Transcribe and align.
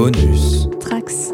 Bonus. 0.00 0.66
Trax. 0.80 1.30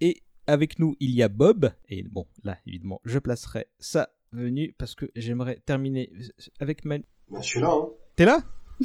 Et 0.00 0.22
avec 0.48 0.80
nous, 0.80 0.96
il 0.98 1.10
y 1.10 1.22
a 1.22 1.28
Bob. 1.28 1.70
Et 1.88 2.02
bon, 2.02 2.26
là, 2.42 2.58
évidemment, 2.66 3.00
je 3.04 3.20
placerai 3.20 3.68
sa 3.78 4.08
venue 4.32 4.74
parce 4.76 4.96
que 4.96 5.06
j'aimerais 5.14 5.62
terminer 5.64 6.10
avec 6.58 6.84
Manu. 6.84 7.04
Bah, 7.30 7.38
je 7.40 7.46
suis 7.46 7.60
là, 7.60 7.70
hein. 7.72 7.90
T'es 8.16 8.24
là? 8.24 8.42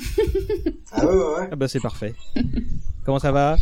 Ah 0.91 1.04
ouais, 1.04 1.14
ouais, 1.16 1.34
ouais. 1.39 1.50
Ah 1.52 1.55
bah 1.55 1.68
c'est 1.68 1.80
parfait. 1.80 2.14
Comment 3.04 3.18
ça 3.18 3.32
va? 3.32 3.57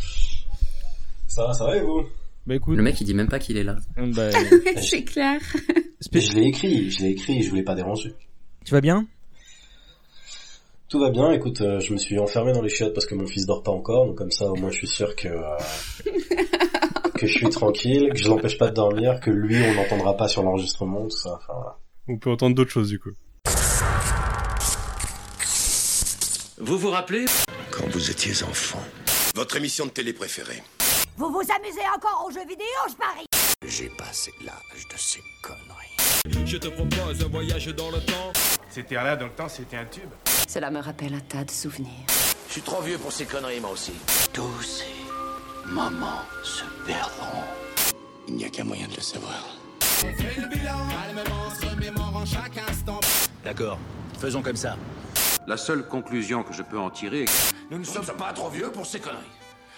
Ça 1.28 1.48
va, 1.48 1.54
ça 1.54 1.64
va 1.64 1.78
et 1.78 1.84
vous? 1.84 2.04
Bah 2.46 2.56
écoute, 2.56 2.76
Le 2.76 2.84
mec, 2.84 3.00
il 3.00 3.06
dit 3.06 3.14
même 3.14 3.30
pas 3.30 3.40
qu'il 3.40 3.56
est 3.56 3.64
là. 3.64 3.78
bah, 3.96 4.30
C'est 4.82 5.06
clair. 5.06 5.40
Je 6.02 6.36
l'ai 6.36 6.48
écrit, 6.48 6.92
je 6.92 7.00
l'ai 7.00 7.12
écrit, 7.12 7.44
je 7.44 7.50
voulais 7.50 7.64
pas 7.64 7.76
déranger. 7.76 8.14
tu 8.66 8.74
vas 8.74 8.82
bien? 8.82 9.08
Tout 10.96 11.02
va 11.02 11.10
bien, 11.10 11.34
écoute, 11.34 11.60
euh, 11.60 11.82
je 11.82 11.92
me 11.92 11.98
suis 11.98 12.18
enfermé 12.20 12.54
dans 12.54 12.62
les 12.62 12.70
chiottes 12.70 12.94
parce 12.94 13.06
que 13.06 13.16
mon 13.16 13.28
fils 13.28 13.46
dort 13.46 13.64
pas 13.64 13.72
encore, 13.74 14.06
donc 14.06 14.18
comme 14.18 14.32
ça 14.32 14.46
au 14.46 14.56
moins 14.56 14.70
je 14.72 14.78
suis 14.78 14.88
sûr 14.88 15.14
que 15.14 15.28
euh, 15.28 15.58
que 17.16 17.28
je 17.28 17.34
suis 17.34 17.50
tranquille, 17.50 18.12
que 18.14 18.18
je 18.18 18.30
l'empêche 18.30 18.58
pas 18.58 18.70
de 18.70 18.76
dormir, 18.76 19.20
que 19.20 19.30
lui 19.30 19.58
on 19.62 19.74
l'entendra 19.74 20.16
pas 20.16 20.30
sur 20.30 20.42
l'enregistrement, 20.42 21.02
tout 21.04 21.10
ça. 21.10 21.34
Enfin, 21.34 21.54
voilà. 21.54 21.78
On 22.08 22.18
peut 22.18 22.30
entendre 22.32 22.56
d'autres 22.56 22.72
choses 22.72 22.88
du 22.88 22.98
coup. 22.98 23.10
Vous 26.60 26.78
vous 26.78 26.92
rappelez? 26.92 27.26
Quand 27.72 27.90
vous 27.90 28.10
étiez 28.10 28.32
enfant, 28.46 28.80
Votre 29.36 29.58
émission 29.58 29.88
de 29.88 29.92
télé 29.92 30.14
préférée 30.14 30.64
Vous 31.18 31.28
vous 31.30 31.44
amusez 31.58 31.84
encore 31.94 32.26
aux 32.26 32.32
jeux 32.32 32.48
vidéo, 32.48 32.66
je 32.88 32.96
parie? 32.96 33.25
J'ai 33.64 33.90
passé 33.90 34.32
l'âge 34.44 34.88
de 34.92 34.98
ces 34.98 35.24
conneries. 35.42 36.46
Je 36.46 36.58
te 36.58 36.68
propose 36.68 37.24
un 37.24 37.28
voyage 37.28 37.68
dans 37.68 37.90
le 37.92 38.00
temps. 38.00 38.34
C'était 38.70 38.96
là 38.96 39.16
dans 39.16 39.26
le 39.26 39.32
temps, 39.32 39.50
c'était 39.50 39.78
un 39.78 39.86
tube. 39.86 40.10
Cela 40.48 40.70
me 40.70 40.80
rappelle 40.80 41.14
un 41.14 41.20
tas 41.20 41.44
de 41.44 41.52
souvenirs. 41.52 42.06
Je 42.48 42.54
suis 42.54 42.62
trop 42.62 42.82
vieux 42.82 42.98
pour 42.98 43.12
ces 43.12 43.26
conneries, 43.26 43.60
moi 43.60 43.72
aussi. 43.72 43.94
Tous 44.34 44.62
ces 44.62 45.70
moments 45.70 46.22
se 46.44 46.64
perdront. 46.86 47.44
Il 48.28 48.36
n'y 48.36 48.46
a 48.46 48.50
qu'un 48.50 48.64
moyen 48.64 48.88
de 48.88 48.96
le 48.96 49.02
savoir. 49.02 49.46
D'accord, 53.44 53.80
faisons 54.20 54.42
comme 54.42 54.56
ça. 54.56 54.78
La 55.48 55.58
seule 55.58 55.88
conclusion 55.88 56.44
que 56.44 56.54
je 56.54 56.64
peux 56.64 56.80
en 56.80 56.90
tirer 56.90 57.24
est 57.24 57.26
que 57.26 57.32
Nous 57.72 57.80
ne 57.80 57.84
sommes 57.84 58.06
pas 58.18 58.34
trop 58.34 58.50
vieux 58.50 58.72
pour 58.72 58.86
ces 58.86 59.00
conneries. 59.00 59.22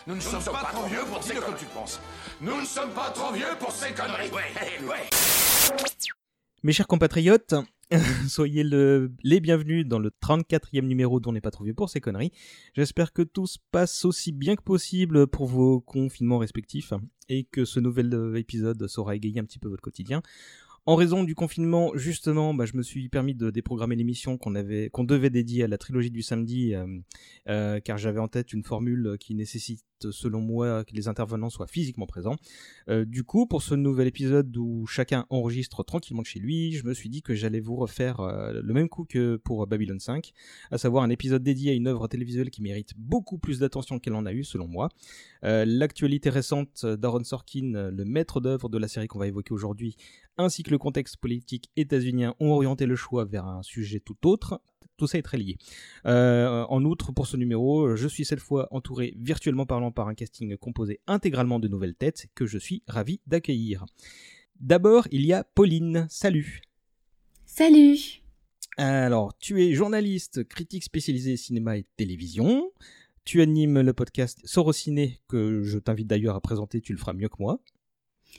Nous 0.08 0.16
ne 0.16 0.22
sommes 0.22 0.44
pas 0.44 0.70
trop 0.72 0.88
vieux 0.88 1.04
pour 1.06 1.22
ces 1.22 1.34
conneries. 1.34 1.46
comme 1.48 1.58
tu 1.60 1.66
penses. 1.66 2.00
Nous 2.42 2.62
ne 2.62 2.66
sommes 2.66 2.92
pas 2.92 3.10
trop 3.12 3.34
vieux 3.34 3.46
pour 3.60 3.72
ces 3.72 3.94
conneries. 3.94 4.30
Ouais, 4.30 4.88
ouais. 4.88 5.10
Mes 6.64 6.72
chers 6.72 6.88
compatriotes, 6.88 7.54
soyez 8.28 8.64
le- 8.64 9.12
les 9.24 9.40
bienvenus 9.40 9.86
dans 9.86 10.00
le 10.00 10.10
34e 10.24 10.82
numéro 10.88 11.20
dont 11.20 11.32
n'est 11.34 11.42
pas 11.42 11.52
trop 11.52 11.64
vieux 11.66 11.74
pour 11.74 11.90
ces 11.90 12.00
conneries. 12.00 12.32
J'espère 12.76 13.12
que 13.12 13.22
tout 13.22 13.48
se 13.48 13.58
passe 13.72 14.06
aussi 14.06 14.32
bien 14.32 14.56
que 14.56 14.64
possible 14.64 15.28
pour 15.28 15.46
vos 15.46 15.82
confinements 15.82 16.38
respectifs 16.38 16.94
et 17.30 17.44
que 17.44 17.66
ce 17.66 17.80
nouvel 17.82 18.14
euh, 18.14 18.36
épisode 18.36 18.88
saura 18.88 19.16
égayer 19.16 19.40
un 19.40 19.46
petit 19.46 19.60
peu 19.60 19.68
votre 19.68 19.84
quotidien. 19.84 20.22
En 20.86 20.96
raison 20.96 21.26
du 21.26 21.36
confinement, 21.36 21.92
justement, 21.96 22.54
bah, 22.54 22.66
je 22.66 22.78
me 22.78 22.82
suis 22.82 23.10
permis 23.10 23.36
de 23.36 23.50
déprogrammer 23.50 23.98
l'émission 23.98 24.38
qu'on 24.38 24.56
avait, 24.56 24.90
qu'on 24.90 25.04
devait 25.04 25.30
dédier 25.30 25.66
à 25.66 25.68
la 25.68 25.78
trilogie 25.78 26.12
du 26.12 26.22
samedi, 26.22 26.74
euh, 26.76 26.88
euh, 27.50 27.82
car 27.82 27.98
j'avais 27.98 28.22
en 28.22 28.30
tête 28.30 28.54
une 28.54 28.64
formule 28.64 29.18
qui 29.20 29.36
nécessite, 29.36 29.84
selon 30.12 30.42
moi, 30.42 30.84
que 30.84 30.94
les 30.94 31.08
intervenants 31.08 31.50
soient 31.50 31.68
physiquement 31.68 32.06
présents. 32.06 32.36
Euh, 32.90 33.06
du 33.06 33.24
coup, 33.24 33.46
pour 33.48 33.62
ce 33.62 33.76
nouvel 33.76 34.08
épisode 34.08 34.56
où 34.58 34.86
chacun 34.86 35.26
enregistre 35.30 35.84
tranquillement 35.84 36.22
de 36.22 36.28
chez 36.28 36.40
lui, 36.40 36.74
je 36.74 36.86
me 36.86 36.94
suis 36.94 37.10
dit 37.10 37.22
que 37.22 37.36
j'allais 37.36 37.60
vous 37.60 37.76
refaire 37.76 38.20
euh, 38.20 38.62
le 38.62 38.74
même 38.74 38.90
coup 38.90 39.06
que 39.06 39.38
pour 39.38 39.66
Babylon 39.68 40.00
5, 40.00 40.32
à 40.72 40.78
savoir 40.78 41.04
un 41.04 41.10
épisode 41.10 41.44
dédié 41.44 41.72
à 41.72 41.74
une 41.74 41.88
œuvre 41.88 42.08
télévisuelle 42.08 42.50
qui 42.50 42.62
mérite 42.62 42.94
beaucoup 42.98 43.38
plus 43.38 43.60
d'attention 43.60 44.00
qu'elle 44.00 44.16
en 44.16 44.26
a 44.26 44.34
eu, 44.34 44.44
selon 44.44 44.68
moi. 44.68 44.90
Euh, 45.44 45.66
L'actualité 45.66 46.30
récente 46.30 46.86
d'Aaron 46.86 47.24
Sorkin, 47.24 47.74
euh, 47.76 47.92
le 47.92 48.06
maître 48.06 48.40
d'œuvre 48.40 48.70
de 48.70 48.78
la 48.78 48.88
série 48.88 49.08
qu'on 49.08 49.20
va 49.20 49.28
évoquer 49.28 49.54
aujourd'hui, 49.54 49.96
ainsi 50.38 50.64
que 50.64 50.72
le 50.72 50.78
contexte 50.78 51.18
politique 51.18 51.70
états-unien 51.76 52.36
ont 52.40 52.52
orienté 52.52 52.86
le 52.86 52.96
choix 52.96 53.26
vers 53.26 53.46
un 53.46 53.64
sujet 53.64 54.00
tout 54.00 54.18
autre. 54.28 54.62
Tout 54.98 55.06
ça 55.08 55.20
est 55.20 55.24
très 55.24 55.38
lié. 55.38 55.58
Euh, 56.06 56.66
en 56.70 56.84
outre, 56.84 57.12
pour 57.12 57.28
ce 57.28 57.38
numéro, 57.38 57.96
je 57.96 58.08
suis 58.08 58.26
cette 58.26 58.40
fois 58.40 58.68
entouré 58.72 59.14
virtuellement 59.18 59.66
parlant 59.66 59.92
par 59.92 60.08
un 60.08 60.16
casting 60.16 60.58
composé 60.58 61.00
intégralement 61.06 61.60
de 61.60 61.68
nouvelles 61.68 61.94
têtes 61.94 62.28
que 62.34 62.48
je 62.48 62.58
suis 62.58 62.82
ravi 62.88 63.22
d'accueillir. 63.28 63.86
D'abord, 64.60 65.08
il 65.12 65.24
y 65.26 65.34
a 65.34 65.44
Pauline. 65.44 66.08
Salut. 66.10 66.62
Salut. 67.46 68.24
Alors, 68.78 69.38
tu 69.38 69.64
es 69.64 69.74
journaliste, 69.74 70.44
critique 70.48 70.84
spécialisé 70.84 71.38
cinéma 71.38 71.78
et 71.78 71.86
télévision. 71.96 72.72
Tu 73.24 73.42
animes 73.42 73.82
le 73.82 73.94
podcast 73.94 74.40
Sorociné, 74.46 75.20
que 75.28 75.62
je 75.64 75.78
t'invite 75.78 76.08
d'ailleurs 76.08 76.36
à 76.36 76.42
présenter, 76.42 76.82
tu 76.82 76.94
le 76.94 76.98
feras 76.98 77.14
mieux 77.14 77.30
que 77.30 77.38
moi. 77.40 77.60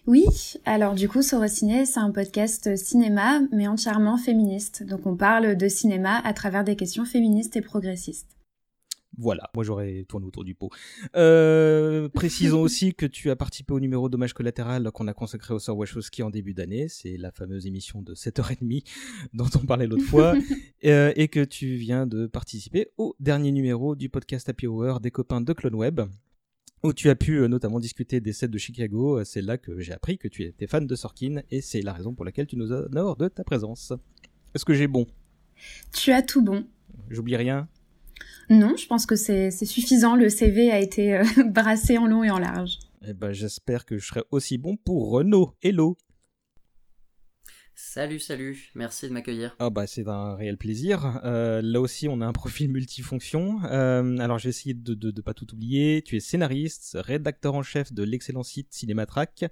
Oui, 0.07 0.25
alors 0.65 0.95
du 0.95 1.09
coup, 1.09 1.23
Sorociné, 1.23 1.85
c'est 1.85 2.01
un 2.01 2.11
podcast 2.11 2.77
cinéma, 2.77 3.41
mais 3.53 3.69
entièrement 3.69 4.17
féministe. 4.17 4.85
Donc 4.85 5.07
on 5.07 5.17
parle 5.17 5.57
de 5.57 5.69
cinéma 5.69 6.21
à 6.25 6.33
travers 6.33 6.65
des 6.65 6.77
questions 6.77 7.05
féministes 7.05 7.57
et 7.57 7.63
progressistes. 7.63 8.39
Voilà, 9.19 9.51
moi 9.53 9.65
j'aurais 9.65 10.05
tourné 10.09 10.27
autour 10.27 10.45
du 10.45 10.55
pot. 10.55 10.71
Euh, 11.17 12.09
précisons 12.09 12.61
aussi 12.63 12.95
que 12.95 13.05
tu 13.05 13.31
as 13.31 13.37
participé 13.37 13.73
au 13.73 13.81
numéro 13.81 14.09
Dommage 14.09 14.33
collatéral 14.33 14.91
qu'on 14.93 15.09
a 15.09 15.13
consacré 15.13 15.55
au 15.55 15.59
Sir 15.59 15.77
Wachowski 15.77 16.23
en 16.23 16.31
début 16.31 16.55
d'année. 16.55 16.87
C'est 16.89 17.17
la 17.17 17.33
fameuse 17.33 17.67
émission 17.67 18.01
de 18.01 18.15
7h30 18.15 18.85
dont 19.35 19.49
on 19.57 19.67
parlait 19.67 19.87
l'autre 19.87 20.05
fois. 20.05 20.35
Euh, 20.85 21.13
et 21.17 21.27
que 21.27 21.45
tu 21.45 21.75
viens 21.75 22.07
de 22.07 22.29
participer 22.29 22.87
au 22.99 23.17
dernier 23.19 23.51
numéro 23.51 23.97
du 23.97 24.09
podcast 24.09 24.49
Happy 24.49 24.69
Hour 24.69 25.01
des 25.01 25.11
copains 25.11 25.41
de 25.41 25.53
Clone 25.53 25.75
Web. 25.75 26.03
Où 26.85 26.93
tu 26.93 27.11
as 27.11 27.17
pu 27.17 27.39
euh, 27.39 27.49
notamment 27.49 27.81
discuter 27.81 28.21
des 28.21 28.33
sets 28.33 28.49
de 28.49 28.59
Chicago. 28.59 29.25
C'est 29.25 29.43
là 29.43 29.59
que 29.59 29.81
j'ai 29.81 29.93
appris 29.93 30.17
que 30.17 30.29
tu 30.29 30.45
étais 30.45 30.67
fan 30.67 30.87
de 30.87 30.95
Sorkin 30.95 31.43
et 31.51 31.61
c'est 31.61 31.83
la 31.83 31.93
raison 31.93 32.15
pour 32.15 32.25
laquelle 32.25 32.47
tu 32.47 32.57
nous 32.57 32.73
honores 32.73 33.17
de 33.17 33.29
ta 33.29 33.43
présence. 33.43 33.93
Est-ce 34.55 34.65
que 34.65 34.75
j'ai 34.75 34.87
bon? 34.87 35.07
Tu 35.93 36.13
as 36.13 36.23
tout 36.23 36.43
bon. 36.43 36.65
J'oublie 37.11 37.37
rien? 37.37 37.69
Non, 38.51 38.77
je 38.77 38.87
pense 38.87 39.07
que 39.07 39.17
c'est 39.17 39.51
c'est 39.51 39.67
suffisant. 39.67 40.17
Le 40.17 40.29
CV 40.29 40.71
a 40.71 40.81
été 40.81 41.17
euh, 41.17 41.25
brassé 41.47 41.99
en 41.99 42.07
long 42.07 42.25
et 42.25 42.31
en 42.31 42.39
large. 42.39 42.79
Eh 43.07 43.13
ben, 43.13 43.33
j'espère 43.33 43.85
que 43.85 43.99
je 43.99 44.07
serai 44.07 44.23
aussi 44.31 44.59
bon 44.59 44.77
pour 44.77 45.11
Renault. 45.11 45.55
Hello. 45.63 45.97
Salut, 47.81 48.19
salut. 48.19 48.71
Merci 48.75 49.07
de 49.09 49.13
m'accueillir. 49.13 49.55
Ah 49.61 49.71
bah 49.71 49.87
c'est 49.87 50.09
un 50.09 50.35
réel 50.35 50.59
plaisir. 50.59 51.21
Euh, 51.25 51.63
là 51.63 51.81
aussi 51.81 52.09
on 52.09 52.21
a 52.21 52.27
un 52.27 52.33
profil 52.33 52.69
multifonction. 52.73 53.61
Euh, 53.67 54.19
alors 54.19 54.41
je 54.41 54.45
vais 54.45 54.51
essayer 54.51 54.75
de, 54.75 54.95
de 54.95 55.21
pas 55.23 55.33
tout 55.33 55.55
oublier. 55.55 56.03
Tu 56.03 56.17
es 56.17 56.21
scénariste, 56.21 56.99
rédacteur 57.01 57.55
en 57.55 57.63
chef 57.63 57.93
de 57.93 58.03
l'excellent 58.03 58.43
site 58.43 58.75
Cinématrack. 58.75 59.45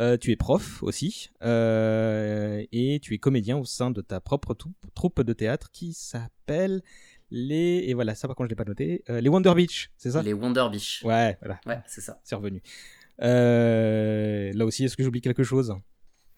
Euh, 0.00 0.16
tu 0.16 0.32
es 0.32 0.36
prof 0.36 0.82
aussi 0.82 1.30
et 1.42 2.98
tu 3.02 3.14
es 3.14 3.18
comédien 3.18 3.56
au 3.56 3.64
sein 3.64 3.92
de 3.92 4.00
ta 4.00 4.18
propre 4.20 4.56
troupe 4.96 5.22
de 5.22 5.32
théâtre 5.32 5.70
qui 5.70 5.92
s'appelle 5.92 6.82
les 7.30 7.84
et 7.86 7.94
voilà 7.94 8.16
ça 8.16 8.26
par 8.26 8.34
contre 8.36 8.48
je 8.48 8.50
l'ai 8.50 8.56
pas 8.56 8.64
noté 8.64 9.04
les 9.08 9.28
Wonder 9.28 9.54
Beach 9.54 9.92
c'est 9.96 10.10
ça? 10.10 10.22
Les 10.22 10.32
Wonder 10.32 10.66
Beach. 10.72 11.02
ouais 11.04 11.38
voilà 11.40 11.60
Ouais, 11.66 11.78
c'est 11.86 12.00
ça. 12.00 12.20
c'est 12.24 12.34
revenu 12.34 12.62
là 13.20 14.64
aussi 14.64 14.84
est-ce 14.84 14.96
que 14.96 15.04
j'oublie 15.04 15.20
quelque 15.20 15.44
chose? 15.44 15.76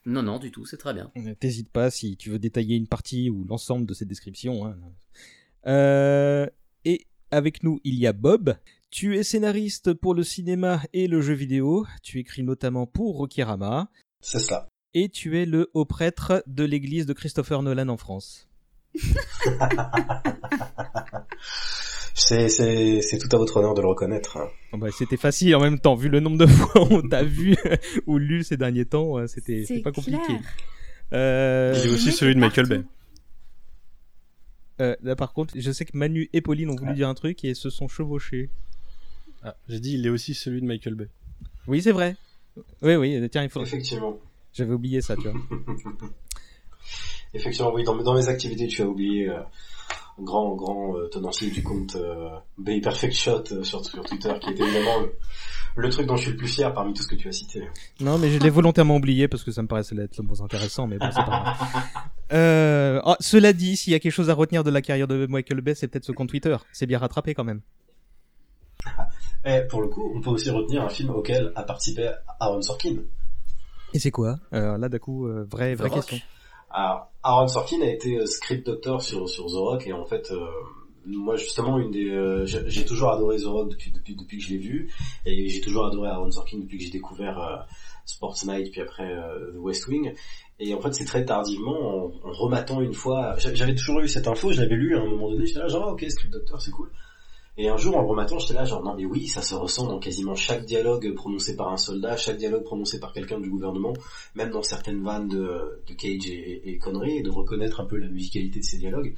Non, 0.04 0.22
non, 0.22 0.38
du 0.38 0.50
tout, 0.50 0.64
c'est 0.66 0.76
très 0.78 0.92
bien. 0.94 1.10
Euh, 1.16 1.34
T'hésites 1.38 1.70
pas 1.70 1.90
si 1.90 2.16
tu 2.16 2.30
veux 2.30 2.38
détailler 2.38 2.76
une 2.76 2.88
partie 2.88 3.30
ou 3.30 3.44
l'ensemble 3.44 3.86
de 3.86 3.94
cette 3.94 4.08
description. 4.08 4.66
hein. 4.66 4.76
Euh, 5.66 6.46
et 6.84 7.06
avec 7.30 7.62
nous, 7.62 7.80
il 7.84 7.94
y 7.94 8.06
a 8.06 8.12
Bob. 8.12 8.56
Tu 8.90 9.16
es 9.16 9.22
scénariste 9.22 9.92
pour 9.94 10.14
le 10.14 10.22
cinéma 10.24 10.82
et 10.92 11.06
le 11.06 11.20
jeu 11.22 11.34
vidéo. 11.34 11.86
Tu 12.02 12.18
écris 12.18 12.42
notamment 12.42 12.86
pour 12.86 13.16
Rokirama. 13.16 13.88
C'est 14.20 14.40
cela. 14.40 14.68
Et 14.94 15.08
tu 15.08 15.38
es 15.40 15.46
le 15.46 15.70
haut 15.72 15.86
prêtre 15.86 16.42
de 16.46 16.64
l'église 16.64 17.06
de 17.06 17.12
Christopher 17.12 17.62
Nolan 17.62 17.88
en 17.88 17.96
France. 17.96 18.48
C'est, 22.14 22.48
c'est, 22.48 23.00
c'est 23.02 23.18
tout 23.18 23.28
à 23.34 23.38
votre 23.38 23.56
honneur 23.56 23.74
de 23.74 23.80
le 23.80 23.88
reconnaître. 23.88 24.36
hein. 24.36 24.48
Bon, 24.72 24.78
bah, 24.78 24.88
c'était 24.96 25.16
facile 25.16 25.56
en 25.56 25.60
même 25.60 25.78
temps, 25.78 25.94
vu 25.94 26.08
le 26.08 26.20
nombre 26.20 26.36
de 26.38 26.46
fois 26.46 26.82
où 26.82 26.94
on 26.96 27.02
t'a 27.08 27.22
vu 27.22 27.56
ou 28.06 28.18
lu 28.18 28.44
ces 28.44 28.56
derniers 28.56 28.84
temps, 28.84 29.18
euh, 29.18 29.26
c'était 29.26 29.64
c'était 29.66 29.80
pas 29.80 29.92
compliqué. 29.92 30.18
clair. 30.24 30.40
Euh, 31.14 31.72
Il 31.76 31.80
est 31.82 31.86
Le 31.88 31.94
aussi 31.94 32.12
celui 32.12 32.34
de 32.34 32.40
Michael. 32.40 32.66
Bay. 32.66 32.82
euh, 34.80 34.94
là 35.02 35.16
par 35.16 35.32
contre, 35.32 35.54
je 35.58 35.70
sais 35.72 35.84
que 35.84 35.96
Manu 35.96 36.28
et 36.32 36.40
Pauline 36.40 36.70
ont 36.70 36.76
voulu 36.76 36.94
dire 36.94 37.08
un 37.08 37.14
truc 37.14 37.44
et 37.44 37.54
se 37.54 37.70
sont 37.70 37.88
chevauchés. 37.88 38.50
Ah, 39.42 39.56
j'ai 39.68 39.80
dit, 39.80 39.94
il 39.94 40.06
est 40.06 40.10
aussi 40.10 40.34
celui 40.34 40.60
de 40.60 40.66
Michael 40.66 40.94
Bay. 40.94 41.08
Oui, 41.66 41.82
c'est 41.82 41.92
vrai. 41.92 42.16
Oui, 42.82 42.94
oui, 42.96 43.28
tiens, 43.30 43.42
il 43.42 43.48
faut... 43.48 43.62
Effectivement. 43.62 44.18
J'avais 44.52 44.72
oublié 44.74 45.00
ça, 45.00 45.16
tu 45.16 45.22
vois. 45.28 45.40
Effectivement, 47.34 47.72
oui, 47.74 47.82
dans, 47.84 47.96
dans 47.96 48.14
mes 48.14 48.28
activités, 48.28 48.66
tu 48.68 48.82
as 48.82 48.86
oublié 48.86 49.28
euh, 49.30 49.40
grand, 50.18 50.54
grand 50.54 50.96
euh, 50.96 51.08
tenancier 51.08 51.50
du 51.50 51.62
compte 51.62 51.96
euh, 51.96 52.28
Bay 52.58 52.80
Perfect 52.80 53.14
Shot 53.14 53.44
euh, 53.52 53.62
sur, 53.62 53.84
sur 53.84 54.04
Twitter, 54.04 54.32
qui 54.40 54.50
était 54.50 54.62
évidemment 54.62 55.00
le, 55.00 55.12
le 55.76 55.88
truc 55.90 56.06
dont 56.06 56.16
je 56.16 56.22
suis 56.22 56.30
le 56.32 56.36
plus 56.36 56.48
fier 56.48 56.72
parmi 56.74 56.92
tout 56.94 57.02
ce 57.02 57.08
que 57.08 57.14
tu 57.14 57.28
as 57.28 57.32
cité. 57.32 57.68
Non, 58.00 58.18
mais 58.18 58.30
je 58.30 58.38
l'ai 58.38 58.50
volontairement 58.50 58.96
oublié 58.96 59.28
parce 59.28 59.42
que 59.42 59.50
ça 59.50 59.62
me 59.62 59.68
paraissait 59.68 59.96
être 59.96 60.16
le 60.18 60.24
moins 60.24 60.40
intéressant, 60.42 60.86
mais 60.86 60.98
bon, 60.98 61.06
c'est 61.10 61.24
pas 61.24 61.24
grave. 61.24 61.56
Euh, 62.32 62.98
oh, 63.04 63.14
cela 63.20 63.52
dit, 63.52 63.76
s'il 63.76 63.92
y 63.92 63.96
a 63.96 63.98
quelque 63.98 64.12
chose 64.12 64.30
à 64.30 64.34
retenir 64.34 64.64
de 64.64 64.70
la 64.70 64.80
carrière 64.80 65.06
de 65.06 65.26
Michael 65.26 65.60
Bay, 65.60 65.74
c'est 65.74 65.86
peut-être 65.86 66.06
ce 66.06 66.12
compte 66.12 66.30
Twitter. 66.30 66.56
C'est 66.72 66.86
bien 66.86 66.98
rattrapé 66.98 67.34
quand 67.34 67.44
même. 67.44 67.60
Et 69.44 69.60
pour 69.68 69.82
le 69.82 69.88
coup, 69.88 70.10
on 70.14 70.22
peut 70.22 70.30
aussi 70.30 70.48
retenir 70.48 70.82
un 70.82 70.88
film 70.88 71.10
auquel 71.10 71.52
a 71.56 71.62
participé 71.62 72.10
Aaron 72.40 72.62
Sorkin. 72.62 72.96
Et 73.92 73.98
c'est 73.98 74.10
quoi? 74.10 74.38
Euh, 74.54 74.78
Là, 74.78 74.88
d'un 74.88 74.98
coup, 74.98 75.26
euh, 75.26 75.44
vraie, 75.50 75.74
vraie 75.74 75.90
question. 75.90 76.16
Alors, 76.72 77.10
Aaron 77.22 77.48
Sorkin 77.48 77.80
a 77.82 77.86
été 77.86 78.16
euh, 78.16 78.26
script 78.26 78.66
doctor 78.66 79.02
sur, 79.02 79.28
sur 79.28 79.46
The 79.46 79.54
Rock 79.56 79.86
et 79.86 79.92
en 79.92 80.04
fait, 80.04 80.30
euh, 80.30 80.46
moi 81.04 81.36
justement, 81.36 81.78
une 81.78 81.90
des, 81.90 82.08
euh, 82.08 82.46
j'ai 82.46 82.84
toujours 82.84 83.10
adoré 83.12 83.36
The 83.38 83.44
Rock 83.46 83.70
depuis, 83.70 83.92
depuis, 83.92 84.38
que 84.38 84.42
je 84.44 84.50
l'ai 84.50 84.58
vu 84.58 84.90
et 85.26 85.48
j'ai 85.48 85.60
toujours 85.60 85.86
adoré 85.86 86.08
Aaron 86.08 86.30
Sorkin 86.30 86.58
depuis 86.58 86.78
que 86.78 86.84
j'ai 86.84 86.90
découvert 86.90 87.66
Sports 88.06 88.38
Night 88.46 88.70
puis 88.72 88.80
après 88.80 89.08
The 89.52 89.58
West 89.58 89.86
Wing. 89.88 90.14
Et 90.58 90.74
en 90.74 90.80
fait, 90.80 90.92
c'est 90.92 91.04
très 91.04 91.24
tardivement, 91.24 92.06
en, 92.06 92.12
en 92.28 92.32
rematant 92.32 92.80
une 92.80 92.94
fois, 92.94 93.34
j'a- 93.38 93.54
j'avais 93.54 93.74
toujours 93.74 94.00
eu 94.00 94.08
cette 94.08 94.28
info, 94.28 94.52
je 94.52 94.60
l'avais 94.60 94.76
lu 94.76 94.96
à 94.96 95.00
un 95.00 95.06
moment 95.06 95.30
donné, 95.30 95.44
j'étais 95.46 95.58
là 95.58 95.68
genre 95.68 95.86
ah, 95.88 95.92
ok 95.92 96.04
script 96.08 96.32
doctor 96.32 96.60
c'est 96.62 96.70
cool. 96.70 96.90
Et 97.58 97.68
un 97.68 97.76
jour, 97.76 97.98
en 97.98 98.06
rematant, 98.06 98.38
j'étais 98.38 98.54
là, 98.54 98.64
genre, 98.64 98.82
non 98.82 98.94
mais 98.96 99.04
oui, 99.04 99.26
ça 99.26 99.42
se 99.42 99.54
ressent 99.54 99.86
dans 99.86 99.98
quasiment 99.98 100.34
chaque 100.34 100.64
dialogue 100.64 101.14
prononcé 101.14 101.54
par 101.54 101.70
un 101.70 101.76
soldat, 101.76 102.16
chaque 102.16 102.38
dialogue 102.38 102.64
prononcé 102.64 102.98
par 102.98 103.12
quelqu'un 103.12 103.38
du 103.40 103.50
gouvernement, 103.50 103.92
même 104.34 104.50
dans 104.50 104.62
certaines 104.62 105.02
vannes 105.02 105.28
de, 105.28 105.82
Cage 105.98 106.26
et, 106.28 106.70
et, 106.70 106.78
conneries, 106.78 107.18
et 107.18 107.22
de 107.22 107.30
reconnaître 107.30 107.80
un 107.80 107.84
peu 107.84 107.98
la 107.98 108.08
musicalité 108.08 108.60
de 108.60 108.64
ces 108.64 108.78
dialogues. 108.78 109.14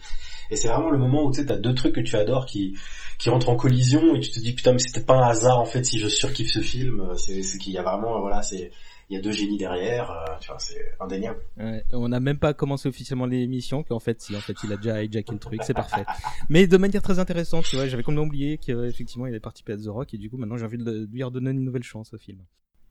Et 0.50 0.56
c'est 0.56 0.66
vraiment 0.66 0.90
le 0.90 0.98
moment 0.98 1.24
où 1.24 1.30
tu 1.30 1.40
sais, 1.40 1.46
t'as 1.46 1.56
deux 1.56 1.74
trucs 1.74 1.94
que 1.94 2.00
tu 2.00 2.16
adores 2.16 2.46
qui, 2.46 2.76
qui 3.18 3.30
rentrent 3.30 3.50
en 3.50 3.56
collision, 3.56 4.16
et 4.16 4.20
tu 4.20 4.32
te 4.32 4.40
dis, 4.40 4.52
putain, 4.52 4.72
mais 4.72 4.80
c'était 4.80 5.04
pas 5.04 5.14
un 5.14 5.28
hasard, 5.28 5.60
en 5.60 5.66
fait, 5.66 5.84
si 5.84 6.00
je 6.00 6.08
surkiffe 6.08 6.50
ce 6.50 6.60
film, 6.60 7.12
c'est 7.16 7.40
qu'il 7.58 7.72
y 7.72 7.78
a 7.78 7.84
vraiment, 7.84 8.20
voilà, 8.20 8.42
c'est, 8.42 8.72
il 9.10 9.16
y 9.16 9.18
a 9.18 9.22
deux 9.22 9.32
génies 9.32 9.58
derrière, 9.58 10.10
euh, 10.10 10.24
tu 10.40 10.48
vois, 10.48 10.58
c'est 10.58 10.92
indéniable. 11.00 11.40
Ouais, 11.56 11.84
on 11.92 12.08
n'a 12.08 12.20
même 12.20 12.38
pas 12.38 12.54
commencé 12.54 12.88
officiellement 12.88 13.26
l'émission, 13.26 13.82
qu'en 13.82 13.98
fait, 14.00 14.20
si, 14.22 14.34
en 14.36 14.40
fait, 14.40 14.56
il 14.64 14.72
a 14.72 14.76
déjà 14.76 15.02
hijacké 15.02 15.32
le 15.32 15.38
truc, 15.38 15.62
c'est 15.62 15.74
parfait. 15.74 16.04
Mais 16.48 16.66
de 16.66 16.76
manière 16.76 17.02
très 17.02 17.18
intéressante, 17.18 17.64
tu 17.64 17.76
vois, 17.76 17.86
j'avais 17.86 18.02
complètement 18.02 18.26
oublié 18.26 18.58
qu'effectivement, 18.58 19.26
il 19.26 19.30
avait 19.30 19.40
participé 19.40 19.72
à 19.72 19.76
The 19.76 19.86
Rock, 19.88 20.14
et 20.14 20.18
du 20.18 20.30
coup, 20.30 20.36
maintenant, 20.36 20.56
j'ai 20.56 20.64
envie 20.64 20.78
de 20.78 21.08
lui 21.12 21.22
redonner 21.22 21.50
une 21.50 21.64
nouvelle 21.64 21.82
chance 21.82 22.12
au 22.14 22.18
film. 22.18 22.38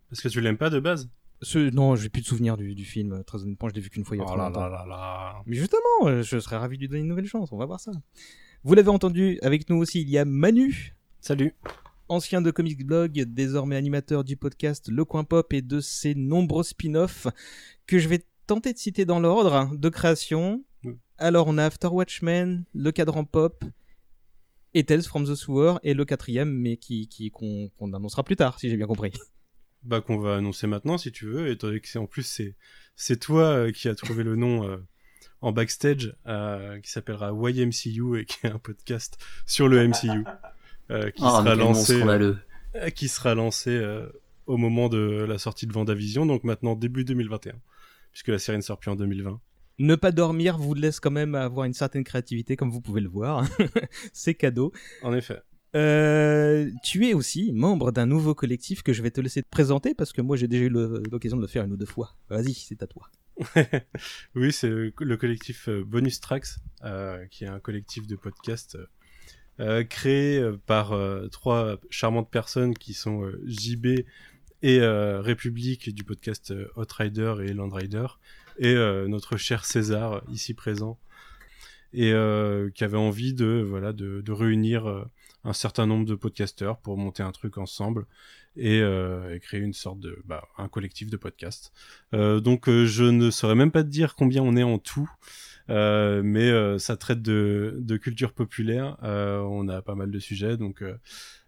Parce 0.09 0.21
que 0.21 0.27
tu 0.29 0.41
l'aimes 0.41 0.57
pas 0.57 0.69
de 0.69 0.79
base? 0.79 1.09
Ce, 1.41 1.57
non, 1.71 1.95
j'ai 1.95 2.07
plus 2.09 2.21
de 2.21 2.27
souvenirs 2.27 2.55
du, 2.55 2.73
du 2.75 2.85
film, 2.85 3.23
très 3.25 3.41
honnêtement, 3.41 3.67
je 3.67 3.73
l'ai 3.73 3.81
vu 3.81 3.89
qu'une 3.89 4.05
fois 4.05 4.15
il 4.15 4.19
y 4.19 4.21
a 4.21 4.25
Oh 4.25 4.29
trop 4.29 4.37
là 4.37 4.45
longtemps. 4.45 4.61
là 4.61 4.69
là 4.69 4.85
là. 4.87 5.35
Mais 5.45 5.55
justement, 5.57 5.81
euh, 6.05 6.21
je 6.21 6.39
serais 6.39 6.55
ravi 6.57 6.77
de 6.77 6.81
lui 6.81 6.87
donner 6.87 7.01
une 7.01 7.07
nouvelle 7.07 7.25
chance, 7.25 7.51
on 7.51 7.57
va 7.57 7.65
voir 7.65 7.79
ça. 7.81 7.91
Vous 8.63 8.73
l'avez 8.75 8.87
entendu, 8.89 9.39
avec 9.41 9.69
nous 9.69 9.75
aussi, 9.77 10.01
il 10.01 10.09
y 10.09 10.17
a 10.17 10.23
Manu, 10.23 10.95
Salut. 11.19 11.53
Ancien 12.13 12.41
de 12.41 12.51
Comics 12.51 12.85
Blog, 12.85 13.11
désormais 13.25 13.75
animateur 13.75 14.23
du 14.23 14.37
podcast 14.37 14.87
Le 14.87 15.03
Coin 15.03 15.23
Pop 15.23 15.51
et 15.51 15.63
de 15.63 15.79
ses 15.79 16.13
nombreux 16.13 16.63
spin-offs 16.63 17.27
que 17.87 17.97
je 17.97 18.07
vais 18.07 18.23
tenter 18.45 18.71
de 18.71 18.77
citer 18.77 19.03
dans 19.05 19.19
l'ordre 19.19 19.75
de 19.75 19.89
création. 19.89 20.63
Oui. 20.83 20.99
Alors 21.17 21.47
on 21.47 21.57
a 21.57 21.65
After 21.65 21.87
Watchmen, 21.87 22.65
Le 22.75 22.91
Cadran 22.91 23.25
Pop 23.25 23.65
et 24.75 24.83
Tales 24.83 25.01
from 25.01 25.25
the 25.25 25.33
Sewer 25.33 25.77
et 25.81 25.95
le 25.95 26.05
quatrième 26.05 26.51
mais 26.51 26.77
qui 26.77 27.07
qui 27.07 27.31
qu'on 27.31 27.71
annoncera 27.93 28.23
plus 28.23 28.35
tard 28.35 28.59
si 28.59 28.69
j'ai 28.69 28.77
bien 28.77 28.87
compris. 28.87 29.11
Bah 29.81 29.99
qu'on 29.99 30.17
va 30.17 30.37
annoncer 30.37 30.67
maintenant 30.67 30.97
si 30.97 31.11
tu 31.11 31.25
veux, 31.25 31.49
étant 31.49 31.67
donné 31.67 31.81
que 31.81 31.89
c'est 31.89 31.99
en 31.99 32.05
plus 32.05 32.23
c'est 32.23 32.55
c'est 32.95 33.19
toi 33.19 33.43
euh, 33.43 33.71
qui 33.71 33.89
as 33.89 33.95
trouvé 33.95 34.23
le 34.23 34.35
nom 34.35 34.65
euh, 34.65 34.77
en 35.41 35.51
backstage 35.51 36.15
euh, 36.27 36.79
qui 36.79 36.91
s'appellera 36.91 37.33
YMCU 37.33 38.19
et 38.19 38.25
qui 38.25 38.37
est 38.45 38.49
un 38.49 38.59
podcast 38.59 39.17
sur 39.45 39.67
le 39.67 39.87
MCU 39.87 40.23
euh, 40.91 41.09
qui 41.11 41.23
Oh, 41.25 41.41
mais 41.43 41.51
sera 41.51 41.55
lancé 41.55 42.03
euh, 42.75 42.89
qui 42.89 43.07
sera 43.07 43.35
lancé 43.35 43.69
euh, 43.71 44.07
au 44.45 44.57
moment 44.57 44.89
de 44.89 45.25
la 45.27 45.37
sortie 45.37 45.67
de 45.67 45.73
Vendavision, 45.73 46.25
donc 46.25 46.43
maintenant 46.43 46.75
début 46.75 47.03
2021 47.05 47.53
puisque 48.13 48.29
la 48.29 48.39
série 48.39 48.57
ne 48.57 48.61
sort 48.61 48.77
plus 48.77 48.91
en 48.91 48.95
2020. 48.95 49.41
Ne 49.79 49.95
pas 49.95 50.11
dormir 50.11 50.57
vous 50.57 50.75
laisse 50.75 50.99
quand 50.99 51.11
même 51.11 51.35
avoir 51.35 51.65
une 51.65 51.73
certaine 51.73 52.03
créativité 52.03 52.55
comme 52.55 52.69
vous 52.69 52.79
pouvez 52.79 53.01
le 53.01 53.09
voir. 53.09 53.45
C'est 54.13 54.35
cadeau. 54.35 54.71
En 55.01 55.13
effet. 55.13 55.41
Euh, 55.75 56.69
tu 56.83 57.07
es 57.07 57.15
aussi 57.15 57.51
membre 57.51 57.91
d'un 57.91 58.05
nouveau 58.05 58.35
collectif 58.35 58.83
que 58.83 58.93
je 58.93 59.01
vais 59.01 59.09
te 59.09 59.19
laisser 59.19 59.41
te 59.41 59.49
présenter 59.49 59.95
parce 59.95 60.13
que 60.13 60.21
moi 60.21 60.37
j'ai 60.37 60.47
déjà 60.47 60.65
eu 60.65 60.69
l'occasion 60.69 61.37
de 61.37 61.41
le 61.41 61.47
faire 61.47 61.63
une 61.63 61.73
ou 61.73 61.77
deux 61.77 61.87
fois. 61.87 62.15
Vas-y, 62.29 62.53
c'est 62.53 62.83
à 62.83 62.87
toi. 62.87 63.09
oui, 64.35 64.53
c'est 64.53 64.69
le, 64.69 64.93
le 64.95 65.17
collectif 65.17 65.67
euh, 65.67 65.83
Bonus 65.83 66.19
Tracks, 66.19 66.59
euh, 66.83 67.25
qui 67.31 67.45
est 67.45 67.47
un 67.47 67.59
collectif 67.59 68.05
de 68.05 68.15
podcasts 68.15 68.77
euh, 69.59 69.83
créé 69.83 70.39
euh, 70.39 70.57
par 70.65 70.93
euh, 70.93 71.27
trois 71.27 71.77
charmantes 71.91 72.31
personnes 72.31 72.73
qui 72.73 72.95
sont 72.95 73.23
euh, 73.23 73.39
JB 73.45 73.99
et 74.63 74.79
République 74.79 75.93
du 75.93 76.05
podcast 76.05 76.53
Hot 76.77 76.85
Rider 76.97 77.35
et 77.43 77.51
Land 77.51 77.67
Rider, 77.67 78.07
et 78.59 78.75
notre 79.09 79.35
cher 79.35 79.65
César, 79.65 80.23
ici 80.31 80.53
présent, 80.53 80.97
et 81.91 82.13
qui 82.73 82.83
avait 82.85 82.95
envie 82.95 83.33
de, 83.33 83.61
voilà, 83.67 83.91
de, 83.91 84.31
réunir 84.31 85.05
un 85.43 85.51
certain 85.51 85.85
nombre 85.85 86.05
de 86.05 86.15
podcasteurs 86.15 86.77
pour 86.77 86.97
monter 86.97 87.23
un 87.23 87.33
truc 87.33 87.57
ensemble 87.57 88.05
et, 88.55 88.81
créer 89.41 89.59
une 89.59 89.73
sorte 89.73 89.99
de, 89.99 90.17
bah, 90.23 90.47
un 90.57 90.69
collectif 90.69 91.09
de 91.09 91.17
podcasts. 91.17 91.73
Donc 92.13 92.69
je 92.69 93.03
ne 93.03 93.31
saurais 93.31 93.55
même 93.55 93.71
pas 93.71 93.83
te 93.83 93.89
dire 93.89 94.15
combien 94.15 94.43
on 94.43 94.55
est 94.55 94.63
en 94.63 94.77
tout, 94.77 95.11
mais 95.69 96.49
euh, 96.49 96.77
ça 96.79 96.97
traite 96.97 97.21
de, 97.21 97.77
de 97.79 97.97
culture 97.97 98.33
populaire. 98.33 98.97
Euh, 99.03 99.39
on 99.39 99.67
a 99.67 99.81
pas 99.81 99.95
mal 99.95 100.11
de 100.11 100.19
sujets, 100.19 100.57
donc 100.57 100.81
euh, 100.81 100.95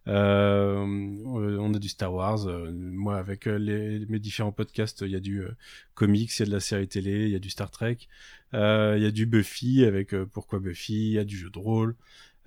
euh, 0.08 0.86
on 0.86 1.74
a 1.74 1.80
du 1.80 1.90
Star 1.90 2.14
Wars. 2.14 2.48
euh, 2.48 2.72
moi, 2.72 3.18
avec 3.18 3.48
euh, 3.48 3.58
les, 3.58 4.06
mes 4.08 4.20
différents 4.20 4.52
podcasts, 4.52 5.02
il 5.02 5.12
y 5.12 5.16
a 5.16 5.20
du 5.20 5.42
euh, 5.42 5.52
comics, 5.96 6.32
il 6.38 6.40
y 6.40 6.44
a 6.44 6.46
de 6.46 6.52
la 6.52 6.60
série 6.60 6.88
télé, 6.88 7.26
il 7.26 7.32
y 7.32 7.36
a 7.36 7.40
du 7.40 7.50
Star 7.50 7.72
Trek, 7.72 7.98
euh, 8.54 8.96
il 8.98 9.04
y 9.04 9.08
a 9.08 9.12
du 9.12 9.26
Buffy 9.26 9.84
avec 9.86 10.14
euh, 10.14 10.26
Pourquoi 10.26 10.60
Buffy, 10.60 10.94
il 10.94 11.14
y 11.14 11.20
a 11.20 11.26
du 11.26 11.38
jeu 11.38 11.50
de 11.50 11.60
rôle. 11.60 11.96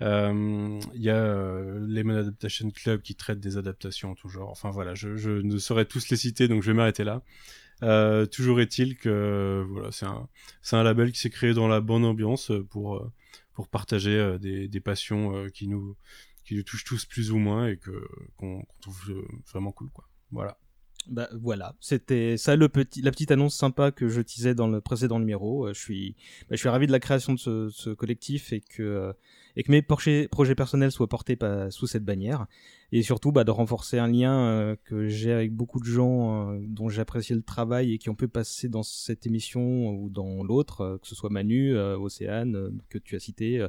Euh, 0.01 0.79
Il 0.95 1.01
y 1.01 1.09
a 1.09 1.15
euh, 1.17 1.85
Lemon 1.85 2.15
Adaptation 2.15 2.71
Club 2.71 3.01
qui 3.01 3.15
traite 3.15 3.41
des 3.41 3.57
adaptations 3.57 4.11
en 4.11 4.15
tout 4.15 4.29
genre. 4.29 4.49
Enfin 4.49 4.69
voilà, 4.71 4.95
je, 4.95 5.17
je 5.17 5.31
ne 5.31 5.57
saurais 5.57 5.83
tous 5.85 6.09
les 6.09 6.15
citer, 6.17 6.47
donc 6.47 6.63
je 6.63 6.71
vais 6.71 6.73
m'arrêter 6.73 7.03
là. 7.03 7.21
Euh, 7.83 8.25
toujours 8.25 8.59
est-il 8.59 8.97
que 8.97 9.65
voilà, 9.69 9.91
c'est 9.91 10.05
un, 10.05 10.27
un 10.71 10.83
label 10.83 11.11
qui 11.11 11.19
s'est 11.19 11.29
créé 11.29 11.53
dans 11.53 11.67
la 11.67 11.81
bonne 11.81 12.03
ambiance 12.05 12.51
pour 12.69 12.95
euh, 12.95 13.11
pour 13.53 13.67
partager 13.67 14.17
euh, 14.17 14.37
des, 14.37 14.79
passions 14.79 15.35
euh, 15.35 15.49
qui 15.49 15.67
nous 15.67 15.97
qui 16.45 16.55
nous 16.55 16.63
touchent 16.63 16.83
tous 16.83 17.05
plus 17.05 17.31
ou 17.31 17.37
moins 17.37 17.67
et 17.67 17.77
que 17.77 18.07
qu'on 18.37 18.65
trouve 18.81 19.01
euh, 19.09 19.27
vraiment 19.51 19.71
cool 19.71 19.89
quoi. 19.91 20.09
Voilà. 20.31 20.57
Bah 21.07 21.29
voilà, 21.33 21.75
c'était 21.79 22.37
ça 22.37 22.55
le 22.55 22.69
petit, 22.69 23.01
la 23.01 23.11
petite 23.11 23.31
annonce 23.31 23.55
sympa 23.55 23.91
que 23.91 24.09
je 24.09 24.21
teasais 24.21 24.53
dans 24.53 24.67
le 24.67 24.81
précédent 24.81 25.19
numéro. 25.19 25.65
Euh, 25.65 25.73
Je 25.73 25.79
suis, 25.79 26.15
bah, 26.49 26.55
je 26.55 26.57
suis 26.57 26.69
ravi 26.69 26.87
de 26.87 26.91
la 26.91 26.99
création 26.99 27.33
de 27.33 27.69
ce, 27.69 27.93
collectif 27.93 28.53
et 28.53 28.61
que 28.61 28.83
euh, 28.83 29.13
et 29.55 29.63
que 29.63 29.71
mes 29.71 29.81
projets, 29.81 30.27
personnels 30.55 30.91
soient 30.91 31.07
portés 31.07 31.37
sous 31.69 31.87
cette 31.87 32.05
bannière 32.05 32.45
et 32.91 33.01
surtout 33.03 33.31
bah, 33.31 33.43
de 33.43 33.51
renforcer 33.51 33.97
un 33.99 34.07
lien 34.07 34.33
euh, 34.39 34.75
que 34.85 35.07
j'ai 35.07 35.31
avec 35.31 35.53
beaucoup 35.53 35.79
de 35.79 35.85
gens 35.85 36.51
euh, 36.53 36.59
dont 36.67 36.89
j'ai 36.89 37.01
apprécié 37.01 37.35
le 37.35 37.41
travail 37.43 37.93
et 37.93 37.97
qui 37.97 38.09
ont 38.09 38.15
pu 38.15 38.27
passer 38.27 38.67
dans 38.69 38.83
cette 38.83 39.25
émission 39.27 39.89
ou 39.91 40.09
dans 40.09 40.43
l'autre, 40.43 40.81
euh, 40.81 40.97
que 40.97 41.07
ce 41.07 41.15
soit 41.15 41.29
Manu, 41.29 41.75
euh, 41.75 41.97
Océane 41.97 42.55
euh, 42.55 42.69
que 42.89 42.97
tu 42.97 43.15
as 43.15 43.19
cité. 43.19 43.59
euh, 43.59 43.67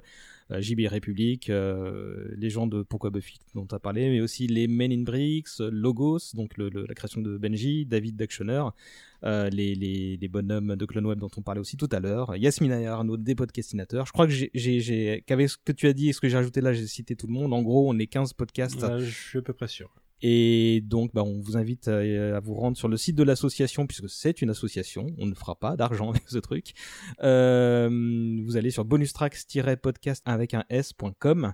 euh, 0.52 0.60
JB 0.60 0.80
République, 0.88 1.48
euh, 1.48 2.26
les 2.36 2.50
gens 2.50 2.66
de 2.66 2.82
Pourquoi 2.82 3.10
Buffy 3.10 3.38
dont 3.54 3.66
tu 3.66 3.74
as 3.76 3.78
parlé, 3.78 4.10
mais 4.10 4.20
aussi 4.20 4.48
les 4.48 4.66
Men 4.66 4.90
in 4.90 5.02
Bricks, 5.04 5.46
euh, 5.60 5.70
Logos, 5.72 6.18
donc 6.34 6.56
le, 6.56 6.68
le- 6.70 6.86
la 6.88 6.94
création 6.94 7.20
de 7.20 7.38
Benji, 7.38 7.86
David 7.86 8.16
d'Actioner, 8.16 8.64
euh, 9.22 9.48
les, 9.50 9.76
les, 9.76 10.16
les 10.16 10.28
bonhommes 10.28 10.74
de 10.74 10.84
Clone 10.86 11.06
Web 11.06 11.20
dont 11.20 11.30
on 11.36 11.42
parlait 11.42 11.60
aussi 11.60 11.76
tout 11.76 11.88
à 11.92 12.00
l'heure, 12.00 12.34
Yasmina 12.36 12.80
et 12.80 12.86
Arnaud 12.86 13.16
des 13.16 13.36
podcastinateurs. 13.36 14.06
Je 14.06 14.12
crois 14.12 14.26
que 14.26 14.32
j'ai, 14.32 15.22
qu'avec 15.24 15.48
ce 15.50 15.56
que 15.64 15.70
tu 15.70 15.86
as 15.86 15.92
dit 15.92 16.08
et 16.08 16.12
ce 16.12 16.20
que 16.20 16.28
j'ai 16.28 16.36
rajouté 16.36 16.60
là, 16.60 16.72
j'ai 16.72 16.86
cité 16.88 17.14
tout 17.14 17.28
le 17.28 17.32
monde. 17.32 17.52
En 17.52 17.62
gros, 17.62 17.88
on 17.88 17.96
est 18.00 18.08
15 18.08 18.32
podcasts. 18.32 18.80
Là, 18.82 18.98
je 19.10 19.28
suis 19.28 19.38
à 19.38 19.42
peu 19.42 19.52
près 19.52 19.68
sûr. 19.68 19.90
Et 20.22 20.82
donc, 20.82 21.14
bah, 21.14 21.22
on 21.24 21.40
vous 21.40 21.56
invite 21.56 21.88
à, 21.88 22.40
vous 22.40 22.54
rendre 22.54 22.76
sur 22.76 22.88
le 22.88 22.96
site 22.96 23.16
de 23.16 23.22
l'association, 23.22 23.86
puisque 23.86 24.08
c'est 24.08 24.42
une 24.42 24.50
association. 24.50 25.06
On 25.18 25.26
ne 25.26 25.34
fera 25.34 25.58
pas 25.58 25.76
d'argent 25.76 26.10
avec 26.10 26.24
ce 26.28 26.38
truc. 26.38 26.74
Euh, 27.22 27.88
vous 28.44 28.56
allez 28.56 28.70
sur 28.70 28.84
bonustracks-podcast 28.84 30.22
avec 30.26 30.54
un 30.54 30.64
s.com. 30.68 31.52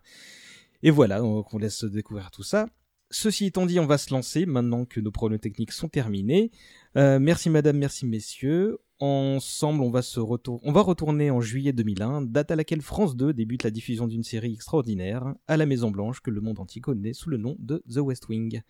Et 0.82 0.90
voilà, 0.90 1.20
donc 1.20 1.52
on 1.54 1.58
laisse 1.58 1.84
découvrir 1.84 2.30
tout 2.30 2.42
ça. 2.42 2.66
Ceci 3.10 3.46
étant 3.46 3.66
dit, 3.66 3.78
on 3.78 3.86
va 3.86 3.98
se 3.98 4.12
lancer 4.12 4.46
maintenant 4.46 4.84
que 4.84 5.00
nos 5.00 5.12
problèmes 5.12 5.38
techniques 5.38 5.72
sont 5.72 5.88
terminés. 5.88 6.50
Euh, 6.96 7.20
merci 7.20 7.50
madame, 7.50 7.78
merci 7.78 8.04
messieurs. 8.04 8.78
Ensemble, 8.98 9.82
on 9.82 9.90
va 9.90 10.00
se 10.00 10.20
retourner 10.20 11.30
en 11.30 11.42
juillet 11.42 11.74
2001, 11.74 12.22
date 12.22 12.50
à 12.50 12.56
laquelle 12.56 12.80
France 12.80 13.14
2 13.14 13.34
débute 13.34 13.62
la 13.62 13.70
diffusion 13.70 14.06
d'une 14.06 14.22
série 14.22 14.54
extraordinaire 14.54 15.34
à 15.46 15.58
la 15.58 15.66
Maison 15.66 15.90
Blanche 15.90 16.20
que 16.20 16.30
le 16.30 16.40
monde 16.40 16.60
entier 16.60 16.80
connaît 16.80 17.12
sous 17.12 17.28
le 17.28 17.36
nom 17.36 17.56
de 17.58 17.82
The 17.92 17.98
West 17.98 18.28
Wing. 18.30 18.62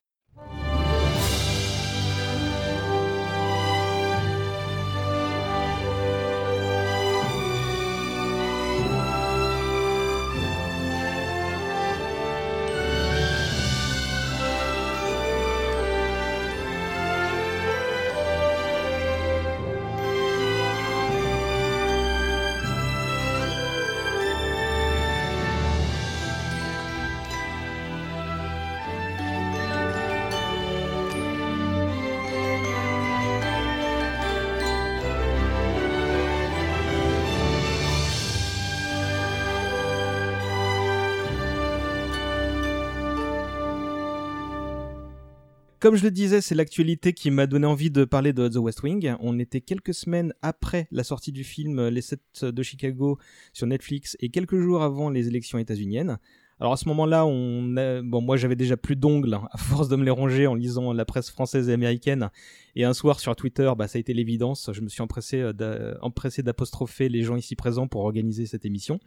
Comme 45.87 45.95
je 45.95 46.03
le 46.03 46.11
disais, 46.11 46.41
c'est 46.41 46.57
l'actualité 46.57 47.13
qui 47.13 47.31
m'a 47.31 47.47
donné 47.47 47.65
envie 47.65 47.93
de 47.93 48.05
parler 48.05 48.33
de 48.33 48.49
The 48.49 48.57
West 48.57 48.83
Wing. 48.83 49.15
On 49.21 49.39
était 49.39 49.61
quelques 49.61 49.95
semaines 49.95 50.35
après 50.43 50.89
la 50.91 51.05
sortie 51.05 51.31
du 51.31 51.45
film 51.45 51.87
Les 51.87 52.01
7 52.01 52.47
de 52.47 52.63
Chicago 52.65 53.21
sur 53.53 53.69
Netflix 53.69 54.17
et 54.19 54.31
quelques 54.31 54.59
jours 54.59 54.83
avant 54.83 55.11
les 55.11 55.29
élections 55.29 55.61
états-uniennes. 55.61 56.19
Alors 56.59 56.73
à 56.73 56.77
ce 56.77 56.89
moment-là, 56.89 57.25
on 57.25 57.77
a... 57.77 58.03
bon 58.03 58.21
moi 58.21 58.37
j'avais 58.37 58.57
déjà 58.57 58.77
plus 58.77 58.97
d'ongles 58.97 59.35
hein, 59.35 59.47
à 59.53 59.59
force 59.59 59.89
de 59.89 59.95
me 59.95 60.05
les 60.05 60.11
ronger 60.11 60.49
en 60.49 60.57
lisant 60.57 60.93
la 60.93 61.05
presse 61.05 61.31
française 61.31 61.69
et 61.69 61.73
américaine. 61.73 62.31
Et 62.75 62.83
un 62.83 62.93
soir 62.93 63.21
sur 63.21 63.37
Twitter, 63.37 63.71
bah 63.79 63.87
ça 63.87 63.99
a 63.99 64.01
été 64.01 64.13
l'évidence. 64.13 64.71
Je 64.73 64.81
me 64.81 64.89
suis 64.89 65.03
empressé 65.03 65.41
euh, 65.41 65.95
empressé 66.03 66.43
d'apostropher 66.43 67.09
les 67.09 67.23
gens 67.23 67.37
ici 67.37 67.55
présents 67.55 67.87
pour 67.87 68.01
organiser 68.01 68.47
cette 68.47 68.65
émission. 68.65 68.99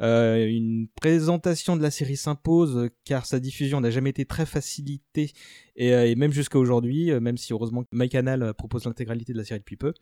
Euh, 0.00 0.46
une 0.46 0.88
présentation 1.00 1.76
de 1.76 1.82
la 1.82 1.90
série 1.90 2.16
s'impose 2.16 2.88
car 3.04 3.26
sa 3.26 3.38
diffusion 3.38 3.80
n'a 3.80 3.90
jamais 3.90 4.10
été 4.10 4.24
très 4.24 4.44
facilitée 4.44 5.32
et, 5.76 5.94
euh, 5.94 6.08
et 6.08 6.14
même 6.16 6.32
jusqu'à 6.32 6.58
aujourd'hui, 6.58 7.10
euh, 7.10 7.20
même 7.20 7.36
si 7.36 7.52
heureusement 7.52 7.84
MyCanal 7.92 8.54
propose 8.54 8.84
l'intégralité 8.86 9.32
de 9.32 9.38
la 9.38 9.44
série 9.44 9.60
depuis 9.60 9.76
peu. 9.76 9.94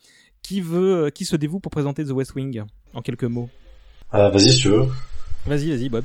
Qui 0.43 0.61
veut, 0.61 1.11
qui 1.11 1.25
se 1.25 1.37
dévoue 1.37 1.61
pour 1.61 1.71
présenter 1.71 2.05
The 2.05 2.11
West 2.11 2.35
Wing 2.35 2.63
en 2.95 3.03
quelques 3.03 3.25
mots? 3.25 3.51
Euh, 4.15 4.29
Vas-y 4.31 4.53
si 4.53 4.59
tu 4.61 4.69
veux. 4.69 4.87
Vas-y, 5.47 5.71
vas-y, 5.71 5.89
Bob. 5.89 6.05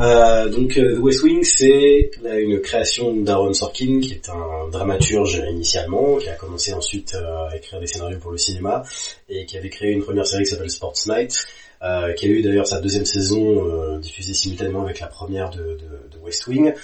Euh, 0.00 0.48
donc 0.48 0.74
The 0.74 0.98
West 0.98 1.22
Wing, 1.22 1.42
c'est 1.44 2.10
une 2.22 2.60
création 2.60 3.14
d'Aaron 3.16 3.54
Sorkin, 3.54 4.00
qui 4.00 4.14
est 4.14 4.28
un 4.28 4.68
dramaturge 4.70 5.42
initialement, 5.50 6.16
qui 6.16 6.28
a 6.28 6.34
commencé 6.34 6.72
ensuite 6.72 7.14
à 7.14 7.56
écrire 7.56 7.80
des 7.80 7.86
scénarios 7.86 8.18
pour 8.18 8.30
le 8.30 8.38
cinéma, 8.38 8.82
et 9.28 9.46
qui 9.46 9.56
avait 9.56 9.70
créé 9.70 9.92
une 9.92 10.02
première 10.02 10.26
série 10.26 10.44
qui 10.44 10.50
s'appelle 10.50 10.70
Sports 10.70 10.94
Night, 11.06 11.46
euh, 11.80 12.12
qui 12.14 12.26
a 12.26 12.28
eu 12.28 12.42
d'ailleurs 12.42 12.66
sa 12.66 12.80
deuxième 12.80 13.04
saison 13.04 13.64
euh, 13.64 13.98
diffusée 13.98 14.34
simultanément 14.34 14.82
avec 14.82 14.98
la 14.98 15.06
première 15.06 15.50
de, 15.50 15.78
de, 15.78 16.18
West 16.24 16.46
Wing. 16.48 16.74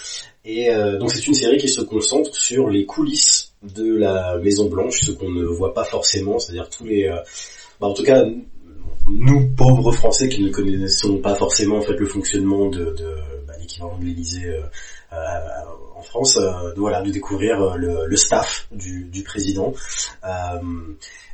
Et 0.45 0.71
euh, 0.71 0.99
donc 0.99 1.11
c'est 1.11 1.27
une 1.27 1.35
série 1.35 1.59
qui 1.59 1.69
se 1.69 1.81
concentre 1.81 2.35
sur 2.35 2.71
les 2.71 2.87
coulisses 2.87 3.53
de 3.63 3.97
la 3.97 4.39
Maison 4.39 4.67
Blanche, 4.67 5.01
ce 5.01 5.11
qu'on 5.11 5.31
ne 5.31 5.45
voit 5.45 5.75
pas 5.75 5.85
forcément, 5.85 6.39
c'est-à-dire 6.39 6.71
tous 6.71 6.85
les... 6.85 7.09
Bah, 7.81 7.89
en 7.89 7.93
tout 7.93 8.05
cas, 8.05 8.25
nous 9.09 9.49
pauvres 9.55 9.93
Français 9.93 10.29
qui 10.29 10.43
ne 10.43 10.51
connaissons 10.51 11.19
pas 11.19 11.35
forcément 11.35 11.79
en 11.79 11.83
fait 11.83 11.97
le 11.99 12.07
fonctionnement 12.07 12.69
de, 12.69 12.95
bah, 13.47 13.55
l'équivalent 13.61 13.99
de 13.99 14.05
l'Élysée 14.05 14.47
euh, 14.47 14.61
euh, 15.13 15.17
en 15.97 16.03
France, 16.03 16.37
euh, 16.39 16.73
voilà, 16.77 17.03
de 17.03 17.11
découvrir 17.11 17.77
le, 17.77 18.17
staff 18.17 18.67
du, 18.73 19.23
président. 19.25 19.73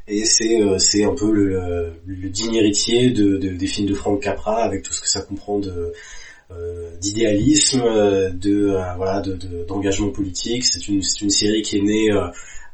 et 0.09 0.25
c'est 0.25 0.61
c'est 0.79 1.05
un 1.05 1.15
peu 1.15 1.31
le, 1.31 1.93
digne 2.29 2.57
héritier 2.57 3.11
de, 3.11 3.37
de, 3.37 3.49
des 3.51 3.67
films 3.67 3.89
de 3.89 3.95
Frank 3.95 4.21
Capra 4.21 4.63
avec 4.63 4.83
tout 4.83 4.93
ce 4.93 5.01
que 5.01 5.09
ça 5.09 5.23
comprend 5.23 5.61
d'idéalisme, 7.01 7.83
de 7.83 8.77
voilà, 8.97 9.21
de 9.21 9.65
d'engagement 9.65 10.11
politique. 10.11 10.65
C'est 10.65 10.89
une 10.89 11.03
c'est 11.03 11.23
une 11.23 11.31
série 11.31 11.63
qui 11.63 11.79
est 11.79 11.83
née 11.83 12.11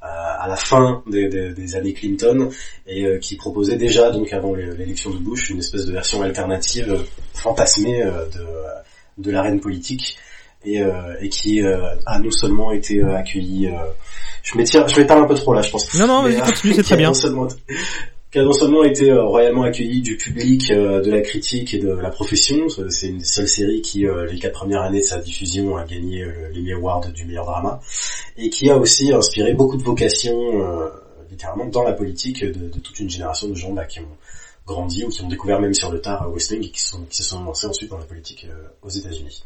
à 0.02 0.46
la 0.48 0.56
fin 0.56 1.02
des, 1.06 1.28
des, 1.28 1.52
des, 1.52 1.74
années 1.74 1.92
Clinton 1.92 2.50
et 2.86 3.04
euh, 3.04 3.18
qui 3.18 3.36
proposait 3.36 3.76
déjà 3.76 4.10
donc 4.10 4.32
avant 4.32 4.54
l'élection 4.54 5.10
de 5.10 5.18
Bush 5.18 5.50
une 5.50 5.58
espèce 5.58 5.86
de 5.86 5.92
version 5.92 6.22
alternative 6.22 6.92
euh, 6.92 7.02
fantasmée 7.34 8.02
euh, 8.02 8.26
de, 8.26 9.24
de 9.24 9.30
l'arène 9.30 9.60
politique 9.60 10.16
et, 10.64 10.82
et 11.20 11.28
qui 11.28 11.62
a 11.62 12.18
non 12.18 12.30
seulement 12.32 12.72
été 12.72 13.00
accueillie 13.00 13.70
je 14.42 14.58
m'étire 14.58 14.88
je 14.88 14.98
m'étale 14.98 15.18
un 15.18 15.26
peu 15.26 15.34
trop 15.34 15.54
là 15.54 15.62
je 15.62 15.70
pense. 15.70 15.94
Non 15.94 16.08
non 16.08 16.22
vas-y 16.22 16.40
continue 16.40 16.74
c'est 16.74 16.82
très 16.82 16.96
bien 16.96 17.12
qui 18.36 18.40
a 18.40 18.44
non 18.44 18.52
seulement 18.52 18.84
été 18.84 19.10
euh, 19.10 19.24
royalement 19.24 19.62
accueilli 19.62 20.02
du 20.02 20.18
public, 20.18 20.70
euh, 20.70 21.00
de 21.00 21.10
la 21.10 21.22
critique 21.22 21.72
et 21.72 21.78
de 21.78 21.88
la 21.88 22.10
profession. 22.10 22.68
C'est 22.90 23.08
une 23.08 23.24
seule 23.24 23.48
série 23.48 23.80
qui, 23.80 24.06
euh, 24.06 24.26
les 24.26 24.38
quatre 24.38 24.52
premières 24.52 24.82
années 24.82 25.00
de 25.00 25.06
sa 25.06 25.18
diffusion, 25.20 25.74
a 25.78 25.84
gagné 25.84 26.22
l'Emmy 26.52 26.74
Award 26.74 27.14
du 27.14 27.24
meilleur 27.24 27.46
drama, 27.46 27.80
et 28.36 28.50
qui 28.50 28.68
a 28.68 28.76
aussi 28.76 29.10
inspiré 29.10 29.54
beaucoup 29.54 29.78
de 29.78 29.82
vocations, 29.82 30.62
littéralement, 31.30 31.64
dans 31.64 31.82
la 31.82 31.94
politique 31.94 32.44
de, 32.44 32.78
toute 32.78 33.00
une 33.00 33.08
génération 33.08 33.48
de 33.48 33.54
gens 33.54 33.72
là, 33.72 33.86
qui 33.86 34.00
ont 34.00 34.16
grandi 34.66 35.04
ou 35.04 35.08
qui 35.08 35.22
ont 35.22 35.28
découvert 35.28 35.58
même 35.58 35.72
sur 35.72 35.90
le 35.90 36.02
tard 36.02 36.30
Wing 36.30 36.62
et 36.62 36.70
qui, 36.70 36.82
se 36.82 37.22
sont 37.22 37.42
lancés 37.42 37.68
ensuite 37.68 37.88
dans 37.88 37.98
la 37.98 38.04
politique 38.04 38.46
aux 38.82 38.90
États-Unis. 38.90 39.44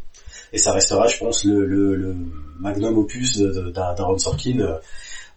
Et 0.52 0.58
ça 0.58 0.72
restera, 0.72 1.06
je 1.06 1.16
pense, 1.16 1.44
le, 1.44 2.16
magnum 2.58 2.98
opus 2.98 3.38
d'Aaron 3.38 4.18
Sorkin 4.18 4.80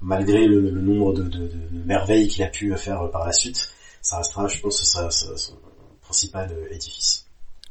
malgré 0.01 0.47
le, 0.47 0.59
le 0.61 0.81
nombre 0.81 1.13
de, 1.13 1.23
de, 1.23 1.47
de, 1.47 1.85
merveilles 1.85 2.27
qu'il 2.27 2.43
a 2.43 2.47
pu 2.47 2.73
faire 2.77 3.09
par 3.11 3.25
la 3.25 3.31
suite, 3.31 3.69
ça 4.01 4.17
restera, 4.17 4.47
je 4.47 4.59
pense, 4.59 4.83
son 5.37 5.57
principal 6.01 6.51
édifice. 6.71 7.23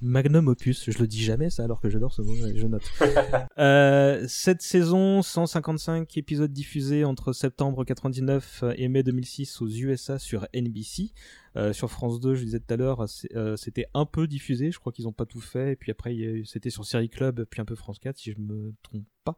Magnum 0.05 0.49
opus, 0.49 0.91
je 0.91 0.99
le 0.99 1.07
dis 1.07 1.23
jamais 1.23 1.49
ça 1.49 1.63
alors 1.63 1.81
que 1.81 1.89
j'adore 1.89 2.13
ce 2.13 2.23
mot, 2.23 2.35
je 2.35 2.67
note. 2.67 2.83
euh, 3.59 4.25
cette 4.27 4.61
saison, 4.61 5.23
155 5.23 6.17
épisodes 6.17 6.53
diffusés 6.53 7.05
entre 7.05 7.33
septembre 7.33 7.85
99 7.85 8.65
et 8.77 8.89
mai 8.89 9.05
2006 9.05 9.63
aux 9.63 9.69
USA 9.69 10.19
sur 10.19 10.49
NBC. 10.53 11.13
Euh, 11.57 11.73
sur 11.73 11.91
France 11.91 12.21
2, 12.21 12.35
je 12.35 12.45
disais 12.45 12.61
tout 12.61 12.73
à 12.73 12.77
l'heure, 12.77 13.05
euh, 13.35 13.57
c'était 13.57 13.87
un 13.93 14.07
peu 14.07 14.27
diffusé, 14.27 14.71
je 14.71 14.79
crois 14.79 14.93
qu'ils 14.93 15.07
ont 15.07 15.13
pas 15.13 15.27
tout 15.27 15.41
fait, 15.41 15.73
et 15.73 15.77
puis 15.77 15.91
après 15.91 16.17
c'était 16.47 16.71
sur 16.71 16.85
Série 16.85 17.11
Club, 17.11 17.45
puis 17.45 17.61
un 17.61 17.65
peu 17.65 17.75
France 17.75 17.99
4 17.99 18.17
si 18.17 18.33
je 18.33 18.39
me 18.39 18.73
trompe 18.83 19.05
pas. 19.25 19.37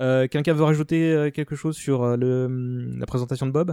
Euh, 0.00 0.26
quelqu'un 0.26 0.54
veut 0.54 0.64
rajouter 0.64 1.30
quelque 1.34 1.56
chose 1.56 1.76
sur 1.76 2.16
le, 2.16 2.94
la 2.96 3.06
présentation 3.06 3.46
de 3.46 3.52
Bob? 3.52 3.72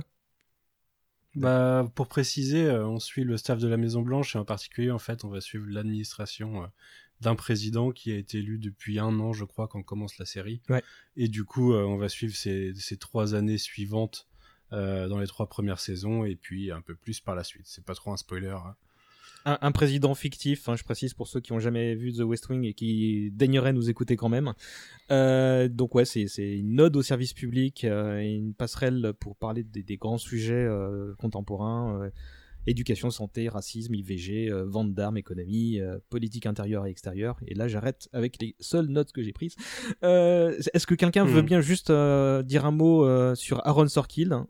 Bah, 1.35 1.85
pour 1.93 2.07
préciser, 2.07 2.69
on 2.69 2.99
suit 2.99 3.23
le 3.23 3.37
staff 3.37 3.59
de 3.59 3.67
la 3.67 3.77
Maison 3.77 4.01
Blanche 4.01 4.35
et 4.35 4.39
en 4.39 4.45
particulier, 4.45 4.91
en 4.91 4.99
fait, 4.99 5.23
on 5.23 5.29
va 5.29 5.39
suivre 5.39 5.65
l'administration 5.69 6.69
d'un 7.21 7.35
président 7.35 7.91
qui 7.91 8.11
a 8.11 8.15
été 8.15 8.39
élu 8.39 8.57
depuis 8.57 8.99
un 8.99 9.19
an, 9.19 9.33
je 9.33 9.45
crois, 9.45 9.67
quand 9.67 9.81
commence 9.83 10.17
la 10.17 10.25
série. 10.25 10.61
Ouais. 10.69 10.83
Et 11.15 11.27
du 11.27 11.45
coup, 11.45 11.73
on 11.73 11.97
va 11.97 12.09
suivre 12.09 12.35
ces, 12.35 12.73
ces 12.75 12.97
trois 12.97 13.35
années 13.35 13.59
suivantes 13.59 14.26
euh, 14.73 15.07
dans 15.07 15.19
les 15.19 15.27
trois 15.27 15.47
premières 15.47 15.79
saisons 15.79 16.25
et 16.25 16.35
puis 16.35 16.71
un 16.71 16.81
peu 16.81 16.95
plus 16.95 17.19
par 17.19 17.35
la 17.35 17.43
suite. 17.43 17.65
C'est 17.65 17.85
pas 17.85 17.95
trop 17.95 18.11
un 18.11 18.17
spoiler. 18.17 18.49
Hein. 18.49 18.75
Un, 19.45 19.71
président 19.71 20.13
fictif, 20.13 20.67
hein, 20.67 20.75
je 20.75 20.83
précise 20.83 21.13
pour 21.13 21.29
ceux 21.29 21.39
qui 21.39 21.53
ont 21.53 21.59
jamais 21.59 21.95
vu 21.95 22.11
The 22.11 22.19
West 22.19 22.49
Wing 22.49 22.65
et 22.65 22.73
qui 22.73 23.31
daigneraient 23.31 23.71
nous 23.71 23.89
écouter 23.89 24.17
quand 24.17 24.27
même. 24.27 24.53
Euh, 25.09 25.69
donc 25.69 25.95
ouais, 25.95 26.03
c'est 26.03 26.27
une 26.37 26.81
ode 26.81 26.97
au 26.97 27.01
service 27.01 27.33
public 27.33 27.85
euh, 27.85 28.19
une 28.19 28.53
passerelle 28.53 29.13
pour 29.21 29.37
parler 29.37 29.63
des, 29.63 29.95
grands 29.95 30.17
sujets 30.17 30.67
contemporains 31.17 32.09
éducation, 32.67 33.09
santé, 33.09 33.49
racisme, 33.49 33.93
IVG, 33.95 34.49
euh, 34.51 34.65
vente 34.67 34.93
d'armes, 34.93 35.17
économie, 35.17 35.79
euh, 35.79 35.97
politique 36.09 36.45
intérieure 36.45 36.85
et 36.85 36.89
extérieure. 36.91 37.37
Et 37.47 37.55
là, 37.55 37.67
j'arrête 37.67 38.09
avec 38.13 38.41
les 38.41 38.55
seules 38.59 38.87
notes 38.87 39.11
que 39.11 39.23
j'ai 39.23 39.33
prises. 39.33 39.55
Euh, 40.03 40.53
Est-ce 40.73 40.85
que 40.85 40.95
quelqu'un 40.95 41.25
veut 41.25 41.41
Hmm. 41.41 41.45
bien 41.45 41.61
juste 41.61 41.91
dire 41.91 42.65
un 42.65 42.71
mot 42.71 43.35
sur 43.35 43.65
Aaron 43.65 43.87
Sorkin 43.87 44.45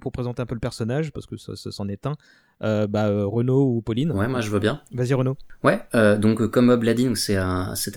pour 0.00 0.12
présenter 0.12 0.40
un 0.42 0.46
peu 0.46 0.54
le 0.54 0.60
personnage, 0.60 1.12
parce 1.12 1.26
que 1.26 1.36
ça, 1.36 1.56
ça 1.56 1.70
s'en 1.70 1.88
est 1.88 2.06
un. 2.06 2.14
Bah, 2.60 3.08
Renaud 3.24 3.64
ou 3.74 3.82
Pauline 3.82 4.12
Ouais, 4.12 4.28
moi 4.28 4.40
je 4.40 4.48
veux 4.50 4.60
bien. 4.60 4.82
Vas-y 4.92 5.14
Renaud. 5.14 5.36
Ouais, 5.64 5.80
donc 6.18 6.46
comme 6.48 6.68
Bob 6.68 6.84
l'a 6.84 6.94
dit, 6.94 7.08
c'était 7.16 7.38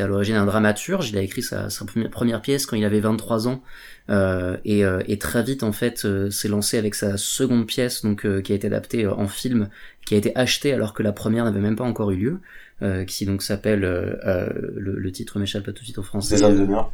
à 0.04 0.08
l'origine 0.08 0.36
un 0.36 0.46
dramaturge. 0.46 1.10
Il 1.12 1.18
a 1.18 1.22
écrit 1.22 1.44
sa, 1.44 1.70
sa 1.70 1.86
première, 2.12 2.42
pièce 2.42 2.66
quand 2.66 2.76
il 2.76 2.84
avait 2.86 3.00
23 3.00 3.48
ans, 3.48 3.62
et, 4.08 4.86
euh, 4.86 5.02
et 5.08 5.18
très 5.18 5.42
vite 5.42 5.64
en 5.64 5.72
fait 5.72 6.06
euh, 6.06 6.30
s'est 6.30 6.48
lancé 6.48 6.78
avec 6.78 6.94
sa 6.94 7.18
seconde 7.18 7.66
pièce, 7.66 8.04
donc 8.04 8.26
euh, 8.26 8.42
qui 8.42 8.52
a 8.52 8.56
été 8.56 8.68
adaptée 8.68 9.06
euh, 9.06 9.14
en 9.14 9.28
film, 9.28 9.70
qui 10.06 10.14
a 10.14 10.18
été 10.18 10.36
achetée 10.36 10.74
alors 10.74 10.94
que 10.94 11.02
la 11.02 11.12
première 11.12 11.46
n'avait 11.46 11.60
même 11.60 11.76
pas 11.76 11.86
encore 11.86 12.12
eu 12.12 12.18
lieu, 12.18 12.40
euh, 12.82 13.04
qui 13.04 13.26
donc 13.26 13.42
s'appelle 13.42 13.84
euh, 13.84 14.16
euh, 14.26 14.50
le, 14.76 15.00
le 15.00 15.12
titre 15.12 15.40
m'échappe 15.40 15.64
pas 15.64 15.72
tout 15.72 15.80
de 15.80 15.86
suite 15.86 15.98
en 15.98 16.04
français. 16.04 16.36
Des 16.36 16.44
hommes 16.44 16.60
de 16.60 16.66
mur. 16.66 16.92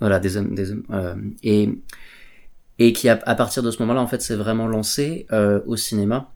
Voilà, 0.00 0.18
des 0.18 0.36
hommes, 0.36 0.54
des 0.54 0.72
hommes, 0.72 0.84
euh, 0.90 1.14
et 1.42 1.70
et 2.78 2.92
qui 2.92 3.08
à 3.08 3.16
partir 3.16 3.62
de 3.62 3.70
ce 3.70 3.78
moment-là 3.80 4.00
en 4.00 4.06
fait 4.06 4.20
s'est 4.20 4.34
vraiment 4.34 4.66
lancé 4.66 5.26
euh, 5.32 5.60
au 5.66 5.76
cinéma. 5.76 6.30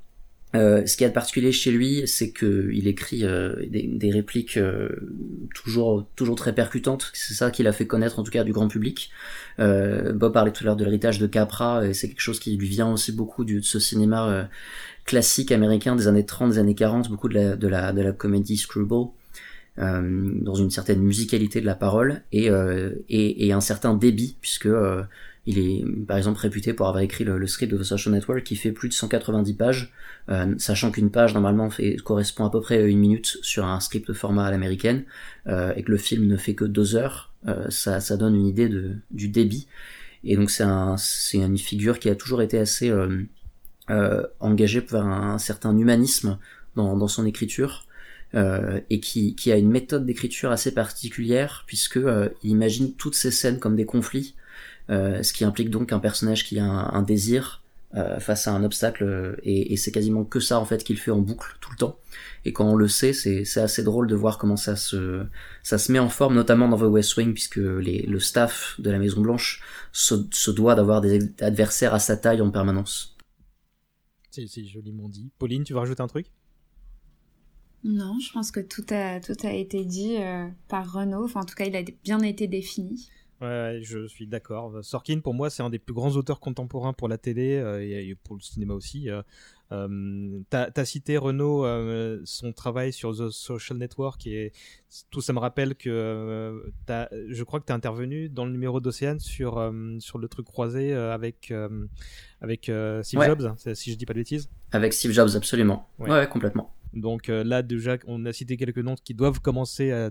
Euh, 0.55 0.87
ce 0.87 0.97
qui 0.97 1.05
est 1.05 1.09
de 1.09 1.13
particulier 1.13 1.53
chez 1.53 1.71
lui, 1.71 2.05
c'est 2.07 2.31
que 2.31 2.71
il 2.73 2.87
écrit 2.87 3.25
euh, 3.25 3.55
des, 3.69 3.83
des, 3.83 4.11
répliques 4.11 4.57
euh, 4.57 4.89
toujours 5.55 6.07
toujours 6.17 6.37
très 6.37 6.55
percutantes. 6.55 7.11
C'est 7.13 7.35
ça 7.35 7.51
qui 7.51 7.63
l'a 7.63 7.73
fait 7.73 7.87
connaître 7.87 8.19
en 8.19 8.23
tout 8.23 8.31
cas 8.31 8.45
du 8.45 8.53
grand 8.53 8.69
public. 8.69 9.11
Euh, 9.59 10.13
Bob 10.15 10.33
parlait 10.33 10.53
tout 10.53 10.65
à 10.65 10.67
l'heure 10.67 10.77
de 10.77 10.85
l'héritage 10.85 11.19
de 11.19 11.27
Capra, 11.27 11.87
et 11.87 11.93
c'est 11.93 12.09
quelque 12.09 12.21
chose 12.21 12.41
qui 12.41 12.57
lui 12.57 12.69
vient 12.69 12.91
aussi 12.91 13.13
beaucoup 13.13 13.45
du, 13.45 13.61
de 13.61 13.65
ce 13.65 13.79
cinéma 13.79 14.29
euh, 14.31 14.45
classique 15.05 15.53
américain 15.53 15.97
des 15.97 16.09
années 16.09 16.25
30, 16.25 16.53
des 16.53 16.59
années 16.59 16.75
40, 16.75 17.11
beaucoup 17.11 17.29
de 17.29 17.35
la 17.35 17.57
de 17.57 17.69
la 17.69 17.93
de 17.93 18.01
la 18.01 18.13
comédie 18.13 18.57
screwball. 18.57 19.09
Euh, 19.79 20.33
dans 20.43 20.57
une 20.57 20.71
certaine 20.71 21.01
musicalité 21.01 21.61
de 21.61 21.67
la 21.67 21.77
parole 21.77 22.23
et, 22.33 22.51
euh, 22.51 22.91
et, 23.09 23.47
et 23.47 23.53
un 23.53 23.61
certain 23.61 23.95
débit 23.95 24.37
puisque 24.41 24.67
euh, 24.67 25.05
il 25.49 25.59
est 25.59 25.83
par 26.07 26.19
exemple 26.19 26.39
réputé 26.41 26.75
pour 26.75 26.89
avoir 26.89 27.03
écrit 27.03 27.25
le, 27.25 27.47
script 27.47 27.73
de 27.73 27.79
The 27.79 27.83
Social 27.83 28.15
Network 28.15 28.45
qui 28.45 28.55
fait 28.55 28.71
plus 28.71 28.91
de 28.91 28.93
190 28.93 29.55
pages, 29.55 29.95
euh, 30.29 30.55
sachant 30.59 30.91
qu'une 30.91 31.11
page 31.11 31.33
normalement 31.33 31.71
fait, 31.71 31.97
correspond 31.97 32.45
à 32.45 32.51
peu 32.51 32.61
près 32.61 32.87
une 32.91 32.99
minute 32.99 33.39
sur 33.41 33.65
un 33.65 33.81
script 33.81 34.13
format 34.13 34.45
à 34.45 34.51
l'américaine, 34.51 35.05
euh, 35.47 35.73
et 35.75 35.83
que 35.83 35.91
le 35.91 35.97
film 35.97 36.27
ne 36.27 36.37
fait 36.37 36.55
que 36.55 36.67
deux 36.67 36.97
heures, 36.97 37.33
euh, 37.49 37.65
ça, 37.71 38.01
ça 38.01 38.19
donne 38.19 38.37
une 38.37 38.47
idée 38.47 38.69
de, 38.69 38.97
du 39.11 39.29
débit. 39.29 39.69
Et 40.23 40.37
donc 40.37 40.51
c'est 40.51 40.65
un, 40.65 40.97
une 41.33 41.57
figure 41.57 41.99
qui 41.99 42.11
a 42.11 42.15
toujours 42.15 42.43
été 42.43 42.59
assez 42.59 42.91
euh, 42.91 44.27
engagée 44.41 44.81
vers 44.81 45.07
un, 45.07 45.33
un, 45.33 45.39
certain 45.39 45.75
humanisme 45.75 46.39
dans, 46.77 46.95
dans 46.95 47.09
son 47.09 47.25
écriture. 47.25 47.87
euh, 48.35 48.81
et 48.91 49.01
qui, 49.01 49.35
qui 49.35 49.51
a 49.53 49.57
une 49.57 49.71
méthode 49.71 50.05
d'écriture 50.05 50.51
assez 50.51 50.75
particulière 50.75 51.65
puisque 51.67 51.97
euh, 51.97 52.29
il 52.43 52.51
imagine 52.51 52.93
toutes 52.95 53.15
ces 53.15 53.31
scènes 53.31 53.59
comme 53.59 53.75
des 53.77 53.87
conflits, 53.87 54.35
euh, 54.35 54.48
ce 54.89 55.33
qui 55.33 55.45
implique 55.45 55.71
donc 55.71 55.93
un 55.93 56.01
personnage 56.01 56.45
qui 56.45 56.59
a 56.59 56.65
un, 56.65 56.93
un 56.93 57.03
désir 57.03 57.63
euh, 57.95 58.21
face 58.21 58.47
à 58.47 58.53
un 58.53 58.65
obstacle 58.65 59.39
et, 59.43 59.73
et 59.73 59.77
c'est 59.77 59.93
quasiment 59.93 60.25
que 60.25 60.41
ça 60.41 60.61
en 60.61 60.65
fait 60.65 60.85
qu'il 60.85 60.99
fait 60.99 61.11
en 61.11 61.21
boucle 61.21 61.57
tout 61.61 61.71
le 61.71 61.77
temps. 61.77 61.99
Et 62.45 62.53
quand 62.53 62.67
on 62.67 62.77
le 62.77 62.89
sait, 62.89 63.13
c'est 63.13 63.45
c'est 63.45 63.61
assez 63.61 63.83
drôle 63.83 64.07
de 64.07 64.15
voir 64.15 64.39
comment 64.39 64.57
ça 64.57 64.77
se 64.77 65.27
ça 65.63 65.79
se 65.79 65.91
met 65.93 65.99
en 65.99 66.09
forme, 66.09 66.35
notamment 66.35 66.69
dans 66.69 66.79
The 66.79 66.91
West 66.91 67.17
Wing 67.17 67.33
puisque 67.33 67.57
les, 67.57 68.03
le 68.03 68.21
staff 68.21 68.77
de 68.79 68.91
la 68.91 68.99
Maison 68.99 69.21
Blanche 69.21 69.63
se, 69.93 70.15
se 70.31 70.51
doit 70.51 70.75
d'avoir 70.75 71.01
des 71.01 71.33
adversaires 71.41 71.95
à 71.95 71.99
sa 71.99 72.17
taille 72.17 72.41
en 72.41 72.51
permanence. 72.51 73.17
C'est 74.31 74.47
c'est 74.47 74.65
joliment 74.65 75.09
dit. 75.09 75.31
Pauline, 75.39 75.65
tu 75.65 75.73
veux 75.73 75.79
rajouter 75.79 76.03
un 76.03 76.07
truc? 76.07 76.27
Non, 77.85 78.19
je 78.21 78.33
pense 78.33 78.51
que 78.51 78.61
tout 78.61 78.85
a, 78.91 79.21
tout 79.21 79.37
a 79.45 79.53
été 79.53 79.85
dit 79.85 80.17
euh, 80.19 80.47
par 80.69 80.93
Renaud. 80.93 81.25
Enfin, 81.25 81.41
en 81.41 81.45
tout 81.45 81.55
cas, 81.55 81.65
il 81.65 81.77
a 81.77 81.83
bien 82.03 82.21
été 82.23 82.47
défini. 82.49 83.09
Ouais, 83.41 83.79
je 83.83 84.07
suis 84.09 84.27
d'accord. 84.27 84.83
Sorkin, 84.83 85.21
pour 85.21 85.33
moi, 85.33 85.49
c'est 85.49 85.63
un 85.63 85.71
des 85.71 85.79
plus 85.79 85.95
grands 85.95 86.11
auteurs 86.17 86.41
contemporains 86.41 86.93
pour 86.93 87.09
la 87.09 87.19
télé 87.19 87.55
euh, 87.55 87.81
et, 87.81 88.09
et 88.09 88.15
pour 88.17 88.35
le 88.35 88.41
cinéma 88.41 88.75
aussi. 88.75 89.09
Euh, 89.09 89.23
euh, 89.71 90.41
T'as 90.51 90.71
as 90.75 90.85
cité 90.85 91.17
Renaud 91.19 91.65
euh, 91.65 92.21
son 92.25 92.53
travail 92.53 92.93
sur 92.93 93.15
The 93.15 93.31
Social 93.31 93.79
Network 93.79 94.27
et 94.27 94.53
tout 95.11 95.21
ça 95.21 95.33
me 95.35 95.39
rappelle 95.39 95.75
que 95.75 96.73
as, 96.89 97.09
je 97.29 97.45
crois 97.45 97.61
que 97.61 97.67
tu 97.67 97.73
intervenu 97.73 98.29
dans 98.29 98.47
le 98.47 98.51
numéro 98.51 98.81
d'Océane 98.81 99.21
sur 99.21 99.73
sur 99.99 100.19
le 100.19 100.29
truc 100.29 100.47
croisé 100.47 100.95
avec 100.95 101.53
avec 102.41 102.73
Steve 103.03 103.21
Ouais. 103.21 103.27
Jobs, 103.27 103.53
si 103.75 103.93
je 103.93 103.97
dis 103.99 104.07
pas 104.07 104.15
de 104.15 104.21
bêtises. 104.21 104.49
Avec 104.73 104.95
Steve 104.95 105.13
Jobs, 105.13 105.37
absolument. 105.37 105.89
Ouais. 105.99 106.09
Ouais, 106.11 106.19
ouais, 106.21 106.29
complètement. 106.29 106.75
Donc 106.95 107.29
euh, 107.29 107.45
là 107.45 107.63
déjà, 107.63 107.97
on 108.07 108.25
a 108.25 108.33
cité 108.33 108.57
quelques 108.57 108.79
noms 108.79 108.97
qui 108.97 109.15
doivent 109.15 109.41
commencer 109.41 109.91
à 109.93 110.11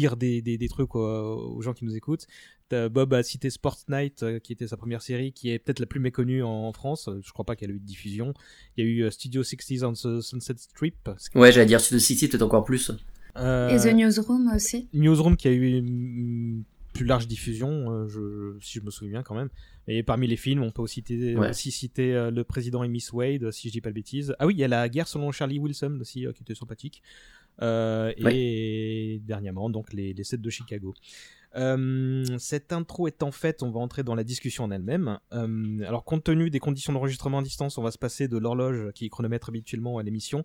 dire 0.00 0.16
des, 0.16 0.42
des, 0.42 0.58
des 0.58 0.68
trucs 0.68 0.94
aux, 0.94 1.00
aux 1.56 1.62
gens 1.62 1.72
qui 1.74 1.84
nous 1.84 1.96
écoutent. 1.96 2.26
Bob 2.70 3.14
a 3.14 3.22
cité 3.22 3.48
Sports 3.50 3.78
Night, 3.88 4.22
euh, 4.22 4.38
qui 4.40 4.52
était 4.52 4.66
sa 4.66 4.76
première 4.76 5.00
série, 5.00 5.32
qui 5.32 5.50
est 5.50 5.58
peut-être 5.60 5.78
la 5.80 5.86
plus 5.86 6.00
méconnue 6.00 6.42
en, 6.42 6.50
en 6.68 6.72
France. 6.72 7.08
Je 7.22 7.32
crois 7.32 7.44
pas 7.44 7.54
qu'elle 7.56 7.70
a 7.70 7.74
eu 7.74 7.78
de 7.80 7.84
diffusion. 7.86 8.34
Il 8.76 8.84
y 8.84 8.88
a 8.88 8.90
eu 8.90 9.00
euh, 9.04 9.10
Studio 9.10 9.42
60s 9.42 9.84
on 9.84 9.92
the 9.92 10.20
Sunset 10.20 10.54
Strip. 10.58 11.08
Ouais, 11.34 11.52
j'allais 11.52 11.66
dire 11.66 11.80
Studio 11.80 12.00
City, 12.00 12.26
peut-être 12.28 12.42
encore 12.42 12.64
plus. 12.64 12.90
Euh, 13.36 13.68
Et 13.68 13.76
The 13.78 13.94
Newsroom 13.94 14.50
aussi. 14.54 14.88
Newsroom 14.94 15.36
qui 15.36 15.46
a 15.48 15.52
eu 15.52 15.76
une 15.78 16.64
plus 16.92 17.04
large 17.04 17.28
diffusion, 17.28 17.90
euh, 17.92 18.08
je, 18.08 18.56
si 18.64 18.78
je 18.78 18.84
me 18.84 18.90
souviens 18.90 19.12
bien 19.12 19.22
quand 19.22 19.34
même. 19.34 19.50
Et 19.86 20.02
parmi 20.02 20.26
les 20.26 20.36
films, 20.36 20.62
on 20.62 20.70
peut 20.72 20.80
aussi 20.82 21.02
citer, 21.06 21.36
Ouais. 21.36 21.50
aussi 21.50 21.70
citer 21.70 22.14
euh, 22.14 22.30
Le 22.30 22.42
Président 22.42 22.82
et 22.82 22.88
Miss 22.88 23.12
Wade, 23.12 23.50
si 23.52 23.68
je 23.68 23.72
dis 23.74 23.80
pas 23.82 23.90
de 23.90 23.94
bêtises. 23.94 24.34
Ah 24.38 24.46
oui, 24.46 24.54
il 24.54 24.58
y 24.60 24.64
a 24.64 24.68
La 24.68 24.88
guerre 24.88 25.06
selon 25.06 25.30
Charlie 25.30 25.58
Wilson 25.58 25.98
aussi, 26.00 26.26
euh, 26.26 26.32
qui 26.32 26.42
était 26.42 26.54
sympathique. 26.54 27.02
Euh, 27.62 28.12
Et 28.18 29.20
dernièrement, 29.24 29.70
donc 29.70 29.92
les, 29.92 30.12
les 30.12 30.24
sets 30.24 30.36
de 30.38 30.50
Chicago. 30.50 30.94
Euh, 31.54 32.24
cette 32.38 32.72
intro 32.72 33.08
étant 33.08 33.30
faite, 33.30 33.62
on 33.62 33.70
va 33.70 33.80
entrer 33.80 34.02
dans 34.02 34.14
la 34.14 34.24
discussion 34.24 34.64
en 34.64 34.70
elle-même. 34.70 35.18
Euh, 35.32 35.80
alors, 35.86 36.04
compte 36.04 36.24
tenu 36.24 36.50
des 36.50 36.58
conditions 36.58 36.92
d'enregistrement 36.92 37.38
à 37.38 37.42
distance, 37.42 37.78
on 37.78 37.82
va 37.82 37.90
se 37.90 37.98
passer 37.98 38.28
de 38.28 38.36
l'horloge 38.36 38.92
qui 38.92 39.08
chronomètre 39.08 39.48
habituellement 39.48 39.98
à 39.98 40.02
l'émission. 40.02 40.42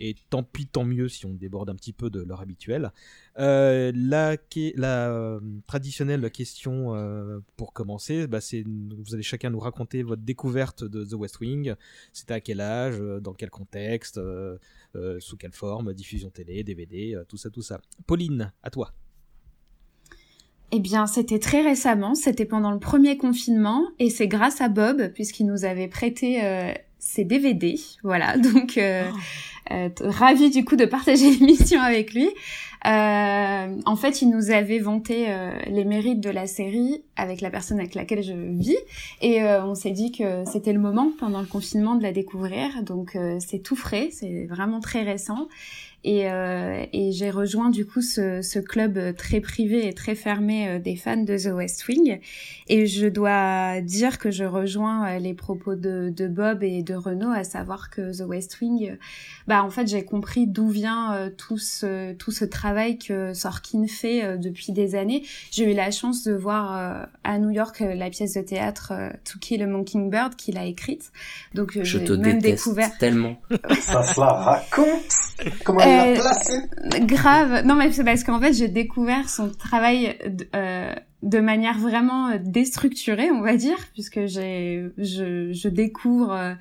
Et 0.00 0.16
tant 0.28 0.42
pis, 0.42 0.66
tant 0.66 0.84
mieux 0.84 1.08
si 1.08 1.24
on 1.24 1.34
déborde 1.34 1.70
un 1.70 1.74
petit 1.76 1.92
peu 1.92 2.10
de 2.10 2.20
l'heure 2.20 2.40
habituelle. 2.40 2.90
Euh, 3.38 3.92
la, 3.94 4.36
traditionnelle 5.66 6.30
question 6.30 6.94
pour 7.56 7.72
commencer, 7.72 8.26
bah, 8.26 8.40
c'est 8.40 8.64
vous 8.64 9.14
allez 9.14 9.22
chacun 9.22 9.50
nous 9.50 9.60
raconter 9.60 10.02
votre 10.02 10.22
découverte 10.22 10.82
de 10.82 11.04
The 11.04 11.14
West 11.14 11.38
Wing. 11.40 11.74
C'était 12.12 12.34
à 12.34 12.40
quel 12.40 12.60
âge, 12.60 12.98
dans 13.20 13.34
quel 13.34 13.50
contexte, 13.50 14.20
sous 15.20 15.36
quelle 15.36 15.52
forme, 15.52 15.94
diffusion 15.94 16.30
télé, 16.30 16.64
DVD, 16.64 17.22
tout 17.28 17.36
ça, 17.36 17.50
tout 17.50 17.62
ça. 17.62 17.80
Pauline, 18.06 18.52
à 18.64 18.70
toi. 18.70 18.92
Eh 20.76 20.80
bien, 20.80 21.06
c'était 21.06 21.38
très 21.38 21.62
récemment, 21.62 22.16
c'était 22.16 22.44
pendant 22.46 22.72
le 22.72 22.80
premier 22.80 23.16
confinement, 23.16 23.84
et 24.00 24.10
c'est 24.10 24.26
grâce 24.26 24.60
à 24.60 24.68
Bob, 24.68 25.12
puisqu'il 25.14 25.46
nous 25.46 25.64
avait 25.64 25.86
prêté 25.86 26.40
euh, 26.42 26.72
ses 26.98 27.22
DVD. 27.24 27.76
Voilà, 28.02 28.36
donc 28.38 28.76
euh, 28.76 29.04
euh, 29.70 29.88
t- 29.88 30.04
ravi 30.04 30.50
du 30.50 30.64
coup 30.64 30.74
de 30.74 30.84
partager 30.84 31.30
l'émission 31.38 31.80
avec 31.80 32.12
lui. 32.12 32.28
Euh, 32.86 33.80
en 33.86 33.96
fait, 33.96 34.20
il 34.20 34.30
nous 34.30 34.50
avait 34.50 34.80
vanté 34.80 35.26
euh, 35.28 35.52
les 35.68 35.84
mérites 35.84 36.20
de 36.20 36.28
la 36.28 36.48
série 36.48 37.04
avec 37.16 37.40
la 37.40 37.50
personne 37.50 37.78
avec 37.78 37.94
laquelle 37.94 38.24
je 38.24 38.32
vis, 38.34 38.76
et 39.22 39.42
euh, 39.44 39.64
on 39.64 39.76
s'est 39.76 39.92
dit 39.92 40.10
que 40.10 40.42
c'était 40.44 40.72
le 40.72 40.80
moment 40.80 41.12
pendant 41.20 41.40
le 41.40 41.46
confinement 41.46 41.94
de 41.94 42.02
la 42.02 42.10
découvrir. 42.10 42.82
Donc 42.82 43.14
euh, 43.14 43.36
c'est 43.38 43.60
tout 43.60 43.76
frais, 43.76 44.08
c'est 44.10 44.46
vraiment 44.46 44.80
très 44.80 45.02
récent. 45.02 45.46
Et, 46.04 46.30
euh, 46.30 46.84
et 46.92 47.12
j'ai 47.12 47.30
rejoint 47.30 47.70
du 47.70 47.86
coup 47.86 48.02
ce, 48.02 48.42
ce 48.42 48.58
club 48.58 49.16
très 49.16 49.40
privé 49.40 49.88
et 49.88 49.94
très 49.94 50.14
fermé 50.14 50.68
euh, 50.68 50.78
des 50.78 50.96
fans 50.96 51.16
de 51.16 51.36
The 51.36 51.54
West 51.54 51.88
Wing. 51.88 52.20
Et 52.68 52.86
je 52.86 53.06
dois 53.06 53.80
dire 53.80 54.18
que 54.18 54.30
je 54.30 54.44
rejoins 54.44 55.08
euh, 55.08 55.18
les 55.18 55.32
propos 55.32 55.74
de, 55.74 56.12
de 56.14 56.28
Bob 56.28 56.62
et 56.62 56.82
de 56.82 56.94
Renaud, 56.94 57.30
à 57.30 57.42
savoir 57.44 57.88
que 57.88 58.16
The 58.16 58.26
West 58.28 58.58
Wing, 58.60 58.90
euh, 58.90 58.96
bah 59.48 59.64
en 59.64 59.70
fait 59.70 59.86
j'ai 59.86 60.04
compris 60.04 60.46
d'où 60.46 60.68
vient 60.68 61.14
euh, 61.14 61.30
tout 61.30 61.58
ce 61.58 62.12
tout 62.12 62.30
ce 62.30 62.44
travail 62.44 62.98
que 62.98 63.32
Sorkin 63.32 63.86
fait 63.86 64.24
euh, 64.24 64.36
depuis 64.36 64.72
des 64.72 64.94
années. 64.94 65.22
J'ai 65.50 65.70
eu 65.70 65.74
la 65.74 65.90
chance 65.90 66.22
de 66.24 66.34
voir 66.34 66.76
euh, 66.76 67.06
à 67.24 67.38
New 67.38 67.50
York 67.50 67.80
la 67.80 68.10
pièce 68.10 68.34
de 68.34 68.42
théâtre 68.42 68.92
euh, 68.92 69.08
To 69.24 69.38
Kill 69.38 69.62
a 69.62 69.66
Mockingbird 69.66 70.36
qu'il 70.36 70.58
a 70.58 70.66
écrite. 70.66 71.12
Donc 71.54 71.76
euh, 71.76 71.84
Je 71.84 71.98
j'ai 71.98 72.04
te 72.04 72.12
même 72.12 72.40
déteste 72.40 72.64
découvert 72.64 72.98
tellement. 72.98 73.36
Ça 73.80 74.02
se 74.02 74.20
la 74.20 74.26
raconte 74.26 75.14
Comment 75.64 75.93
Euh, 75.94 76.98
Grave. 77.00 77.64
Non, 77.64 77.74
mais 77.74 77.90
c'est 77.92 78.04
parce 78.04 78.24
qu'en 78.24 78.40
fait, 78.40 78.52
j'ai 78.52 78.68
découvert 78.68 79.28
son 79.28 79.50
travail 79.50 80.16
de, 80.26 80.46
euh, 80.54 80.92
de 81.22 81.38
manière 81.40 81.78
vraiment 81.78 82.32
déstructurée, 82.38 83.30
on 83.30 83.40
va 83.40 83.56
dire, 83.56 83.78
puisque 83.92 84.26
j'ai, 84.26 84.84
je, 84.98 85.52
je 85.52 85.68
découvre 85.68 86.32
euh, 86.32 86.54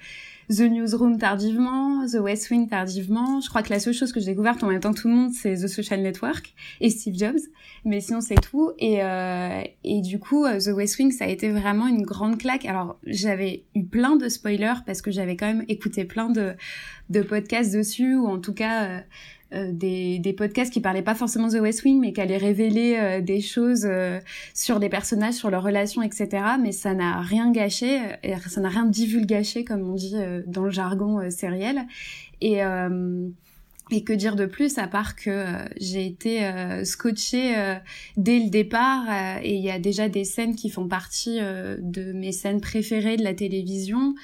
The 0.50 0.62
Newsroom 0.62 1.18
tardivement, 1.18 2.06
The 2.08 2.20
West 2.20 2.50
Wing 2.50 2.68
tardivement. 2.68 3.42
Je 3.42 3.50
crois 3.50 3.64
que 3.64 3.70
la 3.70 3.80
seule 3.80 3.94
chose 3.94 4.12
que 4.12 4.20
j'ai 4.20 4.28
découverte 4.28 4.64
en 4.64 4.68
même 4.68 4.80
temps 4.80 4.94
que 4.94 5.00
tout 5.00 5.08
le 5.08 5.16
monde, 5.16 5.32
c'est 5.32 5.56
The 5.56 5.68
Social 5.68 6.02
Network 6.02 6.54
et 6.82 6.90
Steve 6.90 7.16
Jobs. 7.18 7.40
Mais 7.86 8.02
sinon, 8.02 8.22
c'est 8.22 8.36
tout. 8.36 8.72
Et, 8.80 9.04
euh, 9.04 9.62
et 9.84 10.02
du 10.02 10.20
coup, 10.20 10.46
euh, 10.46 10.60
The 10.60 10.76
West 10.76 11.00
Wing, 11.00 11.12
ça 11.12 11.26
a 11.26 11.28
été 11.28 11.50
vraiment 11.50 11.88
une 11.88 12.04
grande 12.04 12.38
claque. 12.38 12.66
Alors, 12.66 13.00
j'avais 13.06 13.64
eu 13.76 13.84
plein 13.86 14.16
de 14.16 14.30
spoilers 14.30 14.84
parce 14.86 15.02
que 15.02 15.12
j'avais 15.12 15.36
quand 15.36 15.48
même 15.48 15.66
écouté 15.68 16.06
plein 16.06 16.30
de, 16.30 16.54
de 17.10 17.22
podcasts 17.22 17.74
dessus, 17.74 18.16
ou 18.16 18.28
en 18.28 18.40
tout 18.40 18.54
cas... 18.54 18.84
euh, 18.84 19.00
des, 19.72 20.20
des 20.20 20.34
podcasts 20.34 20.72
qui 20.72 20.82
parlaient 20.82 21.02
pas 21.02 21.16
forcément 21.16 21.48
de 21.48 21.58
The 21.58 21.62
West 21.62 21.84
Wing, 21.84 22.00
mais 22.00 22.14
qui 22.14 22.22
allaient 22.22 22.38
révéler 22.38 22.98
euh, 22.98 23.22
des 23.22 23.42
choses 23.42 23.86
euh, 23.86 24.20
sur 24.54 24.80
les 24.80 24.90
personnages, 24.90 25.36
sur 25.36 25.50
leurs 25.50 25.64
relations, 25.64 26.02
etc. 26.02 26.44
Mais 26.62 26.72
ça 26.72 26.94
n'a 26.94 27.22
rien 27.22 27.52
gâché, 27.52 28.00
euh, 28.26 28.36
ça 28.48 28.62
n'a 28.62 28.70
rien 28.70 28.86
divulgaché, 28.86 29.64
comme 29.64 29.90
on 29.90 29.96
dit 29.96 30.16
euh, 30.16 30.42
dans 30.48 30.64
le 30.64 30.72
jargon 30.72 31.20
euh, 31.20 31.30
sériel. 31.30 31.84
Et, 32.42 32.64
euh, 32.64 33.30
et 33.92 34.04
que 34.04 34.14
dire 34.14 34.36
de 34.36 34.46
plus, 34.46 34.78
à 34.78 34.88
part 34.88 35.16
que 35.16 35.30
euh, 35.30 35.66
j'ai 35.80 36.06
été 36.06 36.46
euh, 36.46 36.86
scotchée 36.86 37.58
euh, 37.58 37.76
dès 38.18 38.40
le 38.40 38.50
départ, 38.50 39.04
euh, 39.10 39.40
et 39.44 39.56
il 39.56 39.62
y 39.62 39.70
a 39.70 39.80
déjà 39.80 40.10
des 40.10 40.24
scènes 40.24 40.56
qui 40.56 40.70
font 40.70 40.88
partie 40.88 41.40
euh, 41.42 41.78
de 41.82 42.14
mes 42.14 42.32
scènes 42.32 42.62
préférées 42.62 43.18
de 43.18 43.24
la 43.24 43.34
télévision. 43.34 44.16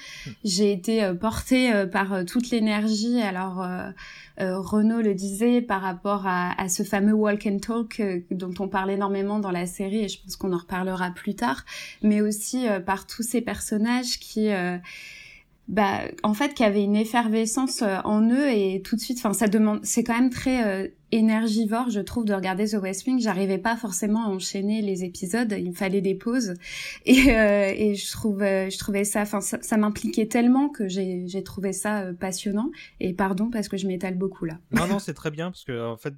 J'ai 0.44 0.72
été 0.72 1.04
euh, 1.04 1.14
portée 1.14 1.74
euh, 1.74 1.86
par 1.86 2.26
toute 2.26 2.50
l'énergie, 2.52 3.22
alors... 3.22 3.62
euh, 3.62 3.90
euh, 4.42 4.58
Renaud 4.58 5.02
le 5.02 5.16
disait 5.16 5.62
par 5.62 5.82
rapport 5.82 6.26
à, 6.26 6.54
à 6.62 6.70
ce 6.70 6.84
fameux 6.84 7.12
walk 7.12 7.46
and 7.46 7.60
talk 7.60 8.02
dont 8.32 8.54
on 8.60 8.70
parle 8.70 8.90
énormément 8.90 9.38
dans 9.38 9.52
la 9.52 9.66
série 9.66 10.06
et 10.06 10.08
je 10.08 10.22
pense 10.22 10.38
qu'on 10.38 10.54
en 10.54 10.58
reparlera 10.60 11.12
plus 11.12 11.36
tard, 11.36 11.66
mais 12.04 12.22
aussi 12.22 12.66
euh, 12.66 12.80
par 12.80 13.06
tous 13.06 13.22
ces 13.22 13.42
personnages 13.42 14.18
qui, 14.18 14.48
euh, 14.48 14.78
bah, 15.70 16.02
en 16.24 16.34
fait, 16.34 16.56
qui 16.56 16.64
avaient 16.64 16.84
une 16.84 16.96
effervescence 16.96 17.84
euh, 17.84 17.98
en 18.04 18.28
eux 18.28 18.50
et 18.50 18.82
tout 18.82 18.96
de 18.96 19.02
suite, 19.02 19.20
enfin, 19.20 19.34
ça 19.34 19.48
demande, 19.48 19.80
c'est 19.84 20.04
quand 20.04 20.16
même 20.16 20.32
très 20.32 20.64
euh, 20.66 20.88
énergivore, 21.12 21.90
je 21.90 22.00
trouve, 22.00 22.26
de 22.26 22.34
regarder 22.34 22.68
The 22.68 22.78
West 22.82 23.06
Wing. 23.08 23.20
J'arrivais 23.20 23.58
pas 23.58 23.76
forcément 23.76 24.26
à 24.26 24.30
enchaîner 24.30 24.82
les 24.82 25.04
épisodes, 25.04 25.54
il 25.58 25.70
me 25.70 25.76
fallait 25.76 26.02
des 26.02 26.16
pauses 26.16 26.56
et, 27.06 27.32
euh, 27.32 27.72
et 27.76 27.96
je 27.96 28.12
trouve, 28.12 28.42
euh, 28.42 28.70
je 28.70 28.78
trouvais 28.78 29.04
ça, 29.04 29.22
enfin, 29.22 29.42
ça, 29.42 29.78
m'impliquait 29.78 30.28
tellement 30.28 30.70
que 30.70 30.88
j'ai, 30.88 31.28
j'ai 31.28 31.44
trouvé 31.44 31.74
ça 31.74 32.02
euh, 32.02 32.14
passionnant. 32.14 32.72
Et 33.00 33.14
pardon 33.14 33.50
parce 33.50 33.70
que 33.70 33.78
je 33.78 33.88
m'étale 33.88 34.18
beaucoup 34.18 34.46
là. 34.46 34.58
Non, 34.72 34.88
non, 34.88 35.00
c'est 35.00 35.14
très 35.14 35.32
bien 35.32 35.52
parce 35.52 35.64
que 35.64 35.88
en 35.88 35.98
fait, 35.98 36.14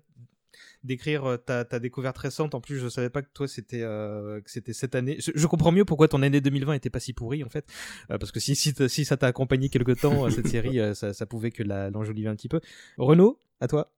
d'écrire 0.84 1.26
euh, 1.26 1.38
ta, 1.38 1.66
ta 1.66 1.80
découverte 1.80 2.18
récente. 2.18 2.56
En 2.56 2.62
plus, 2.62 2.80
je 2.80 2.90
savais 2.90 3.10
pas 3.10 3.22
que 3.22 3.30
toi 3.34 3.48
c'était 3.48 3.82
euh, 3.82 4.42
que 4.42 4.50
c'était 4.50 4.74
cette 4.74 4.96
année. 4.96 5.18
Je, 5.20 5.48
comprends 5.48 5.72
mieux 5.72 5.86
pourquoi 5.86 6.08
ton 6.08 6.22
année 6.22 6.42
2020 6.42 6.74
était 6.74 6.90
pas 6.90 7.00
si 7.00 7.14
pourrie 7.14 7.44
en 7.44 7.50
fait, 7.50 7.66
Euh, 8.12 8.18
parce 8.18 8.32
que 8.32 8.40
si 8.40 8.56
si, 8.56 8.74
si 8.88 9.06
ça 9.06 9.18
t'a 9.18 9.28
accompagné 9.28 9.70
quelque 9.70 9.92
temps 9.94 10.26
euh, 10.26 10.30
cette 10.30 10.48
série, 10.48 10.80
euh, 10.80 10.94
ça, 10.94 11.14
ça 11.14 11.26
pouvait 11.26 11.52
que 11.52 11.64
l'enjoliver 11.64 12.30
un 12.30 12.36
petit 12.36 12.50
peu. 12.50 12.62
Renaud, 12.98 13.40
à 13.60 13.68
toi. 13.68 13.92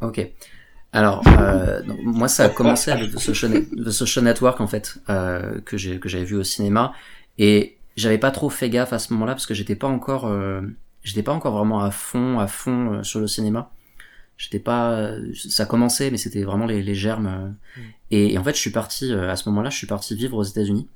Ok. 0.00 0.20
Alors, 0.92 1.22
euh, 1.26 1.82
donc, 1.82 1.98
moi, 2.02 2.28
ça 2.28 2.44
a 2.44 2.48
commencé 2.50 2.90
avec 2.90 3.14
The 3.14 3.18
Social, 3.90 4.24
Network, 4.24 4.60
en 4.60 4.66
fait, 4.66 4.98
euh, 5.08 5.60
que 5.64 5.78
j'ai 5.78 5.98
que 5.98 6.08
j'avais 6.08 6.24
vu 6.24 6.36
au 6.36 6.42
cinéma, 6.44 6.92
et 7.38 7.78
j'avais 7.96 8.18
pas 8.18 8.30
trop 8.30 8.50
fait 8.50 8.68
gaffe 8.68 8.92
à 8.92 8.98
ce 8.98 9.12
moment-là 9.14 9.32
parce 9.32 9.46
que 9.46 9.54
j'étais 9.54 9.76
pas 9.76 9.86
encore 9.86 10.26
euh, 10.26 10.60
j'étais 11.02 11.22
pas 11.22 11.32
encore 11.32 11.56
vraiment 11.56 11.82
à 11.82 11.90
fond, 11.90 12.38
à 12.38 12.46
fond 12.46 13.02
sur 13.02 13.20
le 13.20 13.26
cinéma. 13.26 13.70
J'étais 14.42 14.58
pas, 14.58 15.12
ça 15.34 15.66
commençait, 15.66 16.10
mais 16.10 16.16
c'était 16.16 16.42
vraiment 16.42 16.66
les, 16.66 16.82
les 16.82 16.96
germes. 16.96 17.26
euh. 17.28 17.48
Mm. 17.76 17.80
Et, 18.10 18.32
et 18.32 18.38
en 18.38 18.42
fait, 18.42 18.54
je 18.56 18.60
suis 18.60 18.70
parti 18.70 19.12
euh, 19.12 19.30
à 19.30 19.36
ce 19.36 19.48
moment-là, 19.48 19.70
je 19.70 19.76
suis 19.76 19.86
parti 19.86 20.16
vivre 20.16 20.36
aux 20.36 20.42
États-Unis. 20.42 20.88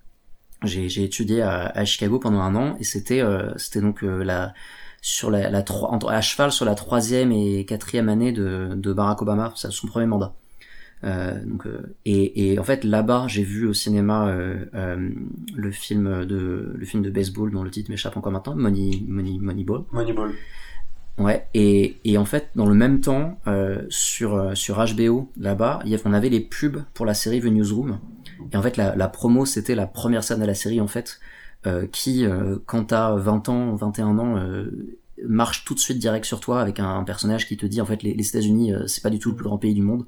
J'ai 0.64 0.88
j'ai 0.88 1.04
étudié 1.04 1.42
à, 1.42 1.66
à 1.66 1.84
Chicago 1.84 2.18
pendant 2.18 2.40
un 2.40 2.56
an, 2.56 2.76
et 2.80 2.84
c'était 2.84 3.20
euh, 3.20 3.52
c'était 3.56 3.80
donc 3.80 4.02
euh, 4.02 4.24
la 4.24 4.52
sur 5.00 5.30
la, 5.30 5.48
la 5.48 5.64
à 6.08 6.20
cheval 6.22 6.50
sur 6.50 6.64
la 6.64 6.74
troisième 6.74 7.30
et 7.30 7.64
quatrième 7.66 8.08
année 8.08 8.32
de, 8.32 8.70
de 8.74 8.92
Barack 8.92 9.22
Obama, 9.22 9.52
son 9.54 9.86
premier 9.86 10.06
mandat. 10.06 10.34
Euh, 11.04 11.38
donc, 11.44 11.66
euh, 11.66 11.94
et, 12.04 12.50
et 12.52 12.58
en 12.58 12.64
fait 12.64 12.82
là-bas 12.82 13.26
j'ai 13.28 13.44
vu 13.44 13.66
au 13.68 13.74
cinéma 13.74 14.34
le 14.72 15.70
film 15.70 16.24
de 16.24 16.72
le 16.74 16.84
film 16.86 17.02
de 17.04 17.10
baseball 17.10 17.52
dont 17.52 17.62
le 17.62 17.70
titre 17.70 17.90
m'échappe 17.90 18.16
encore 18.16 18.32
maintenant 18.32 18.56
Money 18.56 19.04
Money 19.06 19.38
Moneyball 19.38 19.84
Moneyball. 19.92 20.32
Ouais 21.18 21.48
et, 21.54 21.96
et 22.04 22.18
en 22.18 22.24
fait 22.24 22.50
dans 22.54 22.66
le 22.66 22.74
même 22.74 23.00
temps 23.00 23.38
euh, 23.46 23.82
sur 23.88 24.34
euh, 24.34 24.54
sur 24.54 24.84
HBO 24.94 25.30
là-bas 25.38 25.80
on 26.04 26.12
avait 26.12 26.28
les 26.28 26.40
pubs 26.40 26.82
pour 26.94 27.06
la 27.06 27.14
série 27.14 27.40
The 27.40 27.46
Newsroom. 27.46 27.98
Et 28.52 28.56
en 28.56 28.62
fait 28.62 28.76
la, 28.76 28.94
la 28.94 29.08
promo 29.08 29.46
c'était 29.46 29.74
la 29.74 29.86
première 29.86 30.24
scène 30.24 30.40
de 30.40 30.44
la 30.44 30.54
série 30.54 30.80
en 30.80 30.86
fait 30.86 31.20
euh, 31.66 31.86
qui 31.90 32.24
euh, 32.24 32.58
quand 32.66 32.84
t'as 32.84 33.16
20 33.16 33.48
ans 33.48 33.74
21 33.74 34.18
ans 34.18 34.36
euh, 34.36 35.00
marche 35.26 35.64
tout 35.64 35.74
de 35.74 35.80
suite 35.80 35.98
direct 35.98 36.24
sur 36.24 36.38
toi 36.38 36.60
avec 36.60 36.78
un, 36.78 37.02
personnage 37.02 37.48
qui 37.48 37.56
te 37.56 37.66
dit 37.66 37.80
en 37.80 37.86
fait 37.86 38.02
les, 38.02 38.14
les 38.14 38.28
États-Unis 38.28 38.72
euh, 38.72 38.86
c'est 38.86 39.02
pas 39.02 39.10
du 39.10 39.18
tout 39.18 39.30
le 39.30 39.36
plus 39.36 39.44
grand 39.44 39.58
pays 39.58 39.74
du 39.74 39.82
monde. 39.82 40.06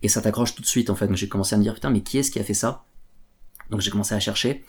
Et 0.00 0.08
ça 0.08 0.22
t'accroche 0.22 0.54
tout 0.54 0.62
de 0.62 0.66
suite 0.66 0.88
en 0.88 0.94
fait. 0.94 1.08
Donc 1.08 1.16
j'ai 1.16 1.28
commencé 1.28 1.54
à 1.54 1.58
me 1.58 1.62
dire 1.62 1.74
putain 1.74 1.90
mais 1.90 2.00
qui 2.00 2.18
est-ce 2.18 2.30
qui 2.30 2.38
a 2.38 2.44
fait 2.44 2.54
ça? 2.54 2.84
Donc 3.70 3.80
j'ai 3.80 3.90
commencé 3.90 4.14
à 4.14 4.20
chercher. 4.20 4.64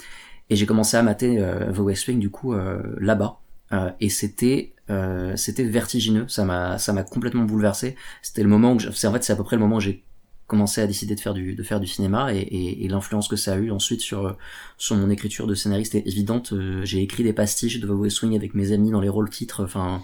Et 0.49 0.55
j'ai 0.55 0.65
commencé 0.65 0.97
à 0.97 1.03
mater 1.03 1.37
The 1.73 1.77
West 1.77 2.07
Wing 2.07 2.19
du 2.19 2.31
coup 2.31 2.55
là-bas 2.97 3.39
Euh, 3.71 3.91
et 3.99 4.09
c'était 4.09 4.73
euh, 4.89 5.35
c'était 5.35 5.63
vertigineux. 5.63 6.25
Ça 6.27 6.45
m'a 6.45 6.77
ça 6.79 6.93
m'a 6.93 7.03
complètement 7.03 7.43
bouleversé. 7.43 7.95
C'était 8.21 8.43
le 8.43 8.49
moment 8.49 8.73
où 8.73 8.79
je- 8.79 8.89
c'est 8.91 9.07
en 9.07 9.13
fait 9.13 9.23
c'est 9.23 9.33
à 9.33 9.35
peu 9.35 9.43
près 9.43 9.55
le 9.55 9.61
moment 9.61 9.77
où 9.77 9.79
j'ai 9.81 10.03
commencé 10.47 10.81
à 10.81 10.87
décider 10.87 11.13
de 11.13 11.19
faire 11.19 11.35
du 11.35 11.53
de 11.53 11.61
faire 11.63 11.79
du 11.79 11.85
cinéma 11.85 12.33
et, 12.33 12.39
et, 12.39 12.85
et 12.85 12.87
l'influence 12.87 13.27
que 13.27 13.35
ça 13.35 13.53
a 13.53 13.57
eu 13.57 13.69
ensuite 13.69 14.01
sur 14.01 14.35
sur 14.77 14.95
mon 14.95 15.11
écriture 15.11 15.45
de 15.45 15.53
scénariste 15.53 15.93
est 15.93 16.07
évidente. 16.07 16.53
Euh, 16.53 16.83
j'ai 16.85 17.01
écrit 17.03 17.23
des 17.23 17.33
pastiches 17.33 17.79
de 17.79 17.85
The 17.87 17.91
West 17.91 18.23
Wing 18.23 18.35
avec 18.35 18.55
mes 18.55 18.71
amis 18.71 18.89
dans 18.91 19.01
les 19.01 19.09
rôles 19.09 19.29
titres. 19.29 19.63
Enfin 19.63 20.01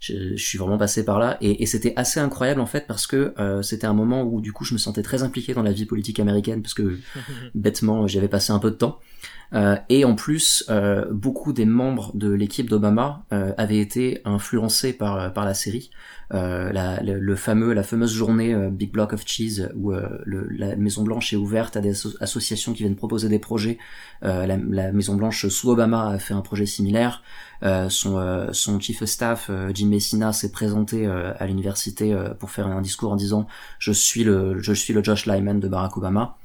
je, 0.00 0.36
je 0.36 0.44
suis 0.44 0.58
vraiment 0.58 0.76
passé 0.76 1.04
par 1.04 1.18
là 1.20 1.38
et, 1.40 1.62
et 1.62 1.66
c'était 1.66 1.92
assez 1.96 2.18
incroyable 2.20 2.60
en 2.60 2.66
fait 2.66 2.86
parce 2.88 3.06
que 3.06 3.32
euh, 3.38 3.62
c'était 3.62 3.86
un 3.86 3.94
moment 3.94 4.24
où 4.24 4.40
du 4.40 4.52
coup 4.52 4.64
je 4.64 4.74
me 4.74 4.78
sentais 4.78 5.02
très 5.02 5.22
impliqué 5.22 5.54
dans 5.54 5.62
la 5.62 5.72
vie 5.72 5.86
politique 5.86 6.18
américaine 6.18 6.60
parce 6.60 6.74
que 6.74 6.98
bêtement 7.54 8.06
j'y 8.08 8.18
avais 8.18 8.28
passé 8.28 8.52
un 8.52 8.58
peu 8.58 8.70
de 8.72 8.76
temps 8.76 8.98
Euh, 9.52 9.76
et 9.88 10.04
en 10.04 10.14
plus 10.14 10.64
euh, 10.68 11.04
beaucoup 11.12 11.52
des 11.52 11.66
membres 11.66 12.10
de 12.14 12.32
l'équipe 12.32 12.68
d'Obama 12.68 13.24
euh, 13.32 13.52
avaient 13.56 13.78
été 13.78 14.20
influencés 14.24 14.92
par 14.92 15.32
par 15.32 15.44
la 15.44 15.54
série. 15.54 15.90
La, 16.30 17.00
le, 17.00 17.20
le 17.20 17.36
fameux 17.36 17.74
la 17.74 17.84
fameuse 17.84 18.12
journée 18.12 18.56
Big 18.72 18.90
Block 18.90 19.12
of 19.12 19.22
Cheese 19.24 19.68
où 19.76 19.92
le, 19.92 20.48
la 20.50 20.74
Maison 20.74 21.04
Blanche 21.04 21.32
est 21.32 21.36
ouverte 21.36 21.76
à 21.76 21.80
des 21.80 21.90
asso- 21.90 22.16
associations 22.18 22.72
qui 22.72 22.82
viennent 22.82 22.96
proposer 22.96 23.28
des 23.28 23.38
projets. 23.38 23.78
La, 24.22 24.56
la 24.56 24.90
Maison 24.90 25.14
Blanche 25.14 25.46
sous 25.46 25.68
Obama 25.68 26.08
a 26.08 26.18
fait 26.18 26.34
un 26.34 26.40
projet 26.40 26.66
similaire. 26.66 27.22
Son, 27.88 28.48
son 28.50 28.80
chief 28.80 29.02
of 29.02 29.08
staff, 29.08 29.48
Jim 29.74 29.86
Messina, 29.86 30.32
s'est 30.32 30.50
présenté 30.50 31.06
à 31.06 31.46
l'université 31.46 32.16
pour 32.40 32.50
faire 32.50 32.66
un 32.66 32.80
discours 32.80 33.12
en 33.12 33.16
disant 33.16 33.46
je 33.78 33.92
suis 33.92 34.24
le 34.24 34.60
je 34.60 34.72
suis 34.72 34.92
le 34.92 35.04
Josh 35.04 35.26
Lyman 35.26 35.60
de 35.60 35.68
Barack 35.68 35.96
Obama. 35.96 36.36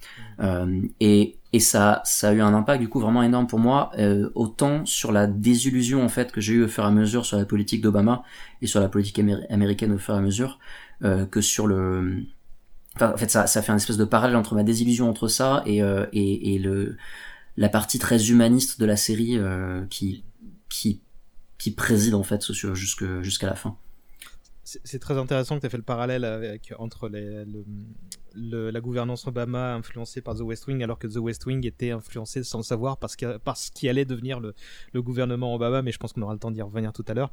Euh, 0.41 0.81
et 0.99 1.38
et 1.53 1.59
ça 1.59 2.01
ça 2.05 2.29
a 2.29 2.33
eu 2.33 2.41
un 2.41 2.53
impact 2.53 2.79
du 2.81 2.89
coup 2.89 2.99
vraiment 2.99 3.23
énorme 3.23 3.47
pour 3.47 3.59
moi 3.59 3.91
euh, 3.97 4.29
autant 4.35 4.85
sur 4.85 5.12
la 5.12 5.27
désillusion 5.27 6.03
en 6.03 6.09
fait 6.09 6.31
que 6.31 6.41
j'ai 6.41 6.53
eu 6.53 6.63
au 6.63 6.67
fur 6.67 6.83
et 6.83 6.88
à 6.88 6.91
mesure 6.91 7.25
sur 7.25 7.38
la 7.38 7.45
politique 7.45 7.81
d'Obama 7.81 8.23
et 8.62 8.67
sur 8.67 8.79
la 8.79 8.89
politique 8.89 9.19
améri- 9.19 9.45
américaine 9.49 9.91
au 9.91 9.97
fur 9.97 10.13
et 10.13 10.17
à 10.17 10.21
mesure 10.21 10.59
euh, 11.03 11.25
que 11.25 11.41
sur 11.41 11.67
le 11.67 12.23
enfin 12.95 13.13
en 13.13 13.17
fait 13.17 13.29
ça 13.29 13.47
ça 13.47 13.62
fait 13.62 13.71
un 13.71 13.77
espèce 13.77 13.97
de 13.97 14.05
parallèle 14.05 14.38
entre 14.38 14.55
ma 14.55 14.63
désillusion 14.63 15.09
entre 15.09 15.27
ça 15.27 15.63
et 15.65 15.83
euh, 15.83 16.05
et, 16.13 16.55
et 16.55 16.59
le 16.59 16.97
la 17.57 17.69
partie 17.69 17.99
très 17.99 18.29
humaniste 18.29 18.79
de 18.79 18.85
la 18.85 18.97
série 18.97 19.38
euh, 19.38 19.85
qui 19.89 20.23
qui 20.69 21.01
qui 21.57 21.71
préside 21.71 22.15
en 22.15 22.23
fait 22.23 22.51
jusque 22.53 23.21
jusqu'à 23.21 23.47
la 23.47 23.55
fin. 23.55 23.77
C'est 24.84 24.99
très 24.99 25.17
intéressant 25.17 25.55
que 25.55 25.62
tu 25.62 25.67
aies 25.67 25.69
fait 25.69 25.77
le 25.77 25.84
parallèle 25.84 26.25
avec, 26.25 26.73
entre 26.79 27.10
les, 27.10 27.45
le, 27.45 27.65
le- 28.36 28.69
la 28.71 28.82
gouvernance 28.82 29.25
Obama 29.27 29.73
influencée 29.73 30.21
par 30.21 30.36
The 30.36 30.41
West 30.41 30.67
Wing, 30.67 30.84
alors 30.84 30.99
que 30.99 31.08
The 31.08 31.17
West 31.17 31.45
Wing 31.45 31.65
était 31.65 31.91
influencé 31.91 32.43
sans 32.43 32.60
le 32.60 32.63
savoir 32.63 32.97
parce 32.97 33.15
que 33.15 33.38
parce 33.38 33.69
qu'il 33.69 33.89
allait 33.89 34.05
devenir 34.05 34.39
le, 34.39 34.53
le 34.93 35.01
gouvernement 35.01 35.53
Obama, 35.55 35.82
mais 35.82 35.91
je 35.91 35.97
pense 35.97 36.13
qu'on 36.13 36.21
aura 36.21 36.34
le 36.34 36.39
temps 36.39 36.51
d'y 36.51 36.62
revenir 36.62 36.93
tout 36.93 37.05
à 37.08 37.13
l'heure. 37.13 37.32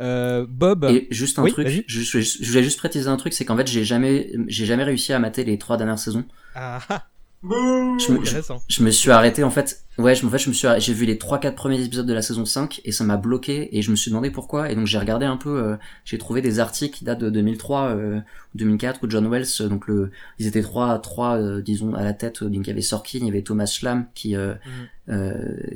Euh, 0.00 0.46
Bob, 0.48 0.84
Et 0.86 1.08
juste 1.10 1.38
un 1.38 1.42
Oui, 1.44 1.50
truc, 1.52 1.68
je, 1.86 2.00
je, 2.00 2.20
je 2.20 2.48
voulais 2.48 2.62
juste 2.62 2.78
préciser 2.78 3.08
un 3.08 3.16
truc, 3.16 3.32
c'est 3.32 3.44
qu'en 3.46 3.56
fait 3.56 3.66
j'ai 3.66 3.84
jamais 3.84 4.32
j'ai 4.48 4.66
jamais 4.66 4.84
réussi 4.84 5.12
à 5.14 5.18
mater 5.18 5.44
les 5.44 5.58
trois 5.58 5.76
dernières 5.78 5.98
saisons. 5.98 6.24
ah, 6.54 6.80
ah, 6.88 7.10
Je 7.46 8.12
me, 8.12 8.24
je, 8.24 8.28
intéressant. 8.30 8.62
je 8.68 8.82
me 8.82 8.90
suis 8.90 9.10
arrêté 9.10 9.44
en 9.44 9.50
fait. 9.50 9.82
Ouais, 9.98 10.14
je, 10.14 10.26
en 10.26 10.30
fait, 10.30 10.38
je 10.38 10.48
me 10.48 10.54
suis, 10.54 10.66
j'ai 10.78 10.92
vu 10.92 11.04
les 11.04 11.18
trois 11.18 11.38
quatre 11.38 11.54
premiers 11.54 11.80
épisodes 11.84 12.06
de 12.06 12.12
la 12.14 12.22
saison 12.22 12.44
5 12.44 12.80
et 12.84 12.90
ça 12.90 13.04
m'a 13.04 13.16
bloqué 13.16 13.76
et 13.76 13.82
je 13.82 13.90
me 13.90 13.96
suis 13.96 14.10
demandé 14.10 14.30
pourquoi 14.30 14.70
et 14.70 14.74
donc 14.74 14.86
j'ai 14.86 14.98
regardé 14.98 15.24
un 15.26 15.36
peu. 15.36 15.50
euh, 15.62 15.76
j'ai 16.04 16.18
trouvé 16.18 16.40
des 16.40 16.58
articles 16.58 16.96
qui 16.98 17.04
datent 17.04 17.20
de 17.20 17.30
2003, 17.30 17.88
euh, 17.90 18.20
2004 18.56 19.00
où 19.04 19.10
John 19.10 19.28
Wells, 19.28 19.46
euh, 19.60 19.68
donc 19.68 19.86
le, 19.86 20.10
ils 20.38 20.46
étaient 20.46 20.62
trois, 20.62 20.98
trois, 20.98 21.36
euh, 21.36 21.60
disons 21.62 21.94
à 21.94 22.02
la 22.02 22.12
tête. 22.14 22.42
euh, 22.42 22.48
Donc 22.48 22.66
il 22.66 22.68
y 22.68 22.72
avait 22.72 22.80
Sorkin, 22.80 23.18
il 23.20 23.26
y 23.26 23.30
avait 23.30 23.42
Thomas 23.42 23.66
Schlam 23.66 24.06
qui 24.14 24.34
euh, 24.36 24.54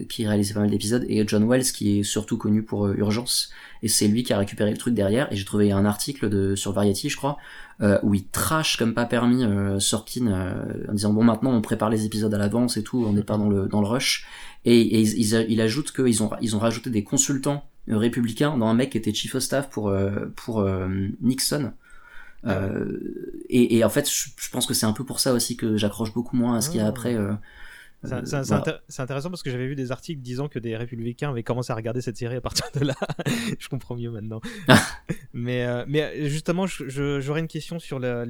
qui 0.09 0.27
réalisait 0.27 0.55
pas 0.55 0.61
mal 0.61 0.71
d'épisodes 0.71 1.05
et 1.09 1.23
John 1.29 1.47
Wells 1.47 1.65
qui 1.73 1.99
est 1.99 2.03
surtout 2.03 2.39
connu 2.39 2.63
pour 2.63 2.87
euh, 2.87 2.95
Urgence 2.97 3.51
et 3.83 3.89
c'est 3.89 4.09
lui 4.09 4.23
qui 4.23 4.33
a 4.33 4.39
récupéré 4.39 4.71
le 4.71 4.79
truc 4.79 4.95
derrière 4.95 5.31
et 5.31 5.37
j'ai 5.37 5.45
trouvé 5.45 5.71
un 5.71 5.85
article 5.85 6.31
de 6.31 6.55
sur 6.55 6.73
Variety 6.73 7.11
je 7.11 7.17
crois 7.19 7.37
euh, 7.83 7.99
où 8.03 8.15
il 8.15 8.25
trash 8.27 8.77
comme 8.79 8.95
pas 8.95 9.05
permis 9.05 9.45
euh, 9.45 9.79
Sorkin 9.81 10.27
euh, 10.29 10.87
en 10.89 10.93
disant 10.95 11.13
bon 11.13 11.25
maintenant 11.25 11.53
on 11.53 11.61
prépare 11.61 11.91
les 11.91 12.07
épisodes 12.07 12.33
à 12.33 12.39
l'avance 12.39 12.79
et 12.79 12.83
tout 12.83 13.05
on 13.07 13.13
n'est 13.13 13.23
pas 13.23 13.37
dans 13.37 13.51
le 13.51 13.67
dans 13.69 13.83
le 13.83 13.87
rush 13.87 14.27
et, 14.65 14.81
et 14.81 15.01
ils, 15.03 15.19
ils- 15.35 15.47
il 15.51 15.61
ajoute 15.61 15.93
qu'ils 15.93 16.23
ont 16.23 16.31
ils 16.41 16.57
ont 16.57 16.59
rajouté 16.59 16.89
des 16.89 17.05
consultants 17.05 17.65
euh, 17.91 17.99
républicains 17.99 18.57
dans 18.57 18.67
un 18.69 18.75
mec 18.75 18.91
qui 18.93 18.99
était 18.99 19.13
chief 19.13 19.35
of 19.35 19.43
staff 19.43 19.69
pour 19.69 19.89
euh, 19.91 20.33
pour 20.37 20.61
euh, 20.61 20.89
Nixon 21.21 21.73
euh, 22.47 22.99
et, 23.51 23.77
et 23.79 23.85
en 23.85 23.91
fait 23.91 24.09
je, 24.09 24.29
je 24.37 24.51
pense 24.51 24.67
que 24.67 24.73
c'est 24.75 24.87
un 24.87 24.93
peu 24.93 25.05
pour 25.05 25.19
ça 25.21 25.33
aussi 25.33 25.57
que 25.57 25.77
j'accroche 25.77 26.13
beaucoup 26.15 26.37
moins 26.37 26.57
à 26.57 26.61
ce 26.61 26.71
qu'il 26.71 26.79
y 26.79 26.83
a 26.83 26.87
Ah. 26.87 26.89
après 26.91 27.15
euh, 27.15 27.33
C'est 28.05 28.09
voilà. 28.47 28.81
intéressant 28.99 29.29
parce 29.29 29.43
que 29.43 29.51
j'avais 29.51 29.67
vu 29.67 29.75
des 29.75 29.91
articles 29.91 30.21
disant 30.23 30.49
que 30.49 30.59
des 30.61 30.77
républicains 30.77 31.31
avaient 31.31 31.43
commencé 31.43 31.73
à 31.73 31.77
regarder 31.77 32.01
cette 32.01 32.17
série 32.17 32.37
à 32.37 32.41
partir 32.41 32.67
de 32.75 32.85
là. 32.85 32.95
je 33.59 33.69
comprends 33.69 33.97
mieux 33.97 34.11
maintenant. 34.11 34.41
mais, 35.33 35.65
euh, 35.65 35.85
mais 35.89 36.03
euh, 36.03 36.29
justement, 36.29 36.67
j'aurais 36.67 37.41
une 37.41 37.49
question 37.49 37.79
sur 37.81 37.99
bah, 37.99 38.25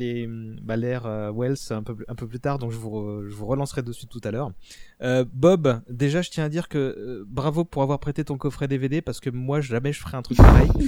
l'ère 0.77 1.05
euh, 1.07 1.31
Wells 1.35 1.57
un 1.71 1.83
peu, 1.83 1.95
plus- 1.95 2.07
un 2.09 2.15
peu 2.15 2.27
plus 2.27 2.41
tard, 2.41 2.59
donc 2.59 2.71
je 2.73 2.79
vous, 2.79 2.91
re- 2.91 3.29
je 3.29 3.35
vous 3.35 3.47
relancerai 3.47 3.83
dessus 3.83 4.07
tout 4.07 4.21
à 4.25 4.31
l'heure. 4.31 4.53
Euh, 5.01 5.25
Bob, 5.33 5.81
déjà, 5.89 6.23
je 6.23 6.31
tiens 6.31 6.45
à 6.45 6.49
dire 6.49 6.69
que 6.69 6.79
euh, 6.79 7.25
bravo 7.29 7.65
pour 7.65 7.83
avoir 7.83 8.01
prêté 8.01 8.25
ton 8.25 8.37
coffret 8.37 8.67
DVD 8.67 9.01
parce 9.01 9.21
que 9.21 9.31
moi, 9.31 9.61
jamais 9.61 9.93
je 9.93 10.01
ferai 10.01 10.17
un 10.17 10.23
truc 10.23 10.39
pareil. 10.39 10.71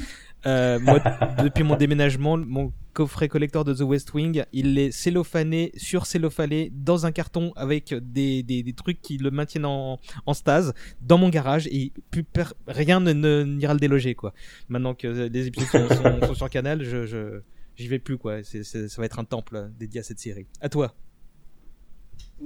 Euh, 0.47 0.79
moi, 0.81 1.01
depuis 1.45 1.65
mon 1.65 1.77
déménagement, 1.77 2.39
mon 2.39 2.73
coffret 2.95 3.29
collector 3.29 3.63
de 3.63 3.75
The 3.75 3.83
West 3.83 4.15
Wing, 4.15 4.43
il 4.55 4.79
est 4.79 4.91
cellophané, 4.91 5.71
sur 5.77 6.07
cellophané, 6.07 6.73
dans 6.75 7.05
un 7.05 7.13
carton 7.13 7.53
avec 7.57 7.93
des, 7.93 8.43
des, 8.43 8.63
des 8.63 8.73
trucs 8.73 9.03
qui 9.03 9.19
le 9.19 9.31
maintiennent 9.31 9.67
en, 9.67 10.01
en 10.25 10.33
stase, 10.33 10.73
dans 11.03 11.19
mon 11.19 11.29
garage, 11.29 11.67
et 11.67 11.93
plus 12.11 12.25
rien 12.67 13.01
n'ira 13.01 13.75
le 13.75 13.81
déloger, 13.81 14.15
quoi. 14.15 14.33
Maintenant 14.71 14.95
que 14.95 15.29
les 15.29 15.47
épisodes 15.47 15.69
sont, 15.69 15.95
sont, 15.95 16.27
sont 16.29 16.35
sur 16.35 16.49
Canal, 16.49 16.85
je, 16.85 17.43
j'y 17.77 17.89
vais 17.89 17.99
plus, 17.99 18.17
quoi. 18.17 18.43
Ça 18.43 18.79
va 18.97 19.05
être 19.05 19.19
un 19.19 19.25
temple 19.25 19.69
dédié 19.79 20.01
à 20.01 20.05
cette 20.05 20.21
série. 20.21 20.47
À 20.63 20.71
toi. 20.71 20.95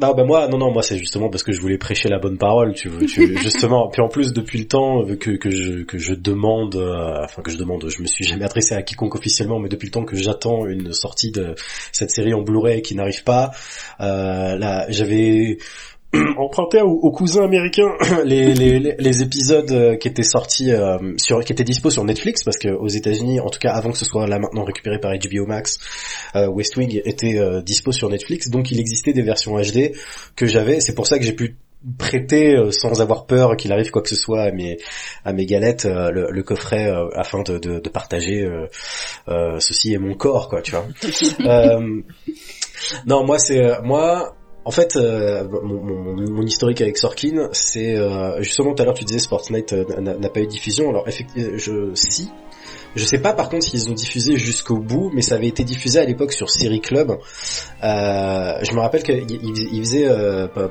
Non, 0.01 0.13
bah 0.13 0.25
moi, 0.25 0.49
non, 0.49 0.59
non, 0.59 0.73
moi 0.73 0.83
c'est 0.83 0.99
justement 0.99 1.29
parce 1.31 1.45
que 1.45 1.53
je 1.53 1.61
voulais 1.61 1.79
prêcher 1.79 2.09
la 2.09 2.19
bonne 2.19 2.37
parole, 2.37 2.75
tu 2.75 2.89
veux, 2.89 3.07
tu- 3.07 3.37
justement. 3.43 3.89
Puis 3.89 4.03
en 4.03 4.09
plus, 4.09 4.33
depuis 4.33 4.59
le 4.59 4.67
temps 4.67 5.03
euh, 5.07 5.15
que, 5.15 5.31
que 5.31 5.51
je 5.51 5.85
que 5.85 5.99
je 5.99 6.15
demande, 6.15 6.75
euh, 6.75 7.23
enfin 7.23 7.43
que 7.43 7.51
je 7.53 7.57
demande, 7.57 7.89
je 7.89 8.03
me 8.03 8.07
suis 8.09 8.25
jamais 8.25 8.45
adressé 8.45 8.75
à 8.75 8.83
quiconque 8.83 9.15
officiellement, 9.15 9.61
mais 9.61 9.69
depuis 9.69 9.87
le 9.87 9.93
temps 9.93 10.05
que 10.05 10.17
j'attends 10.17 10.67
une 10.67 10.93
sortie 10.93 11.31
de 11.31 11.55
cette 11.93 12.11
série 12.11 12.35
en 12.35 12.43
Blu-ray 12.43 12.83
qui 12.83 12.97
n'arrive 12.97 13.23
pas, 13.23 13.53
euh, 14.01 14.57
là, 14.57 14.87
j'avais 14.89 15.59
emprunté 16.39 16.81
aux, 16.81 16.91
aux 17.03 17.11
cousins 17.11 17.45
américains 17.45 17.91
les, 18.25 18.55
les, 18.55 18.79
les- 18.99 19.23
épisodes 19.23 19.71
euh, 19.71 19.97
qui 19.97 20.09
étaient 20.09 20.23
sortis 20.23 20.73
euh, 20.73 20.99
sur 21.17 21.45
qui 21.45 21.53
étaient 21.53 21.65
dispo 21.65 21.91
sur 21.91 22.05
Netflix 22.05 22.43
parce 22.43 22.59
que 22.59 22.69
aux 22.69 22.89
États-Unis 22.89 23.41
en 23.41 23.49
tout 23.49 23.59
cas 23.61 23.73
avant 23.73 23.91
que 23.91 23.99
ce 23.99 24.05
soit 24.05 24.27
là 24.27 24.39
maintenant 24.39 24.65
récupéré 24.65 24.99
par 24.99 25.13
HBO 25.13 25.47
Max 25.47 25.79
euh, 26.35 26.49
West 26.49 26.77
Wing 26.77 27.01
était 27.05 27.39
euh, 27.39 27.63
dispo 27.63 27.93
sur 27.93 28.09
Netflix. 28.11 28.51
Donc 28.51 28.71
il 28.71 28.81
existait 28.81 29.13
des 29.13 29.23
versions 29.23 29.57
HD 29.57 29.93
que 30.37 30.47
j'avais. 30.47 30.81
C'est 30.81 30.95
pour 30.95 31.07
ça 31.07 31.19
que 31.19 31.25
j'ai 31.25 31.33
pu 31.33 31.57
prêter 31.99 32.57
euh, 32.57 32.71
sans 32.71 33.01
avoir 33.03 33.27
peur 33.27 33.57
qu'il 33.57 33.71
arrive 33.71 33.91
quoi 33.91 34.01
que 34.03 34.09
ce 34.09 34.17
soit 34.17 34.43
à 34.43 34.51
mes 34.53 34.79
à 35.25 35.33
mes 35.35 35.45
galettes 35.45 35.85
le, 35.85 36.31
le 36.31 36.43
coffret 36.43 36.89
euh, 36.91 37.09
afin 37.15 37.43
de, 37.43 37.59
de, 37.59 37.79
de 37.79 37.89
partager 37.91 38.43
euh, 38.43 38.67
euh, 39.29 39.59
ceci 39.61 39.93
est 39.93 39.99
mon 39.99 40.15
corps 40.15 40.49
quoi 40.49 40.63
tu 40.63 40.73
vois. 40.73 40.87
Non 43.07 43.25
moi 43.25 43.39
c'est 43.39 43.81
moi 43.83 44.35
en 44.65 44.71
fait, 44.71 44.97
euh, 44.97 45.45
mon, 45.63 45.81
mon, 45.83 46.31
mon, 46.31 46.43
historique 46.43 46.81
avec 46.81 46.97
Sorkin, 46.97 47.49
c'est 47.53 47.97
euh, 47.97 48.43
justement 48.43 48.75
tout 48.75 48.83
à 48.83 48.87
l'heure 48.87 48.95
tu 48.95 49.05
disais 49.05 49.19
Sportsnight 49.19 49.73
euh, 49.75 49.85
n'a 50.01 50.29
pas 50.31 50.41
eu 50.41 50.47
de 50.47 50.51
diffusion. 50.51 50.89
Alors 50.89 51.07
effectivement, 51.07 51.51
je 51.57 51.91
si. 51.95 52.31
Je 52.97 53.05
sais 53.05 53.19
pas 53.19 53.33
par 53.35 53.49
contre 53.49 53.65
s'ils 53.65 53.91
ont 53.91 53.95
diffusé 53.95 54.37
jusqu'au 54.37 54.79
bout, 54.79 55.11
mais 55.13 55.21
ça 55.21 55.35
avait 55.35 55.49
été 55.49 55.65
diffusé 55.65 55.99
à 55.99 56.05
l'époque 56.05 56.33
sur 56.33 56.49
Série 56.49 56.81
Club. 56.81 57.19
je 57.83 58.75
me 58.75 58.81
rappelle 58.81 59.03
qu'il 59.03 59.27
il 59.29 59.81
faisait 59.81 60.09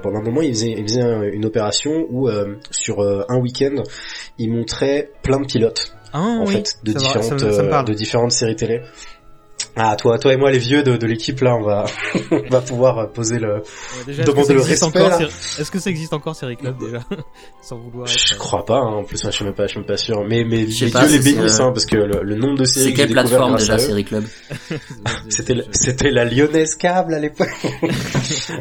pendant 0.02 0.20
un 0.20 0.24
moment 0.24 0.42
il 0.42 0.54
faisait, 0.54 0.72
il 0.72 0.84
faisait 0.84 1.02
une 1.34 1.46
opération 1.46 2.08
où 2.10 2.30
sur 2.72 3.02
un 3.02 3.38
week-end 3.38 3.84
il 4.40 4.54
montrait 4.54 5.12
plein 5.22 5.40
de 5.40 5.46
pilotes 5.46 5.94
ah, 6.14 6.20
en 6.20 6.46
oui, 6.46 6.54
fait 6.54 6.78
de 6.84 6.94
différentes 6.94 7.42
va, 7.42 7.52
ça, 7.52 7.54
ça 7.54 7.64
me 7.64 7.70
parle. 7.72 7.88
de 7.88 7.94
différentes 7.94 8.32
séries 8.32 8.56
télé. 8.56 8.82
Ah, 9.76 9.96
toi, 9.96 10.20
toi 10.20 10.32
et 10.34 10.38
moi, 10.38 10.52
les 10.52 10.60
vieux 10.60 10.84
de, 10.84 10.98
de 10.98 11.08
l'équipe, 11.08 11.40
là, 11.42 11.56
on 11.56 11.64
va, 11.64 11.86
on 12.32 12.50
va 12.50 12.62
pouvoir 12.62 13.12
poser 13.12 13.40
le, 13.40 13.56
Ouais, 13.56 13.62
déjà, 14.06 14.24
demander 14.24 14.42
est-ce 14.42 14.48
que 14.50 14.54
le 14.54 14.60
ça 14.62 14.66
existe 14.70 14.84
respect. 14.84 15.00
encore, 15.00 15.10
là. 15.10 15.18
Série- 15.18 15.62
Est-ce 15.62 15.72
que 15.72 15.80
ça 15.80 15.90
existe 15.90 16.14
encore 16.14 16.36
Série 16.36 16.58
Club 16.58 16.78
déjà? 16.80 17.00
Sans 17.62 17.78
vouloir 17.80 18.08
être... 18.08 18.16
Je 18.18 18.36
crois 18.38 18.66
pas, 18.66 18.78
hein. 18.78 18.98
en 18.98 19.04
plus, 19.04 19.24
moi, 19.24 19.32
je 19.32 19.36
suis 19.36 19.46
même 19.46 19.56
pas, 19.56 19.64
je 19.66 19.72
suis 19.72 19.80
même 19.80 19.88
pas 19.88 19.98
sûr. 19.98 20.24
Mais, 20.28 20.44
mais 20.44 20.58
les 20.58 20.66
vieux 20.66 20.88
les 20.88 21.20
bénissent, 21.20 21.60
euh, 21.60 21.64
hein, 21.64 21.72
parce 21.74 21.88
que 21.88 21.96
le, 21.98 22.22
le 22.24 22.36
nombre 22.36 22.60
de 22.60 22.66
séries 22.66 22.86
C'est 22.88 22.92
que 22.92 22.98
j'ai 22.98 23.04
quelle 23.08 23.12
plateforme 23.14 23.56
déjà, 23.58 23.78
Série 23.80 24.04
Club? 24.06 24.24
C'était, 25.30 25.56
c'était 25.72 26.12
la 26.12 26.26
lyonnaise 26.26 26.76
câble 26.76 27.14
à 27.16 27.20
l'époque. 27.20 27.50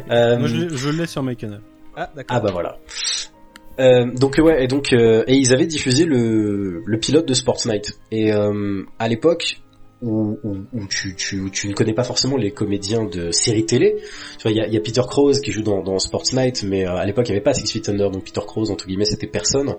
Euh, 0.09 0.37
Moi, 0.39 0.47
je 0.47 0.55
l'ai- 0.55 0.75
je 0.75 0.89
l'ai 0.89 1.05
sur 1.05 1.21
MyCanal. 1.23 1.61
Ah, 1.95 2.09
d'accord. 2.15 2.37
Ah 2.37 2.39
bah 2.39 2.49
voilà. 2.51 2.77
Euh, 3.79 4.05
donc 4.13 4.35
ouais 4.37 4.63
et 4.63 4.67
donc 4.67 4.93
euh, 4.93 5.23
et 5.27 5.33
ils 5.35 5.51
avaient 5.51 5.65
diffusé 5.65 6.05
le, 6.05 6.83
le 6.85 6.99
pilote 6.99 7.27
de 7.27 7.33
Sports 7.33 7.57
Night 7.65 7.97
et 8.11 8.31
euh, 8.31 8.83
à 8.99 9.07
l'époque 9.07 9.61
où, 10.03 10.37
tu, 10.89 11.67
ne 11.67 11.73
connais 11.73 11.93
pas 11.93 12.03
forcément 12.03 12.35
les 12.35 12.51
comédiens 12.51 13.05
de 13.05 13.31
séries 13.31 13.65
télé. 13.65 13.95
Tu 14.37 14.43
vois 14.43 14.51
il 14.51 14.73
y 14.73 14.77
a, 14.77 14.81
Peter 14.81 15.01
Krause 15.07 15.39
qui 15.39 15.51
joue 15.51 15.61
dans, 15.61 15.99
Sports 15.99 16.25
Night 16.33 16.63
mais 16.63 16.85
euh, 16.85 16.95
à 16.95 17.05
l'époque 17.05 17.27
il 17.27 17.31
n'y 17.31 17.37
avait 17.37 17.43
pas 17.43 17.53
Six 17.53 17.71
Feet 17.71 17.87
Under 17.89 18.09
donc 18.09 18.25
Peter 18.25 18.41
Krause 18.45 18.71
entre 18.71 18.87
guillemets 18.87 19.05
c'était 19.05 19.27
personne. 19.27 19.75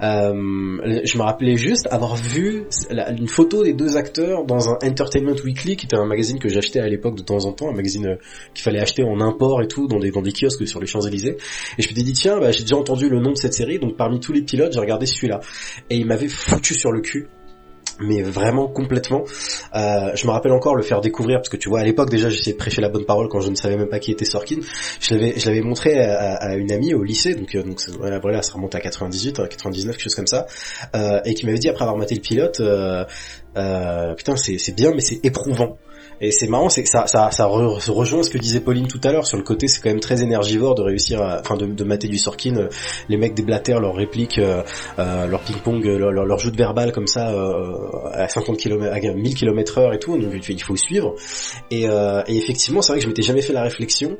Euh, 0.00 1.02
je 1.04 1.18
me 1.18 1.22
rappelais 1.22 1.56
juste 1.56 1.86
avoir 1.90 2.16
vu 2.16 2.64
une 2.90 3.28
photo 3.28 3.62
des 3.62 3.72
deux 3.72 3.96
acteurs 3.96 4.44
dans 4.44 4.68
un 4.68 4.78
Entertainment 4.82 5.36
Weekly 5.44 5.76
qui 5.76 5.86
était 5.86 5.96
un 5.96 6.06
magazine 6.06 6.38
que 6.38 6.48
j'achetais 6.48 6.80
à 6.80 6.88
l'époque 6.88 7.16
de 7.16 7.22
temps 7.22 7.44
en 7.44 7.52
temps 7.52 7.70
un 7.70 7.74
magazine 7.74 8.06
euh, 8.06 8.16
qu'il 8.54 8.64
fallait 8.64 8.80
acheter 8.80 9.04
en 9.04 9.20
import 9.20 9.62
et 9.62 9.68
tout 9.68 9.86
dans 9.86 9.98
des, 9.98 10.10
kiosques 10.32 10.66
sur 10.66 10.80
les 10.80 10.86
Champs-Élysées. 10.86 11.36
Et 11.78 11.82
je 11.82 11.88
m'étais 11.88 12.02
dit 12.02 12.12
tiens 12.12 12.40
bah, 12.40 12.50
j'ai 12.50 12.62
déjà 12.62 12.76
entendu 12.76 13.08
le 13.08 13.20
nom 13.20 13.30
de 13.30 13.36
cette 13.36 13.54
série 13.54 13.78
donc 13.78 13.96
parmi 13.96 14.18
tous 14.18 14.32
les 14.32 14.42
pilotes 14.42 14.72
j'ai 14.72 14.80
regardé 14.80 15.06
celui-là. 15.06 15.40
Et 15.90 15.96
il 15.96 16.06
m'avait 16.06 16.28
foutu 16.28 16.74
sur 16.74 16.90
le 16.90 17.00
cul 17.00 17.28
mais 18.00 18.22
vraiment 18.22 18.68
complètement. 18.68 19.24
Euh, 19.74 20.10
je 20.14 20.26
me 20.26 20.32
rappelle 20.32 20.52
encore 20.52 20.74
le 20.74 20.82
faire 20.82 21.00
découvrir 21.00 21.38
parce 21.38 21.48
que 21.48 21.56
tu 21.56 21.68
vois 21.68 21.80
à 21.80 21.84
l'époque 21.84 22.10
déjà 22.10 22.28
j'essayais 22.28 22.52
de 22.52 22.58
prêcher 22.58 22.80
la 22.80 22.88
bonne 22.88 23.04
parole 23.04 23.28
quand 23.28 23.40
je 23.40 23.50
ne 23.50 23.54
savais 23.54 23.76
même 23.76 23.88
pas 23.88 23.98
qui 23.98 24.10
était 24.12 24.24
Sorkin. 24.24 24.56
Je 25.00 25.14
l'avais 25.14 25.38
je 25.38 25.46
l'avais 25.46 25.62
montré 25.62 26.00
à, 26.00 26.56
une 26.56 26.72
amie 26.72 26.94
au 26.94 27.02
lycée 27.02 27.34
donc 27.34 27.54
euh, 27.54 27.62
donc 27.62 27.80
voilà, 27.98 28.42
ça 28.42 28.54
remonte 28.54 28.74
à 28.74 28.80
98 28.80 29.40
à 29.40 29.48
99 29.48 29.96
quelque 29.96 30.02
chose 30.02 30.14
comme 30.14 30.26
ça 30.26 30.46
euh, 30.94 31.20
et 31.24 31.34
qui 31.34 31.46
m'avait 31.46 31.58
dit 31.58 31.68
après 31.68 31.84
avoir 31.84 31.96
maté 31.96 32.14
le 32.14 32.20
pilote 32.20 32.60
euh, 32.60 33.04
putain 34.14 34.36
c'est 34.36 34.58
c'est 34.58 34.74
bien 34.74 34.92
mais 34.94 35.00
c'est 35.00 35.24
éprouvant. 35.24 35.78
Et 36.20 36.32
c'est 36.32 36.48
marrant, 36.48 36.68
c'est 36.68 36.82
que 36.82 36.88
ça, 36.88 37.06
ça, 37.06 37.30
ça 37.30 37.46
rejoint 37.46 38.22
ce 38.22 38.30
que 38.30 38.38
disait 38.38 38.60
Pauline 38.60 38.86
tout 38.86 39.00
à 39.04 39.12
l'heure 39.12 39.26
sur 39.26 39.38
le 39.38 39.42
côté, 39.42 39.68
c'est 39.68 39.80
quand 39.80 39.88
même 39.88 40.00
très 40.00 40.22
énergivore 40.22 40.74
de 40.74 40.82
réussir, 40.82 41.22
à, 41.22 41.40
enfin 41.40 41.56
de, 41.56 41.84
mater 41.84 42.08
du 42.08 42.18
Sorkin. 42.18 42.56
euh, 42.56 42.68
Les 43.08 43.16
mecs 43.16 43.34
déblatèrent 43.34 43.80
leurs 43.80 43.94
répliques, 43.94 44.38
euh, 44.38 44.62
euh, 44.98 45.26
leur 45.26 45.40
ping-pong, 45.40 45.82
leur, 45.84 46.12
leur, 46.12 46.26
leur 46.26 46.38
jeu 46.38 46.50
de 46.50 46.56
verbal 46.56 46.92
comme 46.92 47.06
ça 47.06 47.30
euh, 47.32 47.74
à 48.12 48.28
50 48.28 48.58
km, 48.58 48.92
à 48.92 49.00
1000 49.14 49.34
km 49.34 49.78
heure 49.78 49.94
et 49.94 49.98
tout, 49.98 50.18
donc 50.18 50.32
il 50.48 50.62
faut 50.62 50.76
suivre. 50.76 51.14
Et, 51.70 51.84
et 51.84 52.36
effectivement, 52.36 52.82
c'est 52.82 52.92
vrai 52.92 52.98
que 52.98 53.04
je 53.04 53.08
m'étais 53.08 53.22
jamais 53.22 53.42
fait 53.42 53.52
la 53.52 53.62
réflexion. 53.62 54.16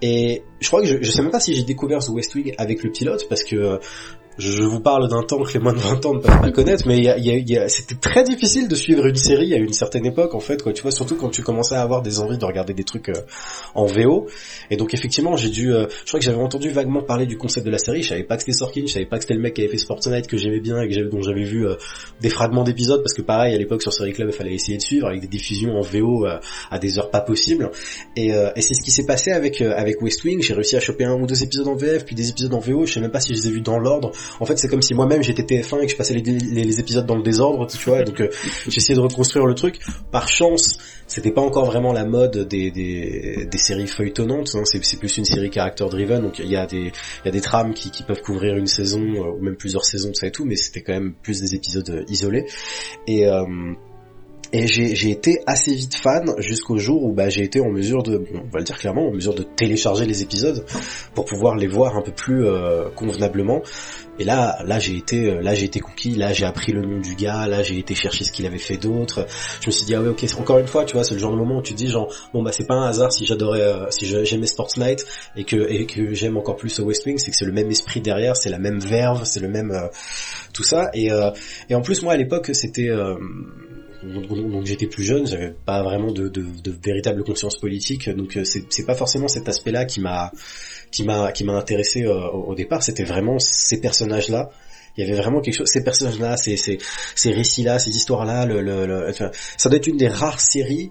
Et 0.00 0.42
je 0.60 0.68
crois 0.68 0.80
que 0.80 0.86
je, 0.86 0.96
je 1.00 1.10
sais 1.10 1.22
même 1.22 1.30
pas 1.30 1.40
si 1.40 1.54
j'ai 1.54 1.62
découvert 1.62 2.00
The 2.00 2.10
West 2.10 2.34
Wing 2.34 2.54
avec 2.58 2.82
le 2.82 2.90
pilote 2.90 3.26
parce 3.28 3.44
que 3.44 3.78
je 4.38 4.62
vous 4.62 4.80
parle 4.80 5.08
d'un 5.08 5.22
temps 5.22 5.42
que 5.42 5.52
les 5.52 5.60
moins 5.60 5.72
de 5.72 5.78
20 5.78 6.06
ans 6.06 6.14
ne 6.14 6.20
peuvent 6.20 6.40
pas 6.40 6.50
connaître, 6.50 6.84
mais 6.86 7.04
c'était 7.68 7.94
très 7.94 8.24
difficile 8.24 8.66
de 8.68 8.74
suivre 8.74 9.06
une 9.06 9.16
série 9.16 9.52
à 9.52 9.58
une 9.58 9.72
certaine 9.72 10.06
époque 10.06 10.34
en 10.34 10.40
fait, 10.40 10.62
quoi. 10.62 10.72
Tu 10.72 10.82
vois, 10.82 10.90
surtout 10.90 11.16
quand 11.16 11.28
tu 11.28 11.42
commençais 11.42 11.74
à 11.74 11.82
avoir 11.82 12.02
des 12.02 12.18
envies 12.20 12.38
de 12.38 12.44
regarder 12.44 12.72
des 12.72 12.84
trucs 12.84 13.10
euh, 13.10 13.22
en 13.74 13.84
VO. 13.84 14.28
Et 14.70 14.76
donc 14.76 14.94
effectivement, 14.94 15.36
j'ai 15.36 15.50
dû, 15.50 15.72
euh, 15.72 15.86
je 16.04 16.08
crois 16.08 16.18
que 16.18 16.24
j'avais 16.24 16.40
entendu 16.40 16.70
vaguement 16.70 17.02
parler 17.02 17.26
du 17.26 17.36
concept 17.36 17.66
de 17.66 17.70
la 17.70 17.78
série. 17.78 18.02
Je 18.02 18.08
savais 18.08 18.22
pas 18.22 18.36
que 18.36 18.42
c'était 18.42 18.56
Sorkin, 18.56 18.82
je 18.86 18.92
savais 18.92 19.06
pas 19.06 19.18
que 19.18 19.24
c'était 19.24 19.34
le 19.34 19.40
mec 19.40 19.54
qui 19.54 19.62
avait 19.62 19.76
fait 19.76 20.10
Night 20.10 20.26
que 20.26 20.36
j'aimais 20.36 20.60
bien 20.60 20.80
et 20.80 20.88
dont 21.04 21.20
j'avais 21.20 21.44
vu 21.44 21.66
euh, 21.66 21.74
des 22.20 22.30
fragments 22.30 22.64
d'épisodes 22.64 23.02
parce 23.02 23.14
que 23.14 23.22
pareil 23.22 23.54
à 23.54 23.58
l'époque 23.58 23.82
sur 23.82 23.92
Série 23.92 24.12
Club, 24.12 24.30
il 24.32 24.36
fallait 24.36 24.54
essayer 24.54 24.78
de 24.78 24.82
suivre 24.82 25.08
avec 25.08 25.20
des 25.20 25.28
diffusions 25.28 25.76
en 25.76 25.82
VO 25.82 26.26
euh, 26.26 26.38
à 26.70 26.78
des 26.78 26.98
heures 26.98 27.10
pas 27.10 27.20
possibles. 27.20 27.70
Et, 28.16 28.28
et 28.28 28.62
c'est 28.62 28.74
ce 28.74 28.82
qui 28.82 28.90
s'est 28.90 29.06
passé 29.06 29.30
avec 29.30 29.60
avec 29.60 30.00
West 30.00 30.24
Wing. 30.24 30.42
J'ai 30.42 30.54
réussi 30.54 30.76
à 30.76 30.80
choper 30.80 31.04
un 31.04 31.14
ou 31.14 31.26
deux 31.26 31.42
épisodes 31.42 31.68
en 31.68 31.74
VF, 31.74 32.04
puis 32.04 32.14
des 32.14 32.30
épisodes 32.30 32.54
en 32.54 32.60
VO. 32.60 32.86
Je 32.86 32.94
sais 32.94 33.00
même 33.00 33.10
pas 33.10 33.20
si 33.20 33.34
je 33.34 33.40
les 33.40 33.48
ai 33.48 33.50
vus 33.50 33.60
dans 33.60 33.78
l'ordre. 33.78 34.12
En 34.40 34.46
fait, 34.46 34.58
c'est 34.58 34.68
comme 34.68 34.82
si 34.82 34.94
moi-même 34.94 35.22
j'étais 35.22 35.42
TF1 35.42 35.82
et 35.82 35.86
que 35.86 35.92
je 35.92 35.96
passais 35.96 36.14
les, 36.14 36.80
épisodes 36.80 37.06
dans 37.06 37.16
le 37.16 37.22
désordre, 37.22 37.66
tu 37.66 37.88
vois. 37.88 38.02
Donc 38.02 38.20
euh, 38.20 38.28
essayé 38.66 38.94
de 38.94 39.00
reconstruire 39.00 39.46
le 39.46 39.54
truc. 39.54 39.80
Par 40.10 40.28
chance, 40.28 40.78
c'était 41.06 41.30
pas 41.30 41.42
encore 41.42 41.66
vraiment 41.66 41.92
la 41.92 42.04
mode 42.04 42.48
des, 42.48 43.48
séries 43.56 43.86
feuilletonnantes. 43.86 44.54
hein. 44.54 44.62
C'est, 44.64 44.98
plus 44.98 45.16
une 45.16 45.24
série 45.24 45.50
character 45.52 45.86
driven. 45.90 46.22
Donc 46.22 46.38
il 46.38 46.50
y 46.50 46.56
a 46.56 46.66
des 46.66 47.40
trames 47.40 47.74
qui, 47.74 47.90
peuvent 48.02 48.22
couvrir 48.22 48.56
une 48.56 48.66
saison 48.66 49.00
euh, 49.00 49.38
ou 49.38 49.42
même 49.42 49.56
plusieurs 49.56 49.84
saisons, 49.84 50.12
ça 50.14 50.26
et 50.26 50.32
tout. 50.32 50.44
Mais 50.44 50.56
c'était 50.56 50.82
quand 50.82 50.92
même 50.92 51.14
plus 51.22 51.40
des 51.40 51.54
épisodes 51.54 51.88
euh, 51.90 52.04
isolés. 52.08 52.46
Et 54.54 54.66
j'ai, 54.66 55.10
été 55.10 55.40
assez 55.46 55.74
vite 55.74 55.96
fan 55.96 56.34
jusqu'au 56.38 56.76
jour 56.76 57.02
où 57.04 57.12
bah, 57.14 57.30
j'ai 57.30 57.42
été 57.42 57.60
en 57.60 57.70
mesure 57.70 58.02
de, 58.02 58.22
on 58.34 58.50
va 58.50 58.58
le 58.58 58.64
dire 58.64 58.76
clairement, 58.78 59.08
en 59.08 59.10
mesure 59.10 59.34
de 59.34 59.44
télécharger 59.44 60.04
les 60.04 60.22
épisodes 60.22 60.66
pour 61.14 61.24
pouvoir 61.24 61.56
les 61.56 61.68
voir 61.68 61.96
un 61.96 62.02
peu 62.02 62.12
plus 62.12 62.44
convenablement. 62.94 63.62
Et 64.18 64.24
là, 64.24 64.58
là 64.64 64.78
j'ai 64.78 64.96
été, 64.96 65.30
euh, 65.30 65.40
là 65.40 65.54
j'ai 65.54 65.66
été 65.66 65.80
conquis. 65.80 66.14
Là 66.14 66.32
j'ai 66.32 66.44
appris 66.44 66.72
le 66.72 66.82
nom 66.82 67.00
du 67.00 67.14
gars. 67.14 67.46
Là 67.46 67.62
j'ai 67.62 67.78
été 67.78 67.94
chercher 67.94 68.24
ce 68.24 68.32
qu'il 68.32 68.46
avait 68.46 68.58
fait 68.58 68.76
d'autre. 68.76 69.26
Je 69.60 69.66
me 69.68 69.72
suis 69.72 69.86
dit 69.86 69.94
ah 69.94 70.02
ouais 70.02 70.08
ok. 70.08 70.24
Encore 70.38 70.58
une 70.58 70.66
fois, 70.66 70.84
tu 70.84 70.94
vois, 70.94 71.04
c'est 71.04 71.14
le 71.14 71.20
genre 71.20 71.32
de 71.32 71.36
moment 71.36 71.58
où 71.58 71.62
tu 71.62 71.72
te 71.72 71.78
dis 71.78 71.88
genre 71.88 72.12
bon 72.32 72.42
bah 72.42 72.52
c'est 72.52 72.66
pas 72.66 72.74
un 72.74 72.88
hasard 72.88 73.12
si 73.12 73.24
j'adorais, 73.24 73.62
euh, 73.62 73.90
si 73.90 74.06
j'aimais 74.06 74.46
Sports 74.46 74.72
Night 74.76 75.06
et 75.36 75.44
que 75.44 75.56
et 75.56 75.86
que 75.86 76.14
j'aime 76.14 76.36
encore 76.36 76.56
plus 76.56 76.78
West 76.80 77.06
Wing, 77.06 77.18
c'est 77.18 77.30
que 77.30 77.36
c'est 77.36 77.46
le 77.46 77.52
même 77.52 77.70
esprit 77.70 78.00
derrière, 78.00 78.36
c'est 78.36 78.50
la 78.50 78.58
même 78.58 78.80
verve, 78.80 79.24
c'est 79.24 79.40
le 79.40 79.48
même 79.48 79.70
euh, 79.70 79.88
tout 80.52 80.64
ça. 80.64 80.90
Et 80.94 81.08
et 81.68 81.74
en 81.74 81.80
plus 81.80 82.02
moi 82.02 82.12
à 82.12 82.16
l'époque 82.16 82.50
c'était 82.52 82.90
donc, 84.02 84.66
j'étais 84.66 84.86
plus 84.86 85.04
jeune, 85.04 85.26
j'avais 85.26 85.54
pas 85.64 85.82
vraiment 85.82 86.10
de, 86.10 86.28
de, 86.28 86.44
de 86.62 86.74
véritable 86.82 87.22
conscience 87.22 87.56
politique, 87.56 88.10
donc 88.10 88.38
c'est 88.44 88.86
pas 88.86 88.94
forcément 88.94 89.28
cet 89.28 89.48
aspect-là 89.48 89.84
qui 89.84 90.00
m'a 90.00 90.32
qui 90.92 91.04
m'a 91.04 91.32
qui 91.32 91.42
m'a 91.44 91.54
intéressé 91.54 92.04
euh, 92.04 92.28
au 92.28 92.54
départ, 92.54 92.82
c'était 92.82 93.04
vraiment 93.04 93.38
ces 93.38 93.80
personnages-là. 93.80 94.50
Il 94.96 95.04
y 95.04 95.10
avait 95.10 95.20
vraiment 95.20 95.40
quelque 95.40 95.54
chose, 95.54 95.68
ces 95.68 95.82
personnages-là, 95.82 96.36
ces, 96.36 96.56
ces, 96.58 96.78
ces 97.14 97.32
récits-là, 97.32 97.78
ces 97.78 97.90
histoires-là, 97.90 98.44
le, 98.44 98.60
le, 98.60 99.12
ça 99.56 99.68
doit 99.70 99.78
être 99.78 99.86
une 99.86 99.96
des 99.96 100.08
rares 100.08 100.40
séries 100.40 100.90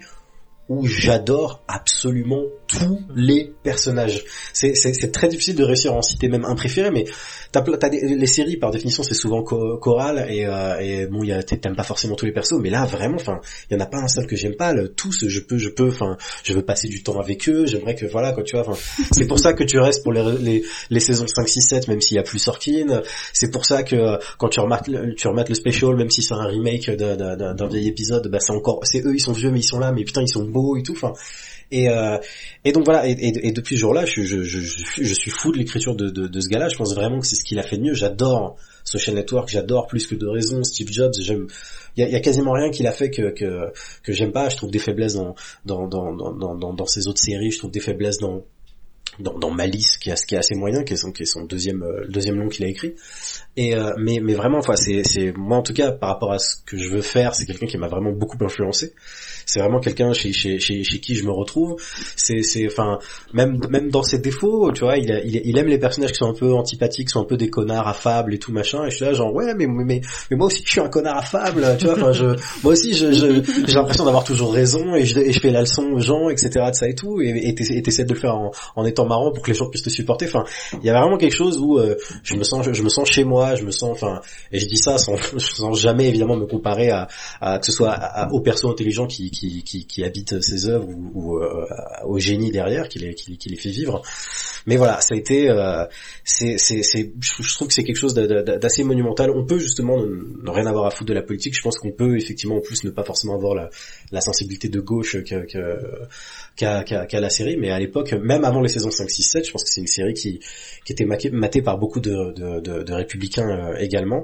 où 0.70 0.88
j'adore 0.88 1.64
absolument 1.68 2.44
tous 2.80 3.02
les 3.16 3.54
personnages. 3.64 4.24
C'est, 4.54 4.74
très 5.12 5.28
difficile 5.28 5.56
de 5.56 5.64
réussir 5.64 5.94
à 5.94 5.96
en 5.96 6.02
citer 6.02 6.28
même 6.30 6.46
un 6.46 6.56
préféré, 6.56 6.92
mais 6.92 7.06
t'as, 7.52 7.62
des, 7.90 8.16
les 8.16 8.28
séries 8.28 8.58
par 8.58 8.72
définition 8.72 9.04
c'est 9.04 9.14
souvent 9.14 9.44
cho- 9.48 9.78
choral 9.78 10.26
et, 10.30 10.46
euh, 10.46 10.80
et 10.80 11.08
bon, 11.08 11.26
t'aimes 11.46 11.76
pas 11.76 11.84
forcément 11.84 12.16
tous 12.16 12.26
les 12.26 12.32
persos, 12.32 12.60
mais 12.62 12.70
là 12.70 12.86
vraiment, 12.86 13.16
enfin, 13.16 13.40
il 13.70 13.74
y 13.74 13.78
en 13.78 13.80
a 13.80 13.86
pas 13.86 13.98
un 13.98 14.08
seul 14.08 14.28
que 14.28 14.36
j'aime 14.36 14.56
pas. 14.56 14.74
Le, 14.74 14.90
tous, 14.90 15.28
je 15.28 15.40
peux, 15.40 15.58
je 15.58 15.70
peux, 15.70 15.90
enfin, 15.90 16.18
je 16.44 16.54
veux 16.54 16.64
passer 16.64 16.88
du 16.88 17.04
temps 17.04 17.20
avec 17.20 17.48
eux. 17.50 17.66
J'aimerais 17.66 17.96
que 17.96 18.06
voilà, 18.06 18.32
quoi, 18.32 18.44
tu 18.44 18.58
vois. 18.58 18.78
C'est 19.12 19.28
pour 19.28 19.40
ça 19.40 19.54
que 19.54 19.64
tu 19.64 19.80
restes 19.80 20.04
pour 20.04 20.14
les, 20.14 20.24
les, 20.40 20.64
les 20.90 21.00
saisons 21.00 21.26
5, 21.28 21.48
6, 21.48 21.62
7, 21.62 21.88
même 21.88 22.02
s'il 22.02 22.16
y 22.16 22.20
a 22.20 22.24
plus 22.24 22.40
Sorkin. 22.40 23.02
C'est 23.34 23.52
pour 23.52 23.66
ça 23.66 23.84
que 23.84 23.96
euh, 23.96 24.18
quand 24.38 24.50
tu 24.50 24.60
remates 24.60 24.88
le, 24.88 25.16
tu 25.16 25.28
remates 25.28 25.50
le 25.50 25.56
special, 25.56 25.96
même 25.96 26.10
si 26.10 26.22
c'est 26.22 26.34
un 26.34 26.46
remake 26.46 26.90
d'un 26.92 27.68
vieil 27.68 27.88
épisode, 27.88 28.28
bah 28.28 28.40
c'est 28.40 28.54
encore, 28.54 28.80
c'est 28.84 29.06
eux, 29.06 29.14
ils 29.16 29.20
sont 29.20 29.34
vieux 29.34 29.52
mais 29.52 29.60
ils 29.60 29.64
sont 29.64 29.80
là, 29.80 29.92
mais 29.92 30.04
putain 30.04 30.22
ils 30.22 30.30
sont 30.30 30.44
beaux 30.46 30.78
et 30.78 30.84
tout. 30.84 30.94
Enfin, 30.94 31.14
et, 31.72 31.90
euh, 31.90 32.18
et 32.66 32.72
donc 32.74 32.86
voilà, 32.86 33.08
et, 33.08 33.52
depuis 33.52 33.76
ce 33.76 33.82
jour-là, 33.82 34.06
je, 34.06 34.22
suis- 34.22 35.32
fou 35.32 35.52
de 35.52 35.58
l'écriture 35.58 35.96
de, 35.96 36.40
ce 36.40 36.50
gars-là. 36.50 36.68
Je 36.68 36.76
pense 36.76 36.94
vraiment 36.94 37.20
que 37.20 37.26
c'est 37.26 37.36
ce 37.36 37.44
qu'il 37.44 37.60
a 37.60 37.64
fait 37.64 37.78
de 37.78 37.84
mieux. 37.84 37.94
J'adore 37.94 38.58
Social 38.84 39.16
Network, 39.16 39.50
j'adore 39.50 39.88
plus 39.88 40.06
que 40.06 40.16
de 40.16 40.28
raison. 40.28 40.64
Steve 40.64 40.92
Jobs, 40.92 41.14
j'aime. 41.22 41.48
Il 41.98 42.08
y 42.08 42.16
a, 42.16 42.20
quasiment 42.20 42.52
rien 42.52 42.70
qu'il 42.72 42.88
a 42.88 42.92
fait 42.92 43.10
que 43.10 43.32
que, 43.32 43.72
que 44.04 44.14
j'aime 44.14 44.32
pas. 44.32 44.50
Je 44.50 44.58
trouve 44.58 44.72
des 44.72 44.80
faiblesses 44.80 45.16
dans 45.16 45.36
dans, 45.66 45.88
dans, 45.88 46.14
dans, 46.14 46.56
dans, 46.56 46.74
dans, 46.74 46.86
ses 46.86 47.08
autres 47.08 47.20
séries. 47.20 47.52
Je 47.52 47.60
trouve 47.60 47.72
des 47.72 47.80
faiblesses 47.80 48.18
dans 48.18 48.44
dans, 49.20 49.52
Malice, 49.52 49.98
qui, 49.98 50.10
est 50.10 50.38
assez 50.38 50.56
moyen, 50.56 50.84
qui 50.84 50.94
est 50.94 50.98
son, 50.98 51.12
qui 51.12 51.24
est 51.24 51.26
son 51.26 51.44
deuxième 51.44 51.84
euh, 51.84 52.08
deuxième 52.08 52.38
nom 52.38 52.48
qu'il 52.48 52.66
a 52.66 52.70
écrit. 52.70 52.96
Et 53.58 53.76
euh, 53.76 53.92
mais 53.98 54.20
mais 54.22 54.34
vraiment, 54.34 54.60
enfin, 54.60 54.76
c'est 54.76 55.04
c'est 55.04 55.34
moi 55.34 55.58
en 55.58 55.64
tout 55.64 55.74
cas 55.74 55.92
par 55.92 56.10
rapport 56.10 56.32
à 56.32 56.40
ce 56.40 56.56
que 56.66 56.78
je 56.78 56.90
veux 56.90 57.02
faire, 57.02 57.36
c'est 57.36 57.46
quelqu'un 57.46 57.68
qui 57.68 57.78
m'a 57.78 57.88
vraiment 57.88 58.12
beaucoup 58.12 58.38
influencé. 58.44 58.94
C'est 59.52 59.60
vraiment 59.60 59.80
quelqu'un 59.80 60.14
chez, 60.14 60.32
chez 60.32 60.60
chez 60.60 61.00
qui 61.00 61.16
je 61.16 61.24
me 61.24 61.32
retrouve. 61.32 61.76
C'est 62.16 62.42
c'est 62.44 62.68
enfin 62.68 63.00
même 63.34 63.60
même 63.70 63.90
dans 63.90 64.04
ses 64.04 64.20
défauts, 64.20 64.72
tu 64.72 64.84
vois, 64.84 64.98
il, 64.98 65.10
il 65.26 65.58
aime 65.58 65.68
les 65.68 65.78
personnages 65.78 66.12
qui 66.12 66.18
sont 66.18 66.30
un 66.30 66.34
peu 66.34 66.54
antipathiques, 66.54 67.08
qui 67.08 67.12
sont 67.12 67.22
un 67.22 67.26
peu 67.26 67.38
des 67.38 67.50
connards 67.50 67.88
affables 67.88 68.34
et 68.34 68.40
tout 68.40 68.52
machin. 68.52 68.86
Et 68.86 68.92
je 68.92 68.98
suis 68.98 69.06
là 69.06 69.14
genre 69.14 69.34
ouais 69.34 69.54
mais 69.56 69.68
mais 69.68 70.02
mais, 70.30 70.38
moi 70.38 70.48
aussi 70.48 70.62
je 70.66 70.72
suis 70.72 70.82
un 70.82 70.90
connard 70.90 71.18
affable, 71.18 71.66
tu 71.80 71.86
vois. 71.86 71.96
Enfin 71.96 72.12
je 72.12 72.26
moi 72.64 72.74
aussi 72.74 72.94
j'ai 72.94 73.74
l'impression 73.74 74.06
d'avoir 74.06 74.24
toujours 74.24 74.54
raison 74.54 74.96
et 74.96 75.06
je 75.06 75.20
et 75.20 75.32
je 75.32 75.40
fais 75.40 75.52
la 75.52 75.62
leçon 75.62 75.84
aux 75.94 76.00
gens 76.00 76.30
etc 76.30 76.68
de 76.70 76.76
ça 76.76 76.88
et 76.88 76.96
tout 76.96 77.22
et 77.22 77.54
t'essaies 77.54 78.06
de 78.06 78.14
le 78.14 78.20
faire 78.20 78.36
en 78.76 78.86
étant 78.86 79.06
marrant 79.06 79.32
pour 79.32 79.44
que 79.44 79.52
les 79.52 79.58
gens 79.58 79.70
puissent 79.70 79.84
te 79.84 79.90
supporter. 79.90 80.26
Enfin, 80.26 80.46
il 80.74 80.86
y 80.86 80.90
a 80.90 81.00
vraiment 81.00 81.18
quelque 81.18 81.36
chose 81.36 81.58
où 81.58 81.78
euh, 81.78 81.96
je 82.24 82.36
me 82.36 82.44
sens, 82.44 82.68
je, 82.72 82.84
me 82.84 82.90
sens 82.90 83.10
chez 83.10 83.24
moi, 83.24 83.56
je 83.56 83.64
me 83.64 83.72
sens, 83.72 83.92
enfin, 83.92 84.22
et 84.52 84.60
je 84.60 84.68
dis 84.68 84.78
ça 84.78 84.98
sans, 84.98 85.16
sans 85.38 85.74
jamais 85.74 86.08
évidemment 86.08 86.38
me 86.38 86.46
comparer 86.46 86.90
à, 86.90 87.08
à 87.40 87.60
que 87.60 87.66
ce 87.66 87.72
soit 87.72 87.98
aux 88.32 88.42
persos 88.42 88.66
intelligents 88.66 89.08
qui 89.08 89.32
qui, 89.32 89.41
qui, 89.48 90.04
habitent 90.04 90.42
ces 90.42 90.68
œuvres 90.68 90.88
ou, 91.14 91.38
euh, 91.38 91.66
au 92.06 92.20
génie 92.20 92.52
derrière 92.52 92.88
qui 92.88 93.00
les 93.00 93.58
fait 93.58 93.70
vivre. 93.70 94.02
Mais 94.68 94.78
voilà, 94.78 95.02
ça 95.02 95.16
a 95.16 95.18
été, 95.18 95.50
euh, 95.50 95.86
c'est 96.24 96.58
c'est 96.58 96.84
c'est, 96.84 97.12
je 97.20 97.56
trouve 97.56 97.68
que 97.68 97.74
c'est 97.74 97.84
quelque 97.84 97.98
chose 97.98 98.14
d'assez 98.14 98.84
monumental. 98.84 99.32
On 99.32 99.46
peut 99.46 99.60
justement 99.60 99.98
ne, 99.98 100.50
rien 100.50 100.66
avoir 100.66 100.86
à 100.86 100.92
foutre 100.92 101.10
de 101.10 101.14
la 101.14 101.24
politique. 101.24 101.56
Je 101.56 101.62
pense 101.62 101.78
qu'on 101.78 101.92
peut 101.92 102.18
effectivement 102.18 102.58
en 102.58 102.62
plus 102.62 102.84
ne 102.84 102.92
pas 102.92 103.04
forcément 103.04 103.36
avoir 103.36 103.56
la, 103.56 103.70
la 104.12 104.22
sensibilité 104.22 104.70
de 104.70 104.80
gauche 104.80 105.24
que, 105.24 105.46
que 105.46 105.80
qu'a 106.62 107.20
la 107.20 107.30
série, 107.30 107.58
mais 107.58 107.72
à 107.72 107.80
l'époque, 107.80 108.14
même 108.14 108.44
avant 108.46 108.62
les 108.62 108.70
saisons 108.70 108.92
5, 108.92 109.10
6, 109.10 109.24
7, 109.24 109.48
je 109.48 109.52
pense 109.52 109.64
que 109.64 109.70
c'est 109.70 109.82
une 109.82 109.88
série 109.88 110.14
qui, 110.14 110.40
qui 110.86 110.94
était 110.94 111.06
matée 111.06 111.62
par 111.62 111.78
beaucoup 111.78 112.00
de, 112.00 112.34
de, 112.34 112.60
de, 112.60 112.84
de 112.84 112.94
républicains 112.94 113.50
euh, 113.50 113.76
également, 113.78 114.24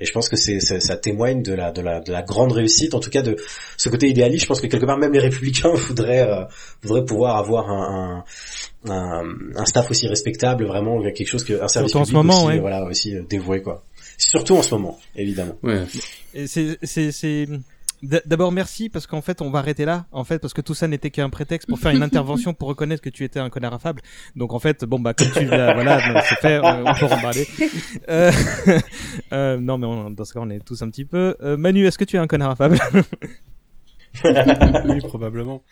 et 0.00 0.06
je 0.06 0.12
pense 0.12 0.28
que 0.28 0.36
c'est 0.36 0.60
ça 0.60 0.96
témoigne 0.96 1.42
de 1.42 1.52
la, 1.52 1.70
de, 1.70 1.80
la, 1.80 2.00
de 2.00 2.12
la 2.12 2.22
grande 2.22 2.52
réussite, 2.52 2.94
en 2.94 3.00
tout 3.00 3.10
cas 3.10 3.22
de 3.22 3.36
ce 3.76 3.88
côté 3.88 4.08
idéaliste, 4.08 4.42
je 4.42 4.48
pense 4.48 4.60
que 4.60 4.66
quelque 4.66 4.86
part 4.86 4.98
même 4.98 5.12
les 5.12 5.20
républicains 5.20 5.70
voudraient, 5.74 6.28
euh, 6.28 6.44
voudraient 6.82 7.04
pouvoir 7.04 7.36
avoir 7.36 7.70
un, 7.70 8.24
un, 8.88 9.22
un, 9.56 9.64
staff 9.64 9.90
aussi 9.90 10.08
respectable, 10.08 10.66
vraiment 10.66 11.02
quelque 11.02 11.28
chose 11.28 11.44
que 11.44 11.62
un 11.62 11.68
service 11.68 11.92
public 11.92 12.02
en 12.02 12.10
ce 12.10 12.12
moment, 12.12 12.44
aussi, 12.44 12.58
voilà, 12.58 12.84
aussi 12.84 13.14
euh, 13.14 13.22
dévoué 13.28 13.62
quoi. 13.62 13.84
Surtout 14.18 14.54
en 14.54 14.62
ce 14.62 14.74
moment, 14.74 14.98
évidemment. 15.14 15.56
Ouais. 15.62 15.82
C'est 16.46 16.78
c'est 16.82 17.46
D'abord 18.02 18.52
merci 18.52 18.88
parce 18.88 19.06
qu'en 19.06 19.22
fait 19.22 19.40
on 19.40 19.50
va 19.50 19.60
arrêter 19.60 19.84
là. 19.84 20.06
En 20.12 20.24
fait 20.24 20.38
parce 20.38 20.52
que 20.52 20.60
tout 20.60 20.74
ça 20.74 20.86
n'était 20.86 21.10
qu'un 21.10 21.30
prétexte 21.30 21.68
pour 21.68 21.78
faire 21.78 21.92
une 21.92 22.02
intervention 22.02 22.52
pour 22.52 22.68
reconnaître 22.68 23.02
que 23.02 23.08
tu 23.08 23.24
étais 23.24 23.40
un 23.40 23.48
connard 23.50 23.74
affable. 23.74 24.02
Donc 24.34 24.52
en 24.52 24.58
fait 24.58 24.84
bon 24.84 24.98
bah 24.98 25.14
comme 25.14 25.30
tu 25.30 25.46
l'as 25.46 25.74
voilà 25.74 26.22
c'est 26.28 26.36
fait 26.36 26.56
euh, 26.56 26.84
on 26.84 26.94
peut 26.94 27.06
en 27.06 27.20
parler 27.20 27.46
euh, 28.08 28.30
euh, 29.32 29.58
non 29.58 29.78
mais 29.78 29.86
on, 29.86 30.10
dans 30.10 30.24
ce 30.24 30.34
cas 30.34 30.40
on 30.42 30.50
est 30.50 30.60
tous 30.60 30.82
un 30.82 30.90
petit 30.90 31.04
peu 31.04 31.36
euh, 31.40 31.56
Manu 31.56 31.86
est-ce 31.86 31.98
que 31.98 32.04
tu 32.04 32.16
es 32.16 32.18
un 32.18 32.26
connard 32.26 32.50
affable? 32.50 32.78
Oui 34.24 35.00
probablement. 35.00 35.62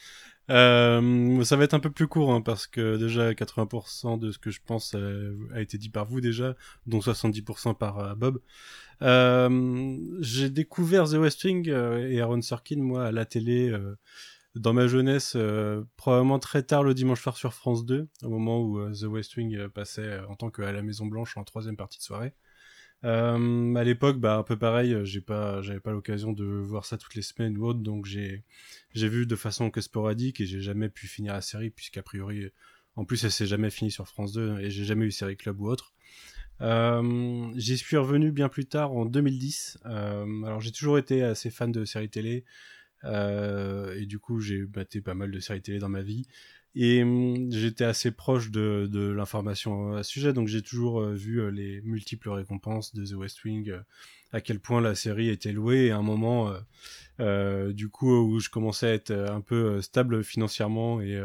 Euh, 0.50 1.42
ça 1.42 1.56
va 1.56 1.64
être 1.64 1.72
un 1.72 1.80
peu 1.80 1.90
plus 1.90 2.06
court 2.06 2.32
hein, 2.32 2.42
parce 2.42 2.66
que 2.66 2.98
déjà 2.98 3.32
80% 3.32 4.18
de 4.18 4.30
ce 4.30 4.38
que 4.38 4.50
je 4.50 4.60
pense 4.64 4.94
a, 4.94 5.60
été 5.60 5.78
dit 5.78 5.88
par 5.88 6.04
vous 6.04 6.20
déjà, 6.20 6.54
dont 6.86 6.98
70% 6.98 7.74
par 7.76 8.14
Bob. 8.16 8.40
Euh, 9.04 9.98
j'ai 10.20 10.48
découvert 10.50 11.08
The 11.08 11.14
West 11.14 11.44
Wing 11.44 11.68
euh, 11.68 12.08
et 12.10 12.20
Aaron 12.20 12.40
Sorkin, 12.40 12.80
moi, 12.80 13.06
à 13.06 13.12
la 13.12 13.26
télé 13.26 13.68
euh, 13.68 13.96
dans 14.54 14.72
ma 14.72 14.86
jeunesse, 14.86 15.36
probablement 15.96 16.38
très 16.38 16.62
tard 16.62 16.84
le 16.84 16.94
dimanche 16.94 17.20
soir 17.20 17.36
sur 17.36 17.54
France 17.54 17.84
2, 17.84 18.08
au 18.22 18.28
moment 18.28 18.62
où 18.62 18.88
The 18.92 19.04
West 19.04 19.36
Wing 19.36 19.68
passait 19.68 20.20
en 20.28 20.36
tant 20.36 20.50
qu'à 20.50 20.70
la 20.70 20.82
Maison 20.82 21.06
Blanche 21.06 21.36
en 21.36 21.44
troisième 21.44 21.76
partie 21.76 21.98
de 21.98 22.04
soirée. 22.04 22.34
À 23.02 23.36
l'époque, 23.84 24.18
bah 24.18 24.36
un 24.36 24.44
peu 24.44 24.56
pareil, 24.56 24.96
j'ai 25.02 25.20
pas, 25.20 25.60
j'avais 25.60 25.80
pas 25.80 25.90
l'occasion 25.90 26.32
de 26.32 26.44
voir 26.44 26.84
ça 26.84 26.96
toutes 26.96 27.16
les 27.16 27.22
semaines 27.22 27.58
ou 27.58 27.66
autre, 27.66 27.80
donc 27.80 28.06
j'ai, 28.06 28.44
j'ai 28.94 29.08
vu 29.08 29.26
de 29.26 29.36
façon 29.36 29.70
que 29.70 29.80
sporadique 29.80 30.40
et 30.40 30.46
j'ai 30.46 30.60
jamais 30.60 30.88
pu 30.88 31.08
finir 31.08 31.32
la 31.32 31.40
série 31.40 31.70
puisqu'a 31.70 32.02
priori, 32.04 32.50
en 32.94 33.04
plus 33.04 33.24
elle 33.24 33.32
s'est 33.32 33.46
jamais 33.46 33.70
finie 33.70 33.90
sur 33.90 34.06
France 34.06 34.32
2 34.32 34.60
et 34.60 34.70
j'ai 34.70 34.84
jamais 34.84 35.06
eu 35.06 35.10
série 35.10 35.36
club 35.36 35.60
ou 35.60 35.66
autre. 35.68 35.93
Euh, 36.60 37.50
j'y 37.56 37.76
suis 37.76 37.96
revenu 37.96 38.30
bien 38.30 38.48
plus 38.48 38.66
tard 38.66 38.92
en 38.92 39.04
2010. 39.04 39.78
Euh, 39.86 40.42
alors 40.44 40.60
j'ai 40.60 40.72
toujours 40.72 40.98
été 40.98 41.22
assez 41.22 41.50
fan 41.50 41.72
de 41.72 41.84
séries 41.84 42.08
télé. 42.08 42.44
Euh, 43.04 43.94
et 44.00 44.06
du 44.06 44.18
coup 44.18 44.40
j'ai 44.40 44.64
batté 44.64 45.00
pas 45.02 45.14
mal 45.14 45.30
de 45.30 45.40
séries 45.40 45.62
télé 45.62 45.78
dans 45.78 45.88
ma 45.88 46.02
vie. 46.02 46.26
Et 46.76 47.02
hum, 47.02 47.52
j'étais 47.52 47.84
assez 47.84 48.10
proche 48.10 48.50
de, 48.50 48.88
de 48.90 49.10
l'information 49.10 49.94
à 49.94 50.02
ce 50.02 50.10
sujet. 50.10 50.32
Donc 50.32 50.48
j'ai 50.48 50.62
toujours 50.62 51.02
vu 51.02 51.50
les 51.50 51.80
multiples 51.82 52.30
récompenses 52.30 52.94
de 52.94 53.04
The 53.04 53.14
West 53.14 53.44
Wing, 53.44 53.72
à 54.32 54.40
quel 54.40 54.58
point 54.58 54.80
la 54.80 54.94
série 54.94 55.28
était 55.28 55.52
louée. 55.52 55.86
Et 55.86 55.90
à 55.90 55.98
un 55.98 56.02
moment 56.02 56.52
du 57.18 57.88
coup 57.88 58.10
où 58.10 58.40
je 58.40 58.48
commençais 58.48 58.88
à 58.88 58.94
être 58.94 59.12
un 59.12 59.40
peu 59.40 59.80
stable 59.82 60.24
financièrement 60.24 61.00
et 61.00 61.22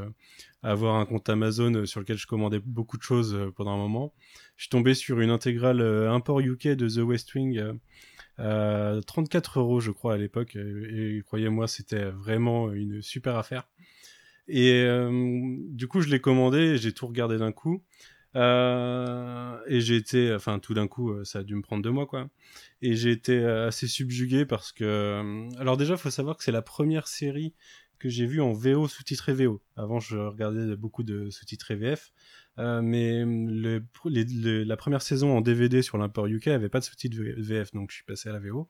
avoir 0.63 0.95
un 0.95 1.05
compte 1.05 1.29
Amazon 1.29 1.85
sur 1.85 1.99
lequel 1.99 2.17
je 2.17 2.27
commandais 2.27 2.59
beaucoup 2.59 2.97
de 2.97 3.03
choses 3.03 3.37
pendant 3.55 3.71
un 3.71 3.77
moment. 3.77 4.13
Je 4.59 4.63
suis 4.63 4.69
tombé 4.69 4.93
sur 4.93 5.21
une 5.21 5.29
intégrale 5.29 5.79
euh, 5.79 6.11
import 6.11 6.41
UK 6.41 6.67
de 6.67 6.89
The 6.89 6.97
West 6.97 7.33
Wing. 7.33 7.63
Euh, 8.39 9.01
34 9.01 9.59
euros 9.59 9.79
je 9.79 9.91
crois 9.91 10.15
à 10.15 10.17
l'époque. 10.17 10.57
Et, 10.57 11.21
croyez-moi 11.25 11.67
c'était 11.69 12.09
vraiment 12.09 12.71
une 12.73 13.01
super 13.01 13.37
affaire. 13.37 13.69
Et 14.49 14.83
euh, 14.83 15.55
du 15.69 15.87
coup 15.87 16.01
je 16.01 16.09
l'ai 16.09 16.19
commandé 16.19 16.77
j'ai 16.77 16.91
tout 16.91 17.07
regardé 17.07 17.37
d'un 17.37 17.53
coup. 17.53 17.81
Euh, 18.35 19.57
et 19.67 19.79
j'ai 19.79 19.95
été 19.95 20.33
enfin 20.35 20.59
tout 20.59 20.75
d'un 20.75 20.87
coup 20.87 21.09
euh, 21.09 21.23
ça 21.23 21.39
a 21.39 21.43
dû 21.43 21.55
me 21.55 21.61
prendre 21.61 21.81
deux 21.81 21.91
mois 21.91 22.05
quoi. 22.05 22.29
Et 22.81 22.97
j'ai 22.97 23.11
été 23.11 23.41
assez 23.43 23.87
subjugué 23.87 24.45
parce 24.45 24.73
que 24.73 25.47
alors 25.57 25.77
déjà 25.77 25.95
faut 25.95 26.09
savoir 26.09 26.35
que 26.35 26.43
c'est 26.43 26.51
la 26.51 26.61
première 26.61 27.07
série 27.07 27.53
que 27.99 28.09
j'ai 28.09 28.25
vue 28.25 28.41
en 28.41 28.53
VO 28.53 28.87
sous-titré 28.87 29.33
VO 29.33 29.61
avant 29.75 29.99
je 29.99 30.17
regardais 30.17 30.75
beaucoup 30.75 31.03
de 31.03 31.29
sous-titrés 31.29 31.75
VF 31.75 32.11
euh, 32.59 32.81
mais 32.81 33.23
le, 33.25 33.83
la 34.63 34.77
première 34.77 35.01
saison 35.01 35.37
en 35.37 35.41
DVD 35.41 35.81
sur 35.81 35.97
l'import 35.97 36.27
UK 36.27 36.47
avait 36.47 36.67
pas 36.67 36.79
de 36.79 36.83
sous-titres 36.83 37.17
VF, 37.37 37.71
donc 37.71 37.89
je 37.91 37.95
suis 37.95 38.03
passé 38.03 38.27
à 38.27 38.33
la 38.33 38.39
VO. 38.39 38.69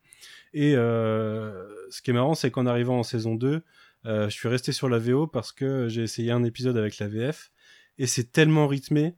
Et 0.53 0.75
euh, 0.75 1.67
ce 1.89 2.01
qui 2.01 2.11
est 2.11 2.13
marrant, 2.13 2.35
c'est 2.35 2.51
qu'en 2.51 2.67
arrivant 2.67 2.99
en 2.99 3.03
saison 3.03 3.33
2, 3.33 3.63
euh, 4.05 4.29
je 4.29 4.33
suis 4.33 4.47
resté 4.47 4.71
sur 4.73 4.89
la 4.89 4.99
VO 4.99 5.25
parce 5.25 5.51
que 5.51 5.87
j'ai 5.87 6.03
essayé 6.03 6.31
un 6.31 6.43
épisode 6.43 6.77
avec 6.77 6.99
la 6.99 7.07
VF 7.07 7.51
et 7.97 8.05
c'est 8.05 8.31
tellement 8.31 8.67
rythmé, 8.67 9.15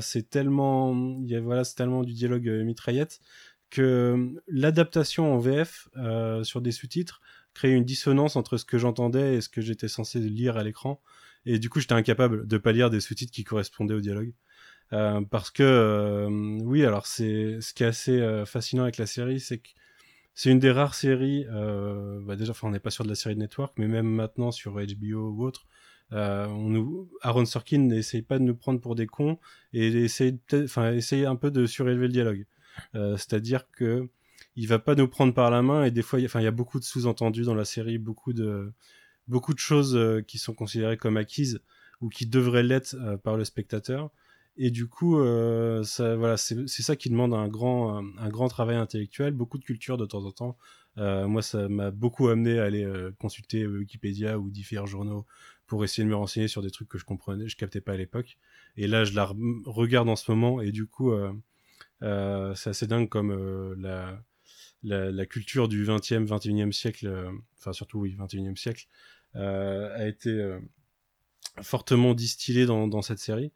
c'est 0.00 0.28
tellement, 0.28 0.92
voilà, 1.42 1.62
c'est 1.62 1.76
tellement 1.76 2.02
du 2.02 2.14
dialogue 2.14 2.48
mitraillette 2.64 3.20
que 3.70 4.34
l'adaptation 4.48 5.32
en 5.32 5.38
VF 5.38 5.88
sur 6.42 6.60
des 6.60 6.72
sous-titres 6.72 7.20
crée 7.54 7.72
une 7.72 7.84
dissonance 7.84 8.36
entre 8.36 8.56
ce 8.56 8.64
que 8.64 8.78
j'entendais 8.78 9.36
et 9.36 9.40
ce 9.40 9.48
que 9.48 9.60
j'étais 9.60 9.88
censé 9.88 10.18
lire 10.18 10.56
à 10.56 10.64
l'écran. 10.64 11.00
Et 11.46 11.58
du 11.58 11.70
coup 11.70 11.80
j'étais 11.80 11.94
incapable 11.94 12.46
de 12.46 12.58
pas 12.58 12.72
lire 12.72 12.90
des 12.90 13.00
sous-titres 13.00 13.32
qui 13.32 13.44
correspondaient 13.44 13.94
au 13.94 14.00
dialogue. 14.00 14.32
Euh, 14.92 15.22
parce 15.22 15.50
que 15.50 15.62
euh, 15.62 16.28
oui 16.62 16.84
alors 16.84 17.06
c'est 17.06 17.60
ce 17.62 17.72
qui 17.72 17.84
est 17.84 17.86
assez 17.86 18.20
euh, 18.20 18.44
fascinant 18.44 18.82
avec 18.82 18.98
la 18.98 19.06
série 19.06 19.40
c'est 19.40 19.58
que 19.58 19.70
c'est 20.34 20.50
une 20.50 20.58
des 20.58 20.70
rares 20.70 20.94
séries 20.94 21.46
bah 21.48 22.36
déjà 22.36 22.50
enfin 22.50 22.68
on 22.68 22.70
n'est 22.72 22.80
pas 22.80 22.90
sûr 22.90 23.04
de 23.04 23.08
la 23.08 23.14
série 23.14 23.34
de 23.36 23.40
network 23.40 23.72
mais 23.78 23.86
même 23.86 24.06
maintenant 24.08 24.50
sur 24.50 24.74
HBO 24.74 25.30
ou 25.30 25.44
autre 25.44 25.66
on 26.10 26.68
nous 26.68 27.08
Aaron 27.22 27.44
Sorkin 27.44 27.78
n'essaye 27.78 28.22
pas 28.22 28.38
de 28.38 28.44
nous 28.44 28.56
prendre 28.56 28.80
pour 28.80 28.94
des 28.96 29.06
cons 29.06 29.38
et 29.72 29.86
essaye 29.86 30.38
enfin 30.52 30.92
essaye 30.92 31.24
un 31.24 31.36
peu 31.36 31.50
de 31.52 31.66
surélever 31.66 32.08
le 32.08 32.12
dialogue. 32.12 32.46
C'est-à-dire 32.92 33.70
que 33.70 34.08
il 34.56 34.68
va 34.68 34.78
pas 34.78 34.94
nous 34.94 35.08
prendre 35.08 35.34
par 35.34 35.50
la 35.50 35.62
main 35.62 35.84
et 35.84 35.90
des 35.90 36.02
fois 36.02 36.20
enfin 36.24 36.40
il 36.40 36.44
y 36.44 36.48
a 36.48 36.52
beaucoup 36.52 36.78
de 36.78 36.84
sous-entendus 36.84 37.44
dans 37.44 37.54
la 37.54 37.64
série 37.64 37.98
beaucoup 37.98 38.32
de 38.32 38.72
beaucoup 39.28 39.54
de 39.54 39.58
choses 39.58 39.96
euh, 39.96 40.22
qui 40.22 40.38
sont 40.38 40.54
considérées 40.54 40.96
comme 40.96 41.16
acquises 41.16 41.60
ou 42.00 42.08
qui 42.08 42.26
devraient 42.26 42.62
l'être 42.62 42.94
euh, 42.94 43.16
par 43.16 43.36
le 43.36 43.44
spectateur. 43.44 44.10
Et 44.56 44.70
du 44.70 44.86
coup, 44.86 45.18
euh, 45.18 45.82
voilà, 45.98 46.36
c'est 46.36 46.68
ça 46.68 46.94
qui 46.94 47.10
demande 47.10 47.34
un 47.34 47.48
grand, 47.48 48.04
un, 48.18 48.28
grand 48.28 48.46
travail 48.46 48.76
intellectuel, 48.76 49.32
beaucoup 49.32 49.58
de 49.58 49.64
culture 49.64 49.96
de 49.98 50.06
temps 50.06 50.24
en 50.24 50.30
temps. 50.30 50.56
Moi, 50.96 51.42
ça 51.42 51.68
m'a 51.68 51.90
beaucoup 51.90 52.28
amené 52.28 52.60
à 52.60 52.64
aller 52.64 52.88
consulter 53.18 53.66
Wikipédia 53.66 54.38
ou 54.38 54.50
différents 54.50 54.86
journaux 54.86 55.26
pour 55.66 55.82
essayer 55.82 56.04
de 56.04 56.08
me 56.08 56.14
renseigner 56.14 56.46
sur 56.46 56.62
des 56.62 56.70
trucs 56.70 56.88
que 56.88 56.98
je 56.98 57.04
comprenais, 57.04 57.48
je 57.48 57.56
captais 57.56 57.80
pas 57.80 57.94
à 57.94 57.96
l'époque. 57.96 58.38
Et 58.76 58.86
là, 58.86 59.04
je 59.04 59.12
la 59.14 59.28
regarde 59.64 60.08
en 60.08 60.14
ce 60.14 60.30
moment, 60.30 60.60
et 60.60 60.70
du 60.70 60.86
coup, 60.86 61.12
c'est 62.00 62.70
assez 62.70 62.86
dingue 62.86 63.08
comme 63.08 63.74
la, 63.76 64.22
la, 64.84 65.26
culture 65.26 65.68
du 65.68 65.84
20e, 65.84 66.26
21e 66.26 66.72
siècle, 66.72 67.28
enfin 67.58 67.72
surtout 67.72 68.00
oui, 68.00 68.14
21e 68.18 68.56
siècle, 68.56 68.86
euh, 69.36 69.92
a 69.96 70.06
été 70.06 70.30
euh, 70.30 70.60
fortement 71.62 72.14
distillé 72.14 72.66
dans, 72.66 73.02
cette 73.02 73.18
série. 73.18 73.52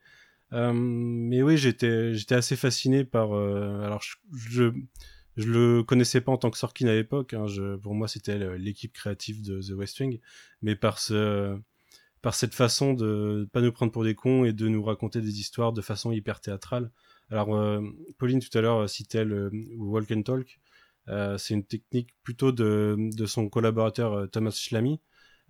Euh, 0.52 0.72
mais 0.72 1.42
oui, 1.42 1.56
j'étais 1.56 2.14
assez 2.30 2.56
fasciné 2.56 3.04
par. 3.04 3.32
alors 3.32 4.02
je, 4.34 4.72
je 5.36 5.46
le 5.46 5.82
connaissais 5.84 6.20
pas 6.20 6.32
en 6.32 6.38
tant 6.38 6.50
que 6.50 6.58
Sorkin 6.58 6.88
à 6.88 6.94
l'époque. 6.94 7.34
Hein, 7.34 7.46
pour 7.82 7.94
moi, 7.94 8.08
c'était 8.08 8.58
l'équipe 8.58 8.92
créative 8.92 9.42
de 9.42 9.60
The 9.60 9.76
West 9.76 10.00
Wing, 10.00 10.20
mais 10.62 10.74
par 10.74 10.98
ce, 10.98 11.56
par 12.22 12.34
cette 12.34 12.54
façon 12.54 12.94
de 12.94 13.48
pas 13.52 13.60
nous 13.60 13.72
prendre 13.72 13.92
pour 13.92 14.04
des 14.04 14.14
cons 14.14 14.44
et 14.44 14.52
de 14.52 14.66
nous 14.66 14.82
raconter 14.82 15.20
des 15.20 15.38
histoires 15.38 15.72
de 15.72 15.82
façon 15.82 16.10
hyper 16.10 16.40
théâtrale. 16.40 16.90
Alors, 17.30 17.48
Pauline 18.16 18.40
tout 18.40 18.56
à 18.56 18.62
l'heure 18.62 18.88
citait 18.88 19.24
le 19.24 19.50
walk 19.76 20.10
and 20.10 20.22
talk. 20.22 20.58
Euh, 21.08 21.38
c'est 21.38 21.54
une 21.54 21.64
technique 21.64 22.10
plutôt 22.22 22.52
de, 22.52 22.96
de 22.98 23.26
son 23.26 23.48
collaborateur 23.48 24.30
Thomas 24.30 24.50
Schlamy, 24.50 25.00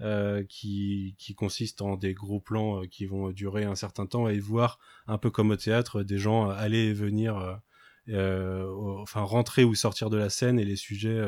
euh, 0.01 0.45
qui, 0.49 1.17
qui 1.19 1.35
consiste 1.35 1.83
en 1.83 1.97
des 1.97 2.15
gros 2.15 2.39
plans 2.39 2.83
euh, 2.83 2.87
qui 2.87 3.05
vont 3.05 3.33
durer 3.33 3.65
un 3.65 3.75
certain 3.75 4.07
temps 4.07 4.29
et 4.29 4.39
voir 4.39 4.79
un 5.09 5.19
peu 5.19 5.29
comme 5.29 5.51
au 5.51 5.57
théâtre 5.57 6.05
des 6.05 6.19
gens 6.19 6.49
aller 6.49 6.87
et 6.87 6.93
venir, 6.93 7.61
euh, 8.09 8.95
enfin 9.01 9.23
rentrer 9.23 9.65
ou 9.65 9.75
sortir 9.75 10.09
de 10.09 10.17
la 10.17 10.31
scène 10.31 10.61
et 10.61 10.65
les 10.65 10.77
sujets 10.77 11.21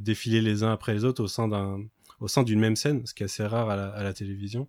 défiler 0.00 0.40
les 0.40 0.62
uns 0.62 0.72
après 0.72 0.94
les 0.94 1.04
autres 1.04 1.22
au 1.22 1.28
sein 1.28 1.46
d'un 1.46 1.80
au 2.20 2.28
sein 2.28 2.42
d'une 2.42 2.58
même 2.58 2.74
scène, 2.74 3.04
ce 3.06 3.12
qui 3.12 3.22
est 3.22 3.26
assez 3.26 3.44
rare 3.44 3.68
à 3.68 4.02
la, 4.02 4.12
télévision. 4.14 4.68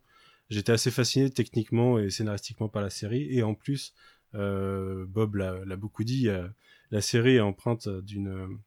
j'étais 0.49 0.73
assez 0.73 0.91
fasciné 0.91 1.29
techniquement 1.29 1.99
et 1.99 2.09
scénaristiquement 2.09 2.67
par 2.67 2.81
la 2.81 2.89
série. 2.89 3.27
Et 3.31 3.43
en 3.43 3.53
plus, 3.53 3.93
euh, 4.35 5.05
Bob 5.07 5.35
l'a 5.35 5.75
beaucoup 5.75 6.03
dit, 6.03 6.27
euh, 6.27 6.47
la 6.91 7.01
série 7.01 7.35
est 7.35 7.41
empreinte 7.41 7.87
d'une 7.87 8.59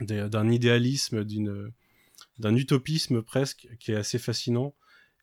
d'un 0.00 0.48
idéalisme, 0.48 1.24
d'une 1.24 1.72
d'un 2.38 2.54
utopisme 2.54 3.22
presque 3.22 3.68
qui 3.80 3.92
est 3.92 3.96
assez 3.96 4.18
fascinant. 4.18 4.74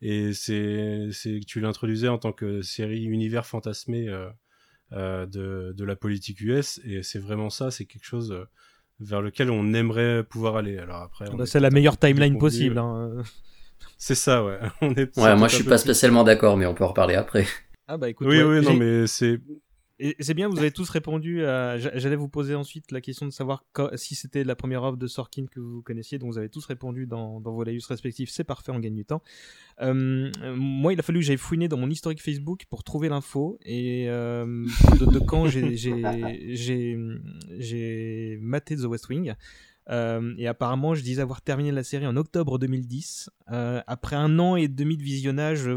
Et 0.01 0.33
c'est 0.33 1.09
c'est 1.11 1.39
tu 1.47 1.59
l'introduisais 1.61 2.09
en 2.09 2.17
tant 2.17 2.33
que 2.33 2.61
série 2.61 3.05
univers 3.05 3.45
fantasmé 3.45 4.07
euh, 4.09 4.29
euh, 4.91 5.25
de 5.25 5.73
de 5.75 5.85
la 5.85 5.95
politique 5.95 6.41
US 6.41 6.79
et 6.83 7.01
c'est 7.01 7.19
vraiment 7.19 7.49
ça, 7.49 7.71
c'est 7.71 7.85
quelque 7.85 8.05
chose 8.05 8.31
euh, 8.31 8.45
vers 8.99 9.21
lequel 9.21 9.49
on 9.49 9.73
aimerait 9.73 10.23
pouvoir 10.23 10.57
aller. 10.57 10.77
Alors 10.77 11.01
après, 11.01 11.25
bah, 11.33 11.45
c'est 11.45 11.61
la 11.61 11.69
meilleure 11.69 11.97
timeline 11.97 12.37
possible. 12.37 12.77
Hein. 12.77 13.23
C'est 13.97 14.15
ça, 14.15 14.43
ouais. 14.43 14.59
On 14.81 14.93
est 14.95 15.17
ouais, 15.17 15.35
moi 15.35 15.47
je 15.47 15.55
suis 15.55 15.63
pas 15.63 15.77
spécialement 15.77 16.23
d'accord, 16.23 16.57
mais 16.57 16.65
on 16.65 16.73
peut 16.73 16.83
en 16.83 16.89
reparler 16.89 17.15
après. 17.15 17.45
Ah 17.87 17.97
bah 17.97 18.09
écoute, 18.09 18.27
oui, 18.27 18.41
oui, 18.41 18.61
non, 18.61 18.73
mais 18.73 19.07
c'est 19.07 19.39
c'est 20.19 20.33
bien, 20.33 20.49
vous 20.49 20.57
avez 20.57 20.71
tous 20.71 20.89
répondu 20.89 21.45
à. 21.45 21.77
J'allais 21.77 22.15
vous 22.15 22.27
poser 22.27 22.53
ensuite 22.55 22.91
la 22.91 22.99
question 22.99 23.25
de 23.25 23.31
savoir 23.31 23.63
si 23.95 24.15
c'était 24.15 24.43
la 24.43 24.55
première 24.55 24.83
offre 24.83 24.97
de 24.97 25.07
Sorkin 25.07 25.45
que 25.45 25.59
vous 25.59 25.81
connaissiez, 25.81 26.19
donc 26.19 26.31
vous 26.31 26.37
avez 26.37 26.49
tous 26.49 26.65
répondu 26.65 27.07
dans, 27.07 27.39
vos 27.39 27.63
laïus 27.63 27.85
respectifs. 27.87 28.29
C'est 28.29 28.43
parfait, 28.43 28.71
on 28.71 28.79
gagne 28.79 28.95
du 28.95 29.05
temps. 29.05 29.21
Euh, 29.81 30.31
moi, 30.55 30.91
il 30.93 30.99
a 30.99 31.03
fallu 31.03 31.19
que 31.19 31.25
j'aille 31.25 31.37
fouiner 31.37 31.67
dans 31.67 31.77
mon 31.77 31.89
historique 31.89 32.21
Facebook 32.21 32.65
pour 32.69 32.83
trouver 32.83 33.07
l'info 33.07 33.57
et 33.63 34.09
euh, 34.09 34.65
de, 34.99 35.19
quand 35.19 35.47
j'ai 35.47 36.97
maté 38.41 38.75
The 38.75 38.85
West 38.85 39.07
Wing. 39.09 39.33
Euh, 39.91 40.33
et 40.39 40.47
apparemment, 40.47 40.95
je 40.95 41.03
disais 41.03 41.21
avoir 41.21 41.41
terminé 41.41 41.71
la 41.71 41.83
série 41.83 42.07
en 42.07 42.17
octobre 42.17 42.57
2010, 42.57 43.29
euh, 43.51 43.81
après 43.85 44.15
un 44.15 44.39
an 44.39 44.55
et 44.55 44.67
demi 44.67 44.97
de 44.97 45.03
visionnage 45.03 45.69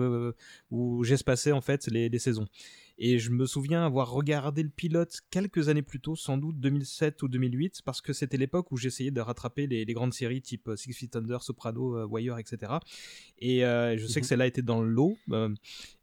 où 0.71 1.05
j'espacais 1.05 1.53
en 1.53 1.61
fait 1.61 1.87
les 1.89 2.19
saisons. 2.19 2.47
Et 3.01 3.20
je 3.20 3.30
me 3.30 3.46
souviens 3.46 3.84
avoir 3.84 4.11
regardé 4.11 4.64
le 4.64 4.70
pilote 4.70 5.20
quelques 5.30 5.68
années 5.68 5.82
plus 5.82 6.01
tôt, 6.01 6.16
sans 6.16 6.36
doute 6.36 6.59
2007 6.59 7.22
ou 7.22 7.28
2008, 7.28 7.82
parce 7.84 8.01
que 8.01 8.12
c'était 8.12 8.36
l'époque 8.36 8.72
où 8.72 8.76
j'essayais 8.76 9.12
de 9.12 9.20
rattraper 9.20 9.68
les, 9.68 9.86
grandes 9.94 10.12
séries 10.12 10.42
type 10.42 10.66
euh, 10.68 10.76
Six 10.76 10.92
Feet 10.92 11.14
Under, 11.14 11.40
Soprano, 11.40 11.96
euh, 11.96 12.07
Wire, 12.07 12.38
etc. 12.38 12.72
Et 13.38 13.64
euh, 13.64 13.96
je 13.96 14.05
sais 14.07 14.20
que 14.20 14.24
mhm. 14.24 14.28
celle-là 14.28 14.46
était 14.49 14.62
dans 14.62 14.82
le 14.82 14.90
lot. 14.90 15.16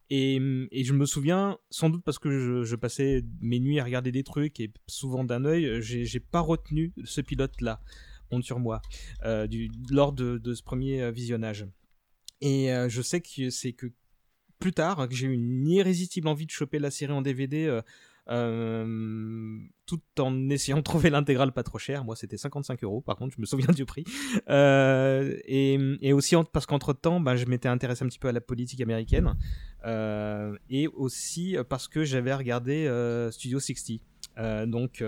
Et, 0.10 0.40
je 0.40 0.94
me 0.94 1.06
souviens, 1.06 1.58
sans 1.70 1.90
doute 1.90 2.04
parce 2.06 2.18
que 2.18 2.64
je, 2.64 2.76
passais 2.76 3.26
mes 3.42 3.60
nuits 3.60 3.80
à 3.82 3.84
regarder 3.84 4.14
des 4.14 4.24
trucs 4.24 4.62
et 4.62 4.72
souvent 4.88 5.26
d'un 5.26 5.44
œil, 5.44 5.82
j'ai 5.82 6.20
pas 6.22 6.40
retenu 6.40 6.94
ce 7.04 7.20
pilote-là, 7.20 7.82
honte 8.32 8.44
sur 8.44 8.60
moi, 8.60 8.82
du, 9.50 9.70
lors 9.90 10.14
de, 10.14 10.38
de, 10.38 10.54
ce 10.54 10.62
premier 10.62 11.12
visionnage. 11.12 11.66
Et 12.40 12.70
je 12.88 13.02
sais 13.02 13.20
que 13.20 13.50
c'est 13.50 13.74
que 13.74 13.88
plus 14.60 14.74
tard 14.74 15.08
que 15.08 15.16
j'ai 15.16 15.28
eu 15.28 15.34
une 15.34 15.68
irrésistible 15.68 16.28
envie 16.28 16.46
de 16.46 16.52
choper 16.52 16.80
la 16.80 16.92
série 16.92 17.14
en 17.14 17.22
DVD 17.22 17.66
euh, 17.66 17.82
euh, 18.28 19.60
tout 19.86 20.02
en 20.20 20.50
essayant 20.50 20.78
de 20.78 20.82
trouver 20.82 21.12
l'intégrale 21.12 21.52
pas 21.52 21.64
trop 21.64 21.78
cher. 21.78 22.04
Moi, 22.04 22.16
c'était 22.16 22.38
55 22.38 22.84
euros, 22.84 23.02
par 23.02 23.16
contre, 23.16 23.36
je 23.36 23.42
me 23.42 23.46
souviens 23.46 23.68
du 23.76 23.86
prix. 23.86 24.04
Euh, 24.50 25.38
et, 25.46 26.14
aussi 26.14 26.36
parce 26.52 26.66
qu'entre 26.66 26.94
temps, 26.94 27.20
bah, 27.20 27.36
je 27.36 27.46
m'étais 27.46 27.70
intéressé 27.70 28.04
un 28.04 28.08
petit 28.08 28.20
peu 28.20 28.28
à 28.28 28.32
la 28.32 28.42
politique 28.42 28.82
américaine. 28.82 29.36
Et 30.70 30.88
aussi 30.88 31.56
parce 31.70 31.88
que 31.88 32.04
j'avais 32.04 32.34
regardé 32.34 32.90
Studio 33.32 33.60
60. 33.60 34.02
Euh, 34.38 34.66
donc, 34.66 35.04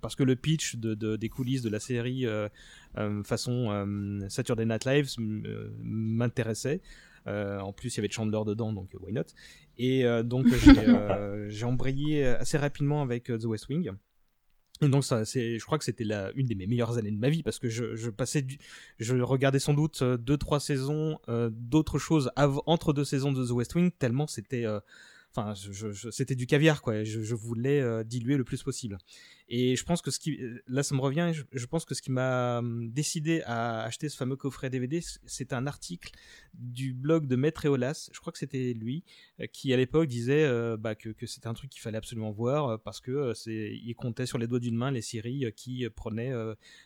parce 0.00 0.14
que 0.14 0.22
le 0.22 0.36
pitch 0.36 0.76
de, 0.76 0.94
de, 0.94 1.16
des 1.16 1.28
coulisses 1.28 1.62
de 1.62 1.70
la 1.70 1.80
série 1.80 2.26
façon 3.24 4.26
Saturday 4.28 4.66
Night 4.66 4.84
Live 4.84 5.08
m'intéressait. 5.82 6.82
Euh, 7.26 7.60
en 7.60 7.72
plus, 7.72 7.94
il 7.94 7.98
y 7.98 8.00
avait 8.00 8.10
Chandler 8.10 8.40
dedans, 8.46 8.72
donc 8.72 8.94
euh, 8.94 8.98
why 9.00 9.12
not? 9.12 9.22
Et 9.78 10.04
euh, 10.04 10.22
donc, 10.22 10.46
j'ai 11.48 11.64
embrayé 11.64 12.26
assez 12.26 12.58
rapidement 12.58 13.02
avec 13.02 13.24
The 13.24 13.44
West 13.44 13.68
Wing. 13.68 13.92
Et 14.82 14.88
donc 14.88 15.04
ça, 15.04 15.26
c'est, 15.26 15.58
je 15.58 15.64
crois 15.66 15.76
que 15.76 15.84
c'était 15.84 16.04
la 16.04 16.32
une 16.34 16.46
des 16.46 16.54
mes 16.54 16.66
meilleures 16.66 16.96
années 16.96 17.10
de 17.10 17.18
ma 17.18 17.28
vie 17.28 17.42
parce 17.42 17.58
que 17.58 17.68
je, 17.68 17.96
je 17.96 18.08
passais, 18.08 18.40
du, 18.40 18.58
je 18.98 19.14
regardais 19.16 19.58
sans 19.58 19.74
doute 19.74 20.02
deux 20.02 20.38
trois 20.38 20.58
saisons 20.58 21.18
d'autres 21.50 21.98
choses 21.98 22.32
entre 22.36 22.94
deux 22.94 23.04
saisons 23.04 23.30
de 23.30 23.46
The 23.46 23.50
West 23.50 23.74
Wing 23.74 23.90
tellement 23.90 24.26
c'était 24.26 24.64
enfin, 25.34 25.54
c'était 26.10 26.34
du 26.34 26.46
caviar, 26.46 26.82
quoi. 26.82 27.04
Je, 27.04 27.34
voulais 27.34 27.80
euh, 27.80 28.02
diluer 28.04 28.36
le 28.36 28.44
plus 28.44 28.62
possible. 28.62 28.98
Et 29.48 29.74
je 29.76 29.84
pense 29.84 30.02
que 30.02 30.10
ce 30.10 30.18
qui, 30.18 30.40
là, 30.66 30.82
ça 30.82 30.94
me 30.94 31.00
revient. 31.00 31.32
Je, 31.52 31.66
pense 31.66 31.84
que 31.84 31.94
ce 31.94 32.02
qui 32.02 32.10
m'a 32.10 32.58
hum, 32.58 32.90
décidé 32.90 33.42
à 33.46 33.82
acheter 33.82 34.08
ce 34.08 34.16
fameux 34.16 34.36
coffret 34.36 34.70
DVD, 34.70 35.00
c'est 35.26 35.52
un 35.52 35.66
article 35.66 36.12
du 36.54 36.94
blog 36.94 37.26
de 37.26 37.36
Maître 37.36 37.64
Eolas. 37.66 38.10
Je 38.12 38.20
crois 38.20 38.32
que 38.32 38.38
c'était 38.38 38.72
lui 38.74 39.04
euh, 39.40 39.46
qui, 39.46 39.72
à 39.72 39.76
l'époque, 39.76 40.08
disait 40.08 40.44
euh, 40.44 40.76
bah, 40.76 40.94
que, 40.94 41.10
que 41.10 41.26
c'était 41.26 41.48
un 41.48 41.54
truc 41.54 41.70
qu'il 41.70 41.80
fallait 41.80 41.98
absolument 41.98 42.30
voir 42.32 42.80
parce 42.82 43.00
que 43.00 43.32
c'est, 43.34 43.78
il 43.82 43.94
comptait 43.94 44.26
sur 44.26 44.38
les 44.38 44.46
doigts 44.46 44.60
d'une 44.60 44.76
main 44.76 44.90
les 44.90 45.02
séries 45.02 45.44
qui 45.56 45.88
prenaient 45.90 46.32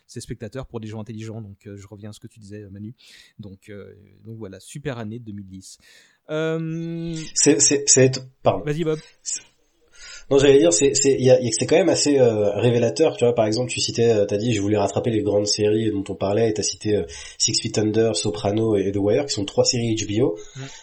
ses 0.07 0.21
spectateurs 0.21 0.67
pour 0.67 0.79
des 0.79 0.87
gens 0.87 1.01
intelligents. 1.01 1.41
Donc, 1.41 1.67
je 1.73 1.87
reviens 1.87 2.11
à 2.11 2.13
ce 2.13 2.19
que 2.19 2.27
tu 2.27 2.39
disais, 2.39 2.67
Manu. 2.69 2.95
Donc, 3.39 3.71
donc 4.23 4.37
voilà, 4.37 4.59
super 4.59 4.97
année 4.97 5.19
2010. 5.19 5.77
Euh... 6.29 7.15
C'est, 7.33 7.61
c'est, 7.61 7.83
c'est, 7.87 8.19
pardon. 8.41 8.63
Vas-y 8.65 8.83
Bob. 8.83 8.99
Non, 10.31 10.39
j'allais 10.39 10.57
dire, 10.57 10.73
c'est, 10.73 10.95
c'est, 10.95 11.15
y 11.19 11.29
a, 11.29 11.37
c'est 11.51 11.67
quand 11.67 11.75
même 11.75 11.89
assez 11.89 12.17
euh, 12.17 12.49
révélateur, 12.55 13.15
tu 13.15 13.25
vois. 13.25 13.35
Par 13.35 13.45
exemple, 13.45 13.69
tu 13.69 13.79
citais, 13.79 14.09
euh, 14.09 14.25
t'as 14.25 14.37
dit, 14.37 14.55
je 14.55 14.61
voulais 14.61 14.77
rattraper 14.77 15.11
les 15.11 15.21
grandes 15.21 15.45
séries 15.45 15.91
dont 15.91 16.03
on 16.09 16.15
parlait, 16.15 16.49
et 16.49 16.53
t'as 16.53 16.63
cité 16.63 16.95
euh, 16.95 17.03
Six 17.37 17.61
Feet 17.61 17.77
Under, 17.77 18.15
Soprano 18.15 18.75
et 18.75 18.91
The 18.91 18.97
Wire, 18.97 19.25
qui 19.27 19.35
sont 19.35 19.45
trois 19.45 19.65
séries 19.65 19.95
HBO, 19.95 20.35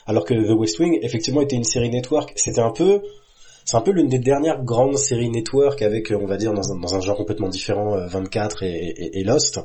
alors 0.06 0.24
que 0.24 0.34
The 0.34 0.56
West 0.56 0.78
Wing, 0.78 1.00
effectivement, 1.02 1.40
était 1.40 1.56
une 1.56 1.64
série 1.64 1.90
network. 1.90 2.32
C'était 2.36 2.60
un 2.60 2.70
peu, 2.70 3.02
c'est 3.64 3.76
un 3.76 3.80
peu 3.80 3.90
l'une 3.90 4.08
des 4.08 4.20
dernières 4.20 4.62
grandes 4.62 4.96
séries 4.96 5.30
network 5.30 5.82
avec, 5.82 6.12
on 6.12 6.26
va 6.26 6.36
dire, 6.36 6.52
dans 6.52 6.72
un, 6.72 6.78
dans 6.78 6.94
un 6.94 7.00
genre 7.00 7.16
complètement 7.16 7.48
différent, 7.48 7.96
24 8.06 8.62
et, 8.62 8.68
et, 8.68 9.18
et 9.18 9.24
Lost. 9.24 9.58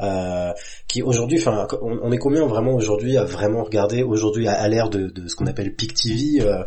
Euh, 0.00 0.52
qui 0.86 1.02
aujourd'hui, 1.02 1.38
enfin, 1.40 1.66
on, 1.82 2.12
est 2.12 2.18
combien 2.18 2.46
vraiment 2.46 2.74
aujourd'hui 2.74 3.16
à 3.16 3.24
vraiment 3.24 3.64
regarder 3.64 4.04
aujourd'hui 4.04 4.46
à, 4.46 4.68
l'ère 4.68 4.90
de, 4.90 5.08
de, 5.08 5.26
ce 5.26 5.34
qu'on 5.34 5.46
appelle 5.46 5.74
peak 5.74 5.92
TV, 5.94 6.40
euh, 6.40 6.62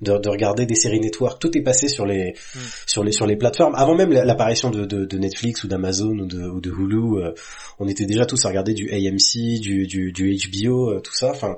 de, 0.00 0.16
de, 0.18 0.28
regarder 0.28 0.66
des 0.66 0.76
séries 0.76 1.00
network. 1.00 1.40
Tout 1.40 1.56
est 1.58 1.62
passé 1.62 1.88
sur 1.88 2.06
les 2.06 2.32
mm. 2.32 2.58
sur 2.86 3.02
les 3.02 3.10
sur 3.10 3.26
les 3.26 3.36
plateformes. 3.36 3.74
Avant 3.74 3.96
même 3.96 4.12
l'apparition 4.12 4.70
de, 4.70 4.84
de, 4.84 5.18
Netflix 5.18 5.64
ou 5.64 5.68
d'Amazon 5.68 6.16
ou 6.16 6.26
de, 6.26 6.42
ou 6.48 6.60
de 6.60 6.70
Hulu, 6.70 7.18
euh, 7.18 7.32
on 7.80 7.88
était 7.88 8.06
déjà 8.06 8.24
tous 8.24 8.44
à 8.44 8.48
regarder 8.48 8.72
du 8.72 8.88
AMC, 8.90 9.60
du, 9.60 9.86
du, 9.86 10.12
du 10.12 10.36
HBO, 10.36 11.00
tout 11.00 11.14
ça. 11.14 11.30
Enfin. 11.30 11.56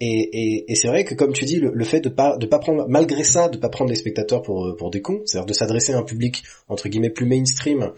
Et, 0.00 0.06
et, 0.06 0.72
et 0.72 0.74
c'est 0.74 0.88
vrai 0.88 1.04
que 1.04 1.14
comme 1.14 1.32
tu 1.32 1.44
dis, 1.44 1.60
le, 1.60 1.70
le, 1.72 1.84
fait 1.84 2.00
de 2.00 2.08
pas 2.08 2.36
de 2.36 2.46
pas 2.46 2.58
prendre 2.58 2.86
malgré 2.88 3.22
ça, 3.22 3.48
de 3.48 3.58
pas 3.58 3.68
prendre 3.68 3.90
les 3.90 3.96
spectateurs 3.96 4.42
pour 4.42 4.74
pour 4.76 4.90
des 4.90 5.00
cons, 5.00 5.22
c'est-à-dire 5.24 5.46
de 5.46 5.52
s'adresser 5.52 5.92
à 5.92 5.98
un 5.98 6.02
public 6.02 6.42
entre 6.68 6.88
guillemets 6.88 7.10
plus 7.10 7.26
mainstream 7.26 7.92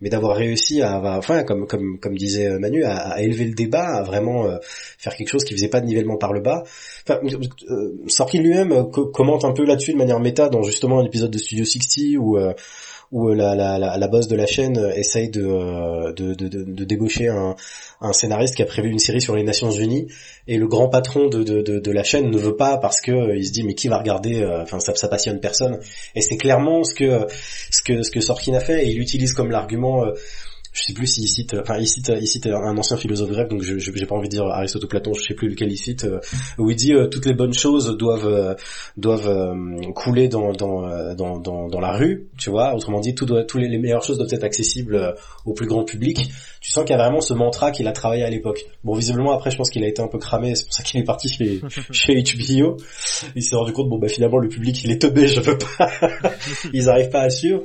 mais 0.00 0.08
d'avoir 0.08 0.36
réussi 0.36 0.82
à, 0.82 1.18
enfin, 1.18 1.44
comme 1.44 1.66
disait 2.16 2.58
Manu, 2.58 2.84
à, 2.84 2.96
à 2.96 3.20
élever 3.20 3.44
le 3.44 3.54
débat, 3.54 3.96
à 3.96 4.02
vraiment 4.02 4.46
euh, 4.46 4.58
faire 4.98 5.14
quelque 5.14 5.28
chose 5.28 5.44
qui 5.44 5.54
faisait 5.54 5.68
pas 5.68 5.80
de 5.80 5.86
nivellement 5.86 6.16
par 6.16 6.32
le 6.32 6.40
bas. 6.40 6.62
Enfin, 7.08 7.20
euh, 7.70 7.92
Sorkin 8.06 8.40
lui-même 8.40 8.72
euh, 8.72 8.84
commente 8.84 9.44
un 9.44 9.52
peu 9.52 9.64
là-dessus 9.64 9.92
de 9.92 9.98
manière 9.98 10.20
méta 10.20 10.48
dans 10.48 10.62
justement 10.62 11.00
un 11.00 11.04
épisode 11.04 11.30
de 11.30 11.38
Studio 11.38 11.64
60 11.64 12.16
où 12.18 12.38
où 13.12 13.28
euh, 13.28 13.34
la, 13.34 13.54
la, 13.54 13.78
la, 13.78 14.08
boss 14.08 14.28
de 14.28 14.36
la 14.36 14.46
chaîne 14.46 14.78
euh, 14.78 14.92
essaye 14.94 15.30
euh, 15.36 16.12
de, 16.12 16.34
de, 16.34 16.48
de, 16.48 16.62
de, 16.62 16.84
débaucher 16.84 17.28
un, 17.28 17.56
un, 18.00 18.12
scénariste 18.12 18.54
qui 18.54 18.62
a 18.62 18.66
prévu 18.66 18.88
une 18.88 19.00
série 19.00 19.20
sur 19.20 19.34
les 19.34 19.42
Nations 19.42 19.70
Unies. 19.70 20.06
Et 20.46 20.58
le 20.58 20.68
grand 20.68 20.88
patron 20.88 21.28
de, 21.28 21.42
de, 21.42 21.60
de, 21.60 21.92
la 21.92 22.04
chaîne 22.04 22.30
ne 22.30 22.38
veut 22.38 22.56
pas 22.56 22.78
parce 22.78 23.00
que 23.00 23.36
il 23.36 23.44
se 23.44 23.52
dit 23.52 23.64
mais 23.64 23.74
qui 23.74 23.88
va 23.88 23.98
regarder 23.98 24.44
enfin 24.62 24.78
ça, 24.80 24.94
ça 24.94 25.08
passionne 25.08 25.40
personne. 25.40 25.80
Et 26.14 26.20
c'est 26.20 26.36
clairement 26.36 26.84
ce 26.84 26.94
que 26.94 27.26
ce 27.70 27.82
que 27.82 28.02
ce 28.02 28.10
que 28.10 28.20
Sorkin 28.20 28.54
a 28.54 28.60
fait. 28.60 28.84
Et 28.84 28.90
il 28.90 29.00
utilise 29.00 29.32
comme 29.32 29.50
l'argument 29.50 30.04
je 30.72 30.84
sais 30.84 30.92
plus 30.92 31.06
s'il 31.06 31.26
cite, 31.26 31.56
enfin 31.60 31.78
il 31.78 31.86
cite, 31.86 32.12
il 32.20 32.26
cite 32.26 32.46
un 32.46 32.76
ancien 32.76 32.96
philosophe 32.96 33.30
grec, 33.30 33.48
donc 33.48 33.62
je 33.62 33.78
j'ai 33.78 34.06
pas 34.06 34.14
envie 34.14 34.28
de 34.28 34.34
dire 34.34 34.44
Aristote 34.44 34.84
ou 34.84 34.86
Platon, 34.86 35.12
je 35.14 35.22
sais 35.22 35.34
plus 35.34 35.48
lequel 35.48 35.70
il 35.70 35.76
cite, 35.76 36.04
euh, 36.04 36.20
où 36.58 36.70
il 36.70 36.76
dit 36.76 36.94
euh, 36.94 37.08
toutes 37.08 37.26
les 37.26 37.34
bonnes 37.34 37.52
choses 37.52 37.96
doivent 37.96 38.26
euh, 38.26 38.54
doivent 38.96 39.54
couler 39.94 40.28
dans 40.28 40.52
dans, 40.52 41.14
dans 41.14 41.38
dans 41.38 41.68
dans 41.68 41.80
la 41.80 41.96
rue, 41.96 42.28
tu 42.38 42.50
vois. 42.50 42.74
Autrement 42.74 43.00
dit, 43.00 43.14
tout 43.14 43.26
doit, 43.26 43.44
toutes 43.44 43.60
les, 43.60 43.78
meilleures 43.78 44.02
choses 44.02 44.18
doivent 44.18 44.32
être 44.32 44.44
accessibles 44.44 45.14
au 45.44 45.54
plus 45.54 45.66
grand 45.66 45.84
public. 45.84 46.30
Tu 46.60 46.70
sens 46.70 46.84
qu'il 46.84 46.94
y 46.94 46.98
a 46.98 47.02
vraiment 47.02 47.20
ce 47.20 47.34
mantra 47.34 47.70
qu'il 47.70 47.88
a 47.88 47.92
travaillé 47.92 48.22
à 48.22 48.30
l'époque. 48.30 48.64
Bon, 48.84 48.94
visiblement 48.94 49.32
après, 49.32 49.50
je 49.50 49.56
pense 49.56 49.70
qu'il 49.70 49.82
a 49.82 49.88
été 49.88 50.02
un 50.02 50.08
peu 50.08 50.18
cramé, 50.18 50.54
c'est 50.54 50.64
pour 50.64 50.74
ça 50.74 50.82
qu'il 50.82 51.00
est 51.00 51.04
parti 51.04 51.28
chez 51.28 51.60
chez 51.90 52.22
HBO. 52.22 52.76
Il 53.34 53.42
s'est 53.42 53.56
rendu 53.56 53.72
compte, 53.72 53.88
bon 53.88 53.98
bah 53.98 54.08
finalement 54.08 54.38
le 54.38 54.48
public 54.48 54.84
il 54.84 54.92
est 54.92 55.00
teubé, 55.00 55.26
je 55.26 55.40
peux 55.40 55.58
pas, 55.58 55.90
ils 56.72 56.88
arrivent 56.88 57.10
pas 57.10 57.22
à 57.22 57.30
suivre. 57.30 57.62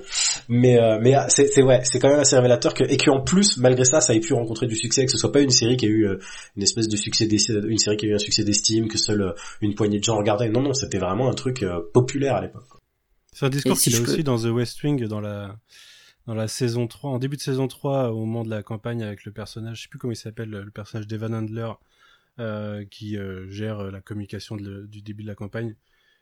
Mais 0.50 0.80
mais 1.02 1.16
c'est 1.28 1.48
c'est 1.48 1.62
ouais, 1.62 1.82
c'est 1.84 2.00
quand 2.00 2.10
même 2.10 2.20
assez 2.20 2.36
révélateur 2.36 2.74
que 2.74 2.95
et 2.96 2.98
qu'en 2.98 3.20
plus, 3.20 3.58
malgré 3.58 3.84
ça, 3.84 4.00
ça 4.00 4.16
ait 4.16 4.22
pu 4.22 4.32
rencontrer 4.32 4.68
du 4.68 4.76
succès, 4.78 5.06
que 5.06 5.12
ce 5.12 5.18
soit 5.18 5.34
pas 5.34 5.42
une 5.42 5.50
série 5.50 5.76
qui 5.76 5.86
a 5.86 5.90
eu 5.90 6.08
euh, 6.08 6.18
une 6.56 6.64
espèce 6.64 6.88
de 6.88 6.96
succès, 6.96 7.26
une 7.26 7.78
série 7.78 7.98
qui 7.98 8.06
a 8.06 8.10
eu 8.10 8.16
un 8.16 8.20
succès 8.20 8.46
d'estime, 8.46 8.88
que 8.88 8.98
seule 8.98 9.22
euh, 9.22 9.34
une 9.60 9.76
poignée 9.76 10.00
de 10.00 10.04
gens 10.06 10.16
regardaient. 10.16 10.48
Non, 10.48 10.62
non, 10.62 10.74
c'était 10.74 10.98
vraiment 10.98 11.30
un 11.30 11.34
truc 11.34 11.62
euh, 11.64 11.82
populaire 11.94 12.36
à 12.36 12.42
l'époque. 12.42 12.64
C'est 13.34 13.46
un 13.46 13.50
discours 13.50 13.78
qu'il 13.78 13.94
a 13.98 14.00
aussi 14.00 14.24
dans 14.24 14.38
The 14.38 14.46
West 14.46 14.82
Wing, 14.82 15.08
dans 15.08 15.20
la 15.20 15.58
dans 16.26 16.36
la 16.36 16.48
saison 16.48 16.88
3, 16.88 17.12
en 17.12 17.20
début 17.20 17.36
de 17.36 17.42
saison 17.42 17.68
3, 17.68 18.12
au 18.12 18.20
moment 18.20 18.46
de 18.46 18.50
la 18.50 18.64
campagne 18.64 19.04
avec 19.04 19.26
le 19.26 19.34
personnage, 19.34 19.78
je 19.78 19.82
sais 19.84 19.90
plus 19.90 20.00
comment 20.00 20.14
il 20.14 20.16
s'appelle, 20.16 20.50
le 20.50 20.72
personnage 20.72 21.06
d'Evan 21.06 21.36
Handler, 21.36 21.74
qui 22.90 23.16
gère 23.50 23.92
la 23.92 24.02
communication 24.02 24.56
du 24.56 25.02
début 25.04 25.22
de 25.22 25.28
la 25.28 25.36
campagne 25.36 25.76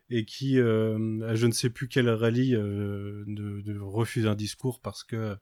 et 0.09 0.25
qui, 0.25 0.59
à 0.59 1.35
je 1.35 1.45
ne 1.45 1.53
sais 1.53 1.69
plus 1.69 1.87
quel 1.87 2.09
rallye, 2.09 2.51
de, 2.51 3.79
refuse 3.79 4.27
un 4.27 4.35
discours 4.35 4.81
parce 4.81 5.05
que 5.05 5.37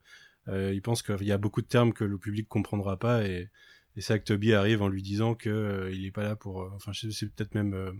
il 0.47 0.81
pense 0.81 1.03
qu'il 1.03 1.23
y 1.23 1.31
a 1.31 1.37
beaucoup 1.37 1.61
de 1.61 1.67
termes 1.67 1.93
que 1.93 2.03
le 2.03 2.17
public 2.17 2.47
comprendra 2.47 2.97
pas 2.97 3.23
et, 3.25 3.49
et 3.95 4.01
c'est 4.01 4.19
que 4.19 4.25
Toby 4.25 4.53
arrive 4.53 4.81
en 4.81 4.87
lui 4.87 5.01
disant 5.01 5.35
que 5.35 5.89
il 5.93 6.05
est 6.05 6.11
pas 6.11 6.23
là 6.23 6.35
pour, 6.35 6.71
enfin, 6.75 6.91
c'est 6.93 7.33
peut-être 7.33 7.55
même 7.55 7.93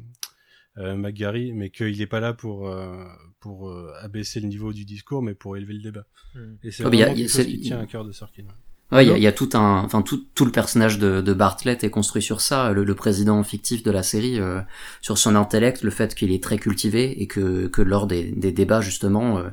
euh, 0.77 0.95
McGarry, 0.95 1.51
mais 1.51 1.69
qu'il 1.69 1.97
n'est 1.97 2.07
pas 2.07 2.21
là 2.21 2.33
pour, 2.33 2.69
euh, 2.69 3.05
pour 3.41 3.69
euh, 3.69 3.91
abaisser 3.99 4.39
le 4.39 4.47
niveau 4.47 4.71
du 4.71 4.85
discours, 4.85 5.21
mais 5.21 5.33
pour 5.33 5.57
élever 5.57 5.73
le 5.73 5.81
débat. 5.81 6.07
Hmm. 6.33 6.55
Et 6.63 6.71
c'est 6.71 6.83
vraiment 6.83 7.13
quelque 7.13 7.27
chose 7.29 7.45
qui 7.45 7.59
tient 7.59 7.79
à 7.79 7.85
cœur 7.85 8.05
de 8.05 8.13
Sorkin. 8.13 8.45
Ouais, 8.91 9.05
il 9.05 9.23
y, 9.23 9.27
a 9.27 9.31
tout 9.31 9.49
un, 9.53 9.83
enfin 9.85 10.01
tout, 10.01 10.25
tout 10.35 10.43
le 10.43 10.51
personnage 10.51 10.99
de, 10.99 11.21
de 11.21 11.33
Bartlett 11.33 11.81
est 11.85 11.89
construit 11.89 12.21
sur 12.21 12.41
ça, 12.41 12.73
le, 12.73 12.93
président 12.93 13.41
fictif 13.41 13.83
de 13.83 13.91
la 13.91 14.03
série, 14.03 14.37
euh, 14.37 14.59
sur 14.99 15.17
son 15.17 15.37
intellect, 15.37 15.83
le 15.83 15.91
fait 15.91 16.13
qu'il 16.13 16.33
est 16.33 16.43
très 16.43 16.57
cultivé 16.57 17.21
et 17.21 17.25
que, 17.25 17.67
que 17.67 17.81
lors 17.81 18.05
des, 18.05 18.23
des 18.23 18.51
débats 18.51 18.81
justement, 18.81 19.37
euh, 19.37 19.43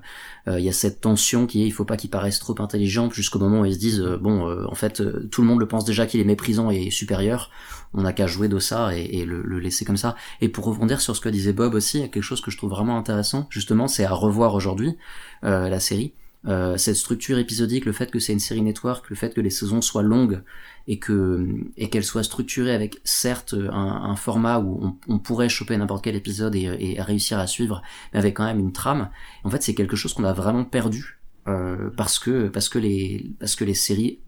euh, 0.49 0.59
il 0.59 0.65
y 0.65 0.69
a 0.69 0.73
cette 0.73 1.01
tension 1.01 1.47
qui 1.47 1.63
est, 1.63 1.67
il 1.67 1.71
faut 1.71 1.85
pas 1.85 1.97
qu'il 1.97 2.11
paraisse 2.11 2.41
trop 2.41 2.57
intelligent 2.61 3.11
jusqu'au 3.13 3.39
moment 3.39 3.61
où 3.61 3.65
ils 3.65 3.75
se 3.75 3.79
disent, 3.79 4.03
bon, 4.21 4.51
en 4.67 4.75
fait, 4.75 5.01
tout 5.31 5.43
le 5.43 5.47
monde 5.47 5.61
le 5.61 5.69
pense 5.69 5.85
déjà 5.85 6.07
qu'il 6.07 6.19
est 6.19 6.25
méprisant 6.25 6.71
et 6.73 6.91
supérieur, 6.91 7.53
on 7.95 8.03
n'a 8.03 8.13
qu'à 8.13 8.27
jouer 8.27 8.49
de 8.49 8.59
ça 8.59 8.97
et, 8.97 9.21
et 9.21 9.25
le, 9.25 9.43
le, 9.43 9.61
laisser 9.61 9.85
comme 9.85 9.97
ça. 9.97 10.17
Et 10.41 10.49
pour 10.49 10.65
rebondir 10.65 11.01
sur 11.01 11.15
ce 11.15 11.21
que 11.21 11.29
disait 11.29 11.53
Bob 11.53 11.75
aussi, 11.75 12.11
quelque 12.11 12.23
chose 12.23 12.41
que 12.41 12.51
je 12.51 12.57
trouve 12.57 12.71
vraiment 12.71 12.99
intéressant, 12.99 13.47
justement, 13.51 13.87
c'est 13.87 14.05
à 14.05 14.13
revoir 14.13 14.55
aujourd'hui 14.55 14.97
la 15.43 15.79
série 15.79 16.13
euh, 16.47 16.77
cette 16.77 16.97
structure 16.97 17.39
épisodique, 17.39 17.85
le 17.85 17.93
fait 17.93 18.11
que 18.11 18.19
c'est 18.21 18.33
une 18.33 18.39
série 18.39 18.63
network, 18.63 19.11
le 19.11 19.17
fait 19.17 19.35
que 19.35 19.41
les 19.41 19.51
saisons 19.51 19.81
soient 19.81 20.03
longues 20.03 20.43
et 20.87 20.99
que 20.99 21.49
et 21.77 21.91
qu'elles 21.91 22.05
soient 22.05 22.23
structurées 22.23 22.75
avec 22.75 23.01
certes 23.05 23.55
un, 23.73 24.15
format 24.15 24.61
où 24.61 24.97
on, 25.09 25.19
pourrait 25.19 25.49
choper 25.49 25.77
n'importe 25.77 26.05
quel 26.05 26.15
épisode 26.15 26.55
et, 26.55 26.97
réussir 27.01 27.39
à 27.39 27.47
suivre, 27.47 27.83
mais 28.13 28.21
avec 28.21 28.37
quand 28.37 28.45
même 28.45 28.61
une 28.61 28.73
trame. 28.73 29.11
En 29.45 29.51
fait, 29.51 29.63
c'est 29.63 29.75
quelque 29.75 29.97
chose 29.97 30.15
qu'on 30.15 30.25
a 30.25 30.33
vraiment 30.33 30.65
perdu 30.65 31.19
euh, 31.49 31.91
parce 31.97 32.19
que 32.19 32.49
parce 32.49 32.69
que 32.69 32.79
les 32.79 33.33
parce 33.41 33.57
que 33.57 33.65
les 33.65 33.75
séries 33.75 34.21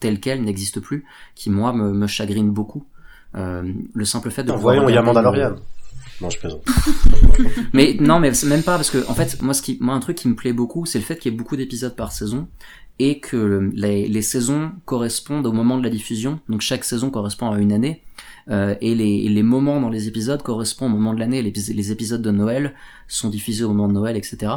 telles 0.00 0.20
quelles 0.20 0.42
n'existent 0.42 0.80
plus, 0.80 1.04
qui 1.34 1.50
moi 1.50 1.72
me, 1.72 1.92
me 1.92 2.06
chagrinent 2.06 2.52
beaucoup. 2.52 2.86
Euh, 3.34 3.72
le 3.94 4.04
simple 4.04 4.30
fait 4.30 4.44
de. 4.44 4.52
Voyons, 4.52 4.88
il 4.88 4.94
y 4.94 4.98
a 4.98 5.02
Mandalorian. 5.02 5.56
Non, 6.20 6.30
je 6.30 6.38
plaisante. 6.38 6.62
mais 7.72 7.96
non, 8.00 8.18
mais 8.18 8.32
même 8.46 8.62
pas 8.62 8.76
parce 8.76 8.90
que 8.90 9.08
en 9.08 9.14
fait, 9.14 9.40
moi, 9.42 9.54
ce 9.54 9.62
qui, 9.62 9.78
moi, 9.80 9.94
un 9.94 10.00
truc 10.00 10.16
qui 10.16 10.28
me 10.28 10.34
plaît 10.34 10.52
beaucoup, 10.52 10.86
c'est 10.86 10.98
le 10.98 11.04
fait 11.04 11.16
qu'il 11.16 11.30
y 11.30 11.34
ait 11.34 11.38
beaucoup 11.38 11.56
d'épisodes 11.56 11.94
par 11.94 12.12
saison 12.12 12.48
et 12.98 13.20
que 13.20 13.70
les, 13.74 14.08
les, 14.08 14.22
saisons 14.22 14.72
correspondent 14.84 15.46
au 15.46 15.52
moment 15.52 15.78
de 15.78 15.84
la 15.84 15.90
diffusion. 15.90 16.40
Donc 16.48 16.62
chaque 16.62 16.84
saison 16.84 17.10
correspond 17.10 17.50
à 17.50 17.58
une 17.58 17.72
année. 17.72 18.02
Euh, 18.50 18.74
et 18.80 18.94
les, 18.94 19.28
les, 19.28 19.42
moments 19.42 19.80
dans 19.80 19.90
les 19.90 20.08
épisodes 20.08 20.42
correspondent 20.42 20.92
au 20.92 20.96
moment 20.96 21.14
de 21.14 21.20
l'année. 21.20 21.42
Les, 21.42 21.52
les, 21.52 21.92
épisodes 21.92 22.22
de 22.22 22.30
Noël 22.30 22.74
sont 23.06 23.28
diffusés 23.28 23.62
au 23.62 23.68
moment 23.68 23.86
de 23.86 23.92
Noël, 23.92 24.16
etc. 24.16 24.52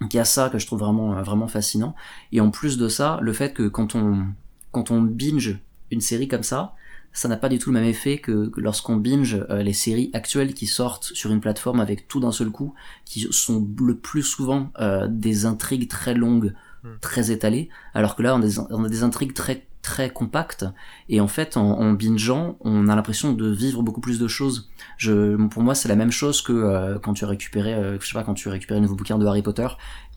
Donc 0.00 0.14
il 0.14 0.16
y 0.16 0.20
a 0.20 0.24
ça 0.24 0.48
que 0.48 0.58
je 0.58 0.66
trouve 0.66 0.78
vraiment 0.78 1.20
vraiment 1.22 1.48
fascinant. 1.48 1.94
Et 2.32 2.40
en 2.40 2.50
plus 2.50 2.78
de 2.78 2.88
ça, 2.88 3.18
le 3.20 3.32
fait 3.32 3.52
que 3.52 3.68
quand 3.68 3.94
on 3.94 4.24
quand 4.72 4.90
on 4.90 5.02
binge 5.02 5.58
une 5.90 6.00
série 6.00 6.28
comme 6.28 6.42
ça, 6.42 6.74
ça 7.16 7.28
n'a 7.28 7.38
pas 7.38 7.48
du 7.48 7.58
tout 7.58 7.70
le 7.70 7.80
même 7.80 7.88
effet 7.88 8.18
que, 8.18 8.52
lorsqu'on 8.56 8.96
binge 8.96 9.42
euh, 9.48 9.62
les 9.62 9.72
séries 9.72 10.10
actuelles 10.12 10.52
qui 10.52 10.66
sortent 10.66 11.12
sur 11.14 11.32
une 11.32 11.40
plateforme 11.40 11.80
avec 11.80 12.08
tout 12.08 12.20
d'un 12.20 12.30
seul 12.30 12.50
coup, 12.50 12.74
qui 13.06 13.26
sont 13.30 13.66
le 13.80 13.96
plus 13.96 14.22
souvent 14.22 14.70
euh, 14.80 15.08
des 15.08 15.46
intrigues 15.46 15.88
très 15.88 16.12
longues, 16.12 16.52
hmm. 16.84 16.88
très 17.00 17.30
étalées, 17.30 17.70
alors 17.94 18.16
que 18.16 18.22
là 18.22 18.36
on 18.36 18.84
a 18.84 18.88
des, 18.88 19.02
intrigues 19.02 19.32
très 19.32 19.66
très 19.80 20.10
compactes 20.10 20.66
et 21.08 21.20
en 21.20 21.28
fait 21.28 21.56
en, 21.56 21.78
en 21.78 21.92
bingeant 21.92 22.58
on 22.60 22.88
a 22.88 22.96
l'impression 22.96 23.32
de 23.32 23.48
vivre 23.48 23.82
beaucoup 23.82 24.00
plus 24.00 24.18
de 24.18 24.26
choses 24.26 24.68
je 24.96 25.36
pour 25.46 25.62
moi 25.62 25.76
c'est 25.76 25.88
la 25.88 25.94
même 25.94 26.10
chose 26.10 26.42
que 26.42 26.52
euh, 26.52 26.98
quand 26.98 27.12
tu 27.12 27.24
récupérais 27.24 27.96
je 28.00 28.04
sais 28.04 28.14
pas 28.14 28.24
quand 28.24 28.34
tu 28.34 28.48
récupérais 28.48 28.80
un 28.80 28.82
nouveau 28.82 28.96
bouquin 28.96 29.16
de 29.16 29.24
Harry 29.24 29.42
Potter 29.42 29.68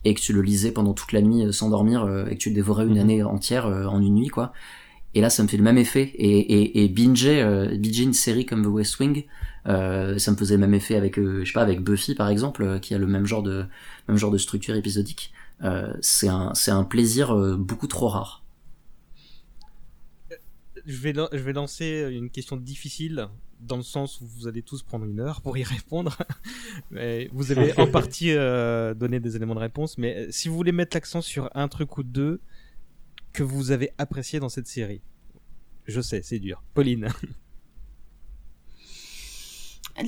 et 0.04 0.14
que 0.14 0.20
tu 0.20 0.32
le 0.32 0.42
lisais 0.42 0.72
pendant 0.72 0.92
toute 0.92 1.12
la 1.12 1.22
nuit 1.22 1.52
sans 1.52 1.70
dormir 1.70 2.04
et 2.28 2.34
que 2.34 2.40
tu 2.40 2.50
dévorais 2.50 2.84
une 2.84 2.98
hmm. 2.98 3.00
année 3.00 3.22
entière 3.22 3.66
en 3.66 4.02
une 4.02 4.16
nuit 4.16 4.28
quoi 4.28 4.52
et 5.14 5.20
là, 5.20 5.30
ça 5.30 5.42
me 5.42 5.48
fait 5.48 5.56
le 5.56 5.62
même 5.62 5.78
effet. 5.78 6.12
Et, 6.14 6.38
et, 6.38 6.84
et 6.84 6.88
binger, 6.88 7.42
euh, 7.42 7.74
une 7.74 8.12
série 8.12 8.46
comme 8.46 8.62
The 8.62 8.68
West 8.68 8.98
Wing, 9.00 9.24
euh, 9.66 10.18
ça 10.18 10.30
me 10.30 10.36
faisait 10.36 10.54
le 10.54 10.60
même 10.60 10.74
effet 10.74 10.94
avec, 10.94 11.18
euh, 11.18 11.40
je 11.44 11.46
sais 11.46 11.52
pas, 11.52 11.62
avec 11.62 11.82
Buffy 11.82 12.14
par 12.14 12.28
exemple, 12.28 12.62
euh, 12.62 12.78
qui 12.78 12.94
a 12.94 12.98
le 12.98 13.06
même 13.06 13.26
genre 13.26 13.42
de, 13.42 13.66
même 14.08 14.16
genre 14.16 14.30
de 14.30 14.38
structure 14.38 14.74
épisodique. 14.74 15.32
C'est 16.00 16.28
un, 16.28 16.54
c'est 16.54 16.70
un 16.70 16.84
plaisir 16.84 17.36
beaucoup 17.58 17.86
trop 17.86 18.08
rare. 18.08 18.42
Je 20.86 20.96
vais, 20.96 21.12
je 21.12 21.38
vais 21.38 21.52
lancer 21.52 22.08
une 22.10 22.30
question 22.30 22.56
difficile 22.56 23.28
dans 23.60 23.76
le 23.76 23.82
sens 23.82 24.22
où 24.22 24.26
vous 24.26 24.48
allez 24.48 24.62
tous 24.62 24.82
prendre 24.82 25.04
une 25.04 25.20
heure 25.20 25.42
pour 25.42 25.58
y 25.58 25.62
répondre. 25.76 26.16
mais 26.90 27.28
vous 27.34 27.52
avez 27.52 27.78
en 27.78 27.86
partie 27.90 28.32
donné 28.32 29.20
des 29.20 29.36
éléments 29.36 29.54
de 29.54 29.60
réponse, 29.60 29.98
mais 29.98 30.28
si 30.30 30.48
vous 30.48 30.54
voulez 30.54 30.72
mettre 30.72 30.96
l'accent 30.96 31.20
sur 31.20 31.50
un 31.54 31.68
truc 31.68 31.98
ou 31.98 32.04
deux, 32.04 32.40
que 33.32 33.42
vous 33.42 33.70
avez 33.70 33.90
apprécié 33.98 34.40
dans 34.40 34.48
cette 34.48 34.66
série 34.66 35.02
Je 35.86 36.00
sais, 36.00 36.22
c'est 36.22 36.38
dur. 36.38 36.62
Pauline 36.74 37.08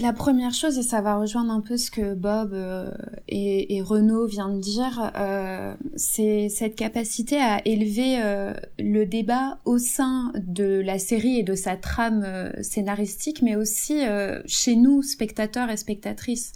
La 0.01 0.13
première 0.13 0.55
chose, 0.55 0.79
et 0.79 0.83
ça 0.83 1.03
va 1.03 1.17
rejoindre 1.17 1.53
un 1.53 1.61
peu 1.61 1.77
ce 1.77 1.91
que 1.91 2.15
Bob 2.15 2.53
euh, 2.55 2.91
et, 3.29 3.83
Renaud 3.83 4.27
viennent 4.27 4.57
de 4.57 4.63
dire, 4.63 5.13
euh, 5.17 5.75
c'est 5.97 6.49
cette 6.49 6.77
capacité 6.77 7.37
à 7.37 7.61
élever 7.67 8.23
euh, 8.23 8.55
le 8.79 9.05
débat 9.05 9.59
au 9.65 9.79
sein 9.79 10.33
de 10.37 10.81
la 10.81 10.99
série 10.99 11.39
et 11.39 11.43
de 11.43 11.55
sa 11.55 11.77
trame 11.77 12.53
scénaristique, 12.63 13.43
mais 13.43 13.57
aussi 13.57 14.01
chez 14.47 14.77
nous, 14.77 15.03
spectateurs 15.03 15.69
et 15.69 15.77
spectatrices. 15.77 16.53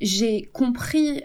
J'ai 0.00 0.42
compris 0.52 1.22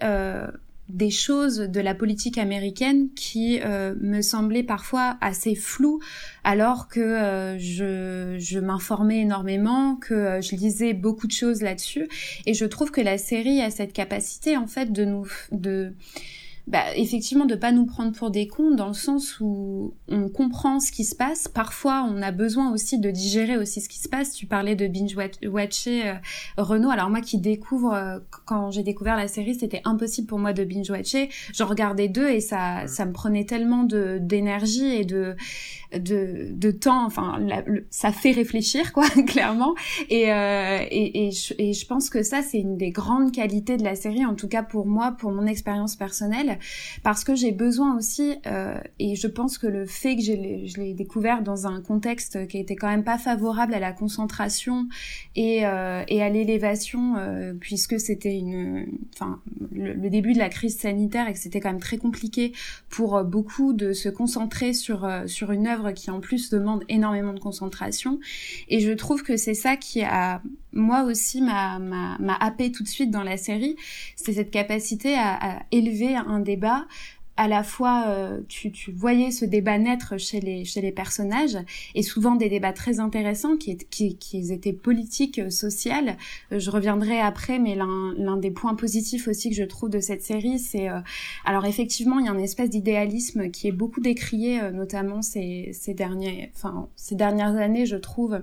des 0.90 1.12
choses 1.12 1.60
de 1.60 1.80
la 1.80 1.94
politique 1.94 2.38
américaine 2.38 3.10
qui 3.16 3.60
euh, 3.64 3.94
me 4.02 4.22
semblaient 4.22 4.64
parfois 4.64 5.18
assez 5.22 5.54
floues 5.54 6.00
alors 6.44 6.88
que 6.88 7.00
euh, 7.00 7.60
je, 7.60 8.38
je 8.40 8.60
m'informais 8.60 9.20
énormément, 9.20 9.96
que 9.96 10.14
euh, 10.14 10.42
je 10.42 10.56
lisais 10.56 10.94
beaucoup 10.94 11.28
de 11.28 11.32
choses 11.32 11.62
là-dessus. 11.62 12.08
Et 12.48 12.56
je 12.56 12.66
trouve 12.66 12.90
que 12.90 13.02
la 13.02 13.20
série 13.20 13.62
a 13.62 13.70
cette 13.70 13.94
capacité 13.94 14.58
en 14.58 14.68
fait 14.68 14.92
de 14.92 15.06
nous 15.06 15.28
de 15.52 15.94
bah, 16.70 16.84
effectivement 16.96 17.46
de 17.46 17.56
pas 17.56 17.72
nous 17.72 17.88
prendre 17.88 18.12
pour 18.12 18.30
des 18.30 18.48
cons 18.48 18.76
dans 18.76 18.88
le 18.88 18.94
sens 18.94 19.40
où 19.40 19.96
on 20.08 20.30
comprend 20.30 20.80
ce 20.80 20.92
qui 20.92 21.04
se 21.04 21.16
passe. 21.16 21.48
Parfois, 21.48 22.08
on 22.08 22.22
a 22.22 22.32
besoin 22.32 22.72
aussi 22.72 23.00
de 23.00 23.10
digérer 23.10 23.58
aussi 23.58 23.82
ce 23.82 23.90
qui 23.90 23.98
se 23.98 24.08
passe. 24.08 24.34
Tu 24.34 24.46
parlais 24.46 24.76
de 24.76 24.88
binge 24.88 25.16
watcher 25.44 26.08
euh, 26.08 26.14
Renault. 26.58 26.92
Alors 26.92 27.10
moi 27.10 27.22
qui 27.22 27.40
découvre 27.40 27.96
euh, 27.96 28.20
quand 28.46 28.70
j'ai 28.70 28.84
découvert 28.84 29.18
la 29.18 29.28
série, 29.28 29.56
c'était 29.56 29.82
impossible 29.84 30.28
pour 30.28 30.38
moi 30.38 30.54
de 30.54 30.64
binge 30.64 30.92
watcher. 30.92 31.30
Je 31.54 31.64
regardais 31.64 32.08
deux 32.08 32.30
et 32.30 32.40
ça 32.40 32.86
ça 32.86 33.06
me 33.06 33.14
prenait 33.14 33.46
tellement 33.46 33.84
de 33.84 34.20
d'énergie 34.22 34.94
et 34.94 35.06
de 35.06 35.36
de, 35.98 36.50
de 36.52 36.72
temps. 36.72 37.06
Enfin, 37.06 37.40
ça 37.90 38.12
fait 38.12 38.32
réfléchir, 38.32 38.94
quoi, 38.94 39.10
clairement. 39.28 39.76
Et, 40.10 40.32
euh, 40.32 40.80
et, 40.90 41.28
et, 41.28 41.32
je, 41.32 41.54
et 41.58 41.74
je 41.74 41.86
pense 41.86 42.10
que 42.10 42.24
ça, 42.24 42.42
c'est 42.42 42.60
une 42.60 42.78
des 42.78 42.92
grandes 42.92 43.32
qualités 43.32 43.78
de 43.78 43.84
la 43.84 43.96
série, 43.96 44.26
en 44.26 44.36
tout 44.36 44.48
cas 44.48 44.64
pour 44.64 44.86
moi, 44.86 45.16
pour 45.18 45.32
mon 45.32 45.46
expérience 45.46 45.96
personnelle, 45.96 46.59
parce 47.04 47.24
que 47.24 47.36
j'ai 47.36 47.52
besoin 47.52 47.98
aussi, 47.98 48.36
euh, 48.48 48.80
et 49.00 49.16
je 49.16 49.28
pense 49.28 49.58
que 49.58 49.68
le 49.68 49.86
fait 49.86 50.16
que 50.16 50.22
je 50.22 50.80
l'ai 50.80 50.94
découvert 50.94 51.42
dans 51.42 51.68
un 51.68 51.82
contexte 51.82 52.48
qui 52.48 52.58
était 52.58 52.76
quand 52.76 52.88
même 52.88 53.04
pas 53.04 53.18
favorable 53.18 53.74
à 53.74 53.80
la 53.80 53.94
concentration 53.94 54.88
et, 55.36 55.66
euh, 55.66 56.04
à 56.04 56.30
l'élévation, 56.30 57.16
euh, 57.18 57.54
puisque 57.60 58.00
c'était 58.00 58.38
une, 58.38 58.88
enfin, 59.14 59.42
le, 59.72 60.10
début 60.10 60.34
de 60.34 60.40
la 60.40 60.50
crise 60.50 60.78
sanitaire 60.78 61.28
et 61.28 61.34
que 61.34 61.40
c'était 61.40 61.60
quand 61.60 61.70
même 61.70 61.80
très 61.80 61.98
compliqué 61.98 62.52
pour 62.90 63.24
beaucoup 63.24 63.74
de 63.74 63.94
se 63.94 64.10
concentrer 64.10 64.74
sur 64.74 65.08
sur 65.28 65.52
une 65.52 65.68
œuvre 65.68 65.92
qui 65.92 66.10
en 66.10 66.20
plus 66.20 66.50
demande 66.50 66.84
énormément 66.90 67.34
de 67.34 67.40
concentration. 67.40 68.20
Et 68.68 68.80
je 68.80 68.92
trouve 68.92 69.24
que 69.24 69.38
c'est 69.38 69.54
ça 69.54 69.76
qui 69.76 70.02
a, 70.02 70.42
moi 70.74 71.04
aussi, 71.04 71.42
m'a, 71.42 71.80
m'a, 71.80 72.36
happé 72.40 72.72
tout 72.72 72.84
de 72.84 72.88
suite 72.88 73.12
dans 73.12 73.24
la 73.24 73.38
série. 73.38 73.76
C'est 74.16 74.34
cette 74.34 74.52
capacité 74.52 75.16
à 75.18 75.64
élever 75.72 76.16
un 76.16 76.40
débat 76.50 76.86
à 77.40 77.48
la 77.48 77.64
fois 77.64 78.04
euh, 78.10 78.42
tu, 78.50 78.70
voyais 78.92 79.32
ce 79.32 79.46
débat 79.46 79.78
naître 79.78 80.18
chez 80.18 80.42
les, 80.42 80.92
personnages 80.92 81.58
et 81.96 82.04
souvent 82.04 82.36
des 82.36 82.50
débats 82.50 82.74
très 82.74 83.00
intéressants 83.00 83.56
qui, 83.56 83.78
étaient 84.52 84.74
politiques, 84.74 85.40
euh, 85.40 85.50
sociales. 85.50 86.18
Euh, 86.52 86.60
je 86.60 86.70
reviendrai 86.70 87.22
après, 87.22 87.58
mais 87.58 87.76
l'un 87.76 88.36
des 88.36 88.52
points 88.52 88.76
positifs 88.76 89.30
aussi 89.30 89.50
que 89.50 89.56
je 89.56 89.64
trouve 89.64 89.90
de 89.90 90.02
cette 90.02 90.22
série, 90.22 90.60
c'est 90.60 90.90
alors 91.46 91.66
effectivement 91.66 92.20
il 92.20 92.26
y 92.26 92.30
a 92.30 92.34
une 92.34 92.42
espèce 92.42 92.70
d'idéalisme 92.70 93.50
qui 93.52 93.70
est 93.70 93.72
beaucoup 93.72 94.02
décrié, 94.02 94.60
notamment 94.74 95.22
ces 95.22 95.72
dernières 95.94 97.56
années, 97.56 97.86
je 97.86 97.96
trouve 97.96 98.42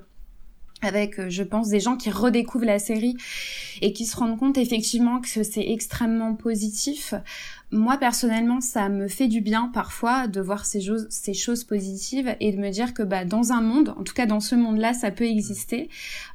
avec, 0.82 1.28
je 1.28 1.42
pense, 1.42 1.68
des 1.68 1.80
gens 1.80 1.96
qui 1.96 2.10
redécouvrent 2.10 2.66
la 2.66 2.78
série 2.78 3.16
et 3.80 3.92
qui 3.92 4.04
se 4.04 4.16
rendent 4.16 4.38
compte 4.38 4.58
effectivement 4.58 5.20
que 5.20 5.42
c'est 5.42 5.68
extrêmement 5.70 6.34
positif. 6.34 7.14
Moi 7.72 7.96
personnellement, 7.96 8.60
ça 8.60 8.88
me 8.88 9.08
fait 9.08 9.26
du 9.26 9.40
bien 9.40 9.70
parfois 9.74 10.28
de 10.28 10.40
voir 10.40 10.64
ces 10.64 10.80
choses, 10.80 11.06
ces 11.10 11.34
choses 11.34 11.64
positives 11.64 12.36
et 12.38 12.52
de 12.52 12.58
me 12.58 12.70
dire 12.70 12.94
que 12.94 13.02
bah 13.02 13.24
dans 13.24 13.52
un 13.52 13.60
monde, 13.60 13.94
en 13.98 14.04
tout 14.04 14.14
cas 14.14 14.26
dans 14.26 14.40
ce 14.40 14.54
monde-là, 14.54 14.94
ça 14.94 15.10
peut 15.10 15.24
exister. 15.24 15.90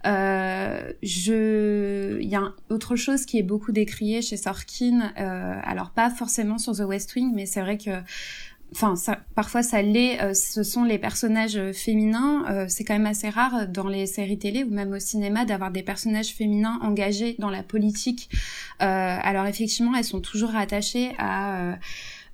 Euh, 0.06 0.92
je, 1.02 2.20
il 2.20 2.28
y 2.28 2.36
a 2.36 2.52
autre 2.70 2.96
chose 2.96 3.26
qui 3.26 3.38
est 3.38 3.44
beaucoup 3.44 3.72
décriée 3.72 4.22
chez 4.22 4.36
Sorkin. 4.38 5.14
Euh, 5.18 5.60
alors 5.64 5.92
pas 5.92 6.10
forcément 6.10 6.58
sur 6.58 6.76
The 6.76 6.82
West 6.82 7.16
Wing, 7.16 7.32
mais 7.34 7.46
c'est 7.46 7.62
vrai 7.62 7.78
que 7.78 7.92
enfin 8.74 8.94
parfois 9.36 9.64
ça 9.64 9.82
l'est, 9.82 10.22
euh, 10.22 10.34
ce 10.34 10.64
sont 10.64 10.84
les 10.84 10.98
personnages 10.98 11.60
féminins. 11.74 12.46
Euh, 12.50 12.66
c'est 12.68 12.84
quand 12.84 12.94
même 12.94 13.06
assez 13.06 13.30
rare 13.30 13.68
dans 13.68 13.88
les 13.88 14.06
séries 14.06 14.38
télé 14.38 14.64
ou 14.64 14.70
même 14.70 14.94
au 14.94 15.00
cinéma 15.00 15.46
d'avoir 15.46 15.72
des 15.72 15.84
personnages 15.84 16.34
féminins 16.34 16.80
engagés 16.82 17.36
dans 17.40 17.50
la 17.50 17.64
politique. 17.64 18.30
Euh, 18.82 19.18
alors 19.22 19.46
effectivement, 19.46 19.96
elles 19.96 20.04
sont 20.04 20.22
toujours 20.22 20.52
rattachées 20.52 21.14
à 21.18 21.62
euh, 21.62 21.76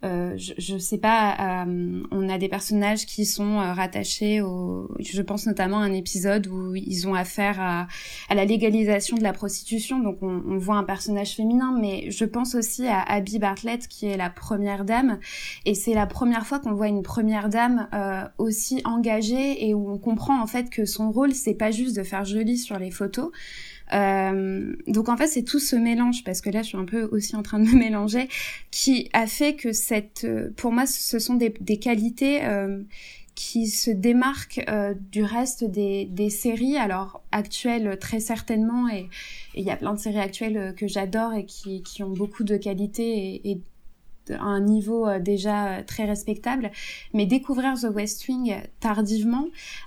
je, 0.03 0.53
je, 0.57 0.77
sais 0.77 0.99
pas, 0.99 1.65
euh, 1.65 2.03
on 2.11 2.29
a 2.29 2.37
des 2.37 2.49
personnages 2.49 3.05
qui 3.05 3.25
sont 3.25 3.59
euh, 3.59 3.73
rattachés 3.73 4.41
au, 4.41 4.91
je 4.99 5.21
pense 5.21 5.47
notamment 5.47 5.79
à 5.79 5.85
un 5.85 5.93
épisode 5.93 6.47
où 6.47 6.75
ils 6.75 7.07
ont 7.07 7.15
affaire 7.15 7.59
à, 7.59 7.87
à 8.29 8.35
la 8.35 8.45
légalisation 8.45 9.17
de 9.17 9.23
la 9.23 9.33
prostitution, 9.33 9.99
donc 9.99 10.19
on, 10.21 10.43
on, 10.47 10.57
voit 10.57 10.75
un 10.75 10.83
personnage 10.83 11.35
féminin, 11.35 11.75
mais 11.79 12.11
je 12.11 12.25
pense 12.25 12.53
aussi 12.53 12.87
à 12.87 13.01
Abby 13.01 13.39
Bartlett 13.39 13.87
qui 13.87 14.05
est 14.05 14.17
la 14.17 14.29
première 14.29 14.85
dame, 14.85 15.19
et 15.65 15.73
c'est 15.73 15.95
la 15.95 16.05
première 16.05 16.45
fois 16.45 16.59
qu'on 16.59 16.73
voit 16.73 16.87
une 16.87 17.03
première 17.03 17.49
dame 17.49 17.87
euh, 17.93 18.23
aussi 18.37 18.81
engagée 18.85 19.67
et 19.67 19.73
où 19.73 19.91
on 19.91 19.97
comprend 19.97 20.41
en 20.41 20.47
fait 20.47 20.69
que 20.69 20.85
son 20.85 21.11
rôle 21.11 21.33
c'est 21.33 21.55
pas 21.55 21.71
juste 21.71 21.97
de 21.97 22.03
faire 22.03 22.23
joli 22.23 22.57
sur 22.57 22.77
les 22.77 22.91
photos, 22.91 23.31
euh, 23.93 24.75
donc 24.87 25.09
en 25.09 25.17
fait 25.17 25.27
c'est 25.27 25.43
tout 25.43 25.59
ce 25.59 25.75
mélange 25.75 26.23
parce 26.23 26.41
que 26.41 26.49
là 26.49 26.61
je 26.61 26.67
suis 26.69 26.77
un 26.77 26.85
peu 26.85 27.03
aussi 27.11 27.35
en 27.35 27.43
train 27.43 27.59
de 27.59 27.65
me 27.69 27.77
mélanger 27.77 28.27
qui 28.71 29.09
a 29.13 29.27
fait 29.27 29.55
que 29.55 29.71
cette, 29.71 30.25
euh, 30.25 30.49
pour 30.55 30.71
moi 30.71 30.85
ce 30.85 31.19
sont 31.19 31.35
des, 31.35 31.53
des 31.61 31.77
qualités 31.77 32.43
euh, 32.45 32.83
qui 33.35 33.67
se 33.67 33.91
démarquent 33.91 34.65
euh, 34.67 34.95
du 35.11 35.23
reste 35.23 35.63
des, 35.63 36.05
des, 36.05 36.31
séries, 36.31 36.75
alors 36.75 37.21
actuelles 37.31 37.97
très 37.99 38.19
certainement, 38.19 38.89
et 38.89 39.09
il 39.53 39.63
y 39.63 39.69
a 39.69 39.75
plein 39.75 39.93
de 39.93 39.99
séries 39.99 40.17
actuelles 40.17 40.73
que 40.75 40.87
j'adore 40.87 41.35
et 41.35 41.45
qui, 41.45 41.83
qui, 41.83 42.01
ont 42.01 42.09
beaucoup 42.09 42.43
de 42.43 42.57
qualités 42.57 43.35
et, 43.35 43.51
et 43.51 43.61
un 44.31 44.59
niveau 44.59 45.07
euh, 45.07 45.19
déjà 45.19 45.67
euh, 45.67 45.83
très 45.83 46.05
respectable, 46.05 46.71
mais 47.13 47.25
découvrir 47.25 47.75
The 47.79 47.93
West 47.93 48.27
Wing 48.27 48.55
tardivement, 48.79 49.45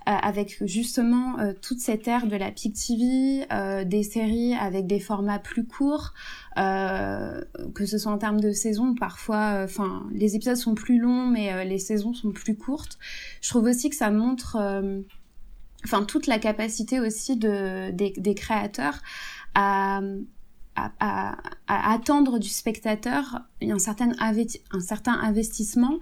euh, 0.09 0.13
avec 0.23 0.59
justement 0.67 1.37
toute 1.63 1.79
cette 1.81 2.07
ère 2.09 2.27
de 2.27 2.37
la 2.37 2.51
PIC 2.51 2.75
TV, 2.75 3.47
des 3.85 4.03
séries 4.03 4.55
avec 4.55 4.87
des 4.87 5.01
formats 5.01 5.39
plus 5.39 5.67
courts, 5.67 6.13
que 6.57 7.87
ce 7.87 7.99
soit 7.99 8.13
en 8.13 8.19
termes 8.19 8.41
de 8.41 8.53
saison, 8.53 8.95
parfois, 8.95 9.63
enfin, 9.65 10.07
les 10.13 10.37
épisodes 10.37 10.57
sont 10.57 10.75
plus 10.75 10.99
longs, 10.99 11.27
mais 11.27 11.65
les 11.65 11.79
saisons 11.79 12.15
sont 12.15 12.33
plus 12.33 12.57
courtes. 12.57 12.99
Je 13.41 13.49
trouve 13.49 13.65
aussi 13.65 13.91
que 13.91 13.97
ça 13.97 14.11
montre, 14.11 14.57
enfin, 15.85 16.05
toute 16.05 16.27
la 16.27 16.39
capacité 16.39 17.01
aussi 17.01 17.37
de, 17.37 17.91
des 17.91 18.35
créateurs 18.35 18.99
à 19.55 20.01
à, 20.77 21.37
attendre 21.67 22.39
du 22.39 22.49
spectateur 22.49 23.43
un 23.63 23.79
certain, 23.79 24.13
un 24.19 24.81
certain 24.81 25.13
investissement. 25.13 25.99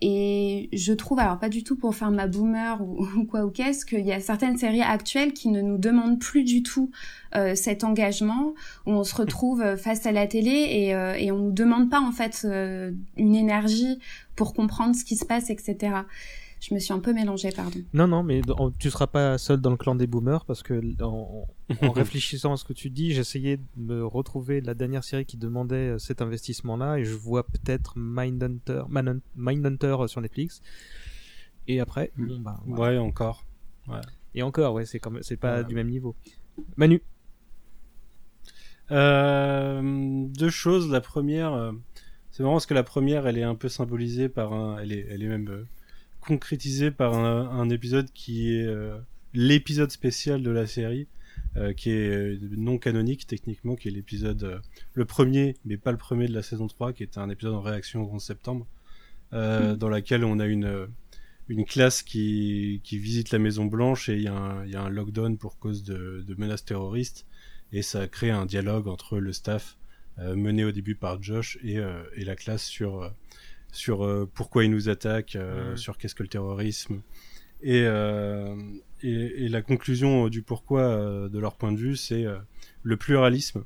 Et 0.00 0.68
je 0.72 0.92
trouve, 0.92 1.18
alors 1.18 1.38
pas 1.38 1.48
du 1.48 1.62
tout 1.62 1.76
pour 1.76 1.94
faire 1.94 2.10
ma 2.10 2.26
boomer 2.26 2.80
ou, 3.16 3.24
quoi 3.24 3.44
ou 3.44 3.50
qu'est-ce, 3.50 3.86
qu'il 3.86 4.04
y 4.04 4.12
a 4.12 4.20
certaines 4.20 4.56
séries 4.56 4.82
actuelles 4.82 5.32
qui 5.32 5.48
ne 5.48 5.60
nous 5.60 5.78
demandent 5.78 6.18
plus 6.18 6.44
du 6.44 6.62
tout 6.62 6.90
euh, 7.34 7.54
cet 7.54 7.84
engagement, 7.84 8.54
où 8.86 8.92
on 8.92 9.04
se 9.04 9.14
retrouve 9.14 9.76
face 9.76 10.06
à 10.06 10.12
la 10.12 10.26
télé 10.26 10.50
et, 10.50 10.94
euh, 10.94 11.14
et 11.14 11.30
on 11.32 11.38
nous 11.38 11.52
demande 11.52 11.90
pas 11.90 12.00
en 12.00 12.12
fait 12.12 12.42
euh, 12.44 12.92
une 13.16 13.34
énergie 13.34 13.98
pour 14.36 14.54
comprendre 14.54 14.94
ce 14.94 15.04
qui 15.04 15.16
se 15.16 15.24
passe, 15.24 15.50
etc. 15.50 15.96
Je 16.64 16.72
me 16.72 16.78
suis 16.78 16.94
un 16.94 16.98
peu 16.98 17.12
mélangée, 17.12 17.50
pardon. 17.52 17.78
Non, 17.92 18.06
non, 18.06 18.22
mais 18.22 18.40
tu 18.78 18.90
seras 18.90 19.06
pas 19.06 19.36
seul 19.36 19.60
dans 19.60 19.68
le 19.68 19.76
clan 19.76 19.94
des 19.94 20.06
boomers 20.06 20.46
parce 20.46 20.62
que 20.62 20.80
en, 21.02 21.46
en 21.82 21.90
réfléchissant 21.92 22.54
à 22.54 22.56
ce 22.56 22.64
que 22.64 22.72
tu 22.72 22.88
dis, 22.88 23.12
j'essayais 23.12 23.58
de 23.58 23.62
me 23.76 24.06
retrouver 24.06 24.62
la 24.62 24.72
dernière 24.72 25.04
série 25.04 25.26
qui 25.26 25.36
demandait 25.36 25.90
euh, 25.90 25.98
cet 25.98 26.22
investissement-là 26.22 26.96
et 26.96 27.04
je 27.04 27.14
vois 27.14 27.46
peut-être 27.46 27.92
Mindhunter, 27.96 28.84
Mindhunter 29.36 29.96
sur 30.06 30.22
Netflix. 30.22 30.62
Et 31.68 31.80
après, 31.80 32.12
mm. 32.16 32.26
bon, 32.26 32.40
bah, 32.40 32.62
ouais, 32.66 32.96
encore. 32.96 33.44
Ouais. 33.86 34.00
Et 34.34 34.42
encore, 34.42 34.72
ouais, 34.72 34.86
c'est 34.86 35.00
comme, 35.00 35.18
c'est 35.20 35.36
pas 35.36 35.64
du 35.64 35.74
même 35.74 35.90
niveau. 35.90 36.16
Manu. 36.76 37.02
Euh, 38.90 39.82
deux 40.28 40.48
choses. 40.48 40.90
La 40.90 41.02
première, 41.02 41.52
euh, 41.52 41.72
c'est 42.30 42.42
vraiment 42.42 42.56
parce 42.56 42.66
que 42.66 42.72
la 42.74 42.84
première, 42.84 43.26
elle 43.26 43.36
est 43.36 43.42
un 43.42 43.54
peu 43.54 43.68
symbolisée 43.68 44.30
par 44.30 44.54
un, 44.54 44.78
elle 44.78 44.92
est, 44.92 45.06
elle 45.10 45.22
est 45.22 45.28
même 45.28 45.48
euh, 45.50 45.66
concrétisé 46.24 46.90
par 46.90 47.14
un, 47.14 47.48
un 47.50 47.70
épisode 47.70 48.10
qui 48.12 48.54
est 48.54 48.66
euh, 48.66 48.98
l'épisode 49.32 49.90
spécial 49.90 50.42
de 50.42 50.50
la 50.50 50.66
série, 50.66 51.06
euh, 51.56 51.72
qui 51.72 51.90
est 51.90 52.08
euh, 52.08 52.38
non 52.56 52.78
canonique 52.78 53.26
techniquement, 53.26 53.76
qui 53.76 53.88
est 53.88 53.90
l'épisode 53.90 54.62
le 54.94 55.04
premier, 55.04 55.56
mais 55.64 55.76
pas 55.76 55.92
le 55.92 55.98
premier 55.98 56.26
de 56.26 56.34
la 56.34 56.42
saison 56.42 56.66
3, 56.66 56.92
qui 56.92 57.02
est 57.02 57.18
un 57.18 57.28
épisode 57.30 57.54
en 57.54 57.60
réaction 57.60 58.02
au 58.02 58.14
11 58.14 58.22
septembre, 58.22 58.66
mm. 59.32 59.74
dans 59.74 59.88
laquelle 59.88 60.24
on 60.24 60.38
a 60.38 60.46
une 60.46 60.88
une 61.50 61.66
classe 61.66 62.02
qui, 62.02 62.80
qui 62.84 62.96
visite 62.96 63.30
la 63.30 63.38
Maison 63.38 63.66
Blanche 63.66 64.08
et 64.08 64.14
il 64.14 64.20
y, 64.20 64.24
y, 64.24 64.28
a 64.28 64.80
un 64.80 64.88
lockdown 64.88 65.36
pour 65.36 65.58
cause 65.58 65.84
de, 65.84 66.24
de, 66.26 66.34
menaces 66.38 66.64
terroristes 66.64 67.26
et 67.70 67.82
ça 67.82 68.08
crée 68.08 68.30
un 68.30 68.46
dialogue 68.46 68.88
entre 68.88 69.18
le 69.18 69.30
staff 69.34 69.76
mené 70.16 70.64
au 70.64 70.72
début 70.72 70.94
par 70.94 71.22
Josh 71.22 71.58
et, 71.62 71.80
et 72.16 72.24
la 72.24 72.34
classe 72.34 72.64
sur 72.64 73.12
sur 73.74 74.04
euh, 74.04 74.30
pourquoi 74.32 74.64
ils 74.64 74.70
nous 74.70 74.88
attaquent, 74.88 75.36
euh, 75.36 75.76
sur 75.76 75.98
qu'est-ce 75.98 76.14
que 76.14 76.22
le 76.22 76.28
terrorisme. 76.28 77.02
Et, 77.62 77.82
euh, 77.84 78.56
et, 79.02 79.44
et, 79.44 79.48
la 79.48 79.62
conclusion 79.62 80.28
du 80.28 80.42
pourquoi 80.42 81.28
de 81.28 81.38
leur 81.38 81.56
point 81.56 81.72
de 81.72 81.78
vue, 81.78 81.96
c'est 81.96 82.26
le 82.82 82.96
pluralisme. 82.96 83.64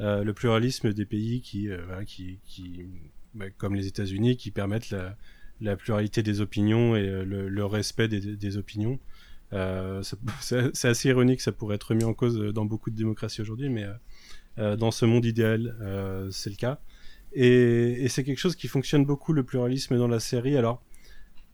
le 0.00 0.32
pluralisme 0.32 0.92
des 0.92 1.06
pays 1.06 1.40
qui, 1.42 1.68
qui, 2.06 2.40
qui 2.44 2.86
bah, 3.34 3.50
comme 3.56 3.74
les 3.74 3.86
États-Unis, 3.86 4.36
qui 4.36 4.50
permettent 4.50 4.90
la, 4.90 5.16
la, 5.60 5.76
pluralité 5.76 6.24
des 6.24 6.40
opinions 6.40 6.96
et 6.96 7.24
le, 7.24 7.48
le 7.48 7.64
respect 7.64 8.08
des, 8.08 8.36
des 8.36 8.56
opinions. 8.56 8.98
Euh, 9.52 10.02
c'est 10.40 10.88
assez 10.88 11.08
ironique, 11.08 11.40
ça 11.40 11.52
pourrait 11.52 11.76
être 11.76 11.94
mis 11.94 12.04
en 12.04 12.14
cause 12.14 12.36
dans 12.52 12.64
beaucoup 12.64 12.90
de 12.90 12.96
démocraties 12.96 13.42
aujourd'hui, 13.42 13.68
mais 13.68 13.86
euh, 14.58 14.76
dans 14.76 14.90
ce 14.90 15.04
monde 15.04 15.24
idéal, 15.24 15.76
euh, 15.80 16.30
c'est 16.30 16.50
le 16.50 16.56
cas. 16.56 16.80
Et, 17.38 18.08
c'est 18.08 18.24
quelque 18.24 18.38
chose 18.38 18.56
qui 18.56 18.66
fonctionne 18.66 19.04
beaucoup, 19.04 19.34
le 19.34 19.44
pluralisme 19.44 19.98
dans 19.98 20.08
la 20.08 20.20
série. 20.20 20.56
Alors, 20.56 20.82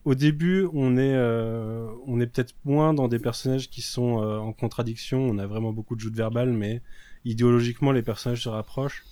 au 0.05 0.15
début, 0.15 0.65
on 0.73 0.95
est, 0.95 1.13
euh, 1.13 1.85
on 2.07 2.21
est 2.21 2.27
peut-être 2.27 2.55
moins 2.63 2.93
dans 2.93 3.09
des 3.09 3.19
personnages 3.19 3.69
qui 3.69 3.81
sont 3.81 4.23
euh, 4.23 4.37
en 4.37 4.53
contradiction. 4.53 5.19
On 5.19 5.37
a 5.37 5.45
vraiment 5.45 5.73
beaucoup 5.73 5.95
de 5.95 5.99
joutes 5.99 6.15
verbales, 6.15 6.53
mais 6.53 6.81
idéologiquement, 7.25 7.91
les 7.91 8.01
personnages 8.01 8.43
se 8.43 8.49
rapprochent. 8.49 9.03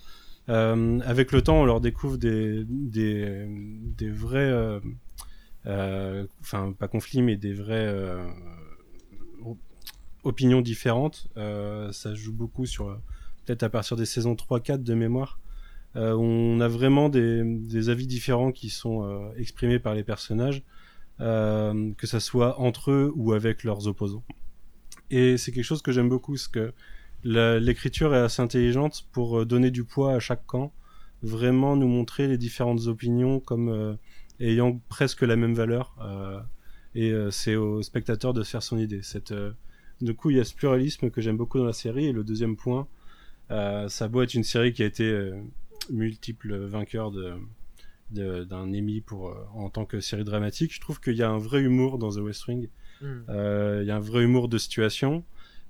Euh, 0.47 0.99
avec 1.01 1.33
le 1.33 1.41
temps, 1.41 1.61
on 1.61 1.65
leur 1.65 1.81
découvre 1.81 2.17
des, 2.17 2.63
des, 2.65 4.09
vrais, 4.09 4.79
enfin 6.39 6.71
pas 6.71 6.87
conflits, 6.87 7.21
mais 7.21 7.35
des 7.35 7.53
vrais 7.53 7.93
opinions 10.23 10.61
différentes. 10.61 11.27
ça 11.35 12.15
joue 12.15 12.33
beaucoup 12.33 12.65
sur 12.65 12.97
peut-être 13.45 13.63
à 13.63 13.69
partir 13.69 13.97
des 13.97 14.05
saisons 14.05 14.35
3-4 14.35 14.83
de 14.83 14.93
mémoire. 14.93 15.37
Euh, 15.95 16.13
on 16.13 16.59
a 16.61 16.67
vraiment 16.67 17.09
des, 17.09 17.43
des, 17.43 17.89
avis 17.89 18.07
différents 18.07 18.51
qui 18.51 18.69
sont 18.69 19.03
euh, 19.03 19.33
exprimés 19.35 19.79
par 19.79 19.93
les 19.93 20.03
personnages, 20.03 20.63
euh, 21.19 21.91
que 21.97 22.07
ça 22.07 22.19
soit 22.19 22.59
entre 22.59 22.91
eux 22.91 23.11
ou 23.15 23.33
avec 23.33 23.63
leurs 23.63 23.87
opposants. 23.87 24.23
Et 25.09 25.37
c'est 25.37 25.51
quelque 25.51 25.65
chose 25.65 25.81
que 25.81 25.91
j'aime 25.91 26.07
beaucoup, 26.07 26.33
parce 26.33 26.47
que 26.47 26.73
l'écriture 27.23 28.15
est 28.15 28.19
assez 28.19 28.41
intelligente 28.41 29.05
pour 29.11 29.45
donner 29.45 29.69
du 29.69 29.83
poids 29.83 30.13
à 30.13 30.19
chaque 30.19 30.45
camp, 30.45 30.71
vraiment 31.21 31.75
nous 31.75 31.87
montrer 31.87 32.27
les 32.27 32.37
différentes 32.37 32.87
opinions 32.87 33.39
comme 33.39 33.97
ayant 34.39 34.81
presque 34.89 35.21
la 35.21 35.35
même 35.35 35.53
valeur. 35.53 35.95
et 36.95 37.13
c'est 37.29 37.55
au 37.55 37.81
spectateur 37.83 38.33
de 38.33 38.41
se 38.41 38.49
faire 38.49 38.63
son 38.63 38.79
idée. 38.79 39.01
Cette, 39.03 39.33
du 40.01 40.15
coup, 40.15 40.31
il 40.31 40.37
y 40.37 40.39
a 40.39 40.45
ce 40.45 40.55
pluralisme 40.55 41.11
que 41.11 41.21
j'aime 41.21 41.37
beaucoup 41.37 41.59
dans 41.59 41.65
la 41.65 41.73
série. 41.73 42.07
Et 42.07 42.11
le 42.11 42.23
deuxième 42.23 42.55
point, 42.55 42.87
euh, 43.51 43.87
ça 43.89 44.09
a 44.11 44.23
être 44.23 44.33
une 44.33 44.43
série 44.43 44.73
qui 44.73 44.81
a 44.81 44.85
été 44.85 45.31
multiples 45.89 46.55
vainqueurs 46.65 47.11
de 47.11 47.35
d'un 48.11 48.63
Emmy 48.63 48.99
pour 48.99 49.29
euh, 49.29 49.35
en 49.53 49.69
tant 49.69 49.85
que 49.85 50.01
série 50.01 50.25
dramatique. 50.25 50.73
Je 50.73 50.81
trouve 50.81 50.99
qu'il 50.99 51.15
y 51.15 51.23
a 51.23 51.29
un 51.29 51.37
vrai 51.37 51.61
humour 51.61 51.97
dans 51.97 52.11
The 52.11 52.17
West 52.17 52.45
Wing. 52.45 52.67
Mm. 52.99 53.05
Euh, 53.29 53.79
il 53.83 53.87
y 53.87 53.91
a 53.91 53.95
un 53.95 54.01
vrai 54.01 54.23
humour 54.23 54.49
de 54.49 54.57
situation. 54.57 55.23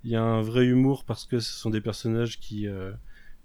Il 0.04 0.10
y 0.10 0.16
a 0.16 0.24
un 0.24 0.42
vrai 0.42 0.66
humour 0.66 1.06
parce 1.06 1.26
que 1.26 1.40
ce 1.40 1.54
sont 1.54 1.70
des 1.70 1.82
personnages 1.82 2.40
qui 2.40 2.68
euh, 2.68 2.94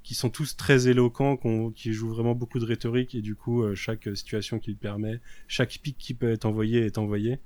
qui 0.06 0.14
sont 0.14 0.30
tous 0.30 0.56
très 0.56 0.86
éloquents, 0.86 1.36
qui 1.74 1.92
jouent 1.92 2.14
vraiment 2.14 2.36
beaucoup 2.36 2.60
de 2.60 2.64
rhétorique 2.64 3.16
et 3.16 3.22
du 3.22 3.34
coup 3.34 3.64
euh, 3.64 3.74
chaque 3.74 4.08
situation 4.14 4.60
qu'il 4.60 4.76
permet, 4.76 5.20
chaque 5.48 5.80
pic 5.82 5.98
qui 5.98 6.14
peut 6.14 6.30
être 6.30 6.44
envoyé 6.44 6.86
est 6.86 6.96
envoyé. 6.96 7.40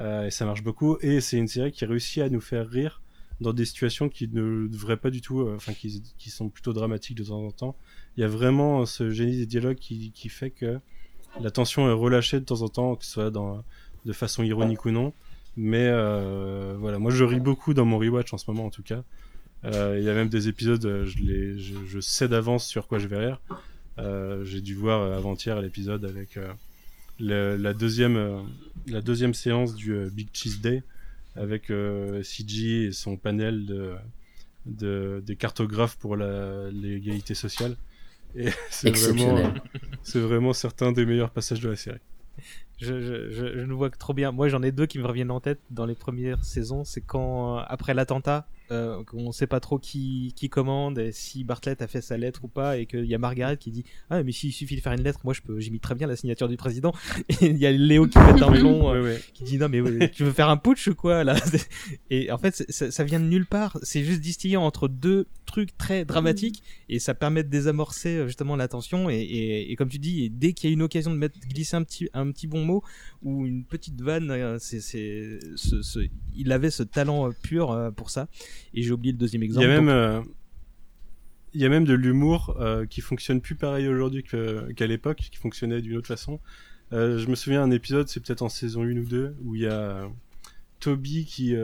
Euh, 0.00 0.26
et 0.26 0.30
ça 0.30 0.44
marche 0.44 0.62
beaucoup. 0.62 0.98
Et 1.00 1.22
c'est 1.22 1.38
une 1.38 1.48
série 1.48 1.72
qui 1.72 1.86
réussit 1.86 2.22
à 2.22 2.28
nous 2.28 2.42
faire 2.42 2.68
rire 2.68 3.00
dans 3.40 3.54
des 3.54 3.64
situations 3.64 4.10
qui 4.10 4.28
ne 4.28 4.68
devraient 4.68 4.98
pas 4.98 5.08
du 5.08 5.22
tout, 5.22 5.40
euh, 5.40 5.54
enfin 5.56 5.72
qui, 5.72 6.02
qui, 6.18 6.28
sont 6.28 6.50
plutôt 6.50 6.74
dramatiques 6.74 7.16
de 7.16 7.24
temps 7.24 7.42
en 7.42 7.50
temps. 7.50 7.74
Il 8.16 8.20
y 8.20 8.24
a 8.24 8.28
vraiment 8.28 8.86
ce 8.86 9.10
génie 9.10 9.36
des 9.36 9.46
dialogues 9.46 9.76
qui, 9.76 10.28
fait 10.28 10.50
que 10.50 10.78
la 11.40 11.50
tension 11.50 11.88
est 11.88 11.92
relâchée 11.92 12.38
de 12.38 12.44
temps 12.44 12.62
en 12.62 12.68
temps, 12.68 12.96
que 12.96 13.04
ce 13.04 13.10
soit 13.10 13.30
de 13.30 14.12
façon 14.12 14.42
ironique 14.42 14.84
ou 14.84 14.90
non. 14.90 15.12
Mais 15.56 15.86
euh, 15.88 16.76
voilà, 16.78 16.98
moi 16.98 17.10
je 17.10 17.24
ris 17.24 17.40
beaucoup 17.40 17.74
dans 17.74 17.84
mon 17.84 17.98
rewatch 17.98 18.32
en 18.32 18.38
ce 18.38 18.50
moment 18.50 18.66
en 18.66 18.70
tout 18.70 18.82
cas. 18.82 19.04
Euh, 19.64 19.96
il 19.98 20.04
y 20.04 20.10
a 20.10 20.14
même 20.14 20.28
des 20.28 20.48
épisodes, 20.48 20.84
euh, 20.84 21.06
je, 21.06 21.18
les, 21.18 21.58
je, 21.58 22.00
sais 22.00 22.28
d'avance 22.28 22.66
sur 22.66 22.86
quoi 22.86 22.98
je 22.98 23.06
vais 23.06 23.18
rire. 23.18 23.40
J'ai 24.42 24.60
dû 24.60 24.74
voir 24.74 25.12
avant-hier 25.12 25.60
l'épisode 25.60 26.04
avec 26.04 26.38
la 27.20 27.74
deuxième 27.74 28.44
la 28.86 29.32
séance 29.32 29.74
du 29.74 29.96
Big 30.10 30.28
Cheese 30.32 30.60
Day 30.60 30.82
avec 31.36 31.72
CG 32.22 32.86
et 32.86 32.92
son 32.92 33.16
panel 33.16 33.66
de, 33.66 33.94
de 34.66 35.22
des 35.24 35.36
cartographes 35.36 35.96
pour 35.96 36.16
l'égalité 36.16 37.34
sociale. 37.34 37.76
Et 38.36 38.48
c'est 38.70 38.88
Exceptionnel. 38.88 39.62
c'est 40.02 40.20
vraiment 40.20 40.52
certains 40.52 40.92
des 40.92 41.06
meilleurs 41.06 41.30
passages 41.30 41.60
de 41.60 41.70
la 41.70 41.76
série. 41.76 41.98
Je, 42.80 43.00
je, 43.00 43.30
je, 43.30 43.58
je 43.58 43.64
ne 43.64 43.72
vois 43.72 43.88
que 43.90 43.96
trop 43.98 44.12
bien. 44.14 44.32
Moi, 44.32 44.48
j'en 44.48 44.62
ai 44.62 44.72
deux 44.72 44.86
qui 44.86 44.98
me 44.98 45.06
reviennent 45.06 45.30
en 45.30 45.40
tête 45.40 45.60
dans 45.70 45.86
les 45.86 45.94
premières 45.94 46.44
saisons. 46.44 46.84
C'est 46.84 47.00
quand, 47.00 47.58
euh, 47.58 47.62
après 47.68 47.94
l'attentat, 47.94 48.46
euh, 48.74 49.02
on 49.12 49.32
sait 49.32 49.46
pas 49.46 49.60
trop 49.60 49.78
qui, 49.78 50.32
qui 50.36 50.48
commande, 50.48 50.98
et 50.98 51.12
si 51.12 51.44
Bartlett 51.44 51.80
a 51.82 51.86
fait 51.86 52.00
sa 52.00 52.16
lettre 52.16 52.44
ou 52.44 52.48
pas, 52.48 52.78
et 52.78 52.86
qu'il 52.86 53.04
y 53.06 53.14
a 53.14 53.18
Margaret 53.18 53.56
qui 53.56 53.70
dit 53.70 53.84
Ah, 54.10 54.22
mais 54.22 54.32
s'il 54.32 54.52
suffit 54.52 54.76
de 54.76 54.80
faire 54.80 54.92
une 54.92 55.02
lettre, 55.02 55.20
moi, 55.24 55.32
je 55.32 55.40
peux, 55.40 55.60
j'imite 55.60 55.82
très 55.82 55.94
bien 55.94 56.06
la 56.06 56.16
signature 56.16 56.48
du 56.48 56.56
président. 56.56 56.92
Et 57.40 57.46
il 57.46 57.56
y 57.58 57.66
a 57.66 57.72
Léo 57.72 58.06
qui 58.06 58.18
pète 58.18 58.42
un 58.42 58.50
melon, 58.50 58.90
euh, 58.90 59.00
Ouais, 59.00 59.08
ouais. 59.14 59.20
qui 59.32 59.44
dit 59.44 59.58
Non, 59.58 59.68
mais 59.68 59.80
ouais, 59.80 60.10
tu 60.10 60.24
veux 60.24 60.32
faire 60.32 60.48
un 60.48 60.56
putsch 60.56 60.88
ou 60.88 60.94
quoi, 60.94 61.24
là? 61.24 61.36
Et 62.10 62.30
en 62.30 62.38
fait, 62.38 62.64
ça, 62.68 62.90
ça 62.90 63.04
vient 63.04 63.20
de 63.20 63.26
nulle 63.26 63.46
part. 63.46 63.78
C'est 63.82 64.04
juste 64.04 64.20
distillé 64.20 64.56
entre 64.56 64.88
deux 64.88 65.26
trucs 65.46 65.76
très 65.76 66.04
dramatiques, 66.04 66.62
et 66.88 66.98
ça 66.98 67.14
permet 67.14 67.44
de 67.44 67.48
désamorcer 67.48 68.16
euh, 68.16 68.26
justement 68.26 68.56
la 68.56 68.68
tension. 68.68 69.08
Et, 69.08 69.16
et, 69.16 69.72
et 69.72 69.76
comme 69.76 69.88
tu 69.88 69.98
dis, 69.98 70.30
dès 70.30 70.52
qu'il 70.52 70.70
y 70.70 70.72
a 70.72 70.74
une 70.74 70.82
occasion 70.82 71.10
de 71.12 71.16
mettre 71.16 71.38
glisser 71.40 71.76
un 71.76 71.82
petit, 71.84 72.08
un 72.12 72.30
petit 72.30 72.46
bon 72.46 72.64
mot, 72.64 72.82
ou 73.22 73.46
une 73.46 73.64
petite 73.64 74.00
vanne, 74.00 74.30
euh, 74.30 74.58
c'est, 74.58 74.80
c'est, 74.80 75.38
ce, 75.56 75.82
ce, 75.82 76.00
il 76.36 76.52
avait 76.52 76.70
ce 76.70 76.82
talent 76.82 77.28
euh, 77.28 77.32
pur 77.42 77.70
euh, 77.72 77.90
pour 77.90 78.10
ça. 78.10 78.28
Et 78.72 78.82
j'ai 78.82 78.92
oublié 78.92 79.12
le 79.12 79.18
deuxième 79.18 79.42
Il 79.42 79.46
y 79.46 79.48
exemple. 79.48 79.66
a 79.66 79.68
même 79.68 79.86
donc- 79.86 79.90
euh, 79.90 80.22
il 81.52 81.60
y 81.60 81.64
a 81.64 81.68
même 81.68 81.84
de 81.84 81.94
l'humour 81.94 82.56
euh, 82.60 82.84
qui 82.86 83.00
fonctionne 83.00 83.40
plus 83.40 83.54
pareil 83.54 83.86
aujourd'hui 83.86 84.24
qu'à 84.24 84.86
l'époque, 84.86 85.18
qui 85.30 85.36
fonctionnait 85.36 85.80
d'une 85.82 85.96
autre 85.96 86.08
façon. 86.08 86.40
Euh, 86.92 87.18
je 87.18 87.28
me 87.28 87.34
souviens 87.36 87.66
d'un 87.66 87.70
épisode, 87.72 88.08
c'est 88.08 88.20
peut-être 88.20 88.42
en 88.42 88.48
saison 88.48 88.82
1 88.82 88.96
ou 88.96 89.04
2, 89.04 89.36
où 89.42 89.54
il 89.54 89.62
y 89.62 89.66
a 89.66 90.08
Toby 90.80 91.24
qui, 91.24 91.54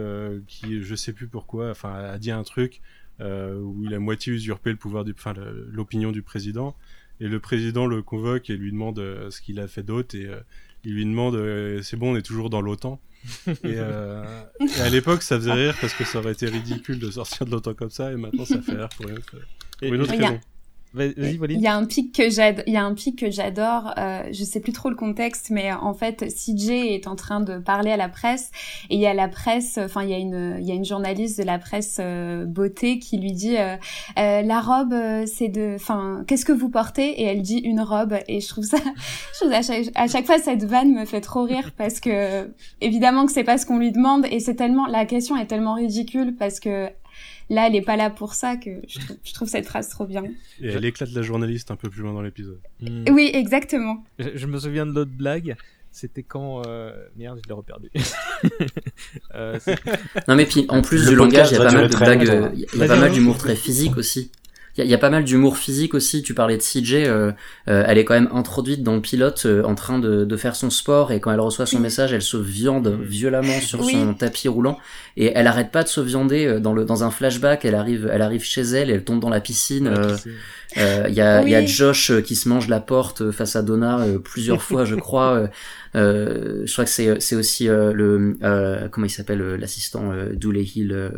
qui, 0.46 0.82
je 0.82 0.94
sais 0.94 1.12
plus 1.12 1.26
pourquoi, 1.26 1.70
enfin, 1.70 1.92
a 1.92 2.18
dit 2.18 2.30
un 2.30 2.42
truc 2.44 2.80
où 3.20 3.84
il 3.84 3.92
a 3.92 3.98
moitié 3.98 4.32
usurpé 4.32 4.70
le 4.70 4.76
pouvoir 4.76 5.05
du, 5.05 5.12
enfin, 5.12 5.34
l'opinion 5.70 6.11
du 6.12 6.22
président, 6.22 6.74
et 7.20 7.28
le 7.28 7.38
président 7.38 7.84
le 7.86 8.01
convoque 8.03 8.48
et 8.48 8.57
lui 8.57 8.72
demande 8.72 8.98
euh, 8.98 9.30
ce 9.30 9.42
qu'il 9.42 9.61
a 9.61 9.68
fait 9.68 9.82
d'autre, 9.82 10.14
et 10.14 10.24
euh, 10.24 10.40
il 10.84 10.94
lui 10.94 11.05
demande, 11.05 11.34
euh, 11.34 11.82
c'est 11.82 11.96
bon, 11.98 12.12
on 12.14 12.16
est 12.16 12.22
toujours 12.22 12.48
dans 12.48 12.62
l'OTAN. 12.62 12.98
Et, 13.47 13.55
euh, 13.64 14.43
et 14.79 14.81
à 14.81 14.89
l'époque, 14.89 15.23
ça 15.23 15.37
faisait 15.37 15.53
rire 15.53 15.77
parce 15.81 15.93
que 15.95 16.05
ça 16.05 16.18
aurait 16.18 16.33
été 16.33 16.47
ridicule 16.47 16.99
de 16.99 17.11
sortir 17.11 17.47
de 17.47 17.51
l'OTAN 17.51 17.75
comme 17.75 17.91
ça, 17.91 18.12
et 18.12 18.16
maintenant 18.16 18.45
ça 18.45 18.61
fait 18.62 18.77
rire 18.77 18.89
pour 18.97 19.09
une 19.09 19.18
autre, 19.18 19.37
pour 19.79 19.95
une 19.95 20.03
raison. 20.03 20.41
Il 21.55 21.61
y 21.61 21.66
a 21.66 21.76
un 21.76 21.84
pic 21.84 22.14
que 22.14 22.30
j'adore, 22.30 22.64
il 22.66 22.72
y 22.72 22.76
a 22.76 22.84
un 22.84 22.95
pic 22.95 23.18
que 23.18 23.30
j'adore, 23.30 23.95
euh, 23.97 24.24
je 24.32 24.45
sais 24.45 24.61
plus 24.61 24.72
trop 24.72 24.91
le 24.91 24.97
contexte, 24.97 25.51
mais 25.51 25.72
en 25.72 25.95
fait, 25.95 26.24
CJ 26.28 26.70
est 26.70 27.07
en 27.07 27.16
train 27.16 27.41
de 27.41 27.59
parler 27.59 27.93
à 27.93 27.97
la 27.97 28.09
presse 28.09 28.51
et 28.91 28.97
il 28.97 29.01
y 29.01 29.07
a 29.07 29.14
la 29.14 29.28
presse, 29.28 29.78
enfin 29.78 30.03
il 30.03 30.11
y 30.11 30.14
a 30.14 30.18
une, 30.18 30.57
il 30.61 30.66
y 30.66 30.72
a 30.72 30.74
une 30.74 30.84
journaliste 30.84 31.38
de 31.38 31.45
la 31.45 31.59
presse 31.59 31.99
euh, 32.01 32.45
beauté 32.45 32.99
qui 32.99 33.18
lui 33.18 33.32
dit 33.32 33.57
euh, 33.57 33.76
Euh, 34.18 34.43
la 34.43 34.61
robe, 34.61 34.93
euh, 34.93 35.24
c'est 35.26 35.49
de, 35.49 35.74
enfin 35.74 36.24
qu'est-ce 36.26 36.45
que 36.45 36.53
vous 36.53 36.68
portez? 36.68 37.20
Et 37.20 37.24
elle 37.24 37.43
dit 37.43 37.59
une 37.59 37.80
robe 37.80 38.14
et 38.28 38.41
je 38.41 38.49
trouve 38.49 38.64
ça, 38.64 38.78
je 39.32 39.38
trouve 39.41 39.53
à 39.53 39.62
chaque, 39.62 39.86
à 39.95 40.09
chaque 40.09 40.26
fois 40.26 40.38
cette 40.38 40.64
vanne 40.64 40.93
me 40.93 41.05
fait 41.05 41.20
trop 41.20 41.45
rire 41.45 41.72
parce 41.76 42.01
que 42.01 42.51
évidemment 42.80 43.26
que 43.26 43.32
c'est 43.32 43.45
pas 43.45 43.59
ce 43.59 43.66
qu'on 43.66 43.78
lui 43.78 43.93
demande 43.93 44.26
et 44.30 44.41
c'est 44.41 44.55
tellement, 44.55 44.86
la 44.86 45.05
question 45.07 45.36
est 45.36 45.47
tellement 45.47 45.74
ridicule 45.74 46.34
parce 46.36 46.61
que 46.61 46.88
là 47.51 47.66
elle 47.66 47.76
est 47.76 47.82
pas 47.82 47.96
là 47.96 48.09
pour 48.09 48.32
ça 48.32 48.57
que 48.57 48.70
je 48.88 48.98
trouve, 49.01 49.16
je 49.22 49.34
trouve 49.34 49.48
cette 49.48 49.66
phrase 49.66 49.88
trop 49.90 50.07
bien. 50.07 50.24
Et 50.61 50.68
elle 50.68 50.84
éclate 50.86 51.11
la 51.12 51.22
journaliste 51.22 51.70
un 51.70 51.76
peu 51.76 51.90
plus 51.90 52.01
loin 52.03 52.14
dans 52.14 52.22
l'épisode. 52.22 52.61
Hmm. 52.80 53.05
Oui, 53.11 53.30
exactement. 53.34 54.03
Je, 54.18 54.30
je 54.34 54.46
me 54.46 54.59
souviens 54.59 54.86
de 54.86 54.92
l'autre 54.92 55.12
blague. 55.12 55.57
C'était 55.92 56.22
quand. 56.22 56.62
euh, 56.66 56.92
Merde, 57.16 57.40
je 57.42 57.48
l'ai 57.48 57.55
reperdu. 57.55 57.90
euh, 59.34 59.59
Non 60.28 60.36
mais 60.36 60.46
puis 60.46 60.64
en 60.68 60.82
plus 60.82 61.05
Le 61.05 61.11
du 61.11 61.16
langage, 61.16 61.51
il 61.51 61.55
y 61.55 61.61
a 61.61 61.64
pas 61.64 61.72
mal 61.72 61.88
de 61.88 61.92
très 61.92 62.05
blagues, 62.16 62.28
euh, 62.28 62.51
il 62.55 62.61
y 62.78 62.82
a 62.82 62.86
pas 62.86 62.96
mal 62.96 63.11
d'humour 63.12 63.36
très 63.38 63.57
physique 63.57 63.96
aussi. 63.96 64.30
Il 64.77 64.81
y, 64.81 64.83
a- 64.83 64.85
il 64.85 64.91
y 64.91 64.95
a 64.95 64.99
pas 64.99 65.11
mal 65.11 65.25
d'humour 65.25 65.57
physique 65.57 65.95
aussi. 65.95 66.23
Tu 66.23 66.33
parlais 66.33 66.57
de 66.57 66.62
CJ, 66.62 66.95
euh, 66.95 67.33
euh, 67.68 67.85
elle 67.87 67.99
est 67.99 68.05
quand 68.05 68.14
même 68.14 68.29
introduite 68.33 68.83
dans 68.83 68.95
le 68.95 69.01
pilote 69.01 69.43
euh, 69.47 69.62
en 69.64 69.75
train 69.75 69.99
de, 69.99 70.25
de 70.25 70.37
faire 70.37 70.55
son 70.55 70.71
sport 70.71 71.11
et 71.12 71.18
quand 71.21 71.33
elle 71.33 71.41
reçoit 71.41 71.66
son 71.66 71.77
Oui. 71.77 71.83
message, 71.83 72.12
elle 72.12 72.23
se 72.23 72.37
viande 72.37 72.97
violemment 73.03 73.61
sur 73.61 73.81
Oui. 73.81 73.93
son 73.93 74.14
tapis 74.14 74.49
roulant 74.49 74.79
et 75.16 75.33
elle 75.35 75.47
arrête 75.49 75.71
pas 75.73 75.83
de 75.83 75.89
se 75.89 76.01
viander 76.01 76.47
euh, 76.47 76.61
dans 76.61 76.73
le 76.73 76.85
dans 76.85 77.03
un 77.03 77.11
flashback. 77.11 77.64
Elle 77.64 77.75
arrive, 77.75 78.09
elle 78.12 78.23
arrive 78.23 78.45
chez 78.45 78.61
elle, 78.62 78.91
et 78.91 78.95
elle 78.95 79.05
tombe 79.05 79.21
dans 79.21 79.29
la 79.29 79.41
piscine. 79.41 79.89
euh, 79.89 80.16
euh, 80.79 81.07
Il 81.09 81.14
y, 81.14 81.21
a, 81.21 81.43
il 81.43 81.49
y 81.49 81.55
a. 81.57 81.66
Josh 81.66 82.12
qui 82.23 82.37
se 82.37 82.49
mange 82.49 82.68
la 82.68 82.79
porte 82.81 83.31
face 83.33 83.57
à 83.57 83.62
Donna 83.62 83.99
euh, 84.01 84.18
plusieurs 84.18 84.62
fois, 84.62 84.85
je 84.85 84.95
crois. 84.95 85.49
Je 85.95 86.71
crois 86.73 86.85
que 86.85 86.91
c'est 86.91 87.21
c'est 87.21 87.35
aussi 87.37 87.68
euh, 87.68 87.93
le 87.93 88.37
euh, 88.43 88.89
comment 88.89 89.07
il 89.07 89.11
s'appelle 89.11 89.41
euh, 89.41 89.57
l'assistant 89.57 90.12
euh, 90.12 90.33
Dooley 90.35 90.62
Hill. 90.62 91.11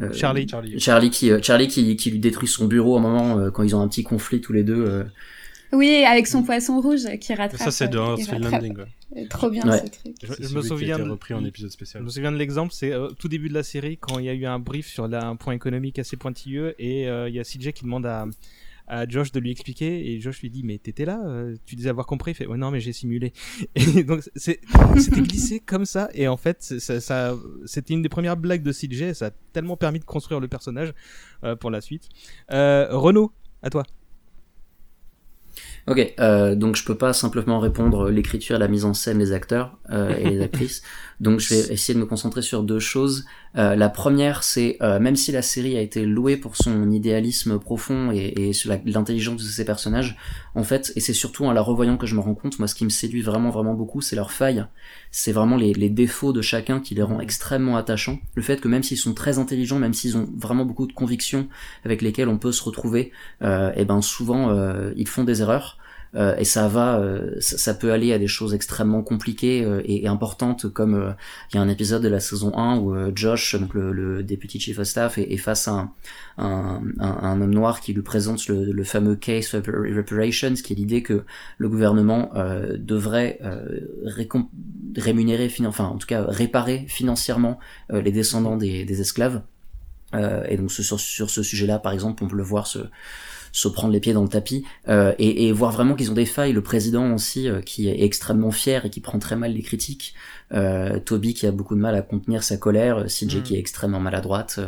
Euh, 0.00 0.12
Charlie. 0.12 0.48
Charlie. 0.48 0.78
Charlie 0.80 1.10
qui 1.10 1.30
euh, 1.30 1.40
Charlie 1.42 1.68
qui, 1.68 1.96
qui 1.96 2.10
lui 2.10 2.18
détruit 2.18 2.48
son 2.48 2.66
bureau 2.66 2.96
à 2.96 2.98
un 2.98 3.02
moment 3.02 3.38
euh, 3.38 3.50
quand 3.50 3.62
ils 3.62 3.74
ont 3.76 3.80
un 3.80 3.88
petit 3.88 4.02
conflit 4.02 4.40
tous 4.40 4.52
les 4.52 4.62
deux. 4.64 4.84
euh. 4.86 5.04
Oui, 5.72 6.02
avec 6.06 6.26
son 6.26 6.42
poisson 6.42 6.80
rouge 6.80 7.02
qui 7.20 7.34
rattrape. 7.34 7.60
Ça, 7.60 7.70
c'est 7.70 7.88
de 7.88 7.98
Earth 7.98 8.18
il 8.20 8.24
Free 8.26 8.36
rattrape. 8.36 8.52
Landing. 8.62 8.76
ouais. 8.78 9.26
Trop 9.28 9.50
bien 9.50 9.68
Ouais. 9.68 9.78
ce 9.84 9.90
truc. 9.90 10.16
Je, 10.40 10.54
me 10.54 10.62
souviens. 10.62 10.98
de- 10.98 11.10
repris 11.10 11.34
en 11.34 11.44
épisode 11.44 11.68
Je 11.70 11.74
spécial. 11.74 12.02
me 12.02 12.08
souviens 12.08 12.32
de 12.32 12.36
l'exemple, 12.38 12.72
c'est 12.74 12.92
euh, 12.92 13.08
au 13.08 13.12
tout 13.12 13.28
début 13.28 13.48
de 13.50 13.54
la 13.54 13.62
série 13.62 13.98
quand 13.98 14.18
il 14.18 14.24
y 14.24 14.28
a 14.30 14.34
eu 14.34 14.46
un 14.46 14.58
brief 14.58 14.86
sur 14.86 15.08
la- 15.08 15.26
un 15.26 15.36
point 15.36 15.52
économique 15.52 15.98
assez 15.98 16.16
pointilleux 16.16 16.74
et 16.78 17.06
euh, 17.08 17.28
il 17.28 17.34
y 17.34 17.38
a 17.40 17.44
CJ 17.44 17.72
qui 17.72 17.84
demande 17.84 18.06
à, 18.06 18.26
à 18.88 19.06
Josh 19.08 19.32
de 19.32 19.38
lui 19.40 19.50
expliquer 19.50 20.10
et 20.12 20.20
Josh 20.20 20.40
lui 20.40 20.50
dit 20.50 20.62
mais 20.64 20.78
t'étais 20.78 21.04
là, 21.04 21.20
euh, 21.26 21.54
tu 21.66 21.76
disais 21.76 21.90
avoir 21.90 22.06
compris, 22.06 22.32
il 22.32 22.34
fait 22.34 22.46
ouais 22.46 22.56
non 22.58 22.70
mais 22.70 22.80
j'ai 22.80 22.92
simulé. 22.92 23.32
Et 23.74 24.02
donc 24.02 24.22
c'est 24.34 24.60
c'était 24.98 25.20
glissé 25.20 25.60
comme 25.60 25.84
ça 25.84 26.08
et 26.14 26.26
en 26.26 26.36
fait 26.36 26.56
c'est- 26.60 26.80
ça, 26.80 27.00
ça 27.00 27.36
c'était 27.66 27.94
une 27.94 28.02
des 28.02 28.08
premières 28.08 28.36
blagues 28.36 28.62
de 28.62 28.72
CJ, 28.72 29.12
ça 29.12 29.26
a 29.26 29.30
tellement 29.52 29.76
permis 29.76 29.98
de 30.00 30.04
construire 30.04 30.40
le 30.40 30.48
personnage 30.48 30.92
euh, 31.44 31.54
pour 31.54 31.70
la 31.70 31.80
suite. 31.80 32.08
Euh, 32.50 32.88
Renaud, 32.90 33.32
à 33.62 33.70
toi. 33.70 33.84
Ok, 35.86 36.14
euh, 36.20 36.54
donc 36.54 36.76
je 36.76 36.84
peux 36.84 36.96
pas 36.98 37.12
simplement 37.14 37.58
répondre 37.60 38.10
l'écriture, 38.10 38.58
la 38.58 38.68
mise 38.68 38.84
en 38.84 38.92
scène, 38.92 39.18
les 39.18 39.32
acteurs 39.32 39.78
euh, 39.90 40.14
et 40.16 40.28
les 40.30 40.40
actrices. 40.42 40.82
Donc 41.20 41.40
je 41.40 41.54
vais 41.54 41.72
essayer 41.72 41.94
de 41.94 41.98
me 41.98 42.06
concentrer 42.06 42.42
sur 42.42 42.62
deux 42.62 42.78
choses. 42.78 43.24
Euh, 43.56 43.74
la 43.74 43.88
première, 43.88 44.44
c'est 44.44 44.76
euh, 44.82 45.00
même 45.00 45.16
si 45.16 45.32
la 45.32 45.42
série 45.42 45.76
a 45.76 45.80
été 45.80 46.04
louée 46.04 46.36
pour 46.36 46.56
son 46.56 46.90
idéalisme 46.90 47.58
profond 47.58 48.12
et, 48.12 48.34
et 48.36 48.52
sur 48.52 48.72
l'intelligence 48.84 49.42
de 49.42 49.48
ses 49.48 49.64
personnages, 49.64 50.16
en 50.54 50.62
fait, 50.62 50.92
et 50.94 51.00
c'est 51.00 51.12
surtout 51.12 51.44
en 51.44 51.52
la 51.52 51.60
revoyant 51.60 51.96
que 51.96 52.06
je 52.06 52.14
me 52.14 52.20
rends 52.20 52.34
compte, 52.34 52.58
moi 52.58 52.68
ce 52.68 52.74
qui 52.74 52.84
me 52.84 52.90
séduit 52.90 53.22
vraiment 53.22 53.50
vraiment 53.50 53.74
beaucoup, 53.74 54.00
c'est 54.00 54.16
leurs 54.16 54.30
failles. 54.30 54.64
C'est 55.10 55.32
vraiment 55.32 55.56
les, 55.56 55.72
les 55.72 55.88
défauts 55.88 56.32
de 56.32 56.42
chacun 56.42 56.80
qui 56.80 56.94
les 56.94 57.02
rend 57.02 57.20
extrêmement 57.20 57.76
attachants. 57.76 58.18
Le 58.34 58.42
fait 58.42 58.60
que 58.60 58.68
même 58.68 58.82
s'ils 58.82 58.98
sont 58.98 59.14
très 59.14 59.38
intelligents, 59.38 59.78
même 59.78 59.94
s'ils 59.94 60.16
ont 60.16 60.28
vraiment 60.36 60.64
beaucoup 60.64 60.86
de 60.86 60.92
convictions 60.92 61.48
avec 61.84 62.02
lesquelles 62.02 62.28
on 62.28 62.38
peut 62.38 62.52
se 62.52 62.62
retrouver, 62.62 63.10
euh, 63.42 63.72
et 63.74 63.84
ben 63.84 64.02
souvent 64.02 64.50
euh, 64.50 64.92
ils 64.96 65.08
font 65.08 65.24
des 65.24 65.42
erreurs. 65.42 65.77
Euh, 66.14 66.34
et 66.36 66.44
ça 66.44 66.68
va, 66.68 66.98
euh, 67.00 67.34
ça, 67.40 67.74
peut 67.74 67.92
aller 67.92 68.12
à 68.12 68.18
des 68.18 68.26
choses 68.26 68.54
extrêmement 68.54 69.02
compliquées 69.02 69.64
euh, 69.64 69.82
et, 69.84 70.06
importantes, 70.08 70.66
comme 70.72 70.94
euh, 70.94 71.10
il 71.52 71.56
y 71.56 71.58
a 71.58 71.62
un 71.62 71.68
épisode 71.68 72.02
de 72.02 72.08
la 72.08 72.20
saison 72.20 72.56
1 72.56 72.78
où 72.78 72.94
euh, 72.94 73.12
Josh, 73.14 73.56
donc 73.56 73.74
le, 73.74 73.92
le 73.92 74.22
deputy 74.22 74.58
chief 74.58 74.78
of 74.78 74.86
staff, 74.86 75.18
est, 75.18 75.30
est 75.32 75.36
face 75.36 75.68
à 75.68 75.72
un, 75.72 75.92
un, 76.38 76.82
un, 76.98 77.40
homme 77.40 77.52
noir 77.52 77.80
qui 77.80 77.92
lui 77.92 78.02
présente 78.02 78.48
le, 78.48 78.72
le 78.72 78.84
fameux 78.84 79.16
case 79.16 79.48
for 79.48 79.60
reparations, 79.66 80.54
qui 80.54 80.72
est 80.72 80.76
l'idée 80.76 81.02
que 81.02 81.24
le 81.58 81.68
gouvernement 81.68 82.30
euh, 82.36 82.76
devrait 82.78 83.38
rémunérer, 84.96 85.48
fin- 85.48 85.66
enfin 85.66 85.84
en 85.84 85.98
tout 85.98 86.06
cas 86.06 86.24
réparer 86.26 86.86
financièrement 86.88 87.58
les 87.90 88.12
descendants 88.12 88.56
des, 88.56 88.84
des 88.84 89.00
esclaves. 89.00 89.42
Euh, 90.14 90.44
et 90.48 90.56
donc 90.56 90.72
sur, 90.72 90.98
sur 90.98 91.30
ce 91.30 91.42
sujet-là, 91.42 91.78
par 91.78 91.92
exemple, 91.92 92.24
on 92.24 92.28
peut 92.28 92.36
le 92.36 92.42
voir 92.42 92.66
se 92.66 92.78
se 93.52 93.68
prendre 93.68 93.92
les 93.92 94.00
pieds 94.00 94.12
dans 94.12 94.22
le 94.22 94.28
tapis 94.28 94.64
euh, 94.88 95.12
et, 95.18 95.46
et, 95.46 95.52
voir 95.52 95.72
vraiment 95.72 95.94
qu'ils 95.94 96.10
ont 96.10 96.14
des 96.14 96.26
failles. 96.26 96.52
Le 96.52 96.62
président 96.62 97.12
aussi 97.14 97.48
euh, 97.48 97.60
qui 97.60 97.88
est 97.88 98.02
extrêmement 98.02 98.50
fier 98.50 98.84
et 98.84 98.90
qui 98.90 99.00
prend 99.00 99.18
très 99.18 99.36
mal 99.36 99.52
les 99.52 99.62
critiques. 99.62 100.14
Euh, 100.52 100.98
Toby 100.98 101.34
qui 101.34 101.46
a 101.46 101.50
beaucoup 101.50 101.74
de 101.74 101.80
mal 101.80 101.94
à 101.94 102.02
contenir 102.02 102.42
sa 102.42 102.56
colère, 102.56 103.04
CJ 103.06 103.36
mm. 103.36 103.42
qui 103.42 103.56
est 103.56 103.58
extrêmement 103.58 104.00
maladroite. 104.00 104.60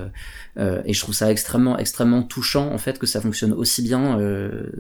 et 0.59 0.93
je 0.93 1.01
trouve 1.01 1.14
ça 1.14 1.31
extrêmement 1.31 1.78
extrêmement 1.78 2.22
touchant 2.22 2.70
en 2.72 2.78
fait 2.78 2.99
que 2.99 3.07
ça 3.07 3.20
fonctionne 3.20 3.53
aussi 3.53 3.83
bien 3.83 4.18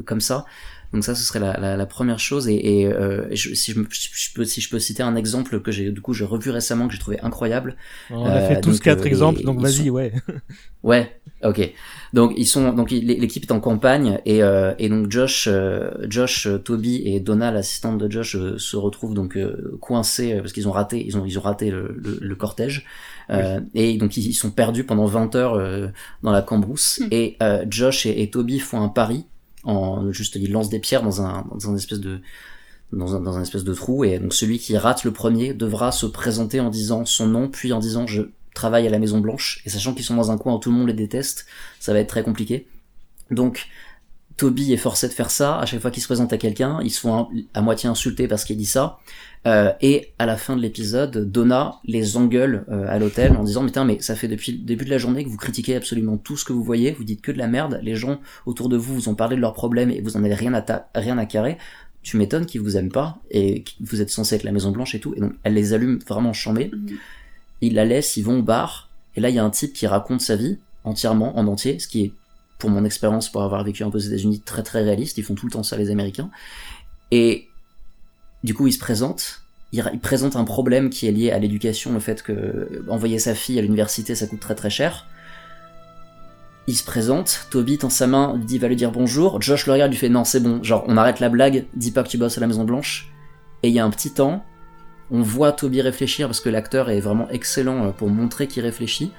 comme 0.04 0.20
ça. 0.20 0.44
Donc 0.92 1.04
ça, 1.04 1.14
ce 1.14 1.22
serait 1.22 1.38
la, 1.38 1.56
la, 1.58 1.76
la 1.76 1.86
première 1.86 2.18
chose. 2.18 2.48
Et, 2.48 2.80
et 2.80 2.86
euh, 2.86 3.26
je, 3.30 3.54
si, 3.54 3.72
je, 3.72 3.80
je, 3.90 4.34
peux, 4.34 4.44
si 4.44 4.60
je 4.60 4.68
peux 4.68 4.80
citer 4.80 5.02
un 5.02 5.14
exemple 5.14 5.60
que 5.60 5.70
j'ai 5.70 5.90
du 5.92 6.00
coup 6.00 6.14
j'ai 6.14 6.24
revu 6.24 6.50
récemment 6.50 6.88
que 6.88 6.94
j'ai 6.94 6.98
trouvé 6.98 7.20
incroyable. 7.20 7.76
On 8.10 8.24
a 8.24 8.40
fait 8.40 8.60
tous 8.60 8.80
quatre 8.80 9.06
exemples, 9.06 9.42
donc 9.42 9.60
vas-y, 9.60 9.88
ouais. 9.88 10.12
ouais, 10.82 11.20
ok. 11.44 11.72
Donc 12.12 12.32
ils 12.36 12.46
sont 12.46 12.72
donc 12.72 12.90
l'équipe 12.90 13.44
est 13.44 13.52
en 13.52 13.60
campagne 13.60 14.18
et, 14.26 14.42
euh, 14.42 14.74
et 14.80 14.88
donc 14.88 15.10
Josh, 15.10 15.46
euh, 15.48 15.90
Josh, 16.08 16.48
Toby 16.64 17.02
et 17.04 17.20
Donna, 17.20 17.52
l'assistante 17.52 17.98
de 17.98 18.10
Josh, 18.10 18.36
se 18.56 18.76
retrouvent 18.76 19.14
donc 19.14 19.38
coincés 19.80 20.38
parce 20.40 20.52
qu'ils 20.52 20.66
ont 20.66 20.72
raté, 20.72 21.04
ils 21.06 21.16
ont 21.16 21.24
ils 21.24 21.38
ont 21.38 21.42
raté 21.42 21.70
le, 21.70 21.96
le, 21.96 22.18
le 22.20 22.34
cortège. 22.34 22.84
Euh, 23.30 23.60
et 23.74 23.96
donc 23.96 24.16
ils, 24.16 24.32
sont 24.32 24.50
perdus 24.50 24.82
pendant 24.82 25.06
20 25.06 25.36
heures 25.36 25.90
dans 26.24 26.32
la 26.32 26.42
cambrousse. 26.42 26.98
Hmm. 26.98 27.08
Et 27.12 27.38
Josh 27.68 28.06
et, 28.06 28.22
et, 28.22 28.30
Toby 28.30 28.58
font 28.58 28.82
un 28.82 28.88
pari 28.88 29.26
en 29.64 30.10
juste 30.12 30.36
il 30.36 30.52
lance 30.52 30.68
des 30.68 30.78
pierres 30.78 31.02
dans 31.02 31.22
un 31.22 31.46
dans 31.50 31.70
un 31.70 31.76
espèce 31.76 32.00
de 32.00 32.20
dans 32.92 33.14
un, 33.14 33.20
dans 33.20 33.36
un 33.36 33.42
espèce 33.42 33.64
de 33.64 33.74
trou 33.74 34.04
et 34.04 34.18
donc 34.18 34.34
celui 34.34 34.58
qui 34.58 34.76
rate 34.76 35.04
le 35.04 35.12
premier 35.12 35.54
devra 35.54 35.92
se 35.92 36.06
présenter 36.06 36.60
en 36.60 36.70
disant 36.70 37.04
son 37.04 37.26
nom 37.26 37.48
puis 37.48 37.72
en 37.72 37.78
disant 37.78 38.06
je 38.06 38.22
travaille 38.54 38.86
à 38.86 38.90
la 38.90 38.98
Maison 38.98 39.20
Blanche 39.20 39.62
et 39.64 39.70
sachant 39.70 39.94
qu'ils 39.94 40.04
sont 40.04 40.16
dans 40.16 40.30
un 40.30 40.38
coin 40.38 40.54
où 40.54 40.58
tout 40.58 40.70
le 40.70 40.76
monde 40.76 40.88
les 40.88 40.94
déteste 40.94 41.46
ça 41.78 41.92
va 41.92 42.00
être 42.00 42.08
très 42.08 42.22
compliqué. 42.22 42.66
Donc 43.30 43.68
Toby 44.36 44.72
est 44.72 44.78
forcé 44.78 45.06
de 45.06 45.12
faire 45.12 45.30
ça. 45.30 45.58
À 45.58 45.66
chaque 45.66 45.80
fois 45.80 45.90
qu'il 45.90 46.02
se 46.02 46.08
présente 46.08 46.32
à 46.32 46.38
quelqu'un 46.38 46.80
ils 46.82 46.90
se 46.90 47.00
font 47.00 47.28
à 47.54 47.60
moitié 47.60 47.88
insultés 47.88 48.26
parce 48.26 48.44
qu'il 48.44 48.56
dit 48.56 48.66
ça 48.66 48.98
euh, 49.46 49.72
et 49.80 50.12
à 50.18 50.26
la 50.26 50.36
fin 50.36 50.54
de 50.54 50.60
l'épisode, 50.60 51.30
Donna 51.30 51.80
les 51.84 52.18
engueule 52.18 52.66
euh, 52.70 52.84
à 52.88 52.98
l'hôtel 52.98 53.36
en 53.36 53.42
disant 53.42 53.62
mais, 53.62 53.84
mais 53.84 54.00
ça 54.00 54.14
fait 54.14 54.28
depuis 54.28 54.52
le 54.52 54.58
début 54.58 54.84
de 54.84 54.90
la 54.90 54.98
journée 54.98 55.24
que 55.24 55.30
vous 55.30 55.38
critiquez 55.38 55.76
absolument 55.76 56.18
tout 56.18 56.36
ce 56.36 56.44
que 56.44 56.52
vous 56.52 56.62
voyez, 56.62 56.92
vous 56.92 57.04
dites 57.04 57.22
que 57.22 57.32
de 57.32 57.38
la 57.38 57.46
merde, 57.46 57.80
les 57.82 57.96
gens 57.96 58.20
autour 58.44 58.68
de 58.68 58.76
vous 58.76 58.94
vous 58.94 59.08
ont 59.08 59.14
parlé 59.14 59.36
de 59.36 59.40
leurs 59.40 59.54
problèmes 59.54 59.90
et 59.90 60.02
vous 60.02 60.16
en 60.18 60.24
avez 60.24 60.34
rien 60.34 60.52
à, 60.52 60.88
rien 60.94 61.16
à 61.16 61.24
carrer. 61.24 61.56
Tu 62.02 62.18
m'étonnes 62.18 62.44
qu'ils 62.44 62.60
vous 62.60 62.76
aiment 62.76 62.92
pas 62.92 63.18
et 63.30 63.62
que 63.62 63.70
vous 63.80 64.02
êtes 64.02 64.10
censé 64.10 64.34
être 64.34 64.44
la 64.44 64.52
Maison 64.52 64.72
Blanche 64.72 64.94
et 64.94 65.00
tout. 65.00 65.14
Et 65.16 65.20
donc 65.20 65.32
elle 65.42 65.54
les 65.54 65.72
allume 65.72 66.00
vraiment 66.06 66.34
chambée. 66.34 66.70
Mhm. 66.72 66.96
Ils 67.62 67.74
la 67.74 67.86
laissent, 67.86 68.18
ils 68.18 68.24
vont 68.24 68.40
au 68.40 68.42
bar. 68.42 68.90
Et 69.16 69.20
là 69.20 69.30
il 69.30 69.34
y 69.34 69.38
a 69.38 69.44
un 69.44 69.50
type 69.50 69.72
qui 69.72 69.86
raconte 69.86 70.20
sa 70.20 70.36
vie 70.36 70.58
entièrement, 70.84 71.38
en 71.38 71.46
entier, 71.46 71.78
ce 71.78 71.88
qui 71.88 72.04
est 72.04 72.12
pour 72.58 72.68
mon 72.68 72.84
expérience, 72.84 73.30
pour 73.30 73.42
avoir 73.42 73.64
vécu 73.64 73.84
un 73.84 73.90
peu 73.90 73.96
aux 73.96 74.02
États-Unis, 74.02 74.42
très 74.44 74.62
très 74.62 74.82
réaliste. 74.82 75.16
Ils 75.16 75.24
font 75.24 75.34
tout 75.34 75.46
le 75.46 75.52
temps 75.52 75.62
ça 75.62 75.78
les 75.78 75.90
Américains. 75.90 76.30
Et 77.10 77.49
du 78.44 78.54
coup, 78.54 78.66
il 78.66 78.72
se 78.72 78.78
présente, 78.78 79.42
il, 79.72 79.82
présente 80.00 80.36
un 80.36 80.44
problème 80.44 80.90
qui 80.90 81.06
est 81.06 81.12
lié 81.12 81.30
à 81.30 81.38
l'éducation, 81.38 81.92
le 81.92 82.00
fait 82.00 82.22
que 82.22 82.84
envoyer 82.88 83.18
sa 83.18 83.34
fille 83.34 83.58
à 83.58 83.62
l'université, 83.62 84.14
ça 84.14 84.26
coûte 84.26 84.40
très 84.40 84.54
très 84.54 84.70
cher. 84.70 85.06
Il 86.66 86.74
se 86.74 86.84
présente, 86.84 87.46
Toby 87.50 87.78
tend 87.78 87.90
sa 87.90 88.06
main, 88.06 88.38
dit 88.38 88.58
va 88.58 88.68
lui 88.68 88.76
dire 88.76 88.92
bonjour, 88.92 89.40
Josh 89.40 89.66
le 89.66 89.72
regarde, 89.72 89.90
lui 89.90 89.98
fait 89.98 90.08
non 90.08 90.24
c'est 90.24 90.40
bon, 90.40 90.62
genre 90.62 90.84
on 90.86 90.96
arrête 90.96 91.20
la 91.20 91.28
blague, 91.28 91.66
dis 91.74 91.90
pas 91.90 92.02
que 92.02 92.08
tu 92.08 92.18
bosses 92.18 92.38
à 92.38 92.40
la 92.40 92.46
Maison 92.46 92.64
Blanche. 92.64 93.12
Et 93.62 93.68
il 93.68 93.74
y 93.74 93.78
a 93.78 93.84
un 93.84 93.90
petit 93.90 94.12
temps, 94.12 94.44
on 95.10 95.22
voit 95.22 95.52
Toby 95.52 95.82
réfléchir 95.82 96.28
parce 96.28 96.40
que 96.40 96.48
l'acteur 96.48 96.90
est 96.90 97.00
vraiment 97.00 97.28
excellent 97.30 97.86
euh, 97.86 97.90
pour 97.90 98.08
montrer 98.08 98.46
qu'il 98.46 98.62
réfléchit. 98.62 99.12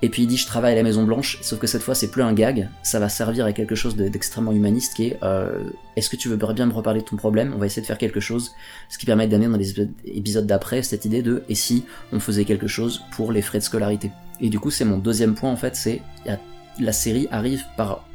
Et 0.00 0.08
puis 0.08 0.22
il 0.22 0.26
dit 0.26 0.36
je 0.36 0.46
travaille 0.46 0.72
à 0.72 0.76
la 0.76 0.82
Maison 0.82 1.04
Blanche, 1.04 1.38
sauf 1.42 1.58
que 1.58 1.66
cette 1.66 1.82
fois 1.82 1.94
c'est 1.94 2.10
plus 2.10 2.22
un 2.22 2.32
gag, 2.32 2.68
ça 2.82 3.00
va 3.00 3.08
servir 3.08 3.44
à 3.44 3.52
quelque 3.52 3.74
chose 3.74 3.96
d'extrêmement 3.96 4.52
humaniste 4.52 4.94
qui 4.94 5.08
est 5.08 5.18
euh, 5.22 5.70
est-ce 5.96 6.08
que 6.08 6.16
tu 6.16 6.28
veux 6.28 6.36
bien 6.36 6.66
me 6.66 6.72
reparler 6.72 7.00
de 7.00 7.04
ton 7.04 7.16
problème? 7.16 7.52
On 7.54 7.58
va 7.58 7.66
essayer 7.66 7.82
de 7.82 7.86
faire 7.86 7.98
quelque 7.98 8.20
chose, 8.20 8.54
ce 8.88 8.98
qui 8.98 9.06
permet 9.06 9.26
d'amener 9.26 9.48
dans 9.48 9.56
les 9.56 9.88
épisodes 10.04 10.46
d'après 10.46 10.82
cette 10.82 11.04
idée 11.04 11.22
de 11.22 11.42
et 11.48 11.54
si 11.54 11.84
on 12.12 12.20
faisait 12.20 12.44
quelque 12.44 12.68
chose 12.68 13.02
pour 13.10 13.32
les 13.32 13.42
frais 13.42 13.58
de 13.58 13.64
scolarité? 13.64 14.12
Et 14.40 14.50
du 14.50 14.60
coup 14.60 14.70
c'est 14.70 14.84
mon 14.84 14.98
deuxième 14.98 15.34
point 15.34 15.50
en 15.50 15.56
fait, 15.56 15.74
c'est 15.74 16.02
la 16.78 16.92
série 16.92 17.26
arrive 17.30 17.64
par 17.76 18.06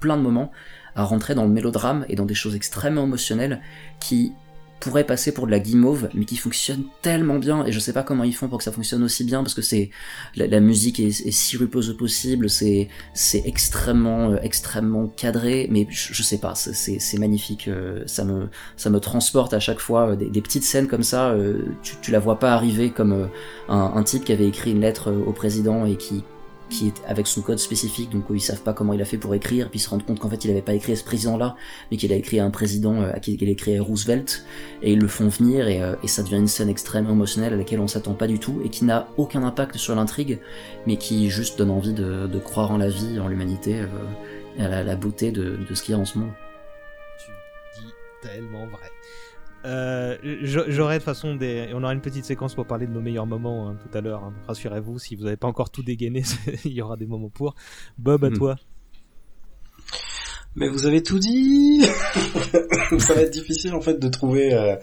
plein 0.00 0.16
de 0.16 0.22
moments 0.22 0.52
à 0.94 1.04
rentrer 1.04 1.34
dans 1.34 1.44
le 1.44 1.50
mélodrame 1.50 2.04
et 2.08 2.16
dans 2.16 2.26
des 2.26 2.34
choses 2.34 2.54
extrêmement 2.54 3.04
émotionnelles 3.04 3.60
qui 4.00 4.32
pourrait 4.80 5.04
passer 5.04 5.32
pour 5.32 5.46
de 5.46 5.50
la 5.50 5.58
guimauve, 5.58 6.08
mais 6.14 6.24
qui 6.24 6.36
fonctionne 6.36 6.84
tellement 7.02 7.38
bien, 7.38 7.64
et 7.66 7.72
je 7.72 7.80
sais 7.80 7.92
pas 7.92 8.02
comment 8.02 8.24
ils 8.24 8.34
font 8.34 8.48
pour 8.48 8.58
que 8.58 8.64
ça 8.64 8.72
fonctionne 8.72 9.02
aussi 9.02 9.24
bien, 9.24 9.42
parce 9.42 9.54
que 9.54 9.62
c'est 9.62 9.90
la, 10.36 10.60
musique 10.60 11.00
est, 11.00 11.10
si 11.30 11.56
rupeuse 11.56 11.96
possible, 11.96 12.48
c'est 12.48 12.88
c'est 13.14 13.42
extrêmement 13.46 14.32
euh, 14.32 14.36
extrêmement 14.42 15.08
cadré, 15.08 15.68
mais 15.70 15.86
je, 15.90 16.22
sais 16.22 16.38
pas, 16.38 16.54
c'est 16.54 16.98
c'est 16.98 17.18
magnifique, 17.18 17.68
euh, 17.68 18.02
ça 18.06 18.24
me 18.24 18.48
ça 18.76 18.90
me 18.90 19.00
transporte 19.00 19.54
à 19.54 19.60
chaque 19.60 19.80
fois 19.80 20.10
euh, 20.10 20.16
des, 20.16 20.42
petites 20.42 20.64
scènes 20.64 20.86
comme 20.86 21.02
ça, 21.02 21.34
tu, 21.82 22.10
la 22.12 22.20
vois 22.20 22.38
pas 22.38 22.52
arriver 22.54 22.90
comme 22.90 23.28
un 23.68 24.02
type 24.02 24.24
qui 24.24 24.32
avait 24.32 24.46
écrit 24.46 24.70
une 24.70 24.80
lettre 24.80 25.12
au 25.12 25.32
président 25.32 25.84
et 25.84 25.96
qui 25.96 26.22
qui 26.68 26.88
est 26.88 27.02
avec 27.06 27.26
son 27.26 27.42
code 27.42 27.58
spécifique, 27.58 28.10
donc 28.10 28.24
ils 28.30 28.40
savent 28.40 28.62
pas 28.62 28.72
comment 28.72 28.92
il 28.92 29.02
a 29.02 29.04
fait 29.04 29.18
pour 29.18 29.34
écrire, 29.34 29.70
puis 29.70 29.78
se 29.78 29.88
rendent 29.88 30.04
compte 30.04 30.18
qu'en 30.18 30.28
fait 30.28 30.44
il 30.44 30.50
avait 30.50 30.62
pas 30.62 30.74
écrit 30.74 30.92
à 30.92 30.96
ce 30.96 31.04
président-là, 31.04 31.56
mais 31.90 31.96
qu'il 31.96 32.12
a 32.12 32.16
écrit 32.16 32.40
à 32.40 32.44
un 32.44 32.50
président 32.50 33.02
euh, 33.02 33.12
à 33.12 33.20
qui 33.20 33.34
il 33.34 33.48
a 33.48 33.52
écrit 33.52 33.78
Roosevelt, 33.78 34.44
et 34.82 34.92
ils 34.92 34.98
le 34.98 35.08
font 35.08 35.28
venir, 35.28 35.68
et, 35.68 35.82
euh, 35.82 35.94
ça 36.06 36.22
devient 36.22 36.36
une 36.36 36.48
scène 36.48 36.68
extrêmement 36.68 37.12
émotionnelle 37.12 37.52
à 37.52 37.56
laquelle 37.56 37.80
on 37.80 37.88
s'attend 37.88 38.14
pas 38.14 38.26
du 38.26 38.38
tout, 38.38 38.60
et 38.64 38.68
qui 38.68 38.84
n'a 38.84 39.08
aucun 39.16 39.42
impact 39.42 39.76
sur 39.76 39.94
l'intrigue, 39.94 40.38
mais 40.86 40.96
qui 40.96 41.30
juste 41.30 41.58
donne 41.58 41.70
envie 41.70 41.92
de, 41.92 42.38
croire 42.38 42.70
en 42.70 42.78
la 42.78 42.88
vie, 42.88 43.18
en 43.18 43.28
l'humanité, 43.28 43.80
euh, 43.80 43.86
et 44.58 44.62
à 44.62 44.68
la, 44.68 44.82
la 44.82 44.96
beauté 44.96 45.32
de, 45.32 45.58
de 45.68 45.74
ce 45.74 45.82
qu'il 45.82 45.94
y 45.94 45.98
a 45.98 46.00
en 46.00 46.04
ce 46.04 46.18
monde. 46.18 46.32
Tu 47.18 47.82
dis 47.82 47.92
tellement 48.22 48.66
vrai. 48.66 48.97
Euh, 49.64 50.16
J'aurai 50.42 50.94
de 50.94 50.98
toute 50.98 51.04
façon 51.04 51.34
des. 51.34 51.70
On 51.74 51.82
aura 51.82 51.92
une 51.92 52.00
petite 52.00 52.24
séquence 52.24 52.54
pour 52.54 52.66
parler 52.66 52.86
de 52.86 52.92
nos 52.92 53.00
meilleurs 53.00 53.26
moments 53.26 53.68
hein, 53.68 53.76
tout 53.82 53.96
à 53.96 54.00
l'heure. 54.00 54.22
Hein. 54.24 54.34
Rassurez-vous, 54.46 54.98
si 54.98 55.16
vous 55.16 55.24
n'avez 55.24 55.36
pas 55.36 55.48
encore 55.48 55.70
tout 55.70 55.82
dégainé, 55.82 56.22
il 56.64 56.72
y 56.72 56.82
aura 56.82 56.96
des 56.96 57.06
moments 57.06 57.30
pour. 57.30 57.54
Bob, 57.98 58.24
à 58.24 58.30
hmm. 58.30 58.38
toi. 58.38 58.56
Mais 60.56 60.68
vous 60.68 60.86
avez 60.86 61.02
tout 61.02 61.18
dit. 61.18 61.82
Ça 62.98 63.14
va 63.14 63.22
être 63.22 63.32
difficile 63.32 63.74
en 63.74 63.80
fait 63.80 63.98
de 63.98 64.08
trouver. 64.08 64.54
Euh 64.54 64.76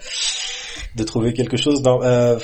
de 0.95 1.03
trouver 1.03 1.34
quelque 1.34 1.57
chose 1.57 1.82
dans 1.82 2.01
euh, 2.03 2.38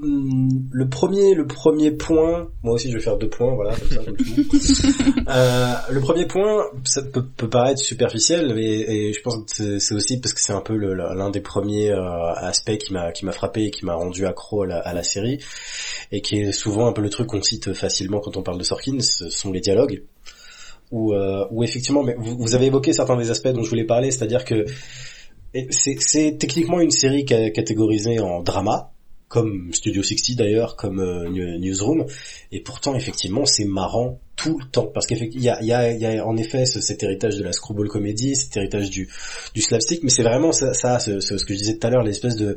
le 0.00 0.88
premier 0.88 1.34
le 1.34 1.46
premier 1.46 1.90
point 1.90 2.48
moi 2.62 2.74
aussi 2.74 2.90
je 2.90 2.96
vais 2.96 3.02
faire 3.02 3.18
deux 3.18 3.28
points 3.28 3.54
voilà 3.54 3.76
comme 3.76 3.88
ça 3.88 4.04
comme 4.04 4.16
euh, 5.28 5.74
le 5.90 6.00
premier 6.00 6.26
point 6.26 6.64
ça 6.84 7.02
peut, 7.02 7.24
peut 7.24 7.48
paraître 7.48 7.80
superficiel 7.80 8.58
et 8.58 9.12
je 9.12 9.20
pense 9.20 9.36
que 9.36 9.78
c'est 9.78 9.94
aussi 9.94 10.18
parce 10.18 10.32
que 10.32 10.40
c'est 10.40 10.54
un 10.54 10.62
peu 10.62 10.74
l'un 10.76 11.30
des 11.30 11.40
premiers 11.40 11.90
euh, 11.90 12.32
aspects 12.34 12.78
qui 12.78 12.94
m'a 12.94 13.12
qui 13.12 13.26
m'a 13.26 13.32
frappé 13.32 13.64
et 13.64 13.70
qui 13.70 13.84
m'a 13.84 13.94
rendu 13.94 14.24
accro 14.24 14.62
à 14.62 14.66
la, 14.66 14.78
à 14.78 14.94
la, 14.94 15.02
série 15.02 15.38
et 16.10 16.22
qui 16.22 16.40
est 16.40 16.52
souvent 16.52 16.86
un 16.86 16.92
peu 16.92 17.02
le 17.02 17.10
truc 17.10 17.28
qu'on 17.28 17.42
cite 17.42 17.74
facilement 17.74 18.20
quand 18.20 18.36
on 18.38 18.42
parle 18.42 18.58
de 18.58 18.64
Sorkin 18.64 18.98
ce 19.00 19.28
sont 19.28 19.52
les 19.52 19.60
dialogues. 19.60 20.04
Où, 20.90 21.14
euh, 21.14 21.46
où 21.50 21.64
effectivement 21.64 22.02
mais 22.02 22.14
vous, 22.18 22.36
vous 22.36 22.54
avez 22.54 22.66
évoqué 22.66 22.92
certains 22.92 23.16
des 23.16 23.30
aspects 23.30 23.48
dont 23.48 23.62
je 23.62 23.70
voulais 23.70 23.86
parler 23.86 24.10
c'est-à-dire 24.10 24.44
que 24.44 24.66
c'est 25.70 26.36
techniquement 26.38 26.80
une 26.80 26.90
série 26.90 27.24
catégorisée 27.24 28.20
en 28.20 28.42
drama, 28.42 28.92
comme 29.32 29.72
Studio 29.72 30.02
60 30.02 30.36
d'ailleurs, 30.36 30.76
comme 30.76 31.00
euh, 31.00 31.26
Newsroom, 31.58 32.04
et 32.52 32.60
pourtant 32.60 32.94
effectivement 32.94 33.46
c'est 33.46 33.64
marrant 33.64 34.20
tout 34.36 34.58
le 34.58 34.64
temps 34.66 34.86
parce 34.86 35.06
qu'il 35.06 35.18
y 35.40 35.48
a, 35.48 35.62
y, 35.62 35.72
a, 35.72 35.92
y 35.92 36.18
a 36.18 36.26
en 36.26 36.36
effet 36.36 36.64
cet 36.66 37.02
héritage 37.02 37.36
de 37.36 37.44
la 37.44 37.52
screwball 37.52 37.88
comédie, 37.88 38.34
cet 38.34 38.56
héritage 38.56 38.90
du, 38.90 39.08
slapstick, 39.56 40.02
mais 40.02 40.10
c'est 40.10 40.22
vraiment 40.22 40.52
ça, 40.52 40.72
ça 40.74 40.98
ce, 40.98 41.12
que 41.44 41.54
je 41.54 41.58
disais 41.58 41.76
tout 41.76 41.86
à 41.86 41.90
l'heure, 41.90 42.02
l'espèce 42.02 42.36
de, 42.36 42.56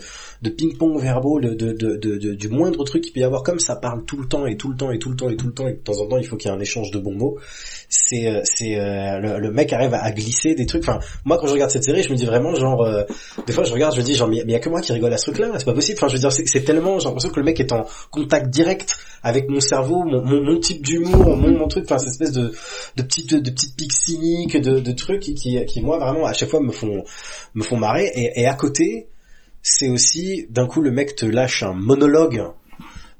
ping-pong 0.49 0.99
verbaux, 1.01 1.39
de, 1.39 2.33
du 2.33 2.49
moindre 2.49 2.83
truc 2.85 3.03
qu'il 3.03 3.13
peut 3.13 3.19
y 3.19 3.23
avoir 3.23 3.43
comme 3.43 3.59
ça 3.59 3.75
parle 3.75 4.05
tout 4.05 4.17
le 4.17 4.27
temps 4.27 4.45
et 4.45 4.57
tout 4.57 4.69
le 4.69 4.77
temps 4.77 4.91
et 4.91 4.99
tout 4.99 5.09
le 5.09 5.15
temps 5.15 5.29
et 5.29 5.35
tout 5.35 5.47
le 5.47 5.53
temps 5.53 5.67
et 5.67 5.73
de 5.73 5.79
temps 5.79 5.99
en 5.99 6.07
temps 6.07 6.17
il 6.17 6.25
faut 6.25 6.37
qu'il 6.37 6.49
y 6.49 6.53
ait 6.53 6.57
un 6.57 6.61
échange 6.61 6.91
de 6.91 6.99
bons 6.99 7.15
mots. 7.15 7.37
C'est 7.89 8.27
euh, 8.27 8.41
c'est 8.43 8.79
euh, 8.79 9.37
le, 9.37 9.51
mec 9.51 9.71
arrive 9.73 9.93
à, 9.93 10.11
glisser 10.11 10.55
des 10.55 10.65
trucs. 10.65 10.83
Enfin 10.83 10.99
moi 11.23 11.37
quand 11.37 11.47
je 11.47 11.53
regarde 11.53 11.71
cette 11.71 11.83
série 11.83 12.03
je 12.03 12.09
me 12.09 12.15
dis 12.15 12.25
vraiment 12.25 12.55
genre 12.55 12.81
euh, 12.81 13.03
des 13.45 13.53
fois 13.53 13.63
je 13.63 13.73
regarde 13.73 13.93
je 13.95 13.99
me 13.99 14.05
dis 14.05 14.15
genre 14.15 14.27
mais 14.27 14.37
il 14.37 14.51
y 14.51 14.55
a 14.55 14.59
que 14.59 14.69
moi 14.69 14.81
qui 14.81 14.93
rigole 14.93 15.13
à 15.13 15.17
ce 15.17 15.25
truc 15.25 15.39
là, 15.39 15.51
c'est 15.57 15.65
pas 15.65 15.73
possible. 15.73 15.97
Enfin 15.99 16.07
je 16.07 16.13
veux 16.13 16.19
dire 16.19 16.31
c'est 16.31 16.63
tellement 16.63 16.99
j'ai 16.99 17.05
l'impression 17.05 17.29
que 17.29 17.39
le 17.39 17.45
mec 17.45 17.59
est 17.59 17.71
en 17.71 17.85
contact 18.11 18.49
direct 18.49 18.97
avec 19.25 19.49
mon 19.49 19.59
cerveau, 19.59 20.03
mon, 20.03 20.21
mon, 20.21 20.59
type 20.59 20.85
d'humour, 20.85 21.35
mon, 21.35 21.64
mon 21.65 21.69
truc, 21.69 21.85
enfin 21.85 21.97
cette 21.97 22.09
espèce 22.09 22.31
de, 22.31 22.53
de 22.95 23.03
petites 23.03 23.33
de 23.33 23.49
petites 23.49 23.75
pics 23.75 23.93
cyniques, 23.93 24.57
de, 24.57 24.79
de 24.79 24.91
trucs 24.91 25.21
qui, 25.21 25.33
qui, 25.33 25.63
qui 25.65 25.81
moi 25.81 25.97
vraiment 25.97 26.25
à 26.25 26.33
chaque 26.33 26.49
fois 26.49 26.61
me 26.61 26.71
font 26.71 27.03
me 27.53 27.63
font 27.63 27.77
marrer. 27.77 28.11
Et, 28.15 28.41
et 28.41 28.45
à 28.45 28.53
côté, 28.53 29.07
c'est 29.61 29.89
aussi 29.89 30.47
d'un 30.49 30.67
coup 30.67 30.81
le 30.81 30.91
mec 30.91 31.15
te 31.15 31.25
lâche 31.25 31.63
un 31.63 31.73
monologue 31.73 32.43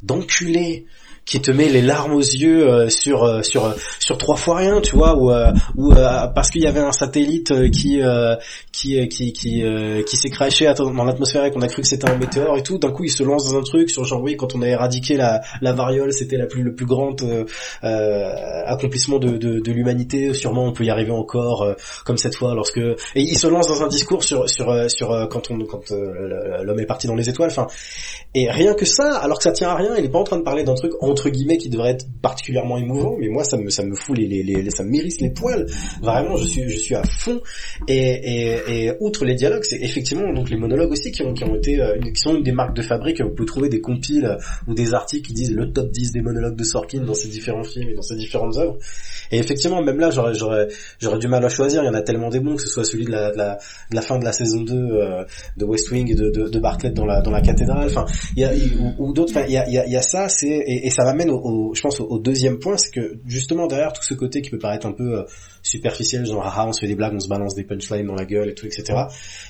d'enculé 0.04 0.86
qui 1.26 1.41
te 1.41 1.51
met 1.51 1.69
les 1.69 1.82
larmes 1.82 2.13
aux 2.13 2.19
yeux 2.19 2.67
euh, 2.67 2.89
sur 2.89 3.23
euh, 3.23 3.41
sur 3.41 3.73
sur 3.99 4.17
trois 4.17 4.36
fois 4.36 4.57
rien, 4.57 4.80
tu 4.82 4.95
vois, 4.95 5.17
ou 5.17 5.32
ou 5.76 5.93
parce 5.93 6.49
qu'il 6.49 6.61
y 6.61 6.67
avait 6.67 6.80
un 6.80 6.91
satellite 6.91 7.51
qui 7.71 7.99
qui 8.71 9.07
qui 9.09 9.34
qui 9.34 9.63
qui 10.05 10.17
s'est 10.17 10.30
craché 10.30 10.71
dans 10.78 11.03
l'atmosphère 11.03 11.45
et 11.45 11.51
qu'on 11.51 11.61
a 11.61 11.67
cru 11.67 11.82
que 11.82 11.88
c'était 11.88 12.09
un 12.09 12.17
météore 12.17 12.57
et 12.57 12.63
tout. 12.63 12.78
D'un 12.78 12.91
coup, 12.91 13.03
il 13.03 13.09
se 13.09 13.23
lance 13.23 13.49
dans 13.49 13.57
un 13.57 13.63
truc 13.63 13.89
sur 13.89 14.03
genre 14.03 14.21
oui, 14.21 14.38
quand 14.38 14.55
on 14.55 14.61
a 14.61 14.67
éradiqué 14.67 15.15
la 15.17 15.41
la 15.61 15.73
variole, 15.73 16.13
c'était 16.13 16.38
la 16.38 16.45
plus 16.45 16.63
le 16.63 16.76
plus 16.76 16.86
grand 16.86 17.15
accomplissement 17.82 19.17
de 19.17 19.38
de, 19.38 19.59
de 19.59 19.71
l'humanité. 19.71 20.34
Sûrement, 20.34 20.65
on 20.65 20.73
peut 20.73 20.84
y 20.84 20.89
arriver 20.89 21.11
encore 21.11 21.76
comme 22.05 22.17
cette 22.17 22.36
fois 22.36 22.53
lorsque 22.53 22.78
et 22.78 23.21
il 23.21 23.38
se 23.38 23.47
lance 23.47 23.67
dans 23.67 23.84
un 23.84 23.88
discours 23.88 24.23
sur 24.23 24.49
sur 24.49 24.89
sur 24.89 25.28
quand 25.30 25.49
on 25.49 25.59
quand 25.65 25.91
l'homme 25.91 26.80
est 26.80 26.86
parti 26.86 27.07
dans 27.07 27.15
les 27.15 27.30
étoiles. 27.30 27.49
Enfin, 27.49 27.67
et 28.34 28.51
rien 28.51 28.73
que 28.73 28.86
ça, 28.86 29.17
alors 29.17 29.38
que 29.38 29.43
ça 29.43 29.53
tient 29.53 29.69
à 29.69 29.76
rien, 29.76 29.95
il 29.97 30.05
est 30.05 30.09
pas 30.09 30.19
en 30.19 30.23
train 30.23 30.38
de 30.38 30.43
parler 30.43 30.63
d'un 30.63 30.76
truc 30.76 30.91
entre 31.16 31.30
guillemets 31.30 31.57
qui 31.57 31.70
devrait 31.70 31.91
être 31.91 32.05
particulièrement 32.22 32.78
émouvant, 32.78 33.16
mais 33.18 33.30
moi 33.30 33.45
ça 33.45 33.55
me 33.55 33.70
ça 33.70 33.84
me 33.84 33.95
fout 33.95 34.18
les, 34.18 34.28
les, 34.28 34.70
ça 34.70 34.84
m'irrisse 34.84 35.22
les 35.22 35.30
poils. 35.30 35.66
Vraiment, 36.01 36.36
je 36.36 36.43
suis 36.43 36.70
je 36.70 36.78
suis 36.78 36.93
à 36.93 37.03
fond. 37.03 37.41
Et, 37.88 37.95
et, 37.95 38.86
et 38.88 38.93
outre 38.99 39.24
les 39.24 39.36
dialogues, 39.36 39.63
c'est 39.63 39.82
effectivement 39.82 40.34
donc 40.34 40.49
les 40.49 40.57
monologues 40.57 40.91
aussi 40.91 41.11
qui 41.11 41.24
ont 41.24 41.34
qui 41.34 41.45
ont 41.45 41.55
été 41.55 41.80
euh, 41.80 41.97
qui 42.01 42.20
sont 42.20 42.36
une 42.36 42.43
des 42.43 42.51
marques 42.51 42.76
de 42.76 42.82
fabrique. 42.82 43.22
Vous 43.22 43.30
pouvez 43.30 43.45
trouver 43.45 43.70
des 43.70 43.80
compiles 43.80 44.26
euh, 44.26 44.38
ou 44.68 44.74
des 44.74 44.93
articles 44.93 45.28
qui 45.28 45.34
disent 45.34 45.53
le 45.53 45.72
top 45.72 45.89
10 45.89 46.11
des 46.11 46.22
monologues 46.22 46.57
de 46.57 46.63
Sorkin 46.66 47.01
dans 47.01 47.13
ses 47.13 47.30
différents 47.30 47.63
films 47.63 47.89
et 47.89 47.93
dans 47.93 48.01
ses 48.01 48.18
différentes 48.18 48.57
œuvres. 48.57 48.78
Et 49.32 49.38
effectivement, 49.38 49.82
même 49.82 49.99
là, 49.99 50.09
j'aurais 50.09 50.34
j'aurais 50.34 50.68
j'aurais 50.99 51.20
du 51.20 51.30
mal 51.30 51.45
à 51.45 51.49
choisir. 51.49 51.82
Il 51.84 51.86
y 51.86 51.89
en 51.89 51.93
a 51.93 52.01
tellement 52.01 52.30
des 52.30 52.41
bons, 52.41 52.55
que 52.55 52.61
ce 52.61 52.70
soit 52.70 52.84
celui 52.84 53.05
de 53.05 53.11
la 53.11 53.32
de 53.32 53.38
la, 53.38 53.55
de 53.91 53.95
la 53.95 54.01
fin 54.01 54.20
de 54.20 54.26
la 54.26 54.34
saison 54.34 54.61
2 54.61 54.74
euh, 54.74 55.24
de 55.55 55.66
West 55.66 55.89
Wing 55.91 56.11
et 56.11 56.16
de, 56.16 56.30
de, 56.30 56.49
de 56.49 56.59
Bartlett 56.59 56.93
dans 56.93 57.05
la 57.05 57.22
dans 57.22 57.32
la 57.32 57.41
cathédrale. 57.41 57.88
Enfin, 57.88 58.05
il 58.36 58.41
y 58.41 58.45
a 58.45 58.51
ou, 58.97 59.13
d'autres. 59.13 59.32
Enfin, 59.32 59.45
il 59.47 59.53
y 59.53 59.57
a, 59.57 59.68
y, 59.70 59.91
y 59.91 59.95
a 59.95 60.01
ça. 60.01 60.28
C'est 60.28 60.47
et, 60.47 60.88
et, 60.88 60.89
ça 60.89 61.03
m'amène 61.06 61.30
au, 61.30 61.39
au, 61.39 61.74
je 61.74 61.82
pense 61.82 61.99
au, 61.99 62.20
deuxième 62.20 62.60
point, 62.60 62.78
c'est 62.78 62.91
que 62.91 63.20
justement 63.26 63.68
derrière 63.68 63.93
tout 63.93 64.03
ce 64.03 64.14
côté 64.14 64.41
qui 64.41 64.49
peut 64.49 64.60
paraître 64.60 64.86
un 64.86 64.91
peu 64.91 65.20
euh, 65.20 65.24
superficiel, 65.64 66.26
genre 66.26 66.43
ah 66.45 66.68
on 66.68 66.74
se 66.74 66.82
fait 66.82 66.88
des 66.88 66.95
blagues, 66.95 67.14
on 67.16 67.20
se 67.20 67.28
balance 67.28 67.56
des 67.56 67.64
punchlines 67.64 68.06
dans 68.06 68.16
la 68.16 68.26
gueule 68.26 68.49
et 68.49 68.53
tout, 68.53 68.66
etc. 68.66 68.93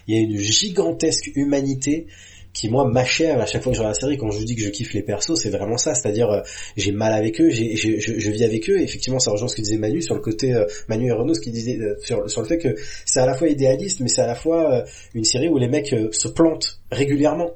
Il 0.08 0.16
y 0.16 0.18
a 0.18 0.22
une 0.22 0.38
gigantesque 0.38 1.32
humanité 1.36 2.08
qui 2.54 2.70
moi 2.70 2.88
m'achève 2.88 3.38
à 3.42 3.46
chaque 3.46 3.62
fois 3.64 3.74
que 3.74 3.76
je 3.76 3.82
regarde 3.82 3.96
la 3.96 4.00
série. 4.00 4.18
Quand 4.18 4.32
je 4.32 4.44
dis 4.44 4.56
que 4.56 4.62
je 4.62 4.70
kiffe 4.70 4.94
les 4.94 5.02
persos 5.02 5.36
c'est 5.36 5.50
vraiment 5.50 5.78
ça. 5.78 5.94
C'est-à-dire 5.94 6.30
euh, 6.30 6.42
j'ai 6.78 6.94
mal 6.94 7.14
avec 7.14 7.42
eux 7.42 7.50
je, 7.50 8.30
vis 8.32 8.44
avec 8.44 8.70
eux. 8.70 8.80
Effectivement 8.80 9.20
ça 9.20 9.32
rejoint 9.32 9.50
ce 9.50 9.56
que 9.56 9.62
disait 9.62 9.78
Manu 9.78 10.02
sur 10.02 10.16
le 10.16 10.22
côté 10.22 10.54
euh, 10.54 10.66
Manu 10.88 11.08
et 11.08 11.12
Renaud 11.12 11.34
ce 11.34 11.42
qu'il 11.42 11.52
disait 11.52 11.78
sur 12.02 12.42
le 12.42 12.48
fait 12.48 12.58
que 12.58 12.76
c'est 13.06 13.20
à 13.20 13.26
la 13.26 13.34
fois 13.34 13.50
idéaliste 13.50 14.00
mais 14.00 14.08
c'est 14.08 14.22
à 14.22 14.28
la 14.28 14.36
fois 14.36 14.86
une 15.14 15.26
série 15.26 15.50
où 15.50 15.58
les 15.58 15.68
mecs 15.68 15.94
se 16.12 16.28
plantent 16.30 16.80
régulièrement 16.92 17.52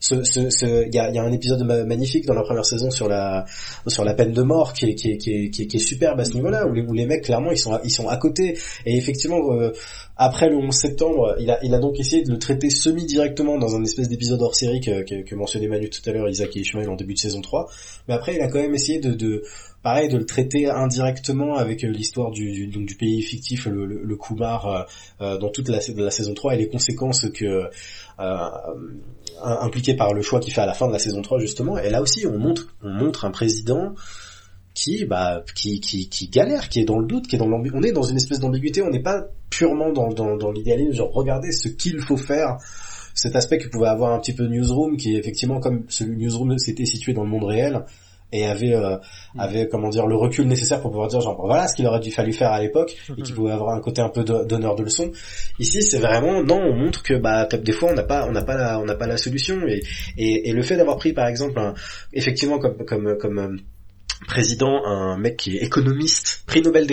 ce, 0.00 0.22
ce, 0.22 0.50
ce, 0.50 0.88
y, 0.88 0.98
a, 0.98 1.22
un 1.22 1.32
épisode 1.32 1.62
magnifique 1.86 2.26
dans 2.26 2.34
la 2.34 2.42
première 2.42 2.64
saison 2.64 2.90
sur 2.90 3.08
la 3.08 3.44
peine 4.16 4.32
de 4.32 4.42
mort 4.42 4.72
qui 4.72 4.90
est 4.90 4.94
qui 4.94 5.80
superbe 5.80 6.20
à 6.20 6.24
ce 6.24 6.34
niveau-là 6.34 6.66
où 6.66 6.72
les, 6.72 6.82
où 6.82 6.94
mecs 7.06 7.24
clairement 7.24 7.50
ils 7.50 7.58
sont 7.58 8.08
à, 8.08 8.16
côté. 8.16 8.58
Et 8.86 8.96
effectivement 8.96 9.52
euh, 9.52 9.72
après 10.16 10.48
le 10.48 10.56
11 10.56 10.74
septembre 10.74 11.36
il 11.38 11.50
a 11.50 11.78
donc 11.78 11.98
essayé 11.98 12.22
de 12.22 12.30
le 12.30 12.38
traiter 12.38 12.70
semi 12.70 13.04
directement 13.04 13.58
dans 13.58 13.76
un 13.76 13.82
espèce 13.82 14.08
d'épisode 14.08 14.40
hors 14.42 14.54
série 14.54 14.80
que, 14.80 15.34
mentionnait 15.34 15.68
Manu 15.68 15.90
tout 15.90 16.08
à 16.08 16.12
l'heure 16.12 16.28
Isaac 16.28 16.56
et 16.56 16.60
Ishmael 16.60 16.88
en 16.88 16.96
début 16.96 17.14
de 17.14 17.18
saison 17.18 17.40
3 17.40 17.68
mais 18.08 18.14
après 18.14 18.34
il 18.34 18.40
a 18.40 18.48
quand 18.48 18.60
même 18.60 18.74
essayé 18.74 18.98
de 18.98 19.42
pareil 19.88 20.10
de 20.10 20.18
le 20.18 20.26
traiter 20.26 20.68
indirectement 20.68 21.56
avec 21.56 21.82
euh, 21.82 21.88
l'histoire 21.88 22.30
du, 22.30 22.66
donc 22.66 22.84
du 22.84 22.94
pays 22.94 23.22
fictif 23.22 23.64
le, 23.64 23.86
le, 23.86 24.16
Kumar 24.16 24.66
euh, 24.66 24.82
euh, 25.22 25.38
dans 25.38 25.48
toute 25.48 25.70
la, 25.70 25.80
saison 25.80 26.34
3 26.34 26.56
et 26.56 26.58
les 26.58 26.68
conséquences 26.68 27.26
que 27.30 27.70
euh, 28.20 28.48
impliqué 29.42 29.94
par 29.94 30.12
le 30.12 30.20
choix 30.20 30.40
qu'il 30.40 30.52
fait 30.52 30.60
à 30.60 30.66
la 30.66 30.74
fin 30.74 30.88
de 30.88 30.92
la 30.92 30.98
saison 30.98 31.22
3 31.22 31.38
justement. 31.38 31.78
Et 31.78 31.88
là 31.88 32.02
aussi, 32.02 32.26
on 32.26 32.38
montre, 32.38 32.76
on 32.82 32.90
montre 32.90 33.24
un 33.24 33.30
président 33.30 33.94
qui, 34.74 35.06
bah, 35.06 35.42
qui, 35.54 35.80
qui, 35.80 36.10
qui 36.10 36.28
galère, 36.28 36.68
qui 36.68 36.80
est 36.80 36.84
dans 36.84 36.98
le 36.98 37.06
doute, 37.06 37.26
qui 37.26 37.36
est 37.36 37.38
dans 37.38 37.48
l'ambiguïté. 37.48 37.78
On 37.78 37.88
est 37.88 37.92
dans 37.92 38.02
une 38.02 38.18
espèce 38.18 38.40
d'ambiguïté. 38.40 38.82
On 38.82 38.90
n'est 38.90 39.02
pas 39.02 39.24
purement 39.48 39.90
dans, 39.90 40.12
dans, 40.12 40.36
dans 40.36 40.52
l'idéalisme, 40.52 40.92
genre 40.92 41.12
regardez 41.14 41.50
ce 41.50 41.68
qu'il 41.68 41.98
faut 42.00 42.18
faire. 42.18 42.58
Cet 43.14 43.36
aspect 43.36 43.56
que 43.56 43.68
pouvait 43.68 43.88
avoir 43.88 44.12
un 44.12 44.18
petit 44.18 44.34
peu 44.34 44.44
Newsroom, 44.48 44.98
qui 44.98 45.16
effectivement 45.16 45.60
comme 45.60 45.84
ce 45.88 46.04
Newsroom 46.04 46.58
s'était 46.58 46.84
situé 46.84 47.14
dans 47.14 47.24
le 47.24 47.30
monde 47.30 47.44
réel, 47.44 47.86
et 48.32 48.46
avait 48.46 48.74
euh, 48.74 48.96
mm. 49.34 49.40
avait 49.40 49.68
comment 49.68 49.88
dire 49.88 50.06
le 50.06 50.16
recul 50.16 50.46
nécessaire 50.46 50.80
pour 50.80 50.90
pouvoir 50.90 51.08
dire 51.08 51.20
genre 51.20 51.40
voilà 51.40 51.66
ce 51.68 51.74
qu'il 51.74 51.86
aurait 51.86 52.00
dû 52.00 52.10
fallu 52.10 52.32
faire 52.32 52.52
à 52.52 52.60
l'époque 52.60 52.96
et 53.16 53.22
qui 53.22 53.32
mm. 53.32 53.34
pouvait 53.34 53.52
avoir 53.52 53.74
un 53.74 53.80
côté 53.80 54.02
un 54.02 54.08
peu 54.08 54.24
d'honneur 54.24 54.74
de 54.74 54.82
leçon 54.82 55.10
ici 55.58 55.82
c'est 55.82 55.98
vraiment 55.98 56.42
non 56.42 56.60
on 56.60 56.74
montre 56.74 57.02
que 57.02 57.14
bah 57.14 57.46
des 57.46 57.72
fois 57.72 57.90
on 57.90 57.94
n'a 57.94 58.02
pas 58.02 58.26
on 58.26 58.32
n'a 58.32 58.44
pas 58.44 58.56
la 58.56 58.78
on 58.80 58.84
n'a 58.84 58.94
pas 58.94 59.06
la 59.06 59.16
solution 59.16 59.66
et, 59.66 59.82
et, 60.16 60.48
et 60.48 60.52
le 60.52 60.62
fait 60.62 60.76
d'avoir 60.76 60.96
pris 60.96 61.12
par 61.12 61.26
exemple 61.26 61.58
un, 61.58 61.74
effectivement 62.12 62.58
comme 62.58 62.84
comme 62.84 63.16
comme 63.18 63.38
euh, 63.38 63.56
président, 64.26 64.84
un 64.84 65.16
mec 65.16 65.36
qui 65.36 65.56
est 65.56 65.62
économiste, 65.62 66.42
prix 66.46 66.60
Nobel 66.60 66.86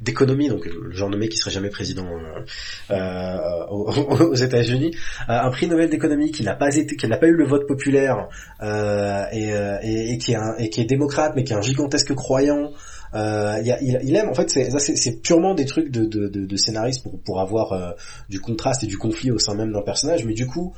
d'économie, 0.00 0.48
donc 0.48 0.64
le 0.64 0.92
genre 0.92 1.10
de 1.10 1.16
mec 1.16 1.30
qui 1.30 1.36
serait 1.36 1.50
jamais 1.50 1.68
président 1.68 2.06
euh, 2.06 2.94
euh 2.94 3.66
aux, 3.70 4.34
États-Unis, 4.34 4.96
euh, 5.28 5.32
un 5.32 5.50
prix 5.50 5.68
Nobel 5.68 5.90
d'économie 5.90 6.30
qui 6.30 6.42
n'a 6.42 6.54
pas 6.54 6.70
eu 6.72 7.32
le 7.32 7.46
vote 7.46 7.66
populaire 7.66 8.28
et, 8.62 10.18
qui 10.18 10.32
est 10.32 10.84
démocrate, 10.84 11.34
mais 11.36 11.44
qui 11.44 11.52
est 11.52 11.56
un 11.56 11.62
gigantesque 11.62 12.14
croyant. 12.14 12.72
Il, 13.14 14.16
aime 14.16 14.28
en 14.28 14.34
fait 14.34 14.48
c'est 14.50 15.22
purement 15.22 15.54
des 15.54 15.66
trucs 15.66 15.90
de, 15.90 16.56
scénariste 16.56 17.06
pour 17.24 17.40
avoir 17.40 17.94
du 18.28 18.40
contraste 18.40 18.82
et 18.84 18.86
du 18.86 18.96
conflit 18.96 19.30
au 19.30 19.38
sein 19.38 19.54
même 19.54 19.72
d'un 19.72 19.82
personnage 19.82 20.24
mais 20.24 20.34
du 20.34 20.46
coup 20.46 20.74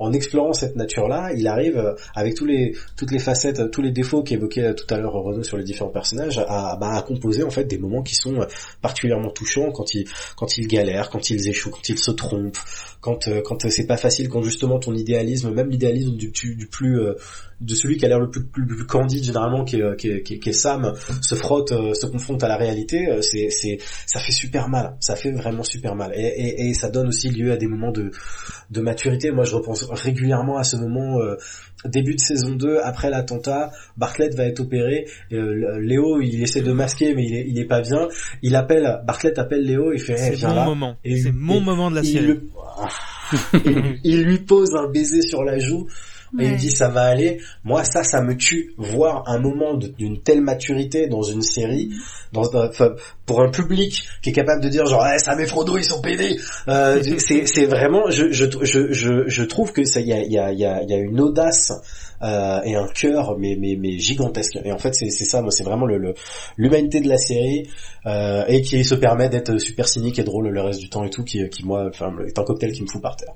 en 0.00 0.12
explorant 0.14 0.54
cette 0.54 0.76
nature-là, 0.76 1.32
il 1.36 1.46
arrive 1.46 1.76
euh, 1.76 1.94
avec 2.14 2.34
toutes 2.34 2.48
les 3.10 3.18
facettes, 3.18 3.70
tous 3.70 3.82
les 3.82 3.90
défauts 3.90 4.22
qu'évoquait 4.22 4.74
tout 4.74 4.92
à 4.92 4.98
l'heure 4.98 5.12
Renaud 5.12 5.42
sur 5.42 5.58
les 5.58 5.62
différents 5.62 5.90
personnages, 5.90 6.38
à, 6.38 6.76
bah, 6.80 6.94
à 6.94 7.02
composer 7.02 7.42
en 7.42 7.50
fait 7.50 7.64
des 7.64 7.78
moments 7.78 8.02
qui 8.02 8.14
sont 8.14 8.40
euh, 8.40 8.46
particulièrement 8.80 9.30
touchants 9.30 9.70
quand 9.70 9.94
ils 9.94 10.66
galèrent, 10.66 11.10
quand 11.10 11.28
ils 11.28 11.48
échouent, 11.48 11.70
quand 11.70 11.88
ils 11.88 11.98
se 11.98 12.10
trompent, 12.10 12.58
quand 13.00 13.28
euh, 13.28 13.40
quand 13.44 13.68
c'est 13.68 13.86
pas 13.86 13.96
facile, 13.96 14.28
quand 14.28 14.42
justement 14.42 14.78
ton 14.78 14.94
idéalisme, 14.94 15.52
même 15.52 15.70
l'idéalisme 15.70 16.16
du, 16.16 16.30
plus 16.66 16.98
de 17.60 17.74
celui 17.74 17.98
qui 17.98 18.06
a 18.06 18.08
l'air 18.08 18.18
le 18.18 18.30
plus, 18.30 18.86
candide 18.86 19.22
généralement, 19.22 19.64
qui 19.64 19.76
est, 19.76 20.52
Sam, 20.52 20.94
se 21.20 21.34
frotte, 21.34 21.72
euh, 21.72 21.94
se 21.94 22.06
confronte 22.06 22.42
à 22.42 22.48
la 22.48 22.56
réalité, 22.56 23.08
euh, 23.08 23.20
c'est, 23.22 23.50
c'est, 23.50 23.78
ça 24.06 24.18
fait 24.18 24.32
super 24.32 24.68
mal. 24.68 24.96
Ça 25.00 25.14
fait 25.14 25.30
vraiment 25.30 25.62
super 25.62 25.94
mal. 25.94 26.12
Et, 26.14 26.68
et, 26.68 26.74
ça 26.74 26.88
donne 26.88 27.08
aussi 27.08 27.28
lieu 27.28 27.52
à 27.52 27.56
des 27.56 27.66
moments 27.66 27.92
de, 27.92 28.10
de 28.70 28.80
maturité. 28.80 29.30
Moi, 29.30 29.44
je 29.44 29.54
repense 29.54 29.84
régulièrement 29.90 30.56
à 30.56 30.64
ce 30.64 30.76
moment 30.76 31.20
euh, 31.20 31.36
début 31.86 32.14
de 32.14 32.20
saison 32.20 32.54
2, 32.54 32.78
après 32.82 33.10
l'attentat, 33.10 33.70
Bartlett 33.96 34.34
va 34.34 34.44
être 34.44 34.60
opéré. 34.60 35.06
Léo, 35.30 36.20
il 36.20 36.42
essaie 36.42 36.62
de 36.62 36.72
masquer, 36.72 37.14
mais 37.14 37.24
il 37.24 37.34
est, 37.34 37.46
il 37.48 37.58
est 37.58 37.66
pas 37.66 37.80
bien. 37.80 38.08
Il 38.42 38.56
appelle, 38.56 39.00
Bartlett 39.06 39.38
appelle 39.38 39.64
Léo, 39.64 39.92
il 39.92 40.00
fait, 40.00 40.16
c'est 40.16 40.46
mon 40.46 40.64
moment. 40.64 40.96
C'est 41.04 41.32
mon 41.32 41.60
moment 41.60 41.90
de 41.90 41.96
la 41.96 42.04
série. 42.04 42.40
il 44.04 44.24
lui 44.24 44.38
pose 44.38 44.74
un 44.74 44.90
baiser 44.90 45.22
sur 45.22 45.44
la 45.44 45.58
joue 45.58 45.86
et 46.38 46.46
il 46.46 46.56
dit 46.56 46.70
ça 46.70 46.88
va 46.88 47.02
aller. 47.02 47.40
Moi 47.64 47.84
ça 47.84 48.04
ça 48.04 48.22
me 48.22 48.36
tue 48.36 48.72
voir 48.76 49.24
un 49.26 49.38
moment 49.38 49.74
d'une 49.74 50.22
telle 50.22 50.42
maturité 50.42 51.08
dans 51.08 51.22
une 51.22 51.42
série 51.42 51.90
dans 52.32 52.48
pour 53.26 53.42
un 53.42 53.50
public 53.50 54.04
qui 54.22 54.30
est 54.30 54.32
capable 54.32 54.62
de 54.62 54.68
dire 54.68 54.86
genre 54.86 55.06
eh, 55.14 55.18
ça 55.18 55.34
met 55.36 55.46
Frodo 55.46 55.76
ils 55.76 55.84
sont 55.84 56.00
pédés. 56.00 56.38
Euh, 56.68 57.02
c'est 57.18 57.66
vraiment 57.66 58.10
je 58.10 58.30
je 58.30 58.46
je 58.62 59.28
je 59.28 59.42
trouve 59.42 59.72
que 59.72 59.84
ça 59.84 60.00
il 60.00 60.08
y 60.08 60.12
a 60.12 60.22
il 60.22 60.32
y 60.32 60.38
a 60.38 60.52
il 60.52 60.58
y 60.58 60.64
a, 60.64 60.82
y 60.82 60.92
a 60.92 60.98
une 60.98 61.20
audace 61.20 61.72
euh, 62.22 62.60
et 62.64 62.76
un 62.76 62.86
cœur 62.88 63.36
mais 63.38 63.56
mais 63.58 63.76
mais 63.78 63.98
gigantesque 63.98 64.58
et 64.64 64.72
en 64.72 64.78
fait 64.78 64.94
c'est 64.94 65.10
c'est 65.10 65.24
ça 65.24 65.42
moi 65.42 65.50
c'est 65.50 65.64
vraiment 65.64 65.86
le 65.86 66.14
l'humanité 66.56 67.00
de 67.00 67.08
la 67.08 67.16
série 67.16 67.68
euh, 68.06 68.44
et 68.46 68.62
qui 68.62 68.84
se 68.84 68.94
permet 68.94 69.28
d'être 69.28 69.58
super 69.58 69.88
cynique 69.88 70.18
et 70.18 70.22
drôle 70.22 70.48
le 70.48 70.60
reste 70.60 70.80
du 70.80 70.90
temps 70.90 71.04
et 71.04 71.10
tout 71.10 71.24
qui 71.24 71.48
qui 71.48 71.64
moi 71.64 71.86
enfin 71.88 72.12
est 72.26 72.38
un 72.38 72.44
cocktail 72.44 72.72
qui 72.72 72.82
me 72.82 72.88
fout 72.88 73.02
par 73.02 73.16
terre 73.16 73.34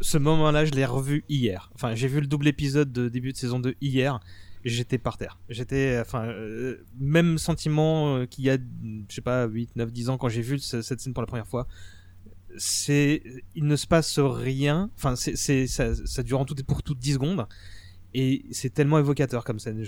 ce, 0.00 0.18
moment-là, 0.18 0.64
je 0.64 0.72
l'ai 0.72 0.84
revu 0.84 1.24
hier. 1.28 1.70
Enfin, 1.74 1.94
j'ai 1.94 2.08
vu 2.08 2.20
le 2.20 2.26
double 2.26 2.48
épisode 2.48 2.92
de 2.92 3.08
début 3.08 3.32
de 3.32 3.36
saison 3.36 3.58
2 3.58 3.74
hier. 3.80 4.20
J'étais 4.64 4.98
par 4.98 5.18
terre. 5.18 5.38
J'étais, 5.48 5.98
enfin, 6.00 6.24
euh, 6.24 6.84
même 6.98 7.36
sentiment 7.36 8.16
euh, 8.16 8.26
qu'il 8.26 8.44
y 8.44 8.50
a, 8.50 8.56
je 8.56 9.14
sais 9.14 9.20
pas, 9.20 9.46
8, 9.46 9.76
9, 9.76 9.92
10 9.92 10.08
ans 10.08 10.18
quand 10.18 10.28
j'ai 10.28 10.40
vu 10.40 10.58
cette 10.58 11.00
scène 11.00 11.12
pour 11.12 11.22
la 11.22 11.26
première 11.26 11.46
fois. 11.46 11.66
C'est, 12.56 13.22
il 13.54 13.64
ne 13.64 13.76
se 13.76 13.86
passe 13.86 14.18
rien. 14.18 14.90
Enfin, 14.96 15.16
c'est, 15.16 15.66
ça, 15.66 15.94
ça 15.94 16.22
dure 16.22 16.40
en 16.40 16.44
tout 16.44 16.54
pour 16.66 16.82
tout 16.82 16.94
10 16.94 17.14
secondes 17.14 17.46
et 18.14 18.44
c'est 18.52 18.72
tellement 18.72 18.98
évocateur 18.98 19.44
comme 19.44 19.58
scène. 19.58 19.84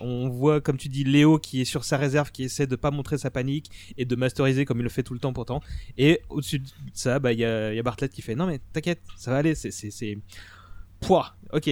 On 0.00 0.28
voit, 0.28 0.60
comme 0.60 0.76
tu 0.76 0.88
dis, 0.88 1.04
Léo 1.04 1.38
qui 1.38 1.62
est 1.62 1.64
sur 1.64 1.84
sa 1.84 1.96
réserve, 1.96 2.30
qui 2.30 2.44
essaie 2.44 2.66
de 2.66 2.76
pas 2.76 2.90
montrer 2.90 3.18
sa 3.18 3.30
panique 3.30 3.70
et 3.96 4.04
de 4.04 4.14
masteriser 4.14 4.64
comme 4.64 4.78
il 4.78 4.84
le 4.84 4.90
fait 4.90 5.02
tout 5.02 5.14
le 5.14 5.20
temps 5.20 5.32
pourtant. 5.32 5.60
Et 5.96 6.20
au-dessus 6.28 6.58
de 6.58 6.68
ça, 6.92 7.18
bah 7.18 7.32
il 7.32 7.38
y 7.38 7.44
a, 7.44 7.82
Bartlett 7.82 8.12
qui 8.12 8.22
fait 8.22 8.34
non 8.34 8.46
mais 8.46 8.60
t'inquiète, 8.72 9.00
ça 9.16 9.30
va 9.30 9.38
aller. 9.38 9.54
C'est 9.54 9.70
c'est 9.70 10.18
Pouah, 11.00 11.34
ok, 11.52 11.68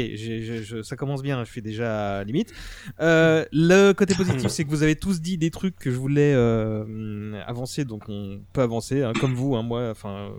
ça 0.82 0.96
commence 0.96 1.22
bien, 1.22 1.44
je 1.44 1.50
suis 1.52 1.62
déjà 1.62 2.24
limite. 2.24 2.52
Euh, 3.00 3.44
le 3.52 3.92
côté 3.92 4.14
positif, 4.16 4.48
c'est 4.48 4.64
que 4.64 4.70
vous 4.70 4.82
avez 4.82 4.96
tous 4.96 5.20
dit 5.20 5.38
des 5.38 5.52
trucs 5.52 5.76
que 5.76 5.92
je 5.92 5.96
voulais 5.96 6.34
euh, 6.34 7.40
avancer, 7.46 7.84
donc 7.84 8.08
on 8.08 8.40
peut 8.52 8.62
avancer, 8.62 9.04
hein, 9.04 9.12
comme 9.20 9.34
vous, 9.34 9.54
hein, 9.54 9.62
moi, 9.62 9.88
enfin, 9.90 10.32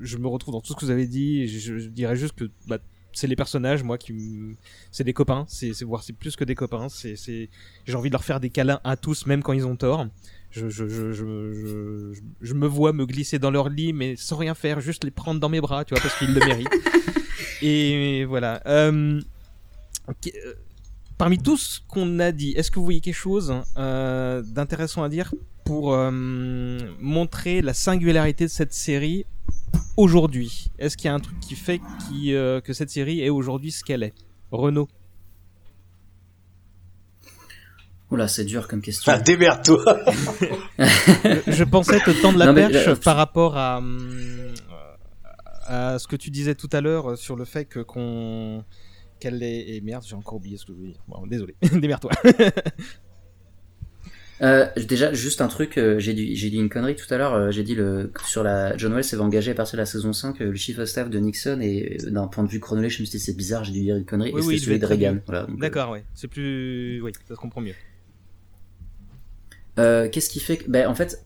je 0.00 0.16
me 0.16 0.28
retrouve 0.28 0.54
dans 0.54 0.62
tout 0.62 0.72
ce 0.72 0.78
que 0.78 0.86
vous 0.86 0.90
avez 0.90 1.06
dit, 1.06 1.46
je, 1.46 1.76
je 1.76 1.88
dirais 1.88 2.16
juste 2.16 2.34
que 2.34 2.50
bah, 2.66 2.78
c'est 3.16 3.26
les 3.26 3.36
personnages, 3.36 3.82
moi, 3.82 3.98
qui 3.98 4.14
c'est 4.90 5.04
des 5.04 5.12
copains, 5.12 5.44
c'est 5.48 5.72
voir 5.82 6.02
c'est 6.02 6.12
plus 6.12 6.36
que 6.36 6.44
des 6.44 6.54
copains, 6.54 6.88
c'est 6.88 7.16
c'est 7.16 7.48
j'ai 7.86 7.94
envie 7.94 8.10
de 8.10 8.14
leur 8.14 8.24
faire 8.24 8.40
des 8.40 8.50
câlins 8.50 8.80
à 8.84 8.96
tous, 8.96 9.26
même 9.26 9.42
quand 9.42 9.52
ils 9.52 9.66
ont 9.66 9.76
tort. 9.76 10.06
Je, 10.50 10.68
je, 10.68 10.88
je, 10.88 11.12
je, 11.12 12.12
je, 12.40 12.54
me 12.54 12.66
vois 12.66 12.94
me 12.94 13.04
glisser 13.04 13.38
dans 13.38 13.50
leur 13.50 13.68
lit, 13.68 13.92
mais 13.92 14.16
sans 14.16 14.36
rien 14.36 14.54
faire, 14.54 14.80
juste 14.80 15.04
les 15.04 15.10
prendre 15.10 15.38
dans 15.38 15.50
mes 15.50 15.60
bras, 15.60 15.84
tu 15.84 15.92
vois, 15.92 16.00
parce 16.00 16.16
qu'ils 16.18 16.32
le 16.32 16.40
méritent. 16.40 16.68
Et 17.62 18.24
voilà. 18.24 18.62
Euh, 18.66 19.20
euh, 20.08 20.54
parmi 21.18 21.38
tout 21.38 21.56
ce 21.56 21.80
qu'on 21.88 22.18
a 22.20 22.32
dit, 22.32 22.52
est-ce 22.52 22.70
que 22.70 22.78
vous 22.78 22.84
voyez 22.84 23.00
quelque 23.00 23.14
chose 23.14 23.54
euh, 23.76 24.42
d'intéressant 24.42 25.02
à 25.02 25.08
dire 25.08 25.34
pour 25.64 25.92
euh, 25.92 26.78
montrer 27.00 27.60
la 27.60 27.74
singularité 27.74 28.44
de 28.44 28.50
cette 28.50 28.72
série 28.72 29.26
aujourd'hui 29.96 30.68
Est-ce 30.78 30.96
qu'il 30.96 31.06
y 31.06 31.08
a 31.08 31.14
un 31.14 31.20
truc 31.20 31.38
qui 31.40 31.54
fait 31.54 31.80
qui, 32.08 32.34
euh, 32.34 32.60
que 32.60 32.72
cette 32.72 32.90
série 32.90 33.20
est 33.20 33.30
aujourd'hui 33.30 33.72
ce 33.72 33.84
qu'elle 33.84 34.02
est? 34.02 34.14
Renaud. 34.50 34.88
Oula, 38.10 38.28
c'est 38.28 38.44
dur 38.44 38.68
comme 38.68 38.82
question. 38.82 39.12
Ah, 39.12 39.18
démerde-toi. 39.18 39.82
Je, 40.78 41.64
pensais 41.64 41.98
te 41.98 42.22
tendre 42.22 42.38
la 42.38 42.54
perche 42.54 42.94
par 43.00 43.16
rapport 43.16 43.56
à, 43.56 43.82
à 45.64 45.98
ce 45.98 46.06
que 46.06 46.14
tu 46.14 46.30
disais 46.30 46.54
tout 46.54 46.68
à 46.72 46.80
l'heure 46.80 47.18
sur 47.18 47.34
le 47.34 47.44
fait 47.44 47.64
que 47.64 47.80
qu'on 47.80 48.64
qu'elle 49.18 49.42
est 49.42 49.74
et 49.74 49.80
merde 49.80 50.04
j'ai 50.06 50.14
encore 50.14 50.34
oublié 50.34 50.56
ce 50.56 50.66
que 50.66 50.72
je 50.72 50.78
voulais 50.78 50.92
dire. 50.92 51.02
Bon, 51.08 51.26
désolé. 51.26 51.56
Démerde-toi 51.72 52.12
euh, 54.42 54.66
déjà, 54.76 55.12
juste 55.12 55.40
un 55.40 55.48
truc, 55.48 55.78
euh, 55.78 55.98
j'ai 55.98 56.12
dit, 56.12 56.36
j'ai 56.36 56.50
dit 56.50 56.58
une 56.58 56.68
connerie 56.68 56.96
tout 56.96 57.12
à 57.12 57.16
l'heure. 57.16 57.34
Euh, 57.34 57.50
j'ai 57.50 57.62
dit 57.62 57.74
le 57.74 58.12
sur 58.26 58.42
la 58.42 58.76
John 58.76 58.92
Wells 58.92 59.04
s'est 59.04 59.16
engagé 59.16 59.52
à 59.52 59.54
partir 59.54 59.76
de 59.76 59.82
la 59.82 59.86
saison 59.86 60.12
5 60.12 60.40
le 60.40 60.54
chief 60.54 60.78
of 60.78 60.88
staff 60.88 61.08
de 61.08 61.18
Nixon 61.18 61.60
et 61.60 61.96
d'un 62.06 62.26
point 62.26 62.44
de 62.44 62.48
vue 62.48 62.60
chronologique, 62.60 62.98
je 62.98 63.02
me 63.02 63.06
suis 63.06 63.18
dit 63.18 63.24
c'est 63.24 63.36
bizarre, 63.36 63.64
j'ai 63.64 63.72
dû 63.72 63.80
dire 63.80 63.96
une 63.96 64.04
connerie. 64.04 64.32
et 64.36 64.42
c'était 64.42 64.58
celui 64.58 64.78
de 64.78 64.86
Reagan. 64.86 65.18
Voilà, 65.26 65.46
D'accord, 65.58 65.90
ouais, 65.90 66.04
c'est 66.14 66.28
plus, 66.28 67.00
oui, 67.02 67.12
ça 67.26 67.34
se 67.34 67.40
comprend 67.40 67.60
mieux. 67.60 67.74
Qu'est-ce 69.76 70.30
qui 70.30 70.40
fait 70.40 70.58
que, 70.58 70.70
ben 70.70 70.86
en 70.86 70.94
fait, 70.94 71.24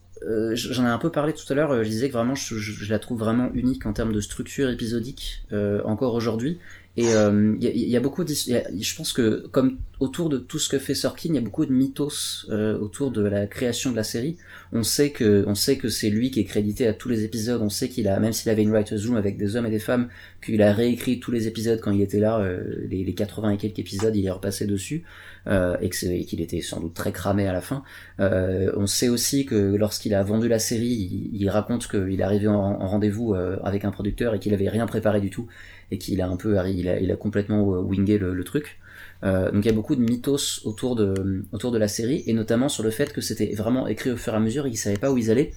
j'en 0.52 0.84
ai 0.84 0.88
un 0.88 0.98
peu 0.98 1.10
parlé 1.10 1.32
tout 1.32 1.50
à 1.52 1.54
l'heure. 1.54 1.82
je 1.82 1.88
disais 1.88 2.08
que 2.08 2.12
vraiment, 2.12 2.34
je, 2.34 2.56
je, 2.58 2.90
la 2.90 2.98
trouve 2.98 3.18
vraiment 3.18 3.50
unique 3.54 3.86
en 3.86 3.92
termes 3.92 4.12
de 4.12 4.20
structure 4.20 4.70
épisodique 4.70 5.42
encore 5.84 6.14
aujourd'hui. 6.14 6.58
Et 7.00 7.04
il 7.04 7.16
euh, 7.16 7.56
y, 7.58 7.92
y, 7.92 7.96
a 7.96 8.00
beaucoup, 8.00 8.24
de, 8.24 8.34
je 8.34 8.94
pense 8.94 9.14
que 9.14 9.46
comme 9.52 9.78
autour 10.00 10.28
de 10.28 10.36
tout 10.36 10.58
ce 10.58 10.68
que 10.68 10.78
fait 10.78 10.94
Sorkin, 10.94 11.30
il 11.30 11.34
y 11.34 11.38
a 11.38 11.40
beaucoup 11.40 11.64
de 11.64 11.72
mythos 11.72 12.46
euh, 12.50 12.78
autour 12.78 13.10
de 13.10 13.22
la 13.22 13.46
création 13.46 13.90
de 13.90 13.96
la 13.96 14.02
série. 14.02 14.36
On 14.74 14.82
sait 14.82 15.08
que, 15.08 15.44
on 15.46 15.54
sait 15.54 15.78
que 15.78 15.88
c'est 15.88 16.10
lui 16.10 16.30
qui 16.30 16.40
est 16.40 16.44
crédité 16.44 16.86
à 16.86 16.92
tous 16.92 17.08
les 17.08 17.24
épisodes. 17.24 17.62
On 17.62 17.70
sait 17.70 17.88
qu'il 17.88 18.06
a, 18.06 18.20
même 18.20 18.34
s'il 18.34 18.50
avait 18.50 18.62
une 18.62 18.70
writers 18.70 18.98
room 19.06 19.16
avec 19.16 19.38
des 19.38 19.56
hommes 19.56 19.64
et 19.64 19.70
des 19.70 19.78
femmes, 19.78 20.08
qu'il 20.44 20.60
a 20.60 20.74
réécrit 20.74 21.20
tous 21.20 21.30
les 21.30 21.46
épisodes 21.46 21.80
quand 21.80 21.90
il 21.90 22.02
était 22.02 22.20
là, 22.20 22.38
euh, 22.38 22.86
les, 22.90 23.02
les, 23.02 23.14
80 23.14 23.52
et 23.52 23.56
quelques 23.56 23.78
épisodes, 23.78 24.14
il 24.14 24.26
est 24.26 24.30
repassé 24.30 24.66
dessus, 24.66 25.04
et 25.48 25.88
qu'il 25.88 26.40
était 26.42 26.60
sans 26.60 26.80
doute 26.80 26.92
très 26.92 27.12
cramé 27.12 27.48
à 27.48 27.54
la 27.54 27.62
fin. 27.62 27.82
On 28.18 28.86
sait 28.86 29.08
aussi 29.08 29.46
que 29.46 29.54
lorsqu'il 29.54 30.14
a 30.14 30.22
vendu 30.22 30.48
la 30.48 30.58
série, 30.58 30.86
il, 30.86 31.30
il 31.32 31.48
raconte 31.48 31.88
qu'il 31.88 32.20
est 32.20 32.22
arrivé 32.22 32.46
en, 32.46 32.54
en 32.54 32.86
rendez-vous 32.86 33.34
avec 33.34 33.86
un 33.86 33.90
producteur 33.90 34.34
et 34.34 34.38
qu'il 34.38 34.52
avait 34.52 34.68
rien 34.68 34.86
préparé 34.86 35.20
du 35.20 35.30
tout 35.30 35.48
et 35.90 35.98
qu'il 35.98 36.20
a 36.20 36.28
un 36.28 36.36
peu, 36.36 36.56
il 36.68 36.88
a, 36.88 37.00
il 37.00 37.10
a 37.10 37.16
complètement 37.16 37.74
euh, 37.74 37.80
wingé 37.80 38.18
le, 38.18 38.44
truc. 38.44 38.78
Euh, 39.22 39.50
donc 39.50 39.64
il 39.64 39.66
y 39.66 39.70
a 39.70 39.74
beaucoup 39.74 39.96
de 39.96 40.00
mythos 40.00 40.64
autour 40.64 40.96
de, 40.96 41.44
autour 41.52 41.72
de 41.72 41.78
la 41.78 41.88
série, 41.88 42.22
et 42.26 42.32
notamment 42.32 42.68
sur 42.68 42.82
le 42.82 42.90
fait 42.90 43.12
que 43.12 43.20
c'était 43.20 43.54
vraiment 43.54 43.86
écrit 43.86 44.10
au 44.10 44.16
fur 44.16 44.32
et 44.32 44.36
à 44.36 44.40
mesure, 44.40 44.66
et 44.66 44.70
qu'ils 44.70 44.78
savaient 44.78 44.98
pas 44.98 45.10
où 45.10 45.18
ils 45.18 45.30
allaient. 45.30 45.52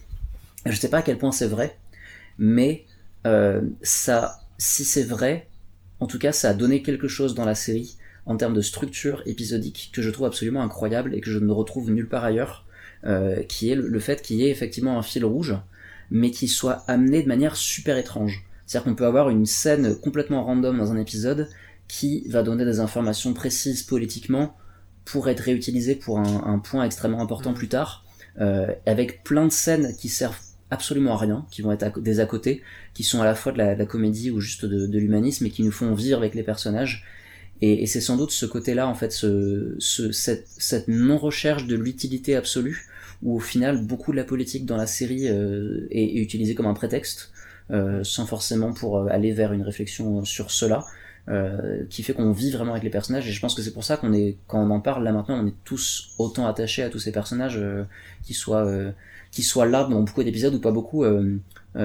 Je 0.66 0.76
sais 0.76 0.90
pas 0.90 1.00
à 1.00 1.02
quel 1.02 1.18
point 1.18 1.32
c'est 1.32 1.48
vrai, 1.48 1.78
mais 2.38 2.86
euh, 3.28 3.62
ça, 3.82 4.42
si 4.58 4.86
c'est 4.86 5.04
vrai, 5.04 5.48
en 6.00 6.08
tout 6.08 6.20
cas, 6.20 6.32
ça 6.32 6.50
a 6.50 6.54
donné 6.54 6.82
quelque 6.82 7.08
chose 7.08 7.36
dans 7.36 7.46
la 7.46 7.56
série 7.56 7.98
en 8.26 8.38
termes 8.38 8.54
de 8.54 8.62
structure 8.62 9.22
épisodique 9.26 9.92
que 9.94 10.02
je 10.02 10.10
trouve 10.10 10.26
absolument 10.26 10.64
incroyable 10.64 11.14
et 11.14 11.22
que 11.22 11.30
je 11.30 11.40
ne 11.40 11.52
retrouve 11.52 11.92
nulle 11.92 12.08
part 12.08 12.24
ailleurs, 12.24 12.66
qui 13.50 13.70
est 13.70 13.76
le, 13.76 13.90
le 13.90 14.00
fait 14.00 14.22
qu'il 14.22 14.38
y 14.38 14.46
ait 14.46 14.50
effectivement 14.50 14.98
un 14.98 15.02
fil 15.02 15.26
rouge, 15.26 15.58
mais 16.10 16.32
qui 16.32 16.48
soit 16.48 16.84
amené 16.88 17.22
de 17.22 17.28
manière 17.28 17.58
super 17.58 17.98
étrange. 17.98 18.46
C'est-à-dire 18.66 18.86
qu'on 18.86 18.96
peut 18.96 19.06
avoir 19.06 19.30
une 19.30 19.46
scène 19.46 19.96
complètement 20.00 20.44
random 20.44 20.78
dans 20.78 20.92
un 20.92 20.98
épisode 20.98 21.50
qui 21.88 22.28
va 22.30 22.44
donner 22.44 22.66
des 22.66 22.80
informations 22.80 23.34
précises 23.34 23.84
politiquement 23.84 24.56
pour 25.06 25.30
être 25.30 25.42
réutilisées 25.42 25.96
pour 25.96 26.20
un, 26.20 26.44
un 26.46 26.60
point 26.60 26.86
extrêmement 26.86 27.22
important 27.22 27.52
mm. 27.52 27.56
plus 27.56 27.68
tard, 27.68 28.06
euh, 28.40 28.68
avec 28.86 29.24
plein 29.24 29.46
de 29.46 29.52
scènes 29.52 29.96
qui 29.98 30.10
servent 30.10 30.40
absolument 30.72 31.14
à 31.14 31.18
rien, 31.18 31.46
qui 31.52 31.62
vont 31.62 31.72
être 31.72 32.00
des 32.00 32.20
à 32.20 32.26
côté, 32.26 32.64
qui 32.94 33.04
sont 33.04 33.22
à 33.22 33.26
la 33.26 33.36
fois 33.36 33.52
de 33.52 33.58
la, 33.58 33.76
de 33.76 33.80
la 33.80 33.86
comédie 33.86 34.32
ou 34.32 34.40
juste 34.40 34.66
de, 34.66 34.88
de 34.88 35.00
l'humanisme 35.00 35.46
et 35.46 35.50
qui 35.50 35.62
nous 35.62 35.72
font 35.72 35.94
vivre 35.94 36.18
avec 36.18 36.34
les 36.34 36.44
personnages. 36.44 37.06
Et, 37.62 37.84
et 37.84 37.86
c'est 37.86 38.02
sans 38.02 38.18
doute 38.18 38.32
ce 38.32 38.46
côté-là, 38.46 38.88
en 38.88 38.96
fait, 38.96 39.12
ce, 39.12 39.76
ce, 39.78 40.12
cette, 40.12 40.48
cette 40.58 40.88
non-recherche 40.88 41.68
de 41.68 41.76
l'utilité 41.76 42.36
absolue, 42.36 42.88
où 43.22 43.36
au 43.36 43.40
final 43.40 43.86
beaucoup 43.86 44.12
de 44.12 44.18
la 44.18 44.24
politique 44.24 44.66
dans 44.66 44.78
la 44.78 44.88
série 44.88 45.28
euh, 45.28 45.88
est, 45.92 46.18
est 46.18 46.22
utilisée 46.22 46.56
comme 46.56 46.66
un 46.66 46.74
prétexte 46.74 47.32
sans 47.70 48.26
forcément 48.26 48.74
pour 48.74 48.98
euh, 48.98 49.08
aller 49.10 49.32
vers 49.32 49.54
une 49.54 49.64
réflexion 49.64 50.26
sur 50.26 50.52
cela. 50.52 50.86
Euh, 51.30 51.86
qui 51.90 52.04
fait 52.04 52.12
qu'on 52.12 52.34
vit 52.34 52.52
vraiment 52.52 52.74
avec 52.74 52.84
les 52.84 52.90
personnages 52.90 53.26
et 53.30 53.32
je 53.32 53.40
pense 53.40 53.56
que 53.56 53.62
c'est 53.62 53.72
pour 53.72 53.86
ça 53.86 53.96
qu'on 53.96 54.12
est 54.12 54.36
quand 54.46 54.62
on 54.62 54.70
en 54.72 54.82
parle 54.82 55.06
là 55.06 55.14
maintenant 55.14 55.42
on 55.42 55.48
est 55.48 55.54
tous 55.64 56.10
autant 56.18 56.48
attachés 56.48 56.84
à 56.84 56.90
tous 56.90 57.00
ces 57.00 57.14
personnages 57.14 57.56
euh, 57.56 57.86
qui 58.24 58.34
soient 58.34 58.66
euh, 58.66 58.92
qui 59.32 59.42
soient 59.42 59.66
là 59.66 59.86
dans 59.86 60.02
beaucoup 60.02 60.22
d'épisodes 60.22 60.54
ou 60.54 60.60
pas 60.60 60.74
beaucoup 60.74 61.06
tout 61.06 61.80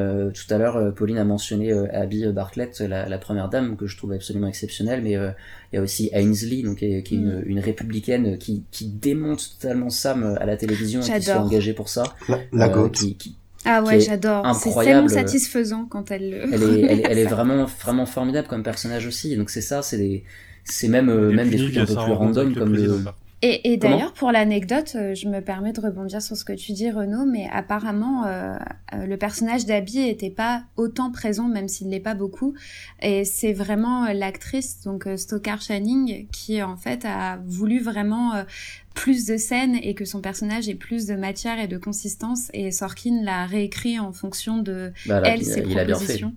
à 0.51 0.59
l'heure 0.59 0.93
Pauline 0.93 1.19
a 1.19 1.25
mentionné 1.25 1.73
Abby 1.73 2.27
Bartlett 2.33 2.81
la, 2.81 3.09
la, 3.09 3.19
première 3.19 3.49
dame 3.49 3.77
que 3.77 3.87
je 3.87 3.97
trouve 3.97 4.13
absolument 4.13 4.49
exceptionnelle 4.49 5.03
mais 5.03 5.13
il 5.13 5.77
y 5.77 5.79
a 5.79 5.83
aussi 5.83 6.11
Ainsley 6.13 6.63
donc 6.63 6.79
qui 6.79 6.87
est, 6.87 7.11
une, 7.13 7.39
mm. 7.39 7.43
une, 7.47 7.61
républicaine 7.61 8.39
qui, 8.39 8.65
qui 8.73 8.89
démonte 8.89 9.57
totalement 9.61 9.89
Sam 9.89 10.37
à 10.41 10.47
la 10.47 10.57
télévision 10.57 10.99
qui 11.01 11.23
s'est 11.23 11.33
engagée 11.33 11.75
pour 11.75 11.89
ça 11.89 12.03
la, 12.29 12.41
la 12.53 12.89
qui, 12.89 13.15
qui, 13.15 13.38
ah 13.65 13.83
ouais, 13.83 14.01
j'adore. 14.01 14.55
C'est 14.55 14.75
tellement 14.75 15.09
satisfaisant 15.09 15.87
quand 15.87 16.11
elle 16.11 16.31
le. 16.31 16.55
Elle 16.55 16.63
est, 16.63 16.81
elle, 16.83 17.03
elle 17.05 17.19
est 17.19 17.27
vraiment, 17.37 17.65
vraiment 17.65 18.07
formidable 18.07 18.49
comme 18.49 18.63
personnage 18.63 19.07
aussi. 19.07 19.37
Donc 19.37 19.51
c'est 19.51 19.61
ça, 19.61 19.83
c'est 19.83 19.99
des, 19.99 20.25
c'est 20.65 20.89
même, 20.89 21.09
euh, 21.09 21.33
même 21.33 21.51
des 21.51 21.59
trucs 21.59 21.77
un 21.77 21.87
peu 21.87 21.97
plus 21.97 22.13
random 22.13 22.55
comme 22.55 22.75
le. 22.75 23.05
Et, 23.41 23.73
et 23.73 23.77
d'ailleurs, 23.77 24.13
pour 24.15 24.33
l'anecdote, 24.33 24.93
euh, 24.97 25.15
je 25.15 25.29
me 25.29 25.41
permets 25.41 25.73
de 25.73 25.81
rebondir 25.81 26.21
sur 26.21 26.37
ce 26.37 26.45
que 26.45 26.53
tu 26.53 26.73
dis, 26.73 26.91
Renaud, 26.91 27.25
mais 27.25 27.49
apparemment, 27.53 28.27
euh, 28.27 28.57
euh 28.95 29.07
le 29.07 29.17
personnage 29.17 29.65
d'Abby 29.65 30.01
était 30.01 30.31
pas 30.31 30.65
autant 30.77 31.13
présent, 31.13 31.47
même 31.47 31.69
s'il 31.69 31.89
l'est 31.91 32.01
pas 32.01 32.15
beaucoup. 32.15 32.55
Et 33.01 33.25
c'est 33.25 33.53
vraiment 33.53 34.13
l'actrice, 34.13 34.81
donc 34.83 35.09
Stoker 35.17 35.61
Channing, 35.61 36.27
qui 36.33 36.61
en 36.63 36.77
fait 36.77 37.05
a 37.05 37.39
voulu 37.47 37.81
vraiment 37.81 38.33
plus 38.95 39.27
de 39.27 39.37
scènes 39.37 39.77
et 39.77 39.95
que 39.95 40.05
son 40.05 40.21
personnage 40.21 40.69
ait 40.69 40.75
plus 40.75 41.07
de 41.07 41.15
matière 41.15 41.61
et 41.61 41.69
de 41.69 41.79
consistance. 41.79 42.51
Et 42.55 42.73
Sorkin 42.73 43.23
l'a 43.23 43.47
réécrit 43.47 44.01
en 44.01 44.13
fonction 44.13 44.59
de 44.59 44.93
bah, 45.07 45.23
elle, 45.25 45.45
ses 45.45 45.63
propositions. 45.63 46.35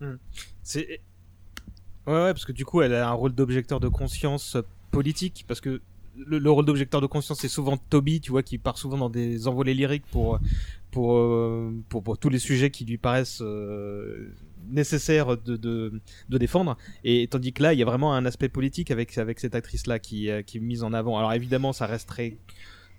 Hmm. 0.00 0.16
C'est 0.64 1.00
ouais, 2.06 2.12
ouais, 2.12 2.32
parce 2.32 2.44
que 2.44 2.52
du 2.52 2.64
coup, 2.64 2.82
elle 2.82 2.94
a 2.94 3.08
un 3.08 3.12
rôle 3.12 3.32
d'objecteur 3.32 3.78
de 3.78 3.88
conscience 3.88 4.56
politique, 4.90 5.44
parce 5.46 5.60
que 5.60 5.80
le, 6.26 6.50
rôle 6.50 6.64
d'objecteur 6.64 7.00
de 7.00 7.06
conscience, 7.06 7.40
c'est 7.40 7.48
souvent 7.48 7.76
Toby, 7.76 8.20
tu 8.20 8.30
vois, 8.30 8.42
qui 8.42 8.58
part 8.58 8.78
souvent 8.78 8.96
dans 8.96 9.10
des 9.10 9.48
envolées 9.48 9.74
lyriques 9.74 10.06
pour 10.10 10.38
pour 10.90 11.16
euh, 11.16 11.72
pour, 11.88 12.18
tous 12.18 12.28
les 12.28 12.38
sujets 12.38 12.70
qui 12.70 12.84
lui 12.84 12.96
paraissent 12.96 13.42
euh, 13.42 14.32
nécessaires 14.70 15.36
de, 15.36 15.56
de, 15.56 16.38
défendre. 16.38 16.76
Et 17.04 17.28
tandis 17.28 17.52
que 17.52 17.62
là, 17.62 17.72
il 17.72 17.78
y 17.78 17.82
a 17.82 17.84
vraiment 17.84 18.14
un 18.14 18.24
aspect 18.24 18.48
politique 18.48 18.90
avec 18.90 19.16
avec 19.18 19.40
cette 19.40 19.54
actrice 19.54 19.86
là 19.86 19.98
qui 19.98 20.30
euh, 20.30 20.42
qui 20.42 20.58
est 20.58 20.60
mise 20.60 20.82
en 20.82 20.92
avant. 20.92 21.18
Alors 21.18 21.32
évidemment, 21.32 21.72
ça 21.72 21.86
reste 21.86 22.08
très 22.08 22.38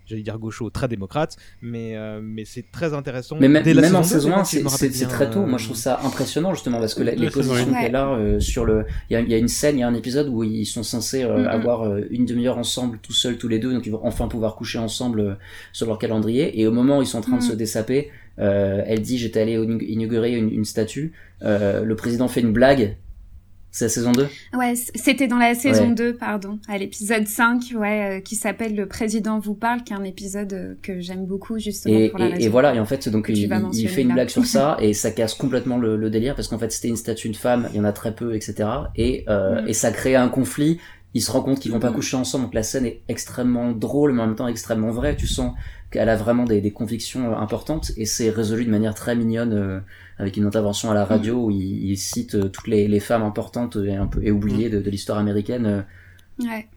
j'allais 0.08 0.22
dire 0.22 0.38
gaucho, 0.38 0.70
très 0.70 0.88
démocrate, 0.88 1.36
mais 1.60 1.96
euh, 1.96 2.20
mais 2.22 2.44
c'est 2.44 2.70
très 2.70 2.94
intéressant. 2.94 3.36
Mais 3.40 3.48
même, 3.48 3.64
même 3.64 3.96
en 3.96 4.02
saison 4.02 4.34
1, 4.34 4.44
c'est 4.44 5.06
très 5.06 5.30
tôt. 5.30 5.44
Moi, 5.46 5.58
je 5.58 5.64
trouve 5.64 5.76
ça 5.76 6.00
impressionnant 6.04 6.54
justement 6.54 6.80
parce 6.80 6.94
que 6.94 7.02
les 7.02 7.30
positions 7.30 7.72
qu'elle 7.72 7.96
a 7.96 8.10
euh, 8.10 8.40
sur 8.40 8.64
le, 8.64 8.86
il 9.10 9.14
y 9.14 9.16
a, 9.16 9.20
y 9.20 9.34
a, 9.34 9.38
une 9.38 9.48
scène, 9.48 9.76
il 9.76 9.80
y 9.80 9.82
a 9.82 9.88
un 9.88 9.94
épisode 9.94 10.28
où 10.28 10.42
ils 10.42 10.66
sont 10.66 10.82
censés 10.82 11.24
euh, 11.24 11.48
avoir 11.48 11.96
une 12.10 12.24
demi-heure 12.24 12.58
ensemble, 12.58 12.98
tout 13.02 13.12
seuls, 13.12 13.36
tous 13.36 13.48
les 13.48 13.58
deux, 13.58 13.72
donc 13.72 13.86
ils 13.86 13.92
vont 13.92 14.00
enfin 14.02 14.28
pouvoir 14.28 14.56
coucher 14.56 14.78
ensemble 14.78 15.38
sur 15.72 15.86
leur 15.86 15.98
calendrier. 15.98 16.60
Et 16.60 16.66
au 16.66 16.72
moment 16.72 16.98
où 16.98 17.02
ils 17.02 17.06
sont 17.06 17.18
en 17.18 17.22
train 17.22 17.38
de 17.38 17.42
se 17.42 17.52
mm. 17.52 17.56
dessaper, 17.56 18.10
elle 18.38 19.02
dit 19.02 19.18
j'étais 19.18 19.40
allé 19.40 19.54
inaugurer 19.54 20.34
une, 20.34 20.52
une 20.52 20.64
statue. 20.64 21.12
le 21.42 21.94
président 21.94 22.28
fait 22.28 22.40
une 22.40 22.52
blague 22.52 22.96
c'est 23.70 23.84
la 23.84 23.88
saison 23.88 24.12
2 24.12 24.26
Ouais, 24.54 24.74
c'était 24.94 25.28
dans 25.28 25.38
la 25.38 25.54
saison 25.54 25.90
2, 25.90 26.14
pardon, 26.14 26.58
à 26.68 26.78
l'épisode 26.78 27.26
5, 27.26 27.72
ouais, 27.74 28.18
euh, 28.18 28.20
qui 28.20 28.34
s'appelle 28.34 28.74
Le 28.74 28.86
Président 28.86 29.38
vous 29.38 29.54
parle, 29.54 29.82
qui 29.82 29.92
est 29.92 29.96
un 29.96 30.04
épisode 30.04 30.52
euh, 30.52 30.74
que 30.82 31.00
j'aime 31.00 31.26
beaucoup, 31.26 31.58
justement, 31.58 31.98
et, 31.98 32.08
pour 32.08 32.18
la 32.18 32.38
et, 32.38 32.44
et 32.44 32.48
voilà, 32.48 32.74
et 32.74 32.80
en 32.80 32.86
fait, 32.86 33.08
donc 33.08 33.26
il, 33.28 33.50
il, 33.72 33.88
fait 33.88 34.02
une 34.02 34.12
blague 34.14 34.30
sur 34.30 34.46
ça, 34.46 34.76
et 34.80 34.94
ça 34.94 35.10
casse 35.10 35.34
complètement 35.34 35.78
le, 35.78 35.96
le 35.96 36.10
délire, 36.10 36.34
parce 36.34 36.48
qu'en 36.48 36.58
fait, 36.58 36.72
c'était 36.72 36.88
une 36.88 36.96
statue 36.96 37.28
de 37.28 37.36
femme, 37.36 37.68
il 37.72 37.76
y 37.76 37.80
en 37.80 37.84
a 37.84 37.92
très 37.92 38.14
peu, 38.14 38.34
etc. 38.34 38.68
Et, 38.96 39.24
euh, 39.28 39.62
mm. 39.62 39.68
et 39.68 39.72
ça 39.72 39.90
crée 39.90 40.16
un 40.16 40.28
conflit 40.28 40.78
il 41.14 41.22
se 41.22 41.30
rend 41.30 41.40
compte 41.40 41.60
qu'ils 41.60 41.72
vont 41.72 41.80
pas 41.80 41.90
coucher 41.90 42.16
ensemble, 42.16 42.44
donc 42.44 42.54
la 42.54 42.62
scène 42.62 42.84
est 42.84 43.00
extrêmement 43.08 43.72
drôle, 43.72 44.12
mais 44.12 44.22
en 44.22 44.26
même 44.26 44.36
temps 44.36 44.48
extrêmement 44.48 44.90
vraie. 44.90 45.16
Tu 45.16 45.26
sens 45.26 45.54
qu'elle 45.90 46.08
a 46.08 46.16
vraiment 46.16 46.44
des, 46.44 46.60
des 46.60 46.70
convictions 46.70 47.32
euh, 47.32 47.36
importantes, 47.36 47.92
et 47.96 48.04
c'est 48.04 48.30
résolu 48.30 48.64
de 48.64 48.70
manière 48.70 48.94
très 48.94 49.16
mignonne, 49.16 49.52
euh, 49.54 49.80
avec 50.18 50.36
une 50.36 50.44
intervention 50.44 50.90
à 50.90 50.94
la 50.94 51.04
radio 51.04 51.44
où 51.44 51.50
il, 51.50 51.90
il 51.90 51.96
cite 51.96 52.34
euh, 52.34 52.48
toutes 52.48 52.68
les, 52.68 52.88
les, 52.88 53.00
femmes 53.00 53.22
importantes 53.22 53.76
et 53.76 53.94
un 53.94 54.06
peu 54.06 54.22
et 54.24 54.30
oubliées 54.30 54.68
de, 54.68 54.80
de 54.80 54.90
l'histoire 54.90 55.18
américaine. 55.18 55.84
Ouais. 56.40 56.68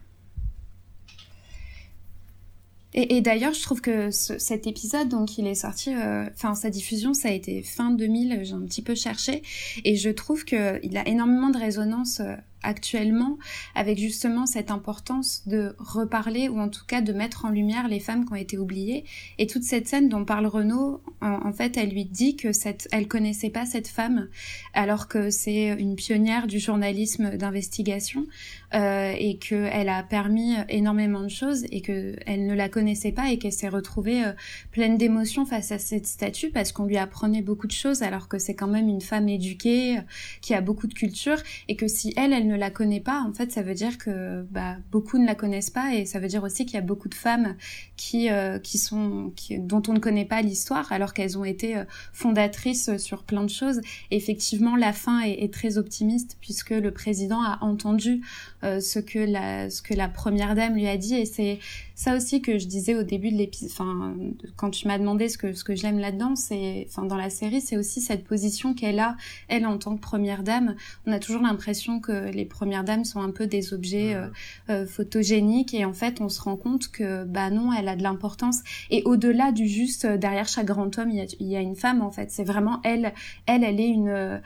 Et, 2.94 3.16
et 3.16 3.20
d'ailleurs, 3.20 3.54
je 3.54 3.62
trouve 3.62 3.80
que 3.80 4.10
ce, 4.10 4.38
cet 4.38 4.66
épisode, 4.66 5.08
donc, 5.08 5.38
il 5.38 5.46
est 5.46 5.54
sorti, 5.54 5.90
enfin, 6.34 6.54
sa 6.54 6.70
diffusion, 6.70 7.14
ça 7.14 7.28
a 7.28 7.32
été 7.32 7.62
fin 7.62 7.90
2000, 7.90 8.40
j'ai 8.42 8.52
un 8.52 8.60
petit 8.60 8.82
peu 8.82 8.94
cherché, 8.94 9.42
et 9.84 9.96
je 9.96 10.10
trouve 10.10 10.44
que 10.44 10.78
il 10.84 10.96
a 10.96 11.08
énormément 11.08 11.50
de 11.50 11.58
résonance 11.58 12.20
actuellement 12.62 13.38
avec 13.74 13.98
justement 13.98 14.46
cette 14.46 14.70
importance 14.70 15.42
de 15.46 15.74
reparler 15.78 16.48
ou 16.48 16.58
en 16.58 16.68
tout 16.68 16.84
cas 16.86 17.00
de 17.00 17.12
mettre 17.12 17.44
en 17.44 17.50
lumière 17.50 17.88
les 17.88 18.00
femmes 18.00 18.24
qui 18.24 18.32
ont 18.32 18.36
été 18.36 18.58
oubliées. 18.58 19.04
Et 19.38 19.46
toute 19.46 19.62
cette 19.62 19.88
scène 19.88 20.08
dont 20.08 20.24
parle 20.24 20.46
Renaud 20.46 21.02
en, 21.20 21.52
fait 21.52 21.76
elle 21.76 21.90
lui 21.90 22.04
dit 22.04 22.36
que 22.36 22.52
cette 22.52 22.88
elle 22.92 23.08
connaissait 23.08 23.50
pas 23.50 23.66
cette 23.66 23.88
femme 23.88 24.28
alors 24.74 25.08
que 25.08 25.30
c'est 25.30 25.68
une 25.68 25.96
pionnière 25.96 26.46
du 26.46 26.58
journalisme 26.58 27.36
d'investigation 27.36 28.26
euh, 28.74 29.14
et 29.18 29.38
que 29.38 29.68
elle 29.72 29.88
a 29.88 30.02
permis 30.02 30.54
énormément 30.68 31.22
de 31.22 31.28
choses 31.28 31.64
et 31.70 31.80
que 31.80 32.16
elle 32.26 32.46
ne 32.46 32.54
la 32.54 32.68
connaissait 32.68 33.12
pas 33.12 33.30
et 33.30 33.38
qu'elle 33.38 33.52
s'est 33.52 33.68
retrouvée 33.68 34.24
euh, 34.24 34.32
pleine 34.70 34.98
d'émotions 34.98 35.46
face 35.46 35.72
à 35.72 35.78
cette 35.78 36.06
statue 36.06 36.50
parce 36.50 36.72
qu'on 36.72 36.84
lui 36.84 36.96
apprenait 36.96 37.42
beaucoup 37.42 37.66
de 37.66 37.72
choses 37.72 38.02
alors 38.02 38.28
que 38.28 38.38
c'est 38.38 38.54
quand 38.54 38.68
même 38.68 38.88
une 38.88 39.00
femme 39.00 39.28
éduquée 39.28 39.98
qui 40.40 40.54
a 40.54 40.60
beaucoup 40.60 40.86
de 40.86 40.94
culture 40.94 41.38
et 41.68 41.76
que 41.76 41.88
si 41.88 42.12
elle 42.16 42.32
elle 42.32 42.46
ne 42.46 42.56
la 42.56 42.70
connaît 42.70 43.00
pas, 43.00 43.20
en 43.20 43.32
fait, 43.32 43.52
ça 43.52 43.62
veut 43.62 43.74
dire 43.74 43.98
que 43.98 44.42
bah, 44.50 44.76
beaucoup 44.90 45.18
ne 45.18 45.26
la 45.26 45.34
connaissent 45.34 45.70
pas 45.70 45.94
et 45.94 46.06
ça 46.06 46.18
veut 46.18 46.28
dire 46.28 46.42
aussi 46.42 46.64
qu'il 46.66 46.74
y 46.74 46.78
a 46.78 46.82
beaucoup 46.82 47.08
de 47.08 47.14
femmes 47.14 47.56
qui, 48.02 48.30
euh, 48.30 48.58
qui 48.58 48.78
sont, 48.78 49.32
dont 49.58 49.82
on 49.86 49.92
ne 49.92 50.00
connaît 50.00 50.24
pas 50.24 50.42
l'histoire 50.42 50.90
alors 50.90 51.14
qu'elles 51.14 51.38
ont 51.38 51.44
été 51.44 51.76
euh, 51.76 51.84
fondatrices 52.12 52.96
sur 52.96 53.22
plein 53.22 53.44
de 53.44 53.50
choses. 53.50 53.80
Effectivement, 54.10 54.74
la 54.74 54.92
fin 54.92 55.20
est, 55.20 55.52
très 55.52 55.78
optimiste 55.78 56.36
puisque 56.40 56.70
le 56.70 56.90
président 56.90 57.40
a 57.40 57.58
entendu 57.60 58.22
euh, 58.64 58.80
ce 58.80 58.98
que 58.98 59.20
la, 59.20 59.70
ce 59.70 59.82
que 59.82 59.94
la 59.94 60.08
première 60.08 60.56
dame 60.56 60.74
lui 60.74 60.88
a 60.88 60.96
dit 60.96 61.14
et 61.14 61.26
c'est 61.26 61.60
ça 61.94 62.16
aussi 62.16 62.42
que 62.42 62.58
je 62.58 62.66
disais 62.66 62.94
au 62.94 63.02
début 63.02 63.30
de 63.30 63.36
l'épisode, 63.36 63.70
enfin, 63.70 64.14
quand 64.56 64.70
tu 64.70 64.88
m'as 64.88 64.98
demandé 64.98 65.28
ce 65.28 65.38
que, 65.38 65.52
ce 65.52 65.64
que 65.64 65.74
j'aime 65.74 65.98
là-dedans, 65.98 66.36
c'est, 66.36 66.86
enfin, 66.88 67.04
dans 67.04 67.16
la 67.16 67.30
série, 67.30 67.60
c'est 67.60 67.76
aussi 67.76 68.00
cette 68.00 68.24
position 68.24 68.74
qu'elle 68.74 68.98
a, 68.98 69.16
elle, 69.48 69.66
en 69.66 69.78
tant 69.78 69.96
que 69.96 70.00
première 70.00 70.42
dame. 70.42 70.74
On 71.06 71.12
a 71.12 71.18
toujours 71.18 71.42
l'impression 71.42 72.00
que 72.00 72.30
les 72.30 72.44
premières 72.44 72.84
dames 72.84 73.04
sont 73.04 73.20
un 73.20 73.30
peu 73.30 73.46
des 73.46 73.74
objets 73.74 74.14
euh, 74.14 74.28
euh, 74.70 74.86
photogéniques 74.86 75.74
et 75.74 75.84
en 75.84 75.92
fait, 75.92 76.20
on 76.20 76.28
se 76.28 76.40
rend 76.40 76.56
compte 76.56 76.90
que, 76.90 77.24
bah 77.24 77.50
non, 77.50 77.72
elle 77.72 77.88
a 77.88 77.96
de 77.96 78.02
l'importance. 78.02 78.60
Et 78.90 79.02
au-delà 79.04 79.52
du 79.52 79.66
juste, 79.66 80.04
euh, 80.04 80.16
derrière 80.16 80.48
chaque 80.48 80.66
grand 80.66 80.98
homme, 80.98 81.10
il 81.10 81.16
y 81.16 81.20
a, 81.20 81.26
il 81.40 81.46
y 81.46 81.56
a 81.56 81.60
une 81.60 81.76
femme, 81.76 82.02
en 82.02 82.10
fait. 82.10 82.30
C'est 82.30 82.44
vraiment 82.44 82.80
elle, 82.84 83.12
elle, 83.46 83.64
elle 83.64 83.80
est 83.80 83.88
une, 83.88 84.40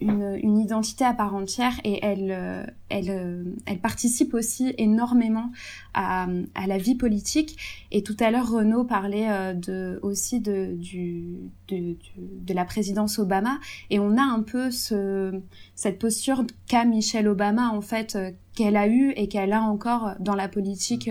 une, 0.00 0.38
une, 0.42 0.58
identité 0.58 1.04
à 1.04 1.12
part 1.14 1.34
entière 1.34 1.80
et 1.84 2.04
elle, 2.04 2.30
euh, 2.30 2.64
euh, 2.92 3.44
elle 3.66 3.78
participe 3.78 4.34
aussi 4.34 4.74
énormément 4.78 5.50
à, 5.94 6.26
la 6.66 6.78
vie 6.78 6.94
politique. 6.94 7.86
Et 7.90 8.02
tout 8.02 8.16
à 8.20 8.30
l'heure, 8.30 8.50
Renaud 8.50 8.84
parlait 8.84 9.30
euh, 9.30 9.54
de, 9.54 9.98
aussi 10.02 10.40
de, 10.40 10.74
du, 10.74 11.36
de, 11.68 11.96
de, 12.16 12.54
la 12.54 12.64
présidence 12.64 13.18
Obama 13.18 13.58
et 13.90 13.98
on 13.98 14.16
a 14.16 14.22
un 14.22 14.42
peu 14.42 14.70
ce, 14.70 15.40
cette 15.74 15.98
posture 15.98 16.44
qu'a 16.66 16.84
Michelle 16.84 17.28
Obama 17.28 17.70
en 17.70 17.80
fait 17.80 18.18
qu'elle 18.54 18.76
a 18.76 18.88
eue 18.88 19.12
et 19.16 19.28
qu'elle 19.28 19.52
a 19.52 19.62
encore 19.62 20.14
dans 20.20 20.34
la 20.34 20.48
politique 20.48 21.10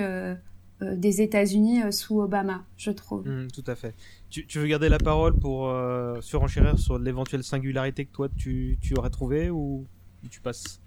des 0.82 1.22
États-Unis 1.22 1.92
sous 1.92 2.22
Obama, 2.22 2.64
je 2.78 2.92
trouve. 2.92 3.28
Mmh, 3.28 3.48
tout 3.52 3.64
à 3.66 3.76
fait. 3.76 3.96
Tu, 4.30 4.46
tu, 4.46 4.60
veux 4.60 4.68
garder 4.68 4.90
la 4.90 4.98
parole 4.98 5.38
pour 5.38 5.70
euh, 5.70 6.20
surenchérir 6.22 6.78
sur 6.78 7.00
l'éventuelle 7.00 7.44
singularité 7.44 8.06
que 8.06 8.12
toi 8.12 8.30
tu, 8.36 8.78
tu 8.82 8.96
aurais 8.96 9.10
trouvé 9.10 9.50
ou, 9.50 9.88
tu 10.30 10.42
passes? 10.42 10.82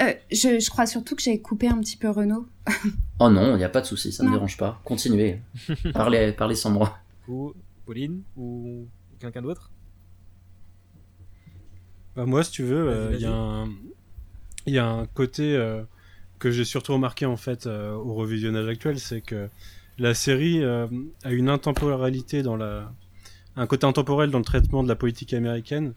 Euh, 0.00 0.12
je, 0.30 0.60
je, 0.60 0.70
crois 0.70 0.86
surtout 0.86 1.16
que 1.16 1.22
j'ai 1.22 1.40
coupé 1.40 1.68
un 1.68 1.78
petit 1.78 1.96
peu 1.96 2.10
Renaud. 2.10 2.46
oh 3.20 3.30
non, 3.30 3.54
il 3.54 3.58
n'y 3.58 3.64
a 3.64 3.68
pas 3.68 3.80
de 3.80 3.86
souci, 3.86 4.12
ça 4.12 4.22
ne 4.22 4.28
me 4.28 4.34
dérange 4.34 4.56
pas. 4.56 4.80
Continuez. 4.84 5.40
parlez, 5.92 6.32
parlez 6.36 6.54
sans 6.54 6.70
moi. 6.70 6.98
Ou 7.28 7.54
Pauline 7.86 8.22
ou 8.36 8.86
quelqu'un 9.18 9.42
d'autre? 9.42 9.70
Bah 12.14 12.26
Moi, 12.26 12.42
si 12.42 12.50
tu 12.50 12.64
veux, 12.64 13.12
il 13.18 13.24
euh, 13.24 13.66
y, 14.66 14.72
y, 14.72 14.78
a 14.78 14.86
un 14.86 15.06
côté 15.06 15.56
euh, 15.56 15.82
que 16.38 16.50
j'ai 16.50 16.64
surtout 16.64 16.92
remarqué 16.92 17.26
en 17.26 17.36
fait 17.36 17.66
au 17.66 18.14
revisionnage 18.14 18.68
actuel, 18.68 18.98
c'est 18.98 19.20
que 19.20 19.48
la 19.98 20.14
série 20.14 20.62
euh, 20.62 20.86
a 21.24 21.32
une 21.32 21.48
intemporalité 21.48 22.42
dans 22.42 22.56
la, 22.56 22.92
un 23.56 23.66
côté 23.66 23.86
intemporel 23.86 24.30
dans 24.30 24.38
le 24.38 24.44
traitement 24.44 24.82
de 24.82 24.88
la 24.88 24.96
politique 24.96 25.34
américaine 25.34 25.92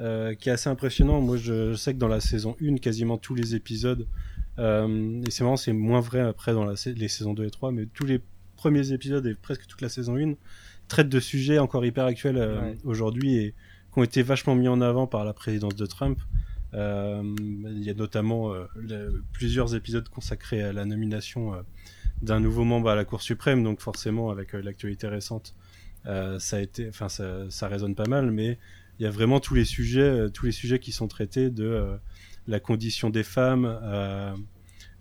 euh, 0.00 0.34
qui 0.34 0.48
est 0.48 0.52
assez 0.52 0.68
impressionnant. 0.68 1.20
Moi, 1.20 1.36
je, 1.36 1.70
je, 1.70 1.74
sais 1.76 1.94
que 1.94 1.98
dans 1.98 2.08
la 2.08 2.20
saison 2.20 2.56
1, 2.60 2.76
quasiment 2.78 3.16
tous 3.16 3.34
les 3.34 3.54
épisodes, 3.54 4.06
euh, 4.58 5.22
et 5.24 5.30
c'est 5.30 5.44
marrant, 5.44 5.56
c'est 5.56 5.72
moins 5.72 6.00
vrai 6.00 6.20
après 6.20 6.52
dans 6.52 6.64
la, 6.64 6.74
les 6.96 7.08
saisons 7.08 7.34
2 7.34 7.44
et 7.44 7.50
3, 7.50 7.70
mais 7.70 7.86
tous 7.86 8.04
les 8.04 8.20
premiers 8.56 8.92
épisodes 8.92 9.24
et 9.26 9.34
presque 9.34 9.66
toute 9.66 9.80
la 9.80 9.88
saison 9.88 10.16
1 10.16 10.34
traitent 10.88 11.08
de 11.08 11.20
sujets 11.20 11.58
encore 11.58 11.84
hyper 11.84 12.04
actuels 12.04 12.38
euh, 12.38 12.60
ouais. 12.60 12.76
aujourd'hui 12.84 13.36
et 13.36 13.54
qui 13.92 14.00
ont 14.00 14.02
été 14.02 14.22
vachement 14.22 14.54
mis 14.56 14.68
en 14.68 14.80
avant 14.80 15.06
par 15.06 15.24
la 15.24 15.32
présidence 15.32 15.76
de 15.76 15.86
Trump. 15.86 16.18
Euh, 16.74 17.22
il 17.38 17.82
y 17.82 17.90
a 17.90 17.94
notamment 17.94 18.52
euh, 18.52 18.64
plusieurs 19.32 19.74
épisodes 19.74 20.08
consacrés 20.08 20.62
à 20.62 20.72
la 20.72 20.84
nomination 20.84 21.54
d'un 22.22 22.40
nouveau 22.40 22.64
membre 22.64 22.88
à 22.90 22.94
la 22.94 23.04
Cour 23.04 23.22
suprême, 23.22 23.62
donc 23.62 23.80
forcément 23.80 24.30
avec 24.30 24.54
euh, 24.54 24.62
l'actualité 24.62 25.06
récente, 25.06 25.54
euh, 26.06 26.38
ça 26.38 27.68
résonne 27.68 27.94
pas 27.94 28.06
mal, 28.06 28.30
mais 28.30 28.58
il 28.98 29.04
y 29.04 29.06
a 29.06 29.10
vraiment 29.10 29.40
tous 29.40 29.54
les 29.54 29.64
sujets, 29.64 30.00
euh, 30.00 30.28
tous 30.28 30.46
les 30.46 30.52
sujets 30.52 30.78
qui 30.78 30.92
sont 30.92 31.08
traités 31.08 31.50
de 31.50 31.64
euh, 31.64 31.96
la 32.46 32.60
condition 32.60 33.10
des 33.10 33.24
femmes 33.24 33.66
euh, 33.66 34.34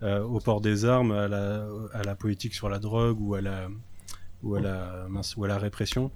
au 0.02 0.40
port 0.40 0.60
des 0.60 0.86
armes, 0.86 1.12
à 1.12 1.28
la, 1.28 2.16
politique 2.16 2.54
sur 2.54 2.68
la 2.68 2.80
drogue 2.80 3.22
ou 3.22 3.36
à 3.36 3.41
la, 3.41 3.70
ou 4.41 4.56
à 4.56 4.62
la, 4.62 5.08
ou 5.38 5.45
à 5.45 5.48
la 5.48 5.58
répression. 5.58 6.12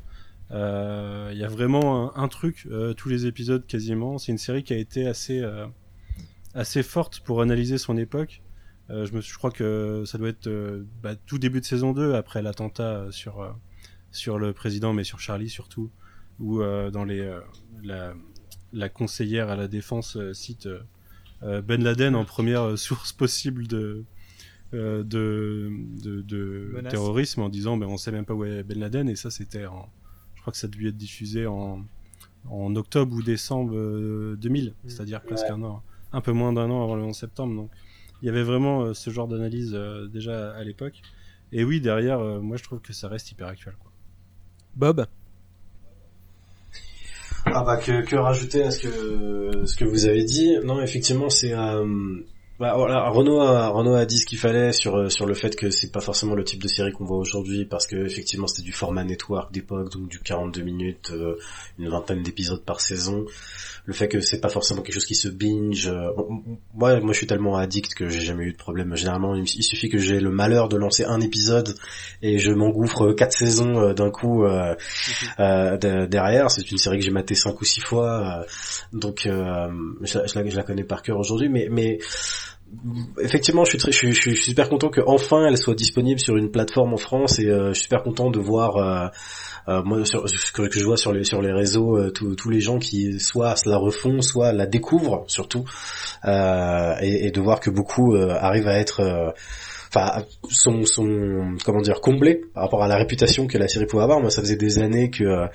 Il 0.51 1.37
y 1.37 1.43
a 1.43 1.47
vraiment 1.49 2.15
un, 2.15 2.23
un 2.23 2.27
truc, 2.27 2.67
tous 2.97 3.09
les 3.09 3.25
épisodes 3.25 3.65
quasiment. 3.65 4.17
C'est 4.17 4.31
une 4.31 4.37
série 4.37 4.63
qui 4.63 4.73
a 4.73 4.77
été 4.77 5.07
assez, 5.07 5.43
assez 6.53 6.83
forte 6.83 7.19
pour 7.21 7.41
analyser 7.41 7.77
son 7.77 7.97
époque 7.97 8.41
euh, 8.89 9.05
je, 9.05 9.13
me, 9.13 9.21
je 9.21 9.37
crois 9.37 9.51
que 9.51 10.03
ça 10.05 10.17
doit 10.17 10.29
être 10.29 10.47
euh, 10.47 10.85
bah, 11.03 11.15
tout 11.15 11.37
début 11.37 11.59
de 11.59 11.65
saison 11.65 11.91
2, 11.91 12.13
après 12.13 12.41
l'attentat 12.41 13.07
sur, 13.11 13.41
euh, 13.41 13.51
sur 14.11 14.39
le 14.39 14.53
président, 14.53 14.93
mais 14.93 15.03
sur 15.03 15.19
Charlie 15.19 15.49
surtout, 15.49 15.91
où 16.39 16.61
euh, 16.61 16.89
dans 16.89 17.03
les, 17.03 17.19
euh, 17.19 17.41
la, 17.83 18.13
la 18.71 18.89
conseillère 18.89 19.49
à 19.49 19.55
la 19.55 19.67
défense 19.67 20.17
cite 20.33 20.69
Ben 21.41 21.83
Laden 21.83 22.15
en 22.15 22.25
première 22.25 22.77
source 22.77 23.11
possible 23.13 23.67
de, 23.67 24.05
de, 24.71 25.03
de, 25.03 26.21
de 26.21 26.81
terrorisme 26.89 27.41
en 27.41 27.49
disant 27.49 27.77
ben, 27.77 27.87
on 27.87 27.97
sait 27.97 28.11
même 28.11 28.25
pas 28.25 28.33
où 28.33 28.45
est 28.45 28.63
Ben 28.63 28.79
Laden, 28.79 29.09
et 29.09 29.15
ça 29.15 29.29
c'était 29.29 29.65
en. 29.65 29.89
Crois 30.47 30.53
que 30.53 30.59
ça 30.59 30.67
a 30.67 30.69
dû 30.69 30.87
être 30.87 30.95
diffusé 30.95 31.45
en, 31.45 31.83
en 32.49 32.75
octobre 32.77 33.13
ou 33.13 33.21
décembre 33.21 33.73
2000, 34.37 34.69
mmh. 34.69 34.73
c'est-à-dire 34.87 35.21
presque 35.21 35.43
ouais. 35.43 35.51
un 35.51 35.61
an, 35.61 35.83
un 36.13 36.21
peu 36.21 36.31
moins 36.31 36.53
d'un 36.53 36.71
an 36.71 36.85
avant 36.85 36.95
le 36.95 37.03
11 37.03 37.13
septembre. 37.13 37.53
Donc 37.53 37.69
il 38.21 38.27
y 38.27 38.29
avait 38.29 38.43
vraiment 38.43 38.83
euh, 38.83 38.93
ce 38.93 39.09
genre 39.09 39.27
d'analyse 39.27 39.73
euh, 39.75 40.07
déjà 40.07 40.53
à 40.53 40.63
l'époque. 40.63 41.01
Et 41.51 41.65
oui, 41.65 41.81
derrière, 41.81 42.21
euh, 42.21 42.39
moi 42.39 42.55
je 42.55 42.63
trouve 42.63 42.79
que 42.79 42.93
ça 42.93 43.09
reste 43.09 43.29
hyper 43.29 43.47
actuel. 43.47 43.73
Quoi. 43.77 43.91
Bob? 44.77 45.05
Ah 47.43 47.65
bah 47.65 47.75
que, 47.75 48.05
que 48.05 48.15
rajouter 48.15 48.63
à 48.63 48.71
ce 48.71 48.79
que 48.79 49.65
ce 49.65 49.75
que 49.75 49.83
vous 49.83 50.05
avez 50.05 50.23
dit? 50.23 50.55
Non, 50.63 50.81
effectivement, 50.81 51.29
c'est 51.29 51.51
euh, 51.51 52.21
bah, 52.59 52.73
voilà, 52.75 53.09
Renault 53.09 53.41
a, 53.41 53.67
Renault 53.69 53.95
a 53.95 54.05
dit 54.05 54.17
ce 54.17 54.25
qu'il 54.25 54.37
fallait 54.37 54.71
sur 54.71 55.11
sur 55.11 55.25
le 55.25 55.33
fait 55.33 55.55
que 55.55 55.69
c'est 55.69 55.91
pas 55.91 56.01
forcément 56.01 56.35
le 56.35 56.43
type 56.43 56.61
de 56.61 56.67
série 56.67 56.91
qu'on 56.91 57.05
voit 57.05 57.17
aujourd'hui 57.17 57.65
parce 57.65 57.85
que 57.87 57.95
effectivement 57.95 58.47
c'était 58.47 58.63
du 58.63 58.71
format 58.71 59.03
network 59.03 59.51
d'époque 59.51 59.91
donc 59.91 60.07
du 60.07 60.19
42 60.19 60.61
minutes, 60.61 61.11
euh, 61.11 61.37
une 61.77 61.89
vingtaine 61.89 62.23
d'épisodes 62.23 62.63
par 62.63 62.81
saison 62.81 63.25
le 63.87 63.93
fait 63.93 64.09
que 64.09 64.19
c'est 64.19 64.41
pas 64.41 64.49
forcément 64.49 64.81
quelque 64.81 64.93
chose 64.93 65.05
qui 65.05 65.15
se 65.15 65.29
binge. 65.29 65.87
Euh, 65.87 66.11
moi, 66.73 66.99
moi, 66.99 67.13
je 67.13 67.17
suis 67.17 67.25
tellement 67.25 67.55
addict 67.55 67.93
que 67.93 68.09
j'ai 68.09 68.19
jamais 68.19 68.43
eu 68.43 68.51
de 68.51 68.57
problème. 68.57 68.93
Généralement, 68.97 69.33
il, 69.33 69.47
suffit 69.47 69.87
que 69.87 69.97
j'ai 69.97 70.19
le 70.19 70.29
malheur 70.29 70.67
de 70.67 70.75
lancer 70.75 71.05
un 71.05 71.21
épisode 71.21 71.73
et 72.21 72.37
je 72.37 72.51
m'engouffre 72.51 73.13
quatre 73.13 73.31
saisons 73.31 73.79
euh, 73.79 73.93
d'un 73.93 74.11
coup 74.11 74.43
euh, 74.43 74.75
euh, 75.39 75.77
de, 75.77 76.05
derrière. 76.05 76.51
C'est 76.51 76.69
une 76.69 76.77
série 76.77 76.99
que 76.99 77.05
j'ai 77.05 77.11
maté 77.11 77.33
cinq 77.33 77.61
ou 77.61 77.63
six 77.63 77.79
fois, 77.79 78.45
donc 78.91 79.21
je, 79.23 79.29
je, 80.01 80.17
la, 80.17 80.49
je, 80.49 80.55
la, 80.57 80.63
connais 80.63 80.83
par 80.83 81.01
cœur 81.01 81.17
aujourd'hui. 81.17 81.47
Mais, 81.47 81.69
mais 81.71 81.99
effectivement, 83.21 83.65
je 83.65 83.71
suis, 83.71 83.77
très, 83.79 83.91
je, 83.91 83.97
suis, 83.97 84.13
je 84.13 84.21
suis 84.21 84.35
super 84.35 84.69
content 84.69 84.89
que 84.89 85.01
enfin 85.05 85.45
elle 85.47 85.57
soit 85.57 85.75
disponible 85.75 86.19
sur 86.19 86.35
une 86.35 86.51
plateforme 86.51 86.93
en 86.93 86.97
France 86.97 87.39
et 87.39 87.47
euh, 87.47 87.69
je 87.69 87.73
suis 87.73 87.83
super 87.83 88.03
content 88.03 88.29
de 88.29 88.39
voir 88.39 88.77
euh, 88.77 89.07
euh, 89.67 89.83
moi 89.83 90.05
sur, 90.05 90.27
ce 90.29 90.51
que, 90.51 90.69
je 90.71 90.85
vois 90.85 90.97
sur 90.97 91.13
les 91.13 91.23
sur 91.23 91.41
les 91.41 91.51
réseaux 91.51 91.97
euh, 91.97 92.11
tous 92.11 92.35
tous 92.35 92.49
les 92.49 92.61
gens 92.61 92.79
qui 92.79 93.19
soit 93.19 93.55
la 93.65 93.77
refont, 93.77 94.21
soit 94.21 94.53
la 94.53 94.65
découvrent 94.65 95.23
surtout 95.27 95.65
euh, 96.25 96.95
et, 97.01 97.27
et, 97.27 97.31
de 97.31 97.41
voir 97.41 97.59
que 97.59 97.69
beaucoup 97.69 98.15
euh, 98.15 98.29
arrivent 98.29 98.67
à 98.67 98.77
être 98.77 99.33
enfin 99.89 100.23
sont, 100.49 100.85
sont 100.85 101.55
comment 101.65 101.81
dire 101.81 102.01
comblés 102.01 102.41
par 102.53 102.63
rapport 102.63 102.83
à 102.83 102.87
la 102.87 102.97
réputation 102.97 103.47
que 103.47 103.57
la 103.57 103.67
série 103.67 103.85
pouvait 103.85 104.03
avoir. 104.03 104.19
Moi, 104.19 104.29
ça 104.29 104.41
faisait 104.41 104.57
des 104.57 104.79
années 104.79 105.09
que 105.09 105.47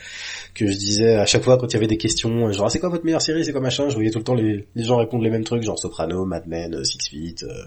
que 0.54 0.66
je 0.66 0.76
disais 0.76 1.14
à 1.14 1.26
chaque 1.26 1.42
fois 1.42 1.56
quand 1.56 1.66
il 1.68 1.74
y 1.74 1.76
avait 1.76 1.86
des 1.86 1.96
questions, 1.96 2.52
genre 2.52 2.66
ah, 2.66 2.70
c'est 2.70 2.78
quoi 2.78 2.88
votre 2.88 3.04
meilleure 3.04 3.22
série, 3.22 3.44
c'est 3.44 3.52
quoi 3.52 3.60
machin, 3.60 3.88
je 3.88 3.94
voyais 3.94 4.10
tout 4.10 4.18
le 4.18 4.24
temps 4.24 4.34
les, 4.34 4.66
gens 4.76 4.96
répondre 4.96 5.24
les 5.24 5.30
mêmes 5.30 5.44
trucs, 5.44 5.62
genre 5.62 5.78
Soprano, 5.78 6.24
Mad 6.24 6.46
Men, 6.46 6.84
Six 6.84 7.08
Feet, 7.08 7.42
euh, 7.42 7.64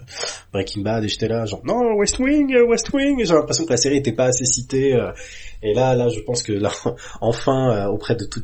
Breaking 0.52 0.82
Bad, 0.82 1.04
et 1.04 1.08
j'étais 1.08 1.28
là 1.28 1.46
genre 1.46 1.62
non 1.64 1.94
West 1.96 2.18
Wing, 2.18 2.54
euh, 2.54 2.64
West 2.66 2.92
Wing, 2.92 3.24
j'ai 3.24 3.34
l'impression 3.34 3.64
que 3.64 3.70
la 3.70 3.76
série 3.76 3.96
était 3.96 4.12
pas 4.12 4.26
assez 4.26 4.44
citée. 4.44 4.94
Euh, 5.62 5.68
et 5.68 5.74
là, 5.74 5.94
là, 5.94 6.08
je 6.08 6.20
pense 6.20 6.42
que 6.42 6.52
là, 6.52 6.72
enfin, 7.20 7.86
auprès 7.86 8.16
de 8.16 8.24
tout 8.24 8.42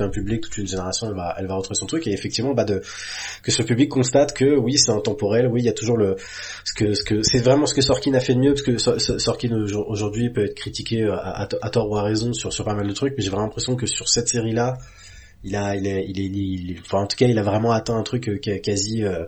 un 0.00 0.08
public, 0.08 0.42
toute 0.42 0.58
une 0.58 0.66
génération, 0.66 1.08
elle 1.08 1.16
va, 1.16 1.34
elle 1.38 1.46
va 1.46 1.54
retrouver 1.54 1.76
son 1.76 1.86
truc. 1.86 2.06
Et 2.06 2.12
effectivement, 2.12 2.54
bah, 2.54 2.64
que 2.64 3.50
ce 3.50 3.62
public 3.62 3.88
constate 3.88 4.32
que 4.32 4.56
oui, 4.56 4.78
c'est 4.78 4.92
intemporel, 4.92 5.46
oui, 5.48 5.62
il 5.62 5.66
y 5.66 5.68
a 5.68 5.72
toujours 5.72 5.96
le, 5.96 6.16
ce 6.64 6.72
que, 6.72 6.94
ce 6.94 7.02
que, 7.02 7.22
c'est 7.22 7.40
vraiment 7.40 7.66
ce 7.66 7.74
que 7.74 7.82
Sorkin 7.82 8.14
a 8.14 8.20
fait 8.20 8.34
de 8.34 8.40
mieux, 8.40 8.54
parce 8.54 8.62
que 8.62 8.78
Sorkin 9.18 9.50
aujourd'hui 9.86 10.30
peut 10.30 10.44
être 10.44 10.54
critiqué 10.54 11.04
à, 11.04 11.48
à, 11.60 11.70
tort 11.70 11.90
ou 11.90 11.96
à 11.96 12.02
raison 12.02 12.32
sur, 12.32 12.52
sur 12.52 12.64
pas 12.64 12.74
mal 12.74 12.86
de 12.86 12.92
trucs, 12.92 13.14
mais 13.16 13.22
j'ai 13.22 13.30
vraiment 13.30 13.44
l'impression 13.44 13.76
que 13.76 13.86
sur 13.86 14.08
cette 14.08 14.28
série 14.28 14.52
là 14.52 14.78
il 15.44 15.56
a 15.56 15.74
il 15.74 15.86
est 15.86 16.06
il 16.06 16.70
est, 16.72 16.94
en 16.94 17.06
tout 17.06 17.16
cas 17.16 17.26
il 17.26 17.38
a 17.38 17.42
vraiment 17.42 17.72
atteint 17.72 17.96
un 17.96 18.02
truc 18.02 18.28
euh, 18.28 18.38
quasi 18.38 19.04
euh, 19.04 19.24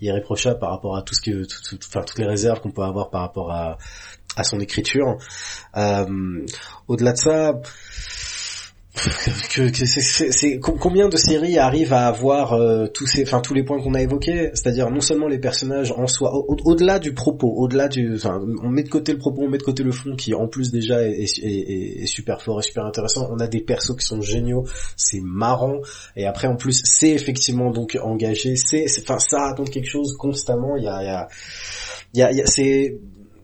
irréprochable 0.00 0.58
par 0.58 0.70
rapport 0.70 0.96
à 0.96 1.02
tout 1.02 1.14
ce 1.14 1.20
que 1.20 1.44
toutes 1.44 2.18
les 2.18 2.26
réserves 2.26 2.60
qu'on 2.60 2.70
peut 2.70 2.82
avoir 2.82 3.10
par 3.10 3.22
rapport 3.22 3.50
à 3.50 3.78
à 4.36 4.44
son 4.44 4.60
écriture. 4.60 5.18
Euh, 5.76 6.46
au-delà 6.88 7.12
de 7.12 7.18
ça 7.18 7.54
que, 8.96 9.70
que 9.70 9.84
c'est 9.86 10.58
combien 10.58 11.08
de 11.08 11.16
séries 11.16 11.58
arrivent 11.58 11.92
à 11.92 12.06
avoir 12.06 12.54
euh, 12.54 12.86
tous 12.86 13.06
ces 13.06 13.22
enfin 13.24 13.40
tous 13.40 13.54
les 13.54 13.62
points 13.62 13.80
qu'on 13.80 13.94
a 13.94 14.00
évoqués? 14.00 14.50
C'est-à-dire 14.54 14.90
non 14.90 15.00
seulement 15.00 15.28
les 15.28 15.38
personnages 15.38 15.92
en 15.92 16.06
soi 16.06 16.32
au-delà 16.34 16.98
du 16.98 17.12
propos 17.12 17.52
au-delà 17.56 17.88
du 17.88 18.14
enfin 18.14 18.40
on 18.62 18.68
met 18.68 18.82
de 18.82 18.88
côté 18.88 19.12
le 19.12 19.18
propos 19.18 19.42
on 19.42 19.48
met 19.48 19.58
de 19.58 19.62
côté 19.62 19.82
le 19.82 19.92
fond 19.92 20.16
qui 20.16 20.34
en 20.34 20.48
plus 20.48 20.70
déjà 20.70 21.02
est, 21.02 21.20
est, 21.20 22.02
est, 22.02 22.06
super 22.06 22.40
fort 22.42 22.60
et 22.60 22.62
super 22.62 22.84
intéressant. 22.84 23.28
On 23.30 23.38
a 23.38 23.48
des 23.48 23.60
persos 23.60 23.96
qui 23.96 24.06
sont 24.06 24.20
géniaux 24.20 24.64
c'est 24.96 25.20
marrant. 25.20 25.80
Et 26.16 26.26
après 26.26 26.48
en 26.48 26.56
plus 26.56 26.80
c'est 26.84 27.10
effectivement 27.10 27.70
donc 27.70 27.98
engagé. 28.02 28.56
C'est 28.56 28.86
enfin 29.02 29.18
ça 29.18 29.40
raconte 29.40 29.70
quelque 29.70 29.90
chose 29.90 30.16
constamment. 30.16 30.76
Il 30.76 30.84
y 30.84 30.88
a 30.88 31.28
il 32.14 32.20
y 32.20 32.22
a 32.22 32.32
y 32.32 32.36
y 32.36 32.42
a 32.42 32.46
c'est 32.46 32.98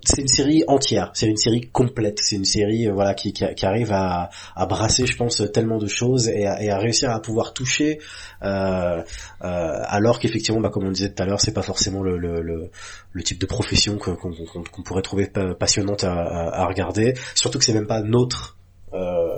c'est 0.05 0.21
une 0.21 0.29
série 0.29 0.65
entière, 0.67 1.11
c'est 1.15 1.29
une 1.29 1.37
série 1.37 1.71
complète, 1.71 2.19
c'est 2.21 2.37
une 2.37 2.45
série 2.45 2.89
euh, 2.89 2.93
voilà 2.93 3.15
qui, 3.15 3.33
qui, 3.33 3.67
arrive 3.67 3.93
à, 3.93 4.31
à, 4.57 4.67
brasser, 4.67 5.07
je 5.07 5.17
pense, 5.17 5.43
tellement 5.53 5.79
de 5.79 5.87
choses 5.87 6.29
et 6.29 6.47
à, 6.47 6.63
et 6.63 6.71
à 6.71 6.79
réussir 6.79 7.11
à 7.11 7.21
pouvoir 7.21 7.53
toucher, 7.53 8.01
euh, 8.43 9.03
euh, 9.45 9.81
alors 9.87 10.19
qu'effectivement, 10.19 10.61
bah, 10.61 10.71
comme 10.71 10.85
on 10.85 10.91
disait 10.91 11.13
tout 11.13 11.23
à 11.23 11.27
l'heure, 11.27 11.41
c'est 11.41 11.55
pas 11.55 11.63
forcément 11.63 12.03
le, 12.03 12.19
le, 12.19 12.41
le, 12.41 12.71
le, 13.13 13.23
type 13.23 13.41
de 13.41 13.47
profession 13.47 13.99
qu'on 13.99 14.83
pourrait 14.83 15.03
trouver 15.03 15.31
passionnante 15.59 16.05
à, 16.05 16.13
à, 16.13 16.67
regarder, 16.67 17.15
surtout 17.35 17.59
que 17.59 17.65
c'est 17.65 17.75
même 17.75 17.87
pas 17.87 18.03
notre 18.03 18.59
euh, 18.93 19.29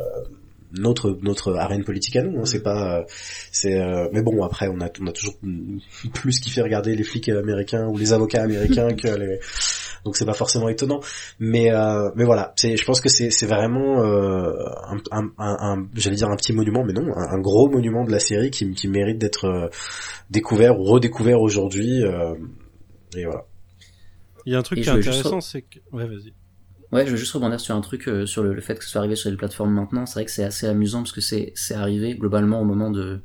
notre 0.76 1.18
notre 1.22 1.54
arène 1.54 1.84
politique 1.84 2.16
à 2.16 2.22
nous 2.22 2.40
hein, 2.40 2.44
c'est 2.44 2.62
pas 2.62 2.98
euh, 2.98 3.04
c'est 3.52 3.80
euh, 3.80 4.08
mais 4.12 4.22
bon 4.22 4.42
après 4.42 4.68
on 4.68 4.80
a 4.80 4.88
on 5.00 5.06
a 5.06 5.12
toujours 5.12 5.36
plus 6.12 6.40
qui 6.40 6.50
fait 6.50 6.62
regarder 6.62 6.94
les 6.94 7.04
flics 7.04 7.28
américains 7.28 7.86
ou 7.86 7.96
les 7.96 8.12
avocats 8.12 8.42
américains 8.42 8.88
que 8.96 9.08
les 9.08 9.38
donc 10.04 10.16
c'est 10.16 10.24
pas 10.24 10.34
forcément 10.34 10.68
étonnant. 10.68 11.00
Mais 11.38 11.72
euh, 11.72 12.10
mais 12.14 12.24
voilà. 12.24 12.52
C'est 12.56 12.76
je 12.76 12.84
pense 12.84 13.00
que 13.00 13.08
c'est 13.08 13.30
c'est 13.30 13.46
vraiment 13.46 14.02
un, 14.02 14.98
un, 15.10 15.30
un, 15.38 15.86
j'allais 15.94 16.16
dire 16.16 16.28
un 16.28 16.36
petit 16.36 16.52
monument 16.52 16.84
mais 16.84 16.92
non 16.92 17.12
un, 17.16 17.40
gros 17.40 17.68
monument 17.68 18.04
de 18.04 18.10
la 18.10 18.20
série 18.20 18.50
qui 18.50 18.70
qui 18.72 18.88
mérite 18.88 19.18
d'être 19.18 19.70
découvert 20.30 20.78
ou 20.78 20.84
redécouvert 20.84 21.40
aujourd'hui 21.40 22.02
et 23.16 23.24
voilà. 23.24 23.44
Il 24.46 24.52
y 24.52 24.56
a 24.56 24.58
un 24.58 24.62
truc 24.62 24.80
qui 24.80 24.88
est 24.88 24.92
intéressant 24.92 25.40
c'est 25.40 25.62
que 25.62 25.78
ouais 25.92 26.06
vas-y. 26.06 26.32
Ouais, 26.94 27.04
je 27.06 27.10
veux 27.10 27.16
juste 27.16 27.32
rebondir 27.32 27.58
sur 27.58 27.74
un 27.74 27.80
truc, 27.80 28.06
euh, 28.06 28.24
sur 28.24 28.44
le, 28.44 28.60
fait 28.60 28.76
que 28.76 28.84
ce 28.84 28.90
soit 28.90 29.00
arrivé 29.00 29.16
sur 29.16 29.28
les 29.28 29.36
plateformes 29.36 29.72
maintenant. 29.72 30.06
C'est 30.06 30.14
vrai 30.14 30.24
que 30.26 30.30
c'est 30.30 30.44
assez 30.44 30.68
amusant 30.68 31.00
parce 31.00 31.10
que 31.10 31.20
c'est, 31.20 31.50
c'est 31.56 31.74
arrivé 31.74 32.14
globalement 32.14 32.60
au 32.60 32.64
moment 32.64 32.88
de, 32.88 33.20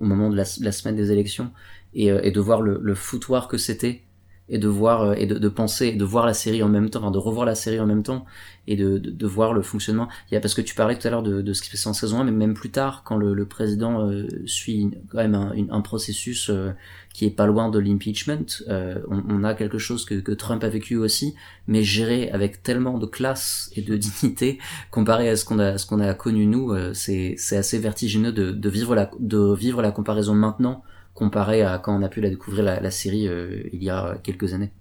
au 0.00 0.06
moment 0.06 0.30
de 0.30 0.36
la, 0.36 0.44
semaine 0.46 0.96
des 0.96 1.12
élections. 1.12 1.50
Et, 1.92 2.10
euh, 2.10 2.22
et 2.22 2.30
de 2.30 2.40
voir 2.40 2.62
le, 2.62 2.78
le 2.80 2.94
foutoir 2.94 3.46
que 3.46 3.58
c'était 3.58 4.04
et 4.50 4.58
de 4.58 4.68
voir 4.68 5.02
euh, 5.02 5.14
et 5.14 5.26
de, 5.26 5.38
de, 5.38 5.48
penser, 5.48 5.92
de 5.92 6.04
voir 6.04 6.26
la 6.26 6.34
série 6.34 6.62
en 6.62 6.68
même 6.68 6.90
temps, 6.90 7.00
enfin 7.00 7.10
de 7.10 7.18
revoir 7.18 7.46
la 7.46 7.54
série 7.54 7.80
en 7.80 7.86
même 7.86 8.02
temps 8.02 8.26
et 8.66 8.76
de, 8.76 8.98
de, 8.98 9.10
de, 9.10 9.26
voir 9.26 9.52
le 9.52 9.62
fonctionnement. 9.62 10.08
Il 10.30 10.34
y 10.34 10.36
a 10.36 10.40
parce 10.40 10.54
que 10.54 10.60
tu 10.60 10.74
parlais 10.74 10.98
tout 10.98 11.06
à 11.06 11.10
l'heure 11.10 11.22
de, 11.22 11.40
de 11.40 11.52
ce 11.52 11.62
qui 11.62 11.68
se 11.68 11.72
passait 11.72 11.88
en 11.88 11.92
saison 11.94 12.20
1, 12.20 12.24
mais 12.24 12.32
même 12.32 12.54
plus 12.54 12.70
tard, 12.70 13.02
quand 13.04 13.16
le, 13.16 13.32
le 13.32 13.46
président 13.46 14.06
euh, 14.06 14.26
suit 14.46 14.90
quand 15.10 15.18
même 15.18 15.34
un, 15.34 15.52
un 15.70 15.80
processus 15.80 16.50
euh, 16.50 16.72
qui 17.14 17.24
est 17.24 17.30
pas 17.30 17.46
loin 17.46 17.70
de 17.70 17.78
l'impeachment, 17.78 18.62
on, 18.68 19.22
on, 19.28 19.44
a 19.44 19.54
quelque 19.54 19.78
chose 19.78 20.04
que, 20.04 20.14
que, 20.14 20.32
Trump 20.32 20.62
a 20.62 20.68
vécu 20.68 20.96
aussi, 20.96 21.34
mais 21.66 21.82
géré 21.82 22.30
avec 22.30 22.62
tellement 22.62 22.98
de 22.98 23.06
classe 23.06 23.70
et 23.74 23.82
de 23.82 23.96
dignité 24.20 24.58
comparé 24.90 25.28
à 25.28 25.36
ce 25.36 25.44
qu'on 25.44 25.58
a 25.58 25.78
ce 25.78 25.86
qu'on 25.86 26.00
a 26.00 26.14
connu 26.14 26.46
nous, 26.46 26.72
c'est 26.94 27.34
c'est 27.36 27.56
assez 27.56 27.78
vertigineux 27.78 28.32
de, 28.32 28.52
de 28.52 28.68
vivre 28.68 28.94
la 28.94 29.10
de 29.18 29.54
vivre 29.54 29.82
la 29.82 29.90
comparaison 29.90 30.34
maintenant 30.34 30.84
comparé 31.14 31.62
à 31.62 31.78
quand 31.78 31.96
on 31.96 32.02
a 32.02 32.08
pu 32.08 32.20
la 32.20 32.30
découvrir 32.30 32.64
la, 32.64 32.90
série 32.90 33.28
euh, 33.28 33.62
il 33.72 33.82
y 33.82 33.90
a 33.90 34.18
quelques 34.22 34.54
années. 34.54 34.72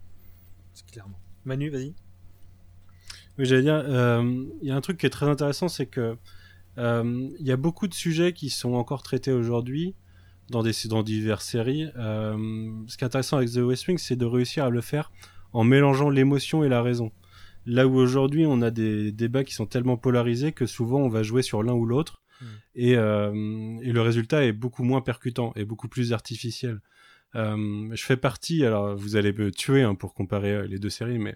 Clairement. 0.92 1.20
Manu, 1.46 1.70
vas-y. 1.70 1.94
Oui, 3.38 3.46
j'allais 3.46 3.62
dire, 3.62 3.84
euh, 3.86 4.46
il 4.62 4.68
y 4.68 4.72
a 4.72 4.76
un 4.76 4.82
truc 4.82 4.98
qui 4.98 5.06
est 5.06 5.10
très 5.10 5.28
intéressant, 5.28 5.68
c'est 5.68 5.86
que 5.86 6.18
euh, 6.78 7.30
il 7.40 7.46
y 7.46 7.52
a 7.52 7.58
beaucoup 7.58 7.88
de 7.88 7.94
sujets 7.94 8.34
qui 8.34 8.50
sont 8.50 8.74
encore 8.74 9.04
traités 9.04 9.32
aujourd'hui 9.32 9.96
dans 10.50 10.64
des 10.64 10.72
dans 10.86 11.04
diverses 11.04 11.46
séries. 11.46 11.88
ce 11.96 12.98
qui 12.98 13.04
est 13.04 13.08
intéressant 13.08 13.38
avec 13.38 13.52
The 13.52 13.58
West 13.58 13.88
Wing, 13.88 13.98
c'est 13.98 14.16
de 14.16 14.26
réussir 14.26 14.66
à 14.66 14.70
le 14.70 14.82
faire 14.82 15.12
en 15.54 15.64
mélangeant 15.64 16.10
l'émotion 16.10 16.64
et 16.64 16.70
la 16.70 16.82
raison. 16.82 17.12
Là 17.66 17.88
où 17.88 17.98
aujourd'hui 17.98 18.46
on 18.46 18.62
a 18.62 18.72
des 18.72 19.12
débats 19.12 19.44
qui 19.44 19.54
sont 19.54 19.66
tellement 19.66 19.98
polarisés 19.98 20.52
que 20.52 20.66
souvent 20.66 21.00
on 21.00 21.10
va 21.10 21.24
jouer 21.24 21.42
sur 21.42 21.62
l'un 21.64 21.74
ou 21.74 21.86
l'autre 21.86 22.22
Et, 22.76 22.96
euh, 22.96 23.78
et, 23.82 23.92
le 23.92 24.02
résultat 24.02 24.46
est 24.46 24.52
beaucoup 24.52 24.84
moins 24.84 25.02
percutant 25.02 25.54
et 25.56 25.66
beaucoup 25.66 25.88
plus 25.88 26.14
artificiel. 26.14 26.80
Euh, 27.36 27.90
je 27.94 28.04
fais 28.04 28.18
partie, 28.18 28.66
alors 28.66 28.96
vous 28.96 29.16
allez 29.16 29.34
me 29.34 29.52
tuer 29.52 29.84
hein, 29.84 29.96
pour 29.96 30.14
comparer 30.14 30.54
euh, 30.54 30.68
les 30.68 30.80
deux 30.80 30.90
séries, 30.90 31.20
mais 31.20 31.36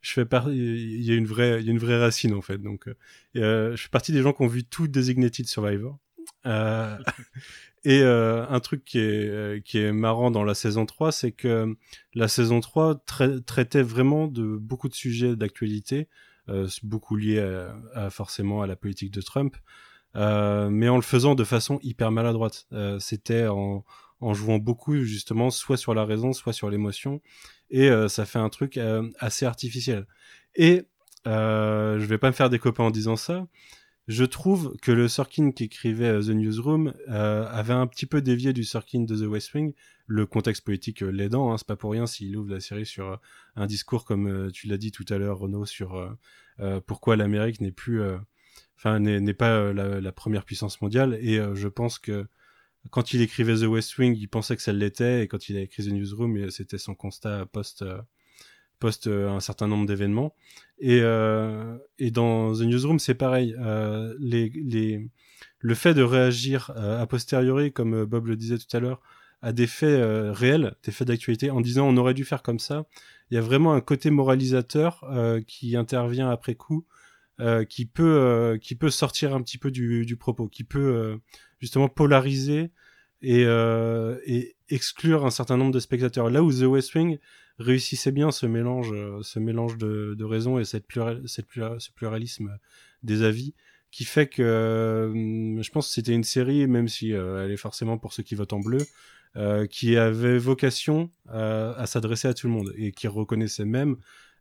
je 0.00 0.12
fais 0.12 0.24
partie, 0.24 0.56
il 0.56 1.02
y 1.02 1.12
a 1.12 1.14
une 1.14 1.26
vraie, 1.26 1.62
y 1.62 1.68
a 1.68 1.72
une 1.72 1.78
vraie 1.78 1.98
racine 1.98 2.34
en 2.34 2.40
fait. 2.40 2.58
Donc, 2.58 2.88
je 3.34 3.74
fais 3.76 3.88
partie 3.88 4.12
des 4.12 4.22
gens 4.22 4.32
qui 4.32 4.42
ont 4.42 4.46
vu 4.46 4.64
tout 4.64 4.88
Designated 4.88 5.46
Survivor. 5.46 5.98
Et 7.84 8.02
un 8.02 8.60
truc 8.60 8.84
qui 8.84 8.98
est, 8.98 9.64
qui 9.64 9.78
est 9.78 9.92
marrant 9.92 10.30
dans 10.30 10.42
la 10.44 10.54
saison 10.54 10.86
3, 10.86 11.12
c'est 11.12 11.32
que 11.32 11.76
la 12.14 12.28
saison 12.28 12.60
3 12.60 13.04
traitait 13.46 13.82
vraiment 13.82 14.26
de 14.26 14.56
beaucoup 14.56 14.88
de 14.88 14.94
sujets 14.94 15.36
d'actualité, 15.36 16.08
beaucoup 16.82 17.16
liés 17.16 17.68
forcément 18.10 18.62
à 18.62 18.66
la 18.66 18.76
politique 18.76 19.12
de 19.12 19.20
Trump, 19.20 19.56
euh, 20.16 20.70
mais 20.70 20.88
en 20.88 20.96
le 20.96 21.02
faisant 21.02 21.34
de 21.34 21.44
façon 21.44 21.78
hyper 21.82 22.10
maladroite. 22.10 22.66
Euh, 22.72 22.98
c'était 22.98 23.46
en, 23.48 23.84
jouant 24.32 24.58
beaucoup 24.58 24.96
justement 25.04 25.50
soit 25.50 25.76
sur 25.76 25.94
la 25.94 26.04
raison, 26.04 26.32
soit 26.32 26.52
sur 26.52 26.70
l'émotion, 26.70 27.20
et 27.70 27.90
euh, 27.90 28.08
ça 28.08 28.24
fait 28.24 28.38
un 28.38 28.48
truc 28.48 28.78
assez 29.18 29.44
artificiel. 29.44 30.06
Et 30.54 30.84
je 31.24 32.04
vais 32.04 32.18
pas 32.18 32.28
me 32.28 32.32
faire 32.34 32.50
des 32.50 32.58
copains 32.58 32.84
en 32.84 32.90
disant 32.90 33.16
ça. 33.16 33.46
Je 34.08 34.24
trouve 34.24 34.76
que 34.80 34.92
le 34.92 35.08
Sorkin 35.08 35.50
qui 35.50 35.64
écrivait 35.64 36.20
The 36.20 36.28
Newsroom 36.28 36.94
avait 37.08 37.72
un 37.74 37.88
petit 37.88 38.06
peu 38.06 38.22
dévié 38.22 38.52
du 38.52 38.62
Sorkin 38.62 39.00
de 39.00 39.16
The 39.16 39.28
West 39.28 39.52
Wing, 39.52 39.74
le 40.06 40.26
contexte 40.26 40.64
politique 40.64 41.00
l'aidant. 41.00 41.52
Hein, 41.52 41.58
c'est 41.58 41.66
pas 41.66 41.74
pour 41.74 41.90
rien 41.90 42.06
s'il 42.06 42.36
ouvre 42.36 42.52
la 42.52 42.60
série 42.60 42.86
sur 42.86 43.20
un 43.56 43.66
discours 43.66 44.04
comme 44.04 44.52
tu 44.52 44.68
l'as 44.68 44.78
dit 44.78 44.92
tout 44.92 45.04
à 45.08 45.18
l'heure, 45.18 45.40
Renaud, 45.40 45.66
sur 45.66 46.16
pourquoi 46.86 47.16
l'Amérique 47.16 47.60
n'est 47.60 47.72
plus 47.72 48.00
enfin 48.76 49.00
n'est 49.00 49.34
pas 49.34 49.58
euh, 49.58 50.00
la, 50.00 50.12
première 50.12 50.44
puissance 50.44 50.80
mondiale. 50.80 51.18
Et 51.20 51.38
euh, 51.38 51.54
je 51.54 51.68
pense 51.68 51.98
que 51.98 52.26
quand 52.90 53.12
il 53.12 53.20
écrivait 53.20 53.56
The 53.56 53.66
West 53.66 53.98
Wing, 53.98 54.16
il 54.16 54.28
pensait 54.28 54.54
que 54.54 54.62
ça 54.62 54.72
l'était, 54.72 55.22
et 55.22 55.28
quand 55.28 55.48
il 55.48 55.56
a 55.56 55.60
écrit 55.60 55.84
The 55.84 55.92
Newsroom, 55.92 56.50
c'était 56.50 56.78
son 56.78 56.94
constat 56.94 57.46
post 57.46 57.82
euh, 57.82 58.00
post 58.78 59.06
un 59.06 59.40
certain 59.40 59.66
nombre 59.68 59.86
d'événements. 59.86 60.34
Et, 60.78 60.98
et 60.98 62.10
dans 62.10 62.52
The 62.52 62.60
Newsroom, 62.60 62.98
c'est 62.98 63.14
pareil. 63.14 63.56
les, 64.18 64.50
les, 64.50 65.10
le 65.60 65.74
fait 65.74 65.94
de 65.94 66.02
réagir 66.02 66.72
a 66.76 67.06
posteriori, 67.06 67.72
comme 67.72 68.04
Bob 68.04 68.26
le 68.26 68.36
disait 68.36 68.58
tout 68.58 68.76
à 68.76 68.80
l'heure, 68.80 69.00
à 69.40 69.54
des 69.54 69.66
faits 69.66 69.98
réels, 70.36 70.74
des 70.84 70.92
faits 70.92 71.08
d'actualité, 71.08 71.50
en 71.50 71.62
disant 71.62 71.88
on 71.88 71.96
aurait 71.96 72.12
dû 72.12 72.26
faire 72.26 72.42
comme 72.42 72.58
ça. 72.58 72.84
Il 73.30 73.34
y 73.34 73.38
a 73.38 73.40
vraiment 73.40 73.72
un 73.72 73.80
côté 73.80 74.10
moralisateur 74.10 75.06
qui 75.46 75.74
intervient 75.74 76.28
après 76.28 76.54
coup 76.54 76.84
euh, 76.86 76.95
qui 77.64 77.86
peut 77.86 78.18
euh, 78.18 78.58
qui 78.58 78.74
peut 78.74 78.90
sortir 78.90 79.34
un 79.34 79.42
petit 79.42 79.58
peu 79.58 79.70
du, 79.70 80.06
du 80.06 80.16
propos, 80.16 80.48
qui 80.48 80.64
peut 80.64 80.78
euh, 80.78 81.16
justement 81.60 81.88
polariser 81.88 82.70
et, 83.22 83.42
et 83.42 84.56
exclure 84.68 85.24
un 85.24 85.30
certain 85.30 85.56
nombre 85.56 85.72
de 85.72 85.80
spectateurs. 85.80 86.30
Là 86.30 86.42
où 86.42 86.52
The 86.52 86.64
West 86.64 86.94
Wing 86.94 87.18
réussissait 87.58 88.12
bien 88.12 88.30
ce 88.30 88.46
mélange, 88.46 88.92
euh, 88.92 89.20
ce 89.22 89.38
mélange 89.38 89.78
de, 89.78 90.14
de 90.16 90.24
raison 90.24 90.58
et 90.58 90.64
cette 90.64 90.86
plural, 90.86 91.22
cette 91.26 91.46
ce 91.78 91.90
pluralisme 91.90 92.58
des 93.02 93.22
avis, 93.22 93.54
qui 93.90 94.04
fait 94.04 94.26
que 94.26 94.42
euh, 94.42 95.62
je 95.62 95.70
pense 95.70 95.88
que 95.88 95.94
c'était 95.94 96.12
une 96.12 96.24
série, 96.24 96.66
même 96.66 96.88
si 96.88 97.12
euh, 97.12 97.44
elle 97.44 97.50
est 97.50 97.56
forcément 97.56 97.98
pour 97.98 98.12
ceux 98.12 98.22
qui 98.22 98.34
votent 98.34 98.52
en 98.52 98.60
bleu, 98.60 98.84
euh, 99.36 99.66
qui 99.66 99.96
avait 99.96 100.38
vocation 100.38 101.10
à 101.28 101.86
s'adresser 101.86 102.28
à 102.28 102.34
tout 102.34 102.46
le 102.46 102.52
monde 102.52 102.72
et 102.76 102.92
qui 102.92 103.08
reconnaissait 103.08 103.64
même 103.64 103.96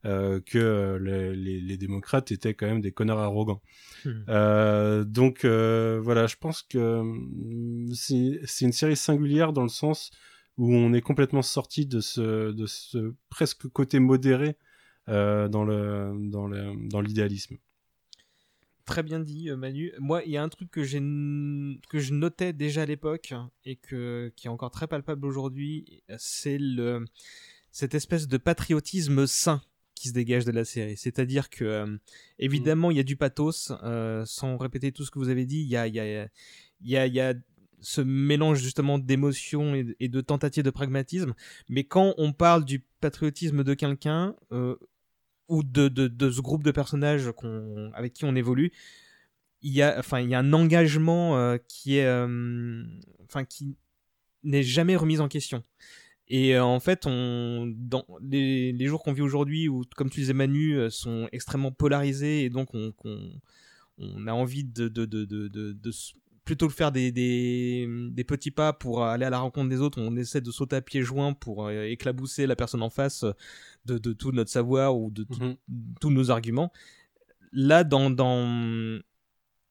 euh, 0.06 0.40
que 0.40 1.00
les, 1.02 1.36
les, 1.36 1.60
les, 1.60 1.78
démocrates 1.78 2.32
étaient 2.32 2.54
quand 2.54 2.68
même 2.68 2.82
des 2.82 2.92
connards 2.92 3.20
arrogants. 3.20 3.62
Hmm. 4.06 4.24
Euh, 4.30 5.04
donc 5.04 5.44
euh, 5.46 6.00
voilà, 6.02 6.28
je 6.28 6.36
pense 6.36 6.62
que 6.62 6.78
hum, 6.78 7.90
c'est 7.94 8.66
une 8.66 8.72
série 8.72 8.96
singulière 8.96 9.52
dans 9.52 9.64
le 9.64 9.70
sens 9.70 10.12
où 10.58 10.74
on 10.74 10.94
est 10.94 11.02
complètement 11.02 11.42
sorti 11.42 11.88
de 11.88 12.00
ce, 12.02 12.52
de 12.52 12.66
ce 12.68 13.16
presque 13.30 13.68
côté 13.70 14.00
modéré 14.00 14.58
euh, 15.10 15.48
dans 15.48 15.64
le 15.64 16.14
dans 16.30 16.48
le 16.48 16.74
dans 16.88 17.02
l'idéalisme. 17.02 17.58
Très 18.86 19.02
bien 19.02 19.20
dit, 19.20 19.50
Manu. 19.50 19.92
Moi, 19.98 20.22
il 20.26 20.32
y 20.32 20.38
a 20.38 20.44
un 20.44 20.50
truc 20.50 20.70
que 20.70 20.84
je 20.84 22.14
notais 22.14 22.54
déjà 22.54 22.84
à 22.84 22.86
l'époque 22.86 23.34
et 23.64 23.78
que 23.78 24.32
qui 24.36 24.46
est 24.46 24.52
encore 24.52 24.70
très 24.70 24.86
palpable 24.86 25.26
aujourd'hui, 25.26 26.04
c'est 26.20 26.60
cette 27.72 27.96
espèce 27.96 28.28
de 28.28 28.38
patriotisme 28.38 29.26
sain 29.26 29.64
qui 30.06 30.10
se 30.10 30.14
dégage 30.14 30.46
de 30.46 30.52
la 30.52 30.66
série. 30.66 30.98
C'est-à-dire 30.98 31.50
que, 31.50 31.66
euh, 31.66 31.98
évidemment, 32.38 32.92
il 32.92 32.98
y 32.98 33.00
a 33.00 33.04
du 33.04 33.16
pathos, 33.16 33.72
euh, 33.84 34.24
sans 34.26 34.56
répéter 34.58 34.92
tout 34.92 35.04
ce 35.04 35.10
que 35.10 35.18
vous 35.18 35.30
avez 35.30 35.46
dit, 35.46 35.62
il 35.62 35.68
y 35.68 35.76
a, 35.76 35.88
y, 35.88 36.00
a, 36.00 36.28
y, 36.82 36.96
a, 36.96 37.08
y 37.08 37.20
a 37.20 37.34
ce 37.82 38.02
mélange 38.02 38.60
justement 38.60 39.00
d'émotions 39.00 39.74
et, 39.74 39.96
et, 40.00 40.08
de 40.08 40.22
tentatives 40.22 40.64
de 40.64 40.70
pragmatisme. 40.70 41.34
Mais 41.70 41.86
quand 41.86 42.14
on 42.18 42.34
parle 42.34 42.66
du 42.66 42.86
patriotisme 43.02 43.64
de 43.64 43.74
quelqu'un 43.74 44.36
euh, 44.52 44.76
ou 45.48 45.64
de, 45.64 45.88
de, 45.88 46.08
de, 46.08 46.30
ce 46.30 46.42
groupe 46.42 46.64
de 46.64 46.72
personnages 46.72 47.32
qu'on 47.32 47.92
avec 47.94 48.14
qui 48.14 48.26
on 48.26 48.36
évolue, 48.36 48.72
il 49.64 49.74
y 49.74 49.82
a, 49.82 49.98
enfin, 49.98 50.20
il 50.20 50.30
y 50.30 50.36
a 50.36 50.40
un 50.40 50.54
engagement 50.54 51.58
qui 51.68 51.98
est, 51.98 52.08
enfin, 53.24 53.46
qui 53.46 53.76
n'est 54.44 54.62
jamais 54.62 54.96
remis 54.96 55.20
en 55.20 55.28
question. 55.28 55.64
Et 56.28 56.56
euh, 56.56 56.64
en 56.64 56.80
fait, 56.80 57.06
on, 57.06 57.72
dans 57.78 58.06
les, 58.22 58.72
les 58.72 58.88
jours 58.88 59.04
qu'on 59.04 59.14
vit 59.14 59.22
aujourd'hui, 59.22 59.70
où, 59.70 59.84
comme 59.96 60.10
tu 60.10 60.22
disais 60.22 60.34
Manu, 60.34 60.76
euh, 60.76 60.90
sont 60.90 61.28
extrêmement 61.32 61.72
polarisés, 61.72 62.46
et 62.46 62.50
donc 62.50 62.74
on, 62.74 62.94
on, 63.04 63.32
on 64.00 64.28
a 64.28 64.34
envie 64.34 64.64
de, 64.64 64.88
de, 64.88 65.06
de, 65.06 65.26
de, 65.26 65.48
de, 65.48 65.74
de 65.74 65.92
plutôt 66.44 66.70
faire 66.70 66.92
des, 66.92 67.12
des, 67.12 67.88
des, 68.12 68.24
petits 68.24 68.52
pas 68.52 68.74
pour 68.74 69.04
aller 69.04 69.26
à 69.26 69.30
la 69.30 69.40
rencontre 69.40 69.70
des 69.70 69.82
autres, 69.82 70.00
on 70.00 70.16
essaie 70.16 70.42
de 70.42 70.52
sauter 70.52 70.76
à 70.78 70.82
pieds 70.82 71.02
joints 71.02 71.34
pour 71.34 71.68
euh, 71.68 71.84
éclabousser 71.86 72.48
la 72.48 72.56
personne 72.56 72.84
en 72.84 72.90
face 72.90 73.26
de, 73.86 73.98
de 73.98 74.14
tout 74.14 74.32
notre 74.32 74.52
savoir 74.52 74.98
ou 74.98 75.12
de 75.12 75.24
mm 75.24 75.36
-hmm. 75.38 75.56
tous 76.00 76.12
nos 76.12 76.30
arguments. 76.32 76.72
Là, 77.52 77.84
dans, 77.84 78.10
dans 78.12 79.00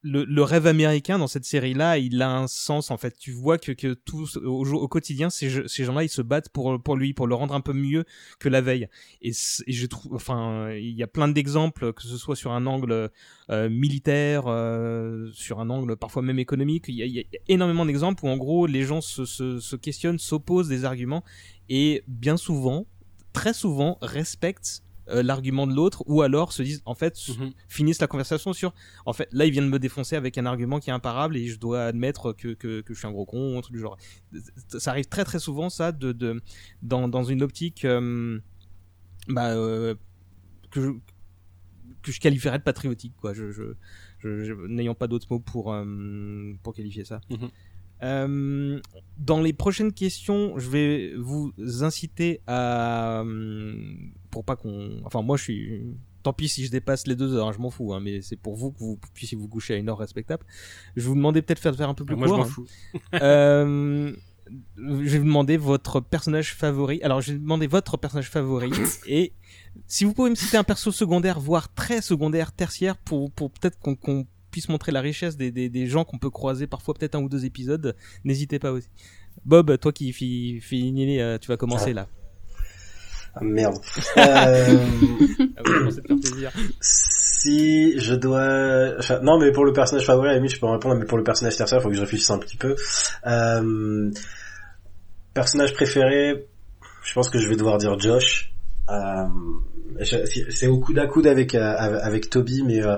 le, 0.05 0.25
le, 0.25 0.43
rêve 0.43 0.67
américain 0.67 1.19
dans 1.19 1.27
cette 1.27 1.47
série-là, 1.47 1.97
il 1.97 2.21
a 2.21 2.31
un 2.31 2.47
sens 2.47 2.91
en 2.91 2.99
fait. 2.99 3.17
Tu 3.19 3.33
vois 3.33 3.57
que, 3.57 3.73
que 3.73 3.95
tout 3.95 4.27
au, 4.37 4.65
au 4.75 4.89
quotidien, 4.89 5.31
ces, 5.31 5.67
ces 5.67 5.85
gens-là, 5.85 6.05
ils 6.05 6.11
se 6.11 6.21
battent 6.21 6.51
pour 6.51 6.81
pour 6.83 6.97
lui, 6.97 7.15
pour 7.15 7.27
le 7.27 7.35
rendre 7.35 7.55
un 7.55 7.63
peu 7.63 7.73
mieux 7.73 8.05
que 8.39 8.51
la 8.51 8.61
veille. 8.61 8.89
Et, 9.23 9.31
et 9.31 9.73
je 9.73 9.87
trouve, 9.87 10.15
enfin, 10.15 10.71
il 10.73 10.95
y 10.95 11.03
a 11.03 11.07
plein 11.07 11.29
d'exemples, 11.29 11.95
que 11.95 12.03
ce 12.03 12.19
soit 12.19 12.37
sur 12.37 12.53
un 12.53 12.67
angle 12.67 13.11
euh, 13.51 13.71
militaire, 13.71 14.45
euh, 14.47 15.31
sur 15.33 15.59
un 15.59 15.71
angle 15.71 15.97
parfois 15.97 16.23
même 16.23 16.39
économique. 16.39 16.85
Il 16.89 16.97
y 16.97 17.03
a, 17.03 17.07
il 17.07 17.15
y 17.15 17.21
a 17.21 17.41
énormément 17.49 17.87
d'exemples 17.87 18.27
où 18.27 18.29
en 18.29 18.37
gros 18.37 18.67
les 18.67 18.83
gens 18.83 19.01
se, 19.01 19.25
se, 19.25 19.59
se 19.59 19.77
questionnent, 19.77 20.19
s'opposent 20.19 20.69
des 20.69 20.85
arguments 20.85 21.25
et 21.71 22.05
bien 22.07 22.37
souvent, 22.37 22.87
très 23.33 23.55
souvent, 23.55 23.99
respectent 24.03 24.84
euh, 25.09 25.23
l'argument 25.23 25.67
de 25.67 25.75
l'autre 25.75 26.03
ou 26.07 26.23
alors 26.23 26.53
se 26.53 26.63
disent 26.63 26.83
en 26.87 26.95
fait 26.95 27.15
mm 27.29 27.33
-hmm. 27.33 27.53
finissent 27.69 28.01
la 28.01 28.07
conversation 28.15 28.51
sur 28.61 28.71
en 29.05 29.13
fait 29.13 29.29
là 29.33 29.45
il 29.47 29.53
vient 29.55 29.67
de 29.69 29.73
me 29.77 29.79
défoncer 29.87 30.17
avec 30.17 30.39
un 30.39 30.47
argument 30.47 30.79
qui 30.83 30.89
est 30.91 30.97
imparable 31.01 31.35
et 31.37 31.45
je 31.53 31.59
dois 31.59 31.81
admettre 31.93 32.33
que, 32.41 32.49
que, 32.63 32.71
que 32.85 32.91
je 32.95 32.99
suis 33.01 33.09
un 33.13 33.13
gros 33.19 33.27
con 33.33 33.43
ou 33.53 33.59
un 33.59 33.63
truc 33.67 33.75
du 33.79 33.81
genre 33.87 33.97
ça 34.85 34.91
arrive 34.93 35.09
très 35.15 35.25
très 35.31 35.41
souvent 35.47 35.69
ça 35.79 35.87
de, 35.93 36.09
de 36.23 36.29
dans, 36.91 37.05
dans 37.17 37.25
une 37.33 37.43
optique 37.49 37.85
euh, 37.85 38.39
bah, 39.29 39.51
euh, 39.55 39.95
que 40.73 40.81
je, 40.85 40.91
que 42.03 42.11
je 42.15 42.21
qualifierais 42.25 42.59
de 42.63 42.65
patriotique 42.71 43.15
quoi 43.23 43.31
je, 43.39 43.45
je, 43.57 43.65
je, 44.23 44.29
je 44.47 44.53
n'ayant 44.77 44.95
pas 45.03 45.09
d'autres 45.11 45.29
mots 45.31 45.41
pour 45.53 45.65
pour 46.63 46.73
qualifier 46.79 47.05
ça 47.05 47.19
mm 47.31 47.35
-hmm. 47.37 47.51
Euh, 48.03 48.81
dans 49.19 49.41
les 49.41 49.53
prochaines 49.53 49.93
questions, 49.93 50.59
je 50.59 50.69
vais 50.69 51.13
vous 51.17 51.53
inciter 51.81 52.41
à, 52.47 53.21
euh, 53.21 53.75
pour 54.31 54.45
pas 54.45 54.57
qu'on, 54.57 55.01
enfin 55.05 55.23
moi 55.23 55.37
je 55.37 55.43
suis, 55.43 55.83
tant 56.23 56.33
pis 56.33 56.49
si 56.49 56.67
je 56.67 56.71
dépasse 56.71 57.07
les 57.07 57.17
deux 57.17 57.35
heures, 57.35 57.49
hein, 57.49 57.53
je 57.53 57.59
m'en 57.59 57.71
fous, 57.71 57.95
hein, 57.95 58.01
mais 58.01 58.21
c'est 58.21 58.37
pour 58.37 58.57
vous 58.57 58.73
que 58.73 58.79
vous 58.79 58.99
puissiez 59.15 59.39
vous 59.39 59.49
coucher 59.49 59.75
à 59.75 59.77
une 59.77 59.89
heure 59.89 59.99
respectable. 59.99 60.45
Je 60.97 61.07
vous 61.09 61.15
demander 61.15 61.41
peut-être 61.41 61.61
faire 61.61 61.75
faire 61.75 61.89
un 61.89 61.95
peu 61.95 62.05
plus 62.05 62.17
moi, 62.17 62.27
court. 62.27 62.37
Moi 62.39 62.47
je 62.47 62.51
m'en 62.51 62.63
hein. 62.63 62.67
fous. 62.67 62.67
euh, 63.15 64.13
je 64.77 65.11
vais 65.11 65.19
vous 65.19 65.25
demander 65.25 65.57
votre 65.57 66.01
personnage 66.01 66.55
favori. 66.55 67.01
Alors, 67.03 67.21
je 67.21 67.33
vais 67.33 67.39
demander 67.39 67.67
votre 67.67 67.97
personnage 67.97 68.29
favori 68.31 68.71
et 69.07 69.33
si 69.87 70.05
vous 70.05 70.13
pouvez 70.15 70.31
me 70.31 70.35
citer 70.35 70.57
un 70.57 70.65
perso 70.65 70.93
secondaire, 70.93 71.41
voire 71.41 71.73
très 71.73 72.01
secondaire, 72.01 72.53
tertiaire, 72.53 72.97
pour, 72.97 73.31
pour 73.33 73.51
peut-être 73.51 73.79
qu'on 73.79 73.97
qu 73.97 74.27
puisse 74.55 74.69
montrer 74.69 74.93
la 74.93 75.01
richesse 75.01 75.37
des, 75.37 75.51
des, 75.51 75.69
des 75.69 75.87
gens 75.89 76.05
qu'on 76.05 76.17
peut 76.17 76.31
croiser 76.31 76.69
parfois 76.69 76.95
peut-être 76.95 77.17
un 77.17 77.23
ou 77.23 77.29
deux 77.29 77.45
épisodes, 77.45 77.97
n'hésitez 78.23 78.61
pas 78.61 78.71
aussi. 78.71 78.89
Bob, 79.45 79.77
toi 79.79 79.91
qui 79.93 80.13
finis, 80.13 81.21
euh, 81.21 81.39
tu 81.39 81.49
vas 81.49 81.57
commencer 81.57 81.93
là. 81.93 82.07
Ah, 83.35 83.41
merde. 83.43 83.75
euh... 84.17 84.79
ah, 85.57 86.51
si 86.81 87.99
je 87.99 88.15
dois, 88.15 88.95
enfin, 88.97 89.19
non 89.25 89.41
mais 89.41 89.51
pour 89.51 89.65
le 89.65 89.73
personnage 89.73 90.07
favori, 90.07 90.29
à 90.29 90.31
la 90.31 90.37
limite 90.37 90.55
je 90.55 90.61
peux 90.61 90.67
en 90.67 90.73
répondre, 90.75 90.95
mais 90.95 91.05
pour 91.05 91.19
le 91.19 91.25
personnage 91.25 91.57
tertiaire, 91.57 91.81
il 91.81 91.83
faut 91.83 91.89
que 91.89 91.97
je 91.97 92.01
réfléchisse 92.01 92.31
un 92.31 92.39
petit 92.39 92.57
peu. 92.57 92.77
Euh... 93.27 94.09
Personnage 95.35 95.75
préféré, 95.75 96.47
je 97.03 97.13
pense 97.13 97.29
que 97.29 97.41
je 97.41 97.49
vais 97.49 97.57
devoir 97.57 97.79
dire 97.79 97.99
Josh. 97.99 98.55
Euh... 98.89 99.25
C'est 100.05 100.69
au 100.69 100.79
coude 100.79 101.01
à 101.01 101.09
coude 101.09 101.27
avec 101.27 101.57
euh, 101.57 101.75
avec 102.03 102.31
Toby, 102.31 102.63
mais 102.63 102.85
euh, 102.85 102.97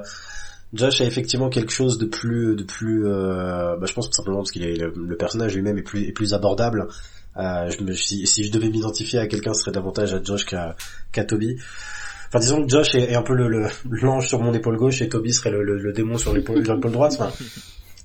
Josh 0.77 1.01
a 1.01 1.05
effectivement 1.05 1.48
quelque 1.48 1.73
chose 1.73 1.98
de 1.98 2.07
plus, 2.07 2.57
de 2.57 2.65
plus, 2.65 3.07
euh, 3.07 3.77
bah, 3.77 3.86
je 3.86 3.93
pense 3.93 4.07
tout 4.07 4.16
simplement 4.16 4.39
parce 4.39 4.51
qu'il 4.51 4.62
est 4.62 4.77
le, 4.77 5.16
personnage 5.16 5.55
lui-même 5.55 5.78
est 5.78 5.82
plus, 5.82 6.35
abordable. 6.35 6.89
Euh, 7.36 7.70
si, 7.94 8.24
je 8.27 8.51
devais 8.51 8.69
m'identifier 8.69 9.19
à 9.19 9.27
quelqu'un, 9.27 9.53
ce 9.53 9.61
serait 9.61 9.73
davantage 9.73 10.15
à 10.15 10.23
Josh 10.23 10.44
qu'à 10.44 10.77
qu 11.12 11.27
Toby. 11.27 11.57
Enfin, 12.28 12.40
disons 12.40 12.65
que 12.65 12.69
Josh 12.69 12.94
est, 12.94 13.15
un 13.15 13.23
peu 13.23 13.35
le, 13.35 13.69
l'ange 13.90 14.27
sur 14.27 14.40
mon 14.40 14.53
épaule 14.53 14.77
gauche 14.77 15.01
et 15.03 15.09
Toby 15.09 15.32
serait 15.32 15.51
le, 15.51 15.93
démon 15.93 16.19
sur 16.19 16.35
l'épaule 16.35 16.62
droite. 16.62 17.19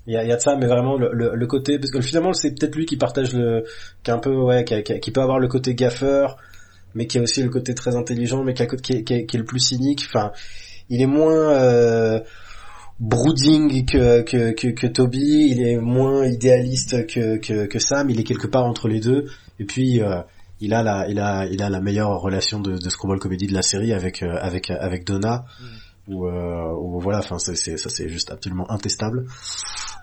Il 0.06 0.14
y 0.14 0.16
a, 0.16 0.36
de 0.36 0.40
ça, 0.40 0.56
mais 0.56 0.66
vraiment 0.66 0.96
le, 0.96 1.46
côté, 1.46 1.78
parce 1.78 1.90
que 1.90 2.00
finalement 2.00 2.32
c'est 2.32 2.50
peut-être 2.50 2.74
lui 2.74 2.86
qui 2.86 2.96
partage 2.96 3.32
le, 3.32 3.64
qui 4.02 4.10
un 4.10 4.18
peu, 4.18 4.34
ouais, 4.34 4.64
qui, 4.64 5.10
peut 5.10 5.20
avoir 5.20 5.38
le 5.38 5.48
côté 5.48 5.74
gaffeur, 5.74 6.36
mais 6.94 7.06
qui 7.06 7.18
a 7.18 7.22
aussi 7.22 7.42
le 7.42 7.50
côté 7.50 7.74
très 7.74 7.96
intelligent, 7.96 8.42
mais 8.42 8.54
qui, 8.54 8.62
a, 8.62 8.66
qui, 8.66 9.04
qui, 9.04 9.14
est, 9.14 9.26
qui 9.26 9.36
est 9.36 9.38
le 9.38 9.44
plus 9.44 9.60
cynique. 9.60 10.04
Enfin, 10.08 10.32
il 10.88 11.00
est 11.00 11.06
moins 11.06 11.54
euh, 11.54 12.20
brooding 13.02 13.84
que, 13.84 14.22
que, 14.22 14.52
que, 14.52 14.68
que, 14.68 14.86
Toby, 14.86 15.48
il 15.50 15.66
est 15.66 15.76
moins 15.76 16.24
idéaliste 16.24 17.04
que, 17.08 17.36
que, 17.38 17.66
que, 17.66 17.78
Sam, 17.80 18.08
il 18.10 18.20
est 18.20 18.24
quelque 18.24 18.46
part 18.46 18.64
entre 18.64 18.86
les 18.86 19.00
deux, 19.00 19.26
et 19.58 19.64
puis 19.64 20.00
euh, 20.00 20.22
il 20.60 20.72
a 20.72 20.84
la, 20.84 21.08
il 21.08 21.18
a, 21.18 21.46
il 21.46 21.60
a 21.62 21.68
la 21.68 21.80
meilleure 21.80 22.20
relation 22.20 22.60
de, 22.60 22.78
de 22.78 22.88
Screwball 22.88 23.18
Comedy 23.18 23.48
de 23.48 23.54
la 23.54 23.62
série 23.62 23.92
avec, 23.92 24.22
euh, 24.22 24.38
avec, 24.40 24.70
avec 24.70 25.04
Donna, 25.04 25.44
mm. 25.60 26.14
où, 26.14 26.26
euh, 26.28 26.72
où, 26.78 27.00
voilà, 27.00 27.18
enfin 27.18 27.40
c'est, 27.40 27.56
ça 27.56 27.90
c'est 27.90 28.08
juste 28.08 28.30
absolument 28.30 28.70
intestable. 28.70 29.26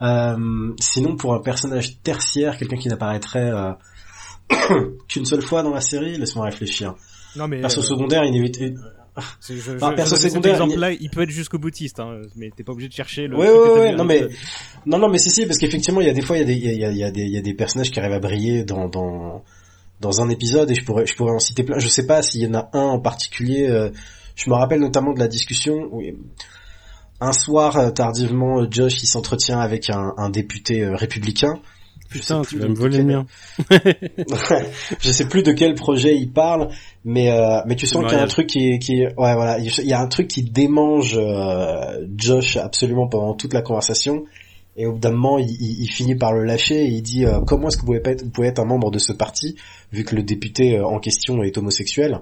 Euh, 0.02 0.74
sinon 0.82 1.16
pour 1.16 1.34
un 1.34 1.40
personnage 1.40 2.02
tertiaire, 2.02 2.58
quelqu'un 2.58 2.78
qui 2.78 2.90
n'apparaîtrait 2.90 3.50
qu'une 5.08 5.26
seule 5.26 5.42
fois 5.42 5.64
dans 5.64 5.74
la 5.74 5.82
série, 5.82 6.18
laisse-moi 6.18 6.44
réfléchir. 6.44 6.96
Non 7.38 7.48
mais 7.48 7.62
perso 7.62 7.82
secondaire, 7.82 8.26
inévitable 8.26 8.78
je, 9.50 9.96
perso 9.96 10.16
secondaire, 10.16 10.54
exemple 10.54 10.78
là, 10.78 10.92
il 10.92 11.10
peut 11.10 11.22
être 11.22 11.30
jusqu'au 11.30 11.58
boutiste, 11.60 12.00
hein, 12.00 12.22
mais 12.36 12.52
t'es 12.56 12.64
pas 12.64 12.72
obligé 12.72 12.90
de 12.90 12.94
chercher 12.94 13.28
le. 13.28 13.38
Ouais, 13.38 13.50
ouais, 13.50 13.80
ouais 13.80 13.96
non 13.96 14.06
mais, 14.06 14.28
non, 14.86 14.98
non, 15.00 15.10
mais 15.10 15.18
si, 15.18 15.30
si, 15.30 15.46
parce 15.46 15.58
qu'effectivement, 15.58 16.02
il 16.02 16.08
y 16.08 16.10
a 16.10 16.14
des 16.14 16.22
fois, 16.22 16.38
il 16.38 16.42
y 16.42 16.44
a 16.44 16.46
des, 16.46 16.54
il 16.54 16.80
y 16.80 16.86
a, 16.86 16.92
il 16.92 16.98
y 16.98 17.04
a 17.04 17.12
des, 17.12 17.22
il 17.22 17.32
y 17.32 17.38
a 17.38 17.42
des 17.42 17.54
personnages 17.54 17.92
qui 17.92 18.00
arrivent 18.00 18.14
à 18.14 18.20
briller 18.20 18.64
dans, 18.64 18.88
dans, 18.88 19.44
dans 20.00 20.22
un 20.22 20.30
épisode, 20.30 20.72
et 20.72 20.76
je 20.76 20.86
pourrais, 20.86 21.06
je 21.06 21.16
pourrais 21.16 21.34
en 21.34 21.40
citer 21.40 21.64
plein. 21.64 21.80
Je 21.80 21.88
sais 21.88 22.06
pas 22.06 22.22
s'il 22.22 22.42
y 22.42 22.48
en 22.48 22.54
a 22.54 22.70
un 22.74 22.86
en 22.86 23.00
particulier. 23.00 23.68
Euh, 23.68 23.90
je 24.36 24.50
me 24.50 24.56
rappelle 24.56 24.80
notamment 24.80 25.14
de 25.14 25.20
la 25.20 25.28
discussion 25.28 25.90
où 25.92 26.02
un 27.20 27.34
soir 27.34 27.78
euh, 27.78 27.92
tardivement, 27.92 28.70
Josh 28.70 29.04
il 29.04 29.08
s'entretient 29.08 29.60
avec 29.60 29.90
un, 29.90 30.14
un 30.18 30.30
député 30.30 30.84
euh, 30.84 30.96
républicain. 30.96 31.60
Putain, 32.10 32.42
tu 32.42 32.58
vas 32.58 32.68
me 32.68 32.74
voler 32.74 32.98
le 33.00 33.04
mien. 33.04 33.26
je 35.00 35.12
sais 35.12 35.28
plus 35.28 35.44
de 35.44 35.52
quel 35.52 35.76
projet 35.76 36.16
il 36.16 36.32
parle, 36.32 36.70
mais 37.06 37.30
euh, 37.32 37.62
mais 37.68 37.76
tu 37.76 37.86
sens 37.86 38.04
qu'il 38.04 38.18
y 38.18 38.20
a 38.20 38.24
un 38.24 38.28
truc 38.28 38.48
qui, 38.48 38.80
qui 38.80 39.04
ouais 39.04 39.14
voilà, 39.16 39.60
il 39.60 39.86
y 39.86 39.94
a 39.94 40.02
un 40.02 40.08
truc 40.08 40.28
qui 40.28 40.42
démange 40.42 41.16
euh, 41.16 42.08
Josh 42.18 42.58
absolument 42.58 43.08
pendant 43.08 43.36
toute 43.36 43.54
la 43.54 43.62
conversation. 43.62 44.26
Et 44.76 44.88
au 44.88 44.94
bout 44.94 45.00
d'un 45.00 45.12
moment, 45.12 45.38
il, 45.38 45.50
il, 45.50 45.84
il 45.84 45.88
finit 45.88 46.16
par 46.16 46.34
le 46.34 46.46
lâcher 46.46 46.84
et 46.84 46.88
il 46.88 47.02
dit 47.04 47.26
euh, 47.26 47.42
comment 47.42 47.68
est-ce 47.68 47.78
que 47.78 47.82
vous 47.82 47.88
pouvez, 47.88 48.00
pas 48.00 48.12
être, 48.12 48.24
vous 48.24 48.32
pouvez 48.32 48.48
être 48.48 48.60
un 48.60 48.66
membre 48.66 48.90
de 48.90 49.00
ce 49.00 49.14
parti 49.14 49.56
vu 49.92 50.04
que 50.04 50.16
le 50.16 50.24
député 50.24 50.80
en 50.80 51.00
question 51.00 51.44
est 51.44 51.58
homosexuel? 51.60 52.22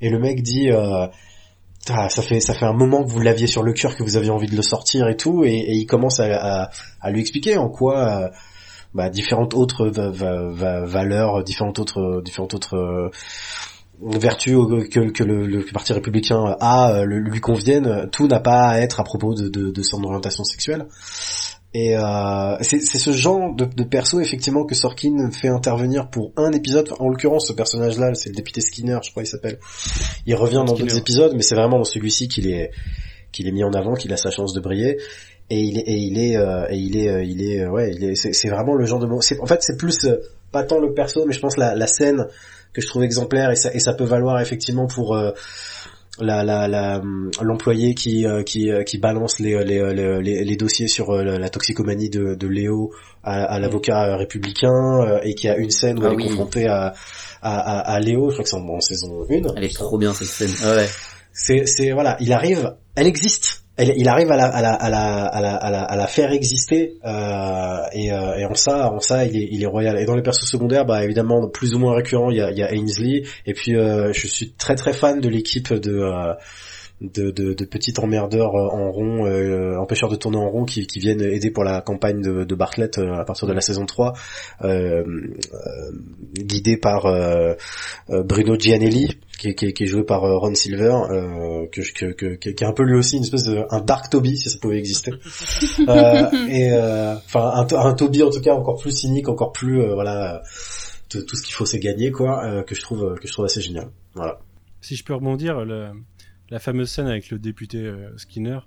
Et 0.00 0.08
le 0.08 0.18
mec 0.18 0.42
dit 0.42 0.70
ah, 0.70 2.08
ça 2.08 2.22
fait 2.22 2.40
ça 2.40 2.54
fait 2.54 2.64
un 2.64 2.72
moment 2.72 3.04
que 3.04 3.10
vous 3.10 3.20
l'aviez 3.20 3.46
sur 3.46 3.62
le 3.62 3.72
cœur 3.74 3.94
que 3.96 4.04
vous 4.04 4.16
aviez 4.16 4.30
envie 4.30 4.46
de 4.46 4.56
le 4.56 4.62
sortir 4.62 5.08
et 5.08 5.16
tout 5.16 5.44
et, 5.44 5.52
et 5.52 5.72
il 5.72 5.84
commence 5.84 6.20
à, 6.20 6.26
à, 6.64 6.70
à, 7.00 7.10
lui 7.10 7.20
expliquer 7.20 7.56
en 7.56 7.68
quoi 7.68 8.30
bah, 8.94 9.08
différentes 9.08 9.54
autres 9.54 9.88
va, 9.88 10.10
va, 10.10 10.50
va, 10.50 10.84
valeurs, 10.84 11.42
différentes 11.44 11.78
autres 11.78 12.22
différentes 12.22 12.54
autres 12.54 12.76
euh, 12.76 13.10
vertus 14.00 14.56
que, 14.90 15.10
que 15.10 15.24
le, 15.24 15.46
le, 15.46 15.64
Parti 15.72 15.92
républicain 15.92 16.56
a 16.60 16.92
euh, 16.92 17.04
lui 17.04 17.40
conviennent. 17.40 18.08
Tout 18.10 18.26
n'a 18.26 18.40
pas 18.40 18.68
à 18.68 18.80
être 18.80 19.00
à 19.00 19.04
propos 19.04 19.34
de, 19.34 19.48
de, 19.48 19.70
de 19.70 19.82
son 19.82 20.02
orientation 20.04 20.44
sexuelle. 20.44 20.86
Et 21.74 21.96
euh, 21.96 22.56
c'est 22.60 22.80
ce 22.80 23.12
genre 23.12 23.54
de, 23.54 23.64
de, 23.64 23.84
perso 23.84 24.20
effectivement 24.20 24.66
que 24.66 24.74
Sorkin 24.74 25.30
fait 25.30 25.48
intervenir 25.48 26.10
pour 26.10 26.32
un 26.36 26.52
épisode. 26.52 26.90
En 26.98 27.08
l'occurrence, 27.08 27.46
ce 27.46 27.54
personnage-là, 27.54 28.12
c'est 28.14 28.28
le 28.28 28.34
député 28.34 28.60
Skinner, 28.60 28.98
je 29.02 29.10
crois 29.10 29.22
il 29.22 29.26
s'appelle. 29.26 29.58
Il 30.26 30.34
revient 30.34 30.62
dans 30.66 30.74
d'autres 30.74 30.98
épisodes, 30.98 31.32
mais 31.34 31.42
c'est 31.42 31.54
vraiment 31.54 31.78
dans 31.78 31.84
celui-ci 31.84 32.28
qu'il 32.28 32.46
est 32.46 32.72
qu'il 33.32 33.48
est 33.48 33.52
mis 33.52 33.64
en 33.64 33.72
avant, 33.72 33.94
qu'il 33.94 34.12
a 34.12 34.18
sa 34.18 34.30
chance 34.30 34.52
de 34.52 34.60
briller. 34.60 34.98
Et 35.54 35.60
il 35.60 35.78
est 35.78 35.82
et 35.86 35.96
il 35.98 36.18
est 36.18 36.36
euh, 36.36 36.66
et 36.70 36.76
il 36.76 36.96
est 36.96 37.08
euh, 37.10 37.22
il 37.22 37.42
est 37.42 37.66
ouais, 37.66 37.92
il 37.94 38.02
est 38.04 38.14
c'est 38.14 38.48
vraiment 38.48 38.74
le 38.74 38.86
genre 38.86 39.00
de 39.00 39.06
en 39.06 39.46
fait 39.46 39.62
c'est 39.62 39.76
plus 39.76 40.04
euh, 40.06 40.16
pas 40.50 40.62
tant 40.62 40.80
le 40.80 40.94
perso, 40.94 41.24
mais 41.26 41.34
je 41.34 41.40
pense 41.40 41.56
la, 41.58 41.74
la 41.74 41.86
scène 41.86 42.26
que 42.72 42.80
je 42.80 42.86
trouve 42.86 43.02
exemplaire 43.04 43.50
et 43.50 43.56
ça 43.56 43.70
et 43.74 43.78
ça 43.78 43.92
peut 43.92 44.04
valoir 44.04 44.40
effectivement 44.40 44.86
pour 44.86 45.14
euh, 45.14 45.32
la 46.20 46.42
la 46.42 46.68
la 46.68 47.02
l'employé 47.42 47.94
qui 47.94 48.26
euh, 48.26 48.42
qui 48.42 48.70
euh, 48.70 48.82
qui 48.82 48.96
balance 48.98 49.40
les 49.40 49.62
les, 49.64 49.80
les, 50.22 50.44
les 50.44 50.56
dossiers 50.56 50.88
sur 50.88 51.10
euh, 51.10 51.22
la 51.38 51.48
toxicomanie 51.50 52.08
de, 52.08 52.34
de 52.34 52.46
Léo 52.46 52.92
à, 53.22 53.44
à 53.44 53.58
l'avocat 53.58 54.16
républicain 54.16 55.18
et 55.22 55.34
qui 55.34 55.48
a 55.48 55.56
une 55.58 55.70
scène 55.70 55.98
où 55.98 56.02
Ah 56.04 56.10
elle 56.12 56.16
oui. 56.16 56.24
est 56.24 56.28
confrontée 56.28 56.66
à, 56.66 56.94
à, 57.42 57.58
à, 57.58 57.94
à 57.94 58.00
Léo 58.00 58.28
je 58.30 58.34
crois 58.36 58.44
que 58.44 58.48
c'est 58.50 58.56
en, 58.56 58.66
en 58.68 58.80
saison 58.80 59.26
1 59.30 59.54
Elle 59.56 59.64
est 59.64 59.74
trop 59.74 59.98
bien 59.98 60.14
cette 60.14 60.28
scène. 60.28 60.50
Ah 60.64 60.76
ouais. 60.76 60.88
c'est 61.32 61.66
c'est 61.66 61.92
voilà 61.92 62.16
il 62.20 62.32
arrive 62.32 62.74
elle 62.94 63.06
existe 63.06 63.61
il 63.78 64.08
arrive 64.08 64.30
à 64.30 64.36
la, 65.96 66.06
faire 66.06 66.32
exister 66.32 66.98
euh, 67.04 67.78
et, 67.92 68.12
euh, 68.12 68.48
en 68.48 68.54
ça, 68.54 68.92
en 68.92 69.00
ça, 69.00 69.24
il 69.24 69.62
est, 69.62 69.66
royal. 69.66 69.98
Et 69.98 70.04
dans 70.04 70.14
les 70.14 70.22
persos 70.22 70.46
secondaires, 70.46 70.84
bah 70.84 71.04
évidemment 71.04 71.48
plus 71.48 71.74
ou 71.74 71.78
moins 71.78 71.94
récurrent, 71.94 72.30
il 72.30 72.36
y 72.36 72.40
a, 72.42 72.50
il 72.50 72.58
y 72.58 72.62
a 72.62 72.70
Ainsley. 72.70 73.22
Et 73.46 73.54
puis 73.54 73.74
euh, 73.76 74.12
je 74.12 74.26
suis 74.26 74.52
très 74.52 74.74
très 74.74 74.92
fan 74.92 75.20
de 75.20 75.28
l'équipe 75.28 75.72
de, 75.72 75.92
euh, 75.92 76.34
de, 77.02 77.30
de, 77.30 77.52
de 77.52 77.64
petits 77.64 77.92
emmerdeurs 77.98 78.54
euh, 78.54 78.68
en 78.68 78.90
rond, 78.92 79.26
euh, 79.26 79.76
empêcheurs 79.78 80.08
de 80.08 80.16
tourner 80.16 80.38
en 80.38 80.48
rond, 80.48 80.64
qui, 80.64 80.86
qui 80.86 81.00
viennent 81.00 81.20
aider 81.20 81.50
pour 81.50 81.64
la 81.64 81.80
campagne 81.80 82.20
de, 82.22 82.44
de 82.44 82.54
Bartlett 82.54 82.96
euh, 82.98 83.12
à 83.14 83.24
partir 83.24 83.48
de 83.48 83.52
la 83.52 83.60
saison 83.60 83.84
3, 83.86 84.12
euh, 84.62 85.02
euh, 85.02 85.02
guidé 86.34 86.76
par 86.76 87.06
euh, 87.06 87.54
euh, 88.10 88.22
Bruno 88.22 88.56
Gianelli, 88.58 89.18
qui, 89.38 89.48
est- 89.48 89.54
qui, 89.54 89.66
est- 89.66 89.72
qui 89.72 89.84
est 89.84 89.86
joué 89.86 90.04
par 90.04 90.24
euh, 90.24 90.38
Ron 90.38 90.54
Silver, 90.54 90.94
euh, 91.10 91.66
que, 91.72 91.82
je- 91.82 91.92
que, 91.92 92.06
que, 92.12 92.34
qui 92.36 92.48
est 92.48 92.66
un 92.66 92.72
peu 92.72 92.84
lui 92.84 92.96
aussi 92.96 93.16
une 93.16 93.24
espèce 93.24 93.44
de 93.44 93.64
un 93.70 93.80
Dark 93.80 94.08
Toby 94.10 94.36
si 94.36 94.48
ça 94.50 94.58
pouvait 94.60 94.78
exister. 94.78 95.12
Euh, 95.88 96.28
et 96.48 96.70
euh, 96.72 97.14
enfin 97.16 97.50
un, 97.54 97.64
To- 97.64 97.78
un 97.78 97.94
Toby 97.94 98.22
en 98.22 98.30
tout 98.30 98.40
cas 98.40 98.52
encore 98.54 98.78
plus 98.80 98.92
cynique, 98.92 99.28
encore 99.28 99.52
plus 99.52 99.80
euh, 99.80 99.94
voilà 99.94 100.42
tout, 101.08 101.22
tout 101.22 101.34
ce 101.36 101.42
qu'il 101.42 101.54
faut 101.54 101.64
c'est 101.66 101.78
gagner 101.80 102.10
quoi, 102.12 102.44
euh, 102.44 102.62
que 102.62 102.74
je 102.74 102.80
trouve 102.82 103.14
que 103.20 103.26
je 103.26 103.32
trouve 103.32 103.46
assez 103.46 103.60
génial. 103.60 103.88
Voilà. 104.14 104.38
Si 104.80 104.94
je 104.96 105.04
peux 105.04 105.14
rebondir, 105.14 105.64
le- 105.64 105.90
la 106.52 106.58
fameuse 106.58 106.90
scène 106.90 107.06
avec 107.08 107.30
le 107.30 107.38
député 107.38 107.78
euh, 107.86 108.16
Skinner, 108.18 108.58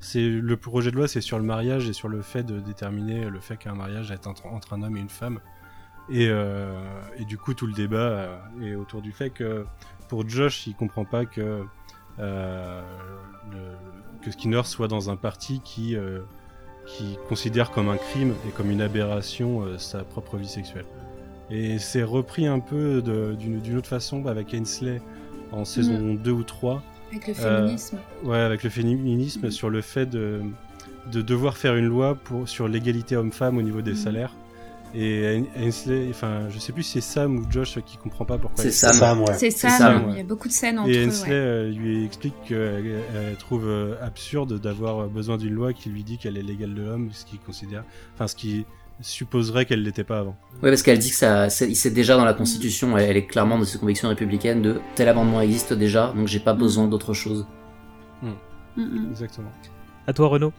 c'est 0.00 0.26
le 0.28 0.56
projet 0.56 0.90
de 0.90 0.96
loi, 0.96 1.08
c'est 1.08 1.20
sur 1.20 1.38
le 1.38 1.44
mariage 1.44 1.88
et 1.88 1.92
sur 1.92 2.08
le 2.08 2.22
fait 2.22 2.42
de 2.42 2.58
déterminer 2.60 3.28
le 3.30 3.38
fait 3.40 3.56
qu'un 3.56 3.74
mariage 3.74 4.10
est 4.10 4.26
entre, 4.26 4.46
entre 4.46 4.72
un 4.72 4.82
homme 4.82 4.96
et 4.96 5.00
une 5.00 5.08
femme. 5.08 5.40
Et, 6.10 6.28
euh, 6.28 6.72
et 7.18 7.24
du 7.24 7.38
coup, 7.38 7.54
tout 7.54 7.66
le 7.66 7.72
débat 7.72 7.96
euh, 7.98 8.36
est 8.62 8.74
autour 8.74 9.00
du 9.02 9.12
fait 9.12 9.30
que 9.30 9.64
pour 10.08 10.28
Josh, 10.28 10.66
il 10.66 10.74
comprend 10.74 11.04
pas 11.04 11.24
que 11.26 11.64
euh, 12.18 12.82
le- 13.52 14.22
que 14.24 14.30
Skinner 14.30 14.62
soit 14.64 14.88
dans 14.88 15.10
un 15.10 15.16
parti 15.16 15.60
qui 15.64 15.96
euh, 15.96 16.20
qui 16.86 17.16
considère 17.28 17.70
comme 17.70 17.88
un 17.88 17.96
crime 17.96 18.34
et 18.46 18.50
comme 18.50 18.70
une 18.70 18.82
aberration 18.82 19.78
sa 19.78 20.04
propre 20.04 20.36
vie 20.36 20.48
sexuelle. 20.48 20.84
Et 21.50 21.78
c'est 21.78 22.02
repris 22.02 22.46
un 22.46 22.60
peu 22.60 23.02
d'une 23.38 23.76
autre 23.76 23.88
façon 23.88 24.26
avec 24.26 24.52
Ainsley 24.54 25.00
en 25.50 25.64
saison 25.64 26.12
2 26.14 26.30
ou 26.30 26.42
3. 26.42 26.82
Avec 27.14 27.28
le 27.28 27.34
Euh, 27.44 27.58
féminisme. 27.60 27.98
Ouais, 28.24 28.38
avec 28.38 28.62
le 28.64 28.70
féminisme 28.70 29.50
sur 29.50 29.70
le 29.70 29.80
fait 29.82 30.06
de, 30.06 30.40
de 31.12 31.22
devoir 31.22 31.56
faire 31.56 31.76
une 31.76 31.86
loi 31.86 32.14
pour, 32.16 32.48
sur 32.48 32.66
l'égalité 32.68 33.16
homme-femme 33.16 33.56
au 33.58 33.62
niveau 33.62 33.82
des 33.82 33.92
Mhm. 33.92 33.96
salaires. 33.96 34.34
Et 34.96 35.26
Ain- 35.38 35.46
Ainsley, 35.56 36.06
enfin, 36.10 36.48
je 36.50 36.58
sais 36.60 36.72
plus 36.72 36.84
si 36.84 36.92
c'est 36.92 37.00
Sam 37.00 37.36
ou 37.38 37.46
Josh 37.50 37.78
qui 37.84 37.96
comprend 37.96 38.24
pas 38.24 38.38
pourquoi. 38.38 38.62
C'est 38.62 38.70
Sam. 38.70 38.94
Sam, 38.94 39.20
ouais. 39.22 39.34
C'est 39.34 39.50
ça, 39.50 39.70
Sam, 39.70 40.06
il 40.10 40.16
y 40.18 40.20
a 40.20 40.24
beaucoup 40.24 40.46
de 40.46 40.52
scènes 40.52 40.78
entre 40.78 40.88
Et 40.88 40.98
eux. 41.04 41.08
Ainsley 41.08 41.30
ouais. 41.30 41.34
euh, 41.36 41.70
lui 41.72 42.04
explique 42.04 42.34
qu'elle 42.46 43.02
elle 43.14 43.36
trouve 43.36 43.66
euh, 43.66 43.96
absurde 44.00 44.60
d'avoir 44.60 45.08
besoin 45.08 45.36
d'une 45.36 45.52
loi 45.54 45.72
qui 45.72 45.88
lui 45.88 46.04
dit 46.04 46.16
qu'elle 46.16 46.36
est 46.36 46.42
l'égale 46.42 46.74
de 46.74 46.82
l'homme, 46.82 47.08
ce 47.12 47.24
qui 47.26 47.38
considère, 47.38 47.82
enfin, 48.14 48.28
ce 48.28 48.36
qui 48.36 48.66
supposerait 49.00 49.66
qu'elle 49.66 49.82
l'était 49.82 50.04
pas 50.04 50.20
avant. 50.20 50.36
Ouais, 50.62 50.70
parce 50.70 50.82
qu'elle 50.82 50.98
dit 50.98 51.10
que 51.10 51.16
ça, 51.16 51.50
c'est 51.50 51.90
déjà 51.90 52.16
dans 52.16 52.24
la 52.24 52.34
Constitution. 52.34 52.96
Elle, 52.96 53.10
elle 53.10 53.16
est 53.16 53.26
clairement 53.26 53.58
de 53.58 53.64
ses 53.64 53.78
convictions 53.78 54.08
républicaines 54.08 54.62
de 54.62 54.80
tel 54.94 55.08
amendement 55.08 55.40
existe 55.40 55.72
déjà, 55.72 56.12
donc 56.14 56.28
j'ai 56.28 56.40
pas 56.40 56.54
besoin 56.54 56.86
d'autre 56.86 57.12
chose. 57.12 57.46
Mm, 58.22 58.30
mm. 58.76 59.10
Exactement. 59.10 59.50
À 60.06 60.12
toi, 60.12 60.28
Renaud. 60.28 60.52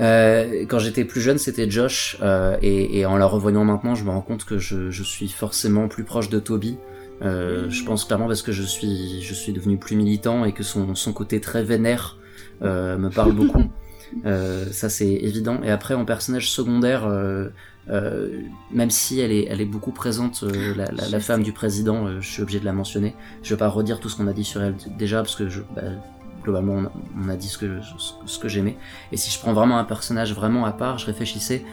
Euh, 0.00 0.64
quand 0.66 0.78
j'étais 0.78 1.04
plus 1.04 1.20
jeune, 1.20 1.36
c'était 1.36 1.70
Josh, 1.70 2.16
euh, 2.22 2.56
et, 2.62 2.98
et 2.98 3.06
en 3.06 3.18
la 3.18 3.26
revoyant 3.26 3.64
maintenant, 3.64 3.94
je 3.94 4.04
me 4.04 4.10
rends 4.10 4.22
compte 4.22 4.44
que 4.44 4.58
je, 4.58 4.90
je 4.90 5.02
suis 5.02 5.28
forcément 5.28 5.88
plus 5.88 6.04
proche 6.04 6.30
de 6.30 6.38
Toby. 6.38 6.78
Euh, 7.22 7.68
je 7.68 7.84
pense 7.84 8.06
clairement 8.06 8.28
parce 8.28 8.42
que 8.42 8.52
je 8.52 8.62
suis, 8.62 9.20
je 9.22 9.34
suis 9.34 9.52
devenu 9.52 9.76
plus 9.76 9.96
militant 9.96 10.44
et 10.44 10.52
que 10.52 10.62
son, 10.62 10.94
son 10.94 11.12
côté 11.12 11.40
très 11.40 11.62
vénère 11.62 12.16
euh, 12.62 12.96
me 12.96 13.10
parle 13.10 13.32
beaucoup. 13.36 13.70
Euh, 14.26 14.66
ça 14.72 14.88
c'est 14.88 15.08
évident. 15.08 15.60
Et 15.62 15.70
après 15.70 15.94
en 15.94 16.04
personnage 16.04 16.50
secondaire, 16.50 17.06
euh, 17.06 17.48
euh, 17.88 18.42
même 18.72 18.90
si 18.90 19.20
elle 19.20 19.32
est, 19.32 19.46
elle 19.48 19.60
est 19.60 19.66
beaucoup 19.66 19.92
présente, 19.92 20.44
la, 20.76 21.20
femme 21.20 21.42
du 21.42 21.52
président, 21.52 22.20
je 22.20 22.28
suis 22.28 22.42
obligé 22.42 22.60
de 22.60 22.64
la 22.64 22.72
mentionner. 22.72 23.14
Je 23.42 23.54
vais 23.54 23.58
pas 23.58 23.68
redire 23.68 24.00
tout 24.00 24.08
ce 24.08 24.16
qu'on 24.16 24.26
a 24.26 24.32
dit 24.32 24.44
sur 24.44 24.62
elle 24.62 24.74
déjà 24.98 25.18
parce 25.18 25.36
que 25.36 25.44
bah, 25.74 25.82
globalement 26.42 26.90
on 27.22 27.28
a, 27.28 27.36
dit 27.36 27.48
ce 27.48 27.58
que, 27.58 27.80
ce, 28.26 28.38
que 28.38 28.48
j'aimais. 28.48 28.76
Et 29.12 29.16
si 29.16 29.30
je 29.30 29.38
prends 29.38 29.52
vraiment 29.52 29.78
un 29.78 29.84
personnage 29.84 30.34
vraiment 30.34 30.64
à 30.64 30.72
part, 30.72 30.98
je 30.98 31.06
réfléchissais, 31.06 31.64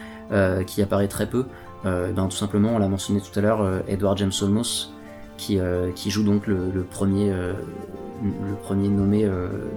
qui 0.66 0.82
apparaît 0.82 1.08
très 1.08 1.26
peu, 1.26 1.46
euh, 1.86 2.12
ben 2.12 2.26
tout 2.26 2.36
simplement, 2.36 2.74
on 2.74 2.78
l'a 2.78 2.88
mentionné 2.88 3.20
tout 3.20 3.36
à 3.38 3.42
l'heure, 3.42 3.66
Edward 3.88 4.18
James 4.18 4.32
Olmos, 4.42 4.92
qui, 5.38 5.58
qui 5.94 6.10
joue 6.10 6.24
donc 6.24 6.46
le, 6.46 6.84
premier, 6.90 7.30
le 7.30 8.54
premier 8.62 8.88
nommé 8.88 9.26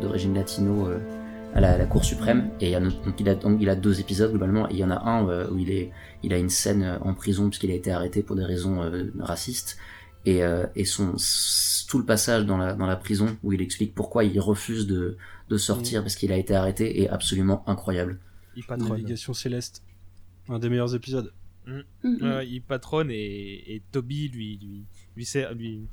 d'origine 0.01 0.33
latino 0.33 0.89
à, 1.53 1.59
la, 1.61 1.73
à 1.73 1.77
la 1.77 1.85
Cour 1.85 2.03
suprême. 2.05 2.51
Et 2.59 2.67
il 2.67 2.71
y 2.71 2.75
a, 2.75 2.79
donc, 2.79 3.19
il 3.19 3.29
a, 3.29 3.35
donc, 3.35 3.57
il 3.61 3.69
a 3.69 3.75
deux 3.75 3.99
épisodes 3.99 4.31
globalement, 4.31 4.69
et 4.69 4.73
il 4.73 4.77
y 4.79 4.83
en 4.83 4.91
a 4.91 4.99
un 5.09 5.27
euh, 5.27 5.49
où 5.49 5.57
il, 5.57 5.71
est, 5.71 5.91
il 6.23 6.33
a 6.33 6.37
une 6.37 6.49
scène 6.49 6.83
euh, 6.83 6.99
en 6.99 7.13
prison 7.13 7.49
puisqu'il 7.49 7.71
a 7.71 7.75
été 7.75 7.91
arrêté 7.91 8.23
pour 8.23 8.35
des 8.35 8.45
raisons 8.45 8.81
euh, 8.81 9.11
racistes. 9.19 9.77
Et, 10.23 10.43
euh, 10.43 10.67
et 10.75 10.85
son, 10.85 11.15
tout 11.87 11.97
le 11.97 12.05
passage 12.05 12.45
dans 12.45 12.57
la, 12.57 12.75
dans 12.75 12.85
la 12.85 12.95
prison 12.95 13.37
où 13.41 13.53
il 13.53 13.61
explique 13.61 13.95
pourquoi 13.95 14.23
il 14.23 14.39
refuse 14.39 14.85
de, 14.85 15.17
de 15.49 15.57
sortir 15.57 16.03
parce 16.03 16.15
qu'il 16.15 16.31
a 16.31 16.37
été 16.37 16.53
arrêté 16.53 17.01
est 17.01 17.09
absolument 17.09 17.67
incroyable. 17.67 18.19
Il 18.55 18.63
patronne. 18.63 18.89
Navigation 18.89 19.33
céleste, 19.33 19.81
un 20.47 20.59
des 20.59 20.69
meilleurs 20.69 20.93
épisodes. 20.93 21.33
Mm, 21.65 21.79
mm. 22.03 22.41
Il 22.43 22.61
patronne 22.61 23.09
et, 23.09 23.73
et 23.75 23.81
Toby 23.91 24.29
lui 24.29 24.59
lui 24.61 24.85
lui, 25.15 25.25
sert- 25.25 25.55
lui 25.55 25.87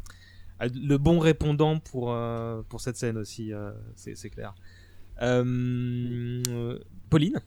le 0.61 0.97
bon 0.99 1.21
répondant 1.21 1.79
pour 1.79 2.13
euh, 2.13 2.61
pour 2.69 2.83
cette 2.83 2.97
scène 2.97 3.17
aussi 3.17 3.53
euh, 3.53 3.71
c'est 3.95 4.31
clair 4.31 4.55
Pauline 7.11 7.41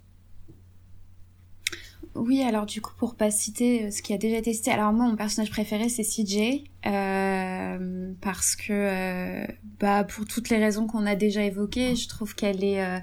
Oui, 2.15 2.41
alors 2.43 2.65
du 2.65 2.81
coup, 2.81 2.93
pour 2.98 3.15
pas 3.15 3.31
citer 3.31 3.85
euh, 3.85 3.91
ce 3.91 4.02
qui 4.02 4.14
a 4.14 4.18
déjà 4.18 4.38
été 4.38 4.53
cité, 4.53 4.72
alors 4.72 4.91
moi, 4.91 5.06
mon 5.06 5.15
personnage 5.15 5.49
préféré, 5.49 5.88
c'est 5.88 6.03
CJ, 6.03 6.64
euh, 6.85 8.14
parce 8.22 8.56
que, 8.57 8.73
euh, 8.73 9.48
bah, 9.80 10.03
pour 10.03 10.26
toutes 10.26 10.49
les 10.49 10.57
raisons 10.57 10.88
qu'on 10.88 11.06
a 11.06 11.15
déjà 11.15 11.43
évoquées, 11.43 11.95
je 11.95 12.10
trouve 12.10 12.35
qu'elle 12.35 12.64
est, 12.64 12.84
euh, 12.84 12.99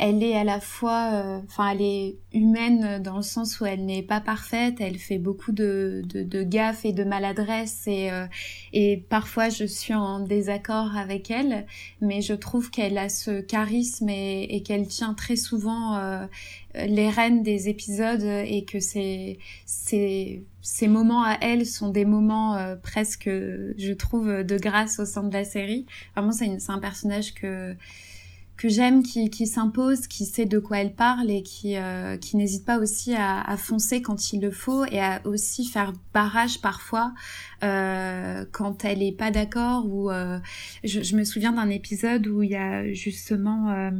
elle 0.00 0.22
est 0.22 0.34
à 0.34 0.44
la 0.44 0.60
fois, 0.60 1.10
euh, 1.12 1.40
enfin, 1.46 1.72
elle 1.72 1.82
est 1.82 2.16
humaine 2.32 3.02
dans 3.02 3.16
le 3.16 3.22
sens 3.22 3.60
où 3.60 3.66
elle 3.66 3.84
n'est 3.84 4.02
pas 4.02 4.22
parfaite, 4.22 4.76
elle 4.80 4.96
fait 4.96 5.18
beaucoup 5.18 5.52
de, 5.52 6.00
de, 6.06 6.42
gaffes 6.42 6.86
et 6.86 6.94
de 6.94 7.04
maladresses, 7.04 7.86
et, 7.86 8.10
euh, 8.10 8.24
et 8.72 9.04
parfois 9.10 9.50
je 9.50 9.66
suis 9.66 9.92
en 9.92 10.20
désaccord 10.20 10.96
avec 10.96 11.30
elle, 11.30 11.66
mais 12.00 12.22
je 12.22 12.32
trouve 12.32 12.70
qu'elle 12.70 12.96
a 12.96 13.10
ce 13.10 13.42
charisme 13.42 14.08
et, 14.08 14.62
qu'elle 14.64 14.86
tient 14.88 15.12
très 15.12 15.36
souvent 15.36 15.98
euh, 15.98 16.26
les 16.74 17.10
rênes 17.10 17.42
des 17.42 17.68
épisodes 17.68 18.24
et 18.24 18.64
que 18.64 18.80
ces, 18.80 19.38
ces, 19.66 20.42
ces 20.62 20.88
moments 20.88 21.24
à 21.24 21.36
elle 21.42 21.66
sont 21.66 21.90
des 21.90 22.06
moments 22.06 22.56
presque, 22.82 23.28
je 23.28 23.92
trouve, 23.92 24.44
de 24.44 24.56
grâce 24.56 24.98
au 24.98 25.04
sein 25.04 25.24
de 25.24 25.32
la 25.32 25.44
série. 25.44 25.84
Vraiment, 26.14 26.32
c'est 26.32 26.56
un 26.68 26.78
personnage 26.78 27.34
que 27.34 27.76
que 28.60 28.68
j'aime, 28.68 29.02
qui, 29.02 29.30
qui 29.30 29.46
s'impose, 29.46 30.06
qui 30.06 30.26
sait 30.26 30.44
de 30.44 30.58
quoi 30.58 30.80
elle 30.80 30.92
parle 30.92 31.30
et 31.30 31.42
qui, 31.42 31.78
euh, 31.78 32.18
qui 32.18 32.36
n'hésite 32.36 32.66
pas 32.66 32.76
aussi 32.76 33.14
à, 33.14 33.40
à, 33.40 33.56
foncer 33.56 34.02
quand 34.02 34.34
il 34.34 34.42
le 34.42 34.50
faut 34.50 34.84
et 34.84 35.00
à 35.00 35.22
aussi 35.24 35.64
faire 35.64 35.94
barrage 36.12 36.60
parfois 36.60 37.14
euh, 37.62 38.44
quand 38.52 38.84
elle 38.84 39.02
est 39.02 39.16
pas 39.16 39.30
d'accord 39.30 39.84
ou 39.86 40.10
euh, 40.10 40.38
je, 40.82 41.02
je, 41.02 41.16
me 41.16 41.24
souviens 41.24 41.52
d'un 41.52 41.68
épisode 41.68 42.26
où 42.26 42.42
il 42.42 42.50
y 42.50 42.56
a 42.56 42.90
justement 42.92 43.70
euh, 43.70 43.90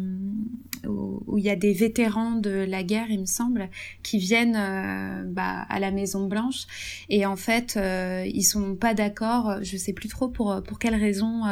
où, 0.87 1.37
il 1.37 1.45
y 1.45 1.51
a 1.51 1.57
des 1.57 1.73
vétérans 1.73 2.33
de 2.33 2.51
la 2.51 2.83
guerre 2.83 3.11
il 3.11 3.21
me 3.21 3.27
semble 3.27 3.69
qui 4.03 4.19
viennent 4.19 4.57
euh, 4.57 5.25
bah, 5.27 5.67
à 5.69 5.79
la 5.79 5.91
Maison 5.91 6.27
Blanche 6.27 6.67
et 7.09 7.27
en 7.27 7.37
fait 7.37 7.79
ils 8.27 8.43
sont 8.45 8.77
pas 8.77 8.95
d'accord 8.95 9.63
je 9.63 9.77
sais 9.77 9.93
plus 9.93 10.09
trop 10.09 10.29
pour 10.29 10.63
pour 10.63 10.79
quelle 10.79 10.95
raison 10.95 11.43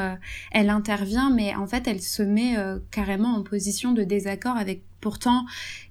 elle 0.50 0.70
intervient 0.70 1.30
mais 1.30 1.54
en 1.54 1.66
fait 1.66 1.86
elle 1.86 2.00
se 2.00 2.22
met 2.22 2.56
carrément 2.90 3.34
en 3.34 3.42
position 3.42 3.92
de 3.92 4.02
désaccord 4.02 4.56
avec 4.56 4.82
pourtant 5.00 5.44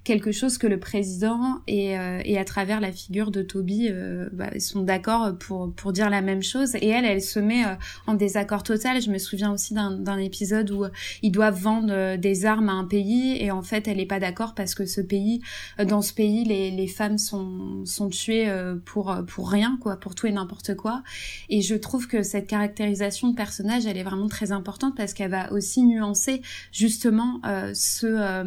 quelque 0.04 0.32
chose 0.32 0.58
que 0.58 0.66
le 0.66 0.78
président 0.78 1.60
et, 1.66 1.98
euh, 1.98 2.20
et 2.24 2.38
à 2.38 2.44
travers 2.44 2.80
la 2.80 2.92
figure 2.92 3.30
de 3.30 3.42
Toby 3.42 3.88
euh, 3.90 4.28
bah, 4.32 4.50
sont 4.58 4.82
d'accord 4.82 5.36
pour, 5.38 5.72
pour 5.74 5.92
dire 5.92 6.10
la 6.10 6.20
même 6.22 6.42
chose. 6.42 6.74
Et 6.76 6.88
elle 6.88 7.04
elle 7.04 7.22
se 7.22 7.38
met 7.38 7.64
euh, 7.64 7.74
en 8.06 8.14
désaccord 8.14 8.62
total. 8.62 9.00
Je 9.00 9.10
me 9.10 9.18
souviens 9.18 9.52
aussi 9.52 9.74
d'un 9.74 10.18
épisode 10.18 10.70
où 10.70 10.84
ils 11.22 11.30
doivent 11.30 11.60
vendre 11.60 12.16
des 12.16 12.46
armes 12.46 12.68
à 12.68 12.72
un 12.72 12.84
pays 12.84 13.42
et 13.42 13.50
en 13.50 13.62
fait 13.62 13.88
elle 13.88 14.00
est 14.00 14.06
pas 14.06 14.20
d'accord 14.20 14.54
parce 14.54 14.74
que 14.74 14.86
ce 14.86 15.00
pays 15.00 15.40
dans 15.86 16.02
ce 16.02 16.12
pays 16.12 16.44
les, 16.44 16.70
les 16.70 16.86
femmes 16.86 17.18
sont, 17.18 17.84
sont 17.84 18.08
tuées 18.08 18.50
pour, 18.84 19.16
pour 19.26 19.50
rien 19.50 19.78
quoi 19.80 19.98
pour 19.98 20.14
tout 20.14 20.26
et 20.26 20.32
n'importe 20.32 20.74
quoi. 20.74 21.02
Et 21.48 21.60
je 21.60 21.74
trouve 21.74 22.06
que 22.08 22.22
cette 22.22 22.46
caractérisation 22.46 23.28
de 23.28 23.34
personnage 23.34 23.86
elle 23.86 23.96
est 23.96 24.02
vraiment 24.02 24.28
très 24.28 24.52
importante 24.52 24.96
parce 24.96 25.14
qu'elle 25.14 25.30
va 25.30 25.52
aussi 25.52 25.82
nuancer 25.82 26.42
justement 26.72 27.40
ce 27.74 28.06
euh, 28.06 28.44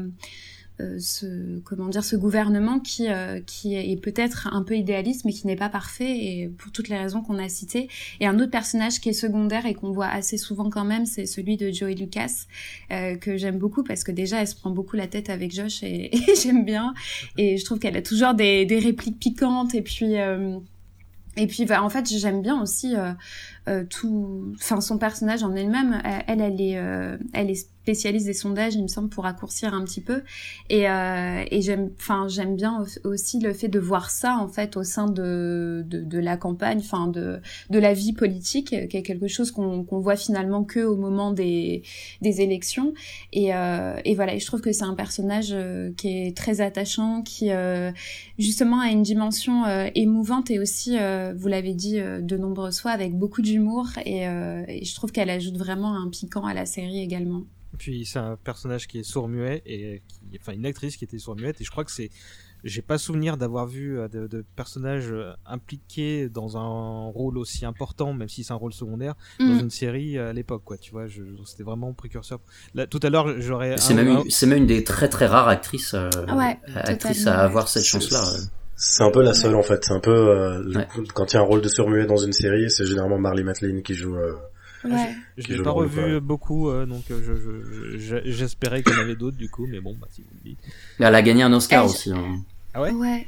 ce 1.00 1.60
comment 1.60 1.88
dire 1.88 2.04
ce 2.04 2.16
gouvernement 2.16 2.80
qui 2.80 3.10
euh, 3.10 3.40
qui 3.46 3.76
est 3.76 4.02
peut-être 4.02 4.48
un 4.52 4.64
peu 4.64 4.76
idéaliste 4.76 5.26
mais 5.26 5.34
qui 5.34 5.48
n'est 5.48 5.56
pas 5.56 5.70
parfait 5.70 6.10
et 6.10 6.48
pour 6.50 6.72
toutes 6.72 6.90
les 6.90 6.98
raisons 6.98 7.22
qu'on 7.22 7.38
a 7.38 7.50
citées. 7.50 7.90
Et 8.20 8.28
un 8.28 8.40
autre 8.40 8.52
personnage 8.52 9.00
qui 9.00 9.10
est 9.10 9.14
secondaire 9.14 9.66
et 9.66 9.74
qu'on 9.74 9.92
voit 9.92 10.08
assez 10.08 10.38
souvent 10.38 10.70
quand 10.70 10.86
même 10.86 11.06
c'est 11.06 11.26
celui 11.26 11.58
de 11.58 11.72
Joey 11.72 11.96
Lucas 11.96 12.46
euh, 12.92 13.16
que 13.16 13.38
j'aime 13.38 13.58
beaucoup 13.58 13.84
parce 13.84 14.04
que 14.04 14.12
déjà 14.12 14.42
elle 14.42 14.48
se 14.48 14.56
prend 14.56 14.72
beaucoup 14.72 14.96
la 14.96 15.08
tête 15.08 15.30
avec 15.30 15.54
Josh 15.54 15.84
et, 15.84 16.12
j'aime 16.42 16.66
bien. 16.66 16.94
Et 17.38 17.58
je 17.58 17.66
trouve 17.66 17.80
qu'elle 17.80 17.98
a 17.98 18.02
toujours 18.02 18.34
des, 18.34 18.66
répliques 18.82 19.20
piquantes. 19.20 19.76
Et 19.76 19.82
puis 19.82 20.16
et 21.38 21.48
puis 21.48 21.66
bah, 21.66 21.82
en 21.82 21.90
fait 21.90 22.08
j'aime 22.10 22.42
bien 22.42 22.62
aussi 22.62 22.96
euh, 23.68 23.84
tout 23.90 24.54
enfin 24.56 24.82
son 24.82 24.98
personnage 24.98 25.44
en 25.44 25.56
elle-même. 25.56 26.02
Elle 26.28 26.42
elle 26.42 26.62
est 26.62 27.18
elle 27.34 27.50
est 27.50 27.68
spécialiste 27.82 28.26
des 28.26 28.34
sondages, 28.34 28.76
il 28.76 28.84
me 28.84 28.88
semble, 28.88 29.10
pour 29.10 29.24
raccourcir 29.24 29.74
un 29.74 29.84
petit 29.84 30.02
peu. 30.02 30.24
Et, 30.70 30.90
euh, 30.90 31.44
et 31.50 31.62
j'aime, 31.62 31.92
enfin, 32.00 32.28
j'aime 32.28 32.56
bien 32.56 32.86
aussi 33.04 33.40
le 33.40 33.54
fait 33.54 33.68
de 33.68 33.80
voir 33.80 34.10
ça 34.10 34.38
en 34.38 34.48
fait 34.48 34.78
au 34.78 34.84
sein 34.84 35.08
de 35.08 35.84
de, 35.86 36.02
de 36.02 36.20
la 36.20 36.38
campagne, 36.38 36.80
enfin 36.80 37.08
de 37.08 37.42
de 37.70 37.80
la 37.80 37.94
vie 37.94 38.14
politique, 38.14 38.70
qui 38.90 38.98
est 38.98 39.02
quelque 39.04 39.28
chose 39.28 39.52
qu'on 39.52 39.84
qu'on 39.84 40.00
voit 40.00 40.16
finalement 40.16 40.64
que 40.64 40.80
au 40.80 40.96
moment 40.96 41.32
des 41.32 41.84
des 42.22 42.42
élections. 42.42 42.94
Et 43.34 43.54
euh, 43.56 44.00
et 44.06 44.16
voilà, 44.16 44.36
et 44.36 44.40
je 44.40 44.46
trouve 44.46 44.62
que 44.62 44.72
c'est 44.72 44.84
un 44.84 44.96
personnage 44.96 45.50
euh, 45.52 45.92
qui 45.98 46.08
est 46.28 46.38
très 46.38 46.62
attachant, 46.62 47.22
qui 47.24 47.52
euh, 47.52 47.92
justement 48.38 48.80
a 48.80 48.90
une 48.90 49.04
dimension 49.04 49.66
euh, 49.66 49.90
émouvante 49.96 50.52
et 50.52 50.60
aussi, 50.60 50.98
vous 51.36 51.48
l'avez 51.48 51.74
dit 51.74 52.00
de 52.00 52.38
nombreuses 52.38 52.80
fois, 52.80 52.92
avec 52.92 53.14
beaucoup 53.18 53.42
d'humour. 53.42 53.88
Et, 54.06 54.24
et 54.24 54.86
je 54.86 54.96
trouve 54.96 55.12
qu'elle 55.12 55.30
ajoute 55.30 55.58
vraiment 55.58 55.96
un 55.96 56.10
piquant 56.10 56.46
à 56.46 56.54
la 56.54 56.66
série 56.66 57.00
également. 57.00 57.44
Puis 57.78 58.06
c'est 58.06 58.20
un 58.20 58.36
personnage 58.36 58.88
qui 58.88 59.00
est 59.00 59.04
sourd-muet 59.04 59.62
et 59.66 60.02
qui, 60.08 60.38
enfin 60.40 60.54
une 60.54 60.66
actrice 60.66 60.98
qui 60.98 61.06
était 61.06 61.20
sourd-muette 61.20 61.62
et 61.62 61.64
je 61.64 61.72
crois 61.72 61.86
que 61.86 61.92
c'est 61.92 62.10
j'ai 62.64 62.82
pas 62.82 62.98
souvenir 62.98 63.38
d'avoir 63.38 63.66
vu 63.66 63.98
euh, 63.98 64.08
de, 64.08 64.28
de, 64.28 64.46
personnages 64.56 65.12
euh, 65.12 65.34
impliqués 65.46 66.30
dans 66.30 66.58
un 66.58 67.10
rôle 67.10 67.38
aussi 67.38 67.66
important, 67.66 68.14
même 68.14 68.30
si 68.30 68.44
c'est 68.44 68.54
un 68.54 68.58
rôle 68.58 68.74
secondaire, 68.74 69.16
dans 69.40 69.46
mm. 69.46 69.60
une 69.60 69.70
série 69.70 70.18
à 70.18 70.34
l'époque, 70.34 70.64
quoi. 70.64 70.78
Tu 70.78 70.92
vois, 70.92 71.06
c'était 71.46 71.64
vraiment 71.64 71.94
précurseur. 71.94 72.40
Là, 72.76 72.88
tout 72.88 73.00
à 73.04 73.10
l'heure, 73.10 73.42
j'aurais. 73.42 73.76
C'est 73.78 73.94
même, 73.94 74.08
une, 74.10 74.50
même 74.50 74.58
une 74.58 74.68
des 74.68 74.84
très 74.84 75.10
très 75.10 75.26
rares 75.26 75.48
actrices, 75.48 75.94
euh, 75.94 76.10
actrices 76.76 77.28
à 77.28 77.40
avoir 77.40 77.68
cette 77.68 77.86
chance-là. 77.86 78.24
C'est 78.76 79.04
un 79.04 79.12
peu 79.12 79.22
la 79.22 79.34
seule 79.34 79.56
en 79.56 79.62
fait. 79.62 79.84
C'est 79.86 79.94
un 79.94 80.00
peu 80.00 80.12
euh, 80.12 80.84
quand 81.14 81.32
il 81.32 81.36
y 81.36 81.38
a 81.38 81.42
un 81.42 81.46
rôle 81.46 81.62
de 81.62 81.68
sourd-muet 81.68 82.06
dans 82.06 82.18
une 82.18 82.34
série, 82.34 82.70
c'est 82.70 82.86
généralement 82.86 83.20
Marley 83.20 83.44
Matlin 83.44 83.82
qui 83.82 83.94
joue. 83.94 84.16
Ouais. 84.84 85.16
Je, 85.38 85.54
l'ai 85.54 85.62
pas 85.62 85.72
revu 85.72 86.20
beaucoup, 86.20 86.70
euh, 86.70 86.86
donc 86.86 87.04
euh, 87.12 87.98
j'espérais 88.26 88.80
je, 88.80 88.84
qu'il 88.84 88.94
y 88.94 88.98
en 88.98 89.02
avait 89.02 89.16
d'autres 89.16 89.38
du 89.38 89.50
coup, 89.50 89.68
mais 89.68 89.80
bon, 89.80 89.96
bah, 90.00 90.08
si 90.10 90.22
vous 90.22 90.30
le 90.34 90.50
dites. 90.50 90.60
Elle 91.00 91.14
a 91.14 91.22
gagné 91.22 91.44
un 91.44 91.54
Oscar 91.54 91.86
aussi. 91.86 92.12
Hein. 92.12 92.42
Ah 92.74 92.82
ouais 92.82 92.92
Ouais. 92.92 93.28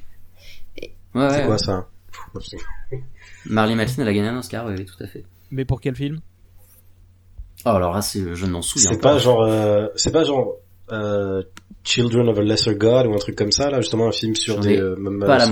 ouais 1.14 1.30
c'est 1.30 1.46
quoi 1.46 1.58
ça 1.58 1.90
Marley 3.46 3.76
Matlin, 3.76 4.04
elle 4.04 4.10
a 4.10 4.14
gagné 4.14 4.28
un 4.30 4.38
Oscar, 4.38 4.66
oui, 4.66 4.86
tout 4.86 5.04
à 5.04 5.08
fait. 5.08 5.26
Mais 5.52 5.66
pour 5.66 5.82
quel 5.82 5.96
film? 5.96 6.20
Oh, 7.66 7.70
alors 7.70 7.94
là, 7.94 8.02
je 8.02 8.46
ne 8.46 8.52
m'en 8.52 8.62
souviens 8.62 8.90
pas. 8.90 8.96
C'est 8.96 9.02
pas 9.02 9.18
genre, 9.20 9.44
euh, 9.44 9.88
c'est 9.96 10.12
pas 10.12 10.24
genre 10.24 10.58
euh, 10.94 11.44
Children 11.84 12.30
of 12.30 12.38
a 12.38 12.42
Lesser 12.42 12.76
God 12.76 13.08
ou 13.08 13.14
un 13.14 13.18
truc 13.18 13.36
comme 13.36 13.52
ça 13.52 13.70
là, 13.70 13.82
justement 13.82 14.08
un 14.08 14.12
film 14.12 14.36
sur 14.36 14.60
des. 14.60 14.78
Euh, 14.78 14.96
pas 15.20 15.38
la. 15.38 15.46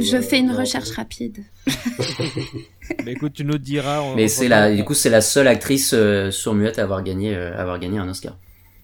Je 0.00 0.20
fais 0.20 0.38
une 0.38 0.52
recherche 0.52 0.90
rapide. 0.90 1.44
Mais 3.04 3.12
écoute, 3.12 3.32
tu 3.32 3.44
nous 3.44 3.58
diras. 3.58 4.14
Mais 4.14 4.28
c'est 4.28 4.48
la, 4.48 4.74
du 4.74 4.84
coup, 4.84 4.94
c'est 4.94 5.10
la 5.10 5.22
seule 5.22 5.48
actrice 5.48 5.92
euh, 5.94 6.30
sourd-muette 6.30 6.78
à 6.78 6.82
avoir 6.82 7.02
gagné, 7.02 7.34
euh, 7.34 7.56
avoir 7.56 7.78
gagné 7.78 7.98
un 7.98 8.08
Oscar. 8.08 8.36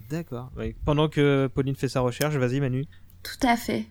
D'accord. 0.08 0.50
Pendant 0.86 1.08
que 1.08 1.48
Pauline 1.54 1.74
fait 1.74 1.88
sa 1.88 2.00
recherche, 2.00 2.34
vas-y 2.36 2.60
Manu. 2.60 2.86
Tout 3.22 3.46
à 3.46 3.56
fait. 3.56 3.84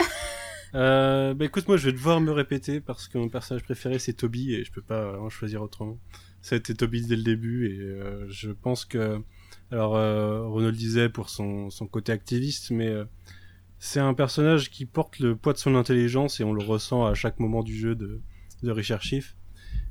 euh, 0.74 1.34
bah 1.34 1.44
écoute, 1.44 1.68
moi 1.68 1.76
je 1.76 1.86
vais 1.86 1.92
devoir 1.92 2.20
me 2.20 2.32
répéter 2.32 2.80
parce 2.80 3.08
que 3.08 3.18
mon 3.18 3.28
personnage 3.28 3.64
préféré 3.64 3.98
c'est 3.98 4.14
Toby 4.14 4.54
et 4.54 4.64
je 4.64 4.72
peux 4.72 4.82
pas 4.82 5.18
en 5.18 5.28
choisir 5.28 5.60
autrement. 5.60 5.98
Ça 6.40 6.54
a 6.54 6.58
été 6.58 6.72
Toby 6.74 7.04
dès 7.04 7.16
le 7.16 7.22
début 7.22 7.66
et 7.66 7.80
euh, 7.80 8.26
je 8.30 8.50
pense 8.50 8.86
que. 8.86 9.20
Alors, 9.70 9.96
euh, 9.96 10.46
Renaud 10.46 10.70
le 10.70 10.76
disait 10.76 11.08
pour 11.08 11.28
son, 11.28 11.70
son 11.70 11.86
côté 11.86 12.12
activiste, 12.12 12.70
mais 12.70 12.88
euh, 12.88 13.04
c'est 13.78 14.00
un 14.00 14.14
personnage 14.14 14.70
qui 14.70 14.86
porte 14.86 15.18
le 15.18 15.36
poids 15.36 15.52
de 15.52 15.58
son 15.58 15.74
intelligence 15.74 16.40
et 16.40 16.44
on 16.44 16.52
le 16.52 16.62
ressent 16.62 17.04
à 17.04 17.14
chaque 17.14 17.38
moment 17.38 17.62
du 17.62 17.76
jeu 17.76 17.94
de, 17.94 18.20
de 18.62 18.70
Richard 18.70 19.02
Schiff. 19.02 19.36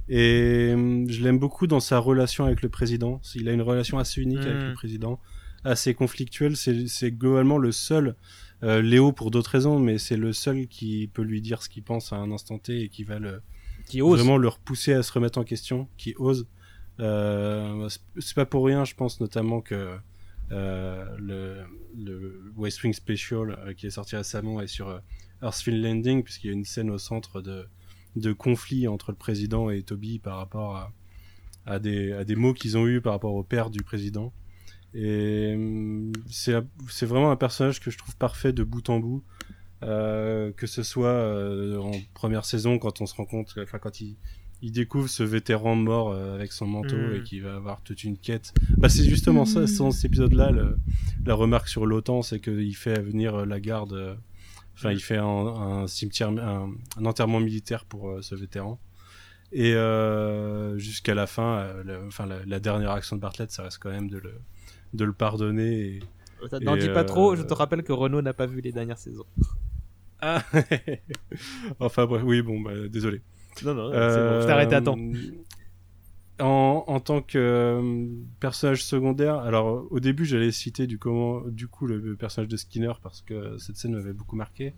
Et 0.09 0.73
euh, 0.73 1.05
je 1.09 1.23
l'aime 1.23 1.39
beaucoup 1.39 1.67
dans 1.67 1.79
sa 1.79 1.99
relation 1.99 2.45
avec 2.45 2.61
le 2.61 2.69
président. 2.69 3.21
Il 3.35 3.49
a 3.49 3.51
une 3.51 3.61
relation 3.61 3.99
assez 3.99 4.21
unique 4.21 4.39
avec 4.39 4.53
le 4.53 4.71
hmm. 4.71 4.75
président, 4.75 5.19
assez 5.63 5.93
conflictuelle. 5.93 6.55
C'est 6.55 7.11
globalement 7.11 7.57
le 7.57 7.71
seul, 7.71 8.15
euh, 8.63 8.81
Léo 8.81 9.11
pour 9.11 9.31
d'autres 9.31 9.51
raisons, 9.51 9.79
mais 9.79 9.97
c'est 9.97 10.17
le 10.17 10.33
seul 10.33 10.67
qui 10.67 11.09
peut 11.13 11.23
lui 11.23 11.41
dire 11.41 11.61
ce 11.61 11.69
qu'il 11.69 11.83
pense 11.83 12.13
à 12.13 12.17
un 12.17 12.31
instant 12.31 12.57
T 12.57 12.81
et 12.81 12.89
qui 12.89 13.03
va 13.03 13.19
le, 13.19 13.41
qui 13.87 14.01
ose. 14.01 14.19
vraiment 14.19 14.37
le 14.37 14.47
repousser 14.47 14.93
à 14.93 15.03
se 15.03 15.11
remettre 15.11 15.37
en 15.37 15.43
question, 15.43 15.87
qui 15.97 16.15
ose. 16.17 16.47
Euh, 16.99 17.89
c'est 18.19 18.35
pas 18.35 18.45
pour 18.45 18.65
rien, 18.65 18.85
je 18.85 18.95
pense 18.95 19.19
notamment 19.19 19.61
que 19.61 19.97
euh, 20.51 21.05
le, 21.17 21.63
le 21.95 22.53
West 22.55 22.83
Wing 22.83 22.93
Special 22.93 23.51
euh, 23.51 23.73
qui 23.73 23.87
est 23.87 23.91
sorti 23.91 24.15
récemment 24.15 24.61
est 24.61 24.67
sur 24.67 25.01
Earthfield 25.41 25.83
Landing, 25.83 26.23
puisqu'il 26.23 26.47
y 26.47 26.49
a 26.49 26.53
une 26.53 26.65
scène 26.65 26.89
au 26.89 26.97
centre 26.97 27.41
de 27.41 27.67
de 28.15 28.33
conflit 28.33 28.87
entre 28.87 29.11
le 29.11 29.17
président 29.17 29.69
et 29.69 29.83
Toby 29.83 30.17
par 30.17 30.37
rapport 30.37 30.91
à, 31.67 31.77
des, 31.77 32.35
mots 32.35 32.53
qu'ils 32.53 32.75
ont 32.75 32.87
eu 32.87 32.99
par 32.99 33.13
rapport 33.13 33.35
au 33.35 33.43
père 33.43 33.69
du 33.69 33.83
président. 33.83 34.33
Et 34.95 35.55
c'est 36.27 37.05
vraiment 37.05 37.29
un 37.29 37.35
personnage 37.35 37.79
que 37.79 37.91
je 37.91 37.97
trouve 37.99 38.17
parfait 38.17 38.53
de 38.53 38.63
bout 38.63 38.89
en 38.89 38.99
bout. 38.99 39.23
Que 39.81 40.65
ce 40.65 40.81
soit 40.81 41.77
en 41.77 41.91
première 42.15 42.45
saison 42.45 42.79
quand 42.79 43.01
on 43.01 43.05
se 43.05 43.13
rend 43.13 43.25
compte, 43.25 43.53
enfin 43.61 43.77
quand 43.77 44.01
il, 44.01 44.17
il 44.61 44.71
découvre 44.71 45.07
ce 45.07 45.23
vétéran 45.23 45.75
mort 45.75 46.11
euh, 46.11 46.35
avec 46.35 46.51
son 46.51 46.67
manteau 46.67 46.95
mm. 46.95 47.15
et 47.15 47.23
qui 47.23 47.39
va 47.39 47.55
avoir 47.55 47.81
toute 47.81 48.03
une 48.03 48.17
quête. 48.17 48.53
Bah 48.77 48.89
c'est 48.89 49.03
justement 49.03 49.45
ça, 49.45 49.61
mm. 49.61 49.77
dans 49.77 49.91
cet 49.91 50.05
épisode-là, 50.05 50.51
la 51.25 51.33
remarque 51.33 51.67
sur 51.67 51.85
l'OTAN, 51.85 52.21
c'est 52.21 52.39
qu'il 52.39 52.75
fait 52.75 52.99
venir 52.99 53.45
la 53.45 53.59
garde 53.59 54.17
Enfin, 54.77 54.91
il 54.91 55.01
fait 55.01 55.17
un, 55.17 55.25
un 55.25 55.87
cimetière, 55.87 56.29
un, 56.29 56.71
un, 56.97 57.05
enterrement 57.05 57.39
militaire 57.39 57.83
pour 57.83 58.09
euh, 58.09 58.21
ce 58.21 58.35
vétéran. 58.35 58.79
Et 59.51 59.73
euh, 59.73 60.77
jusqu'à 60.77 61.15
la 61.15 61.25
fin, 61.25 61.57
euh, 61.61 62.07
enfin 62.07 62.27
la, 62.27 62.45
la, 62.45 62.59
dernière 62.59 62.91
action 62.91 63.15
de 63.15 63.21
Bartlett, 63.21 63.49
ça 63.49 63.63
reste 63.63 63.79
quand 63.79 63.89
même 63.89 64.07
de 64.07 64.19
le, 64.19 64.35
de 64.93 65.03
le 65.03 65.13
pardonner. 65.13 65.79
Et, 65.79 65.99
N'en 66.61 66.77
dis 66.77 66.89
pas 66.89 67.03
trop. 67.03 67.35
Je 67.35 67.41
te 67.41 67.55
rappelle 67.55 67.81
que 67.81 67.91
Renault 67.91 68.21
n'a 68.21 68.33
pas 68.33 68.45
vu 68.45 68.61
les 68.61 68.71
dernières 68.71 68.99
saisons. 68.99 69.25
Ah. 70.21 70.43
enfin 71.79 72.05
bref, 72.05 72.21
oui, 72.23 72.43
bon, 72.43 72.61
bah, 72.61 72.87
désolé. 72.87 73.21
Non, 73.65 73.73
non, 73.73 73.91
c'est 73.91 74.21
bon. 74.21 74.41
Je 74.41 74.45
t'ai 74.45 74.51
arrêté 74.51 74.75
à 74.75 74.81
temps 74.81 74.97
en, 76.39 76.83
en 76.85 76.99
tant 76.99 77.21
que 77.21 77.37
euh, 77.37 78.05
personnage 78.39 78.83
secondaire, 78.83 79.37
alors 79.37 79.87
au 79.89 79.99
début 79.99 80.23
j'allais 80.25 80.51
citer 80.51 80.85
du 80.85 80.99
comment, 80.99 81.41
du 81.47 81.67
coup 81.67 81.87
le, 81.87 82.15
personnage 82.15 82.47
de 82.47 82.57
Skinner 82.57 82.93
parce 83.01 83.21
que 83.21 83.57
cette 83.57 83.77
scène 83.77 83.95
m'avait 83.95 84.13
beaucoup 84.13 84.35
marqué. 84.35 84.73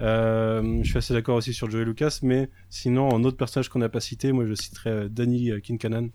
Euh, 0.00 0.80
je 0.82 0.88
suis 0.88 0.98
assez 0.98 1.14
d'accord 1.14 1.36
aussi 1.36 1.54
sur 1.54 1.70
Joey 1.70 1.84
Lucas, 1.84 2.18
mais 2.22 2.50
sinon 2.70 3.08
en 3.08 3.22
autre 3.24 3.36
personnage 3.36 3.68
qu'on 3.68 3.78
n'a 3.78 3.88
pas 3.88 4.00
cité, 4.00 4.32
moi 4.32 4.46
je 4.46 4.54
citerais 4.54 4.90
euh, 4.90 5.08
Danny 5.08 5.52
Kincanan, 5.62 6.08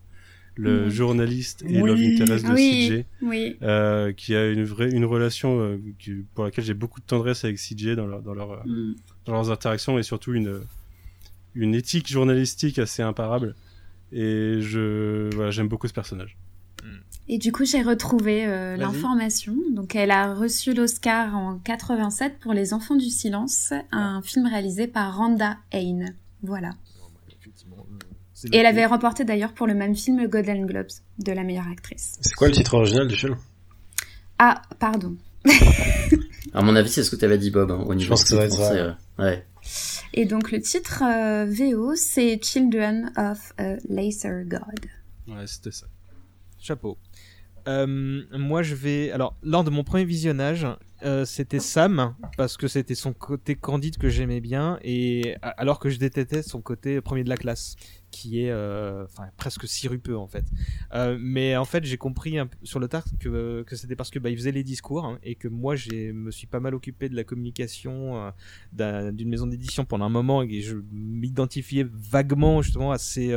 le 0.55 0.89
journaliste 0.89 1.63
et 1.69 1.81
Oui. 1.81 1.89
love 1.89 2.01
interest 2.03 2.45
de 2.45 2.53
oui, 2.53 2.69
CJ, 2.89 3.05
oui. 3.21 3.57
euh, 3.61 4.11
qui 4.11 4.35
a 4.35 4.49
une 4.51 4.65
vraie 4.65 4.91
une 4.91 5.05
relation 5.05 5.61
euh, 5.61 5.77
qui- 5.99 6.25
pour 6.35 6.43
laquelle 6.43 6.65
j'ai 6.65 6.73
beaucoup 6.73 6.99
de 6.99 7.05
tendresse 7.05 7.45
avec 7.45 7.57
CJ 7.57 7.95
dans 7.95 8.07
leur 8.07 8.21
dans 8.21 8.33
leur 8.33 8.51
euh, 8.51 8.57
Mm. 8.65 8.95
dans 9.25 9.33
leurs 9.33 9.51
interactions 9.51 9.97
et 9.97 10.03
surtout 10.03 10.33
une 10.33 10.59
une 11.55 11.75
éthique 11.75 12.07
journalistique 12.07 12.79
assez 12.79 13.01
imparable. 13.01 13.55
Et 14.11 14.57
je 14.61 15.33
voilà, 15.35 15.51
j'aime 15.51 15.67
beaucoup 15.67 15.87
ce 15.87 15.93
personnage. 15.93 16.37
Et 17.27 17.37
du 17.37 17.51
coup, 17.51 17.63
j'ai 17.63 17.81
retrouvé 17.81 18.45
euh, 18.45 18.75
l'information. 18.75 19.55
Donc, 19.71 19.95
elle 19.95 20.11
a 20.11 20.33
reçu 20.33 20.73
l'Oscar 20.73 21.35
en 21.35 21.59
87 21.59 22.39
pour 22.39 22.53
Les 22.53 22.73
Enfants 22.73 22.95
du 22.95 23.09
Silence, 23.09 23.73
un 23.91 24.21
film 24.21 24.47
réalisé 24.47 24.87
par 24.87 25.15
Randa 25.15 25.57
Hain. 25.71 26.07
Voilà. 26.43 26.71
C'est 28.33 28.53
Et 28.53 28.57
elle 28.57 28.65
avait 28.65 28.85
remporté 28.85 29.23
d'ailleurs 29.23 29.53
pour 29.53 29.67
le 29.67 29.75
même 29.75 29.95
film 29.95 30.19
le 30.19 30.27
Golden 30.27 30.65
Globes 30.65 30.91
de 31.19 31.31
la 31.31 31.43
meilleure 31.43 31.67
actrice. 31.71 32.17
C'est 32.21 32.33
quoi 32.33 32.47
le 32.47 32.53
titre 32.53 32.73
original 32.73 33.07
du 33.07 33.15
film? 33.15 33.37
Ah, 34.39 34.61
pardon. 34.79 35.15
À 36.53 36.61
mon 36.61 36.75
avis, 36.75 36.89
c'est 36.89 37.03
ce 37.03 37.11
que 37.11 37.15
t'avais 37.15 37.37
dit, 37.37 37.49
Bob, 37.49 37.71
hein, 37.71 37.83
au 37.85 37.95
niveau 37.95 38.09
pense 38.09 38.23
que 38.23 38.29
ça 38.29 38.35
va 38.35 38.43
être 38.43 38.57
ça. 38.57 38.97
ouais. 39.19 39.45
Et 40.13 40.25
donc, 40.25 40.51
le 40.51 40.61
titre 40.61 41.03
euh, 41.03 41.45
VO, 41.45 41.95
c'est 41.95 42.39
Children 42.43 43.11
of 43.17 43.53
a 43.57 43.75
Laser 43.89 44.43
God. 44.45 44.85
Ouais, 45.27 45.47
c'était 45.47 45.71
ça. 45.71 45.87
Chapeau. 46.59 46.97
Euh, 47.67 48.21
moi, 48.37 48.63
je 48.63 48.75
vais. 48.75 49.11
Alors, 49.11 49.35
lors 49.43 49.63
de 49.63 49.69
mon 49.69 49.83
premier 49.83 50.05
visionnage, 50.05 50.65
euh, 51.03 51.25
c'était 51.25 51.59
Sam 51.59 52.15
parce 52.37 52.57
que 52.57 52.67
c'était 52.67 52.95
son 52.95 53.13
côté 53.13 53.55
candide 53.55 53.97
que 53.97 54.09
j'aimais 54.09 54.39
bien, 54.41 54.77
et 54.83 55.35
alors 55.41 55.79
que 55.79 55.89
je 55.89 55.97
détestais 55.97 56.43
son 56.43 56.61
côté 56.61 57.01
premier 57.01 57.23
de 57.23 57.29
la 57.29 57.37
classe, 57.37 57.75
qui 58.11 58.43
est, 58.43 58.51
euh, 58.51 59.05
presque 59.37 59.67
sirupeux 59.67 60.15
en 60.17 60.27
fait. 60.27 60.45
Euh, 60.93 61.17
mais 61.19 61.55
en 61.57 61.65
fait, 61.65 61.83
j'ai 61.85 61.97
compris 61.97 62.37
sur 62.63 62.79
le 62.79 62.87
tard 62.87 63.05
que 63.19 63.63
c'était 63.71 63.95
parce 63.95 64.11
que 64.11 64.19
bah, 64.19 64.29
il 64.29 64.37
faisait 64.37 64.51
les 64.51 64.63
discours 64.63 65.05
hein, 65.05 65.17
et 65.23 65.35
que 65.35 65.47
moi, 65.47 65.75
j'ai 65.75 66.11
me 66.13 66.29
suis 66.29 66.47
pas 66.47 66.59
mal 66.59 66.75
occupé 66.75 67.09
de 67.09 67.15
la 67.15 67.23
communication 67.23 68.31
d'un- 68.73 69.11
d'une 69.11 69.29
maison 69.29 69.47
d'édition 69.47 69.85
pendant 69.85 70.05
un 70.05 70.09
moment 70.09 70.43
et 70.43 70.61
je 70.61 70.77
m'identifiais 70.91 71.85
vaguement 71.91 72.61
justement 72.61 72.91
à 72.91 72.97
ces 72.97 73.33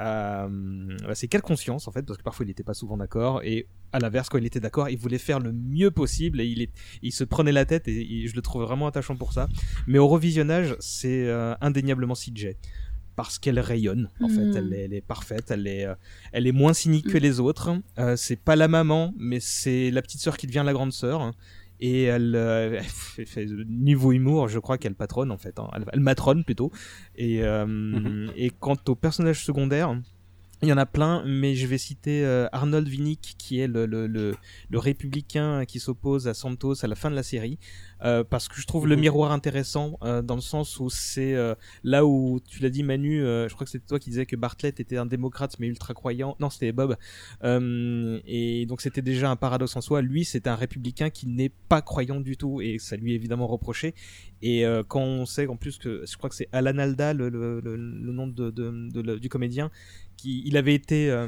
euh, 0.00 0.96
à, 1.06 1.10
à 1.10 1.14
ses 1.14 1.28
quelles 1.28 1.42
consciences 1.42 1.86
en 1.88 1.92
fait 1.92 2.02
parce 2.02 2.18
que 2.18 2.22
parfois 2.22 2.44
il 2.44 2.48
n'était 2.48 2.64
pas 2.64 2.74
souvent 2.74 2.96
d'accord 2.96 3.42
et 3.44 3.66
à 3.92 4.00
l'inverse 4.00 4.28
quand 4.28 4.38
il 4.38 4.46
était 4.46 4.60
d'accord 4.60 4.88
il 4.88 4.98
voulait 4.98 5.18
faire 5.18 5.38
le 5.38 5.52
mieux 5.52 5.90
possible 5.90 6.40
et 6.40 6.46
il 6.46 6.62
est 6.62 6.70
il 7.02 7.12
se 7.12 7.22
prenait 7.24 7.52
la 7.52 7.64
tête 7.64 7.86
et, 7.86 8.26
je 8.26 8.34
le 8.34 8.42
trouvais 8.42 8.64
vraiment 8.64 8.86
attachant 8.86 9.16
pour 9.16 9.32
ça. 9.32 9.48
Mais 9.86 9.98
au 9.98 10.08
revisionnage 10.08 10.76
c'est 10.80 11.28
euh, 11.28 11.54
indéniablement 11.60 12.14
CJ 12.14 12.56
parce 13.16 13.38
qu'elle 13.38 13.60
rayonne 13.60 14.10
en 14.20 14.28
fait. 14.28 14.44
Mm. 14.44 14.56
elle 14.56 14.72
est, 14.72 14.84
elle 14.86 14.94
est 14.94 15.00
parfaite 15.00 15.50
elle 15.50 15.66
est 15.66 15.84
euh, 15.84 15.94
elle 16.32 16.46
est 16.46 16.52
moins 16.52 16.72
cynique 16.72 17.06
que 17.06 17.18
Mm. 17.18 17.20
les 17.20 17.40
autres. 17.40 17.70
Euh, 17.98 18.16
c'est 18.16 18.40
pas 18.40 18.56
la 18.56 18.66
maman 18.66 19.14
mais 19.16 19.38
c'est 19.38 19.90
la 19.90 20.02
petite 20.02 20.20
sœur 20.20 20.36
qui 20.36 20.46
devient 20.48 20.64
la 20.66 20.72
grande 20.72 20.92
sœur 20.92 21.32
et 21.80 22.04
elle, 22.04 22.34
euh, 22.36 22.78
elle 22.78 23.26
fait- 23.26 23.46
niveau 23.68 24.12
humour, 24.12 24.48
je 24.48 24.58
crois 24.58 24.78
qu'elle 24.78 24.94
patronne 24.94 25.30
en 25.30 25.38
fait. 25.38 25.58
hein. 25.58 25.68
Elle, 25.74 25.84
elle 25.92 26.00
matronne 26.00 26.44
plutôt. 26.44 26.70
Et, 27.16 27.42
euh, 27.42 27.66
Mhm. 27.66 28.30
et 28.36 28.50
quant 28.50 28.76
aux 28.88 28.94
personnages 28.94 29.44
secondaires, 29.44 30.00
il 30.62 30.68
y 30.68 30.72
en 30.72 30.78
a 30.78 30.86
plein, 30.86 31.22
mais 31.26 31.54
je 31.54 31.66
vais 31.66 31.76
citer 31.78 32.24
euh, 32.24 32.46
Arnold 32.52 32.88
Winnick, 32.88 33.34
qui 33.38 33.58
est 33.60 33.66
le, 33.66 33.84
le, 33.86 34.06
le, 34.06 34.34
le 34.70 34.78
républicain 34.78 35.64
qui 35.66 35.78
s'oppose 35.78 36.26
à 36.28 36.32
Santos 36.32 36.84
à 36.84 36.88
la 36.88 36.94
fin 36.94 37.10
de 37.10 37.16
la 37.16 37.22
série, 37.22 37.58
euh, 38.02 38.24
parce 38.24 38.48
que 38.48 38.58
je 38.60 38.66
trouve 38.66 38.86
le 38.86 38.94
Mhm. 38.96 39.00
miroir 39.02 39.32
intéressant 39.32 39.98
euh, 40.02 40.22
dans 40.22 40.36
le 40.36 40.40
sens 40.40 40.78
où 40.80 40.88
c'est 40.88 41.34
euh, 41.34 41.54
là 41.82 42.06
où 42.06 42.40
tu 42.48 42.62
l'as 42.62 42.70
dit 42.70 42.82
Manu, 42.82 43.22
euh, 43.22 43.48
je 43.48 43.54
crois 43.54 43.64
que 43.66 43.70
c'était 43.70 43.86
toi 43.86 43.98
qui 43.98 44.08
disais 44.10 44.24
que 44.26 44.36
Bartlett 44.36 44.80
était 44.80 44.96
un 44.96 45.06
démocrate 45.06 45.58
mais 45.58 45.66
ultra 45.66 45.92
croyant. 45.92 46.36
Non, 46.40 46.48
c'était 46.50 46.72
Bob. 46.72 46.96
Euh, 47.42 48.20
et 48.26 48.64
donc 48.66 48.80
c'était 48.80 49.02
déjà 49.02 49.30
un 49.30 49.36
paradoxe 49.36 49.76
en 49.76 49.80
soi. 49.80 50.00
Lui, 50.02 50.24
c'est 50.24 50.46
un 50.46 50.54
républicain 50.54 51.10
qui 51.10 51.26
n'est 51.26 51.50
pas 51.68 51.82
croyant 51.82 52.20
du 52.20 52.36
tout 52.36 52.60
et 52.60 52.78
ça 52.78 52.96
lui 52.96 53.12
est 53.12 53.16
évidemment 53.16 53.46
reproché. 53.46 53.94
Et 54.42 54.64
euh, 54.66 54.82
quand 54.86 55.00
on 55.02 55.26
sait 55.26 55.46
en 55.46 55.56
plus 55.56 55.78
que 55.78 56.04
je 56.06 56.16
crois 56.16 56.28
que 56.30 56.36
c'est 56.36 56.48
Alan 56.52 56.76
Alda 56.78 57.12
le, 57.14 57.28
le, 57.28 57.60
le, 57.60 57.76
le 57.76 58.12
nom 58.12 58.26
de, 58.26 58.50
de- 58.50 58.90
de- 59.02 59.18
du 59.18 59.28
comédien, 59.28 59.70
qui 60.24 60.42
il 60.46 60.56
avait 60.56 60.74
été 60.74 61.10
euh, 61.10 61.26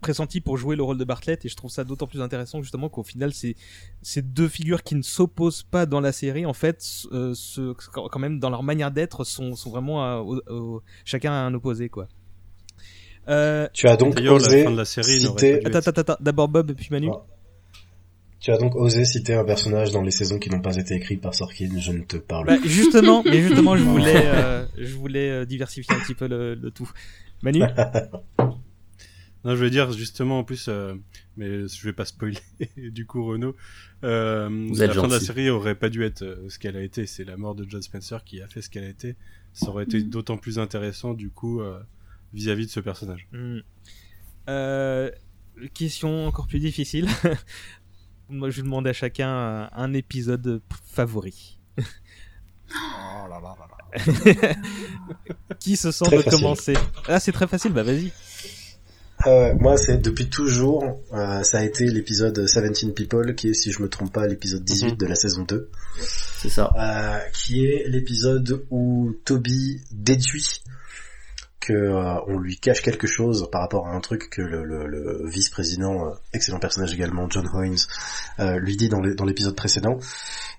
pressenti 0.00 0.40
pour 0.40 0.56
jouer 0.56 0.76
le 0.76 0.82
rôle 0.84 0.96
de 0.96 1.04
Bartlett 1.04 1.44
et 1.44 1.48
je 1.48 1.56
trouve 1.56 1.70
ça 1.72 1.82
d'autant 1.82 2.06
plus 2.06 2.20
intéressant 2.22 2.62
justement 2.62 2.88
qu'au 2.88 3.02
final 3.02 3.32
c'est 3.34 3.56
ces 4.00 4.22
deux 4.22 4.46
figures 4.48 4.84
qui 4.84 4.94
ne 4.94 5.02
s'opposent 5.02 5.64
pas 5.64 5.86
dans 5.86 6.00
la 6.00 6.12
série 6.12 6.46
en 6.46 6.52
fait 6.52 6.84
euh, 7.12 7.34
se, 7.34 7.72
quand 7.92 8.18
même 8.20 8.38
dans 8.38 8.48
leur 8.50 8.62
manière 8.62 8.92
d'être 8.92 9.24
sont, 9.24 9.56
sont 9.56 9.70
vraiment 9.70 10.04
à- 10.04 10.18
au- 10.20 10.40
au- 10.48 10.82
chacun 11.04 11.32
à 11.32 11.36
un 11.36 11.52
opposé 11.54 11.88
quoi. 11.88 12.06
Euh, 13.28 13.68
Tu 13.74 13.88
as 13.88 13.96
donc 13.96 14.18
la 14.18 14.32
osé 14.32 14.64
fin 14.64 14.70
de 14.70 14.76
la 14.76 14.84
série 14.84 15.18
citer... 15.20 15.58
pas 15.58 15.68
attends, 15.78 15.90
attends, 15.90 16.00
attends, 16.00 16.16
d'abord 16.20 16.48
Bob 16.48 16.72
puis 16.74 16.88
Manu. 16.90 17.10
Tu 18.40 18.52
as 18.52 18.56
donc 18.56 18.76
osé 18.76 19.04
citer 19.04 19.34
un 19.34 19.44
personnage 19.44 19.90
dans 19.90 20.00
les 20.02 20.12
saisons 20.12 20.38
qui 20.38 20.48
n'ont 20.48 20.60
pas 20.60 20.76
été 20.76 20.94
écrites 20.94 21.20
par 21.20 21.34
Sorkin, 21.34 21.68
je 21.76 21.90
ne 21.90 22.04
te 22.04 22.16
parle 22.16 22.46
Bah, 22.46 22.56
justement, 22.64 23.22
mais 23.24 23.42
justement, 23.42 23.76
je 23.76 23.82
voulais, 23.92 24.14
euh, 24.26 24.64
je 24.78 24.94
voulais 24.94 25.28
euh, 25.28 25.44
diversifier 25.44 25.92
un 25.96 25.98
petit 26.00 26.14
peu 26.14 26.28
le, 26.28 26.54
le 26.54 26.70
tout. 26.70 26.88
Manu 27.42 27.60
Non, 29.44 29.54
je 29.54 29.62
veux 29.62 29.70
dire 29.70 29.92
justement 29.92 30.40
en 30.40 30.44
plus, 30.44 30.66
euh, 30.68 30.94
mais 31.36 31.68
je 31.68 31.84
vais 31.84 31.92
pas 31.92 32.04
spoiler. 32.04 32.38
du 32.76 33.06
coup, 33.06 33.24
Renaud, 33.24 33.54
euh, 34.04 34.48
Vous 34.68 34.74
la 34.74 34.88
fin 34.92 35.06
de 35.06 35.12
la 35.12 35.20
série 35.20 35.48
aurait 35.48 35.76
pas 35.76 35.88
dû 35.90 36.02
être 36.02 36.22
euh, 36.22 36.48
ce 36.48 36.58
qu'elle 36.58 36.76
a 36.76 36.82
été. 36.82 37.06
C'est 37.06 37.24
la 37.24 37.36
mort 37.36 37.54
de 37.54 37.64
John 37.68 37.80
Spencer 37.80 38.24
qui 38.24 38.42
a 38.42 38.48
fait 38.48 38.62
ce 38.62 38.68
qu'elle 38.68 38.82
a 38.84 38.88
été. 38.88 39.14
Ça 39.52 39.68
aurait 39.68 39.84
été 39.84 39.98
Mhm. 40.02 40.10
d'autant 40.10 40.36
plus 40.38 40.58
intéressant 40.58 41.14
du 41.14 41.30
coup 41.30 41.60
euh, 41.60 41.78
vis-à-vis 42.34 42.66
de 42.66 42.70
ce 42.70 42.80
personnage. 42.80 43.28
Euh, 44.48 45.10
question 45.72 46.26
encore 46.26 46.48
plus 46.48 46.58
difficile. 46.60 47.06
Moi, 48.28 48.50
je 48.50 48.60
demande 48.62 48.86
à 48.88 48.92
chacun 48.92 49.28
un, 49.28 49.70
un 49.72 49.94
épisode 49.94 50.60
favori. 50.84 51.57
Qui 55.60 55.76
se 55.76 55.90
sent 55.90 56.04
Très 56.06 56.16
de 56.18 56.22
facile. 56.22 56.38
commencer? 56.40 56.74
Ah, 57.08 57.20
c'est 57.20 57.32
très 57.32 57.46
facile, 57.46 57.72
bah 57.72 57.82
vas-y. 57.82 58.12
Euh, 59.26 59.52
moi, 59.58 59.76
c'est 59.76 59.98
depuis 59.98 60.28
toujours, 60.30 60.84
euh, 61.12 61.42
ça 61.42 61.58
a 61.58 61.64
été 61.64 61.86
l'épisode 61.86 62.38
17 62.38 62.94
People, 62.94 63.34
qui 63.34 63.48
est, 63.48 63.54
si 63.54 63.72
je 63.72 63.82
me 63.82 63.88
trompe 63.88 64.12
pas, 64.12 64.26
l'épisode 64.28 64.62
18 64.62 64.90
Mhm. 64.92 64.96
de 64.96 65.06
la 65.06 65.14
saison 65.16 65.42
2, 65.42 65.68
C'est 66.00 66.50
ça. 66.50 66.72
euh, 66.78 67.18
qui 67.32 67.66
est 67.66 67.88
l'épisode 67.88 68.64
où 68.70 69.12
Toby 69.24 69.80
déduit 69.90 70.62
que 71.60 71.72
euh, 71.72 72.20
on 72.28 72.38
lui 72.38 72.56
cache 72.56 72.82
quelque 72.82 73.06
chose 73.06 73.48
par 73.50 73.62
rapport 73.62 73.86
à 73.88 73.90
un 73.92 74.00
truc 74.00 74.30
que 74.30 74.42
le, 74.42 75.26
vice-président, 75.28 76.06
euh, 76.08 76.14
excellent 76.32 76.60
personnage 76.60 76.94
également, 76.94 77.28
John 77.28 77.48
Hoynes, 77.52 77.76
euh, 78.38 78.58
lui 78.58 78.76
dit 78.76 78.88
dans 78.88 79.00
l'épisode 79.00 79.56
précédent. 79.56 79.98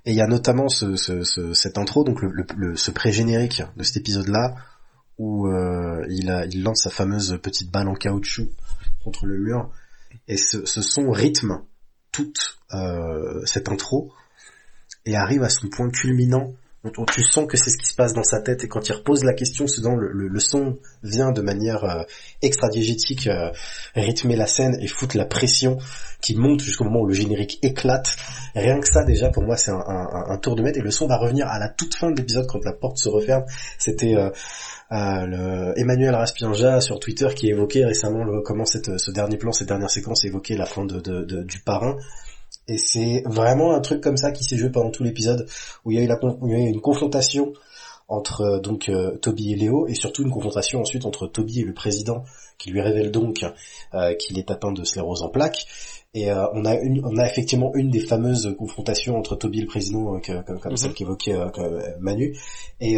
Et 0.05 0.11
il 0.11 0.15
y 0.15 0.21
a 0.21 0.27
notamment 0.27 0.67
ce, 0.69 0.95
ce, 0.95 1.23
ce- 1.23 1.53
cette 1.53 1.77
intro, 1.77 2.03
donc 2.03 2.19
ce 2.75 2.91
pré-générique 2.91 3.63
de 3.75 3.83
cet 3.83 3.97
épisode-là, 3.97 4.55
où 5.17 5.49
il, 6.07 6.47
il 6.51 6.63
lance 6.63 6.83
sa 6.83 6.89
fameuse 6.89 7.37
petite 7.43 7.71
balle 7.71 7.89
en 7.89 7.93
caoutchouc 7.93 8.49
contre 9.03 9.25
le 9.25 9.37
mur, 9.37 9.69
et 10.27 10.37
ce, 10.37 10.65
son 10.65 11.11
rythme 11.11 11.61
toute 12.11 12.57
cette 13.45 13.67
intro, 13.67 14.13
et 15.05 15.15
arrive 15.17 15.43
à 15.43 15.49
son 15.49 15.67
point 15.69 15.89
culminant 15.89 16.53
tu 17.05 17.23
sens 17.23 17.47
que 17.47 17.57
c'est 17.57 17.69
ce 17.69 17.77
qui 17.77 17.85
se 17.85 17.95
passe 17.95 18.13
dans 18.13 18.23
sa 18.23 18.41
tête 18.41 18.63
et 18.63 18.67
quand 18.67 18.87
il 18.87 18.93
repose 18.93 19.23
la 19.23 19.33
question, 19.33 19.67
le, 19.95 20.11
le, 20.11 20.27
le 20.27 20.39
son 20.39 20.77
vient 21.03 21.31
de 21.31 21.41
manière 21.41 21.83
euh, 21.83 22.03
extra-diégétique 22.41 23.27
euh, 23.27 23.51
rythmer 23.95 24.35
la 24.35 24.47
scène 24.47 24.77
et 24.81 24.87
foutre 24.87 25.17
la 25.17 25.25
pression 25.25 25.77
qui 26.21 26.35
monte 26.35 26.61
jusqu'au 26.61 26.83
moment 26.83 27.01
où 27.01 27.05
le 27.07 27.13
générique 27.13 27.59
éclate. 27.63 28.15
Rien 28.55 28.79
que 28.79 28.87
ça 28.87 29.03
déjà 29.03 29.29
pour 29.29 29.43
moi 29.43 29.55
c'est 29.57 29.71
un, 29.71 29.77
un- 29.77 30.37
tour 30.37 30.55
de 30.55 30.61
maître 30.63 30.77
et 30.79 30.81
le 30.81 30.91
son 30.91 31.07
va 31.07 31.17
revenir 31.17 31.47
à 31.47 31.59
la 31.59 31.69
toute 31.69 31.95
fin 31.95 32.11
de 32.11 32.17
l'épisode 32.17 32.45
quand 32.47 32.63
la 32.65 32.73
porte 32.73 32.97
se 32.97 33.09
referme. 33.09 33.43
C'était 33.77 34.15
euh, 34.91 35.73
Emmanuel 35.75 36.15
Raspianja 36.15 36.81
sur 36.81 36.99
Twitter 36.99 37.27
qui 37.35 37.49
évoquait 37.49 37.85
récemment 37.85 38.25
comment 38.43 38.65
ce 38.65 39.11
dernier 39.11 39.37
plan, 39.37 39.51
cette 39.51 39.67
dernière 39.67 39.89
séquence 39.89 40.25
évoquait 40.25 40.55
la 40.55 40.65
fin 40.65 40.85
de- 40.85 40.99
de- 40.99 41.43
du 41.43 41.59
parrain. 41.59 41.95
Et 42.69 42.77
c'est 42.77 43.23
vraiment 43.25 43.73
un 43.73 43.81
truc 43.81 44.01
comme 44.01 44.17
ça 44.17 44.31
qui 44.31 44.43
s'est 44.43 44.57
joué 44.57 44.69
pendant 44.69 44.91
tout 44.91 45.03
l'épisode, 45.03 45.47
où 45.85 45.91
il 45.91 45.97
y 45.97 46.01
a 46.01 46.03
eu, 46.03 46.07
la, 46.07 46.15
con- 46.17 46.37
où 46.41 46.47
il 46.47 46.53
y 46.53 46.55
a 46.61 46.65
eu 46.65 46.69
une 46.69 46.81
confrontation 46.81 47.53
entre 48.07 48.41
euh, 48.41 48.59
donc 48.59 48.89
euh, 48.89 49.17
Toby 49.17 49.53
et 49.53 49.55
Léo, 49.55 49.87
et 49.87 49.93
surtout 49.93 50.23
une 50.23 50.31
confrontation 50.31 50.79
ensuite 50.81 51.05
entre 51.05 51.27
Toby 51.27 51.61
et 51.61 51.63
le 51.63 51.73
président, 51.73 52.23
qui 52.57 52.71
lui 52.71 52.81
révèle 52.81 53.11
donc 53.11 53.43
euh, 53.93 54.13
qu'il 54.15 54.39
est 54.39 54.49
atteint 54.51 54.71
de 54.71 54.83
sclérose 54.83 55.21
en 55.21 55.29
plaques. 55.29 55.65
Et 56.15 56.31
euh, 56.31 56.45
on 56.53 56.65
a 56.65 56.75
une, 56.75 57.05
on 57.05 57.17
a 57.17 57.27
effectivement 57.27 57.71
une 57.75 57.91
des 57.91 57.99
fameuses 57.99 58.55
confrontations 58.57 59.15
entre 59.15 59.35
Toby 59.35 59.59
et 59.59 59.61
le 59.61 59.67
président, 59.67 60.19
que- 60.19 60.41
comme, 60.43 60.59
comme 60.59 60.71
Mhm. 60.71 60.77
celle 60.77 60.93
qu'évoquait 60.93 61.33
que, 61.53 61.61
euh, 61.61 61.81
Manu. 61.99 62.35
Et 62.81 62.97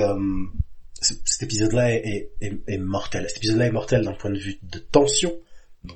ce- 1.02 1.14
cet 1.26 1.44
épisode-là 1.44 1.94
est, 1.94 2.32
est, 2.42 2.78
mortel. 2.78 3.26
Cet 3.28 3.38
épisode-là 3.38 3.66
est 3.68 3.72
mortel 3.72 4.04
d'un 4.06 4.14
point 4.14 4.32
de 4.32 4.38
vue 4.38 4.60
de 4.64 4.80
tension, 4.80 5.34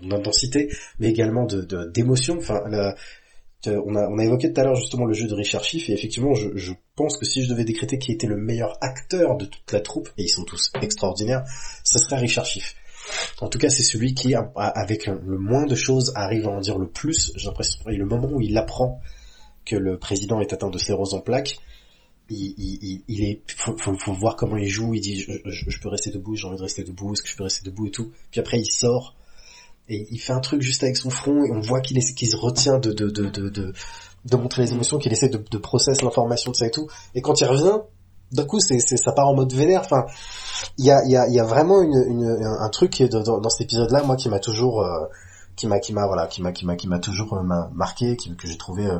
d'intensité, 0.01 0.69
mais 0.99 1.09
également 1.09 1.45
de 1.45 1.61
d'émotion. 1.93 2.37
Enfin, 2.39 2.61
la- 2.69 2.95
on 3.67 3.95
a, 3.95 4.07
on 4.07 4.17
a 4.17 4.23
évoqué 4.23 4.51
tout 4.51 4.61
à 4.61 4.63
l'heure 4.63 4.75
justement 4.75 5.05
le 5.05 5.13
jeu 5.13 5.27
de 5.27 5.33
Richard 5.33 5.63
Schiff 5.63 5.89
et 5.89 5.93
effectivement 5.93 6.33
je, 6.33 6.73
pense 6.95 7.17
que 7.17 7.25
si 7.25 7.43
je 7.43 7.49
devais 7.49 7.65
décréter 7.65 7.97
qui 7.97 8.11
était 8.11 8.27
le 8.27 8.37
meilleur 8.37 8.77
acteur 8.81 9.35
de 9.37 9.45
toute 9.45 9.71
la 9.73 9.81
troupe, 9.81 10.09
et 10.17 10.23
ils 10.23 10.29
sont 10.29 10.45
tous 10.45 10.71
extraordinaires, 10.81 11.43
ce 11.83 11.99
serait 11.99 12.17
Richard 12.17 12.45
Schiff. 12.45 12.75
En 13.41 13.49
tout 13.49 13.59
cas, 13.59 13.69
c'est 13.69 13.83
celui 13.83 14.13
qui, 14.13 14.33
avec 14.33 15.07
le 15.07 15.37
moins 15.37 15.65
de 15.65 15.75
choses, 15.75 16.13
arrive 16.15 16.47
à 16.47 16.51
en 16.51 16.59
dire 16.59 16.77
le 16.77 16.87
plus. 16.87 17.33
J'ai 17.35 17.47
l'impression, 17.47 17.79
et 17.89 17.97
le 17.97 18.05
moment 18.05 18.29
où 18.31 18.41
il 18.41 18.57
apprend 18.57 19.01
que 19.65 19.75
le 19.75 19.97
président 19.99 20.39
est 20.39 20.53
atteint 20.53 20.69
de 20.69 20.77
sclérose 20.77 21.13
en 21.13 21.19
plaques, 21.19 21.57
il, 22.29 23.03
il, 23.07 23.23
est, 23.23 23.41
faut, 23.51 23.75
faut, 23.77 24.13
voir 24.13 24.35
comment 24.35 24.57
il 24.57 24.67
joue. 24.67 24.93
Il 24.93 25.01
dit, 25.01 25.19
je, 25.19 25.33
je 25.45 25.79
peux 25.79 25.89
rester 25.89 26.09
debout, 26.09 26.35
j'ai 26.35 26.47
envie 26.47 26.57
de 26.57 26.63
rester 26.63 26.83
debout. 26.83 27.13
Est-ce 27.13 27.21
que 27.21 27.29
je 27.29 27.35
peux 27.35 27.43
rester 27.43 27.63
debout 27.63 27.87
et 27.87 27.91
tout. 27.91 28.11
Puis 28.31 28.39
après, 28.39 28.59
il 28.59 28.65
sort 28.65 29.15
et 29.87 30.07
il 30.09 30.19
fait 30.19 30.33
un 30.33 30.39
truc 30.39 30.61
juste 30.61 30.83
avec 30.83 30.97
son 30.97 31.09
front 31.09 31.43
et 31.45 31.51
on 31.51 31.61
voit 31.61 31.81
qu'il 31.81 32.01
se 32.01 32.35
retient 32.35 32.79
de 32.79 32.91
de 32.91 33.09
de 33.09 33.29
de, 33.29 33.73
de, 34.25 34.35
montrer 34.35 34.63
les 34.63 34.71
émotions, 34.73 34.97
qu'il 34.97 35.11
essaie 35.11 35.29
de, 35.29 35.37
de 35.37 35.57
process 35.57 36.01
l'information 36.01 36.51
de 36.51 36.55
ça 36.55 36.67
et 36.67 36.71
tout. 36.71 36.87
Et 37.13 37.21
quand 37.21 37.39
il 37.41 37.45
revient, 37.45 37.79
d'un 38.31 38.45
coup, 38.45 38.59
c'est, 38.59 38.79
ça 38.79 39.11
part 39.11 39.27
en 39.27 39.35
mode 39.35 39.53
vénère. 39.53 39.81
Enfin, 39.81 40.05
il 40.77 40.85
y 40.85 40.91
a, 40.91 41.05
y 41.05 41.15
a, 41.15 41.27
y 41.29 41.39
a 41.39 41.43
vraiment 41.43 41.81
une, 41.81 42.03
une, 42.07 42.43
un 42.43 42.69
truc 42.69 43.01
dans, 43.03 43.39
dans 43.39 43.49
cet 43.49 43.65
épisode-là, 43.65 44.03
moi, 44.03 44.15
qui 44.15 44.29
m'a 44.29 44.39
toujours, 44.39 44.81
euh, 44.81 45.05
qui 45.55 45.67
m'a, 45.67 45.79
qui 45.79 45.93
m'a, 45.93 46.07
voilà, 46.07 46.27
qui 46.27 46.41
m'a, 46.41 46.51
qui 46.51 46.65
m'a, 46.65 46.75
qui 46.75 46.87
m'a 46.87 46.99
toujours 46.99 47.33
euh, 47.35 47.43
marqué, 47.73 48.15
qui, 48.17 48.35
que 48.35 48.47
j'ai 48.47 48.57
trouvé 48.57 48.87
euh, 48.87 48.99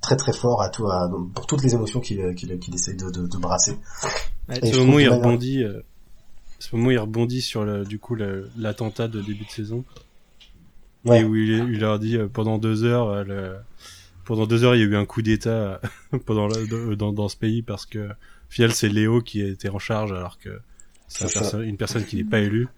très 0.00 0.16
très 0.16 0.32
fort 0.32 0.62
à 0.62 0.70
tout, 0.70 0.86
à, 0.86 1.10
pour 1.34 1.46
toutes 1.46 1.62
les 1.62 1.74
émotions 1.74 2.00
qu'il, 2.00 2.34
qu'il, 2.34 2.58
qu'il 2.58 2.74
essaie 2.74 2.94
de, 2.94 3.10
de, 3.10 3.26
de 3.26 3.38
brasser. 3.38 3.78
Ouais, 4.48 4.60
ce 4.72 4.78
moment, 4.78 4.98
il 4.98 5.08
rebondit. 5.08 5.62
Euh, 5.62 5.82
ce 6.58 6.74
moment, 6.74 6.90
il 6.90 6.98
rebondit 6.98 7.42
sur 7.42 7.64
le, 7.64 7.84
du 7.84 7.98
coup 7.98 8.16
l'attentat 8.56 9.08
de 9.08 9.20
début 9.20 9.44
de 9.44 9.50
saison. 9.50 9.84
Ouais. 11.04 11.20
Et 11.20 11.24
où 11.24 11.36
il, 11.36 11.50
il 11.50 11.80
leur 11.80 11.98
dit 11.98 12.16
euh, 12.16 12.28
pendant 12.28 12.58
deux 12.58 12.84
heures, 12.84 13.24
le, 13.24 13.56
pendant 14.24 14.46
deux 14.46 14.64
heures, 14.64 14.74
il 14.74 14.80
y 14.80 14.82
a 14.82 14.86
eu 14.86 14.96
un 14.96 15.04
coup 15.04 15.22
d'État 15.22 15.80
pendant 16.26 16.48
le, 16.48 16.96
dans, 16.96 17.12
dans 17.12 17.28
ce 17.28 17.36
pays 17.36 17.62
parce 17.62 17.86
que 17.86 18.08
final 18.48 18.72
c'est 18.72 18.88
Léo 18.88 19.20
qui 19.20 19.40
était 19.40 19.68
en 19.68 19.78
charge 19.78 20.12
alors 20.12 20.38
que 20.38 20.60
c'est 21.08 21.26
une 21.62 21.76
personne 21.76 22.04
qui 22.04 22.16
n'est 22.16 22.24
pas 22.24 22.40
élue. 22.40 22.68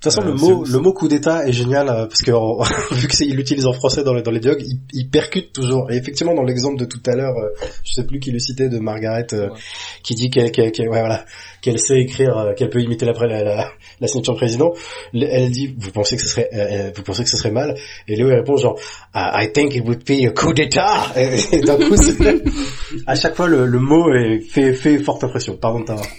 De 0.00 0.08
toute 0.08 0.14
façon, 0.14 0.26
euh, 0.26 0.32
le 0.32 0.38
mot, 0.38 0.64
le 0.64 0.78
mot 0.78 0.94
coup 0.94 1.08
d'état 1.08 1.46
est 1.46 1.52
génial 1.52 1.90
euh, 1.90 2.06
parce 2.06 2.22
que 2.22 2.30
vu 2.94 3.06
que 3.06 3.22
il 3.22 3.36
l'utilise 3.36 3.66
en 3.66 3.74
français 3.74 4.02
dans 4.02 4.14
les 4.14 4.22
dans 4.22 4.30
les 4.30 4.40
dialogues, 4.40 4.62
il, 4.66 4.78
il, 4.94 5.10
percute 5.10 5.52
toujours. 5.52 5.90
Et 5.90 5.96
effectivement, 5.96 6.34
dans 6.34 6.42
l'exemple 6.42 6.78
de 6.78 6.86
tout 6.86 7.02
à 7.04 7.14
l'heure, 7.14 7.36
euh, 7.36 7.50
je 7.84 7.92
sais 7.92 8.06
plus 8.06 8.18
qui 8.18 8.30
le 8.30 8.38
citait 8.38 8.70
de 8.70 8.78
Margaret, 8.78 9.26
euh, 9.34 9.50
ouais. 9.50 9.58
qui 10.02 10.14
dit 10.14 10.30
qu'elle, 10.30 10.52
qu'elle, 10.52 10.72
qu'elle, 10.72 10.88
ouais, 10.88 11.00
voilà, 11.00 11.26
qu'elle 11.60 11.78
sait 11.78 12.00
écrire, 12.00 12.34
euh, 12.38 12.54
qu'elle 12.54 12.70
peut 12.70 12.80
imiter 12.80 13.04
la, 13.04 13.12
la, 13.12 13.44
la, 13.44 13.72
la 14.00 14.08
signature 14.08 14.36
président. 14.36 14.72
Elle 15.12 15.50
dit, 15.50 15.74
vous 15.78 15.90
pensez 15.90 16.16
que 16.16 16.22
ce 16.22 16.28
serait, 16.28 16.92
vous 16.96 17.02
pensez 17.02 17.24
que 17.24 17.28
ce 17.28 17.36
serait 17.36 17.50
mal? 17.50 17.74
Et 18.08 18.16
Léo 18.16 18.28
il 18.28 18.36
répond 18.36 18.56
genre, 18.56 18.80
I 19.14 19.50
think 19.52 19.74
it 19.74 19.84
would 19.84 20.02
be 20.06 20.24
a 20.26 20.30
coup 20.30 20.54
d'état. 20.54 21.12
Et, 21.14 21.56
et 21.56 21.60
d'un 21.60 21.76
coup, 21.76 21.94
à 23.06 23.14
chaque 23.16 23.34
fois, 23.36 23.48
le, 23.48 23.66
le 23.66 23.78
mot 23.78 24.10
est, 24.14 24.40
fait 24.40 24.72
fait 24.72 24.96
forte 24.96 25.24
impression. 25.24 25.58
Pardon 25.58 25.80
de 25.80 25.84
t'avoir. 25.84 26.06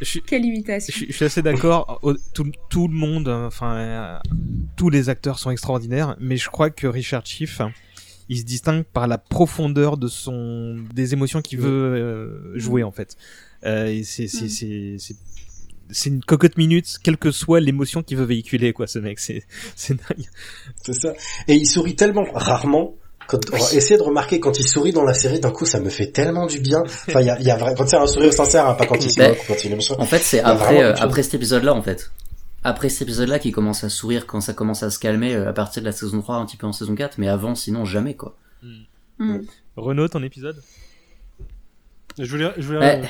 Je 0.00 0.04
suis, 0.04 0.22
Quelle 0.22 0.44
imitation. 0.44 0.92
Je, 0.96 1.06
je 1.06 1.12
suis 1.12 1.24
assez 1.24 1.42
d'accord. 1.42 2.00
Tout, 2.34 2.50
tout, 2.68 2.88
le 2.88 2.94
monde, 2.94 3.28
enfin, 3.28 3.76
euh, 3.76 4.18
tous 4.76 4.90
les 4.90 5.08
acteurs 5.08 5.38
sont 5.38 5.50
extraordinaires, 5.50 6.16
mais 6.20 6.36
je 6.36 6.48
crois 6.48 6.70
que 6.70 6.86
Richard 6.86 7.24
Schiff, 7.26 7.60
il 8.28 8.38
se 8.38 8.44
distingue 8.44 8.84
par 8.84 9.06
la 9.06 9.18
profondeur 9.18 9.96
de 9.96 10.08
son, 10.08 10.76
des 10.92 11.12
émotions 11.12 11.42
qu'il 11.42 11.58
veut 11.58 11.70
euh, 11.70 12.58
jouer 12.58 12.82
en 12.82 12.90
fait. 12.90 13.16
Euh, 13.64 14.00
c'est, 14.04 14.28
c'est, 14.28 14.48
c'est, 14.48 14.96
c'est 15.90 16.10
une 16.10 16.22
cocotte 16.22 16.56
minute, 16.56 16.98
quelle 17.02 17.16
que 17.16 17.30
soit 17.30 17.60
l'émotion 17.60 18.02
qu'il 18.02 18.16
veut 18.16 18.24
véhiculer, 18.24 18.72
quoi, 18.72 18.86
ce 18.86 18.98
mec. 18.98 19.18
C'est, 19.18 19.44
c'est 19.76 19.94
dingue. 19.94 20.26
C'est 20.82 20.94
ça. 20.94 21.14
Et 21.48 21.54
il 21.54 21.66
sourit 21.66 21.96
tellement 21.96 22.24
rarement 22.34 22.94
quand, 23.26 23.38
essayez 23.72 23.96
de 23.96 24.02
remarquer 24.02 24.40
quand 24.40 24.58
il 24.58 24.66
sourit 24.66 24.92
dans 24.92 25.04
la 25.04 25.14
série, 25.14 25.40
d'un 25.40 25.50
coup, 25.50 25.66
ça 25.66 25.80
me 25.80 25.88
fait 25.88 26.08
tellement 26.08 26.46
du 26.46 26.60
bien. 26.60 26.82
Enfin, 26.84 27.20
il 27.20 27.26
y 27.26 27.30
a, 27.30 27.40
y 27.40 27.50
a 27.50 27.56
vrai, 27.56 27.74
quand 27.76 27.86
c'est 27.86 27.96
un 27.96 28.06
sourire 28.06 28.32
sincère, 28.32 28.66
hein, 28.66 28.74
pas 28.74 28.86
quand 28.86 29.02
il 29.02 29.10
se 29.10 29.20
moque, 29.20 29.38
quand 29.46 29.64
il 29.64 29.72
est 29.72 29.90
En 29.92 30.04
fait, 30.04 30.22
c'est 30.22 30.40
après, 30.40 30.82
euh, 30.82 30.94
après 30.96 31.22
cet 31.22 31.34
épisode-là, 31.34 31.74
en 31.74 31.82
fait. 31.82 32.10
Après 32.62 32.88
cet 32.88 33.02
épisode-là, 33.02 33.38
qui 33.38 33.52
commence 33.52 33.84
à 33.84 33.88
sourire 33.88 34.26
quand 34.26 34.40
ça 34.40 34.54
commence 34.54 34.82
à 34.82 34.90
se 34.90 34.98
calmer 34.98 35.34
euh, 35.34 35.48
à 35.48 35.52
partir 35.52 35.82
de 35.82 35.86
la 35.86 35.92
saison 35.92 36.20
3, 36.20 36.36
un 36.36 36.46
petit 36.46 36.56
peu 36.56 36.66
en 36.66 36.72
saison 36.72 36.94
4, 36.94 37.18
mais 37.18 37.28
avant, 37.28 37.54
sinon, 37.54 37.84
jamais, 37.84 38.14
quoi. 38.14 38.36
Mm. 38.62 38.82
Mm. 39.18 39.40
Renaud, 39.76 40.08
ton 40.08 40.22
épisode? 40.22 40.62
Je 42.18 42.30
voulais, 42.30 42.52
je 42.56 42.66
voulais, 42.66 42.78
ouais. 42.78 43.02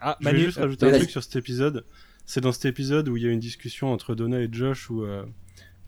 ah, 0.00 0.16
je 0.20 0.28
voulais 0.28 0.40
juste 0.40 0.58
rajouter 0.58 0.86
un 0.86 0.98
truc 0.98 1.10
sur 1.10 1.22
cet 1.22 1.36
épisode. 1.36 1.84
C'est 2.26 2.40
dans 2.40 2.52
cet 2.52 2.66
épisode 2.66 3.08
où 3.08 3.16
il 3.16 3.24
y 3.24 3.26
a 3.26 3.30
une 3.30 3.40
discussion 3.40 3.92
entre 3.92 4.14
Donna 4.14 4.40
et 4.40 4.48
Josh 4.50 4.88
où, 4.88 5.04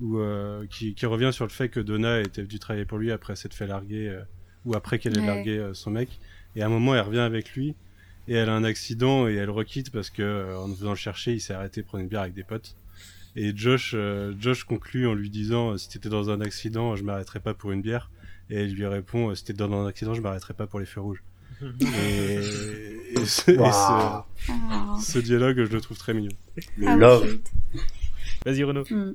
ou 0.01 0.19
euh, 0.19 0.67
qui, 0.69 0.95
qui, 0.95 1.07
revient 1.07 1.31
sur 1.33 1.45
le 1.45 1.51
fait 1.51 1.69
que 1.69 1.81
Donna 1.81 2.21
était 2.21 2.43
dû 2.45 2.59
travailler 2.59 2.85
pour 2.85 2.99
lui 2.99 3.13
après 3.13 3.37
s'être 3.37 3.55
fait 3.55 3.67
larguer 3.67 4.09
euh, 4.09 4.23
ou 4.65 4.75
après 4.75 4.99
qu'elle 4.99 5.17
ait 5.17 5.21
ouais. 5.21 5.27
largué 5.27 5.59
euh, 5.59 5.75
son 5.75 5.91
mec 5.91 6.21
et 6.57 6.63
à 6.63 6.67
un 6.67 6.69
moment 6.69 6.95
elle 6.95 7.03
revient 7.03 7.21
avec 7.21 7.55
lui 7.55 7.75
et 8.29 8.35
elle 8.35 8.49
a 8.49 8.55
un 8.55 8.65
accident 8.65 9.29
et 9.29 9.35
elle 9.35 9.51
requitte 9.51 9.91
parce 9.91 10.11
que 10.11 10.23
euh, 10.23 10.59
en 10.59 10.69
faisant 10.75 10.91
le 10.91 10.97
chercher 10.97 11.35
il 11.35 11.41
s'est 11.41 11.55
arrêté 11.55 11.83
prendre 11.83 12.03
une 12.03 12.09
bière 12.09 12.23
avec 12.23 12.35
des 12.35 12.45
potes 12.45 12.77
et 13.37 13.55
Josh 13.55 13.93
euh, 13.95 14.35
Josh 14.39 14.65
conclut 14.65 15.07
en 15.07 15.15
lui 15.15 15.31
disant 15.31 15.77
si 15.77 15.89
t'étais 15.89 16.09
dans 16.09 16.31
un 16.31 16.41
accident 16.41 16.97
je 16.97 17.05
m'arrêterai 17.05 17.41
pas 17.41 17.55
pour 17.55 17.73
une 17.73 17.83
bière 17.83 18.11
et 18.51 18.57
elle 18.57 18.73
lui 18.73 18.87
répond 18.87 19.35
si 19.35 19.45
t'étais 19.45 19.59
dans 19.59 19.85
un 19.85 19.87
accident 19.87 20.15
je 20.15 20.21
m'arrêterai 20.21 20.55
pas 20.55 20.67
pour 20.67 20.81
les 20.81 20.87
feux 20.87 21.01
rouges 21.01 21.23
et, 21.63 22.41
et, 23.15 23.27
ce, 23.27 23.53
wow. 23.53 23.67
et 23.67 23.73
ce, 23.73 24.53
oh. 24.53 24.99
ce, 25.01 25.19
dialogue 25.19 25.65
je 25.65 25.73
le 25.73 25.81
trouve 25.81 25.99
très 25.99 26.15
mignon 26.15 26.33
le 26.77 26.89
ah, 26.89 26.97
love 26.97 27.39
vas-y 28.45 28.65
Renaud 28.65 28.85
mm. 28.91 29.15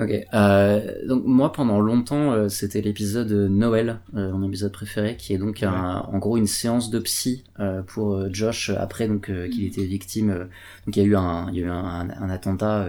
Ok. 0.00 0.26
Euh, 0.32 1.06
donc 1.06 1.24
moi 1.26 1.52
pendant 1.52 1.80
longtemps 1.80 2.32
euh, 2.32 2.48
c'était 2.48 2.80
l'épisode 2.80 3.30
Noël, 3.30 4.00
euh, 4.14 4.32
mon 4.32 4.46
épisode 4.46 4.72
préféré, 4.72 5.16
qui 5.16 5.34
est 5.34 5.38
donc 5.38 5.58
ouais. 5.62 5.68
un, 5.68 6.06
en 6.10 6.18
gros 6.18 6.36
une 6.36 6.46
séance 6.46 6.90
de 6.90 6.98
psy 7.00 7.44
euh, 7.58 7.82
pour 7.82 8.14
euh, 8.14 8.28
Josh 8.32 8.70
après 8.70 9.08
donc 9.08 9.28
euh, 9.28 9.48
qu'il 9.48 9.64
était 9.64 9.84
victime. 9.84 10.48
donc 10.86 10.96
il 10.96 11.02
y 11.02 11.02
a 11.02 11.08
eu 11.08 11.16
un, 11.16 11.48
il 11.50 11.58
y 11.58 11.62
a 11.62 11.66
eu 11.66 11.70
un, 11.70 12.08
un 12.10 12.30
attentat 12.30 12.88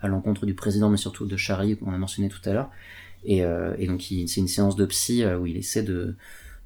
à 0.00 0.08
l'encontre 0.08 0.46
du 0.46 0.54
président, 0.54 0.88
mais 0.88 0.96
surtout 0.96 1.26
de 1.26 1.36
Charlie 1.36 1.76
qu'on 1.76 1.92
a 1.92 1.98
mentionné 1.98 2.28
tout 2.28 2.40
à 2.48 2.52
l'heure. 2.52 2.70
Et, 3.24 3.38
et, 3.38 3.86
donc 3.88 4.02
c'est 4.02 4.36
une 4.36 4.48
séance 4.48 4.76
de 4.76 4.86
psy 4.86 5.24
où 5.26 5.46
il 5.46 5.56
essaie 5.56 5.82
de 5.82 6.14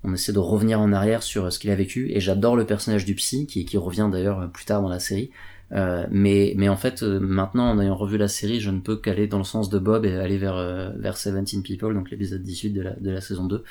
on 0.05 0.13
essaie 0.13 0.33
de 0.33 0.39
revenir 0.39 0.81
en 0.81 0.93
arrière 0.93 1.23
sur 1.23 1.53
ce 1.53 1.59
qu'il 1.59 1.71
a 1.71 1.75
vécu 1.77 2.11
et 2.13 2.21
j'adore 2.21 2.57
le 2.57 2.67
personnage 2.67 3.05
du 3.05 3.15
psy 3.15 3.47
qui, 3.47 3.65
qui 3.65 3.79
revient 3.79 4.09
d'ailleurs 4.11 4.51
plus 4.51 4.65
tard 4.65 4.83
dans 4.83 4.89
la 4.89 4.99
série 4.99 5.31
euh, 5.75 6.07
mais, 6.11 6.55
mais 6.57 6.69
en 6.69 6.77
fait, 6.77 7.03
euh, 7.03 7.19
maintenant, 7.19 7.71
en 7.71 7.81
ayant 7.81 7.97
revu 7.97 8.19
la 8.19 8.29
série, 8.29 8.61
je 8.61 8.71
ne 8.71 8.81
peux 8.81 8.97
qu'aller 8.97 9.27
dans 9.27 9.39
le 9.39 9.45
sens 9.45 9.71
de 9.71 9.79
Bob 9.79 10.05
et 10.05 10.15
aller 10.17 10.37
vers, 10.37 10.57
euh, 10.57 10.91
vers 10.97 11.15
17 11.15 11.63
People, 11.63 11.95
donc 11.95 12.11
l'épisode 12.11 12.43
18 12.43 12.71
de 12.71 12.83
la, 12.83 12.91
de 12.93 13.11
la 13.11 13.21
saison 13.21 13.45
2. 13.45 13.65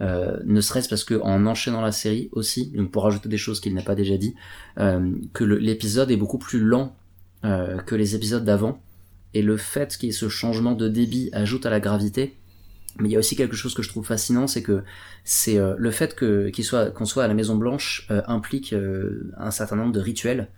Euh, 0.00 0.38
ne 0.44 0.60
serait-ce 0.60 0.88
parce 0.88 1.04
que 1.04 1.14
en 1.20 1.46
enchaînant 1.46 1.82
la 1.82 1.92
série 1.92 2.30
aussi, 2.32 2.70
donc 2.70 2.90
pour 2.90 3.04
rajouter 3.04 3.28
des 3.28 3.36
choses 3.36 3.60
qu'il 3.60 3.74
n'a 3.74 3.82
pas 3.82 3.94
déjà 3.94 4.16
dit, 4.16 4.34
que 4.76 5.44
l'épisode 5.44 6.10
est 6.10 6.16
beaucoup 6.16 6.38
plus 6.38 6.60
lent 6.60 6.96
que 7.42 7.94
les 7.94 8.14
épisodes 8.14 8.44
d'avant, 8.44 8.80
et 9.34 9.42
le 9.42 9.56
fait 9.56 9.96
qu'il 9.96 10.08
y 10.08 10.10
ait 10.10 10.12
ce 10.12 10.28
changement 10.28 10.72
de 10.72 10.88
débit 10.88 11.28
ajoute 11.32 11.66
à 11.66 11.70
la 11.70 11.78
gravité. 11.78 12.34
Mais 12.98 13.08
il 13.08 13.12
y 13.12 13.16
a 13.16 13.18
aussi 13.18 13.36
quelque 13.36 13.56
chose 13.56 13.74
que 13.74 13.82
je 13.82 13.88
trouve 13.88 14.06
fascinant, 14.06 14.46
c'est 14.46 14.62
que 14.62 14.82
c'est 15.24 15.58
le 15.58 15.90
fait 15.90 16.14
que 16.16 16.48
qu'il 16.48 16.64
soit 16.64 16.90
qu'on 16.90 17.04
soit 17.04 17.24
à 17.24 17.28
la 17.28 17.34
Maison 17.34 17.56
Blanche 17.56 18.08
implique 18.26 18.74
un 19.36 19.50
certain 19.50 19.76
nombre 19.76 19.92
de 19.92 20.00
rituels 20.00 20.48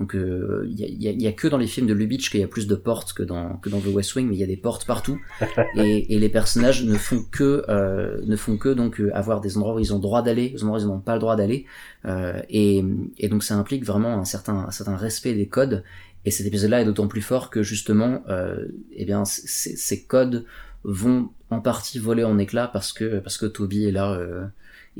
donc 0.00 0.12
il 0.14 0.20
euh, 0.20 0.66
y, 0.66 1.08
a, 1.08 1.10
y, 1.12 1.26
a, 1.26 1.32
que 1.32 1.46
dans 1.46 1.58
les 1.58 1.66
films 1.66 1.86
de 1.86 1.92
Lubitsch 1.92 2.30
qu'il 2.30 2.40
y 2.40 2.42
a 2.42 2.48
plus 2.48 2.66
de 2.66 2.74
portes 2.74 3.12
que 3.12 3.22
dans 3.22 3.56
que 3.56 3.68
dans 3.68 3.80
The 3.80 3.88
West 3.88 4.14
Wing, 4.14 4.26
mais 4.26 4.34
il 4.34 4.40
y 4.40 4.42
a 4.42 4.46
des 4.46 4.56
portes 4.56 4.86
partout. 4.86 5.20
et, 5.76 6.14
et, 6.14 6.18
les 6.18 6.30
personnages 6.30 6.84
ne 6.84 6.96
font 6.96 7.22
que 7.30 7.64
euh, 7.68 8.18
ne 8.24 8.34
font 8.34 8.56
que 8.56 8.70
donc 8.70 8.98
euh, 8.98 9.14
avoir 9.14 9.42
des 9.42 9.58
endroits 9.58 9.74
où 9.74 9.78
ils 9.78 9.92
ont 9.92 9.98
droit 9.98 10.22
d'aller, 10.22 10.48
des 10.48 10.64
endroits 10.64 10.78
où 10.78 10.82
ils 10.82 10.86
n'ont 10.86 11.00
pas 11.00 11.12
le 11.12 11.20
droit 11.20 11.36
d'aller. 11.36 11.66
Euh, 12.06 12.40
et, 12.48 12.82
et, 13.18 13.28
donc 13.28 13.42
ça 13.42 13.56
implique 13.56 13.84
vraiment 13.84 14.18
un 14.18 14.24
certain 14.24 14.64
un 14.68 14.70
certain 14.70 14.96
respect 14.96 15.34
des 15.34 15.48
codes. 15.48 15.84
Et 16.24 16.30
cet 16.30 16.46
épisode-là 16.46 16.80
est 16.80 16.84
d'autant 16.86 17.06
plus 17.06 17.22
fort 17.22 17.50
que 17.50 17.62
justement, 17.62 18.22
euh, 18.30 18.68
eh 18.92 19.04
bien 19.04 19.24
ces 19.26 20.02
codes 20.04 20.46
vont 20.82 21.28
en 21.50 21.60
partie 21.60 21.98
voler 21.98 22.24
en 22.24 22.38
éclats 22.38 22.68
parce 22.68 22.92
que 22.92 23.18
parce 23.18 23.36
que 23.36 23.46
Toby 23.46 23.84
est 23.84 23.92
là 23.92 24.12
euh, 24.12 24.46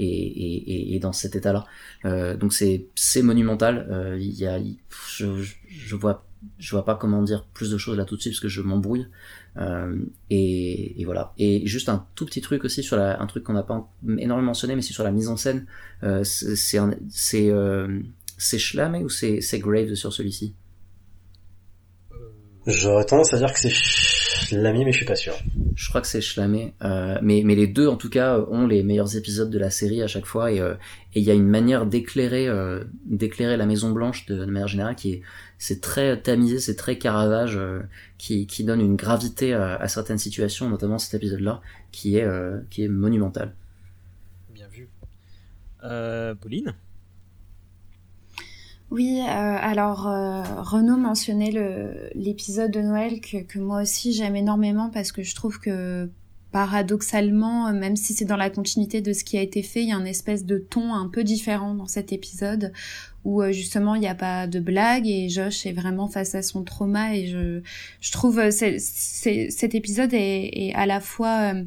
et, 0.03 0.93
et, 0.93 0.95
et, 0.95 0.99
dans 0.99 1.13
cet 1.13 1.37
état-là. 1.37 1.65
Euh, 2.05 2.37
donc 2.37 2.53
c'est 2.53 2.87
c'est 2.95 3.23
monumental. 3.23 3.87
Euh, 3.91 4.19
y 4.19 4.47
a, 4.47 4.59
je, 5.09 5.43
je 5.69 5.97
vois 5.97 6.25
je 6.59 6.71
vois 6.71 6.85
pas 6.85 6.95
comment 6.95 7.23
dire 7.23 7.45
plus 7.53 7.71
de 7.71 7.79
choses 7.79 7.97
là 7.97 8.05
tout 8.05 8.17
de 8.17 8.21
suite 8.21 8.33
parce 8.33 8.41
que 8.41 8.49
je 8.49 8.63
m'embrouille. 8.63 9.07
Euh, 9.57 9.97
et, 10.31 11.01
et, 11.01 11.05
voilà. 11.05 11.33
Et 11.39 11.67
juste 11.67 11.89
un 11.89 12.07
tout 12.15 12.25
petit 12.25 12.41
truc 12.41 12.65
aussi 12.65 12.83
sur 12.83 12.97
la, 12.97 13.21
un 13.21 13.27
truc 13.27 13.45
qu'on 13.45 13.53
n'a 13.53 13.63
pas 13.63 13.91
énormément 14.19 14.49
mentionné, 14.49 14.75
mais 14.77 14.83
c'est 14.83 14.93
sur 14.93 15.05
la 15.05 15.11
mise 15.11 15.29
en 15.29 15.37
scène. 15.37 15.67
Euh, 16.03 16.25
c'est 16.25 16.81
c'est 17.11 17.51
euh, 17.51 18.01
c'est 18.39 18.59
ou 19.03 19.09
c'est 19.09 19.59
Graves 19.59 19.95
sur 19.95 20.13
celui-ci? 20.13 20.55
J'aurais 22.67 23.05
tendance 23.05 23.33
à 23.35 23.39
dire 23.39 23.53
que 23.53 23.59
c'est 23.59 23.73
Schlamé, 24.51 24.85
mais 24.85 24.93
je 24.93 24.99
suis 24.99 25.07
pas 25.07 25.17
sûr. 25.17 25.35
Je 25.77 25.89
crois 25.89 26.01
que 26.01 26.07
c'est 26.07 26.21
Schlamé, 26.21 26.75
euh, 26.83 27.19
mais 27.23 27.43
mais 27.45 27.55
les 27.55 27.67
deux 27.67 27.87
en 27.87 27.97
tout 27.97 28.11
cas 28.11 28.39
ont 28.51 28.67
les 28.67 28.83
meilleurs 28.83 29.17
épisodes 29.17 29.49
de 29.51 29.59
la 29.59 29.71
série 29.71 30.03
à 30.03 30.07
chaque 30.07 30.27
fois 30.27 30.51
et 30.51 30.61
euh, 30.61 30.75
et 31.15 31.21
il 31.21 31.25
y 31.25 31.31
a 31.31 31.35
une 31.35 31.49
manière 31.49 31.87
d'éclairer 31.87 32.49
euh, 32.49 32.85
d'éclairer 33.05 33.57
la 33.57 33.67
Maison 33.67 33.91
Blanche 33.91 34.27
de, 34.27 34.37
de, 34.37 34.45
manière 34.51 34.69
générale 34.69 34.97
qui 34.97 35.13
est 35.13 35.23
c'est 35.59 35.81
très 35.81 36.21
tamisé, 36.21 36.59
c'est 36.59 36.77
très 36.77 36.99
Caravage, 36.99 37.57
euh, 37.57 37.81
qui 38.19 38.47
qui 38.47 38.65
donne 38.65 38.81
une 38.81 38.97
gravité 38.97 39.55
à, 39.55 39.77
à 39.77 39.89
certaines 39.89 40.19
situations, 40.19 40.69
notamment 40.69 40.99
cet 40.99 41.15
épisode-là 41.15 41.61
qui 41.93 42.17
est 42.17 42.25
euh, 42.25 42.59
qui 42.71 42.83
est 42.85 42.89
monumental. 42.89 43.55
Bien 44.53 44.69
vu. 44.69 44.89
Pauline? 46.41 46.75
Oui, 48.91 49.21
euh, 49.21 49.27
alors 49.29 50.09
euh, 50.09 50.43
Renaud 50.59 50.97
mentionnait 50.97 51.53
l'épisode 52.15 52.73
de 52.73 52.81
Noël 52.81 53.21
que, 53.21 53.59
moi 53.59 53.83
aussi 53.83 54.13
j'aime 54.13 54.35
énormément 54.35 54.91
parce 54.91 55.13
que 55.13 55.23
je 55.23 55.35
trouve 55.35 55.61
que 55.61 56.11
paradoxalement, 56.51 57.73
même 57.73 57.95
si 57.95 58.13
c'est 58.15 58.25
dans 58.25 58.37
la 58.37 58.51
continuité 58.51 59.01
de 59.01 59.13
ce 59.13 59.23
qui 59.23 59.39
a 59.39 59.43
été 59.43 59.63
fait, 59.63 59.83
il 59.83 59.91
y 59.91 59.93
a 59.93 59.97
une 59.97 60.07
espèce 60.09 60.45
de 60.45 60.59
ton 60.59 60.93
un 60.95 61.09
peu 61.09 61.23
différent 61.23 61.75
dans 61.75 61.87
cet 61.87 62.13
épisode 62.13 62.73
où 63.25 63.43
euh, 63.43 63.53
justement 63.53 63.95
il 63.95 64.01
n'y 64.01 64.09
a 64.09 64.15
pas 64.15 64.47
de 64.47 64.61
blague 64.61 65.07
et 65.07 65.29
Josh 65.29 65.67
est 65.67 65.73
vraiment 65.73 66.09
face 66.09 66.35
à 66.35 66.43
son 66.43 66.65
trauma 66.65 67.15
et 67.15 67.27
je, 67.27 67.61
je 68.01 68.13
trouve 68.13 68.39
euh, 68.39 68.51
cet 68.51 69.75
épisode 69.75 70.15
est, 70.15 70.51
est 70.53 70.75
à 70.75 70.87
la 70.87 71.01
fois 71.01 71.55
euh, 71.55 71.63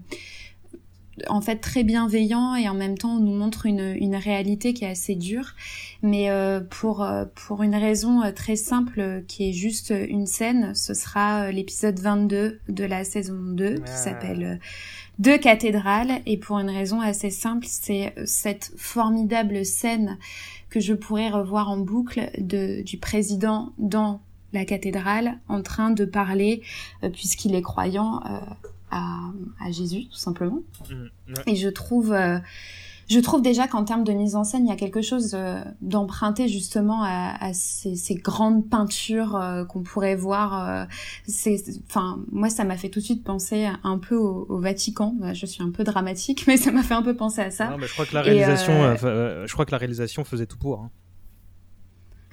en 1.28 1.42
fait 1.42 1.58
très 1.58 1.84
bienveillant 1.84 2.56
et 2.56 2.68
en 2.70 2.74
même 2.74 2.98
temps 2.98 3.16
on 3.16 3.20
nous 3.20 3.36
montre 3.36 3.66
une, 3.66 3.96
une 4.00 4.16
réalité 4.16 4.74
qui 4.74 4.86
est 4.86 4.90
assez 4.90 5.16
dure 5.16 5.52
mais 6.02 6.30
euh, 6.30 6.60
pour 6.60 7.06
pour 7.36 7.64
une 7.64 7.76
raison 7.76 8.22
très 8.36 8.56
simple 8.56 9.24
qui 9.28 9.50
est 9.50 9.54
juste 9.54 9.94
une 10.10 10.26
scène 10.26 10.74
ce 10.76 10.94
sera 10.94 11.52
l'épisode 11.52 12.00
22 12.00 12.60
de 12.68 12.84
la 12.84 13.04
saison 13.04 13.38
2 13.40 13.76
qui 13.76 13.82
Ah. 13.86 13.88
s'appelle 13.88 14.60
Deux 15.20 15.38
cathédrales 15.38 16.22
et 16.26 16.38
pour 16.38 16.58
une 16.60 16.70
raison 16.72 17.00
assez 17.02 17.30
simple 17.30 17.68
c'est 17.70 18.14
cette 18.26 18.74
formidable 18.78 19.66
scène 19.66 20.18
que 20.70 20.80
je 20.80 20.94
pourrais 20.94 21.30
revoir 21.30 21.70
en 21.70 21.78
boucle 21.78 22.32
de, 22.40 22.82
du 22.82 22.98
président 22.98 23.74
dans 23.78 24.22
la 24.54 24.66
cathédrale 24.66 25.40
en 25.48 25.62
train 25.62 25.92
de 25.92 26.06
parler 26.06 26.62
euh, 27.04 27.10
puisqu'il 27.10 27.54
est 27.56 27.62
croyant 27.62 28.22
euh, 28.26 28.40
à, 28.94 29.20
à 29.66 29.72
Jésus 29.72 30.06
tout 30.10 30.18
simplement 30.18 30.60
Mm, 30.90 31.34
ouais. 31.36 31.44
et 31.48 31.56
je 31.56 31.70
trouve, 31.70 32.12
euh, 32.14 32.38
je 33.10 33.20
trouve 33.20 33.42
déjà 33.42 33.68
qu'en 33.68 33.84
termes 33.84 34.04
de 34.04 34.14
mise 34.14 34.36
en 34.36 34.44
scène, 34.44 34.66
il 34.66 34.70
y 34.70 34.72
a 34.72 34.76
quelque 34.78 35.02
chose 35.02 35.32
euh, 35.34 35.62
d'emprunté 35.82 36.48
justement 36.48 37.04
à, 37.04 37.36
à 37.40 37.54
ces, 37.54 37.96
ces 37.96 38.16
grandes 38.16 38.70
peintures 38.70 39.36
euh, 39.36 39.66
qu'on 39.66 39.84
pourrait 39.84 40.16
voir. 40.16 40.88
enfin, 41.90 42.20
moi, 42.32 42.50
ça 42.50 42.64
m'a 42.64 42.78
fait 42.78 42.90
tout 42.90 43.00
de 43.00 43.06
suite 43.06 43.24
penser 43.24 43.68
un 43.84 43.98
peu 43.98 44.16
au, 44.16 44.46
au 44.50 44.58
Vatican. 44.60 45.16
Bah, 45.20 45.34
Je 45.34 45.46
suis 45.46 45.64
un 45.64 45.72
peu 45.72 45.84
dramatique, 45.84 46.44
mais 46.48 46.58
ça 46.58 46.72
m'a 46.72 46.84
fait 46.84 46.94
un 46.94 47.04
peu 47.04 47.16
penser 47.16 47.42
à 47.42 47.52
ça. 47.52 47.70
Non, 47.70 47.78
mais 47.78 47.88
je 47.88 47.94
crois 47.94 48.06
que 48.06 48.14
la 48.16 48.22
réalisation, 48.22 48.74
je 48.96 49.52
crois 49.54 49.66
que 49.66 49.72
la 49.72 49.78
réalisation 49.78 50.24
faisait 50.24 50.46
tout 50.46 50.58
pour. 50.58 50.80
hein. 50.82 50.90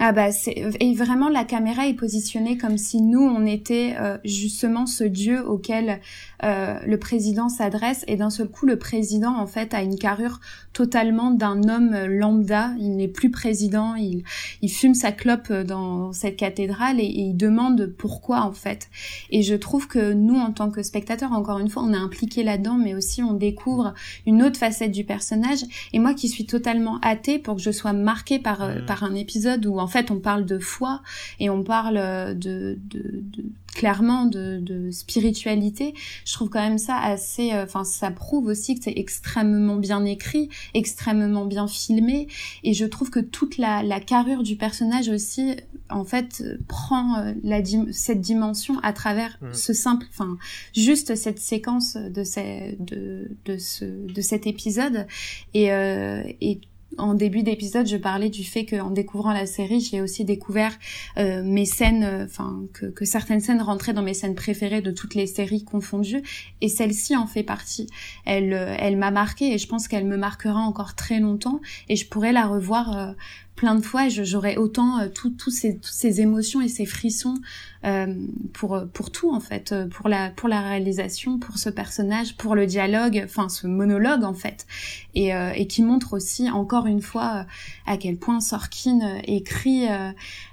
Ah 0.03 0.13
bah 0.13 0.33
c'est 0.33 0.55
et 0.81 0.95
vraiment 0.95 1.29
la 1.29 1.45
caméra 1.45 1.87
est 1.87 1.93
positionnée 1.95 2.57
comme 2.57 2.79
si 2.79 3.03
nous 3.03 3.21
on 3.21 3.45
était 3.45 3.97
euh, 4.01 4.17
justement 4.25 4.87
ce 4.87 5.05
dieu 5.05 5.47
auquel 5.47 6.01
euh, 6.43 6.79
le 6.87 6.99
président 6.99 7.51
s'adresse. 7.51 8.05
Et 8.09 8.17
d'un 8.17 8.31
seul 8.31 8.49
coup 8.49 8.65
le 8.65 8.79
président 8.79 9.37
en 9.37 9.47
fait 9.47 9.75
a 9.75 9.83
une 9.83 9.99
carrure 9.99 10.41
totalement 10.73 11.31
d'un 11.31 11.69
homme 11.69 11.95
lambda. 12.07 12.73
Il 12.79 12.97
n'est 12.97 13.09
plus 13.09 13.31
président. 13.31 13.95
Il 13.95 14.25
il 14.63 14.71
fume 14.71 14.95
sa 14.95 15.13
clope 15.13 15.53
dans 15.53 16.13
cette 16.15 16.37
cathédrale 16.37 16.99
et, 16.99 17.05
et 17.05 17.21
il 17.21 17.37
demande 17.37 17.87
pourquoi 17.87 18.41
en 18.41 18.53
fait. 18.53 18.89
Et 19.31 19.43
je 19.43 19.55
trouve 19.55 19.87
que 19.87 20.15
nous 20.15 20.37
en 20.37 20.53
tant 20.53 20.71
que 20.71 20.83
spectateurs 20.83 21.33
encore 21.33 21.59
une 21.59 21.69
fois 21.69 21.83
on 21.83 21.93
est 21.93 21.97
impliqué 21.97 22.43
là-dedans 22.43 22.79
mais 22.83 22.95
aussi 22.95 23.23
on 23.23 23.35
découvre 23.35 23.93
une 24.27 24.43
autre 24.43 24.59
facette 24.59 24.93
du 24.93 25.05
personnage. 25.05 25.61
Et 25.93 25.99
moi 25.99 26.15
qui 26.15 26.29
suis 26.29 26.47
totalement 26.47 26.99
athée 27.03 27.39
pour 27.39 27.57
que 27.57 27.61
je 27.63 27.71
sois 27.71 27.93
marquée 27.93 28.39
par 28.39 28.63
euh, 28.63 28.77
Mhm. 28.77 28.87
par 28.87 29.05
un 29.05 29.15
épisode 29.15 29.67
où 29.67 29.79
en 29.79 29.87
fait 29.91 30.11
on 30.11 30.19
parle 30.21 30.47
de 30.47 30.59
foi 30.59 31.03
et 31.39 31.51
on 31.51 31.63
parle 31.63 31.99
euh, 31.99 32.33
de, 32.35 32.79
de, 32.89 33.03
de 33.37 33.45
clairement 33.75 34.25
de, 34.27 34.59
de 34.61 34.91
spiritualité. 34.91 35.95
Je 36.25 36.33
trouve 36.33 36.49
quand 36.49 36.61
même 36.69 36.79
ça 36.79 36.97
assez 36.97 37.53
euh, 37.53 37.65
enfin 37.65 37.85
ça 37.85 38.11
prouve 38.11 38.47
aussi 38.47 38.75
que 38.77 38.85
c'est 38.85 38.95
extrêmement 38.97 39.77
bien 39.77 40.05
écrit 40.05 40.49
extrêmement 40.75 41.45
bien 41.47 41.67
filmé. 41.69 42.27
Et 42.65 42.73
je 42.75 42.85
trouve 42.87 43.11
que 43.11 43.21
toute 43.21 43.59
la, 43.59 43.83
la 43.83 44.01
carrure 44.01 44.43
du 44.43 44.57
personnage 44.57 45.09
aussi 45.09 45.55
en 45.91 46.05
fait 46.05 46.41
euh, 46.45 46.57
prend 46.69 47.33
la 47.45 47.61
dim- 47.63 47.93
cette 47.93 48.21
dimension 48.21 48.79
à 48.83 48.93
travers 48.93 49.37
Mhm. 49.43 49.55
ce 49.55 49.73
simple 49.73 50.07
enfin 50.11 50.37
juste 50.75 51.15
cette 51.15 51.39
séquence 51.39 51.97
de 51.97 52.25
ces, 52.25 52.77
de 52.81 53.31
de 53.45 53.57
ce 53.59 53.85
de 53.85 54.21
cet 54.21 54.47
épisode. 54.47 55.07
Et 55.55 55.73
euh, 55.73 56.23
et 56.41 56.61
en 56.99 57.15
début 57.15 57.43
d'épisode, 57.43 57.87
je 57.87 57.97
parlais 57.97 58.31
du 58.31 58.45
fait 58.45 58.67
qu'en 58.67 58.91
découvrant 58.91 59.33
la 59.33 59.47
série, 59.47 59.81
j'ai 59.81 60.01
aussi 60.01 60.25
découvert 60.25 60.73
euh, 61.19 61.43
mes 61.43 61.65
scènes, 61.65 62.05
euh, 62.05 62.25
enfin 62.25 62.63
que, 62.73 62.87
que 62.87 63.05
certaines 63.05 63.41
scènes 63.41 63.63
rentraient 63.63 63.93
dans 63.93 64.03
mes 64.03 64.15
scènes 64.15 64.35
préférées 64.35 64.81
de 64.81 64.91
toutes 64.91 65.15
les 65.15 65.27
séries 65.27 65.65
confondues, 65.65 66.23
et 66.61 66.69
celle-ci 66.69 67.17
en 67.17 67.27
fait 67.27 67.43
partie. 67.43 67.87
Elle, 68.25 68.53
euh, 68.53 68.75
elle 68.79 68.97
m'a 68.97 69.11
marquée 69.11 69.53
et 69.53 69.59
je 69.59 69.67
pense 69.67 69.89
qu'elle 69.89 70.07
me 70.07 70.17
marquera 70.17 70.61
encore 70.61 70.95
très 70.95 71.21
longtemps, 71.21 71.61
et 71.89 71.97
je 71.97 72.07
pourrais 72.07 72.33
la 72.33 72.47
revoir 72.47 73.15
plein 73.61 73.75
de 73.75 73.83
fois. 73.83 74.07
Et 74.07 74.11
j'aurais 74.11 74.57
autant 74.57 74.99
euh, 75.01 75.09
tout- 75.09 75.31
tous 75.43 75.51
ces, 75.51 75.75
toutes 75.77 75.93
ces 76.05 76.21
émotions 76.23 76.61
et 76.63 76.69
ces 76.69 76.87
frissons 76.87 77.37
euh, 77.85 78.15
pour 78.55 78.81
pour 78.95 79.11
tout 79.11 79.31
en 79.35 79.41
fait, 79.41 79.73
euh, 79.73 79.87
pour 79.87 80.09
la 80.09 80.31
pour 80.31 80.49
la 80.49 80.61
réalisation, 80.63 81.39
pour 81.39 81.59
ce 81.59 81.69
personnage, 81.71 82.37
pour 82.37 82.55
le 82.55 82.65
dialogue, 82.67 83.21
enfin 83.25 83.49
ce 83.49 83.67
monologue 83.67 84.25
en 84.25 84.35
fait 84.35 84.67
et, 85.15 85.35
euh, 85.35 85.53
et 85.55 85.67
qui 85.67 85.83
montre 85.83 86.15
aussi 86.15 86.51
encore 86.51 86.87
une 86.87 87.03
fois 87.03 87.29
euh, 87.41 87.93
à 87.93 87.97
quel 87.99 88.17
point 88.17 88.41
Sorkin 88.41 88.99
euh, 89.03 89.21
écrit 89.25 89.89
euh, 89.89 90.11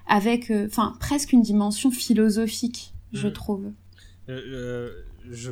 avec 0.07 0.51
euh, 0.51 0.67
enfin 0.69 0.95
presque 0.99 1.31
une 1.34 1.41
dimension 1.41 1.91
philosophique 1.91 2.93
je 3.13 3.27
Mhm. 3.27 3.34
trouve 3.34 3.65
Euh, 4.29 4.41
euh, 4.53 4.91
je... 5.31 5.51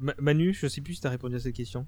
Ma- 0.00 0.14
Manu, 0.20 0.52
je 0.52 0.66
sais 0.66 0.80
plus 0.80 0.94
si 0.94 1.00
t'as 1.00 1.10
répondu 1.10 1.36
à 1.36 1.38
cette 1.38 1.54
question. 1.54 1.86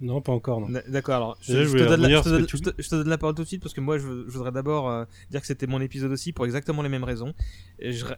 Non, 0.00 0.20
pas 0.20 0.32
encore, 0.32 0.60
non. 0.60 0.68
D'accord, 0.88 1.14
alors 1.16 1.38
je, 1.40 1.52
Déjà, 1.52 1.64
je 1.64 1.68
je 1.68 1.72
te 1.72 1.88
donne 1.88 2.00
la, 2.02 2.08
je 2.08 2.14
te 2.22 2.28
donne- 2.28 2.46
je 2.78 2.88
te- 2.88 2.94
donne 3.02 3.16
parole 3.16 3.34
tout 3.34 3.42
de 3.42 3.48
suite 3.48 3.62
parce 3.62 3.72
que 3.74 3.80
moi 3.80 3.96
je, 3.98 4.04
je 4.04 4.30
voudrais 4.30 4.52
d'abord 4.52 4.90
euh, 4.90 5.04
dire 5.30 5.40
que 5.40 5.46
c'était 5.46 5.66
mon 5.66 5.80
épisode 5.80 6.12
aussi 6.12 6.32
pour 6.32 6.44
exactement 6.44 6.82
les 6.82 6.88
mêmes 6.90 7.04
raisons. 7.04 7.32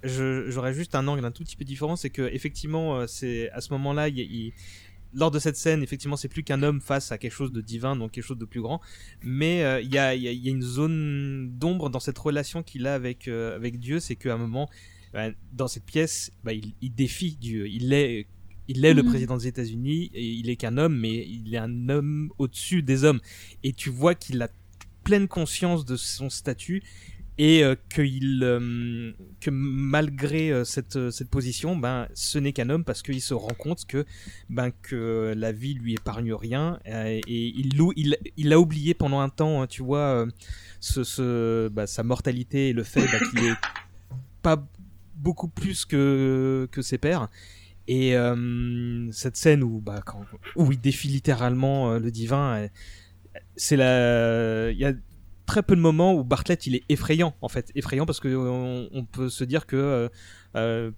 J'aurais 0.03 0.75
juste 0.75 0.95
un 0.95 1.07
angle 1.09 1.25
un 1.25 1.31
tout 1.31 1.45
petit 1.45 1.57
peu 1.57 1.65
différent, 1.65 1.97
c'est 1.97 2.11
que 2.11 2.23
effectivement 2.23 2.97
euh, 3.01 3.07
c'est 3.07 3.51
à 3.51 3.61
ce 3.61 3.73
moment-là, 3.75 4.09
il, 4.09 4.19
il- 4.19 4.53
lors 5.15 5.31
de 5.31 5.39
cette 5.39 5.57
scène, 5.57 5.83
effectivement, 5.83 6.17
c'est 6.17 6.29
plus 6.29 6.43
qu'un 6.43 6.63
homme 6.63 6.83
face 6.83 7.13
à 7.13 7.17
quelque 7.19 7.33
chose 7.33 7.51
de 7.51 7.63
divin, 7.63 7.97
donc 7.97 8.11
quelque 8.13 8.25
chose 8.25 8.37
de 8.37 8.45
plus 8.45 8.61
grand. 8.61 8.81
Mais 9.23 9.65
euh, 9.65 9.81
il 9.81 9.91
y, 9.93 9.97
a, 9.97 10.15
il 10.15 10.21
y 10.23 10.29
a- 10.29 10.33
y 10.33 10.49
a 10.49 10.51
une 10.51 10.61
zone 10.63 11.51
d'ombre 11.59 11.89
dans 11.89 11.99
cette 12.01 12.19
relation 12.19 12.63
qu'il 12.63 12.87
a 12.87 12.95
avec, 12.95 13.27
euh, 13.27 13.57
avec 13.57 13.79
Dieu, 13.79 14.01
c'est 14.01 14.17
qu'à 14.17 14.35
un 14.35 14.37
moment, 14.37 14.69
bah, 15.15 15.29
dans 15.55 15.67
cette 15.67 15.87
pièce, 15.87 16.31
bah, 16.45 16.53
il, 16.53 16.75
il 16.83 16.95
défie 16.95 17.37
Dieu. 17.41 17.67
Il 17.69 17.95
est, 17.95 18.27
il 18.69 18.85
est 18.85 18.95
le 18.95 19.03
Mhm. 19.03 19.09
président 19.09 19.37
des 19.37 19.47
États-Unis 19.49 20.11
et 20.15 20.25
il 20.27 20.49
est 20.51 20.57
qu'un 20.57 20.77
homme, 20.79 20.97
mais 20.99 21.27
il 21.27 21.55
est 21.55 21.59
un 21.59 21.89
homme 21.89 22.31
au-dessus 22.39 22.83
des 22.83 23.05
hommes. 23.05 23.21
Et 23.65 23.73
tu 23.73 23.91
vois 23.91 24.15
qu'il 24.15 24.41
a 24.43 24.49
pleine 25.05 25.27
conscience 25.29 25.85
de 25.85 25.97
son 25.97 26.29
statut 26.31 26.83
et 27.41 27.63
euh, 27.63 27.77
que 27.89 28.03
il 28.03 28.41
euh, 28.43 29.13
que 29.41 29.49
malgré 29.51 30.51
euh, 30.51 30.65
cette 30.65 31.11
cette 31.11 31.31
position 31.31 31.77
ben 31.77 32.09
ce 32.13 32.37
n'est 32.39 32.53
qu'un 32.53 32.69
homme 32.69 32.83
parce 32.85 33.01
qu'il 33.01 33.21
se 33.21 33.33
rend 33.33 33.55
compte 33.57 33.87
que 33.87 34.05
ben 34.51 34.73
que 34.83 35.35
la 35.37 35.53
vie 35.53 35.75
lui 35.75 35.95
épargne 35.95 36.35
rien 36.35 36.81
et 36.85 37.21
il 37.29 37.77
lou- 37.77 37.93
il 37.97 38.19
il 38.37 38.53
a 38.53 38.59
oublié 38.59 38.93
pendant 38.93 39.21
un 39.21 39.29
temps 39.29 39.63
hein, 39.63 39.69
tu 39.69 39.83
vois 39.85 40.27
ce, 40.81 41.05
ce 41.05 41.69
bah, 41.69 41.87
sa 41.87 42.03
mortalité 42.03 42.71
et 42.71 42.73
le 42.73 42.83
fait 42.83 43.07
bah, 43.07 43.21
qu'il 43.31 43.45
est 43.45 43.57
pas 44.43 44.67
beaucoup 45.15 45.49
plus 45.49 45.85
que 45.85 46.69
que 46.73 46.83
ses 46.83 46.99
pairs 46.99 47.29
et 47.89 48.15
euh, 48.15 49.11
cette 49.13 49.37
scène 49.39 49.63
où 49.63 49.81
bah 49.81 50.05
où 50.57 50.71
il 50.71 50.79
défie 50.79 51.09
littéralement 51.09 51.91
euh, 51.91 51.99
le 51.99 52.11
divin 52.11 52.57
euh, 52.57 52.69
c'est 53.57 53.77
la 53.77 54.71
il 54.71 54.79
y 54.79 54.85
a 54.85 54.93
très 55.47 55.63
peu 55.63 55.75
de 55.75 55.81
moments 55.81 56.13
où 56.13 56.23
Bartlett 56.23 56.67
il 56.67 56.75
est 56.75 56.85
effrayant 56.91 57.35
en 57.41 57.49
fait. 57.49 57.73
Effrayant 57.75 58.05
parce 58.05 58.21
que 58.21 58.29
on, 58.29 59.05
peut 59.07 59.31
se 59.31 59.45
dire 59.45 59.67
que 59.67 60.11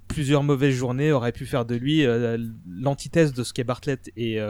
plusieurs 0.08 0.42
mauvaises 0.42 0.74
journées 0.74 1.12
auraient 1.12 1.30
pu 1.30 1.46
faire 1.46 1.64
de 1.64 1.76
lui 1.76 2.04
l'antithèse 2.66 3.32
de 3.32 3.44
ce 3.44 3.52
qu'est 3.52 3.62
Bartlett. 3.62 4.10
Et 4.16 4.40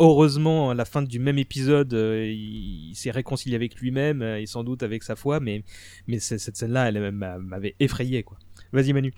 heureusement 0.00 0.70
à 0.70 0.74
la 0.74 0.84
fin 0.84 1.02
du 1.02 1.20
même 1.20 1.38
épisode 1.38 1.92
il, 1.92 2.92
s'est 2.96 3.12
réconcilié 3.12 3.54
avec 3.54 3.76
lui-même 3.76 4.22
et 4.22 4.46
sans 4.46 4.64
doute 4.64 4.82
avec 4.82 5.04
sa 5.04 5.14
foi 5.14 5.38
mais 5.38 5.62
cette 6.18 6.56
scène 6.56 6.72
là 6.72 6.88
elle 6.88 7.12
m'a- 7.12 7.38
m'avait 7.38 7.76
effrayé 7.78 8.24
vas-y 8.72 8.92
Manu 8.92 9.14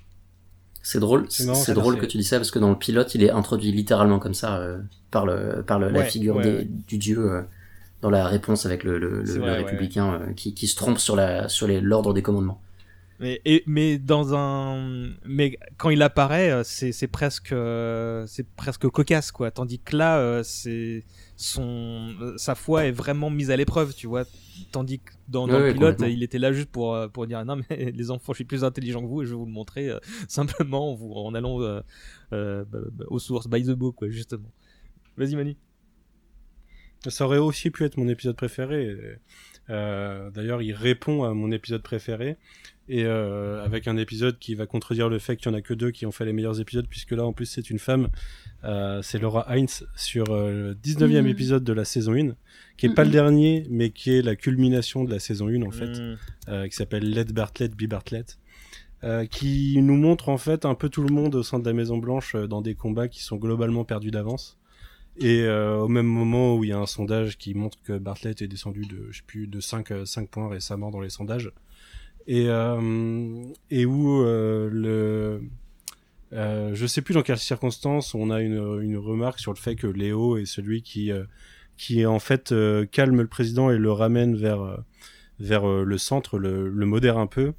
C'est 0.82 0.98
drôle, 0.98 1.26
C'est 1.30 1.74
drôle 1.74 1.98
que 1.98 2.06
tu 2.06 2.18
dis 2.18 2.24
ça 2.24 2.38
parce 2.38 2.50
que 2.50 2.58
dans 2.58 2.70
le 2.70 2.76
pilote, 2.76 3.14
il 3.14 3.22
est 3.22 3.30
introduit 3.30 3.70
littéralement 3.70 4.18
comme 4.18 4.34
ça 4.34 4.58
euh, 4.58 4.78
par 5.10 5.26
le 5.26 5.62
par 5.64 5.78
le, 5.78 5.88
la 5.88 6.04
figure 6.04 6.36
ouais, 6.36 6.42
des- 6.42 6.52
ouais. 6.56 6.68
du 6.88 6.98
dieu 6.98 7.18
euh, 7.20 7.42
dans 8.00 8.10
la 8.10 8.26
réponse 8.26 8.66
avec 8.66 8.82
le, 8.82 9.22
vrai, 9.38 9.58
républicain 9.58 10.14
euh, 10.14 10.32
qui, 10.34 10.54
qui 10.54 10.66
se 10.66 10.74
trompe 10.74 10.98
sur 10.98 11.14
la 11.14 11.48
sur 11.48 11.68
l'ordre 11.68 12.12
des 12.12 12.22
commandements. 12.22 12.60
Mais, 13.20 13.40
et, 13.44 13.62
mais 13.66 13.98
dans 13.98 14.34
un, 14.34 15.10
mais 15.24 15.56
quand 15.76 15.90
il 15.90 16.02
apparaît, 16.02 16.62
c'est 16.64 16.90
c'est 16.90 17.06
presque, 17.06 17.54
c'est 18.26 18.46
presque 18.56 18.88
cocasse 18.88 19.30
quoi. 19.30 19.52
Tandis 19.52 19.78
que 19.78 19.96
là, 19.96 20.42
c'est 20.42 21.04
son, 21.36 22.14
euh, 22.20 22.36
sa 22.36 22.54
foi 22.54 22.86
est 22.86 22.92
vraiment 22.92 23.30
mise 23.30 23.50
à 23.50 23.56
l'épreuve, 23.56 23.94
tu 23.94 24.06
vois. 24.06 24.24
Tandis 24.70 24.98
que 25.00 25.12
dans, 25.28 25.46
dans 25.46 25.54
Ouais, 25.54 25.68
le 25.68 25.72
pilote, 25.74 26.02
il 26.06 26.22
était 26.22 26.38
là 26.38 26.52
juste 26.52 26.68
pour 26.70 26.94
euh, 26.94 27.08
pour 27.08 27.26
dire 27.26 27.44
non 27.44 27.56
mais 27.70 27.90
les 27.96 28.10
enfants, 28.10 28.32
je 28.32 28.38
suis 28.38 28.44
plus 28.44 28.64
intelligent 28.64 29.00
que 29.02 29.06
vous 29.06 29.22
et 29.22 29.26
je 29.26 29.30
vais 29.30 29.36
vous 29.36 29.46
le 29.46 29.52
montrer 29.52 29.88
euh, 29.88 29.98
simplement 30.28 30.90
en, 30.92 30.94
vous, 30.94 31.12
en 31.12 31.34
allant 31.34 31.60
euh, 31.62 31.80
euh, 32.32 32.64
bah, 32.70 32.78
bah, 32.92 33.04
aux 33.08 33.18
sources, 33.18 33.48
by 33.48 33.62
the 33.62 33.70
book 33.70 33.96
quoi, 33.96 34.08
justement. 34.08 34.50
Vas-y 35.16 35.34
Manu. 35.36 35.56
Ça 37.08 37.24
aurait 37.24 37.38
aussi 37.38 37.70
pu 37.70 37.84
être 37.84 37.96
mon 37.96 38.08
épisode 38.08 38.36
préféré. 38.36 38.96
Euh, 39.70 40.30
D'ailleurs, 40.30 40.62
il 40.62 40.72
répond 40.72 41.24
à 41.24 41.34
mon 41.34 41.50
épisode 41.50 41.82
préféré 41.82 42.36
et 42.88 43.04
euh, 43.04 43.64
avec 43.64 43.88
un 43.88 43.96
épisode 43.96 44.38
qui 44.38 44.54
va 44.54 44.66
contredire 44.66 45.08
le 45.08 45.18
fait 45.18 45.36
qu'il 45.36 45.50
y 45.50 45.54
en 45.54 45.56
a 45.56 45.62
que 45.62 45.74
deux 45.74 45.90
qui 45.90 46.04
ont 46.06 46.12
fait 46.12 46.24
les 46.24 46.32
meilleurs 46.32 46.60
épisodes 46.60 46.86
puisque 46.88 47.12
là 47.12 47.24
en 47.24 47.32
plus 47.32 47.46
c'est 47.46 47.70
une 47.70 47.78
femme, 47.78 48.08
euh, 48.64 49.02
c'est 49.02 49.18
Laura 49.18 49.44
Heinz 49.50 49.86
sur 49.96 50.30
euh, 50.30 50.68
le 50.68 50.74
19e 50.74 51.22
Mhm. 51.24 51.30
épisode 51.30 51.64
de 51.64 51.72
la 51.72 51.84
saison 51.84 52.14
1 52.14 52.34
qui 52.76 52.86
est 52.86 52.88
Mhm. 52.90 52.94
pas 52.94 53.04
le 53.04 53.10
dernier 53.10 53.66
mais 53.70 53.90
qui 53.90 54.10
est 54.12 54.22
la 54.22 54.36
culmination 54.36 55.04
de 55.04 55.10
la 55.10 55.18
saison 55.18 55.48
1 55.48 55.62
en 55.62 55.70
fait 55.70 55.86
Mm. 55.98 56.16
euh, 56.48 56.68
qui 56.68 56.76
s'appelle 56.76 57.08
Let 57.10 57.26
Bartlett 57.32 57.74
Be 57.76 57.86
Bartlett, 57.88 58.38
qui 59.30 59.80
nous 59.82 59.96
montre 59.96 60.28
en 60.28 60.38
fait 60.38 60.64
un 60.64 60.74
peu 60.76 60.88
tout 60.88 61.02
le 61.02 61.12
monde 61.12 61.34
au 61.34 61.42
sein 61.42 61.58
de 61.58 61.64
la 61.66 61.72
Maison 61.72 61.98
Blanche 61.98 62.36
dans 62.36 62.62
des 62.62 62.74
combats 62.76 63.08
qui 63.08 63.22
sont 63.22 63.36
globalement 63.36 63.84
perdus 63.84 64.12
d'avance. 64.12 64.58
Et 65.18 65.44
au 65.46 65.88
même 65.88 66.06
moment 66.06 66.56
où 66.56 66.62
il 66.64 66.70
y 66.70 66.72
a 66.72 66.78
un 66.78 66.86
sondage 66.86 67.36
qui 67.36 67.52
montre 67.54 67.78
que 67.82 67.98
Bartlett 67.98 68.40
est 68.42 68.46
descendu 68.48 68.82
de, 68.82 69.08
je 69.10 69.18
sais 69.18 69.24
plus, 69.26 69.46
de 69.48 69.60
5, 69.60 69.90
euh, 69.90 70.04
5 70.06 70.28
points 70.28 70.48
récemment 70.48 70.90
dans 70.92 71.00
les 71.00 71.10
sondages, 71.10 71.50
et, 72.28 72.46
et 73.70 73.84
où 73.86 74.22
le, 74.22 75.42
euh, 76.32 76.74
je 76.74 76.86
sais 76.86 77.02
plus 77.02 77.14
dans 77.14 77.22
quelles 77.22 77.38
circonstances 77.38 78.14
on 78.14 78.30
a 78.30 78.40
une, 78.40 78.80
une 78.82 78.96
remarque 78.96 79.38
sur 79.38 79.52
le 79.52 79.58
fait 79.58 79.76
que 79.76 79.86
Léo 79.86 80.36
est 80.36 80.46
celui 80.46 80.82
qui, 80.82 81.10
euh, 81.12 81.24
qui 81.76 82.06
en 82.06 82.18
fait 82.18 82.52
euh, 82.52 82.86
calme 82.86 83.20
le 83.20 83.26
président 83.28 83.70
et 83.70 83.78
le 83.78 83.92
ramène 83.92 84.36
vers, 84.36 84.60
euh, 84.62 84.76
vers 85.40 85.68
euh, 85.68 85.84
le 85.84 85.98
centre, 85.98 86.38
le, 86.38 86.68
le 86.68 86.86
modère 86.86 87.18
un 87.18 87.26
peu. 87.26 87.52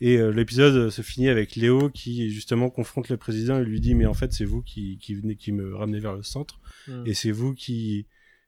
Et 0.00 0.16
euh, 0.18 0.30
l'épisode 0.30 0.90
se 0.90 1.00
finit 1.02 1.28
avec 1.28 1.54
Léo 1.54 1.88
qui 1.88 2.30
justement 2.30 2.70
confronte 2.70 3.08
le 3.08 3.16
président 3.16 3.60
et 3.60 3.64
lui 3.64 3.78
dit 3.80 3.94
mais 3.94 4.06
en 4.06 4.14
fait 4.14 4.32
c'est 4.32 4.44
vous 4.44 4.60
qui, 4.62 4.98
qui 4.98 5.14
venez 5.14 5.36
qui 5.36 5.52
me 5.52 5.74
ramenez 5.76 6.00
vers 6.00 6.14
le 6.14 6.22
centre 6.22 6.60
Mm. 6.88 7.04
et 7.06 7.14
c'est 7.14 7.30
vous 7.30 7.54
qui 7.54 8.06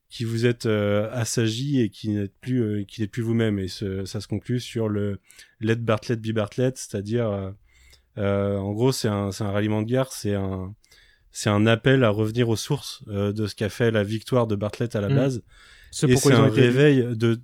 qui 0.09 0.24
vous 0.24 0.44
êtes 0.44 0.66
euh, 0.66 1.09
assagi 1.12 1.80
et 1.80 1.88
qui 1.88 2.09
n'êtes 2.09 2.34
plus 2.40 2.60
euh, 2.62 2.82
qui 2.84 3.01
n'êtes 3.01 3.12
plus 3.12 3.22
vous-même 3.22 3.60
et 3.60 3.68
ce- 3.68 4.05
ça 4.05 4.20
se 4.20 4.26
conclut 4.26 4.59
sur 4.59 4.88
le 4.88 5.20
Let 5.60 5.76
Bartlett 5.76 6.20
be 6.20 6.32
Bartlett 6.32 6.76
c'est-à-dire 6.76 7.28
en 8.16 8.73
gros 8.73 8.93
c'est 8.93 9.09
un 9.09 9.31
ralliement 9.41 9.82
de 9.82 9.86
guerre 9.86 10.12
c'est 10.12 10.35
un 10.35 10.74
c'est 11.31 11.51
un 11.51 11.66
appel 11.66 12.05
à 12.05 12.11
revenir 12.11 12.49
aux 12.49 12.57
sources 12.57 13.03
euh, 13.09 13.32
de 13.32 13.47
ce 13.49 13.55
qu'a 13.57 13.69
fait 13.69 13.91
la 13.91 14.05
victoire 14.05 14.47
de 14.47 14.55
Bartlett 14.57 14.95
à 14.97 15.01
la 15.01 15.09
Mm. 15.09 15.15
base 15.16 15.43
et 16.09 16.16
c'est 16.16 16.35
un 16.35 16.45
réveil 16.62 17.16
de 17.16 17.41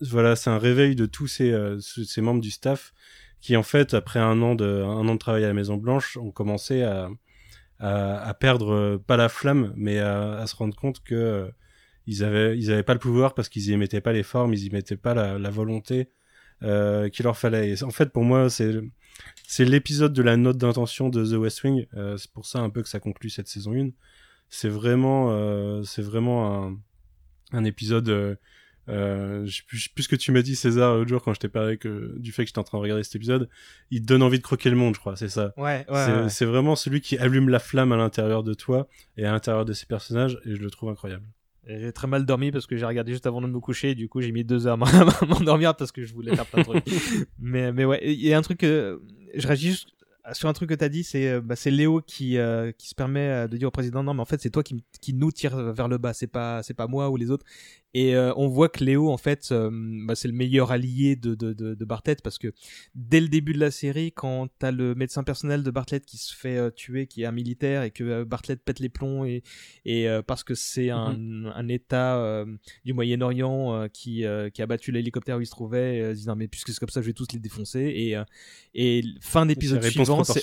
voilà 0.00 0.36
c'est 0.36 0.50
un 0.50 0.58
réveil 0.58 0.94
de 0.96 1.06
tous 1.06 1.26
ces 1.26 1.50
euh, 1.52 1.78
ce- 1.80 2.04
ces 2.04 2.20
membres 2.20 2.40
du 2.40 2.50
staff 2.50 2.92
qui 3.40 3.56
en 3.56 3.62
fait 3.64 3.94
après 3.94 4.20
un 4.20 4.40
an 4.42 4.54
de 4.54 4.64
un 4.84 5.08
an 5.08 5.14
de 5.14 5.18
travail 5.18 5.44
à 5.44 5.48
la 5.48 5.54
Maison 5.54 5.76
Blanche 5.76 6.16
ont 6.16 6.30
commencé 6.30 6.82
à 6.82 7.08
à, 7.80 8.18
à 8.28 8.34
perdre 8.34 8.72
euh, 8.72 8.98
pas 8.98 9.16
la 9.16 9.28
flamme 9.28 9.72
mais 9.76 9.98
à, 9.98 10.34
à 10.38 10.46
se 10.46 10.54
rendre 10.54 10.76
compte 10.76 11.02
que 11.02 11.14
euh, 11.14 11.48
ils 12.06 12.22
avaient 12.24 12.56
ils 12.58 12.70
avaient 12.72 12.82
pas 12.84 12.94
le 12.94 13.00
pouvoir 13.00 13.34
parce 13.34 13.48
qu'ils 13.48 13.68
y 13.70 13.76
mettaient 13.76 14.00
pas 14.00 14.12
les 14.12 14.22
formes 14.22 14.54
ils 14.54 14.64
y 14.64 14.70
mettaient 14.70 14.96
pas 14.96 15.14
la, 15.14 15.38
la 15.38 15.50
volonté 15.50 16.10
euh, 16.62 17.08
qu'il 17.08 17.24
leur 17.24 17.36
fallait. 17.36 17.70
Et 17.70 17.82
en 17.82 17.90
fait 17.90 18.12
pour 18.12 18.24
moi 18.24 18.50
c'est 18.50 18.72
c'est 19.46 19.64
l'épisode 19.64 20.12
de 20.12 20.22
la 20.22 20.36
note 20.36 20.58
d'intention 20.58 21.08
de 21.08 21.24
The 21.24 21.38
West 21.38 21.62
Wing 21.62 21.86
euh, 21.94 22.16
c'est 22.16 22.30
pour 22.30 22.46
ça 22.46 22.60
un 22.60 22.70
peu 22.70 22.82
que 22.82 22.88
ça 22.88 23.00
conclut 23.00 23.30
cette 23.30 23.48
saison 23.48 23.74
1 23.74 23.90
c'est 24.48 24.68
vraiment 24.68 25.30
euh, 25.30 25.82
c'est 25.82 26.02
vraiment 26.02 26.64
un 26.64 26.78
un 27.52 27.64
épisode 27.64 28.08
euh, 28.08 28.34
euh, 28.88 29.46
je 29.46 29.58
sais 29.58 29.62
plus, 29.66 29.78
je 29.78 29.90
plus 29.90 30.08
que 30.08 30.16
tu 30.16 30.32
m'as 30.32 30.42
dit 30.42 30.56
César 30.56 30.94
l'autre 30.94 31.08
jour 31.08 31.22
quand 31.22 31.34
je 31.34 31.40
t'ai 31.40 31.48
parlé 31.48 31.76
que 31.76 32.18
du 32.18 32.32
fait 32.32 32.42
que 32.42 32.48
j'étais 32.48 32.58
en 32.58 32.64
train 32.64 32.78
de 32.78 32.82
regarder 32.82 33.04
cet 33.04 33.14
épisode 33.14 33.48
il 33.90 34.00
te 34.00 34.06
donne 34.06 34.22
envie 34.22 34.38
de 34.38 34.42
croquer 34.42 34.70
le 34.70 34.76
monde 34.76 34.94
je 34.94 35.00
crois 35.00 35.16
c'est 35.16 35.28
ça. 35.28 35.52
Ouais, 35.56 35.86
ouais, 35.88 36.06
c'est 36.06 36.12
ouais. 36.12 36.28
c'est 36.28 36.44
vraiment 36.44 36.74
celui 36.74 37.00
qui 37.00 37.16
allume 37.18 37.48
la 37.48 37.58
flamme 37.58 37.92
à 37.92 37.96
l'intérieur 37.96 38.42
de 38.42 38.54
toi 38.54 38.88
et 39.16 39.24
à 39.24 39.32
l'intérieur 39.32 39.64
de 39.64 39.72
ses 39.72 39.86
personnages 39.86 40.38
et 40.44 40.56
je 40.56 40.60
le 40.60 40.70
trouve 40.70 40.90
incroyable 40.90 41.26
J'ai 41.66 41.92
très 41.92 42.08
mal 42.08 42.26
dormi 42.26 42.50
parce 42.50 42.66
que 42.66 42.76
j'ai 42.76 42.86
regardé 42.86 43.12
juste 43.12 43.26
avant 43.26 43.40
de 43.40 43.46
me 43.46 43.60
coucher. 43.60 43.90
Et 43.90 43.94
du 43.94 44.08
coup, 44.08 44.20
j'ai 44.20 44.32
mis 44.32 44.44
deux 44.44 44.66
heures 44.66 44.78
à 44.82 45.24
m'endormir 45.26 45.76
parce 45.76 45.92
que 45.92 46.02
je 46.02 46.12
voulais 46.12 46.34
faire 46.34 46.46
plein 46.46 46.62
de 46.62 46.68
trucs. 46.68 46.84
mais, 47.38 47.72
mais 47.72 47.84
ouais, 47.84 48.00
il 48.02 48.20
y 48.20 48.32
a 48.32 48.38
un 48.38 48.42
truc 48.42 48.58
que 48.58 49.00
je 49.34 49.46
réagis 49.46 49.70
juste 49.70 49.88
sur 50.32 50.48
un 50.48 50.52
truc 50.52 50.68
que 50.68 50.74
t'as 50.74 50.88
dit, 50.88 51.02
c'est 51.02 51.28
euh, 51.28 51.40
bah, 51.40 51.56
c'est 51.56 51.70
Léo 51.70 52.00
qui 52.00 52.38
euh, 52.38 52.70
qui 52.72 52.88
se 52.88 52.94
permet 52.94 53.28
euh, 53.28 53.48
de 53.48 53.56
dire 53.56 53.68
au 53.68 53.72
président 53.72 54.02
non 54.04 54.14
mais 54.14 54.20
en 54.20 54.24
fait 54.24 54.40
c'est 54.40 54.50
toi 54.50 54.62
qui, 54.62 54.84
nous 55.14 55.32
tire 55.32 55.56
vers 55.72 55.88
le 55.88 55.98
bas, 55.98 56.14
c'est 56.14 56.28
pas 56.28 56.62
c'est 56.62 56.74
pas 56.74 56.86
moi 56.86 57.10
ou 57.10 57.16
les 57.16 57.30
autres. 57.30 57.44
Et 57.94 58.16
euh, 58.16 58.32
on 58.36 58.48
voit 58.48 58.68
que 58.70 58.82
Léo 58.82 59.10
en 59.10 59.18
fait 59.18 59.50
euh, 59.52 59.70
bah, 60.06 60.14
c'est 60.14 60.28
le 60.28 60.34
meilleur 60.34 60.72
allié 60.72 61.14
de 61.14 61.34
de 61.34 61.52
de, 61.52 61.74
de 61.74 61.84
Bartlett 61.84 62.22
parce 62.22 62.38
que 62.38 62.52
dès 62.94 63.20
le 63.20 63.28
début 63.28 63.52
de 63.52 63.58
la 63.58 63.70
série 63.70 64.12
quand 64.12 64.48
t'as 64.58 64.70
le 64.70 64.94
médecin 64.94 65.22
personnel 65.24 65.62
de 65.62 65.70
Bartlett 65.70 66.04
qui 66.06 66.16
se 66.16 66.34
fait 66.34 66.56
euh, 66.56 66.70
tuer, 66.70 67.06
qui 67.06 67.22
est 67.22 67.26
un 67.26 67.32
militaire 67.32 67.82
et 67.82 67.90
que 67.90 68.04
euh, 68.04 68.24
Bartlett 68.24 68.62
pète 68.64 68.80
les 68.80 68.88
plombs 68.88 69.24
et 69.26 69.42
et 69.84 70.08
euh, 70.08 70.22
parce 70.22 70.42
que 70.42 70.54
c'est 70.54 70.88
un 70.90 71.44
un 71.54 71.68
État 71.68 72.16
euh, 72.18 72.46
du 72.84 72.94
Moyen-Orient 72.94 73.74
euh, 73.74 73.88
qui 73.88 74.24
euh, 74.24 74.48
qui 74.48 74.62
a 74.62 74.66
battu 74.66 74.90
l'hélicoptère 74.92 75.36
où 75.36 75.40
il 75.40 75.46
se 75.46 75.50
trouvait, 75.50 76.00
euh, 76.00 76.14
disant 76.14 76.34
mais 76.36 76.48
puisque 76.48 76.70
c'est 76.70 76.78
comme 76.80 76.88
ça 76.88 77.02
je 77.02 77.06
vais 77.06 77.12
tous 77.12 77.32
les 77.32 77.40
défoncer 77.40 77.80
et 77.94 78.16
euh, 78.16 78.24
et 78.74 79.02
fin 79.20 79.44
d'épisode 79.44 79.82
suivant 79.82 80.24
c'est. 80.24 80.40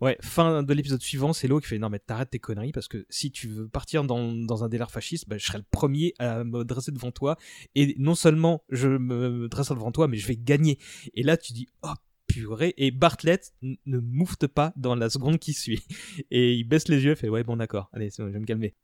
Ouais, 0.00 0.16
fin 0.20 0.62
de 0.62 0.74
l'épisode 0.74 1.02
suivant, 1.02 1.32
c'est 1.32 1.48
Léo 1.48 1.58
qui 1.58 1.66
fait 1.66 1.78
non 1.78 1.90
mais 1.90 1.98
t'arrêtes 1.98 2.30
tes 2.30 2.38
conneries 2.38 2.70
parce 2.70 2.86
que 2.86 3.04
si 3.10 3.32
tu 3.32 3.48
veux 3.48 3.68
partir 3.68 4.04
dans, 4.04 4.32
dans 4.32 4.62
un 4.62 4.68
délire 4.68 4.92
fasciste, 4.92 5.28
bah, 5.28 5.38
je 5.38 5.46
serai 5.46 5.58
le 5.58 5.64
premier 5.68 6.14
à 6.20 6.44
me 6.44 6.64
dresser 6.64 6.92
devant 6.92 7.10
toi. 7.10 7.36
Et 7.74 7.96
non 7.98 8.14
seulement 8.14 8.62
je 8.68 8.88
me 8.88 9.48
dresserai 9.48 9.74
devant 9.74 9.90
toi, 9.90 10.06
mais 10.06 10.16
je 10.16 10.28
vais 10.28 10.36
gagner. 10.36 10.78
Et 11.14 11.24
là 11.24 11.36
tu 11.36 11.52
dis 11.52 11.66
oh 11.82 11.94
purée. 12.28 12.74
Et 12.76 12.92
Bartlett 12.92 13.52
ne 13.62 13.98
moufte 13.98 14.46
pas 14.46 14.72
dans 14.76 14.94
la 14.94 15.10
seconde 15.10 15.38
qui 15.38 15.52
suit. 15.52 15.82
Et 16.30 16.54
il 16.54 16.64
baisse 16.64 16.86
les 16.86 17.04
yeux, 17.04 17.16
fait 17.16 17.28
ouais 17.28 17.42
bon 17.42 17.56
d'accord, 17.56 17.90
allez 17.92 18.10
je 18.16 18.22
vais 18.22 18.38
me 18.38 18.46
calmer. 18.46 18.74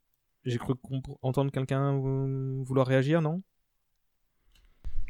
J'ai 0.44 0.58
cru 0.58 0.74
entendre 1.22 1.52
quelqu'un 1.52 1.96
vouloir 1.96 2.86
réagir, 2.86 3.22
non? 3.22 3.42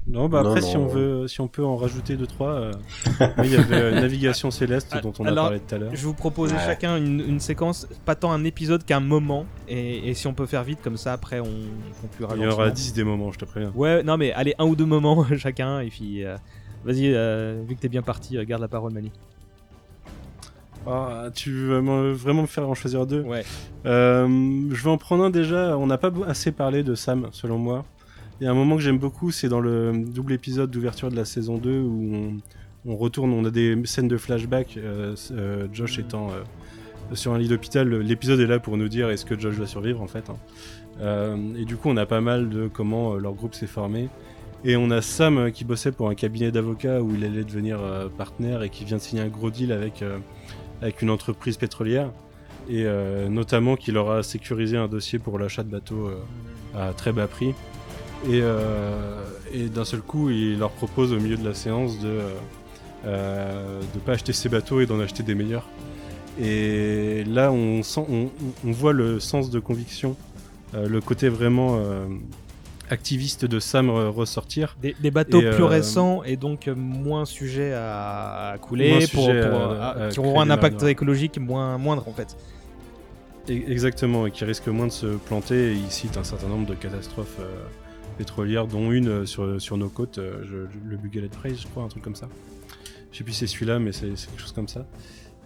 Non, 0.06 0.28
bah 0.28 0.40
après, 0.40 0.60
Non, 0.60 0.66
si 0.66 0.76
non. 0.76 0.82
on 0.85 0.86
veut, 0.86 1.28
si 1.28 1.40
on 1.40 1.48
peut 1.48 1.64
en 1.64 1.76
rajouter 1.76 2.16
deux 2.16 2.26
trois, 2.26 2.51
euh, 2.51 2.72
il 3.43 3.51
y 3.51 3.56
avait 3.56 3.74
euh, 3.76 4.01
Navigation 4.01 4.51
Céleste 4.51 4.94
dont 5.02 5.14
on 5.18 5.24
a 5.24 5.35
parlé 5.35 5.60
tout 5.60 5.74
à 5.74 5.78
l'heure. 5.78 5.90
Je 5.94 6.05
vous 6.05 6.12
proposais 6.12 6.55
Ouais. 6.56 6.60
chacun 6.66 6.98
une, 6.98 7.20
une 7.20 7.40
séquence, 7.40 7.89
pas 8.05 8.14
tant 8.14 8.31
un 8.31 8.44
épisode 8.44 8.85
qu'un 8.85 9.01
moment, 9.01 9.47
et, 9.66 10.10
et 10.10 10.12
si 10.14 10.26
on 10.26 10.35
peut 10.35 10.44
faire 10.44 10.62
vite, 10.62 10.81
comme 10.82 10.98
ça 10.98 11.14
après 11.14 11.40
on 11.40 11.48
conclura 12.02 12.35
Il 12.36 12.43
y 12.43 12.47
aura 12.47 12.64
lentement. 12.66 12.74
10 12.74 12.93
des 12.93 13.05
moments, 13.05 13.32
je 13.32 13.39
te 13.39 13.47
préviens. 13.47 13.72
Ouais, 13.74 14.02
non 14.02 14.18
mais 14.18 14.32
allez, 14.32 14.55
un 14.59 14.66
ou 14.66 14.76
deux 14.76 14.85
moments 14.85 15.24
chacun, 15.39 15.81
et 15.81 15.89
puis 15.89 16.22
euh, 16.22 16.36
vas-y, 16.85 17.14
euh, 17.14 17.62
vu 17.66 17.74
que 17.74 17.81
t'es 17.81 17.89
bien 17.89 18.02
parti, 18.02 18.36
euh, 18.36 18.44
garde 18.44 18.60
la 18.60 18.68
parole 18.68 18.93
Mani. 18.93 19.10
Ah, 20.86 21.28
tu 21.35 21.51
veux 21.51 21.81
me- 21.81 22.12
vraiment 22.12 22.43
me 22.43 22.47
faire 22.47 22.68
en 22.68 22.74
choisir 22.74 23.06
deux? 23.06 23.22
Ouais. 23.22 23.43
Euh, 23.86 24.26
je 24.70 24.85
vais 24.85 24.90
en 24.90 24.98
prendre 24.98 25.24
un 25.24 25.31
déjà. 25.31 25.78
On 25.78 25.86
n'a 25.86 25.97
pas 25.97 26.10
assez 26.26 26.52
parlé 26.52 26.82
de 26.82 26.94
Sam, 26.94 27.28
selon 27.32 27.56
moi. 27.56 27.86
Il 28.40 28.44
y 28.44 28.47
a 28.47 28.51
un 28.51 28.55
moment 28.55 28.77
que 28.77 28.82
j'aime 28.82 28.98
beaucoup, 28.98 29.31
c'est 29.31 29.48
dans 29.48 29.61
le 29.61 29.93
double 29.93 30.32
épisode 30.32 30.70
d'ouverture 30.70 31.11
de 31.11 31.16
la 31.16 31.24
saison 31.24 31.56
2 31.56 31.81
où 31.81 32.32
on, 32.85 32.97
retourne, 32.97 33.32
on 33.32 33.44
a 33.44 33.51
des 33.51 33.81
scènes 33.85 34.09
de 34.09 34.16
flashback, 34.16 34.77
euh, 34.77 35.15
euh, 35.31 35.69
Josh 35.73 35.98
étant 35.98 36.31
euh, 36.31 37.15
sur 37.15 37.32
un 37.32 37.39
lit 37.39 37.48
d'hôpital. 37.48 37.89
L'épisode 37.89 38.40
est 38.40 38.47
là 38.47 38.59
pour 38.59 38.77
nous 38.77 38.89
dire 38.89 39.09
est-ce 39.11 39.24
que 39.24 39.39
Josh 39.39 39.55
va 39.55 39.66
survivre 39.66 40.02
en 40.02 40.09
fait. 40.09 40.24
hein. 40.31 41.36
Et 41.56 41.65
du 41.65 41.77
coup, 41.77 41.89
on 41.90 41.97
a 41.97 42.06
pas 42.06 42.20
mal 42.20 42.48
de 42.48 42.69
comment 42.69 43.15
leur 43.15 43.35
groupe 43.35 43.55
s'est 43.55 43.66
formé. 43.66 44.09
Et 44.65 44.77
on 44.77 44.90
a 44.90 45.02
Sam 45.02 45.52
qui 45.52 45.65
bossait 45.65 45.93
pour 45.93 46.09
un 46.09 46.15
cabinet 46.15 46.51
d'avocats 46.51 47.02
où 47.02 47.15
il 47.15 47.24
allait 47.24 47.44
devenir 47.44 47.78
partenaire 48.16 48.62
et 48.62 48.70
qui 48.70 48.85
vient 48.85 48.97
de 48.97 49.02
signer 49.02 49.23
un 49.23 49.28
gros 49.28 49.51
deal 49.51 49.73
avec, 49.73 50.02
avec 50.81 51.02
une 51.02 51.11
entreprise 51.11 51.56
pétrolière. 51.56 52.11
Et 52.69 52.85
euh, 52.86 53.28
notamment 53.28 53.77
qu'il 53.77 53.98
aura 53.98 54.23
sécurisé 54.23 54.77
un 54.77 54.89
dossier 54.89 55.19
pour 55.19 55.39
l'achat 55.39 55.62
de 55.62 55.70
bateaux 55.70 56.11
à 56.74 56.93
très 56.93 57.12
bas 57.12 57.27
prix. 57.27 57.55
Et, 58.27 58.41
euh, 58.43 59.23
et 59.53 59.69
d'un 59.69 59.85
seul 59.85 60.01
coup, 60.01 60.31
il 60.31 60.59
leur 60.59 60.71
propose 60.71 61.13
au 61.13 61.19
milieu 61.21 61.37
de 61.37 61.47
la 61.47 61.55
séance 61.55 61.99
de 62.01 62.09
euh, 62.09 62.29
euh, 63.07 63.81
de 63.95 63.99
pas 64.01 64.13
acheter 64.13 64.33
ces 64.33 64.49
bateaux 64.49 64.81
et 64.81 64.87
d'en 64.87 64.99
acheter 65.01 65.23
des 65.23 65.35
meilleurs. 65.35 65.69
Et 66.41 67.23
là, 67.25 67.53
on, 67.53 67.83
sent, 67.83 68.05
on, 68.09 68.29
on 68.67 68.73
voit 68.73 68.93
le 68.95 69.21
sens 69.21 69.51
de 69.51 69.61
conviction, 69.61 70.17
euh, 70.75 70.89
le 70.89 71.01
côté 71.01 71.29
vraiment 71.29 71.77
euh, 71.79 72.07
activiste 72.91 73.45
de 73.45 73.61
Sam 73.61 73.89
re- 73.89 74.09
ressortir. 74.09 74.77
Des, 74.81 74.97
des 74.99 75.11
bateaux 75.11 75.41
Et, 75.43 75.51
plus 75.51 75.63
euh, 75.65 75.67
récents 75.67 76.23
et 76.25 76.37
donc 76.37 76.67
euh, 76.67 76.75
moins 76.75 77.25
sujets 77.27 77.73
à, 77.75 78.53
à 78.55 78.59
couler, 78.59 78.89
Moins 78.91 78.99
pour, 79.13 79.25
sujets 79.27 79.49
pour, 79.49 79.61
à- 79.61 79.85
à- 79.91 80.05
à 80.07 80.09
qui 80.09 80.19
auront 80.21 80.41
un 80.41 80.51
impact 80.51 80.83
écologique 80.85 81.39
moins, 81.39 81.77
moindre 81.79 82.09
en 82.09 82.13
fait. 82.13 82.37
E- 83.51 83.71
Exactement, 83.71 84.27
et 84.27 84.31
qui 84.31 84.45
risque 84.45 84.67
moins 84.69 84.87
de 84.87 84.93
se 84.93 85.07
planter. 85.07 85.73
Et 85.73 85.75
il 85.75 85.91
cite 85.91 86.17
un 86.17 86.25
certain 86.25 86.49
nombre 86.49 86.67
de 86.67 86.75
catastrophes 86.75 87.37
euh, 87.41 87.65
pétrolières, 88.15 88.66
dont 88.66 88.93
une 88.93 89.09
euh, 89.09 89.27
sur, 89.27 89.61
sur 89.61 89.77
nos 89.77 89.89
côtes, 89.89 90.19
euh, 90.19 90.66
le 90.89 90.97
Bugalet 90.97 91.28
Phrase, 91.28 91.61
je 91.61 91.66
crois, 91.66 91.82
un 91.82 91.89
truc 91.89 92.03
comme 92.03 92.16
ça. 92.16 92.28
Je 93.12 93.19
sais 93.19 93.24
plus 93.24 93.32
si 93.32 93.41
c'est 93.41 93.47
celui-là, 93.47 93.78
mais 93.78 93.93
c'est 93.93 94.09
quelque 94.09 94.41
chose 94.41 94.53
comme 94.53 94.69
ça. 94.69 94.86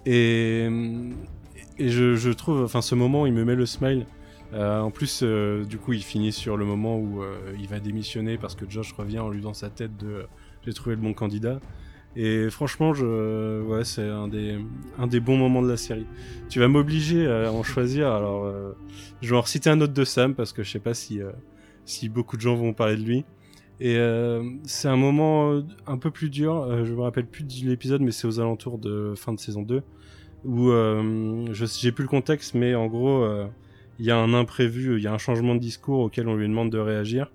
Et, 0.06 0.68
et 1.78 1.88
je, 1.90 2.16
je 2.16 2.30
trouve, 2.30 2.62
enfin, 2.62 2.80
ce 2.80 2.94
moment, 2.94 3.26
il 3.26 3.34
me 3.34 3.44
met 3.44 3.54
le 3.54 3.66
smile. 3.66 4.06
Euh, 4.54 4.80
en 4.80 4.90
plus, 4.90 5.20
euh, 5.22 5.64
du 5.64 5.76
coup, 5.76 5.92
il 5.92 6.02
finit 6.02 6.32
sur 6.32 6.56
le 6.56 6.64
moment 6.64 6.96
où 6.98 7.22
euh, 7.22 7.36
il 7.60 7.68
va 7.68 7.80
démissionner 7.80 8.38
parce 8.38 8.54
que 8.54 8.64
Josh 8.68 8.92
revient 8.94 9.18
en 9.18 9.28
lui 9.28 9.42
dans 9.42 9.52
sa 9.52 9.68
tête 9.68 9.96
de 9.98 10.06
euh, 10.06 10.22
j'ai 10.64 10.72
trouvé 10.72 10.96
le 10.96 11.02
bon 11.02 11.12
candidat. 11.12 11.60
Et 12.16 12.48
franchement, 12.48 12.94
je, 12.94 13.60
ouais, 13.62 13.84
c'est 13.84 14.08
un 14.08 14.28
des, 14.28 14.58
un 14.98 15.06
des 15.06 15.20
bons 15.20 15.36
moments 15.36 15.60
de 15.60 15.68
la 15.68 15.76
série. 15.76 16.06
Tu 16.48 16.58
vas 16.58 16.68
m'obliger 16.68 17.26
à 17.30 17.52
en 17.52 17.62
choisir. 17.62 18.10
Alors, 18.10 18.46
euh, 18.46 18.72
je 19.20 19.28
vais 19.28 19.36
en 19.36 19.42
reciter 19.42 19.68
un 19.68 19.80
autre 19.82 19.92
de 19.92 20.04
Sam 20.04 20.34
parce 20.34 20.54
que 20.54 20.62
je 20.62 20.70
sais 20.70 20.78
pas 20.78 20.94
si, 20.94 21.20
euh, 21.20 21.30
si 21.88 22.08
beaucoup 22.08 22.36
de 22.36 22.42
gens 22.42 22.54
vont 22.54 22.72
parler 22.72 22.96
de 22.96 23.02
lui. 23.02 23.24
Et 23.80 23.96
euh, 23.96 24.42
c'est 24.64 24.88
un 24.88 24.96
moment 24.96 25.52
euh, 25.52 25.62
un 25.86 25.98
peu 25.98 26.10
plus 26.10 26.30
dur. 26.30 26.54
euh, 26.62 26.84
je 26.84 26.92
me 26.92 27.00
rappelle 27.02 27.26
plus 27.26 27.44
de 27.44 27.68
l'épisode, 27.68 28.00
mais 28.00 28.10
c'est 28.10 28.26
aux 28.26 28.40
alentours 28.40 28.78
de 28.78 29.14
fin 29.16 29.32
de 29.32 29.38
saison 29.40 29.62
2 29.62 29.82
où 30.44 30.70
euh, 30.70 31.46
j'ai 31.52 31.92
plus 31.92 32.04
le 32.04 32.08
contexte, 32.08 32.54
mais 32.54 32.74
en 32.74 32.86
gros, 32.86 33.22
euh, 33.24 33.46
il 33.98 34.06
y 34.06 34.10
a 34.10 34.16
un 34.16 34.34
imprévu, 34.34 34.96
il 34.96 35.02
y 35.02 35.06
a 35.06 35.12
un 35.12 35.18
changement 35.18 35.54
de 35.54 35.60
discours 35.60 36.00
auquel 36.00 36.28
on 36.28 36.36
lui 36.36 36.46
demande 36.48 36.70
de 36.70 36.78
réagir. 36.78 37.32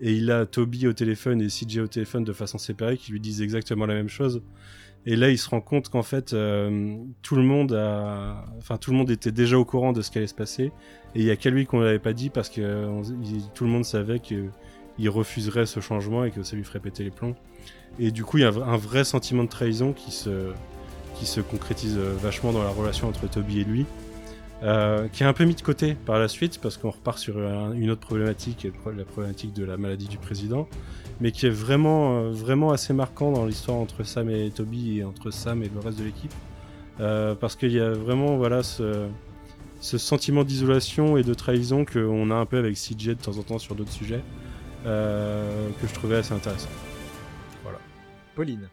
Et 0.00 0.12
il 0.12 0.30
a 0.30 0.46
Toby 0.46 0.86
au 0.86 0.92
téléphone 0.92 1.40
et 1.40 1.46
CJ 1.48 1.78
au 1.78 1.86
téléphone 1.86 2.24
de 2.24 2.32
façon 2.32 2.58
séparée 2.58 2.96
qui 2.96 3.12
lui 3.12 3.20
disent 3.20 3.42
exactement 3.42 3.86
la 3.86 3.94
même 3.94 4.08
chose. 4.08 4.42
Et 5.06 5.16
là, 5.16 5.28
il 5.30 5.36
se 5.38 5.50
rend 5.50 5.60
compte 5.60 5.90
qu'en 5.90 6.02
fait, 6.02 6.32
euh, 6.32 6.96
tout 7.22 7.36
le 7.36 7.42
monde 7.42 7.72
a, 7.74 8.44
enfin, 8.56 8.78
tout 8.78 8.90
le 8.90 8.96
monde 8.96 9.10
était 9.10 9.32
déjà 9.32 9.58
au 9.58 9.64
courant 9.66 9.92
de 9.92 10.00
ce 10.00 10.10
qui 10.10 10.18
allait 10.18 10.26
se 10.26 10.34
passer. 10.34 10.72
Et 11.14 11.20
il 11.20 11.24
y 11.24 11.30
a 11.30 11.36
qu'à 11.36 11.50
lui 11.50 11.66
qu'on 11.66 11.80
l'avait 11.80 11.98
pas 11.98 12.14
dit 12.14 12.30
parce 12.30 12.48
que 12.48 12.88
tout 13.54 13.64
le 13.64 13.70
monde 13.70 13.84
savait 13.84 14.18
que 14.18 14.46
il 14.98 15.08
refuserait 15.10 15.66
ce 15.66 15.80
changement 15.80 16.24
et 16.24 16.30
que 16.30 16.42
ça 16.42 16.56
lui 16.56 16.64
ferait 16.64 16.78
péter 16.80 17.04
les 17.04 17.10
plombs. 17.10 17.34
Et 17.98 18.10
du 18.12 18.24
coup, 18.24 18.38
il 18.38 18.42
y 18.42 18.44
a 18.44 18.48
un 18.48 18.76
vrai- 18.76 19.04
sentiment 19.04 19.44
de 19.44 19.48
trahison 19.48 19.92
qui 19.92 20.10
se, 20.10 20.52
qui 21.16 21.26
se 21.26 21.40
concrétise 21.40 21.96
euh, 21.98 22.14
vachement 22.16 22.52
dans 22.52 22.62
la 22.62 22.70
relation 22.70 23.08
entre 23.08 23.28
Toby 23.28 23.60
et 23.60 23.64
lui, 23.64 23.86
euh, 24.62 25.06
qui 25.08 25.22
est 25.22 25.26
un 25.26 25.32
peu 25.32 25.44
mis 25.44 25.54
de 25.54 25.60
côté 25.62 25.94
par 26.06 26.18
la 26.18 26.28
suite 26.28 26.60
parce 26.62 26.76
qu'on 26.78 26.90
repart 26.90 27.18
sur 27.18 27.38
un- 27.38 27.72
une 27.74 27.90
autre 27.90 28.00
problématique, 28.00 28.66
la 28.96 29.04
problématique 29.04 29.52
de 29.52 29.64
la 29.64 29.76
maladie 29.76 30.06
du 30.08 30.16
président, 30.18 30.66
mais 31.20 31.32
qui 31.32 31.46
est 31.46 31.50
vraiment, 31.50 32.18
euh, 32.18 32.30
vraiment 32.30 32.72
assez 32.72 32.92
marquant 32.92 33.32
dans 33.32 33.46
l'histoire 33.46 33.78
entre 33.78 34.04
Sam 34.04 34.30
et 34.30 34.50
Toby 34.50 34.98
et 34.98 35.04
entre 35.04 35.30
Sam 35.30 35.62
et 35.62 35.70
le 35.72 35.80
reste 35.80 35.98
de 35.98 36.04
l'équipe, 36.04 36.34
Euh, 37.00 37.34
parce 37.34 37.56
qu'il 37.56 37.72
y 37.72 37.80
a 37.80 37.90
vraiment 37.90 38.36
voilà 38.36 38.62
ce, 38.62 39.08
sentiment 39.80 40.44
d'isolation 40.44 41.16
et 41.16 41.24
de 41.24 41.34
trahison 41.34 41.84
qu'on 41.84 42.30
a 42.30 42.34
un 42.36 42.46
peu 42.46 42.56
avec 42.56 42.76
CJ 42.76 43.08
de 43.08 43.14
temps 43.14 43.36
en 43.36 43.42
temps 43.42 43.58
sur 43.58 43.74
d'autres 43.74 43.90
sujets, 43.90 44.22
euh, 44.86 45.70
que 45.80 45.88
je 45.88 45.94
trouvais 45.94 46.16
assez 46.16 46.32
intéressant. 46.32 46.70
Voilà. 47.64 47.78
Pauline. 48.36 48.68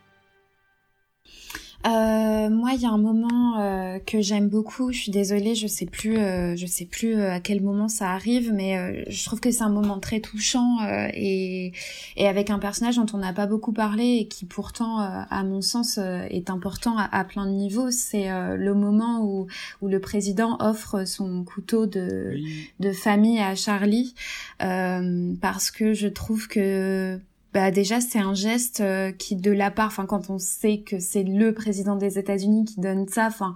Euh, 1.85 2.49
moi, 2.49 2.71
il 2.75 2.81
y 2.81 2.85
a 2.85 2.91
un 2.91 2.97
moment 2.97 3.59
euh, 3.59 3.97
que 3.99 4.21
j'aime 4.21 4.49
beaucoup. 4.49 4.91
Je 4.91 4.99
suis 4.99 5.11
désolée, 5.11 5.55
je 5.55 5.65
sais 5.67 5.85
plus, 5.87 6.17
euh, 6.17 6.55
je 6.55 6.65
sais 6.67 6.85
plus 6.85 7.15
euh, 7.15 7.31
à 7.31 7.39
quel 7.39 7.61
moment 7.61 7.87
ça 7.87 8.11
arrive, 8.11 8.53
mais 8.53 8.77
euh, 8.77 9.03
je 9.07 9.25
trouve 9.25 9.39
que 9.39 9.49
c'est 9.51 9.63
un 9.63 9.69
moment 9.69 9.99
très 9.99 10.19
touchant 10.19 10.77
euh, 10.83 11.07
et 11.13 11.71
et 12.17 12.27
avec 12.27 12.49
un 12.51 12.59
personnage 12.59 12.97
dont 12.97 13.07
on 13.13 13.17
n'a 13.17 13.33
pas 13.33 13.47
beaucoup 13.47 13.73
parlé 13.73 14.17
et 14.21 14.27
qui 14.27 14.45
pourtant, 14.45 15.01
euh, 15.01 15.21
à 15.29 15.43
mon 15.43 15.61
sens, 15.61 15.97
euh, 15.97 16.21
est 16.29 16.49
important 16.51 16.97
à, 16.97 17.03
à 17.05 17.23
plein 17.23 17.45
de 17.47 17.51
niveaux. 17.51 17.89
C'est 17.89 18.29
euh, 18.31 18.57
le 18.57 18.73
moment 18.75 19.23
où 19.23 19.47
où 19.81 19.87
le 19.87 19.99
président 19.99 20.57
offre 20.59 21.05
son 21.07 21.43
couteau 21.43 21.87
de 21.87 22.35
de 22.79 22.91
famille 22.91 23.39
à 23.39 23.55
Charlie 23.55 24.13
euh, 24.61 25.33
parce 25.41 25.71
que 25.71 25.93
je 25.93 26.07
trouve 26.07 26.47
que 26.47 27.19
bah 27.53 27.71
déjà 27.71 27.99
c'est 28.01 28.19
un 28.19 28.33
geste 28.33 28.81
euh, 28.81 29.11
qui 29.11 29.35
de 29.35 29.51
la 29.51 29.71
part 29.71 29.87
enfin 29.87 30.05
quand 30.05 30.29
on 30.29 30.37
sait 30.37 30.79
que 30.79 30.99
c'est 30.99 31.23
le 31.23 31.53
président 31.53 31.95
des 31.95 32.17
États-Unis 32.17 32.65
qui 32.65 32.79
donne 32.79 33.07
ça 33.07 33.27
enfin 33.27 33.55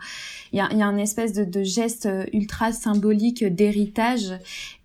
il 0.55 0.59
y 0.59 0.61
a, 0.61 0.73
y 0.73 0.81
a 0.81 0.87
un 0.87 0.97
espèce 0.97 1.33
de, 1.33 1.43
de 1.43 1.63
geste 1.63 2.05
euh, 2.05 2.23
ultra 2.31 2.71
symbolique 2.71 3.43
d'héritage. 3.43 4.31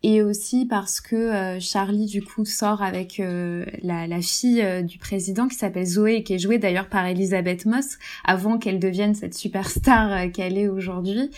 Et 0.02 0.22
aussi 0.22 0.64
parce 0.64 1.00
que 1.00 1.14
euh, 1.14 1.60
Charlie 1.60 2.06
du 2.06 2.22
coup 2.22 2.44
sort 2.46 2.82
avec 2.82 3.20
euh, 3.20 3.66
la, 3.82 4.06
la 4.06 4.20
fille 4.22 4.64
du 4.82 4.98
président 4.98 5.46
qui 5.46 5.54
s'appelle 5.54 5.86
Zoé 5.86 6.14
et 6.16 6.22
qui 6.24 6.32
est 6.34 6.38
jouée 6.38 6.58
d'ailleurs 6.58 6.88
par 6.88 7.06
Elisabeth 7.06 7.66
Moss 7.66 7.98
avant 8.24 8.58
qu'elle 8.58 8.80
devienne 8.80 9.14
cette 9.14 9.34
superstar 9.34 10.32
qu'elle 10.32 10.56
est 10.56 10.68
aujourd'hui. 10.68 11.30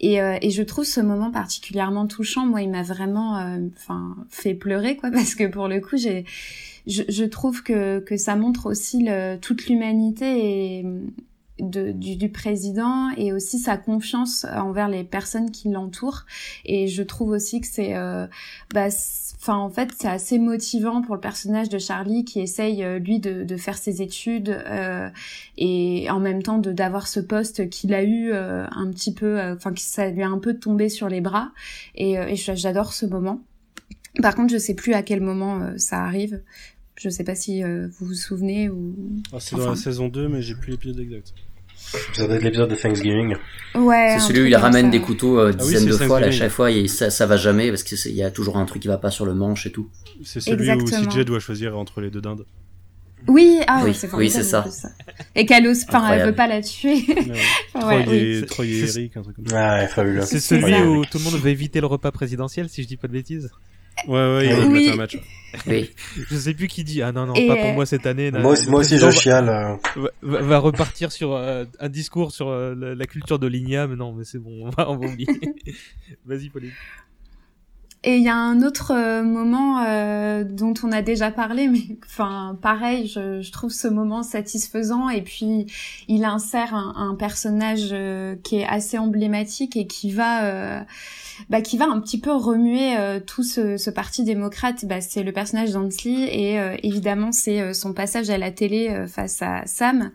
Et, 0.00 0.16
et 0.18 0.50
je 0.50 0.62
trouve 0.62 0.84
ce 0.84 1.00
moment 1.00 1.30
particulièrement 1.30 2.06
touchant. 2.06 2.44
Moi 2.44 2.60
il 2.60 2.70
m'a 2.70 2.82
vraiment 2.82 3.36
enfin 3.74 4.14
fait 4.28 4.54
pleurer 4.54 4.96
quoi 4.96 5.10
parce 5.12 5.34
que 5.34 5.46
pour 5.46 5.66
le 5.66 5.80
coup 5.80 5.96
j'ai 5.96 6.26
je, 6.86 7.02
je 7.08 7.24
trouve 7.24 7.62
que, 7.62 8.00
que 8.00 8.16
ça 8.16 8.36
montre 8.36 8.66
aussi 8.66 9.02
le, 9.02 9.36
toute 9.36 9.66
l'humanité 9.66 10.84
de, 11.60 11.92
du, 11.92 12.16
du 12.16 12.28
président 12.28 13.10
et 13.16 13.32
aussi 13.32 13.58
sa 13.58 13.76
confiance 13.76 14.46
envers 14.56 14.88
les 14.88 15.04
personnes 15.04 15.50
qui 15.50 15.68
l'entourent. 15.68 16.24
Et 16.64 16.88
je 16.88 17.02
trouve 17.02 17.30
aussi 17.30 17.60
que 17.60 17.66
c'est 17.66 17.96
euh, 17.96 18.26
bah 18.74 18.86
enfin 19.36 19.56
en 19.56 19.70
fait 19.70 19.90
c'est 19.96 20.08
assez 20.08 20.38
motivant 20.38 21.02
pour 21.02 21.14
le 21.14 21.20
personnage 21.20 21.68
de 21.68 21.78
Charlie 21.78 22.24
qui 22.24 22.40
essaye 22.40 22.82
euh, 22.82 22.98
lui 22.98 23.20
de, 23.20 23.44
de 23.44 23.56
faire 23.56 23.76
ses 23.76 24.02
études 24.02 24.50
euh, 24.50 25.08
et 25.56 26.08
en 26.10 26.20
même 26.20 26.42
temps 26.42 26.58
de 26.58 26.72
d'avoir 26.72 27.06
ce 27.08 27.20
poste 27.20 27.68
qu'il 27.68 27.94
a 27.94 28.02
eu 28.02 28.32
euh, 28.32 28.66
un 28.70 28.90
petit 28.90 29.14
peu 29.14 29.40
enfin 29.52 29.72
que 29.72 29.80
ça 29.80 30.08
lui 30.10 30.22
a 30.22 30.28
un 30.28 30.38
peu 30.38 30.54
tombé 30.54 30.88
sur 30.88 31.08
les 31.08 31.20
bras. 31.20 31.52
Et, 31.94 32.18
euh, 32.18 32.26
et 32.26 32.36
j'adore 32.36 32.92
ce 32.92 33.06
moment 33.06 33.40
par 34.22 34.34
contre, 34.34 34.52
je 34.52 34.58
sais 34.58 34.74
plus 34.74 34.94
à 34.94 35.02
quel 35.02 35.20
moment 35.20 35.60
euh, 35.60 35.72
ça 35.76 36.02
arrive. 36.02 36.40
Je 36.96 37.08
sais 37.08 37.24
pas 37.24 37.34
si 37.34 37.62
euh, 37.62 37.88
vous 37.98 38.06
vous 38.06 38.14
souvenez 38.14 38.68
ou. 38.68 38.94
Ah, 39.32 39.36
c'est 39.40 39.56
dans 39.56 39.70
la 39.70 39.76
saison 39.76 40.08
2, 40.08 40.28
mais 40.28 40.42
j'ai 40.42 40.54
plus 40.54 40.72
l'épisode 40.72 41.00
exact. 41.00 41.32
Ça 42.12 42.26
doit 42.26 42.36
être 42.36 42.42
l'épisode 42.42 42.70
de 42.70 42.74
Thanksgiving. 42.74 43.36
Ouais. 43.74 44.16
C'est 44.18 44.26
celui 44.26 44.42
où 44.42 44.46
il 44.46 44.56
ramène 44.56 44.90
des 44.90 45.00
couteaux 45.00 45.38
euh, 45.38 45.52
Ah 45.52 45.62
oui, 45.62 45.72
dizaines 45.72 45.88
de 45.88 45.92
fois, 45.92 46.20
là, 46.20 46.26
à 46.26 46.30
chaque 46.30 46.50
fois, 46.50 46.70
et 46.70 46.86
ça, 46.88 47.08
ça 47.08 47.26
va 47.26 47.36
jamais 47.36 47.70
parce 47.70 47.82
qu'il 47.82 48.12
y 48.14 48.22
a 48.22 48.30
toujours 48.30 48.58
un 48.58 48.66
truc 48.66 48.82
qui 48.82 48.88
va 48.88 48.98
pas 48.98 49.10
sur 49.10 49.24
le 49.24 49.34
manche 49.34 49.66
et 49.66 49.72
tout. 49.72 49.88
C'est 50.22 50.40
celui 50.40 50.68
Exactement. 50.68 51.10
où 51.10 51.10
CJ 51.10 51.24
doit 51.24 51.40
choisir 51.40 51.78
entre 51.78 52.00
les 52.00 52.10
deux 52.10 52.20
dindes. 52.20 52.44
Oui, 53.28 53.60
ah 53.66 53.80
Oui, 53.82 53.88
ouais, 53.88 53.94
c'est 53.94 54.14
oui, 54.14 54.30
ça. 54.30 54.62
plus, 54.62 54.86
Et 55.34 55.46
qu'elle 55.46 55.66
ose, 55.66 55.84
enfin, 55.88 56.12
elle 56.12 56.26
veut 56.26 56.34
pas 56.34 56.46
la 56.46 56.62
tuer. 56.62 57.04
Troy 57.74 57.96
ouais, 57.96 58.04
oui. 58.08 58.66
et, 58.66 58.82
Eric, 58.82 59.16
un 59.16 59.22
truc 59.22 59.36
comme 59.36 59.46
ça. 59.46 59.78
Ouais, 59.78 59.86
fabuleux. 59.88 60.22
C'est 60.22 60.40
celui 60.40 60.72
ça. 60.72 60.86
où 60.86 61.04
tout 61.04 61.18
le 61.18 61.24
monde 61.24 61.34
veut 61.34 61.50
éviter 61.50 61.80
le 61.80 61.86
repas 61.86 62.10
présidentiel, 62.12 62.68
si 62.68 62.82
je 62.82 62.88
dis 62.88 62.96
pas 62.96 63.08
de 63.08 63.12
bêtises. 63.12 63.50
Ouais, 64.06 64.12
ouais, 64.36 64.46
il 64.46 64.68
Oui. 64.72 64.86
va 64.86 64.92
un 64.92 64.96
match. 64.96 65.18
Oui. 65.66 65.90
Je 66.30 66.36
sais 66.36 66.54
plus 66.54 66.68
qui 66.68 66.84
dit 66.84 67.02
ah 67.02 67.10
non 67.10 67.26
non 67.26 67.34
Et, 67.34 67.48
pas 67.48 67.56
pour 67.56 67.64
euh, 67.66 67.72
moi 67.74 67.84
cette 67.86 68.06
année. 68.06 68.30
Moi 68.30 68.54
moi 68.68 68.80
aussi 68.80 68.98
je 68.98 69.10
chiale. 69.10 69.48
euh. 69.48 69.74
va, 70.00 70.10
va- 70.22 70.40
va 70.42 70.58
repartir 70.58 71.10
sur 71.10 71.32
euh, 71.34 71.64
un 71.80 71.88
discours 71.88 72.30
sur 72.30 72.48
euh, 72.48 72.74
la, 72.78 72.94
la 72.94 73.06
culture 73.06 73.38
de 73.40 73.48
l'igname. 73.48 73.94
Non 73.94 74.12
mais 74.12 74.22
c'est 74.24 74.38
bon, 74.38 74.66
on 74.66 74.70
va, 74.70 74.88
on 74.88 74.96
va 74.96 75.06
oublier. 75.08 75.26
Vas-y 76.24 76.50
Pauline. 76.50 76.70
Et 78.02 78.16
il 78.16 78.22
y 78.22 78.30
a 78.30 78.34
un 78.34 78.62
autre 78.62 78.92
euh, 78.94 79.22
moment 79.22 79.84
euh, 79.84 80.42
dont 80.42 80.72
on 80.82 80.90
a 80.90 81.02
déjà 81.02 81.30
parlé, 81.30 81.68
mais 81.68 81.98
enfin 82.06 82.58
pareil, 82.62 83.06
je, 83.06 83.42
je 83.42 83.52
trouve 83.52 83.70
ce 83.70 83.88
moment 83.88 84.22
satisfaisant. 84.22 85.10
Et 85.10 85.20
puis 85.20 85.66
il 86.08 86.24
insère 86.24 86.74
un, 86.74 86.94
un 86.96 87.14
personnage 87.14 87.90
euh, 87.92 88.36
qui 88.42 88.56
est 88.56 88.66
assez 88.66 88.96
emblématique 88.96 89.76
et 89.76 89.86
qui 89.86 90.12
va, 90.12 90.44
euh, 90.44 90.80
bah, 91.50 91.60
qui 91.60 91.76
va 91.76 91.90
un 91.90 92.00
petit 92.00 92.18
peu 92.18 92.32
remuer 92.32 92.96
euh, 92.96 93.20
tout 93.20 93.42
ce, 93.42 93.76
ce 93.76 93.90
parti 93.90 94.24
démocrate. 94.24 94.86
Bah, 94.86 95.02
c'est 95.02 95.22
le 95.22 95.32
personnage 95.32 95.72
d'Ansley 95.72 96.22
et 96.34 96.58
évidemment 96.82 97.32
c'est 97.32 97.74
son 97.74 97.92
passage 97.92 98.30
à 98.30 98.38
la 98.38 98.50
télé 98.50 99.04
face 99.08 99.42
à 99.42 99.62
Sam, 99.66 100.10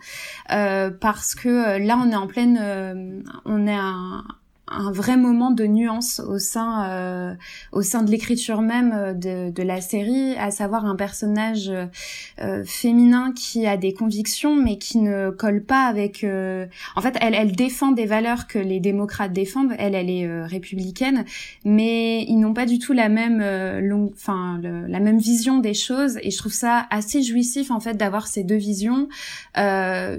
parce 0.48 1.36
que 1.36 1.78
là 1.78 2.00
on 2.04 2.12
est 2.12 2.16
en 2.16 2.26
pleine, 2.28 3.24
on 3.46 3.68
est 3.68 3.76
un 3.76 4.24
un 4.68 4.92
vrai 4.92 5.16
moment 5.16 5.52
de 5.52 5.66
nuance 5.66 6.20
au 6.20 6.40
sein 6.40 6.90
euh, 6.90 7.34
au 7.72 7.84
sein 7.84 8.02
de 8.02 8.10
l'écriture 8.10 8.62
même 8.62 8.92
euh, 8.94 9.14
de, 9.14 9.52
de 9.52 9.64
la 9.64 9.80
série, 9.80 10.36
à 10.38 10.50
savoir 10.50 10.86
un 10.86 10.96
personnage 10.96 11.70
euh, 11.70 11.86
euh, 12.42 12.64
féminin 12.66 13.32
qui 13.32 13.68
a 13.68 13.78
des 13.78 13.94
convictions 13.94 14.56
mais 14.56 14.78
qui 14.78 14.98
ne 14.98 15.30
colle 15.30 15.64
pas 15.64 15.86
avec. 15.86 16.24
euh, 16.24 16.66
En 16.96 17.02
fait, 17.02 17.16
elle, 17.22 17.36
elle 17.36 17.52
défend 17.56 17.92
des 17.92 18.08
valeurs 18.08 18.48
que 18.48 18.58
les 18.58 18.80
démocrates 18.80 19.34
défendent. 19.34 19.74
Elle, 19.78 19.94
elle 19.94 20.10
est 20.10 20.26
euh, 20.26 20.46
républicaine, 20.46 21.26
mais 21.64 22.24
ils 22.24 22.38
n'ont 22.38 22.54
pas 22.54 22.66
du 22.66 22.80
tout 22.80 22.94
la 22.94 23.10
même 23.10 23.44
long... 23.82 24.12
enfin 24.14 24.60
la 24.62 25.00
même 25.00 25.20
vision 25.20 25.60
des 25.60 25.74
choses. 25.76 26.18
Et 26.24 26.32
je 26.32 26.38
trouve 26.38 26.54
ça 26.54 26.88
assez 26.90 27.22
jouissif 27.22 27.70
en 27.70 27.80
fait 27.80 27.96
d'avoir 27.96 28.28
ces 28.28 28.44
deux 28.44 28.56
visions. 28.56 29.10
À- 29.54 30.16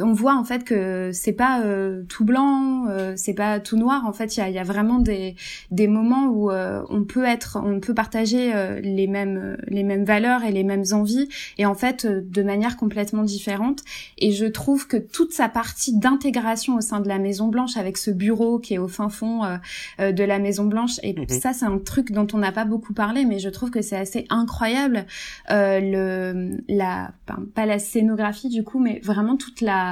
on 0.00 0.12
voit 0.12 0.36
en 0.36 0.44
fait 0.44 0.64
que 0.64 1.10
c'est 1.12 1.32
pas 1.32 1.62
euh, 1.62 2.02
tout 2.08 2.24
blanc, 2.24 2.86
euh, 2.88 3.12
c'est 3.16 3.34
pas 3.34 3.60
tout 3.60 3.76
noir. 3.76 4.04
En 4.06 4.12
fait, 4.12 4.36
il 4.36 4.40
y 4.40 4.42
a, 4.42 4.50
y 4.50 4.58
a 4.58 4.64
vraiment 4.64 4.98
des, 4.98 5.36
des 5.70 5.88
moments 5.88 6.26
où 6.28 6.50
euh, 6.50 6.82
on 6.90 7.04
peut 7.04 7.24
être, 7.24 7.58
on 7.62 7.80
peut 7.80 7.94
partager 7.94 8.54
euh, 8.54 8.80
les 8.80 9.06
mêmes 9.06 9.56
les 9.68 9.82
mêmes 9.82 10.04
valeurs 10.04 10.44
et 10.44 10.52
les 10.52 10.64
mêmes 10.64 10.84
envies, 10.92 11.28
et 11.58 11.66
en 11.66 11.74
fait 11.74 12.04
euh, 12.04 12.20
de 12.24 12.42
manière 12.42 12.76
complètement 12.76 13.22
différente. 13.24 13.80
Et 14.18 14.32
je 14.32 14.46
trouve 14.46 14.86
que 14.86 14.96
toute 14.96 15.32
sa 15.32 15.48
partie 15.48 15.96
d'intégration 15.98 16.76
au 16.76 16.80
sein 16.80 17.00
de 17.00 17.08
la 17.08 17.18
Maison 17.18 17.48
Blanche, 17.48 17.76
avec 17.76 17.96
ce 17.98 18.10
bureau 18.10 18.58
qui 18.58 18.74
est 18.74 18.78
au 18.78 18.88
fin 18.88 19.08
fond 19.08 19.44
euh, 19.44 19.56
euh, 20.00 20.12
de 20.12 20.24
la 20.24 20.38
Maison 20.38 20.64
Blanche, 20.64 20.98
et 21.02 21.14
Mhm. 21.18 21.28
ça 21.28 21.52
c'est 21.52 21.66
un 21.66 21.78
truc 21.78 22.12
dont 22.12 22.26
on 22.32 22.38
n'a 22.38 22.52
pas 22.52 22.64
beaucoup 22.64 22.94
parlé, 22.94 23.24
mais 23.24 23.38
je 23.38 23.48
trouve 23.48 23.70
que 23.70 23.82
c'est 23.82 23.96
assez 23.96 24.26
incroyable 24.30 25.04
euh, 25.50 25.80
le 25.80 26.58
la 26.68 27.10
pas 27.54 27.66
la 27.66 27.78
scénographie 27.78 28.48
du 28.48 28.62
coup, 28.64 28.78
mais 28.78 29.00
vraiment 29.02 29.36
toute 29.36 29.60
la 29.60 29.87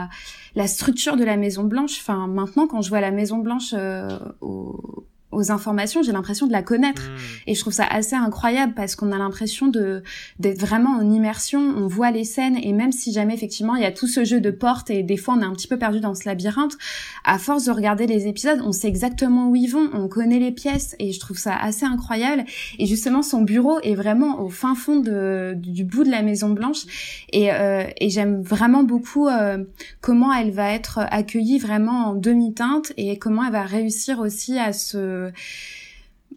la 0.55 0.67
structure 0.67 1.17
de 1.17 1.25
la 1.25 1.37
Maison 1.37 1.65
Blanche. 1.65 1.99
Enfin, 2.01 2.27
maintenant, 2.27 2.67
quand 2.67 2.83
je 2.83 2.89
vois 2.89 3.01
la 3.01 3.11
Maison 3.11 3.39
Blanche 3.39 3.75
euh, 3.75 4.19
au, 4.41 5.07
aux 5.33 5.51
informations, 5.51 6.03
j'ai 6.03 6.13
l'impression 6.13 6.47
de 6.47 6.53
la 6.53 6.63
connaître. 6.63 7.03
Hmm. 7.03 7.49
Et 7.49 7.55
je 7.55 7.61
trouve 7.61 7.73
ça 7.73 7.85
assez 7.85 8.15
incroyable 8.15 8.75
parce 8.75 8.95
qu'on 8.95 9.13
a 9.13 9.19
l'impression 9.19 9.67
de 9.67 10.03
d'être 10.39 10.61
vraiment 10.61 10.91
en 10.91 11.11
immersion, 11.11 11.61
on 11.61 11.87
voit 11.87 12.11
les 12.11 12.25
scènes 12.25 12.57
et 12.63 12.73
même 12.73 12.93
si 12.93 13.13
jamais 13.13 13.35
effectivement 13.35 13.75
il 13.75 13.83
y 13.83 13.87
a 13.87 13.93
tout 13.93 14.07
ce 14.07 14.25
jeu 14.25 14.41
de 14.41 14.51
portes 14.51 14.91
et 14.91 15.03
des 15.03 15.17
fois 15.17 15.35
on 15.35 15.41
est 15.41 15.45
un 15.45 15.53
petit 15.53 15.69
peu 15.69 15.79
perdu 15.79 16.01
dans 16.01 16.15
ce 16.15 16.29
labyrinthe, 16.29 16.77
à 17.25 17.39
force 17.39 17.65
de 17.65 17.73
regarder 17.73 18.07
les 18.07 18.27
épisodes, 18.27 18.61
on 18.65 18.73
sait 18.73 18.89
exactement 18.89 19.49
où 19.49 19.57
ils 19.57 19.69
vont, 19.69 19.91
on 19.93 20.09
connaît 20.09 20.39
les 20.39 20.53
pièces 20.53 20.95
et 20.99 21.13
je 21.13 21.21
trouve 21.21 21.39
ça 21.39 21.57
assez 21.57 21.85
incroyable. 21.85 22.45
Et 22.79 22.87
justement 22.87 23.23
son 23.23 23.43
bureau 23.43 23.81
est 23.81 23.95
vraiment 23.95 24.41
au 24.41 24.49
fin 24.49 24.75
fond 24.75 25.01
de, 25.01 25.55
du 25.57 25.85
bout 25.85 26.05
de 26.05 26.11
la 26.11 26.23
Maison 26.23 26.51
Blanche 26.51 27.25
et, 27.33 27.53
euh, 27.53 27.85
et 28.01 28.11
j'aime 28.11 28.43
vraiment 28.43 28.85
beaucoup 28.85 29.29
euh, 29.29 29.65
comment 30.01 30.33
elle 30.33 30.51
va 30.51 30.73
être 30.73 31.01
accueillie 31.11 31.59
vraiment 31.59 32.07
en 32.09 32.15
demi-teinte 32.15 32.93
et 32.97 33.19
comment 33.19 33.45
elle 33.45 33.53
va 33.53 33.63
réussir 33.63 34.21
aussi 34.21 34.59
à 34.59 34.73
se 34.73 35.16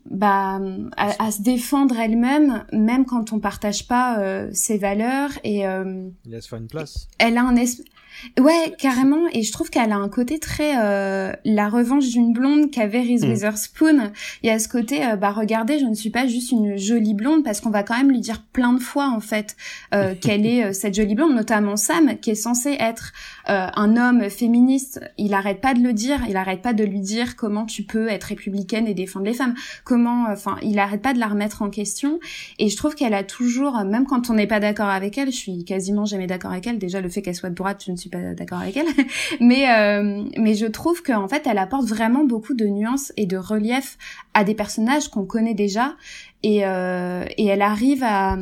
bah, 0.09 0.59
à, 0.97 1.25
à 1.25 1.31
se 1.31 1.41
défendre 1.41 1.97
elle-même, 1.99 2.63
même 2.71 3.05
quand 3.05 3.31
on 3.33 3.39
partage 3.39 3.87
pas 3.87 4.19
euh, 4.19 4.49
ses 4.53 4.77
valeurs 4.77 5.31
et 5.43 5.67
euh, 5.67 6.09
Il 6.25 6.31
laisse 6.31 6.47
faire 6.47 6.59
une 6.59 6.67
place. 6.67 7.07
elle 7.19 7.37
a 7.37 7.43
un 7.43 7.55
es- 7.55 7.83
ouais 8.41 8.73
carrément 8.79 9.27
et 9.33 9.43
je 9.43 9.51
trouve 9.51 9.69
qu'elle 9.69 9.91
a 9.91 9.95
un 9.97 10.09
côté 10.09 10.39
très 10.39 10.73
euh, 10.77 11.31
la 11.45 11.69
revanche 11.69 12.07
d'une 12.09 12.33
blonde 12.33 12.69
qu'avait 12.71 13.01
Reese 13.01 13.23
Mm. 13.23 13.29
Witherspoon 13.31 14.11
il 14.43 14.47
y 14.47 14.49
a 14.49 14.57
ce 14.59 14.67
côté 14.67 15.05
euh, 15.05 15.15
bah 15.15 15.31
regardez 15.31 15.79
je 15.79 15.85
ne 15.85 15.93
suis 15.93 16.09
pas 16.09 16.27
juste 16.27 16.51
une 16.51 16.75
jolie 16.75 17.13
blonde 17.13 17.43
parce 17.45 17.61
qu'on 17.61 17.69
va 17.69 17.83
quand 17.83 17.95
même 17.95 18.09
lui 18.09 18.19
dire 18.19 18.43
plein 18.51 18.73
de 18.73 18.79
fois 18.81 19.09
en 19.09 19.19
fait 19.21 19.55
qu'elle 20.21 20.45
est 20.45 20.73
cette 20.73 20.95
jolie 20.95 21.15
blonde 21.15 21.35
notamment 21.35 21.77
Sam 21.77 22.17
qui 22.19 22.31
est 22.31 22.35
censé 22.35 22.75
être 22.79 23.13
euh, 23.49 23.67
un 23.75 23.97
homme 23.97 24.29
féministe 24.29 25.01
il 25.17 25.33
arrête 25.33 25.61
pas 25.61 25.73
de 25.73 25.79
le 25.79 25.93
dire 25.93 26.19
il 26.29 26.37
arrête 26.37 26.61
pas 26.61 26.73
de 26.73 26.83
lui 26.83 26.99
dire 26.99 27.35
comment 27.35 27.65
tu 27.65 27.83
peux 27.83 28.07
être 28.07 28.25
républicaine 28.25 28.87
et 28.87 28.93
défendre 28.93 29.25
les 29.25 29.33
femmes. 29.33 29.55
Comment 29.83 30.25
enfin 30.29 30.57
il 30.61 30.79
arrête 30.79 31.01
pas 31.01 31.13
de 31.13 31.19
la 31.19 31.27
remettre 31.27 31.61
en 31.61 31.69
question. 31.69 32.19
Et 32.59 32.69
je 32.69 32.77
trouve 32.77 32.95
qu'elle 32.95 33.13
a 33.13 33.23
toujours 33.23 33.77
euh, 33.77 33.83
même 33.83 34.05
quand 34.05 34.29
on 34.29 34.33
n'est 34.33 34.47
pas 34.47 34.59
d'accord 34.59 34.89
avec 34.89 35.17
elle 35.17 35.31
je 35.31 35.37
suis 35.37 35.65
quasiment 35.65 36.05
jamais 36.05 36.27
d'accord 36.27 36.51
avec 36.51 36.67
elle. 36.67 36.77
Déjà 36.77 37.01
le 37.01 37.09
fait 37.09 37.21
qu'elle 37.21 37.35
soit 37.35 37.49
de 37.49 37.55
droite 37.55 37.83
je 37.85 37.91
ne 37.91 37.97
suis 37.97 38.09
pas 38.09 38.33
d'accord 38.33 38.59
avec 38.59 38.77
elle. 38.77 38.87
Mais 39.39 39.69
euh, 39.69 40.23
mais 40.37 40.53
je 40.53 40.65
trouve 40.65 41.01
qu'en 41.03 41.27
fait 41.27 41.45
elle 41.45 41.57
apporte 41.57 41.85
vraiment 41.85 42.23
beaucoup 42.23 42.53
de 42.53 42.65
nuances 42.65 43.11
et 43.17 43.25
de 43.25 43.37
relief 43.37 43.97
à 44.33 44.43
des 44.43 44.55
personnages 44.55 45.09
qu'on 45.09 45.25
connaît 45.25 45.53
déjà. 45.53 45.95
Et 46.43 46.65
euh, 46.65 47.25
et 47.37 47.47
elle 47.47 47.61
arrive 47.61 48.03
à 48.03 48.37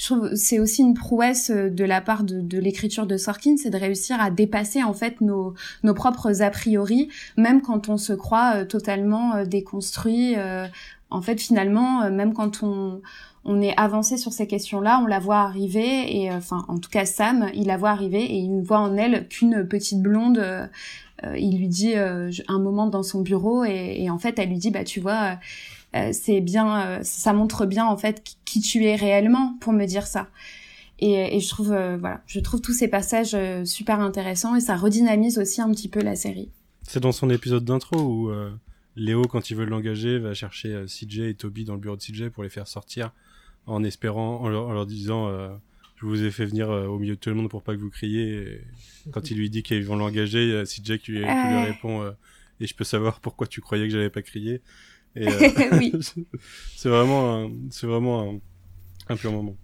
je 0.00 0.06
trouve 0.06 0.34
c'est 0.34 0.58
aussi 0.58 0.80
une 0.80 0.94
prouesse 0.94 1.50
de 1.50 1.84
la 1.84 2.00
part 2.00 2.24
de, 2.24 2.40
de 2.40 2.58
l'écriture 2.58 3.06
de 3.06 3.18
Sorkin, 3.18 3.56
c'est 3.58 3.68
de 3.68 3.76
réussir 3.76 4.18
à 4.18 4.30
dépasser 4.30 4.82
en 4.82 4.94
fait 4.94 5.20
nos 5.20 5.52
nos 5.82 5.92
propres 5.92 6.40
a 6.40 6.48
priori, 6.50 7.08
même 7.36 7.60
quand 7.60 7.90
on 7.90 7.98
se 7.98 8.14
croit 8.14 8.52
euh, 8.56 8.64
totalement 8.64 9.34
euh, 9.34 9.44
déconstruit. 9.44 10.34
euh, 10.38 10.66
en 11.10 11.20
fait, 11.22 11.38
finalement, 11.40 12.02
euh, 12.02 12.10
même 12.10 12.32
quand 12.32 12.62
on 12.62 13.02
on 13.44 13.60
est 13.62 13.74
avancé 13.78 14.16
sur 14.16 14.32
ces 14.32 14.46
questions-là, 14.46 15.00
on 15.02 15.06
la 15.06 15.18
voit 15.18 15.38
arriver 15.40 16.22
et 16.22 16.30
euh, 16.30 16.36
enfin, 16.36 16.64
en 16.68 16.78
tout 16.78 16.90
cas 16.90 17.04
Sam, 17.04 17.50
il 17.54 17.66
la 17.66 17.76
voit 17.76 17.90
arriver 17.90 18.22
et 18.24 18.36
il 18.36 18.56
ne 18.56 18.62
voit 18.62 18.78
en 18.80 18.96
elle 18.96 19.28
qu'une 19.28 19.66
petite 19.68 20.00
blonde. 20.00 20.38
euh, 20.38 20.66
euh, 21.24 21.36
il 21.38 21.58
lui 21.58 21.68
dit 21.68 21.94
euh, 21.96 22.30
un 22.48 22.58
moment 22.58 22.86
dans 22.86 23.02
son 23.02 23.20
bureau 23.20 23.64
et, 23.64 23.96
et 23.98 24.08
en 24.10 24.18
fait, 24.18 24.38
elle 24.38 24.48
lui 24.48 24.58
dit 24.58 24.70
bah 24.70 24.84
tu 24.84 25.00
vois. 25.00 25.36
Euh, 25.96 26.10
c'est 26.12 26.40
bien, 26.40 26.86
euh, 26.86 26.98
ça 27.02 27.32
montre 27.32 27.66
bien 27.66 27.84
en 27.86 27.96
fait 27.96 28.22
qui- 28.44 28.60
tu 28.60 28.84
es 28.84 28.94
réellement 28.96 29.56
pour 29.60 29.72
me 29.72 29.86
dire 29.86 30.06
ça. 30.06 30.28
Et, 30.98 31.36
et 31.36 31.40
je 31.40 31.48
trouve, 31.48 31.72
euh, 31.72 31.96
voilà, 31.98 32.22
je 32.26 32.40
trouve 32.40 32.60
tous 32.60 32.72
ces 32.74 32.88
passages 32.88 33.36
super 33.64 34.00
intéressants 34.00 34.54
et 34.56 34.60
ça 34.60 34.76
redynamise 34.76 35.38
aussi 35.38 35.60
un 35.62 35.70
petit 35.70 35.88
peu 35.88 36.00
la 36.02 36.14
série. 36.16 36.50
C'est 36.82 37.00
dans 37.00 37.12
son 37.12 37.30
épisode 37.30 37.64
d'intro 37.64 37.98
où 38.00 38.32
Léo, 38.96 39.22
quand 39.26 39.50
il 39.50 39.56
veut 39.56 39.64
l'engager, 39.64 40.18
va 40.18 40.34
chercher 40.34 40.84
CJ 40.86 41.20
et 41.20 41.34
Toby 41.34 41.64
dans 41.64 41.74
le 41.74 41.80
bureau 41.80 41.96
de 41.96 42.02
CJ 42.02 42.28
pour 42.28 42.42
les 42.42 42.48
faire 42.50 42.66
sortir 42.68 43.12
en 43.66 43.84
espérant, 43.84 44.40
en 44.40 44.48
leur, 44.48 44.66
en 44.68 44.72
leur 44.72 44.84
disant 44.86 45.28
euh, 45.28 45.48
Je 45.96 46.04
vous 46.06 46.22
ai 46.24 46.30
fait 46.30 46.44
venir 46.44 46.70
euh, 46.70 46.86
au 46.86 46.98
milieu 46.98 47.14
de 47.14 47.20
tout 47.20 47.30
le 47.30 47.36
monde 47.36 47.48
pour 47.48 47.62
pas 47.62 47.74
que 47.74 47.80
vous 47.80 47.90
criez. 47.90 48.32
Et 48.42 48.60
quand 49.12 49.30
il 49.30 49.38
lui 49.38 49.48
dit 49.48 49.62
qu'ils 49.62 49.84
vont 49.84 49.96
l'engager, 49.96 50.64
CJ 50.64 50.98
qui, 50.98 51.12
lui- 51.12 51.18
qui 51.20 51.22
lui 51.22 51.22
Ouais. 51.22 51.64
répond 51.70 52.02
euh, 52.02 52.10
Et 52.60 52.66
je 52.66 52.74
peux 52.74 52.84
savoir 52.84 53.20
pourquoi 53.20 53.46
tu 53.46 53.60
croyais 53.60 53.86
que 53.86 53.92
j'allais 53.92 54.10
pas 54.10 54.22
crier. 54.22 54.60
Et, 55.16 55.28
euh, 55.28 55.50
Oui. 55.72 55.92
c'est 56.76 56.88
vraiment, 56.88 57.44
un, 57.44 57.50
c'est 57.70 57.86
vraiment 57.86 58.32
un, 58.32 58.40
un 59.12 59.16
pur 59.16 59.32
moment. 59.32 59.56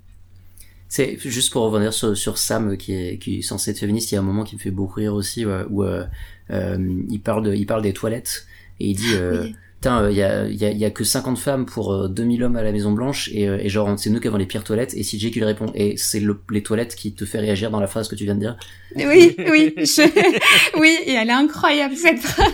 C'est 0.89 1.18
juste 1.18 1.52
pour 1.52 1.62
revenir 1.64 1.93
sur, 1.93 2.16
sur 2.16 2.39
Sam 2.39 2.77
qui 2.77 2.94
est, 2.94 3.18
qui 3.18 3.39
est 3.39 3.43
censé 3.43 3.73
être 3.73 3.78
féministe. 3.78 4.12
Il 4.12 4.14
y 4.14 4.18
a 4.18 4.20
un 4.20 4.24
moment 4.24 4.44
qui 4.44 4.55
me 4.55 4.60
fait 4.60 4.70
beaucoup 4.70 5.01
rire 5.01 5.14
aussi 5.14 5.44
où 5.44 5.82
euh, 5.82 6.06
euh, 6.51 7.02
il 7.10 7.20
parle 7.20 7.44
de, 7.44 7.55
il 7.55 7.66
parle 7.66 7.82
des 7.82 7.93
toilettes 7.93 8.47
et 8.78 8.90
il 8.90 8.97
dit 8.97 9.14
euh, 9.14 9.43
Oui. 9.43 9.56
Putain, 9.81 10.05
euh, 10.05 10.11
il 10.11 10.16
y, 10.16 10.23
a, 10.23 10.47
il 10.48 10.57
y, 10.57 10.65
a, 10.65 10.70
il 10.70 10.78
y 10.78 10.85
a 10.86 10.90
que 10.90 11.05
50 11.05 11.39
femmes 11.39 11.66
pour 11.66 11.93
euh, 11.93 12.09
2000 12.09 12.43
hommes 12.44 12.57
à 12.57 12.62
la 12.62 12.73
Maison 12.73 12.93
Blanche 12.93 13.28
et, 13.32 13.47
euh, 13.47 13.59
et 13.61 13.69
genre 13.69 13.98
c'est 13.98 14.09
nous 14.11 14.20
qui 14.20 14.27
avons 14.28 14.39
les 14.39 14.47
pires 14.47 14.65
toilettes 14.65 14.94
et 14.97 15.03
CJ 15.03 15.31
qui 15.31 15.39
lui 15.39 15.44
répond 15.44 15.66
et 15.74 15.97
c'est 15.98 16.19
le, 16.19 16.40
les 16.51 16.62
toilettes 16.62 16.94
qui 16.97 17.12
te 17.12 17.24
fait 17.27 17.39
réagir 17.40 17.70
dans 17.70 17.78
la 17.81 17.86
phrase 17.86 18.09
que 18.09 18.15
tu 18.15 18.24
viens 18.24 18.35
de 18.35 18.40
dire. 18.40 18.57
Oui, 18.97 19.36
oui, 19.51 19.74
je... 19.77 20.78
oui, 20.81 20.97
et 21.05 21.12
elle 21.12 21.28
est 21.28 21.32
incroyable 21.32 21.94
cette 21.94 22.20
phrase. 22.20 22.53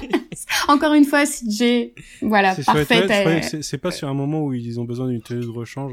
Encore 0.69 0.95
une 0.95 1.05
fois, 1.05 1.25
CJ, 1.25 1.93
voilà, 2.23 2.55
parfaite. 2.67 3.09
euh, 3.11 3.25
c'est- 3.43 3.63
c'est 3.63 3.79
pas 3.79 3.93
sur 3.93 4.09
un 4.09 4.15
moment 4.15 4.45
où 4.45 4.53
ils 4.53 4.81
ont 4.81 4.85
besoin 4.85 5.09
d'une 5.09 5.23
télé 5.23 5.41
de 5.41 5.49
rechange 5.49 5.93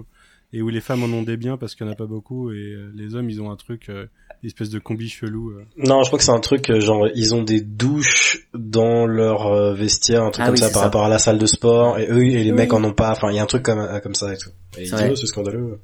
et 0.52 0.64
où 0.64 0.70
les 0.70 0.82
femmes 0.82 1.04
en 1.04 1.16
ont 1.16 1.22
des 1.24 1.38
biens 1.38 1.58
parce 1.58 1.76
qu'il 1.76 1.86
y 1.86 1.90
en 1.90 1.92
a 1.92 1.96
pas 1.96 2.08
beaucoup 2.08 2.52
et 2.52 2.56
euh, 2.56 2.92
les 2.96 3.14
hommes 3.14 3.30
ils 3.30 3.40
ont 3.40 3.52
un 3.52 3.56
truc, 3.56 3.90
euh, 3.90 4.08
espèce 4.48 4.70
de 4.70 4.80
combi 4.80 5.10
chelou. 5.10 5.52
euh. 5.52 5.66
Non, 5.78 6.02
je 6.04 6.08
crois 6.10 6.18
que 6.20 6.24
c'est 6.26 6.32
un 6.32 6.40
truc 6.40 6.70
euh, 6.70 6.80
genre 6.80 7.08
ils 7.14 7.36
ont 7.36 7.44
des 7.44 7.62
douches 7.62 8.48
dans 8.54 9.06
leur 9.06 9.48
euh, 9.48 9.74
vestiaire, 9.74 10.24
un 10.24 10.32
truc 10.32 10.44
Ah 10.44 10.48
comme 10.48 10.56
oui, 10.56 10.60
ça 10.62 10.68
par 10.70 10.76
ça. 10.76 10.82
rapport 10.84 11.04
à 11.06 11.10
la 11.10 11.20
salle 11.20 11.38
de 11.38 11.46
sport 11.46 12.00
et 12.00 12.08
eux 12.10 12.24
et 12.24 12.44
les 12.44 12.52
Oui. 12.52 12.58
mecs 12.58 12.74
en 12.74 12.84
ont 12.84 12.94
pas. 12.94 13.12
Enfin, 13.12 13.30
il 13.32 13.36
y 13.36 13.40
a 13.40 13.44
un 13.44 13.48
truc 13.48 13.64
comme 13.64 13.86
comme 14.02 14.16
ça 14.16 14.34
et 14.34 14.38
tout. 14.38 14.50
Et 14.78 14.90
oh, 14.94 15.16
c'est 15.16 15.28
scandaleux. 15.28 15.80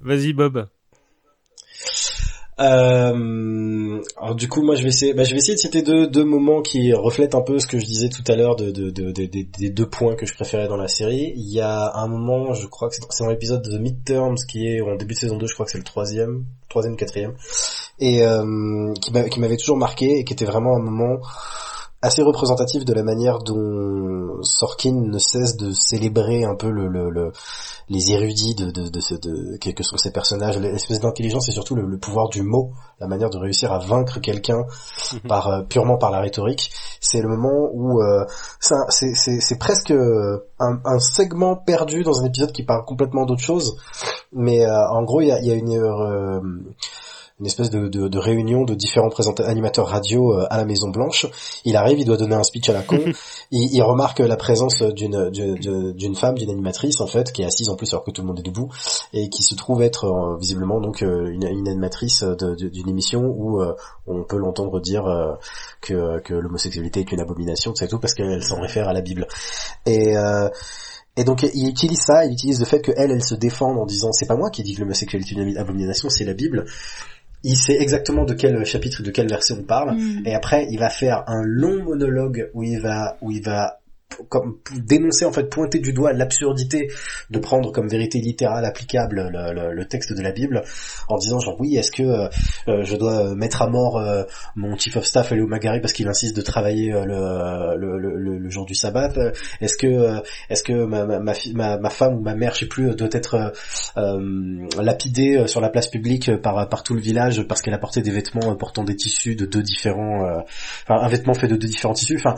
Vas-y, 0.00 0.32
Bob. 0.32 0.66
Euh, 2.60 4.00
alors 4.16 4.34
du 4.36 4.48
coup, 4.48 4.62
moi, 4.62 4.76
je 4.76 4.82
vais 4.82 4.88
essayer, 4.90 5.12
bah, 5.12 5.24
je 5.24 5.32
vais 5.32 5.38
essayer 5.38 5.54
de 5.54 5.58
citer 5.60 5.82
deux, 5.82 6.24
moments 6.24 6.62
qui 6.62 6.92
reflètent 6.92 7.34
un 7.34 7.40
peu 7.40 7.58
ce 7.58 7.66
que 7.66 7.78
je 7.78 7.84
disais 7.84 8.08
tout 8.08 8.22
à 8.28 8.36
l'heure 8.36 8.54
de, 8.56 8.70
de, 8.70 8.90
de, 8.90 9.10
de- 9.10 9.26
de- 9.26 9.46
des 9.58 9.70
deux 9.70 9.86
points 9.88 10.14
que 10.14 10.24
je 10.26 10.34
préférais 10.34 10.68
dans 10.68 10.76
la 10.76 10.88
série. 10.88 11.32
Il 11.36 11.52
y 11.52 11.60
a 11.60 11.92
un 11.96 12.06
moment, 12.06 12.54
je 12.54 12.66
crois 12.66 12.88
que 12.88 12.94
c'est 12.94 13.02
dans- 13.24 13.28
l'épisode 13.30 13.62
de 13.62 13.76
The 13.76 13.80
Midterms 13.80 14.36
qui 14.48 14.66
est 14.68 14.80
en 14.80 14.94
début 14.96 15.14
de 15.14 15.18
saison 15.18 15.36
2, 15.36 15.46
je 15.46 15.54
crois 15.54 15.66
que 15.66 15.72
c'est 15.72 15.78
le 15.78 15.84
troisième, 15.84 16.44
troisième, 16.68 16.96
quatrième, 16.96 17.34
et 17.98 18.22
euh, 18.22 18.92
qui 19.00 19.40
m'avait 19.40 19.56
toujours 19.56 19.76
marqué 19.76 20.18
et 20.18 20.24
qui 20.24 20.32
était 20.32 20.44
vraiment 20.44 20.76
un 20.76 20.80
moment 20.80 21.18
assez 22.04 22.22
représentatif 22.22 22.84
de 22.84 22.92
la 22.92 23.02
manière 23.02 23.38
dont 23.38 24.42
Sorkin 24.42 24.92
ne 24.94 25.18
cesse 25.18 25.56
de 25.56 25.72
célébrer 25.72 26.44
un 26.44 26.54
peu 26.54 26.68
le, 26.70 26.86
le, 26.88 27.08
le- 27.10 27.32
les 27.88 28.12
érudits 28.12 28.54
de, 28.54 28.70
de, 28.70 28.88
de, 28.88 29.00
ce- 29.00 29.14
de, 29.14 29.56
que, 29.58 29.70
que 29.70 29.82
sont 29.82 29.96
ces 29.96 30.10
personnages, 30.10 30.58
l'espèce 30.58 31.00
d'intelligence 31.00 31.48
et 31.48 31.52
surtout 31.52 31.74
le, 31.74 31.86
le 31.86 31.98
pouvoir 31.98 32.28
du 32.28 32.42
mot, 32.42 32.72
la 33.00 33.06
manière 33.06 33.30
de 33.30 33.38
réussir 33.38 33.72
à 33.72 33.78
vaincre 33.78 34.20
quelqu'un 34.20 34.64
par 35.28 35.48
euh, 35.48 35.62
purement 35.62 35.96
par 35.98 36.10
la 36.10 36.20
rhétorique. 36.20 36.70
C'est 37.00 37.20
le 37.20 37.28
moment 37.28 37.68
où 37.72 38.00
euh, 38.02 38.24
c'est 38.60 39.58
presque 39.58 39.90
euh, 39.90 40.46
un, 40.58 40.80
un 40.84 40.98
segment 40.98 41.56
perdu 41.56 42.02
dans 42.02 42.20
un 42.22 42.26
épisode 42.26 42.52
qui 42.52 42.64
parle 42.64 42.84
complètement 42.84 43.24
d'autre 43.26 43.42
chose, 43.42 43.76
mais 44.32 44.64
euh, 44.66 44.88
en 44.90 45.02
gros 45.04 45.20
il 45.20 45.28
y 45.28 45.32
a, 45.32 45.40
y 45.42 45.50
a 45.50 45.54
une 45.54 45.72
euh, 45.72 46.40
une 47.40 47.46
espèce 47.46 47.70
de, 47.70 47.88
de, 47.88 48.08
de 48.08 48.18
réunion 48.18 48.64
de 48.64 48.74
différents 48.74 49.10
animateurs 49.38 49.88
radio 49.88 50.32
euh, 50.32 50.46
à 50.50 50.56
la 50.56 50.64
Maison 50.64 50.88
Blanche. 50.88 51.26
Il 51.64 51.76
arrive, 51.76 51.98
il 51.98 52.04
doit 52.04 52.16
donner 52.16 52.36
un 52.36 52.44
speech 52.44 52.68
à 52.68 52.72
la 52.72 52.82
con. 52.82 53.00
il, 53.50 53.74
il 53.74 53.82
remarque 53.82 54.20
la 54.20 54.36
présence 54.36 54.82
d'une 54.82 55.30
d'une 55.30 56.14
femme, 56.14 56.36
d'une 56.36 56.50
animatrice 56.50 57.00
en 57.00 57.06
fait, 57.06 57.32
qui 57.32 57.42
est 57.42 57.46
assise 57.46 57.68
en 57.68 57.76
plus 57.76 57.92
alors 57.92 58.04
que 58.04 58.10
tout 58.10 58.22
le 58.22 58.28
monde 58.28 58.38
est 58.38 58.42
debout 58.42 58.70
et 59.12 59.28
qui 59.28 59.42
se 59.42 59.54
trouve 59.54 59.82
être 59.82 60.04
euh, 60.04 60.36
visiblement 60.38 60.80
donc 60.80 61.02
euh, 61.02 61.26
une, 61.26 61.46
une 61.46 61.68
animatrice 61.68 62.22
d'une 62.22 62.88
émission 62.88 63.22
où 63.22 63.60
euh, 63.60 63.74
on 64.06 64.24
peut 64.24 64.36
l'entendre 64.36 64.80
dire 64.80 65.06
euh, 65.06 65.34
que, 65.80 66.20
que 66.20 66.34
l'homosexualité 66.34 67.00
est 67.00 67.12
une 67.12 67.20
abomination, 67.20 67.74
c'est 67.74 67.88
tout 67.88 67.98
parce 67.98 68.14
qu'elle 68.14 68.42
s'en 68.42 68.60
réfère 68.60 68.88
à 68.88 68.92
la 68.92 69.00
Bible. 69.00 69.26
Et 69.86 70.14
et 71.16 71.22
donc 71.22 71.44
il 71.54 71.68
utilise 71.68 72.00
ça, 72.00 72.24
il 72.24 72.32
utilise 72.32 72.58
le 72.58 72.66
fait 72.66 72.80
que 72.80 72.90
elle, 72.96 73.12
elle 73.12 73.22
se 73.22 73.36
défende 73.36 73.78
en 73.78 73.86
disant 73.86 74.10
c'est 74.10 74.26
pas 74.26 74.36
moi 74.36 74.50
qui 74.50 74.64
dis 74.64 74.74
que 74.74 74.80
l'homosexualité 74.80 75.34
est 75.36 75.44
une 75.44 75.56
abomination, 75.58 76.08
c'est 76.10 76.24
la 76.24 76.34
Bible. 76.34 76.64
Il 77.44 77.56
sait 77.56 77.76
exactement 77.80 78.24
de 78.24 78.34
quel 78.34 78.64
chapitre, 78.64 79.02
de 79.02 79.10
quel 79.10 79.28
verset 79.28 79.54
on 79.54 79.62
parle. 79.62 79.96
mm. 79.96 80.26
Et 80.26 80.34
après, 80.34 80.66
il 80.70 80.78
va 80.78 80.90
faire 80.90 81.22
un 81.28 81.42
long 81.44 81.84
monologue 81.84 82.50
où 82.54 82.62
il 82.62 82.80
va, 82.80 83.16
où 83.20 83.30
il 83.30 83.42
va 83.42 83.80
comme 84.28 84.58
dénoncer 84.76 85.24
en 85.24 85.32
fait 85.32 85.44
pointer 85.44 85.78
du 85.78 85.92
doigt 85.92 86.12
l'absurdité 86.12 86.88
de 87.30 87.38
prendre 87.38 87.72
comme 87.72 87.88
vérité 87.88 88.18
littérale 88.20 88.64
applicable 88.64 89.30
le, 89.32 89.84
texte 89.84 90.12
de 90.14 90.22
la 90.22 90.32
Bible 90.32 90.62
en 91.08 91.16
disant 91.18 91.38
genre 91.40 91.56
oui 91.60 91.76
est-ce 91.76 91.90
que 91.90 92.02
euh, 92.02 92.28
euh, 92.68 92.82
je 92.84 92.96
dois 92.96 93.34
mettre 93.34 93.62
à 93.62 93.68
mort 93.68 93.98
euh, 93.98 94.24
mon 94.56 94.76
chief 94.76 94.96
of 94.96 95.04
staff 95.04 95.30
Léo 95.30 95.46
Magari 95.46 95.80
parce 95.80 95.92
qu'il 95.92 96.08
insiste 96.08 96.36
de 96.36 96.42
travailler 96.42 96.90
le, 96.90 97.76
le, 97.76 98.38
le, 98.38 98.50
jour 98.50 98.64
du 98.66 98.74
sabbat? 98.74 99.12
Est-ce 99.60 99.76
que 99.76 100.22
est-ce 100.48 100.62
que 100.62 100.84
ma, 100.84 101.04
ma, 101.04 101.18
ma, 101.18 101.78
ma, 101.78 101.90
femme 101.90 102.14
ou 102.14 102.20
ma 102.20 102.34
mère 102.34 102.54
je 102.54 102.60
sais 102.60 102.66
plus 102.66 102.94
doit 102.94 103.08
être 103.12 103.52
lapidée 104.80 105.46
sur 105.46 105.60
la 105.60 105.68
place 105.68 105.88
publique 105.88 106.34
par 106.36 106.68
par 106.68 106.82
tout 106.82 106.94
le 106.94 107.00
village 107.00 107.42
parce 107.42 107.62
qu'elle 107.62 107.74
a 107.74 107.78
porté 107.78 108.00
des 108.00 108.10
vêtements 108.10 108.54
portant 108.56 108.84
des 108.84 108.96
tissus 108.96 109.36
de 109.36 109.46
deux 109.46 109.62
différents 109.62 110.42
enfin 110.84 111.00
un 111.00 111.08
vêtement 111.08 111.34
fait 111.34 111.48
de 111.48 111.56
deux 111.56 111.68
différents 111.68 111.94
tissus? 111.94 112.16
Enfin 112.18 112.34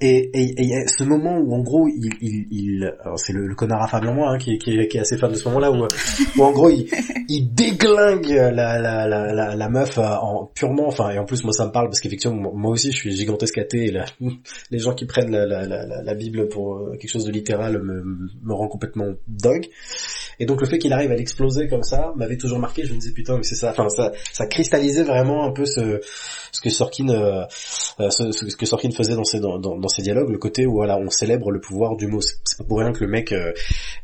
et, 0.00 0.30
et, 0.34 0.62
et 0.62 0.88
ce 0.88 1.04
moment 1.04 1.19
où 1.24 1.54
en 1.54 1.60
gros 1.60 1.88
il, 1.88 2.94
c'est 3.16 3.32
le, 3.32 3.54
connard 3.54 3.82
affable 3.82 4.08
en 4.08 4.14
moi 4.14 4.32
hein, 4.32 4.38
qui, 4.38 4.52
est 4.52 4.98
assez 4.98 5.16
fan 5.16 5.30
de 5.30 5.36
ce 5.36 5.48
moment-là 5.48 5.70
où, 5.70 5.86
où 6.38 6.42
en 6.42 6.52
gros 6.52 6.70
il, 6.70 7.54
déglingue 7.54 8.28
la, 8.30 9.68
meuf 9.68 9.98
euh, 9.98 10.02
en 10.02 10.46
purement, 10.46 10.88
enfin 10.88 11.10
et 11.10 11.18
en 11.18 11.24
plus 11.24 11.44
moi 11.44 11.52
ça 11.52 11.66
me 11.66 11.72
parle 11.72 11.86
parce 11.88 12.00
qu'effectivement 12.00 12.52
moi 12.54 12.72
aussi 12.72 12.92
je 12.92 12.96
suis 12.96 13.12
gigantesque 13.12 13.58
athée 13.58 13.86
et 13.86 14.00
les 14.70 14.78
gens 14.78 14.94
qui 14.94 15.06
prennent 15.06 15.30
la 15.30 16.14
Bible 16.14 16.48
pour 16.48 16.76
euh, 16.76 16.96
quelque 16.98 17.10
chose 17.10 17.24
de 17.24 17.32
littéral 17.32 17.82
me, 17.82 18.02
me 18.42 18.54
rend 18.54 18.68
complètement 18.68 19.06
dingue. 19.28 19.66
Et 20.40 20.46
donc 20.46 20.60
le 20.60 20.66
fait 20.66 20.78
qu'il 20.78 20.92
arrive 20.92 21.12
à 21.12 21.16
l'exploser 21.16 21.68
comme 21.68 21.82
ça 21.82 22.12
m'avait 22.16 22.36
toujours 22.36 22.58
marqué. 22.58 22.84
Je 22.84 22.92
me 22.92 22.98
disais 22.98 23.12
putain 23.12 23.36
mais 23.36 23.44
c'est 23.44 23.54
ça. 23.54 23.70
Enfin 23.70 23.88
ça, 23.88 24.12
ça 24.32 24.46
cristallisait 24.46 25.04
vraiment 25.04 25.44
un 25.44 25.52
peu 25.52 25.64
ce, 25.66 26.00
ce 26.50 26.60
que 26.60 26.70
Sorkin, 26.70 27.08
euh, 27.10 27.44
ce, 27.50 28.32
ce, 28.32 28.56
que 28.56 28.66
Sorkin 28.66 28.90
faisait 28.90 29.14
dans 29.14 29.24
ses 29.24 29.38
dans, 29.40 29.58
dans, 29.58 29.88
ses 29.88 30.02
dialogues, 30.02 30.30
le 30.30 30.38
côté 30.38 30.66
où 30.66 30.72
voilà 30.72 30.98
on 30.98 31.10
célèbre 31.10 31.50
le 31.52 31.60
pouvoir 31.60 31.96
du 31.96 32.06
mot. 32.08 32.20
C'est 32.20 32.58
pas 32.58 32.64
pour 32.64 32.78
rien 32.78 32.92
que 32.92 33.04
le 33.04 33.10
mec 33.10 33.32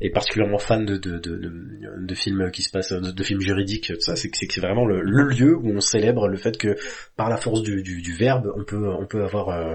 est 0.01 0.11
particulièrement 0.11 0.59
fan 0.59 0.85
de 0.85 0.97
de, 0.97 1.19
de, 1.19 1.53
de, 1.99 2.15
films 2.15 2.51
qui 2.53 2.63
se 2.63 2.71
passent 2.71 2.93
de, 2.93 3.23
films 3.25 3.41
juridiques. 3.41 3.93
Ça 4.01 4.15
c'est 4.15 4.31
c'est 4.35 4.61
vraiment 4.61 4.87
le, 4.87 5.03
lieu 5.03 5.57
où 5.57 5.71
on 5.75 5.81
célèbre 5.81 6.29
le 6.29 6.37
fait 6.37 6.57
que 6.57 6.77
par 7.17 7.29
la 7.29 7.37
force 7.37 7.63
du, 7.63 7.83
du, 7.83 8.15
verbe 8.15 8.53
on 8.57 8.65
peut 8.65 8.89
on 8.89 9.07
peut 9.07 9.25
avoir 9.25 9.49
euh, 9.49 9.75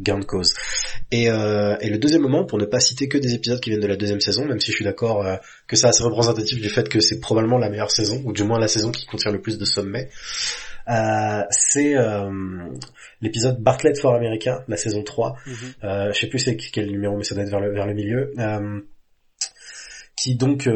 gain 0.00 0.18
de 0.18 0.24
cause. 0.24 0.54
Et, 1.10 1.30
euh, 1.30 1.76
et 1.80 1.88
le 1.88 1.98
deuxième 1.98 2.22
moment, 2.22 2.44
pour 2.44 2.58
ne 2.58 2.64
pas 2.64 2.80
citer 2.80 3.08
que 3.08 3.18
des 3.18 3.34
épisodes 3.34 3.60
qui 3.60 3.70
viennent 3.70 3.82
de 3.82 3.86
la 3.86 3.96
deuxième 3.96 4.20
saison, 4.20 4.44
même 4.46 4.60
si 4.60 4.70
je 4.70 4.76
suis 4.76 4.84
d'accord 4.84 5.24
euh, 5.24 5.36
que 5.66 5.76
c'est 5.76 5.86
assez 5.86 6.02
représentatif 6.02 6.60
du 6.60 6.68
fait 6.68 6.88
que 6.88 7.00
c'est 7.00 7.20
probablement 7.20 7.58
la 7.58 7.70
meilleure 7.70 7.90
saison, 7.90 8.22
ou 8.24 8.32
du 8.32 8.44
moins 8.44 8.58
la 8.58 8.68
saison 8.68 8.90
qui 8.90 9.06
contient 9.06 9.32
le 9.32 9.40
plus 9.40 9.58
de 9.58 9.64
sommets, 9.64 10.08
euh, 10.88 11.42
c'est 11.50 11.96
euh, 11.96 12.30
l'épisode 13.22 13.60
Bartlett 13.60 13.98
for 13.98 14.14
America, 14.14 14.64
la 14.68 14.76
saison 14.76 15.02
3. 15.02 15.36
Mm 15.46 15.52
-hmm. 15.52 16.12
je 16.12 16.18
sais 16.20 16.28
plus 16.28 16.38
c'est 16.38 16.56
quel 16.56 16.90
numéro, 16.90 17.16
mais 17.16 17.24
ça 17.24 17.34
doit 17.34 17.44
être 17.44 17.50
vers 17.50 17.60
le, 17.60 17.72
vers 17.72 17.86
le 17.86 17.94
milieu 17.94 18.32
qui 20.16 20.36
donc 20.36 20.68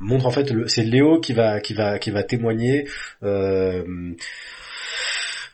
montre 0.00 0.26
en 0.26 0.30
fait 0.30 0.46
c'est 0.66 0.82
Léo 0.82 1.20
qui 1.20 1.32
va 1.32 1.60
qui 1.60 1.74
va 1.74 1.98
qui 1.98 2.10
va 2.10 2.22
témoigner 2.22 2.88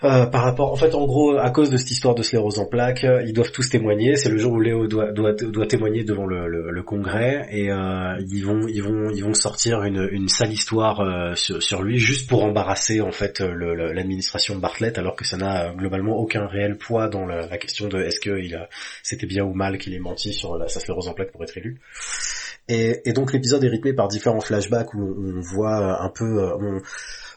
euh, 0.04 0.08
euh, 0.08 0.26
par 0.26 0.44
rapport, 0.44 0.72
en 0.72 0.76
fait, 0.76 0.94
en 0.94 1.06
gros, 1.06 1.36
à 1.36 1.50
cause 1.50 1.70
de 1.70 1.76
cette 1.76 1.90
histoire 1.90 2.14
de 2.14 2.22
sclérose 2.22 2.58
en 2.58 2.66
plaques, 2.66 3.04
ils 3.26 3.32
doivent 3.32 3.50
tous 3.50 3.68
témoigner. 3.68 4.16
C'est 4.16 4.28
le 4.28 4.38
jour 4.38 4.52
où 4.52 4.60
Léo 4.60 4.86
doit 4.86 5.12
doit, 5.12 5.32
doit 5.32 5.66
témoigner 5.66 6.04
devant 6.04 6.26
le, 6.26 6.82
Congrès 6.82 7.46
et 7.50 7.70
euh, 7.70 8.16
ils 8.30 8.44
vont 8.46 8.66
ils 8.68 8.82
vont 8.82 9.10
ils 9.10 9.22
vont 9.22 9.34
sortir 9.34 9.82
une, 9.82 10.08
une 10.10 10.28
sale 10.28 10.52
histoire 10.52 11.00
euh, 11.00 11.34
sur, 11.34 11.82
lui 11.82 11.98
juste 11.98 12.28
pour 12.28 12.44
embarrasser 12.44 13.00
en 13.00 13.10
fait 13.10 13.40
l'administration 13.40 14.56
Bartlett, 14.56 14.96
alors 14.96 15.16
que 15.16 15.24
ça 15.24 15.36
n'a 15.36 15.74
globalement 15.74 16.16
aucun 16.16 16.46
réel 16.46 16.78
poids 16.78 17.08
dans 17.08 17.26
la, 17.26 17.58
question 17.58 17.88
de 17.88 18.00
est-ce 18.00 18.20
que 18.20 18.38
il 18.38 18.68
c'était 19.02 19.26
bien 19.26 19.44
ou 19.44 19.52
mal 19.52 19.76
qu'il 19.78 19.94
ait 19.94 19.98
menti 19.98 20.32
sur 20.32 20.56
la, 20.56 20.68
sa 20.68 20.80
sclérose 20.80 21.08
en 21.08 21.14
plaques 21.14 21.32
pour 21.32 21.42
être 21.42 21.56
élu. 21.58 21.80
Et, 22.68 23.00
et 23.04 23.12
donc 23.12 23.32
l'épisode 23.32 23.64
est 23.64 23.68
rythmé 23.68 23.92
par 23.92 24.08
différents 24.08 24.40
flashbacks 24.40 24.94
où 24.94 25.00
on, 25.00 25.40
voit 25.40 26.02
un 26.02 26.08
peu 26.08 26.54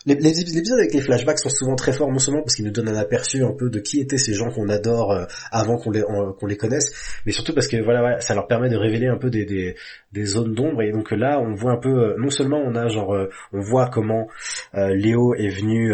les, 0.06 0.42
épisodes 0.42 0.80
avec 0.80 0.94
les 0.94 1.02
flashbacks 1.02 1.40
sont 1.40 1.50
souvent 1.50 1.76
très 1.76 1.94
forts, 1.94 2.12
non 2.12 2.20
seulement 2.20 2.42
parce 2.42 2.56
qu'ils 2.56 2.66
nous 2.66 2.72
donnent 2.72 2.90
un 2.90 2.96
aperçu 2.96 3.44
un 3.44 3.54
peu 3.54 3.70
de 3.70 3.80
qui 3.80 4.00
étaient 4.00 4.18
ces 4.18 4.34
gens 4.34 4.50
qu'on 4.50 4.70
adore 4.70 5.12
euh, 5.12 5.26
avant 5.52 5.78
qu'on 5.78 5.92
les 5.92 6.04
les 6.48 6.58
connaisse, 6.58 7.20
mais 7.26 7.32
surtout 7.32 7.54
parce 7.54 7.68
que 7.68 7.82
voilà, 7.84 8.20
ça 8.20 8.34
leur 8.34 8.48
permet 8.48 8.70
de 8.70 8.78
révéler 8.78 9.08
un 9.08 9.18
peu 9.18 9.30
des, 9.30 9.76
zones 10.24 10.54
d'ombre. 10.54 10.82
Et 10.82 10.92
donc 10.92 11.12
là, 11.12 11.40
on 11.40 11.54
voit 11.54 11.74
un 11.74 11.78
peu, 11.78 11.90
euh, 11.90 12.16
non 12.18 12.30
seulement 12.30 12.58
on 12.58 12.76
a 12.76 12.88
genre, 12.88 13.14
euh, 13.14 13.30
on 13.54 13.62
voit 13.62 13.90
comment 13.90 14.28
Léo 14.74 15.36
est 15.36 15.50
venu 15.50 15.94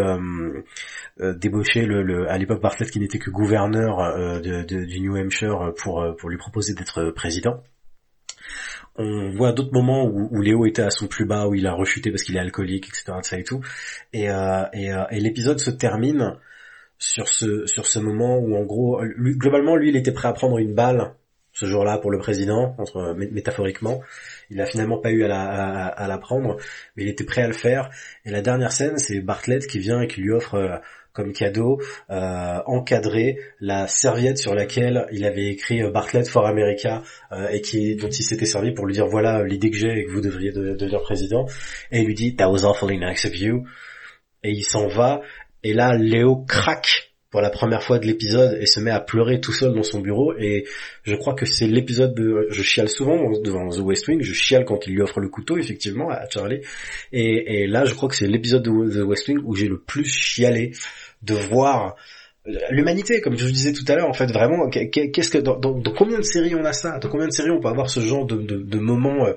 débaucher 1.20 1.86
le, 1.86 2.30
à 2.30 2.38
l'époque 2.38 2.62
Bartlett 2.62 2.90
qui 2.90 3.00
n'était 3.00 3.20
que 3.20 3.30
gouverneur 3.30 3.98
de, 4.42 4.64
du 4.64 5.00
New 5.02 5.18
Hampshire 5.18 5.74
pour 5.78 6.30
lui 6.30 6.38
proposer 6.38 6.74
d'être 6.74 7.12
président 7.12 7.64
on 8.98 9.30
voit 9.30 9.54
d'autres 9.54 9.74
moments 9.74 10.06
où, 10.06 10.42
Léo 10.42 10.66
était 10.66 10.82
à 10.82 10.90
son 10.90 11.08
plus 11.08 11.26
bas, 11.26 11.48
où 11.48 11.56
il 11.56 11.68
a 11.68 11.74
rechuté 11.74 12.12
parce 12.12 12.24
qu'il 12.24 12.36
est 12.36 12.40
alcoolique, 12.40 12.88
etc. 12.90 13.14
Ça 13.22 13.40
et 13.40 13.44
tout. 13.44 13.62
Et, 14.14 14.30
euh, 14.30 14.64
euh, 14.74 15.06
et, 15.12 15.20
l'épisode 15.20 15.60
se 15.60 15.70
termine 15.70 16.36
sur 16.98 17.28
ce 17.28 17.68
sur 17.68 17.86
ce 17.86 18.00
moment 18.00 18.40
où 18.40 18.56
en 18.56 18.64
gros, 18.64 19.02
globalement, 19.04 19.76
lui, 19.76 19.90
il 19.90 19.96
était 19.96 20.12
prêt 20.12 20.28
à 20.28 20.34
prendre 20.34 20.58
une 20.58 20.74
balle 20.74 21.14
ce 21.54 21.66
jour-là 21.66 21.98
pour 21.98 22.12
le 22.12 22.20
président, 22.20 22.76
entre 22.78 23.16
métaphoriquement. 23.16 24.02
Il 24.52 24.62
a 24.62 24.66
finalement 24.68 25.00
pas 25.00 25.12
eu 25.12 25.24
à 25.24 25.28
la, 25.28 25.88
à 25.88 26.08
la 26.08 26.18
prendre, 26.20 26.58
mais 26.96 27.04
il 27.04 27.10
était 27.10 27.24
prêt 27.24 27.42
à 27.42 27.48
le 27.48 27.54
faire. 27.54 27.90
Et 28.26 28.30
la 28.30 28.42
dernière 28.42 28.72
scène, 28.72 29.00
c'est 29.00 29.22
Bartlett 29.22 29.66
qui 29.66 29.80
vient 29.80 30.02
et 30.02 30.08
qui 30.08 30.22
lui 30.22 30.32
offre 30.32 30.54
euh, 30.54 30.78
comme 31.18 31.34
cadeau 31.34 31.82
euh, 32.12 32.60
encadré 32.68 33.40
la 33.60 33.88
serviette 33.88 34.38
sur 34.38 34.54
laquelle 34.54 35.08
il 35.12 35.26
avait 35.26 35.48
écrit 35.48 35.82
euh, 35.82 35.90
Bartlett 35.90 36.28
for 36.28 36.46
America 36.46 37.02
euh, 37.32 37.48
et 37.50 37.62
qui 37.62 37.96
dont 37.96 38.08
il 38.08 38.24
s'était 38.24 38.46
servi 38.46 38.72
pour 38.72 38.86
lui 38.86 38.94
dire 38.94 39.08
voilà 39.08 39.44
l'idée 39.44 39.72
que 39.72 39.78
j'ai 39.78 39.98
et 39.98 40.06
que 40.06 40.12
vous 40.12 40.22
devriez 40.22 40.52
devenir 40.52 41.02
président. 41.02 41.48
Et 41.92 42.02
il 42.02 42.06
lui 42.06 42.14
dit 42.14 42.36
that 42.36 42.52
was 42.52 42.64
awfully 42.64 43.00
nice 43.00 43.26
of 43.26 43.36
you. 43.36 43.66
Et 44.44 44.52
il 44.52 44.64
s'en 44.64 44.88
va. 44.88 45.22
Et 45.64 45.74
là 45.74 45.98
Léo 45.98 46.46
craque 46.48 47.08
pour 47.30 47.42
la 47.42 47.50
première 47.50 47.84
fois 47.84 48.00
de 48.00 48.06
l'épisode 48.06 48.58
et 48.62 48.66
se 48.66 48.80
met 48.80 48.92
à 48.92 49.00
pleurer 49.00 49.42
tout 49.42 49.52
seul 49.52 49.74
dans 49.74 49.84
son 49.84 50.00
bureau. 50.00 50.34
Et 50.38 50.66
je 51.04 51.16
crois 51.16 51.34
que 51.34 51.46
c'est 51.46 51.68
l'épisode 51.68 52.16
de 52.16 52.48
je 52.50 52.62
chiale 52.62 52.90
souvent 52.90 53.18
devant 53.42 53.70
The 53.70 53.80
West 53.80 54.08
Wing. 54.08 54.22
Je 54.22 54.34
chiale 54.34 54.66
quand 54.66 54.88
il 54.88 54.94
lui 54.94 55.02
offre 55.02 55.20
le 55.20 55.30
couteau 55.30 55.58
effectivement 55.58 56.10
à 56.10 56.28
Charlie. 56.30 56.62
Et 57.12 57.68
là 57.68 57.86
je 57.86 57.94
crois 57.96 58.08
que 58.08 58.16
c'est 58.16 58.28
l'épisode 58.28 58.64
de 58.64 59.02
The 59.02 59.06
West 59.06 59.28
Wing 59.28 59.40
où 59.44 59.56
j'ai 59.56 59.68
le 59.68 59.80
plus 59.80 60.06
chialé 60.06 60.74
de 61.22 61.36
voir 61.36 61.96
l'humanité, 62.72 63.22
comme 63.22 63.38
je 63.38 63.46
vous 63.46 63.52
disais 63.52 63.74
tout 63.74 63.84
à 63.88 63.96
l'heure, 63.96 64.08
en 64.10 64.14
fait, 64.14 64.32
vraiment, 64.32 64.70
qu'est-ce 64.70 65.30
que 65.30 65.38
dans, 65.38 65.58
dans, 65.58 65.82
combien 65.94 66.18
de 66.18 66.24
séries 66.24 66.56
on 66.56 66.64
a 66.64 66.74
ça? 66.74 66.98
Dans 67.00 67.10
combien 67.10 67.28
de 67.28 67.34
séries 67.34 67.52
on 67.52 67.60
peut 67.60 67.68
avoir 67.68 67.90
ce 67.90 68.00
genre 68.00 68.26
de, 68.26 68.38
de, 68.38 68.58
de 68.58 68.78
moments 68.80 69.26
euh, 69.28 69.34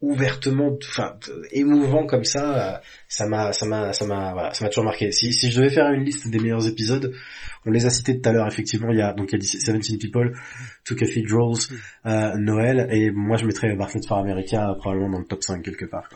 ouvertement, 0.00 0.76
enfin, 0.82 1.18
émouvants 1.52 2.06
comme 2.06 2.24
ça? 2.24 2.76
Euh, 2.76 2.78
Ça 3.08 3.26
m'a, 3.26 3.52
ça 3.52 3.66
m'a, 3.66 3.92
ça 3.92 4.06
m'a, 4.06 4.32
voilà, 4.32 4.54
ça 4.54 4.64
m'a 4.64 4.70
toujours 4.70 4.84
marqué. 4.84 5.12
Si, 5.12 5.32
si 5.32 5.50
je 5.50 5.58
devais 5.60 5.70
faire 5.70 5.90
une 5.92 6.04
liste 6.04 6.28
des 6.30 6.38
meilleurs 6.38 6.66
épisodes, 6.66 7.12
on 7.66 7.70
les 7.70 7.84
a 7.84 7.90
cités 7.90 8.18
tout 8.20 8.28
à 8.28 8.32
l'heure. 8.32 8.46
Effectivement, 8.46 8.92
il 8.92 8.98
y 8.98 9.02
a 9.02 9.12
donc 9.12 9.28
il 9.30 9.32
y 9.32 9.36
a 9.36 9.38
17 9.38 9.98
People, 10.00 10.32
Two 10.84 10.94
Cathedrals, 10.94 11.68
euh, 12.06 12.34
Noël, 12.38 12.88
et 12.90 13.10
moi 13.10 13.36
je 13.36 13.44
mettrais 13.44 13.74
Bartlett 13.74 14.06
for 14.06 14.18
America 14.18 14.74
probablement 14.78 15.10
dans 15.10 15.18
le 15.18 15.26
top 15.26 15.42
5 15.42 15.62
quelque 15.62 15.84
part. 15.84 16.08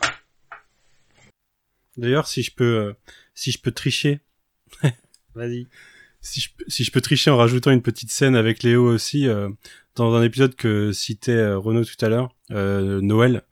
D'ailleurs, 1.97 2.27
si 2.27 2.41
je 2.41 2.51
peux, 2.55 2.95
si 3.35 3.51
je 3.51 3.59
peux 3.59 3.71
tricher 3.71 4.21
Vas-y. 5.35 5.67
Si 6.23 6.39
je, 6.83 6.91
peux 6.91 7.01
tricher 7.01 7.31
en 7.31 7.37
rajoutant 7.37 7.71
une 7.71 7.81
petite 7.81 8.09
scène 8.09 8.37
avec 8.37 8.63
Léo 8.63 8.89
aussi, 8.89 9.27
euh, 9.27 9.49
dans 9.95 10.15
un 10.15 10.23
épisode 10.23 10.55
que 10.55 10.93
citait 10.93 11.33
euh, 11.33 11.57
Renaud 11.57 11.83
tout 11.83 12.03
à 12.03 12.07
l'heure, 12.07 12.33
euh, 12.51 13.01
Noël, 13.01 13.43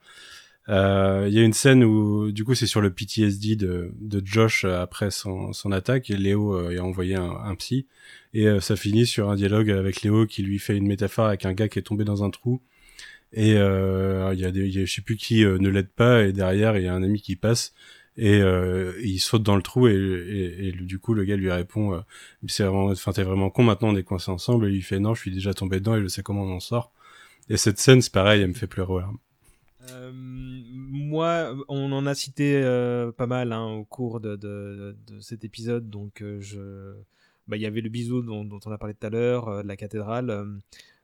il 0.69 1.34
y 1.34 1.39
a 1.39 1.43
une 1.43 1.52
scène 1.52 1.84
où, 1.84 2.31
du 2.31 2.45
coup, 2.45 2.56
c'est 2.56 2.65
sur 2.65 2.80
le 2.80 2.93
PTSD 2.93 3.57
de, 3.57 3.91
Josh 4.23 4.64
après 4.64 5.11
son, 5.11 5.52
attaque, 5.73 6.10
et 6.10 6.15
Léo 6.15 6.56
a 6.56 6.81
envoyé 6.81 7.15
un, 7.15 7.30
un 7.30 7.56
psy, 7.56 7.88
et 8.34 8.48
ça 8.61 8.77
finit 8.77 9.06
sur 9.06 9.30
un 9.30 9.35
dialogue 9.35 9.69
avec 9.69 10.02
Léo 10.02 10.26
qui 10.26 10.41
lui 10.43 10.60
fait 10.60 10.77
une 10.77 10.88
métaphore 10.88 11.26
avec 11.26 11.45
un 11.45 11.52
gars 11.52 11.68
qui 11.68 11.77
est 11.77 11.81
tombé 11.81 12.06
dans 12.06 12.23
un 12.23 12.30
trou, 12.30 12.61
et 13.34 13.49
il 13.49 14.39
y 14.39 14.45
a 14.45 14.52
des, 14.52 14.69
y 14.69 14.81
a, 14.81 14.85
je 14.85 14.93
sais 14.93 15.02
plus 15.02 15.18
qui 15.18 15.43
ne 15.43 15.68
l'aide 15.68 15.89
pas, 15.89 16.23
et 16.23 16.31
derrière, 16.31 16.77
il 16.77 16.85
y 16.85 16.88
a 16.88 16.93
un 16.93 17.03
ami 17.03 17.19
qui 17.19 17.35
passe, 17.35 17.73
et 18.18 18.42
euh, 18.42 18.94
il 19.02 19.20
saute 19.20 19.44
dans 19.44 19.56
le 19.56 19.62
trou 19.62 19.88
et, 19.88 20.74
du 20.76 21.00
coup 21.00 21.14
le 21.14 21.24
gars 21.24 21.38
lui 21.38 21.50
répond 21.50 21.94
euh, 21.94 22.02
c'est 22.48 22.64
vraiment 22.64 22.88
enfin 22.88 23.14
t'es 23.14 23.24
vraiment 23.24 23.50
con 23.50 23.64
maintenant 23.64 23.90
on 23.90 23.96
est 23.96 24.04
coincés 24.04 24.32
ensemble. 24.32 24.70
Et 24.70 24.74
il 24.74 24.82
fait 24.82 25.00
non 25.00 25.14
je 25.14 25.22
suis 25.22 25.32
déjà 25.32 25.54
tombé 25.54 25.80
dedans 25.80 25.96
et 25.96 26.02
je 26.02 26.08
sais 26.08 26.24
comment 26.24 26.44
on 26.44 26.52
en 26.52 26.60
sort. 26.60 26.92
Et 27.50 27.58
cette 27.58 27.80
scène 27.80 28.02
c'est 28.02 28.12
pareil 28.12 28.42
elle 28.42 28.50
me 28.50 28.54
fait 28.54 28.68
pleurer 28.68 29.04
euh, 29.90 30.12
moi 30.14 31.56
on 31.70 31.92
en 31.92 32.06
a 32.06 32.14
cité 32.14 32.62
pas 33.18 33.28
mal 33.28 33.52
hein, 33.52 33.66
au 33.66 33.86
cours 33.86 34.20
de, 34.20 34.36
de, 34.36 34.96
cet 35.22 35.44
épisode. 35.46 35.90
Donc 35.90 36.24
je 36.40 36.94
bah 37.48 37.58
il 37.58 37.64
y 37.64 37.66
avait 37.66 37.82
le 37.82 37.90
bisou 37.90 38.22
dont, 38.22 38.48
on 38.66 38.72
a 38.72 38.78
parlé 38.78 38.94
tout 38.94 39.08
à 39.08 39.10
l'heure 39.10 39.64
de 39.64 39.68
la 39.68 39.78
cathédrale. 39.78 40.60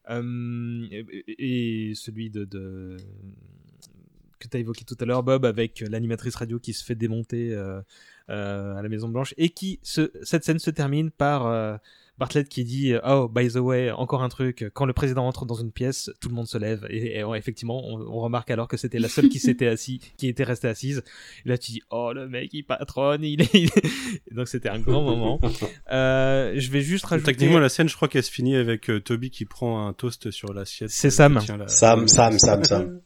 Et, 0.10 1.94
celui 1.96 2.30
de 2.30 2.98
que 4.40 4.48
tu 4.48 4.58
as 4.58 4.60
évoqué 4.60 4.86
tout 4.86 4.98
à 5.00 5.06
l'heure, 5.06 5.24
Bob, 5.24 5.46
avec 5.46 5.84
l'animatrice 5.90 6.36
radio 6.36 6.60
qui 6.60 6.74
se 6.74 6.84
fait 6.84 6.96
démonter 6.96 7.54
euh, 7.54 7.82
euh, 8.30 8.76
à 8.76 8.82
la 8.82 8.90
Maison 8.90 9.08
Blanche 9.08 9.34
et 9.38 9.50
qui 9.50 9.80
se, 9.84 10.12
cette 10.22 10.44
scène 10.44 10.60
se 10.60 10.70
termine 10.70 11.12
par 11.12 11.48
euh, 11.48 11.78
Bartlett 12.18 12.50
qui 12.50 12.64
dit 12.64 12.94
oh 13.06 13.30
by 13.30 13.48
the 13.48 13.58
way 13.58 13.92
encore 13.92 14.24
un 14.24 14.30
truc. 14.30 14.70
Quand 14.74 14.86
le 14.86 14.94
président 14.94 15.26
entre 15.26 15.46
dans 15.46 15.56
une 15.56 15.72
pièce 15.72 16.12
tout 16.20 16.30
le 16.30 16.36
monde 16.36 16.48
se 16.48 16.58
lève 16.58 16.86
et, 16.90 17.22
effectivement 17.36 17.82
on, 17.88 18.20
remarque 18.20 18.50
alors 18.52 18.68
que 18.68 18.76
c'était 18.76 19.00
la 19.00 19.08
seule 19.08 19.30
qui 19.30 19.40
s'était 19.40 19.68
assis 19.68 20.02
qui 20.18 20.28
était 20.28 20.44
restée 20.44 20.68
assise. 20.68 21.04
Et 21.46 21.50
là 21.50 21.58
tu 21.58 21.72
dis 21.72 21.82
oh 21.90 22.12
le 22.14 22.28
mec 22.28 22.50
il 22.54 22.64
patronne. 22.64 23.24
Il 23.24 23.42
est, 23.42 24.34
donc 24.34 24.48
c'était 24.48 24.70
un 24.70 24.80
grand 24.80 25.04
moment. 25.04 25.40
Euh, 25.92 26.54
je 26.58 26.72
vais 26.72 26.82
juste 26.82 27.06
rajouter 27.06 27.32
techniquement 27.32 27.60
la 27.60 27.70
scène 27.70 27.88
je 27.88 27.96
crois 27.96 28.08
qu'elle 28.08 28.24
se 28.24 28.32
finit 28.32 28.56
avec 28.56 28.90
euh, 28.90 29.00
Toby 29.00 29.30
qui 29.30 29.46
prend 29.46 29.88
un 29.88 29.94
toast 29.94 30.32
sur 30.32 30.54
l'assiette 30.54 30.90
c'est 30.90 31.12
Sam. 31.12 31.40
Sam 31.68 32.08
Sam 32.08 32.40
Sam 32.40 32.64
Sam 32.64 33.00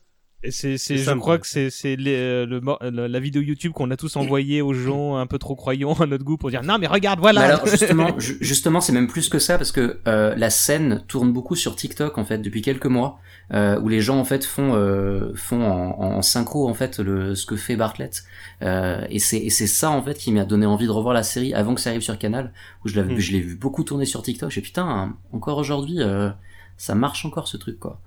c'est, 0.49 0.77
c'est, 0.77 0.97
je 0.97 1.11
crois 1.11 1.37
que 1.37 1.45
c'est, 1.45 1.69
c'est 1.69 1.95
le, 1.95 2.45
le, 2.45 3.07
la 3.07 3.19
vidéo 3.19 3.41
YouTube 3.41 3.73
qu'on 3.73 3.91
a 3.91 3.97
tous 3.97 4.15
envoyé 4.15 4.61
aux 4.61 4.73
gens 4.73 5.17
un 5.17 5.27
peu 5.27 5.37
trop 5.37 5.55
croyants 5.55 5.93
à 5.93 6.05
notre 6.07 6.23
goût 6.23 6.37
pour 6.37 6.49
dire 6.49 6.63
non 6.63 6.77
mais 6.79 6.87
regarde 6.87 7.19
voilà. 7.19 7.41
alors 7.41 7.67
justement, 7.67 8.09
justement 8.17 8.81
c'est 8.81 8.93
même 8.93 9.07
plus 9.07 9.29
que 9.29 9.37
ça 9.37 9.57
parce 9.57 9.71
que 9.71 9.99
euh, 10.07 10.33
la 10.35 10.49
scène 10.49 11.03
tourne 11.07 11.31
beaucoup 11.31 11.55
sur 11.55 11.75
TikTok 11.75 12.17
en 12.17 12.25
fait 12.25 12.39
depuis 12.39 12.61
quelques 12.61 12.87
mois 12.87 13.19
euh, 13.53 13.79
où 13.81 13.89
les 13.89 14.01
gens 14.01 14.17
en 14.17 14.23
fait 14.23 14.43
font 14.43 14.73
euh, 14.75 15.33
font 15.35 15.61
en, 15.63 16.01
en, 16.01 16.21
synchro 16.21 16.67
en 16.67 16.73
fait 16.73 16.99
le 16.99 17.35
ce 17.35 17.45
que 17.45 17.55
fait 17.55 17.75
Bartlett 17.75 18.23
euh, 18.61 19.05
et 19.09 19.19
c'est 19.19 19.37
et 19.37 19.49
c'est 19.49 19.67
ça 19.67 19.91
en 19.91 20.01
fait 20.01 20.17
qui 20.17 20.31
m'a 20.31 20.45
donné 20.45 20.65
envie 20.65 20.85
de 20.85 20.91
revoir 20.91 21.13
la 21.13 21.23
série 21.23 21.53
avant 21.53 21.75
que 21.75 21.81
ça 21.81 21.89
arrive 21.89 22.01
sur 22.01 22.17
Canal 22.17 22.53
où 22.83 22.87
je 22.87 22.95
l'avais 22.95 23.15
mm. 23.15 23.19
je 23.19 23.31
l'ai 23.33 23.41
vu 23.41 23.55
beaucoup 23.55 23.83
tourner 23.83 24.05
sur 24.05 24.21
TikTok. 24.21 24.51
J'ai 24.51 24.61
putain 24.61 25.15
encore 25.31 25.57
aujourd'hui 25.57 25.97
euh, 25.99 26.29
ça 26.77 26.95
marche 26.95 27.25
encore 27.25 27.47
ce 27.47 27.57
truc 27.57 27.79
quoi. 27.79 27.99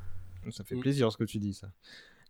Ça 0.50 0.64
fait 0.64 0.76
plaisir 0.76 1.10
ce 1.10 1.16
que 1.16 1.24
tu 1.24 1.38
dis 1.38 1.54
ça. 1.54 1.68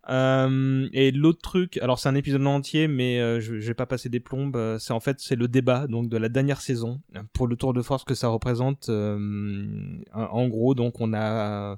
Euh, 0.09 0.87
et 0.93 1.11
l'autre 1.11 1.41
truc, 1.41 1.77
alors 1.77 1.99
c'est 1.99 2.09
un 2.09 2.15
épisode 2.15 2.45
entier, 2.45 2.87
mais 2.87 3.19
euh, 3.19 3.39
je, 3.39 3.59
je, 3.59 3.67
vais 3.67 3.73
pas 3.73 3.85
passer 3.85 4.09
des 4.09 4.19
plombes. 4.19 4.55
Euh, 4.55 4.77
c'est 4.77 4.93
en 4.93 4.99
fait 4.99 5.19
c'est 5.19 5.35
le 5.35 5.47
débat 5.47 5.87
donc 5.87 6.09
de 6.09 6.17
la 6.17 6.29
dernière 6.29 6.61
saison 6.61 7.01
pour 7.33 7.47
le 7.47 7.55
Tour 7.55 7.73
de 7.73 7.81
force 7.81 8.03
que 8.03 8.13
ça 8.13 8.27
représente. 8.27 8.89
en 8.89 10.47
gros, 10.47 10.75
donc 10.75 11.01
on 11.01 11.13
a 11.13 11.77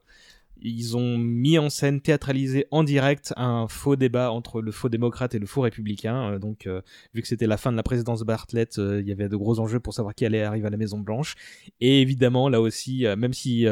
ils 0.59 0.97
ont 0.97 1.19
mis 1.19 1.59
en 1.59 1.69
scène, 1.69 2.01
théâtralisé 2.01 2.65
en 2.71 2.83
direct 2.83 3.31
un 3.37 3.67
faux 3.67 3.95
débat 3.95 4.31
entre 4.31 4.59
le 4.59 4.71
faux 4.71 4.89
démocrate 4.89 5.35
et 5.35 5.39
le 5.39 5.45
faux 5.45 5.61
républicain. 5.61 6.39
donc, 6.39 6.67
vu 7.13 7.21
que 7.21 7.27
c'était 7.27 7.45
la 7.45 7.57
fin 7.57 7.71
de 7.71 7.77
la 7.77 7.83
présidence 7.83 8.21
de 8.21 8.25
Bartlett, 8.25 8.77
il 8.77 9.07
y 9.07 9.11
avait 9.11 9.29
de 9.29 9.35
gros 9.35 9.59
enjeux 9.59 9.79
pour 9.79 9.93
savoir 9.93 10.15
qui 10.15 10.25
allait 10.25 10.41
arriver 10.41 10.65
à 10.65 10.71
la 10.71 10.77
Maison 10.77 10.97
Blanche. 10.97 11.35
Et 11.79 12.01
évidemment, 12.01 12.49
là 12.49 12.59
aussi, 12.59 13.05
même 13.17 13.33
si 13.33 13.67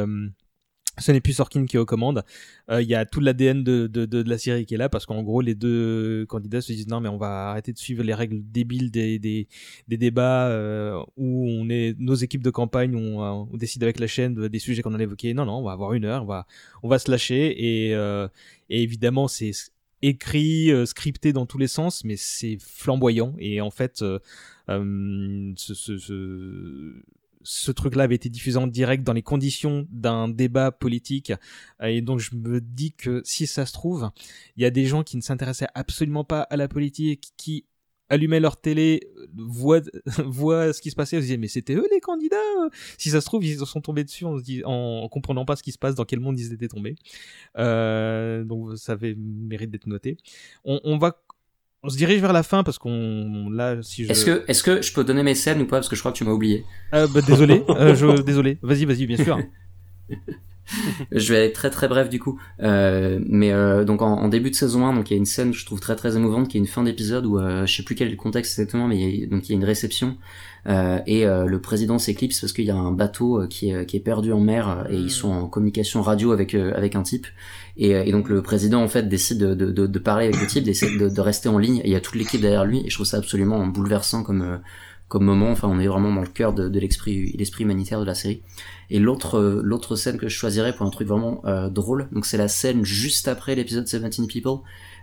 ce 0.97 1.11
n'est 1.11 1.21
plus 1.21 1.33
Sorkin 1.33 1.65
qui 1.65 1.75
est 1.75 1.79
aux 1.79 1.85
commandes. 1.85 2.23
Euh, 2.69 2.81
il 2.81 2.87
y 2.87 2.95
a 2.95 3.05
tout 3.05 3.19
l'ADN 3.19 3.63
de, 3.63 3.87
de, 3.87 4.05
de, 4.05 4.29
la 4.29 4.37
série 4.37 4.65
qui 4.65 4.75
est 4.75 4.77
là 4.77 4.89
parce 4.89 5.05
qu'en 5.05 5.21
gros 5.23 5.41
les 5.41 5.55
deux 5.55 6.25
candidats 6.27 6.61
se 6.61 6.71
disent 6.73 6.87
non 6.87 6.99
mais 7.01 7.09
on 7.09 7.17
va 7.17 7.49
arrêter 7.49 7.73
de 7.73 7.77
suivre 7.77 8.03
les 8.03 8.13
règles 8.13 8.41
débiles 8.43 8.91
des, 8.91 9.19
des, 9.19 9.47
des 9.87 9.97
débats 9.97 10.47
euh, 10.47 11.01
où 11.17 11.47
on 11.49 11.69
est 11.69 11.95
nos 11.99 12.15
équipes 12.15 12.43
de 12.43 12.49
campagne 12.49 12.95
on, 12.95 13.23
euh, 13.23 13.45
on 13.51 13.57
décide 13.57 13.83
avec 13.83 13.99
la 13.99 14.07
chaîne 14.07 14.47
des 14.47 14.59
sujets 14.59 14.81
qu'on 14.81 14.93
a 14.93 15.01
évoqués. 15.01 15.33
Non 15.33 15.45
non 15.45 15.59
on 15.59 15.63
va 15.63 15.73
avoir 15.73 15.93
une 15.93 16.05
heure, 16.05 16.23
on 16.23 16.27
va 16.27 16.47
on 16.83 16.87
va 16.87 16.99
se 16.99 17.11
lâcher 17.11 17.47
et, 17.47 17.91
et 17.91 18.83
évidemment 18.83 19.27
c'est 19.27 19.51
écrit, 20.01 20.71
scripté 20.85 21.33
dans 21.33 21.45
tous 21.45 21.57
les 21.57 21.67
sens, 21.67 22.03
mais 22.03 22.15
c'est 22.15 22.57
flamboyant 22.59 23.33
et 23.39 23.61
en 23.61 23.71
fait 23.71 23.97
ce, 23.97 24.19
ce, 24.67 25.97
ce 25.97 27.01
ce 27.45 27.71
truc-là 27.71 28.03
avait 28.03 28.15
été 28.15 28.29
diffusé 28.29 28.57
en 28.57 28.67
direct 28.67 29.03
dans 29.03 29.13
les 29.13 29.21
conditions 29.21 29.87
d'un 29.89 30.27
débat 30.27 30.71
politique. 30.71 31.31
Et 31.81 32.01
donc 32.01 32.19
je 32.19 32.35
me 32.35 32.59
dis 32.59 32.91
que 32.91 33.21
si 33.23 33.47
ça 33.47 33.65
se 33.65 33.71
trouve, 33.71 34.09
il 34.57 34.63
y 34.63 34.65
a 34.65 34.71
des 34.71 34.85
gens 34.85 35.03
qui 35.03 35.15
ne 35.15 35.21
s'intéressaient 35.21 35.67
absolument 35.75 36.23
pas 36.23 36.41
à 36.41 36.57
la 36.57 36.67
politique, 36.67 37.33
qui 37.37 37.65
allumaient 38.09 38.39
leur 38.39 38.57
télé, 38.57 39.07
voient, 39.35 39.81
voient 40.25 40.73
ce 40.73 40.81
qui 40.81 40.91
se 40.91 40.95
passait, 40.95 41.17
ils 41.17 41.21
se 41.21 41.25
disaient 41.25 41.37
mais 41.37 41.47
c'était 41.47 41.75
eux 41.75 41.87
les 41.91 41.99
candidats 41.99 42.35
Si 42.97 43.09
ça 43.09 43.21
se 43.21 43.25
trouve, 43.25 43.43
ils 43.45 43.57
sont 43.65 43.81
tombés 43.81 44.03
dessus 44.03 44.25
en, 44.25 44.37
se 44.37 44.63
en 44.65 45.07
comprenant 45.09 45.45
pas 45.45 45.55
ce 45.55 45.63
qui 45.63 45.71
se 45.71 45.77
passe, 45.77 45.95
dans 45.95 46.05
quel 46.05 46.19
monde 46.19 46.39
ils 46.39 46.53
étaient 46.53 46.67
tombés. 46.67 46.95
Euh, 47.57 48.43
donc 48.43 48.77
ça 48.77 48.93
avait 48.93 49.15
mérite 49.15 49.71
d'être 49.71 49.87
noté. 49.87 50.17
On, 50.63 50.79
on 50.83 50.97
va 50.97 51.19
on 51.83 51.89
se 51.89 51.97
dirige 51.97 52.19
vers 52.19 52.33
la 52.33 52.43
fin 52.43 52.63
parce 52.63 52.77
qu'on 52.77 53.49
là 53.51 53.77
si 53.81 54.05
je 54.05 54.11
Est-ce 54.11 54.25
que 54.25 54.43
est-ce 54.47 54.63
que 54.63 54.81
je 54.81 54.91
peux 54.93 55.03
donner 55.03 55.23
mes 55.23 55.35
scènes 55.35 55.61
ou 55.61 55.65
pas? 55.65 55.77
Parce 55.77 55.89
que 55.89 55.95
je 55.95 56.01
crois 56.01 56.11
que 56.11 56.17
tu 56.17 56.23
m'as 56.23 56.31
oublié. 56.31 56.65
Euh, 56.93 57.07
bah, 57.13 57.21
désolé, 57.21 57.63
euh, 57.69 57.95
je 57.95 58.21
désolé. 58.23 58.57
Vas-y, 58.61 58.85
vas-y, 58.85 59.05
bien 59.05 59.17
sûr. 59.17 59.39
je 61.11 61.33
vais 61.33 61.45
être 61.45 61.53
très 61.53 61.69
très 61.69 61.87
bref 61.87 62.09
du 62.09 62.19
coup. 62.19 62.39
Euh, 62.61 63.19
mais 63.25 63.51
euh, 63.51 63.83
donc 63.83 64.01
en, 64.01 64.27
début 64.27 64.49
de 64.49 64.55
saison 64.55 64.85
1, 64.85 64.93
donc 64.93 65.09
il 65.09 65.13
y 65.13 65.15
a 65.15 65.17
une 65.17 65.25
scène 65.25 65.51
que 65.51 65.57
je 65.57 65.65
trouve 65.65 65.79
très 65.79 65.95
très 65.95 66.15
émouvante 66.15 66.47
qui 66.47 66.57
est 66.57 66.59
une 66.59 66.67
fin 66.67 66.83
d'épisode 66.83 67.25
où 67.25 67.39
euh, 67.39 67.65
je 67.65 67.75
sais 67.75 67.83
plus 67.83 67.95
quel 67.95 68.07
est 68.07 68.11
le 68.11 68.17
contexte 68.17 68.57
exactement 68.57 68.87
mais 68.87 68.97
il 68.97 69.19
y 69.19 69.23
a, 69.23 69.27
donc 69.27 69.47
il 69.47 69.51
y 69.51 69.55
a 69.55 69.57
une 69.57 69.65
réception 69.65 70.17
euh, 70.67 70.99
et 71.05 71.25
euh, 71.25 71.45
le 71.45 71.61
président 71.61 71.99
s'éclipse 71.99 72.41
parce 72.41 72.53
qu'il 72.53 72.65
y 72.65 72.71
a 72.71 72.75
un 72.75 72.91
bateau 72.91 73.47
qui 73.47 73.69
est 73.69 73.85
qui 73.85 73.97
est 73.97 74.01
perdu 74.01 74.31
en 74.31 74.39
mer 74.39 74.87
et 74.89 74.95
ils 74.95 75.11
sont 75.11 75.29
en 75.29 75.47
communication 75.47 76.01
radio 76.01 76.31
avec 76.31 76.55
avec 76.55 76.95
un 76.95 77.03
type 77.03 77.27
et, 77.77 77.91
et, 77.91 78.11
donc 78.11 78.29
le 78.29 78.41
président 78.41 78.81
en 78.81 78.87
fait 78.87 79.07
décide 79.09 79.39
de, 79.39 79.53
de, 79.53 79.87
de, 79.87 79.99
parler 79.99 80.25
avec 80.25 80.39
le 80.39 80.47
type, 80.47 80.63
décide 80.63 80.97
de, 80.97 81.09
de, 81.09 81.21
rester 81.21 81.49
en 81.49 81.57
ligne. 81.57 81.77
Et 81.77 81.87
il 81.87 81.91
y 81.91 81.95
a 81.95 82.01
toute 82.01 82.15
l'équipe 82.15 82.41
derrière 82.41 82.65
lui. 82.65 82.81
Et 82.85 82.89
je 82.89 82.95
trouve 82.95 83.05
ça 83.05 83.17
absolument 83.17 83.65
bouleversant 83.67 84.23
comme 84.23 84.59
comme 85.07 85.25
moment. 85.25 85.51
Enfin, 85.51 85.67
on 85.67 85.79
est 85.79 85.87
vraiment 85.87 86.13
dans 86.13 86.21
le 86.21 86.27
cœur 86.27 86.53
de, 86.53 86.69
de 86.69 86.79
l'esprit 86.79 87.33
l'esprit 87.37 87.63
humanitaire 87.63 87.99
de 87.99 88.05
la 88.05 88.15
série. 88.15 88.41
Et 88.89 88.99
l'autre 88.99 89.61
l'autre 89.63 89.95
scène 89.95 90.17
que 90.17 90.29
je 90.29 90.37
choisirais 90.37 90.73
pour 90.73 90.85
un 90.85 90.89
truc 90.89 91.07
vraiment 91.07 91.41
euh, 91.45 91.69
drôle, 91.69 92.07
donc 92.11 92.25
c'est 92.25 92.37
la 92.37 92.47
scène 92.47 92.85
juste 92.85 93.27
après 93.27 93.55
l'épisode 93.55 93.83
17 93.83 94.27
People. 94.27 94.59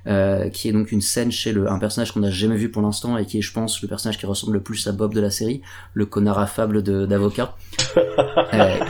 Euh, 0.08 0.48
qui 0.48 0.68
est 0.68 0.72
donc 0.72 0.90
une 0.90 1.00
scène 1.00 1.30
chez 1.30 1.52
le, 1.52 1.70
un 1.70 1.78
personnage 1.78 2.10
qu'on 2.10 2.18
n'a 2.18 2.30
jamais 2.30 2.56
vu 2.56 2.72
pour 2.72 2.82
l'instant 2.82 3.16
et 3.18 3.24
qui 3.24 3.38
est, 3.38 3.40
je 3.40 3.52
pense, 3.52 3.80
le 3.82 3.86
personnage 3.86 4.18
qui 4.18 4.26
ressemble 4.26 4.54
le 4.54 4.60
plus 4.60 4.84
à 4.88 4.92
Bob 4.92 5.14
de 5.14 5.20
la 5.20 5.30
série, 5.30 5.62
le 5.94 6.06
connard 6.06 6.40
affable 6.40 6.82
d'avocat. 6.82 7.54
euh, 7.96 8.80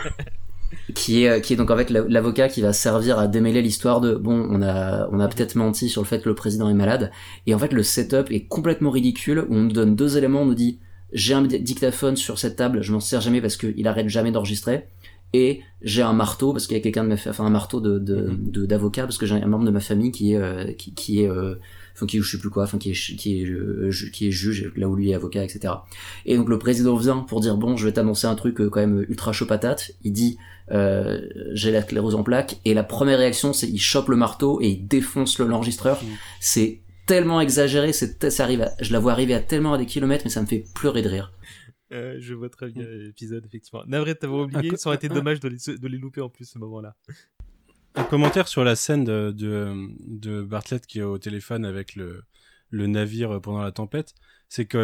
qui 0.95 1.25
est 1.25 1.29
euh, 1.29 1.41
qui 1.41 1.53
est 1.53 1.57
donc 1.57 1.71
en 1.71 1.77
fait 1.77 1.91
l'avocat 1.91 2.49
qui 2.49 2.61
va 2.61 2.73
servir 2.73 3.19
à 3.19 3.29
démêler 3.29 3.63
l'histoire 3.63 4.01
de 4.01 4.15
bon 4.15 4.47
on 4.51 4.63
a 4.63 5.09
on 5.13 5.21
a 5.21 5.29
peut-être 5.29 5.55
menti 5.55 5.89
sur 5.89 6.03
le 6.03 6.07
fait 6.07 6.21
que 6.21 6.29
le 6.29 6.35
président 6.35 6.69
est 6.69 6.75
malade. 6.75 7.11
Et 7.47 7.55
en 7.55 7.59
fait 7.59 7.73
le 7.73 7.83
setup 7.83 8.31
est 8.31 8.47
complètement 8.47 8.91
ridicule 8.91 9.45
où 9.49 9.55
on 9.55 9.63
nous 9.63 9.73
donne 9.73 9.97
deux 9.97 10.17
éléments 10.17 10.43
on 10.43 10.47
nous 10.47 10.55
dit 10.55 10.79
j'ai 11.13 11.35
un 11.35 11.43
dictaphone 11.43 12.17
sur 12.17 12.39
cette 12.39 12.57
table 12.57 12.83
je 12.83 12.93
m'en 12.93 13.01
sers 13.01 13.21
jamais 13.21 13.41
parce 13.41 13.57
qu'il 13.57 13.87
arrête 13.87 14.09
jamais 14.09 14.33
d'enregistrer 14.33 14.87
et 15.33 15.61
j'ai 15.81 16.03
un 16.03 16.13
marteau 16.13 16.53
parce 16.53 16.67
qu'il 16.67 16.77
y 16.77 16.81
a 16.81 16.83
quelqu'un 16.83 17.05
de 17.05 17.09
ma 17.09 17.15
enfin 17.15 17.45
un 17.45 17.51
marteau 17.51 17.81
de 17.81 17.99
mm-hmm. 17.99 18.67
d'avocat 18.67 19.03
parce 19.03 19.19
que 19.19 19.27
j'ai 19.27 19.35
un 19.35 19.47
membre 19.47 19.65
de 19.65 19.71
ma 19.71 19.81
famille 19.81 20.13
qui 20.13 20.33
est 20.33 20.37
euh, 20.37 20.73
qui, 20.73 20.95
qui 20.95 21.23
est 21.23 21.29
euh, 21.29 21.55
enfin 21.95 22.07
qui 22.07 22.21
je 22.21 22.31
sais 22.31 22.39
plus 22.39 22.51
quoi, 22.51 22.65
enfin 22.65 22.79
qui 22.79 22.91
est 22.91 23.17
qui 23.17 23.41
est 23.41 23.47
euh, 23.47 23.91
qui 24.13 24.29
est 24.29 24.31
juge 24.31 24.73
là 24.77 24.89
où 24.89 24.97
lui 24.97 25.11
est 25.11 25.15
avocat, 25.15 25.45
etc. 25.45 25.75
Et 26.27 26.37
donc 26.37 26.49
le 26.49 26.59
président 26.59 26.97
vient 26.97 27.19
pour 27.19 27.41
dire 27.41 27.57
bon, 27.57 27.77
je 27.77 27.87
vais 27.87 27.93
t'annoncer 27.93 28.27
un 28.27 28.35
truc 28.35 28.57
quand 28.57 28.81
même 28.81 29.05
ultra 29.09 29.33
chaud 29.33 29.47
patate. 29.47 29.93
Il 30.03 30.13
dit 30.13 30.39
euh, 30.71 31.21
j'ai 31.53 31.71
la 31.71 31.83
sclérose 31.83 32.15
en 32.15 32.23
plaques 32.23 32.61
et 32.65 32.75
la 32.75 32.85
première 32.85 33.19
réaction 33.19 33.53
c'est 33.53 33.69
il 33.69 33.81
chope 33.81 34.09
le 34.09 34.17
marteau 34.17 34.61
et 34.61 34.69
il 34.69 34.87
défonce 34.87 35.39
l'enregistreur. 35.39 36.03
Mmh. 36.03 36.07
C'est 36.41 36.81
tellement 37.07 37.41
exagéré, 37.41 37.93
c'est 37.93 38.31
ça 38.31 38.45
arrive, 38.45 38.71
je 38.81 38.93
la 38.93 39.01
vois 39.01 39.13
arriver 39.13 39.35
à 39.35 39.41
tellement 39.41 39.75
à 39.75 39.79
des 39.79 39.87
kilomètres, 39.87 40.23
mais 40.25 40.31
ça 40.31 40.41
me 40.41 40.47
fait 40.47 40.65
pleurer 40.75 41.03
de 41.03 41.09
rire. 41.09 41.33
Euh, 41.93 42.17
je 42.19 42.35
vois 42.35 42.49
très 42.49 42.71
bien 42.71 42.85
l'épisode, 42.85 43.45
effectivement. 43.45 43.83
Navré 43.87 44.15
de 44.15 44.19
t'avoir 44.19 44.45
oublié, 44.45 44.77
ça 44.77 44.89
aurait 44.89 44.97
été 44.97 45.09
dommage 45.09 45.41
de 45.41 45.49
les, 45.49 45.79
de 45.79 45.89
les 45.89 45.99
louper 45.99 46.21
en 46.21 46.29
plus 46.29 46.47
ce 46.47 46.59
moment-là. 46.59 46.97
Un 47.95 48.05
commentaire 48.05 48.49
sur 48.49 48.65
la 48.65 48.75
scène 48.75 49.05
de, 49.05 49.33
de, 49.37 49.75
de, 50.01 50.43
Bartlett 50.43 50.87
qui 50.87 51.01
est 51.01 51.03
au 51.03 51.19
téléphone 51.19 51.67
avec 51.67 51.95
le, 51.95 52.23
le 52.71 52.87
navire 52.87 53.41
pendant 53.43 53.61
la 53.61 53.73
tempête, 53.73 54.15
c'est 54.49 54.65
que 54.65 54.79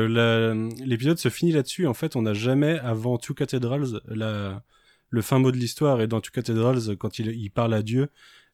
l'épisode 0.85 1.19
se 1.19 1.31
finit 1.31 1.53
là-dessus. 1.53 1.87
En 1.87 1.95
fait, 1.95 2.17
on 2.17 2.23
n'a 2.23 2.35
jamais, 2.35 2.79
avant 2.81 3.17
Two 3.17 3.35
Cathedrals, 3.35 4.01
la, 4.07 4.63
le 5.09 5.23
fin 5.23 5.39
mot 5.39 5.51
de 5.51 5.57
l'histoire. 5.57 6.01
Et 6.03 6.07
dans 6.07 6.21
Two 6.21 6.33
Cathedrals, 6.33 6.97
quand 6.99 7.19
il, 7.19 7.29
il 7.29 7.51
parle 7.51 7.73
à 7.73 7.83
Dieu, 7.83 8.09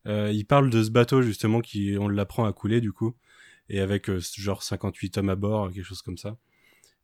euh, 0.06 0.30
il 0.32 0.44
parle 0.44 0.70
de 0.70 0.82
ce 0.82 0.90
bateau 0.90 1.22
justement 1.22 1.60
qui, 1.60 1.96
on 1.98 2.08
l'apprend 2.08 2.44
à 2.44 2.52
couler 2.52 2.80
du 2.80 2.92
coup, 2.92 3.14
et 3.68 3.80
avec 3.80 4.10
euh, 4.10 4.20
genre 4.36 4.62
58 4.62 5.18
hommes 5.18 5.30
à 5.30 5.36
bord, 5.36 5.72
quelque 5.72 5.84
chose 5.84 6.02
comme 6.02 6.18
ça. 6.18 6.36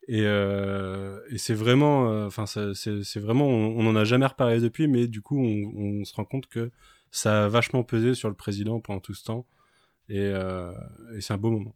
Et, 0.09 0.23
euh, 0.25 1.21
et 1.31 1.39
c'est 1.39 1.55
vraiment, 1.55 2.11
euh, 2.11 2.27
enfin, 2.27 2.47
c'est 2.47 3.21
vraiment, 3.21 3.47
on 3.47 3.83
n'en 3.83 3.97
a 3.97 4.05
jamais 4.05 4.27
reparlé 4.27 4.61
depuis, 4.61 4.89
mais 4.89 5.07
du 5.07 5.23
coup, 5.23 5.39
on, 5.39 6.05
se 6.05 6.15
rend 6.15 6.25
compte 6.25 6.47
que 6.47 6.71
ça 7.11 7.45
a 7.45 7.49
vachement 7.49 7.83
pesé 7.85 8.15
sur 8.15 8.29
le 8.29 8.35
président 8.35 8.81
pendant 8.81 9.01
tout 9.01 9.15
ce 9.15 9.25
temps. 9.25 9.47
Et, 10.09 10.19
euh, 10.19 10.73
et 11.17 11.21
c'est 11.21 11.33
un 11.33 11.39
beau 11.39 11.51
moment. 11.51 11.75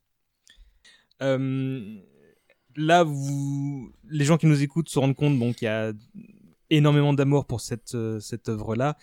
Là, 2.77 3.05
vous, 3.05 3.93
les 4.09 4.25
gens 4.25 4.37
qui 4.37 4.47
nous 4.47 4.63
écoutent 4.63 4.89
se 4.89 4.99
rendent 4.99 5.15
compte 5.15 5.39
qu'il 5.57 5.67
y 5.67 5.69
a 5.69 5.93
énormément 6.71 7.13
d'amour 7.13 7.47
pour 7.47 7.61
cette, 7.61 7.95
euh, 7.95 8.21
cette 8.21 8.49
œuvre-là. 8.49 8.97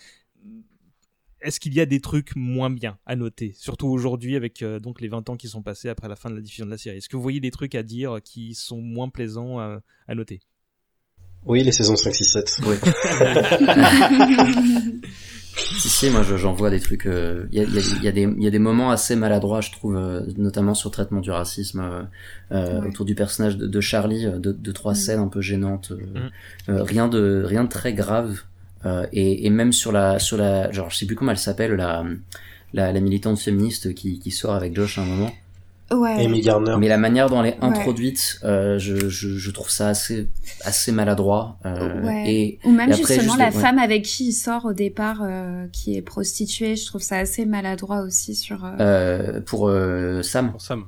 Est-ce 1.42 1.60
qu'il 1.60 1.74
y 1.74 1.80
a 1.80 1.86
des 1.86 2.00
trucs 2.00 2.34
moins 2.36 2.70
bien 2.70 2.98
à 3.06 3.16
noter, 3.16 3.52
surtout 3.56 3.88
aujourd'hui 3.88 4.36
avec 4.36 4.62
euh, 4.62 4.78
donc 4.78 5.00
les 5.00 5.08
20 5.08 5.28
ans 5.28 5.36
qui 5.36 5.48
sont 5.48 5.62
passés 5.62 5.88
après 5.88 6.08
la 6.08 6.16
fin 6.16 6.30
de 6.30 6.36
la 6.36 6.40
diffusion 6.40 6.66
de 6.66 6.70
la 6.70 6.78
série? 6.78 6.98
Est-ce 6.98 7.08
que 7.08 7.16
vous 7.16 7.22
voyez 7.22 7.40
des 7.40 7.50
trucs 7.50 7.74
à 7.74 7.82
dire 7.82 8.18
qui 8.24 8.54
sont 8.54 8.80
moins 8.80 9.08
plaisants 9.08 9.58
à, 9.58 9.80
à 10.08 10.14
noter? 10.14 10.40
Oui, 11.44 11.64
les 11.64 11.72
saisons 11.72 11.96
5, 11.96 12.14
6, 12.14 12.24
7. 12.24 12.56
Oui. 12.66 12.76
Si, 15.54 15.88
si, 15.90 16.08
moi 16.10 16.22
je- 16.22 16.36
j'en 16.38 16.54
vois 16.54 16.70
des 16.70 16.80
trucs. 16.80 17.04
euh, 17.06 17.46
Il 17.52 17.58
y, 17.58 17.60
a, 17.60 17.64
il 17.64 17.74
y, 17.74 17.78
a, 17.78 17.82
il 17.82 18.02
y, 18.04 18.08
a 18.08 18.12
des- 18.12 18.22
il 18.22 18.42
y 18.42 18.46
a 18.46 18.50
des 18.50 18.58
moments 18.58 18.90
assez 18.90 19.16
maladroits, 19.16 19.60
je 19.60 19.70
trouve, 19.70 19.96
euh, 19.96 20.22
notamment 20.38 20.72
sur 20.74 20.88
le 20.88 20.92
traitement 20.94 21.20
du 21.20 21.30
racisme, 21.30 21.80
euh, 21.80 22.02
euh, 22.52 22.80
Ouais. 22.80 22.88
autour 22.88 23.04
du 23.04 23.14
personnage 23.14 23.58
de, 23.58 23.66
de 23.66 23.80
Charlie, 23.80 24.24
euh, 24.26 24.38
de, 24.38 24.52
de 24.52 24.72
trois 24.72 24.92
Mm. 24.92 24.96
scènes 24.96 25.18
un 25.20 25.28
peu 25.28 25.40
gênantes. 25.42 25.92
euh, 25.92 26.28
Mm. 26.68 26.70
euh, 26.70 26.82
rien 26.82 27.06
de 27.08 27.42
rien 27.44 27.64
de 27.64 27.68
très 27.68 27.92
grave. 27.92 28.40
Euh, 28.86 29.06
et, 29.12 29.46
et 29.46 29.50
même 29.50 29.72
sur 29.72 29.92
la 29.92 30.18
sur 30.18 30.36
la 30.36 30.70
genre 30.72 30.90
je 30.90 30.96
sais 30.96 31.06
plus 31.06 31.16
comment 31.16 31.30
elle 31.32 31.38
s'appelle 31.38 31.72
la 31.74 32.04
la, 32.74 32.90
la 32.92 33.00
militante 33.00 33.38
féministe 33.38 33.94
qui, 33.94 34.18
qui 34.18 34.30
sort 34.30 34.54
avec 34.54 34.74
Josh 34.74 34.98
à 34.98 35.02
un 35.02 35.06
moment. 35.06 35.30
Ouais. 35.90 36.24
Amy 36.24 36.40
Garner. 36.40 36.76
Mais 36.78 36.88
la 36.88 36.96
manière 36.96 37.28
dont 37.28 37.44
elle 37.44 37.50
est 37.50 37.58
introduite, 37.62 38.38
euh, 38.44 38.78
je, 38.78 39.10
je, 39.10 39.36
je 39.36 39.50
trouve 39.50 39.68
ça 39.68 39.88
assez 39.88 40.26
assez 40.64 40.90
maladroit. 40.90 41.58
euh, 41.66 42.00
Ouais. 42.02 42.24
Et 42.32 42.58
Ou 42.64 42.70
même 42.70 42.88
et 42.88 42.94
après, 42.94 43.14
justement 43.16 43.34
juste 43.34 43.38
la 43.38 43.50
femme 43.50 43.78
avec 43.78 44.04
qui 44.04 44.28
il 44.28 44.32
sort 44.32 44.64
au 44.64 44.72
départ, 44.72 45.20
euh, 45.22 45.66
qui 45.70 45.94
est 45.98 46.00
prostituée, 46.00 46.76
je 46.76 46.86
trouve 46.86 47.02
ça 47.02 47.18
assez 47.18 47.44
maladroit 47.44 48.00
aussi 48.00 48.34
sur. 48.34 48.64
euh, 48.64 48.70
euh, 48.80 49.40
pour 49.42 49.68
euh, 49.68 50.22
Sam. 50.22 50.52
Pour 50.52 50.62
Sam. 50.62 50.84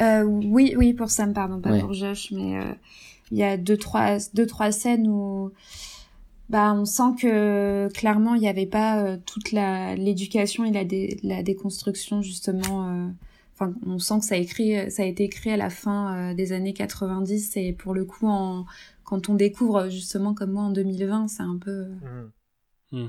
Euh, 0.00 0.22
oui, 0.22 0.74
oui, 0.78 0.94
pour 0.94 1.10
Sam, 1.10 1.34
pardon, 1.34 1.60
pas 1.60 1.68
Ouais. 1.70 1.80
pour 1.80 1.92
Josh, 1.92 2.30
mais 2.32 2.56
euh, 2.58 2.72
il 3.32 3.36
y 3.36 3.44
a 3.44 3.58
deux 3.58 3.76
trois, 3.76 4.16
deux, 4.32 4.46
trois 4.46 4.72
scènes 4.72 5.08
où 5.08 5.52
bah, 6.52 6.72
on 6.74 6.84
sent 6.84 7.14
que 7.20 7.88
clairement 7.94 8.34
il 8.36 8.40
n'y 8.42 8.48
avait 8.48 8.66
pas 8.66 9.02
euh, 9.04 9.16
toute 9.26 9.50
la 9.52 9.96
l'éducation 9.96 10.64
et 10.64 10.70
la, 10.72 10.84
dé- 10.84 11.18
la 11.24 11.42
déconstruction 11.42 12.22
justement. 12.22 12.88
euh, 12.90 13.08
Enfin, 13.54 13.74
on 13.86 13.98
sent 13.98 14.20
que 14.20 14.24
ça 14.24 14.34
a, 14.34 14.38
écrit, 14.38 14.90
ça 14.90 15.02
a 15.02 15.06
été 15.06 15.24
écrit 15.24 15.50
à 15.50 15.58
la 15.58 15.68
fin 15.70 16.32
euh, 16.32 16.34
des 16.34 16.52
années 16.52 16.72
90 16.72 17.56
et 17.58 17.72
pour 17.74 17.92
le 17.94 18.06
coup, 18.06 18.26
en, 18.26 18.64
quand 19.04 19.28
on 19.28 19.34
découvre 19.34 19.90
justement 19.90 20.32
comme 20.34 20.52
moi 20.52 20.62
en 20.64 20.70
2020, 20.70 21.28
c'est 21.28 21.42
un 21.42 21.58
peu. 21.58 21.88
Hmm. 22.92 23.08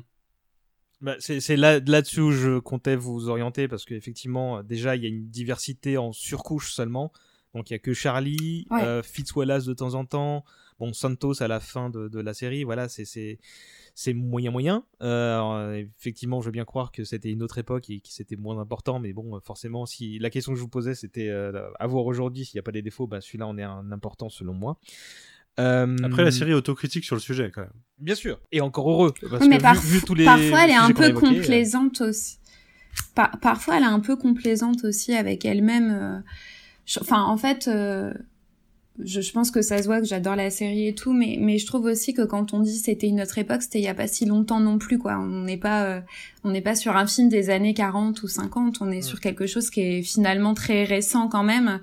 Bah, 1.02 1.16
c'est 1.20 1.42
c'est 1.42 1.58
là 1.58 1.80
là-dessus 1.80 2.22
où 2.22 2.32
je 2.32 2.60
comptais 2.60 2.96
vous 2.96 3.28
orienter 3.30 3.68
parce 3.68 3.84
qu'effectivement 3.86 4.64
déjà 4.64 4.96
il 4.96 5.04
y 5.04 5.06
a 5.06 5.10
une 5.10 5.28
diversité 5.30 5.98
en 5.98 6.14
surcouche 6.14 6.72
seulement 6.74 7.12
donc 7.54 7.70
il 7.70 7.74
y 7.74 7.76
a 7.76 7.80
que 7.80 7.94
Charlie 7.94 8.68
Ouais. 8.72 8.84
euh, 8.84 9.04
Fitzwallace 9.04 9.66
de 9.66 9.74
temps 9.74 9.96
en 9.96 10.06
temps 10.06 10.46
bon 10.84 10.94
Santos 10.94 11.42
à 11.42 11.48
la 11.48 11.60
fin 11.60 11.90
de, 11.90 12.08
de 12.08 12.20
la 12.20 12.34
série 12.34 12.64
voilà 12.64 12.88
c'est 12.90 14.14
moyen 14.14 14.52
moyen 14.52 14.84
euh, 15.02 15.84
effectivement 16.00 16.42
je 16.42 16.46
veux 16.48 16.52
bien 16.52 16.66
croire 16.66 16.92
que 16.92 17.04
c'était 17.04 17.32
une 17.32 17.44
autre 17.44 17.58
époque 17.58 17.90
et 17.90 18.00
que 18.00 18.10
c'était 18.10 18.36
moins 18.36 18.60
important 18.60 19.00
mais 19.00 19.14
bon 19.14 19.40
forcément 19.42 19.86
si 19.86 20.20
la 20.20 20.30
question 20.30 20.52
que 20.52 20.58
je 20.58 20.62
vous 20.62 20.68
posais 20.70 20.96
c'était 20.96 21.30
euh, 21.30 21.52
à 21.80 21.88
voir 21.88 22.06
aujourd'hui 22.06 22.46
s'il 22.46 22.58
n'y 22.58 22.60
a 22.60 22.64
pas 22.64 22.72
des 22.72 22.82
défauts 22.82 23.08
bah 23.08 23.22
celui-là 23.22 23.48
en 23.48 23.58
est 23.58 23.64
un 23.64 23.92
important 23.92 24.30
selon 24.30 24.54
moi 24.54 24.78
Euh, 25.60 25.96
Après, 26.04 26.24
la 26.24 26.32
série 26.32 26.50
est 26.50 26.56
autocritique 26.56 27.06
sur 27.06 27.16
le 27.16 27.22
sujet, 27.22 27.52
quand 27.54 27.62
même. 27.62 27.78
bien 28.00 28.16
sûr 28.16 28.40
et 28.52 28.60
encore 28.60 28.90
heureux 28.92 29.14
parce 29.30 29.44
Oui, 29.44 29.50
mais 29.50 29.58
que 29.60 29.62
par- 29.62 29.76
vu, 29.80 30.00
vu 30.00 30.02
tous 30.04 30.16
les 30.16 30.26
parfois 30.26 30.64
elle 30.64 30.72
est 30.72 30.84
un 30.90 30.92
peu 30.92 31.10
évoqués, 31.10 31.28
euh, 31.28 31.30
complaisante 31.42 32.02
aussi. 32.02 32.40
Par- 33.14 33.40
parfois 33.40 33.78
elle 33.78 33.84
est 33.84 33.96
un 34.00 34.00
peu 34.00 34.16
complaisante 34.16 34.84
aussi 34.84 35.14
avec 35.14 35.46
elle-même. 35.46 36.24
Enfin, 37.00 37.22
en 37.34 37.38
fait, 37.38 37.68
euh, 37.68 38.12
je, 39.00 39.22
je 39.22 39.32
pense 39.32 39.52
que 39.52 39.62
ça 39.62 39.82
se 39.82 39.88
voit 39.88 40.00
que 40.00 40.06
j'adore 40.06 40.36
la 40.36 40.50
série 40.50 40.88
et 40.88 40.96
tout, 40.96 41.14
mais, 41.14 41.38
mais 41.40 41.58
je 41.58 41.66
trouve 41.66 41.86
aussi 41.86 42.14
que 42.14 42.22
quand 42.22 42.54
on 42.54 42.60
dit 42.60 42.78
c'était 42.78 43.08
une 43.08 43.22
autre 43.22 43.38
époque, 43.38 43.64
c'était 43.64 43.80
il 43.80 43.86
y 43.86 43.88
a 43.88 43.94
pas 43.94 44.08
si 44.08 44.26
longtemps 44.26 44.60
non 44.60 44.78
plus, 44.78 45.00
quoi. 45.00 45.18
On 45.18 45.44
n'est 45.44 45.58
pas, 45.58 45.84
euh, 45.86 46.02
on 46.44 46.52
n'est 46.52 46.62
pas 46.62 46.76
sur 46.76 46.96
un 46.96 47.08
film 47.08 47.30
des 47.30 47.50
années 47.50 47.74
40 47.74 48.22
ou 48.22 48.28
50, 48.28 48.82
on 48.82 48.92
est 48.92 49.02
sur 49.02 49.20
quelque 49.20 49.48
chose 49.48 49.70
qui 49.70 49.82
est 49.82 50.02
finalement 50.04 50.54
très 50.54 50.84
récent 50.84 51.28
quand 51.28 51.44
même. 51.44 51.80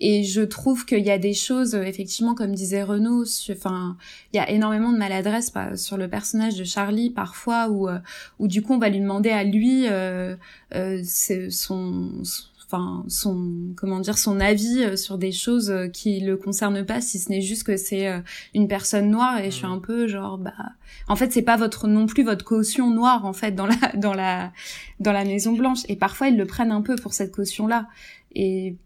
Et 0.00 0.22
je 0.22 0.42
trouve 0.42 0.84
qu'il 0.84 1.04
y 1.04 1.10
a 1.10 1.18
des 1.18 1.34
choses, 1.34 1.74
effectivement, 1.74 2.34
comme 2.34 2.54
disait 2.54 2.82
Renaud, 2.82 3.24
enfin, 3.50 3.96
il 4.32 4.36
y 4.36 4.40
a 4.40 4.48
énormément 4.50 4.92
de 4.92 4.98
maladresse 4.98 5.52
sur 5.76 5.96
le 5.96 6.08
personnage 6.08 6.56
de 6.56 6.64
Charlie 6.64 7.10
parfois, 7.10 7.68
où, 7.68 7.88
euh, 7.88 7.98
où 8.38 8.46
du 8.48 8.62
coup 8.62 8.74
on 8.74 8.78
va 8.78 8.88
lui 8.88 9.00
demander 9.00 9.30
à 9.30 9.44
lui 9.44 9.86
euh, 9.88 10.36
euh, 10.74 11.00
c'est 11.04 11.50
son, 11.50 12.12
enfin 12.70 13.04
son, 13.08 13.72
comment 13.76 14.00
dire, 14.00 14.18
son 14.18 14.40
avis 14.40 14.82
euh, 14.84 14.96
sur 14.96 15.16
des 15.16 15.32
choses 15.32 15.70
euh, 15.70 15.88
qui 15.88 16.20
le 16.20 16.36
concernent 16.36 16.84
pas, 16.84 17.00
si 17.00 17.18
ce 17.18 17.30
n'est 17.30 17.40
juste 17.40 17.64
que 17.64 17.76
c'est 17.76 18.08
euh, 18.08 18.20
une 18.54 18.68
personne 18.68 19.10
noire. 19.10 19.38
Et 19.38 19.50
je 19.50 19.56
suis 19.56 19.66
un 19.66 19.78
peu 19.78 20.06
genre, 20.06 20.36
bah, 20.36 20.52
en 21.08 21.16
fait 21.16 21.32
c'est 21.32 21.42
pas 21.42 21.56
votre 21.56 21.88
non 21.88 22.06
plus 22.06 22.24
votre 22.24 22.44
caution 22.44 22.90
noire 22.90 23.24
en 23.24 23.32
fait 23.32 23.52
dans 23.52 23.66
la 23.66 23.76
dans 23.96 24.14
la 24.14 24.52
dans 25.00 25.12
la 25.12 25.24
Maison 25.24 25.52
Blanche. 25.52 25.80
Et 25.88 25.96
parfois 25.96 26.28
ils 26.28 26.36
le 26.36 26.46
prennent 26.46 26.72
un 26.72 26.82
peu 26.82 26.96
pour 26.96 27.14
cette 27.14 27.34
caution 27.34 27.66
là. 27.66 27.88
Et 28.34 28.76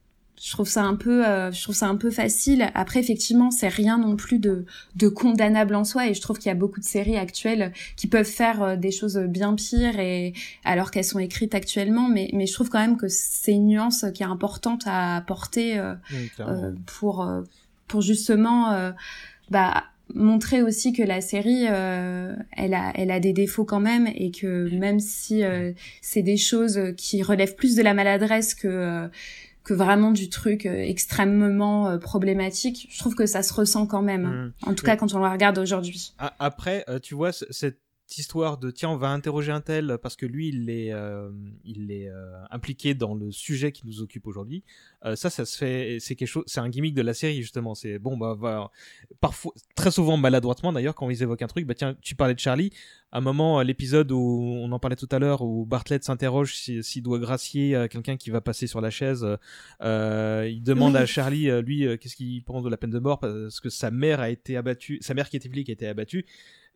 je 0.43 0.51
trouve 0.51 0.69
ça 0.69 0.82
un 0.82 0.97
peu 0.97 1.24
euh, 1.24 1.52
je 1.52 1.62
trouve 1.62 1.74
ça 1.74 1.86
un 1.86 1.94
peu 1.94 2.10
facile. 2.10 2.69
Après 2.74 2.98
effectivement 2.98 3.52
c'est 3.52 3.69
rien 3.69 3.97
non 3.97 4.16
plus 4.16 4.40
de 4.40 4.66
de 4.97 5.09
condamnable 5.09 5.77
en 5.77 5.85
soi 5.85 6.09
et 6.09 6.14
je 6.14 6.20
trouve 6.20 6.39
qu'il 6.39 6.48
y 6.48 6.51
a 6.51 6.56
beaucoup 6.56 6.81
de 6.81 6.85
séries 6.85 7.16
actuelles 7.16 7.73
qui 7.97 8.09
peuvent 8.09 8.27
faire 8.27 8.62
euh, 8.62 8.77
des 8.77 8.90
choses 8.90 9.19
bien 9.19 9.55
pires 9.55 10.01
et 10.01 10.32
alors 10.64 10.90
qu'elles 10.90 11.05
sont 11.05 11.20
écrites 11.20 11.55
actuellement 11.55 12.09
mais 12.09 12.28
mais 12.32 12.47
je 12.47 12.55
trouve 12.55 12.70
quand 12.70 12.81
même 12.81 12.97
que 12.97 13.06
c'est 13.09 13.52
une 13.52 13.69
nuance 13.69 14.05
qui 14.14 14.24
est 14.24 14.27
importante 14.27 14.82
à 14.86 15.16
apporter 15.16 15.78
euh, 15.78 15.94
Oui, 16.10 16.31
euh, 16.40 16.73
pour 16.86 17.23
euh, 17.23 17.43
pour 17.86 18.01
justement 18.01 18.93
bah 19.51 19.85
montrer 20.14 20.62
aussi 20.62 20.93
que 20.93 21.02
la 21.02 21.20
série 21.20 21.66
euh, 21.69 22.35
elle 22.56 22.74
a 22.74 22.93
elle 22.94 23.10
a 23.10 23.20
des 23.20 23.32
défauts 23.32 23.64
quand 23.64 23.81
même 23.81 24.09
et 24.14 24.31
que 24.31 24.69
même 24.74 25.01
si 25.01 25.43
euh, 25.43 25.73
c'est 26.01 26.23
des 26.23 26.36
choses 26.36 26.81
qui 26.97 27.23
relèvent 27.23 27.55
plus 27.55 27.77
de 27.77 27.82
la 27.82 27.94
maladresse 27.94 28.55
que 28.55 28.69
euh, 28.69 29.09
que 29.65 29.75
vraiment 29.75 30.11
du 30.11 30.29
truc 30.29 30.67
euh, 30.67 30.75
extrêmement 30.75 31.89
euh, 31.89 31.99
problématique. 31.99 32.89
Je 32.91 32.99
trouve 32.99 33.15
que 33.15 33.27
ça 33.27 33.43
se 33.43 33.53
ressent 33.55 33.87
quand 33.87 34.03
même 34.03 34.53
Mm. 34.65 34.71
en 34.71 34.75
tout 34.75 34.85
cas 34.85 34.97
quand 34.97 35.13
on 35.15 35.19
le 35.19 35.29
regarde 35.29 35.59
aujourd'hui. 35.59 36.15
Après, 36.39 36.85
euh, 36.89 36.99
tu 36.99 37.15
vois, 37.15 37.33
c- 37.33 37.47
cette 38.13 38.19
histoire 38.19 38.59
de 38.59 38.71
tiens, 38.71 38.91
on 38.91 38.97
va 38.97 39.09
interroger 39.09 39.53
un 39.53 39.63
tel 39.63 39.97
parce 40.03 40.17
que 40.17 40.27
lui, 40.27 40.49
il 40.49 40.69
est, 40.69 40.93
euh, 40.93 41.31
il 41.65 41.91
est 41.91 42.09
euh, 42.09 42.31
impliqué 42.51 42.93
dans 42.95 43.15
le 43.15 43.33
sujet 43.33 43.73
qui 43.73 43.87
nous 43.87 44.03
occupe 44.03 44.27
aujourd'hui. 44.27 44.63
Euh, 45.07 45.17
ça, 45.17 45.31
ça 45.31 45.47
se 45.47 45.57
fait, 45.57 45.97
c'est 45.99 46.15
quelque 46.15 46.29
chose, 46.29 46.45
c'est 46.47 46.61
un 46.61 46.69
gimmick 46.69 46.95
de 46.95 47.01
la 47.01 47.15
série 47.15 47.41
justement. 47.41 47.75
C'est 47.75 47.99
bon, 47.99 48.19
bah, 48.19 48.37
va- 48.39 48.71
parfois, 49.21 49.53
très 49.75 49.91
souvent 49.91 50.19
maladroitement 50.19 50.73
d'ailleurs, 50.75 50.95
quand 50.95 51.09
ils 51.09 51.23
évoquent 51.23 51.41
un 51.43 51.47
truc, 51.47 51.67
bah 51.67 51.75
tiens, 51.75 51.97
tu 52.03 52.15
parlais 52.15 52.35
de 52.35 52.39
Charlie. 52.39 52.71
À 53.13 53.19
un 53.19 53.21
moment, 53.23 53.61
l'épisode 53.63 54.11
où 54.13 54.19
on 54.19 54.71
en 54.73 54.79
parlait 54.79 54.97
tout 54.97 55.09
à 55.11 55.19
l'heure, 55.19 55.41
où 55.43 55.65
Bartlett 55.67 56.05
s'interroge 56.05 56.55
si- 56.55 56.83
s'il 56.83 57.03
doit 57.03 57.19
gracier 57.19 57.87
quelqu'un 57.91 58.17
qui 58.17 58.31
va 58.31 58.41
passer 58.41 58.67
sur 58.67 58.81
la 58.83 58.91
chaise. 58.91 59.27
il 59.81 60.63
demande 60.63 60.95
Oui. 60.95 61.01
à 61.01 61.07
Charlie, 61.07 61.49
lui, 61.63 61.87
qu'est-ce 61.99 62.17
qu'il 62.17 62.43
pense 62.45 62.63
de 62.63 62.69
la 62.71 62.77
peine 62.77 62.91
de 62.91 62.99
mort? 62.99 63.21
Parce 63.21 63.61
que 63.61 63.69
sa 63.69 63.91
mère 63.91 64.21
a 64.21 64.31
été 64.31 64.57
abattue, 64.57 64.99
sa 65.01 65.15
mère 65.15 65.29
qui 65.29 65.37
était 65.37 65.49
flic 65.49 65.69
a 65.69 65.73
été 65.73 65.87
abattue. 65.87 66.25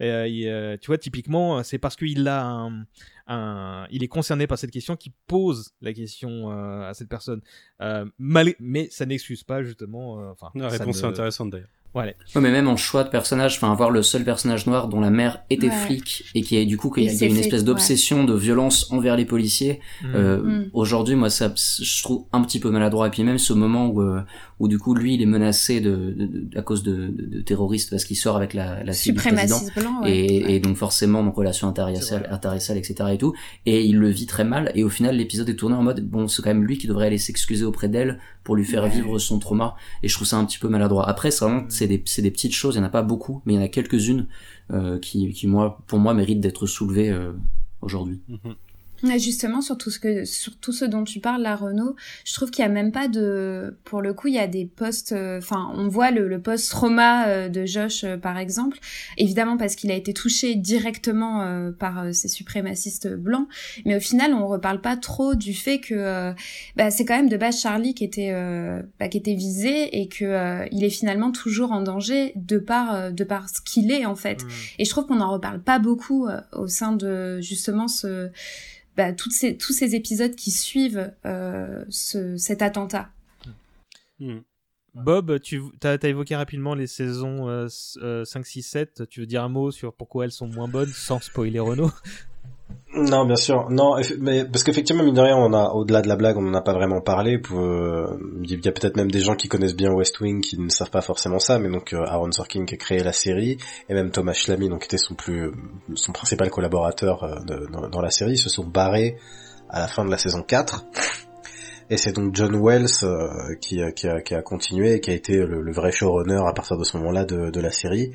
Euh, 0.03 0.27
il, 0.29 0.47
euh, 0.47 0.77
tu 0.81 0.89
vois, 0.89 0.99
typiquement, 0.99 1.63
c'est 1.63 1.79
parce 1.79 1.97
qu'il 1.97 2.27
a 2.29 2.45
un, 2.45 2.85
un- 3.27 3.87
il 3.91 4.03
est 4.03 4.09
concerné 4.09 4.47
par 4.47 4.59
cette 4.59 4.71
question 4.71 4.95
qu'il 4.97 5.13
pose 5.27 5.73
la 5.81 5.93
question 5.93 6.51
euh, 6.53 6.89
à 6.89 6.93
cette 6.95 7.09
personne. 7.09 7.41
Euh, 7.81 8.05
mal- 8.19 8.55
mais 8.61 8.89
ça 8.91 9.07
n'excuse 9.07 9.43
pas 9.43 9.63
justement. 9.63 10.21
euh, 10.21 10.31
Enfin, 10.33 10.51
La 10.55 10.69
réponse 10.69 11.03
ne- 11.03 11.09
est 11.09 11.11
intéressante, 11.13 11.51
d'ailleurs. 11.51 11.69
Voilà. 11.97 12.13
Ouais, 12.35 12.43
mais 12.43 12.51
même 12.53 12.69
en 12.69 12.77
choix 12.77 13.05
de 13.05 13.09
personnage, 13.09 13.57
enfin 13.57 13.73
avoir 13.73 13.91
le 13.91 14.03
seul 14.03 14.23
personnage 14.23 14.67
noir 14.67 14.89
dont 14.89 15.01
la 15.01 15.11
mère 15.11 15.41
était 15.51 15.69
Ouais. 15.69 15.73
flic 15.73 16.25
et 16.35 16.43
qui 16.43 16.57
est 16.57 16.67
du 16.67 16.77
coup 16.77 16.91
qu'il 16.91 17.05
y 17.05 17.09
a, 17.09 17.11
Il 17.11 17.15
il 17.15 17.15
y 17.15 17.17
a 17.17 17.19
s'est 17.21 17.27
une 17.29 17.35
fait- 17.37 17.41
espèce 17.41 17.65
d'obsession 17.65 18.25
de 18.25 18.35
violence 18.35 18.93
envers 18.93 19.17
les 19.17 19.25
policiers. 19.25 19.81
Mm. 20.03 20.07
Euh, 20.15 20.37
Mm. 20.43 20.71
Aujourd'hui, 20.75 21.15
moi, 21.15 21.31
ça, 21.31 21.53
je 21.57 22.03
trouve 22.03 22.27
un 22.33 22.43
petit 22.43 22.61
peu 22.61 22.71
maladroit. 22.71 23.07
Et 23.07 23.11
puis 23.11 23.23
même 23.25 23.39
ce 23.39 23.53
moment 23.55 23.87
où, 23.89 24.03
euh, 24.03 24.21
où 24.61 24.69
du 24.69 24.79
coup, 24.79 24.95
lui, 24.95 25.15
il 25.15 25.23
est 25.23 25.27
menacé 25.27 25.81
de, 25.81 25.91
de- 26.17 26.27
de- 26.27 26.59
à 26.59 26.63
cause 26.63 26.83
de, 26.83 27.09
de, 27.09 27.27
de 27.27 27.41
terroristes 27.41 27.89
parce 27.91 28.05
qu'il 28.05 28.17
sort 28.17 28.37
avec 28.37 28.53
la, 28.55 28.85
la 28.85 28.93
fille 28.93 29.13
du 29.13 29.19
président. 29.19 29.57
suprémaciste 29.59 29.79
blanc 29.79 30.03
ouais. 30.03 30.17
Et, 30.27 30.45
Ouais. 30.45 30.53
et 30.55 30.61
donc 30.61 30.77
forcément 30.77 31.23
donc 31.25 31.35
relation 31.37 31.67
interraciale, 31.69 32.79
etc 32.79 33.11
et 33.13 33.19
tout 33.19 33.33
et 33.65 33.85
il 33.85 33.99
le 33.99 34.09
vit 34.11 34.27
très 34.27 34.45
mal 34.45 34.71
et 34.75 34.85
au 34.85 34.89
final 34.89 35.17
l'épisode 35.17 35.49
est 35.49 35.55
tourné 35.57 35.75
en 35.77 35.83
mode 35.83 36.01
bon 36.07 36.29
c'est 36.29 36.43
quand 36.43 36.51
même 36.51 36.65
lui 36.65 36.79
qui 36.79 36.87
devrait 36.87 37.07
aller 37.07 37.19
s'excuser 37.19 37.65
auprès 37.65 37.89
d'elle 37.89 38.19
pour 38.45 38.57
lui 38.57 38.65
faire 38.65 38.85
Ouais. 38.85 38.91
vivre 38.91 39.19
son 39.19 39.39
trauma 39.39 39.75
et 40.03 40.09
je 40.09 40.15
trouve 40.15 40.27
ça 40.27 40.37
un 40.37 40.45
petit 40.45 40.59
peu 40.59 40.69
maladroit 40.69 41.09
après 41.09 41.31
c'est 41.31 41.45
vraiment 41.45 41.65
c'est 42.07 42.23
des 42.23 42.31
petites 42.31 42.53
choses 42.55 42.75
il 42.75 42.79
y 42.79 42.81
en 42.81 42.85
a 42.85 42.91
pas 42.91 43.03
beaucoup 43.03 43.43
mais 43.45 43.55
il 43.55 43.57
y 43.57 43.59
en 43.59 43.63
a 43.63 43.69
quelques-unes 43.69 44.27
euh, 44.73 44.99
qui 44.99 45.47
moi 45.47 45.79
pour 45.87 45.99
moi 45.99 46.15
méritent 46.15 46.41
d'être 46.41 46.67
soulevées 46.67 47.11
euh, 47.11 47.33
aujourd'hui 47.81 48.21
Mhm. 48.29 48.39
Ouais, 48.39 48.57
justement, 49.19 49.61
sur 49.61 49.77
tout 49.77 49.91
ce 49.91 49.99
que, 49.99 50.25
sur 50.25 50.57
tout 50.59 50.73
ce 50.73 50.85
dont 50.85 51.05
tu 51.05 51.21
parles 51.21 51.43
là, 51.43 51.57
Renaud, 51.57 51.97
je 52.25 52.35
trouve 52.35 52.51
qu'il 52.51 52.63
y 52.63 52.67
a 52.67 52.71
même 52.71 52.93
pas 52.93 53.09
de, 53.09 53.77
pour 53.85 54.03
le 54.03 54.15
coup, 54.15 54.29
il 54.29 54.35
y 54.35 54.39
a 54.39 54.47
des 54.47 54.65
postes, 54.65 55.13
euh, 55.13 55.39
enfin, 55.39 55.71
on 55.75 55.89
voit 55.89 56.11
le, 56.11 56.29
le 56.29 56.41
post 56.41 56.71
trauma 56.71 57.29
euh, 57.29 57.49
de 57.49 57.67
Josh, 57.67 58.05
euh, 58.05 58.17
par 58.17 58.39
exemple, 58.39 58.79
évidemment 59.17 59.57
parce 59.57 59.75
qu'il 59.77 59.91
a 59.91 59.95
été 59.95 60.13
touché 60.13 60.55
directement 60.55 61.43
euh, 61.43 61.71
par 61.73 62.15
ces 62.15 62.29
suprémacistes 62.29 63.09
blancs, 63.09 63.49
mais 63.85 63.97
au 63.97 64.01
final, 64.01 64.33
on 64.35 64.47
reparle 64.47 64.81
pas 64.81 64.97
trop 64.97 65.35
du 65.35 65.55
fait 65.55 65.79
que, 65.79 66.33
bah, 66.77 66.91
c'est 66.91 67.05
quand 67.05 67.17
même 67.17 67.29
de 67.29 67.37
base 67.37 67.61
Charlie 67.61 67.95
qui 67.95 68.05
était, 68.05 68.33
bah, 68.99 69.09
qui 69.09 69.19
était 69.19 69.35
visé 69.35 70.01
et 70.01 70.09
que 70.09 70.67
il 70.73 70.85
est 70.85 70.91
finalement 70.91 71.33
toujours 71.33 71.73
en 71.73 71.83
danger 71.83 72.33
de 72.37 72.59
par, 72.59 73.13
de 73.13 73.25
par 73.25 73.49
ce 73.49 73.61
qu'il 73.61 73.91
est 73.91 74.07
en 74.07 74.15
fait. 74.15 74.43
Mm. 74.43 74.49
Et 74.79 74.85
je 74.85 74.91
trouve 74.91 75.07
qu'on 75.07 75.17
n'en 75.17 75.31
reparle 75.31 75.61
pas 75.61 75.79
beaucoup 75.79 76.29
au 76.53 76.69
sein 76.69 76.93
de 76.93 77.41
justement 77.41 77.89
ce, 77.89 78.31
bah, 78.97 79.13
toutes 79.13 79.33
ces, 79.33 79.57
tous 79.57 79.73
ces 79.73 79.95
épisodes 79.95 80.35
qui 80.35 80.51
suivent 80.51 81.13
euh, 81.25 81.85
ce, 81.91 82.37
cet 82.37 82.63
attentat. 82.63 83.11
Hmm. 84.19 84.39
Bob, 84.95 85.39
tu 85.41 85.63
as, 85.83 85.99
évoqué 86.05 86.35
rapidement 86.37 86.75
les 86.75 86.87
saisons 86.87 87.49
euh, 87.51 87.67
s- 87.67 87.99
euh, 88.03 88.25
5, 88.25 88.47
6, 88.47 88.63
7. 88.63 89.03
Tu 89.11 89.21
veux 89.21 89.27
dire 89.27 89.43
un 89.43 89.51
mot 89.51 89.71
sur 89.71 89.93
pourquoi 89.95 90.25
elles 90.25 90.33
sont 90.33 90.49
moins 90.49 90.69
bonnes 90.69 90.89
sans 90.89 91.21
spoiler 91.21 91.61
Renault 91.61 91.93
Non, 92.97 93.27
bien 93.27 93.37
sûr. 93.37 93.69
Non, 93.71 93.97
mais 94.21 94.45
parce 94.45 94.65
qu'effectivement, 94.65 95.03
mine 95.03 95.15
de 95.15 95.21
rien, 95.21 95.37
on 95.37 95.53
a 95.53 95.71
au-delà 95.71 96.01
de 96.01 96.09
la 96.09 96.17
blague, 96.17 96.39
on 96.39 96.43
n'en 96.43 96.55
a 96.55 96.63
pas 96.63 96.73
vraiment 96.73 97.01
parlé. 97.01 97.41
Euh, 97.53 98.07
il 98.43 98.65
y 98.65 98.69
a 98.69 98.73
peut-être 98.73 98.97
même 98.97 99.11
des 99.11 99.21
gens 99.21 99.35
qui 99.35 99.49
connaissent 99.49 99.77
bien 99.77 99.93
West 99.93 100.19
Wing 100.21 100.41
qui 100.41 100.59
ne 100.59 100.71
savent 100.71 100.91
pas 100.91 101.03
forcément 101.03 101.39
ça, 101.39 101.59
mais 101.59 101.69
donc 101.69 101.93
euh, 101.93 102.05
Aaron 102.07 102.33
Sorkin 102.33 102.65
qui 102.65 102.75
a 102.75 102.79
créé 102.79 103.03
la 103.03 103.13
série 103.13 103.59
et 103.89 103.95
même 103.95 104.11
Thomas 104.11 104.33
Schlamme, 104.33 104.69
donc 104.69 104.81
qui 104.81 104.87
était 104.87 104.99
son 104.99 105.15
plus 105.15 105.53
son 105.95 106.13
principal 106.13 106.51
collaborateur 106.51 107.25
euh, 107.25 107.67
dans, 107.91 108.01
la 108.01 108.11
série, 108.11 108.39
se 108.39 108.49
sont 108.49 108.65
barrés 108.65 109.19
à 109.69 109.81
la 109.81 109.89
fin 109.89 110.05
de 110.05 110.11
la 110.11 110.19
saison 110.19 110.43
4. 110.43 110.87
Et 111.91 111.99
c'est 111.99 112.13
donc 112.13 112.35
John 112.35 112.57
Wells 112.61 112.89
qui, 113.61 113.81
qui, 113.95 114.09
a, 114.09 114.21
qui, 114.21 114.35
a, 114.35 114.43
continué 114.43 114.95
et 114.95 115.01
qui 115.01 115.11
a 115.11 115.15
été 115.15 115.37
le, 115.37 115.73
vrai 115.73 115.93
showrunner 115.93 116.41
à 116.45 116.53
partir 116.53 116.77
de 116.79 116.83
ce 116.83 116.97
moment-là 116.97 117.25
de 117.25 117.61
la 117.61 117.71
série. 117.71 118.13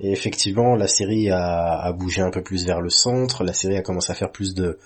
Et 0.00 0.12
effectivement, 0.12 0.74
la 0.74 0.88
série 0.88 1.30
a, 1.30 1.80
a, 1.80 1.92
bougé 1.92 2.20
un 2.22 2.30
peu 2.30 2.42
plus 2.42 2.66
vers 2.66 2.80
le 2.80 2.90
centre. 2.90 3.44
La 3.44 3.52
série 3.52 3.76
a 3.76 3.82
commencé 3.82 4.12
à 4.12 4.14
faire 4.14 4.30
plus 4.30 4.54
de, 4.54 4.78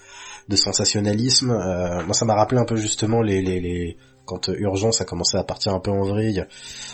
de 0.48 0.56
sensationnalisme. 0.56 1.50
Euh, 1.50 2.04
moi, 2.04 2.14
ça 2.14 2.24
m'a 2.24 2.34
rappelé 2.34 2.60
un 2.60 2.64
peu 2.64 2.76
justement 2.76 3.20
les, 3.20 3.42
les, 3.42 3.60
les 3.60 3.96
quand 4.24 4.48
Urgence 4.48 5.00
a 5.00 5.04
commencé 5.04 5.36
à 5.36 5.42
partir 5.42 5.74
un 5.74 5.80
peu 5.80 5.90
en 5.90 6.04
vrille. 6.04 6.44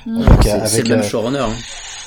Mmh. 0.07 0.25
C'est 0.65 0.83
le 0.83 0.89
même 0.89 1.01
euh, 1.01 1.03
showrunner. 1.03 1.41
Hein. 1.41 1.53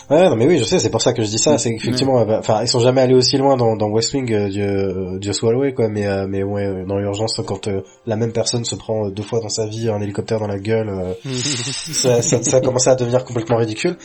Ouais, 0.09 0.27
non, 0.27 0.35
mais 0.35 0.47
oui, 0.47 0.57
je 0.57 0.63
sais, 0.63 0.79
c'est 0.79 0.89
pour 0.89 1.03
ça 1.03 1.13
que 1.13 1.21
je 1.21 1.27
dis 1.29 1.37
ça. 1.37 1.59
C'est 1.59 1.69
effectivement, 1.69 2.19
euh, 2.19 2.39
enfin, 2.39 2.63
ils 2.63 2.67
sont 2.67 2.79
jamais 2.79 3.01
allés 3.01 3.13
aussi 3.13 3.37
loin 3.37 3.57
dans, 3.57 3.75
dans 3.75 3.89
West 3.89 4.11
Wing, 4.13 4.33
euh, 4.33 4.49
Dieu, 4.49 4.65
euh, 4.65 5.19
Dieu 5.19 5.33
soit 5.33 5.53
loué, 5.53 5.75
quoi. 5.75 5.87
Mais, 5.87 6.07
euh, 6.07 6.25
mais 6.27 6.41
ouais, 6.41 6.83
dans 6.87 6.97
l'urgence, 6.97 7.39
quand 7.45 7.69
la 8.07 8.15
même 8.15 8.31
personne 8.31 8.65
se 8.65 8.73
prend 8.73 9.09
deux 9.09 9.21
fois 9.21 9.39
dans 9.39 9.49
sa 9.49 9.67
vie 9.67 9.87
un 9.87 10.01
hélicoptère 10.01 10.39
dans 10.39 10.47
la 10.47 10.57
gueule, 10.57 11.15
ça, 11.25 12.23
ça, 12.23 12.41
ça, 12.41 12.57
a 12.57 12.61
commencé 12.61 12.89
à 12.89 12.95
devenir 12.95 13.23
complètement 13.23 13.57
ridicule. 13.57 13.97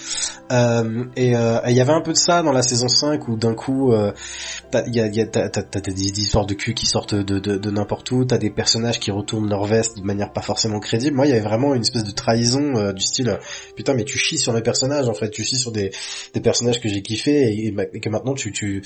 et 0.51 1.33
il 1.67 1.73
y 1.75 1.81
avait 1.81 1.93
un 1.93 2.03
peu 2.03 2.13
de 2.13 2.19
ça 2.19 2.43
dans 2.43 2.53
la 2.53 2.63
saison 2.63 2.89
5 2.89 3.27
où 3.29 3.37
d'un 3.37 3.55
coup, 3.55 3.95
il 3.95 4.95
y 4.95 5.01
a, 5.01 5.07
y 5.07 5.21
a 5.23 5.27
t'as, 5.27 5.49
t'as, 5.49 5.81
des 5.81 6.21
histoires 6.21 6.45
de 6.45 6.53
cul 6.53 6.75
qui 6.75 6.85
sortent 6.85 7.15
de, 7.15 7.39
de, 7.39 7.57
de 7.57 7.71
n'importe 7.71 8.11
où, 8.11 8.27
t'as 8.27 8.37
des 8.37 8.51
personnages 8.51 9.01
qui 9.01 9.11
retournent 9.11 9.49
leur 9.49 9.65
veste 9.65 9.97
de 9.97 10.03
manière 10.03 10.35
pas 10.35 10.43
forcément 10.43 10.81
crédible. 10.81 11.17
Moi, 11.17 11.27
il 11.27 11.31
y 11.31 11.33
avait 11.33 11.41
vraiment 11.41 11.75
une 11.75 11.81
espèce 11.81 12.05
de 12.05 12.13
trahison 12.13 12.93
du 12.93 13.03
style, 13.03 13.39
putain, 13.75 13.95
mais 13.95 14.05
tu 14.05 14.19
chies 14.19 14.39
sur 14.39 14.53
les 14.53 14.63
personnages, 14.63 15.09
en 15.09 15.15
fait, 15.15 15.31
tu 15.31 15.45
chies 15.45 15.57
sur 15.57 15.73
des 15.73 15.94
des 16.33 16.41
personnages 16.41 16.81
que 16.81 16.89
j'ai 16.89 17.03
kiffé 17.03 17.53
et, 17.53 18.01
que 18.01 18.09
maintenant 18.09 18.35
tu, 18.35 18.53
tu, 18.53 18.83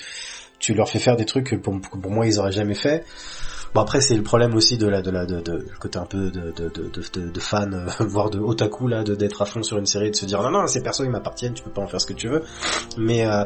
tu 0.58 0.74
leur 0.74 0.88
fais 0.88 0.98
faire 0.98 1.16
des 1.16 1.24
trucs 1.24 1.50
que 1.50 1.56
pour, 1.56 1.74
moi 2.10 2.26
ils 2.26 2.38
auraient 2.38 2.52
jamais 2.52 2.74
fait. 2.74 3.04
Bon 3.74 3.82
après 3.82 4.00
c'est 4.00 4.16
le 4.16 4.22
problème 4.22 4.54
aussi 4.54 4.78
de 4.78 4.86
la 4.88 5.02
de 5.02 5.10
la 5.10 5.26
de, 5.26 5.40
de, 5.40 5.66
côté 5.78 5.98
un 5.98 6.06
peu 6.06 6.30
de 6.30 6.52
de 6.52 6.68
de, 6.70 7.30
de, 7.30 7.40
fan 7.40 7.74
euh, 7.74 8.04
voire 8.06 8.30
de 8.30 8.38
otaku 8.38 8.88
là 8.88 9.04
de 9.04 9.14
d'être 9.14 9.42
à 9.42 9.44
fond 9.44 9.62
sur 9.62 9.76
une 9.76 9.84
série 9.84 10.10
de 10.10 10.16
se 10.16 10.24
dire 10.24 10.40
non 10.40 10.50
non 10.50 10.66
ces 10.66 10.82
personnes 10.82 11.04
ils 11.04 11.12
m'appartiennent 11.12 11.52
tu 11.52 11.62
peux 11.62 11.70
pas 11.70 11.82
en 11.82 11.86
faire 11.86 12.00
ce 12.00 12.06
que 12.06 12.14
tu 12.14 12.28
veux 12.28 12.44
mais 12.96 13.26
euh, 13.26 13.44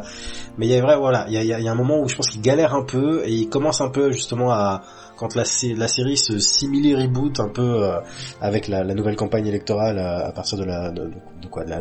mais 0.59 0.67
il 0.69 0.73
y 0.73 0.77
a 0.77 0.81
vrai 0.81 0.97
voilà 0.97 1.27
il 1.27 1.35
y 1.35 1.53
a, 1.53 1.59
y 1.59 1.69
a 1.69 1.73
un 1.73 1.75
moment 1.75 2.01
où 2.01 2.09
je 2.09 2.15
pense 2.15 2.29
qu'il 2.29 2.41
galère 2.41 2.73
un 2.73 2.85
peu 2.85 3.25
et 3.27 3.33
il 3.33 3.49
commence 3.49 3.81
un 3.81 3.91
peu 3.91 4.13
justement 4.13 4.53
à 4.53 4.83
quand 5.23 5.37
la, 5.37 5.45
série 5.45 6.17
se 6.17 6.41
simili 6.41 6.97
reboot 6.97 7.39
un 7.39 7.49
peu 7.49 7.85
euh, 7.85 8.01
avec 8.41 8.67
la, 8.67 8.83
nouvelle 8.83 9.15
campagne 9.15 9.47
électorale 9.47 10.01
à, 10.01 10.27
à 10.27 10.33
partir 10.33 10.59
de 10.59 10.65
la 10.65 10.91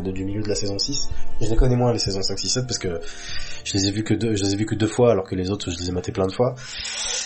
du 0.00 0.24
milieu 0.24 0.42
de 0.42 0.48
la 0.48 0.54
saison 0.54 0.78
6 0.78 1.08
je 1.40 1.48
les 1.48 1.56
connais 1.56 1.74
moins 1.74 1.92
les 1.92 1.98
saisons 1.98 2.22
5 2.22 2.38
6 2.38 2.48
7 2.48 2.66
parce 2.66 2.78
que 2.78 3.00
je 3.64 3.74
les 3.74 3.88
ai 3.88 3.90
vus 3.90 4.04
que 4.04 4.14
deux 4.14 4.36
je 4.36 4.44
les 4.44 4.54
ai 4.54 4.56
vus 4.56 4.66
que 4.66 4.76
deux 4.76 4.86
fois 4.86 5.10
alors 5.10 5.24
que 5.24 5.34
les 5.34 5.50
autres 5.50 5.72
je 5.72 5.78
les 5.78 5.88
ai 5.88 5.92
matés 5.92 6.12
plein 6.12 6.26
de 6.26 6.32
fois. 6.32 6.54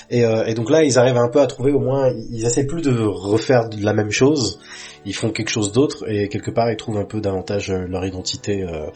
Et, 0.08 0.24
euh, 0.24 0.54
donc 0.54 0.70
là 0.70 0.84
ils 0.84 0.98
arrivent 0.98 1.18
un 1.18 1.28
peu 1.28 1.40
à 1.40 1.46
trouver 1.46 1.72
au 1.72 1.80
moins 1.80 2.10
ils 2.30 2.46
essaient 2.46 2.66
plus 2.66 2.82
de 2.82 2.96
refaire 2.98 3.68
la 3.78 3.92
même 3.92 4.10
chose. 4.10 4.58
Ils 5.04 5.14
font 5.14 5.30
quelque 5.30 5.50
chose 5.50 5.70
d'autre 5.70 6.08
et 6.08 6.28
quelque 6.28 6.50
part 6.50 6.70
ils 6.70 6.76
trouvent 6.76 6.98
un 6.98 7.04
peu 7.04 7.20
davantage 7.20 7.70
euh, 7.70 7.86
leur 7.86 8.04
identité 8.06 8.62
euh, 8.62 8.86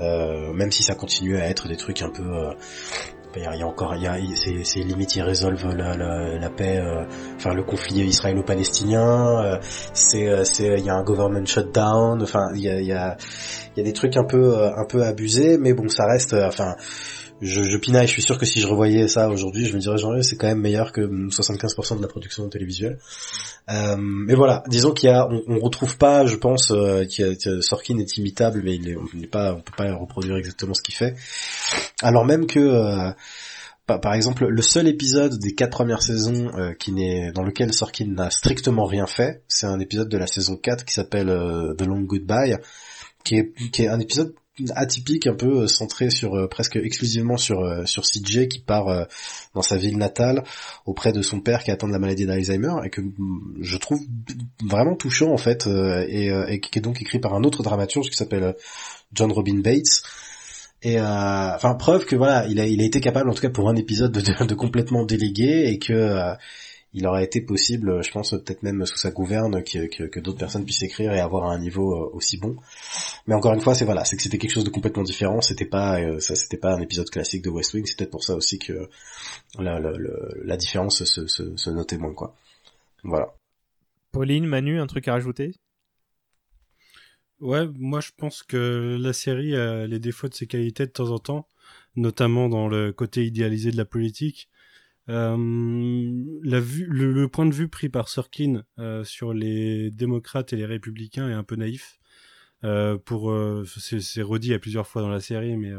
euh, 0.00 0.52
même 0.52 0.72
si 0.72 0.82
ça 0.82 0.94
continue 0.94 1.36
à 1.36 1.48
être 1.48 1.68
des 1.68 1.76
trucs 1.76 2.02
un 2.02 2.10
peu 2.10 2.22
euh, 2.22 2.52
il 3.36 3.58
y, 3.58 3.62
a 3.62 3.66
encore, 3.66 3.94
il 3.96 4.02
y 4.02 4.06
a, 4.06 4.16
c'est 4.64 4.80
limite 4.80 5.16
ils 5.16 5.22
résolvent 5.22 5.74
la, 5.74 5.96
la, 5.96 6.38
la 6.38 6.50
paix, 6.50 6.78
euh, 6.78 7.04
enfin 7.36 7.54
le 7.54 7.62
conflit 7.62 8.00
israélo-palestinien. 8.00 9.44
Euh, 9.44 9.58
c'est, 9.92 10.28
euh, 10.28 10.44
c'est, 10.44 10.78
il 10.78 10.84
y 10.84 10.90
a 10.90 10.94
un 10.94 11.02
government 11.02 11.46
shutdown. 11.46 12.22
Enfin, 12.22 12.48
il 12.54 12.62
y 12.62 12.68
a, 12.68 12.80
il 12.80 12.86
y 12.86 12.92
a, 12.92 13.16
il 13.74 13.78
y 13.78 13.80
a 13.80 13.84
des 13.84 13.92
trucs 13.92 14.16
un 14.16 14.24
peu, 14.24 14.64
un 14.64 14.84
peu 14.86 15.04
abusés, 15.04 15.58
mais 15.58 15.72
bon, 15.72 15.88
ça 15.88 16.06
reste, 16.06 16.34
enfin. 16.34 16.76
Je, 17.44 17.62
je 17.62 17.76
pinaille, 17.76 18.06
je 18.06 18.12
suis 18.12 18.22
sûr 18.22 18.38
que 18.38 18.46
si 18.46 18.58
je 18.60 18.66
revoyais 18.66 19.06
ça 19.06 19.28
aujourd'hui, 19.28 19.66
je 19.66 19.74
me 19.74 19.78
dirais 19.78 19.98
genre 19.98 20.14
c'est 20.22 20.36
quand 20.36 20.46
même 20.46 20.62
meilleur 20.62 20.92
que 20.92 21.02
75% 21.02 21.98
de 21.98 22.02
la 22.02 22.08
production 22.08 22.48
télévisuelle. 22.48 22.98
Euh, 23.70 23.96
mais 23.98 24.34
voilà, 24.34 24.62
disons 24.68 24.92
qu'il 24.92 25.10
y 25.10 25.12
a, 25.12 25.28
on, 25.28 25.58
retrouve 25.58 25.98
pas, 25.98 26.24
je 26.24 26.36
pense, 26.36 26.70
euh, 26.70 27.04
que 27.04 27.60
Sorkin 27.60 27.98
est 27.98 28.16
imitable, 28.16 28.62
mais 28.64 28.76
il 28.76 28.96
on 28.96 29.16
n'est 29.16 29.26
pas, 29.26 29.52
on 29.52 29.60
peut 29.60 29.74
pas 29.76 29.94
reproduire 29.94 30.36
exactement 30.36 30.72
ce 30.72 30.80
qu'il 30.80 30.94
fait. 30.94 31.16
Alors 32.02 32.24
même 32.24 32.46
que, 32.46 32.60
euh, 32.60 33.12
par, 33.86 34.14
exemple, 34.14 34.46
le 34.46 34.62
seul 34.62 34.88
épisode 34.88 35.38
des 35.38 35.54
quatre 35.54 35.72
premières 35.72 36.02
saisons 36.02 36.50
euh, 36.56 36.72
qui 36.72 36.92
n'est, 36.92 37.30
dans 37.32 37.42
lequel 37.42 37.74
Sorkin 37.74 38.06
n'a 38.06 38.30
strictement 38.30 38.86
rien 38.86 39.06
fait, 39.06 39.42
c'est 39.48 39.66
un 39.66 39.80
épisode 39.80 40.08
de 40.08 40.16
la 40.16 40.26
saison 40.26 40.56
4 40.56 40.86
qui 40.86 40.94
s'appelle 40.94 41.26
The 41.76 41.82
Long 41.82 42.00
Goodbye, 42.00 42.56
qui 43.22 43.36
est 43.36 43.88
un 43.88 44.00
épisode 44.00 44.34
atypique 44.74 45.26
un 45.26 45.34
peu 45.34 45.62
euh, 45.62 45.66
centré 45.66 46.10
sur 46.10 46.34
euh, 46.34 46.46
presque 46.46 46.76
exclusivement 46.76 47.36
sur 47.36 47.60
euh, 47.60 47.84
sur 47.86 48.04
CJ 48.04 48.48
qui 48.48 48.60
part 48.60 49.06
dans 49.54 49.62
sa 49.62 49.76
ville 49.76 49.98
natale 49.98 50.44
auprès 50.86 51.12
de 51.12 51.22
son 51.22 51.40
père 51.40 51.62
qui 51.62 51.70
atteint 51.70 51.88
de 51.88 51.92
la 51.92 51.98
maladie 51.98 52.26
d'Alzheimer 52.26 52.74
et 52.84 52.90
que 52.90 53.00
mm, 53.00 53.58
je 53.60 53.76
trouve 53.76 54.00
vraiment 54.64 54.94
touchant 54.94 55.32
en 55.32 55.36
fait 55.36 55.66
et, 55.66 56.60
qui 56.60 56.78
est 56.78 56.82
donc 56.82 57.00
écrit 57.02 57.18
par 57.18 57.34
un 57.34 57.42
autre 57.42 57.62
dramaturge 57.62 58.10
qui 58.10 58.16
s'appelle 58.16 58.54
John 59.12 59.32
Robin 59.32 59.60
Bates. 59.60 60.02
Et 60.82 61.00
enfin 61.00 61.74
preuve 61.74 62.04
que 62.04 62.14
voilà 62.14 62.46
il 62.46 62.60
a 62.60 62.66
il 62.66 62.80
a 62.82 62.84
été 62.84 63.00
capable 63.00 63.30
en 63.30 63.34
tout 63.34 63.40
cas 63.40 63.50
pour 63.50 63.70
un 63.70 63.76
épisode 63.76 64.12
de, 64.12 64.44
de, 64.44 64.54
complètement 64.54 65.04
déléguer 65.04 65.70
et 65.70 65.78
que 65.78 66.36
il 66.94 67.06
aurait 67.08 67.24
été 67.24 67.40
possible, 67.40 68.02
je 68.04 68.10
pense 68.12 68.30
peut-être 68.30 68.62
même 68.62 68.86
sous 68.86 68.96
sa 68.96 69.10
gouverne, 69.10 69.64
que, 69.64 69.86
que, 69.88 70.04
que 70.04 70.20
d'autres 70.20 70.38
personnes 70.38 70.64
puissent 70.64 70.84
écrire 70.84 71.12
et 71.12 71.18
avoir 71.18 71.50
un 71.50 71.58
niveau 71.58 71.92
euh, 71.92 72.10
aussi 72.14 72.38
bon. 72.38 72.56
Mais 73.26 73.34
encore 73.34 73.52
une 73.52 73.60
fois, 73.60 73.74
c'est 73.74 73.84
voilà, 73.84 74.04
c'est 74.04 74.16
que 74.16 74.22
c'était 74.22 74.38
quelque 74.38 74.54
chose 74.54 74.64
de 74.64 74.70
complètement 74.70 75.02
différent. 75.02 75.40
C'était 75.40 75.64
pas, 75.64 76.00
euh, 76.00 76.20
ça, 76.20 76.36
c'était 76.36 76.56
pas 76.56 76.72
un 76.72 76.80
épisode 76.80 77.10
classique 77.10 77.42
de 77.42 77.50
West 77.50 77.74
Wing. 77.74 77.84
C'est 77.84 77.98
peut-être 77.98 78.12
pour 78.12 78.22
ça 78.22 78.36
aussi 78.36 78.60
que 78.60 78.88
la, 79.58 79.80
la, 79.80 79.90
la 80.44 80.56
différence 80.56 81.02
se, 81.02 81.26
se, 81.26 81.56
se, 81.56 81.70
notait 81.70 81.98
moins, 81.98 82.14
quoi. 82.14 82.36
Voilà. 83.02 83.34
Pauline, 84.12 84.46
Manu, 84.46 84.78
un 84.80 84.86
truc 84.86 85.08
à 85.08 85.14
rajouter? 85.14 85.56
Ouais, 87.40 87.66
moi 87.76 88.00
je 88.00 88.10
pense 88.16 88.44
que 88.44 88.96
la 88.98 89.12
série 89.12 89.56
a 89.56 89.88
les 89.88 89.98
défauts 89.98 90.28
de 90.28 90.34
ses 90.34 90.46
qualités 90.46 90.86
de 90.86 90.92
temps 90.92 91.10
en 91.10 91.18
temps, 91.18 91.48
notamment 91.96 92.48
dans 92.48 92.68
le 92.68 92.92
côté 92.92 93.26
idéalisé 93.26 93.72
de 93.72 93.76
la 93.76 93.84
politique 93.84 94.48
euh, 95.10 96.24
la 96.42 96.60
vue, 96.60 96.86
le, 96.86 97.28
point 97.28 97.46
de 97.46 97.54
vue 97.54 97.68
pris 97.68 97.88
par 97.88 98.08
Sorkin 98.08 98.64
euh, 98.78 99.04
sur 99.04 99.34
les 99.34 99.90
démocrates 99.90 100.52
et 100.52 100.56
les 100.56 100.64
républicains 100.66 101.28
est 101.28 101.34
un 101.34 101.44
peu 101.44 101.56
naïf. 101.56 101.98
Euh, 102.64 102.96
pour 102.96 103.34
c'est 103.66 104.22
redit 104.22 104.54
à 104.54 104.58
plusieurs 104.58 104.86
fois 104.86 105.02
dans 105.02 105.10
la 105.10 105.20
série, 105.20 105.56
mais 105.56 105.72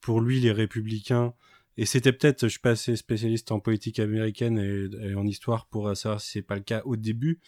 pour 0.00 0.20
lui 0.20 0.40
les 0.40 0.52
républicains 0.52 1.34
et 1.78 1.84
c'était 1.84 2.12
peut-être, 2.12 2.44
je 2.44 2.52
suis 2.52 2.58
pas 2.58 2.70
assez 2.70 2.96
spécialiste 2.96 3.52
en 3.52 3.60
politique 3.60 3.98
américaine 3.98 4.58
et, 4.58 5.14
en 5.14 5.26
histoire 5.26 5.66
pour 5.66 5.94
savoir 5.94 6.22
si 6.22 6.30
c'est 6.30 6.42
pas 6.42 6.54
le 6.54 6.62
cas 6.62 6.80
au 6.86 6.96
début, 6.96 7.38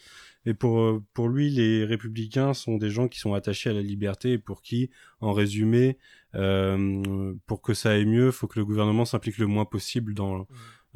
mais 0.45 0.53
pour 0.53 1.03
pour 1.15 1.31
lui 1.31 1.49
les 1.49 1.87
républicains 1.87 2.53
sont 2.53 2.77
des 2.77 2.91
gens 2.91 3.09
qui 3.09 3.21
sont 3.21 3.33
attachés 3.33 3.71
à 3.71 3.73
la 3.73 3.81
liberté 3.81 4.33
et 4.33 4.39
pour 4.39 4.61
qui, 4.61 4.91
en 5.23 5.33
résumé, 5.33 5.97
pour 6.35 7.63
que 7.63 7.73
ça 7.73 7.93
aille 7.93 8.05
mieux, 8.05 8.31
faut 8.31 8.49
que 8.49 8.59
le 8.59 8.67
gouvernement 8.67 9.07
s'implique 9.07 9.39
le 9.39 9.47
moins 9.47 9.65
possible 9.65 10.13
dans. 10.13 10.47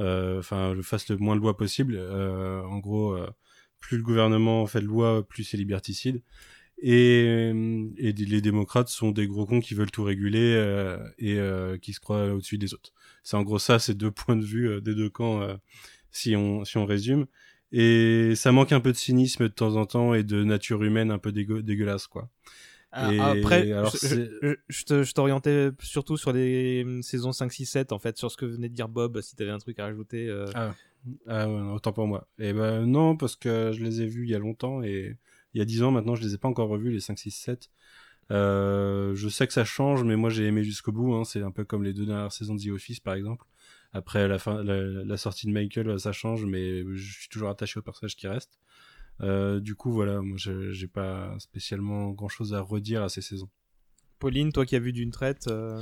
Euh, 0.01 0.39
enfin, 0.39 0.75
fasse 0.83 1.09
le 1.09 1.17
moins 1.19 1.37
de 1.37 1.41
lois 1.41 1.57
possible. 1.57 1.97
Euh, 1.99 2.63
en 2.63 2.79
gros, 2.79 3.13
euh, 3.17 3.29
plus 3.81 3.99
le 3.99 4.03
gouvernement 4.03 4.67
fait 4.67 4.81
de 4.81 4.87
lois, 4.87 5.27
plus 5.27 5.45
c'est 5.45 5.57
liberticide. 5.57 6.23
Et, 6.85 7.53
et, 7.99 8.13
les 8.13 8.41
démocrates 8.41 8.89
sont 8.89 9.13
des 9.13 9.29
gros 9.29 9.47
cons 9.47 9.61
qui 9.61 9.75
veulent 9.75 9.91
tout 9.91 10.03
réguler 10.03 10.55
euh, 10.57 10.99
et 11.19 11.39
euh, 11.39 11.79
qui 11.79 11.93
se 11.93 12.01
croient 12.01 12.33
au-dessus 12.33 12.59
des 12.59 12.75
autres. 12.75 12.93
C'est 13.23 13.37
en 13.37 13.43
gros 13.43 13.61
ça, 13.61 13.79
c'est 13.79 13.95
deux 13.95 14.11
points 14.11 14.37
de 14.37 14.45
vue 14.45 14.81
des 14.83 14.95
deux 14.95 15.11
camps, 15.11 15.47
si 16.11 16.35
on 16.35 16.65
si 16.65 16.79
on 16.79 16.87
résume. 16.87 17.27
Et 17.73 18.35
ça 18.35 18.53
manque 18.53 18.73
un 18.73 18.81
peu 18.81 18.93
de 18.93 18.97
cynisme 18.97 19.45
de 19.45 19.49
temps 19.49 19.77
en 19.77 19.87
temps 19.87 20.15
et 20.15 20.25
de 20.25 20.45
nature 20.45 20.83
humaine 20.83 21.11
un 21.11 21.19
peu 21.19 21.33
dégueulasse, 21.33 22.07
quoi. 22.07 22.29
Après, 22.93 23.73
alors 23.73 23.95
je, 23.97 24.57
je, 24.69 25.13
t'orientais 25.13 25.71
surtout 25.81 26.19
sur 26.19 26.33
les 26.33 26.83
hum, 26.85 27.03
saisons 27.03 27.33
5, 27.33 27.51
6, 27.51 27.67
7, 27.67 27.93
en 27.93 27.99
fait, 27.99 28.19
sur 28.19 28.31
ce 28.31 28.37
que 28.37 28.45
venait 28.45 28.69
de 28.69 28.75
dire 28.75 28.89
Bob, 28.89 29.21
si 29.23 29.35
t'avais 29.35 29.51
un 29.51 29.59
truc 29.59 29.79
à 29.79 29.85
rajouter. 29.85 30.29
Euh... 30.29 30.47
Ah, 30.55 30.75
ah 31.27 31.49
ouais, 31.49 31.73
autant 31.73 31.93
pour 31.93 32.07
moi. 32.07 32.29
Et 32.39 32.49
eh 32.49 32.53
ben 32.53 32.87
non, 32.87 33.17
parce 33.17 33.35
que 33.35 33.73
je 33.73 33.83
les 33.83 34.03
ai 34.03 34.07
vus 34.07 34.25
il 34.25 34.31
y 34.31 34.35
a 34.35 34.39
longtemps 34.39 34.83
et 34.83 35.17
il 35.55 35.59
y 35.59 35.63
a 35.63 35.65
10 35.65 35.83
ans 35.83 35.91
maintenant, 35.91 36.15
je 36.15 36.23
les 36.23 36.35
ai 36.35 36.39
pas 36.39 36.49
encore 36.49 36.69
revus, 36.69 36.91
les 36.91 37.01
5, 37.01 37.19
6, 37.19 37.31
7. 37.31 37.71
Euh, 38.31 39.15
je 39.15 39.29
sais 39.29 39.47
que 39.47 39.53
ça 39.53 39.65
change, 39.65 40.05
mais 40.05 40.17
moi 40.17 40.31
j'ai 40.31 40.47
aimé 40.47 40.63
jusqu'au 40.63 40.93
bout. 40.93 41.15
Hein. 41.15 41.25
C'est 41.25 41.43
un 41.43 41.51
peu 41.51 41.65
comme 41.65 41.83
les 41.83 41.93
deux 41.93 42.07
dernières 42.07 42.33
saisons 42.33 42.55
de 42.55 42.63
The 42.63 42.69
Office, 42.69 43.01
par 43.01 43.15
exemple. 43.15 43.47
Après 43.95 44.29
la, 44.29 44.39
fin, 44.39 44.63
la, 44.63 44.83
la 44.83 45.17
sortie 45.17 45.47
de 45.47 45.53
Michael, 45.53 45.99
ça 45.99 46.13
change, 46.13 46.45
mais 46.47 46.83
je 46.95 47.13
suis 47.21 47.29
toujours 47.29 47.51
attaché 47.51 47.79
au 47.79 47.83
personnage 47.83 48.17
qui 48.17 48.29
reste. 48.29 48.59
Euh, 49.21 49.61
du 49.61 49.75
coup, 49.75 49.93
voilà, 49.93 50.21
moi, 50.21 50.37
j'ai 50.37 50.89
pas 50.89 51.35
spécialement 51.39 52.11
grand 52.11 52.29
chose 52.29 52.55
à 52.55 52.61
redire 52.61 53.03
à 53.03 53.09
ces 53.09 53.21
saisons. 53.21 53.51
Pauline, 54.19 54.53
toi 54.53 54.65
qui 54.65 54.77
as 54.77 54.81
vu 54.81 54.93
d'une 54.93 55.11
traite. 55.11 55.49
Euh, 55.49 55.81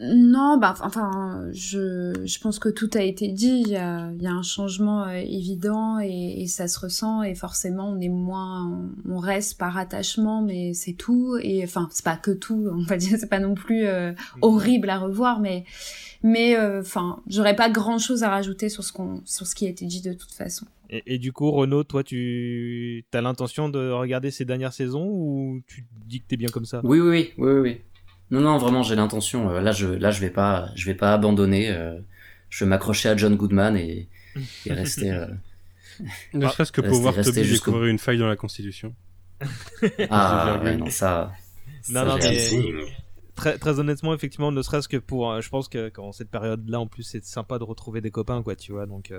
Non, 0.00 0.58
bah 0.58 0.74
enfin, 0.80 1.48
je, 1.52 2.12
je 2.24 2.40
pense 2.40 2.58
que 2.58 2.68
tout 2.68 2.90
a 2.94 3.02
été 3.02 3.28
dit. 3.28 3.62
Il 3.64 3.68
y 3.68 3.76
a, 3.76 4.10
il 4.16 4.22
y 4.22 4.26
a 4.26 4.32
un 4.32 4.42
changement 4.42 5.04
euh, 5.04 5.12
évident 5.12 6.00
et, 6.00 6.42
et, 6.42 6.46
ça 6.48 6.66
se 6.66 6.80
ressent 6.80 7.22
et 7.22 7.34
forcément 7.36 7.90
on 7.90 8.00
est 8.00 8.08
moins, 8.08 8.90
on, 9.08 9.18
reste 9.18 9.58
par 9.58 9.76
attachement, 9.76 10.42
mais 10.42 10.74
c'est 10.74 10.94
tout. 10.94 11.36
Et 11.40 11.62
enfin, 11.62 11.88
c'est 11.92 12.04
pas 12.04 12.16
que 12.16 12.32
tout. 12.32 12.68
On 12.72 12.82
va 12.82 12.96
dire, 12.96 13.16
c'est 13.18 13.28
pas 13.28 13.38
non 13.38 13.54
plus 13.54 13.86
euh, 13.86 14.12
mm. 14.12 14.16
horrible 14.42 14.90
à 14.90 14.98
revoir, 14.98 15.38
mais 15.38 15.64
mais 16.22 16.56
euh, 16.56 16.80
enfin, 16.80 17.20
j'aurais 17.28 17.56
pas 17.56 17.70
grand 17.70 17.98
chose 17.98 18.22
à 18.22 18.30
rajouter 18.30 18.68
sur 18.68 18.84
ce 18.84 18.92
qu'on, 18.92 19.22
sur 19.24 19.46
ce 19.46 19.54
qui 19.54 19.66
a 19.66 19.70
été 19.70 19.86
dit 19.86 20.02
de 20.02 20.12
toute 20.12 20.32
façon. 20.32 20.66
Et, 20.90 21.14
et 21.14 21.18
du 21.18 21.32
coup, 21.32 21.50
Renaud, 21.50 21.84
toi, 21.84 22.04
tu 22.04 23.04
as 23.12 23.20
l'intention 23.20 23.68
de 23.68 23.90
regarder 23.90 24.30
ces 24.30 24.44
dernières 24.44 24.72
saisons 24.72 25.06
ou 25.06 25.62
tu 25.66 25.84
dis 26.06 26.20
que 26.20 26.26
t'es 26.28 26.36
bien 26.36 26.48
comme 26.48 26.66
ça? 26.66 26.80
Oui, 26.84 27.00
oui, 27.00 27.32
oui, 27.38 27.52
oui, 27.52 27.60
oui. 27.60 27.80
Non, 28.32 28.40
non, 28.40 28.56
vraiment, 28.56 28.82
j'ai 28.82 28.96
l'intention. 28.96 29.50
Euh, 29.50 29.60
là, 29.60 29.72
je, 29.72 29.86
là, 29.86 30.10
je 30.10 30.20
vais 30.20 30.30
pas, 30.30 30.70
je 30.74 30.86
vais 30.86 30.94
pas 30.94 31.12
abandonner. 31.12 31.70
Euh, 31.70 31.98
je 32.48 32.64
vais 32.64 32.68
m'accrocher 32.68 33.10
à 33.10 33.16
John 33.16 33.36
Goodman 33.36 33.76
et, 33.76 34.08
et 34.66 34.72
rester. 34.72 35.10
Euh, 35.10 35.26
ne 36.32 36.48
serait-ce 36.48 36.72
que 36.72 36.80
pour 36.80 36.98
voir 37.00 37.14
Toby 37.14 37.42
découvrir 37.42 37.84
une 37.84 37.98
faille 37.98 38.18
dans 38.18 38.28
la 38.28 38.36
Constitution. 38.36 38.94
ah, 40.10 40.60
ouais, 40.64 40.76
non, 40.76 40.88
ça. 40.88 41.32
Non, 41.90 42.06
non, 42.06 42.16
mais... 42.16 42.50
Très, 43.42 43.58
très 43.58 43.80
honnêtement, 43.80 44.14
effectivement, 44.14 44.52
ne 44.52 44.62
serait-ce 44.62 44.88
que 44.88 44.96
pour, 44.96 45.40
je 45.40 45.48
pense 45.48 45.68
que 45.68 45.88
quand 45.88 46.12
cette 46.12 46.30
période-là, 46.30 46.78
en 46.78 46.86
plus, 46.86 47.02
c'est 47.02 47.24
sympa 47.24 47.58
de 47.58 47.64
retrouver 47.64 48.00
des 48.00 48.10
copains, 48.10 48.42
quoi, 48.42 48.54
tu 48.54 48.72
vois. 48.72 48.86
Donc, 48.86 49.12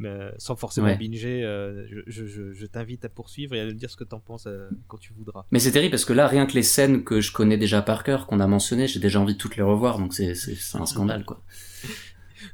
mais 0.00 0.32
sans 0.38 0.56
forcément 0.56 0.94
binger. 0.96 1.44
Euh, 1.44 1.86
je, 2.06 2.26
je, 2.26 2.52
je 2.52 2.66
t'invite 2.66 3.04
à 3.04 3.08
poursuivre 3.08 3.54
et 3.54 3.60
à 3.60 3.66
me 3.66 3.72
dire 3.72 3.90
ce 3.90 3.96
que 3.96 4.04
t'en 4.04 4.18
penses 4.18 4.46
euh, 4.46 4.68
quand 4.88 4.98
tu 4.98 5.12
voudras. 5.12 5.44
Mais 5.50 5.58
c'est 5.58 5.72
terrible 5.72 5.90
parce 5.90 6.04
que 6.04 6.12
là, 6.12 6.26
rien 6.26 6.46
que 6.46 6.54
les 6.54 6.62
scènes 6.62 7.04
que 7.04 7.20
je 7.20 7.32
connais 7.32 7.58
déjà 7.58 7.82
par 7.82 8.02
cœur, 8.02 8.26
qu'on 8.26 8.40
a 8.40 8.46
mentionnées, 8.46 8.88
j'ai 8.88 9.00
déjà 9.00 9.20
envie 9.20 9.34
de 9.34 9.38
toutes 9.38 9.56
les 9.56 9.62
revoir, 9.62 9.98
donc 9.98 10.14
c'est 10.14 10.32
un 10.74 10.86
scandale, 10.86 11.24
quoi. 11.24 11.44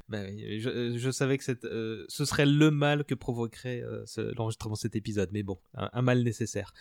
Ben, 0.08 0.36
je, 0.36 0.98
je, 0.98 1.10
savais 1.12 1.38
que 1.38 1.44
cette, 1.44 1.64
euh, 1.64 2.04
ce 2.08 2.24
serait 2.24 2.46
le 2.46 2.72
mal 2.72 3.04
que 3.04 3.14
provoquerait 3.14 3.84
l'enregistrement 4.36 4.74
de 4.74 4.78
cet 4.78 4.96
épisode, 4.96 5.30
mais 5.32 5.44
bon, 5.44 5.58
un, 5.74 6.02
mal 6.02 6.24
nécessaire. 6.24 6.74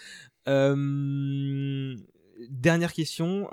Dernière 2.50 2.94
question 2.94 3.50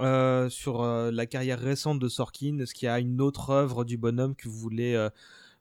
sur 0.50 0.82
la 0.84 1.26
carrière 1.26 1.60
récente 1.60 1.98
de 1.98 2.08
Sorkin. 2.08 2.58
Est-ce 2.58 2.74
qu'il 2.74 2.86
y 2.86 2.88
a 2.88 2.98
une 2.98 3.20
autre 3.20 3.50
œuvre 3.50 3.84
du 3.84 3.96
bonhomme 3.96 4.34
que 4.34 4.48
vous 4.48 4.58
voulez 4.58 5.08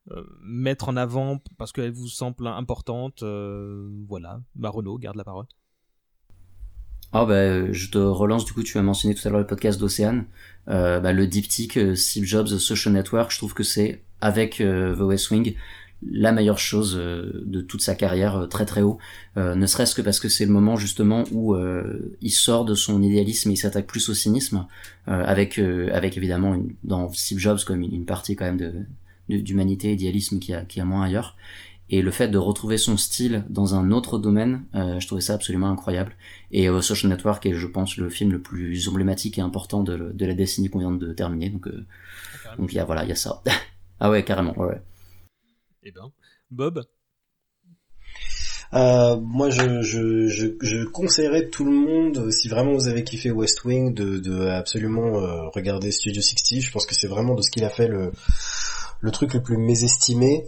euh, 0.09 0.23
mettre 0.41 0.89
en 0.89 0.97
avant 0.97 1.39
parce 1.59 1.71
qu'elle 1.71 1.91
vous 1.91 2.07
semble 2.07 2.47
importante 2.47 3.21
euh, 3.21 3.87
Voilà, 4.07 4.41
bah 4.55 4.69
Renaud, 4.69 4.97
garde 4.97 5.15
la 5.15 5.23
parole. 5.23 5.45
Bah, 7.13 7.71
je 7.71 7.89
te 7.89 7.99
relance, 7.99 8.45
du 8.45 8.53
coup 8.53 8.63
tu 8.63 8.77
as 8.77 8.81
mentionné 8.81 9.13
tout 9.13 9.27
à 9.27 9.31
l'heure 9.31 9.41
le 9.41 9.45
podcast 9.45 9.79
d'Océane, 9.79 10.25
euh, 10.69 10.99
bah, 10.99 11.13
le 11.13 11.27
diptyque 11.27 11.77
Steve 11.95 12.23
Jobs 12.23 12.47
Social 12.47 12.93
Network, 12.93 13.31
je 13.31 13.37
trouve 13.37 13.53
que 13.53 13.63
c'est, 13.63 14.03
avec 14.21 14.57
The 14.57 15.01
West 15.01 15.29
Wing, 15.29 15.55
la 16.09 16.31
meilleure 16.31 16.57
chose 16.59 16.95
de 16.95 17.61
toute 17.61 17.81
sa 17.81 17.95
carrière 17.95 18.47
très 18.49 18.65
très 18.65 18.81
haut, 18.81 18.97
ne 19.35 19.65
serait-ce 19.65 19.93
que 19.93 20.01
parce 20.01 20.19
que 20.19 20.29
c'est 20.29 20.45
le 20.45 20.51
moment 20.51 20.75
justement 20.75 21.23
où 21.31 21.55
il 22.21 22.31
sort 22.31 22.65
de 22.65 22.73
son 22.73 23.03
idéalisme 23.03 23.49
et 23.49 23.53
il 23.53 23.57
s'attaque 23.57 23.87
plus 23.87 24.09
au 24.09 24.13
cynisme, 24.13 24.65
avec, 25.05 25.59
avec 25.59 26.17
évidemment 26.17 26.57
dans 26.83 27.11
Steve 27.13 27.37
Jobs 27.37 27.59
comme 27.65 27.81
une, 27.81 27.93
une 27.93 28.05
partie 28.05 28.35
quand 28.35 28.45
même 28.45 28.57
de, 28.57 28.73
d'humanité, 29.29 29.93
idéalisme 29.93 30.39
qui 30.39 30.53
a, 30.53 30.65
qui 30.65 30.79
a 30.81 30.85
moins 30.85 31.03
ailleurs. 31.03 31.35
Et 31.91 32.01
le 32.01 32.11
fait 32.11 32.29
de 32.29 32.37
retrouver 32.37 32.77
son 32.77 32.95
style 32.95 33.43
dans 33.49 33.75
un 33.75 33.91
autre 33.91 34.17
domaine, 34.17 34.63
euh, 34.75 34.99
je 35.01 35.07
trouvais 35.07 35.21
ça 35.21 35.33
absolument 35.33 35.69
incroyable. 35.69 36.13
Et 36.51 36.69
euh, 36.69 36.81
Social 36.81 37.11
Network 37.11 37.45
est, 37.45 37.53
je 37.53 37.67
pense, 37.67 37.97
le 37.97 38.09
film 38.09 38.31
le 38.31 38.41
plus 38.41 38.87
emblématique 38.87 39.37
et 39.37 39.41
important 39.41 39.83
de, 39.83 40.11
de 40.13 40.25
la 40.25 40.33
décennie 40.33 40.69
qu'on 40.69 40.79
vient 40.79 40.91
de 40.91 41.11
terminer. 41.11 41.49
Donc, 41.49 41.67
euh, 41.67 41.85
ah, 42.45 42.55
donc 42.55 42.71
il 42.71 42.77
y 42.77 42.79
a, 42.79 42.85
voilà, 42.85 43.03
il 43.03 43.09
y 43.09 43.11
a 43.11 43.15
ça. 43.15 43.43
ah 43.99 44.09
ouais, 44.09 44.23
carrément, 44.23 44.57
ouais. 44.57 44.81
Eh 45.83 45.91
ben, 45.91 46.11
Bob 46.49 46.83
euh, 48.73 49.17
moi, 49.19 49.49
je, 49.49 49.81
je, 49.81 50.27
je, 50.61 50.85
conseillerais 50.85 51.49
tout 51.49 51.65
le 51.65 51.71
monde, 51.71 52.31
si 52.31 52.47
vraiment 52.47 52.71
vous 52.71 52.87
avez 52.87 53.03
kiffé 53.03 53.29
West 53.29 53.65
Wing, 53.65 53.93
de, 53.93 54.19
de 54.19 54.47
absolument 54.47 55.11
regarder 55.49 55.91
Studio 55.91 56.21
60. 56.21 56.61
Je 56.61 56.71
pense 56.71 56.85
que 56.85 56.95
c'est 56.95 57.07
vraiment 57.09 57.35
de 57.35 57.41
ce 57.41 57.51
qu'il 57.51 57.65
a 57.65 57.69
fait 57.69 57.89
le, 57.89 58.13
le 59.01 59.11
truc 59.11 59.33
le 59.33 59.41
plus 59.41 59.57
mésestimé. 59.57 60.45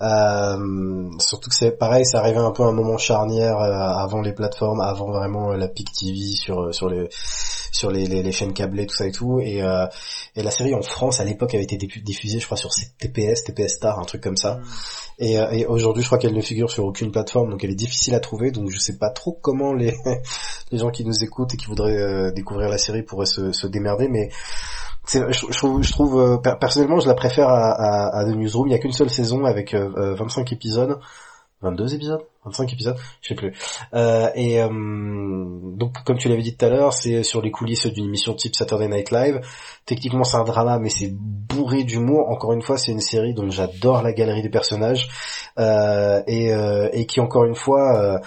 Euh, 0.00 1.10
surtout 1.20 1.50
que 1.50 1.56
c'est 1.56 1.78
pareil, 1.78 2.04
ça 2.04 2.18
arrivait 2.18 2.38
un 2.38 2.50
peu 2.50 2.64
à 2.64 2.66
un 2.66 2.72
moment 2.72 2.98
charnière 2.98 3.58
euh, 3.58 3.72
avant 3.72 4.20
les 4.20 4.32
plateformes, 4.32 4.80
avant 4.80 5.10
vraiment 5.10 5.52
euh, 5.52 5.56
la 5.56 5.68
Pic 5.68 5.90
TV 5.92 6.32
sur 6.32 6.62
euh, 6.62 6.72
sur 6.72 6.88
les 6.88 7.08
sur 7.74 7.90
les, 7.90 8.06
les, 8.06 8.32
chaînes 8.32 8.52
câblées, 8.52 8.86
tout 8.86 8.94
ça 8.94 9.06
et 9.06 9.12
tout. 9.12 9.40
Et, 9.40 9.56
et 9.56 10.42
la 10.42 10.50
série 10.50 10.74
en 10.74 10.82
France 10.82 11.20
à 11.20 11.24
l'époque 11.24 11.54
avait 11.54 11.64
été 11.64 11.76
diffusée, 11.76 12.38
je 12.38 12.46
crois, 12.46 12.56
sur 12.56 12.70
TPS, 12.98 13.44
TPS 13.44 13.74
Star, 13.74 13.98
un 13.98 14.04
truc 14.04 14.22
comme 14.22 14.36
ça. 14.36 14.56
Mm. 14.56 14.64
Et, 15.18 15.32
et 15.52 15.66
aujourd'hui, 15.66 16.02
je 16.02 16.08
crois 16.08 16.18
qu'elle 16.18 16.34
ne 16.34 16.40
figure 16.40 16.70
sur 16.70 16.84
aucune 16.84 17.10
plateforme, 17.10 17.50
donc 17.50 17.64
elle 17.64 17.70
est 17.70 17.74
difficile 17.74 18.14
à 18.14 18.20
trouver. 18.20 18.50
Donc 18.50 18.70
je 18.70 18.78
sais 18.78 18.96
pas 18.96 19.10
trop 19.10 19.38
comment 19.40 19.72
les 19.72 19.94
les 20.70 20.78
gens 20.78 20.90
qui 20.90 21.04
nous 21.04 21.24
écoutent 21.24 21.54
et 21.54 21.56
qui 21.56 21.66
voudraient 21.66 22.32
découvrir 22.32 22.68
la 22.68 22.78
série 22.78 23.02
pourraient 23.02 23.26
se, 23.26 23.52
se 23.52 23.66
démerder, 23.66 24.08
mais 24.08 24.30
je, 25.12 25.30
je, 25.30 25.92
trouve, 25.92 26.18
euh, 26.18 26.36
personnellement 26.38 26.98
je 27.00 27.08
la 27.08 27.14
préfère 27.14 27.48
à, 27.48 27.72
à, 27.72 28.18
à, 28.18 28.24
The 28.24 28.34
Newsroom. 28.34 28.68
Il 28.68 28.72
y 28.72 28.74
a 28.74 28.78
qu'une 28.78 28.92
seule 28.92 29.10
saison 29.10 29.44
avec 29.44 29.74
25 29.74 29.78
euh, 29.78 30.16
euh, 30.16 30.54
épisodes. 30.54 30.98
22 31.62 31.94
épisodes? 31.94 32.20
25 32.44 32.72
épisodes 32.72 32.96
Je 33.20 33.28
sais 33.28 33.34
plus. 33.34 33.52
Euh, 33.94 34.28
et 34.34 34.58
donc 34.58 36.02
comme 36.04 36.18
tu 36.18 36.28
l'avais 36.28 36.42
dit 36.42 36.56
tout 36.56 36.64
à 36.64 36.68
l'heure, 36.68 36.92
c'est 36.92 37.22
sur 37.22 37.42
les 37.42 37.50
coulisses 37.50 37.86
d'une 37.86 38.06
émission 38.06 38.34
type 38.34 38.54
Saturday 38.54 38.88
Night 38.88 39.10
Live. 39.10 39.40
Techniquement 39.86 40.24
c'est 40.24 40.36
un 40.36 40.44
drama 40.44 40.78
mais 40.78 40.90
c'est 40.90 41.12
bourré 41.12 41.84
d'humour. 41.84 42.28
Encore 42.30 42.52
une 42.52 42.62
fois 42.62 42.78
c'est 42.78 42.92
une 42.92 43.00
série 43.00 43.34
dont 43.34 43.50
j'adore 43.50 44.02
la 44.02 44.12
galerie 44.12 44.42
des 44.42 44.50
personnages. 44.50 45.08
et, 45.58 46.50
et 46.92 47.06
qui 47.06 47.20
encore 47.20 47.44
une 47.44 47.54
fois 47.54 48.20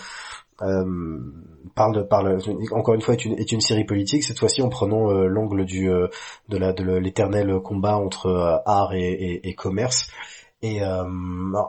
parle 1.78 1.96
de, 1.96 2.02
parle 2.02 2.40
encore 2.72 2.96
une 2.96 3.02
fois 3.02 3.14
est 3.14 3.24
une, 3.24 3.38
est 3.40 3.52
une 3.52 3.62
série 3.62 3.86
politique 3.86 4.24
cette 4.24 4.40
fois-ci 4.40 4.62
en 4.62 4.70
prenant 4.70 5.12
euh, 5.12 5.28
l'angle 5.28 5.64
du 5.64 5.90
euh, 5.90 6.08
de 6.50 6.58
la 6.58 6.74
de 6.74 6.84
l'éternel 6.84 7.60
combat 7.64 7.98
entre 7.98 8.26
euh, 8.28 8.58
art 8.66 8.94
et, 8.94 9.54
commerce 9.56 10.10
et 10.62 10.80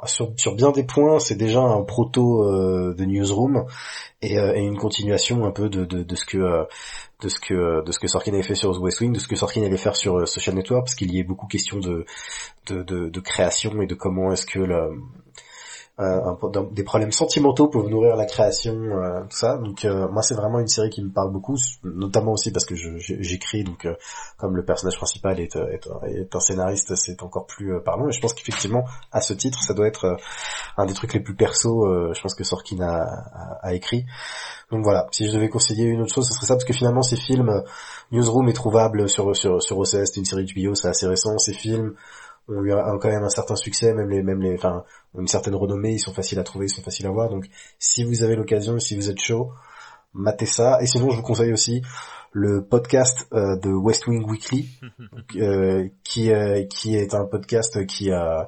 sur, 0.07 0.33
sur 0.36 0.55
bien 0.55 0.70
des 0.70 0.84
points 0.84 1.18
c'est 1.18 1.36
déjà 1.36 1.60
un 1.60 1.83
proto 1.83 2.94
de 2.94 3.05
newsroom 3.05 3.67
et, 4.23 4.34
et, 4.36 4.60
une 4.60 4.78
continuation 4.78 5.44
un 5.44 5.50
peu 5.50 5.68
de, 5.68 5.86
ce 6.15 6.25
que 6.25 6.67
de 7.20 7.28
ce 7.28 7.39
que 7.39 7.84
de 7.84 7.92
ce 7.92 7.99
que 7.99 8.08
Sorkin 8.08 8.33
avait 8.33 8.42
fait 8.42 8.55
sur 8.55 8.75
The 8.75 8.81
West 8.81 9.00
Wing, 9.00 9.12
de 9.12 9.18
ce 9.18 9.28
que 9.28 9.36
Sorkin 9.36 9.62
allait 9.62 9.76
faire 9.76 9.94
sur 9.94 10.26
Social 10.26 10.57
Network, 10.57 10.84
parce 10.84 10.94
qu'il 10.94 11.15
y 11.15 11.20
a 11.20 11.25
beaucoup 11.25 11.47
question 11.47 11.78
de 11.78 12.07
de, 12.67 12.83
de, 12.83 13.08
de 13.10 13.20
création 13.20 13.83
et 13.83 13.86
de 13.86 13.94
comment 13.94 14.33
est-ce 14.33 14.47
que 14.47 14.60
le, 14.60 15.02
euh, 16.00 16.32
des 16.70 16.84
problèmes 16.84 17.10
sentimentaux 17.10 17.66
peuvent 17.66 17.88
nourrir 17.88 18.14
la 18.14 18.24
création, 18.24 18.72
euh, 18.72 19.22
tout 19.22 19.36
ça. 19.36 19.56
Donc 19.56 19.84
euh, 19.84 20.06
moi 20.08 20.22
c'est 20.22 20.34
vraiment 20.34 20.60
une 20.60 20.68
série 20.68 20.90
qui 20.90 21.02
me 21.02 21.10
parle 21.10 21.32
beaucoup, 21.32 21.56
notamment 21.82 22.32
aussi 22.32 22.52
parce 22.52 22.64
que 22.64 22.76
j'écris, 22.76 23.64
donc 23.64 23.88
comme 24.36 24.54
le 24.54 24.64
personnage 24.64 24.96
principal 24.96 25.40
est, 25.40 25.56
est, 25.56 26.36
un 26.36 26.40
scénariste, 26.40 26.94
c'est 26.94 27.20
encore 27.24 27.46
plus 27.46 27.80
parlant. 27.82 28.08
Et 28.08 28.12
je 28.12 28.20
pense 28.20 28.32
qu'effectivement 28.32 28.84
à 29.10 29.20
ce 29.20 29.32
titre, 29.32 29.60
ça 29.60 29.74
doit 29.74 29.88
être 29.88 30.16
un 30.76 30.86
des 30.86 30.94
trucs 30.94 31.14
les 31.14 31.20
plus 31.20 31.34
perso, 31.34 32.12
je 32.14 32.20
pense 32.20 32.34
que 32.36 32.44
Sorkin 32.44 32.80
a, 32.80 33.58
a, 33.62 33.74
écrit. 33.74 34.06
Donc 34.70 34.84
voilà, 34.84 35.08
si 35.10 35.26
je 35.26 35.32
devais 35.32 35.48
conseiller 35.48 35.86
une 35.86 36.02
autre 36.02 36.14
chose, 36.14 36.28
ce 36.28 36.34
serait 36.34 36.46
ça 36.46 36.54
parce 36.54 36.64
que 36.64 36.74
finalement 36.74 37.02
ces 37.02 37.16
films, 37.16 37.64
Newsroom 38.12 38.48
est 38.48 38.52
trouvable 38.52 39.08
sur 39.08 39.34
sur 39.34 39.60
sur 39.60 39.78
OCS, 39.78 40.04
c'est 40.04 40.16
une 40.18 40.24
série 40.24 40.44
de 40.44 40.52
bio, 40.52 40.76
c'est 40.76 40.88
assez 40.88 41.08
récent. 41.08 41.36
Ces 41.38 41.54
films 41.54 41.94
ont 42.48 42.64
eu 42.64 42.72
quand 43.00 43.08
même 43.08 43.24
un 43.24 43.28
certain 43.28 43.56
succès, 43.56 43.92
même 43.92 44.08
les, 44.08 44.22
même 44.22 44.40
les, 44.40 44.54
enfin, 44.54 44.84
ont 45.14 45.20
une 45.20 45.28
certaine 45.28 45.54
renommée, 45.54 45.92
ils 45.92 45.98
sont 45.98 46.12
faciles 46.12 46.38
à 46.38 46.44
trouver, 46.44 46.66
ils 46.66 46.74
sont 46.74 46.82
faciles 46.82 47.06
à 47.06 47.10
voir. 47.10 47.28
Donc, 47.30 47.46
si 47.78 48.04
vous 48.04 48.22
avez 48.22 48.36
l'occasion, 48.36 48.78
si 48.78 48.96
vous 48.96 49.10
êtes 49.10 49.20
chaud, 49.20 49.52
matez 50.12 50.46
ça. 50.46 50.78
Et 50.82 50.86
sinon, 50.86 51.10
je 51.10 51.16
vous 51.16 51.22
conseille 51.22 51.52
aussi 51.52 51.82
le 52.32 52.64
podcast 52.64 53.26
euh, 53.32 53.56
de 53.56 53.70
West 53.70 54.06
Wing 54.06 54.28
Weekly, 54.28 54.68
euh, 55.36 55.88
qui, 56.04 56.30
euh, 56.30 56.64
qui 56.64 56.96
est 56.96 57.14
un 57.14 57.24
podcast 57.24 57.86
qui 57.86 58.10
a 58.10 58.46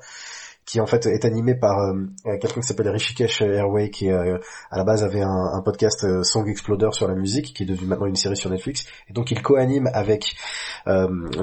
qui 0.70 0.81
en 0.81 0.86
fait 0.86 1.05
est 1.07 1.24
animé 1.24 1.57
par 1.57 1.81
euh, 1.81 2.07
quelqu'un 2.24 2.60
qui 2.60 2.66
s'appelle 2.66 2.89
Rishikesh 2.89 3.42
Airway, 3.42 3.90
qui 3.90 4.08
euh, 4.08 4.39
à 4.70 4.78
la 4.78 4.84
base 4.84 5.02
avait 5.02 5.23
un, 5.23 5.50
un, 5.52 5.62
podcast 5.62 6.05
euh, 6.05 6.23
Song 6.23 6.49
Exploder 6.49 6.90
sur 6.92 7.08
la 7.08 7.15
musique, 7.15 7.52
qui 7.52 7.65
est 7.65 7.66
devenu 7.66 7.89
maintenant 7.89 8.07
une 8.07 8.15
série 8.15 8.36
sur 8.36 8.50
Netflix, 8.50 8.86
et 9.08 9.12
donc 9.12 9.32
il 9.32 9.42
co-anime 9.42 9.90
avec 9.92 10.36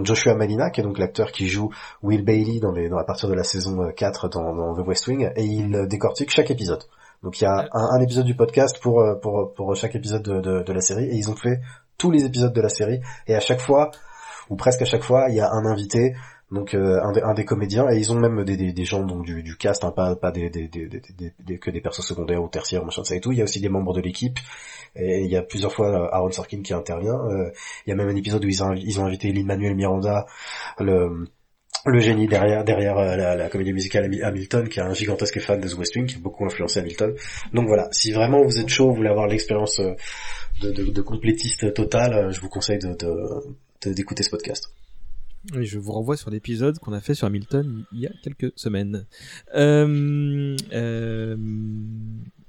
Joshua 0.04 0.36
Malina, 0.36 0.70
qui 0.70 0.80
est 0.80 0.84
donc 0.84 0.98
l'acteur 0.98 1.34
qui 1.34 1.48
joue 1.48 1.70
Will 2.04 2.24
Bailey 2.24 2.60
dans 2.62 2.72
les 2.72 2.88
dans 2.88 2.98
à 2.98 3.04
partir 3.04 3.28
de 3.28 3.34
la 3.34 3.44
saison 3.44 3.92
4 3.92 4.30
dans, 4.30 4.56
dans 4.56 4.74
The 4.76 4.88
West 4.88 5.08
Wing, 5.08 5.30
et 5.36 5.44
il 5.44 5.88
décortique 5.88 6.32
chaque 6.32 6.50
épisode. 6.50 6.84
Donc 7.22 7.42
il 7.42 7.44
y 7.44 7.48
a 7.48 7.68
un, 7.74 7.98
un, 7.98 8.00
épisode 8.00 8.26
du 8.26 8.36
podcast 8.36 8.80
pour 8.82 9.04
pour 9.22 9.54
pour 9.54 9.76
chaque 9.76 9.96
épisode 9.96 10.24
de, 10.24 10.40
de, 10.40 10.64
de 10.64 10.74
la 10.74 10.82
série, 10.82 11.06
et 11.06 11.16
ils 11.16 11.30
ont 11.30 11.36
fait 11.36 11.60
tous 11.98 12.12
les 12.12 12.24
épisodes 12.24 12.54
de 12.54 12.62
la 12.62 12.70
série, 12.70 13.02
et 13.28 13.36
à 13.36 13.42
chaque 13.42 13.60
fois 13.60 13.92
ou 14.50 14.56
presque 14.56 14.82
à 14.82 14.86
chaque 14.86 15.04
fois, 15.04 15.26
il 15.30 15.36
y 15.36 15.42
a 15.42 15.52
un 15.52 15.66
invité 15.66 16.16
donc 16.50 16.74
euh, 16.74 17.02
un, 17.02 17.34
des, 17.34 17.44
comédiens 17.44 17.90
et 17.92 17.98
ils 17.98 18.12
ont 18.14 18.20
même 18.20 18.46
des, 18.46 18.86
gens 18.86 19.04
donc 19.04 19.26
du, 19.26 19.58
cast 19.58 19.84
hein, 19.84 19.92
pas 19.92 20.16
pas 20.16 20.32
des, 20.32 20.50
que 20.50 21.70
des 21.70 21.82
personnes 21.82 22.06
secondaires 22.06 22.42
ou 22.42 22.48
tertiaires 22.48 22.86
machin 22.86 23.04
ça 23.04 23.16
et 23.16 23.20
tout. 23.20 23.34
Il 23.34 23.40
y 23.40 23.42
a 23.42 23.44
aussi 23.44 23.60
des 23.60 23.68
membres 23.68 23.94
de 23.94 24.02
l'équipe. 24.02 24.40
Et 24.96 25.24
il 25.24 25.30
y 25.30 25.36
a 25.36 25.42
plusieurs 25.42 25.74
fois 25.74 25.90
euh, 25.90 26.10
Aaron 26.12 26.32
Sorkin 26.32 26.62
qui 26.62 26.74
intervient. 26.74 27.20
Euh, 27.30 27.52
il 27.86 27.90
y 27.90 27.94
a 27.94 27.96
même 27.96 28.08
un 28.08 28.16
épisode 28.16 28.44
où 28.46 28.48
ils 28.48 28.64
ont, 28.64 28.74
ils 28.74 29.00
ont 29.00 29.06
invité 29.06 29.32
Lin 29.32 29.44
Manuel 29.44 29.76
Miranda 29.76 30.26
le 30.80 31.28
le 31.86 32.00
génie 32.00 32.28
derrière 32.28 32.64
derrière 32.64 32.98
euh, 32.98 33.36
la, 33.36 33.50
comédie 33.50 33.74
musicale 33.74 34.06
Hami- 34.06 34.24
Hamilton 34.24 34.70
qui 34.70 34.80
est 34.80 34.84
un 34.84 34.94
gigantesque 34.94 35.40
fan 35.40 35.60
de 35.60 35.68
The 35.68 35.78
West 35.78 35.96
Wing 35.96 36.06
qui 36.06 36.16
a 36.16 36.20
beaucoup 36.20 36.46
influencé 36.46 36.80
Hamilton. 36.80 37.14
Donc 37.54 37.68
voilà 37.68 37.90
si 37.92 38.12
vraiment 38.12 38.42
vous 38.42 38.58
êtes 38.58 38.70
chaud 38.70 38.90
vous 38.90 38.96
voulez 38.96 39.10
avoir 39.10 39.28
l'expérience 39.28 39.82
de, 40.62 41.02
complétiste 41.02 41.74
total 41.74 42.14
euh, 42.14 42.32
je 42.32 42.40
vous 42.42 42.50
conseille 42.50 42.80
d'écouter 43.86 44.24
ce 44.24 44.30
podcast 44.30 44.70
Et 45.56 45.66
je 45.66 45.80
vous 45.80 45.92
renvoie 45.94 46.18
sur 46.18 46.30
l'épisode 46.30 46.78
qu'on 46.80 46.94
a 46.94 47.00
fait 47.00 47.14
sur 47.14 47.28
Hamilton 47.28 47.86
il 47.94 48.00
y 48.00 48.08
a 48.08 48.12
quelques 48.22 48.52
semaines. 48.56 49.06
Euh, 49.56 50.56
euh, 50.74 51.38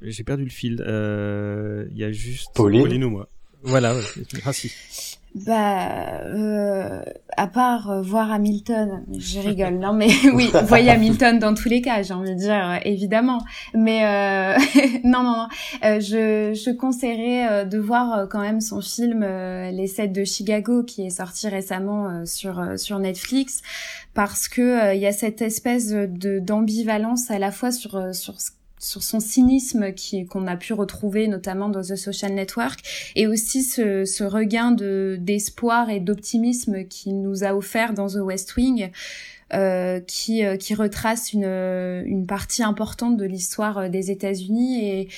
J'ai 0.03 0.25
perdu 0.25 0.45
le 0.45 0.51
fil. 0.51 0.83
Euh, 0.87 1.87
Il 1.93 1.99
y 1.99 2.05
a 2.05 2.11
juste. 2.13 2.51
Pauline 2.55 2.83
Pauline 2.83 3.05
ou 3.05 3.11
moi. 3.11 3.29
Voilà. 3.63 3.95
ouais. 3.95 4.03
Merci. 4.45 5.18
Bah, 5.35 6.23
euh, 6.25 7.03
à 7.37 7.47
part 7.47 7.91
euh, 7.91 8.03
voir 8.03 8.33
Hamilton, 8.33 9.05
je 9.17 9.39
rigole, 9.41 9.79
non 9.79 9.93
mais 9.93 10.09
oui, 10.35 10.51
voyez 10.65 10.91
Hamilton 10.91 11.39
dans 11.39 11.55
tous 11.55 11.69
les 11.69 11.81
cas, 11.83 12.03
j'ai 12.03 12.15
envie 12.15 12.35
de 12.35 12.39
dire, 12.41 12.55
euh, 12.55 12.77
évidemment. 12.85 13.39
Mais 13.75 14.05
euh, 14.05 14.59
non, 15.05 15.23
non, 15.23 15.37
non, 15.37 15.49
Euh, 15.85 16.01
je, 16.01 16.55
je 16.55 16.71
conseillerais 16.71 17.49
euh, 17.51 17.65
de 17.65 17.79
voir 17.79 18.27
quand 18.29 18.41
même 18.41 18.61
son 18.61 18.81
film 18.81 19.23
euh, 19.23 19.71
Les 19.71 19.87
Sept 19.87 20.13
de 20.13 20.25
Chicago 20.25 20.83
qui 20.83 21.07
est 21.07 21.11
sorti 21.11 21.49
récemment 21.49 22.09
euh, 22.09 22.25
sur 22.25 22.59
euh, 22.59 22.77
sur 22.77 22.99
Netflix 22.99 23.63
parce 24.15 24.49
que 24.49 24.63
euh, 24.63 24.95
il 24.95 25.01
y 25.01 25.07
a 25.07 25.13
cette 25.13 25.43
espèce 25.43 25.89
de 25.91 26.39
d'ambivalence 26.41 27.31
à 27.31 27.39
la 27.39 27.53
fois 27.53 27.71
sur 27.71 28.15
sur 28.15 28.41
ce 28.41 28.51
sur 28.79 29.03
son 29.03 29.21
cynisme 29.21 29.93
qui 29.93 30.27
qu'on 30.27 30.47
a 30.47 30.57
pu 30.57 30.73
retrouver 30.73 31.29
notamment 31.29 31.69
dans 31.69 31.83
The 31.83 31.97
Social 31.97 32.33
Network 32.33 32.81
et 33.17 33.27
aussi 33.27 33.63
ce, 33.63 34.05
ce 34.05 34.25
regain 34.25 34.73
de 34.73 35.19
d'espoir 35.21 35.91
et 35.91 36.01
d'optimisme 36.01 36.85
qu'il 36.85 37.21
nous 37.21 37.45
a 37.45 37.55
offert 37.55 37.95
dans 37.95 38.09
The 38.09 38.21
West 38.23 38.57
Wing 38.57 38.91
euh, 39.55 40.01
qui 40.01 40.45
euh, 40.45 40.59
qui 40.59 40.75
retrace 40.75 41.33
une 41.33 41.47
une 41.47 42.27
partie 42.27 42.63
importante 42.63 43.17
de 43.17 43.25
l'histoire 43.25 43.79
euh, 43.79 43.89
des 43.89 44.11
États-Unis 44.11 44.85
et 44.85 45.09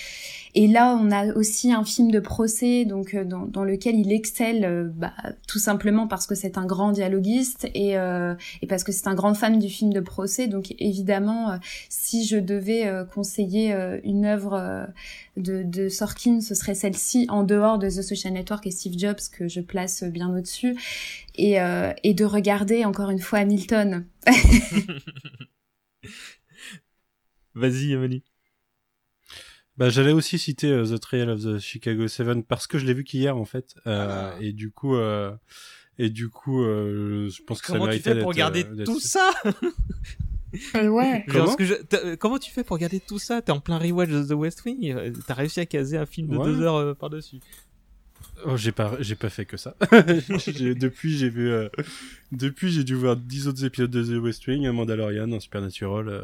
et 0.55 0.67
là 0.67 0.99
on 1.01 1.11
a 1.11 1.35
aussi 1.35 1.73
un 1.73 1.85
film 1.85 2.11
de 2.11 2.21
procès 2.21 2.85
donc 2.85 3.15
euh, 3.15 3.25
dans, 3.25 3.47
dans 3.47 3.65
lequel 3.65 3.97
il 3.97 4.13
excelle 4.13 4.65
euh, 4.65 4.89
bah, 4.93 5.13
tout 5.47 5.59
simplement 5.59 6.07
parce 6.07 6.27
que 6.27 6.35
c'est 6.35 6.59
un 6.59 6.67
grand 6.67 6.93
dialoguiste 6.93 7.69
et 7.75 7.97
euh, 7.99 8.35
et 8.63 8.67
parce 8.67 8.85
que 8.85 8.93
c'est 8.93 9.09
un 9.09 9.15
grand 9.15 9.35
fan 9.35 9.59
du 9.59 9.69
film 9.69 9.93
de 9.93 10.01
procès 10.01 10.49
donc 10.49 10.75
évidemment 10.79 11.51
euh, 11.51 11.57
si 11.89 12.25
je 12.27 12.37
devais 12.37 12.91
conseiller 13.13 13.75
une 14.05 14.25
œuvre 14.25 14.89
de, 15.37 15.63
de 15.63 15.89
Sorkin, 15.89 16.41
ce 16.41 16.55
serait 16.55 16.75
celle-ci 16.75 17.27
en 17.29 17.43
dehors 17.43 17.79
de 17.79 17.89
The 17.89 18.03
Social 18.03 18.33
Network 18.33 18.67
et 18.67 18.71
Steve 18.71 18.99
Jobs 18.99 19.21
que 19.33 19.49
je 19.49 19.61
place 19.61 20.05
bien 20.05 20.35
au-dessus 20.35 20.77
et, 21.37 21.61
euh, 21.61 21.93
et 22.03 22.15
de 22.15 22.25
regarder 22.25 22.85
encore 22.85 23.11
une 23.11 23.19
fois 23.19 23.41
Hamilton. 23.41 24.07
Vas-y, 27.55 27.93
Emily. 27.93 28.23
Bah, 29.81 29.89
j'allais 29.89 30.13
aussi 30.13 30.39
citer 30.39 30.71
euh, 30.71 30.85
The 30.85 31.01
Trial 31.01 31.31
of 31.31 31.43
the 31.43 31.59
Chicago 31.59 32.07
Seven 32.07 32.45
parce 32.45 32.67
que 32.67 32.79
je 32.79 32.85
l'ai 32.87 32.93
vu 32.95 33.03
qu'hier 33.03 33.37
en 33.37 33.45
fait, 33.47 33.75
euh, 33.87 34.31
et 34.39 34.53
du 34.53 34.71
coup, 34.71 34.95
euh, 34.95 35.33
et 35.99 36.11
du 36.11 36.29
coup, 36.29 36.63
euh, 36.63 37.29
je 37.31 37.43
pense 37.43 37.61
que 37.63 37.67
ça 37.67 37.73
Comment 37.73 37.87
tu 37.87 37.91
méritait 37.91 38.13
fais 38.15 38.21
pour 38.21 38.29
regarder 38.29 38.65
euh, 38.65 38.85
tout 38.85 39.01
ça 39.01 39.31
Et 40.75 40.87
ouais. 40.89 41.25
Comment 41.31 41.47
ce 41.53 41.57
que 41.57 41.65
je- 41.65 41.75
t'as- 41.75 42.17
Comment 42.17 42.39
tu 42.39 42.51
fais 42.53 42.63
pour 42.63 42.77
regarder 42.77 43.01
tout 43.01 43.19
ça? 43.19 43.41
T'es 43.43 43.53
en 43.53 43.61
plein 43.61 43.79
rewatch 43.79 44.11
de 44.11 44.23
The 44.23 44.33
West 44.33 44.65
Wing? 44.67 44.95
T'as 45.27 45.35
réussi 45.35 45.61
à 45.61 45.67
caser 45.67 45.97
un 45.97 46.07
film 46.07 46.29
de 46.29 46.37
Ouais. 46.37 46.45
deux 46.45 46.61
heures 46.61 46.77
euh, 46.77 46.95
par-dessus 46.95 47.39
Oh, 48.45 48.57
j'ai 48.59 48.73
pas, 48.73 48.97
j'ai 49.01 49.15
pas 49.17 49.31
fait 49.31 49.47
que 49.47 49.57
ça. 49.57 49.77
Depuis, 49.91 51.17
j'ai 51.17 51.31
vu, 51.31 51.51
euh, 51.51 51.69
depuis, 52.33 52.71
j'ai 52.71 52.85
dû 52.85 52.95
voir 52.95 53.17
10 53.17 53.49
autres 53.49 53.65
épisodes 53.65 53.91
de 53.91 54.03
The 54.03 54.23
West 54.23 54.47
Wing, 54.47 54.67
un 54.67 54.73
Mandalorian, 54.73 55.33
un 55.33 55.41
Supernatural, 55.41 56.09
euh, 56.09 56.23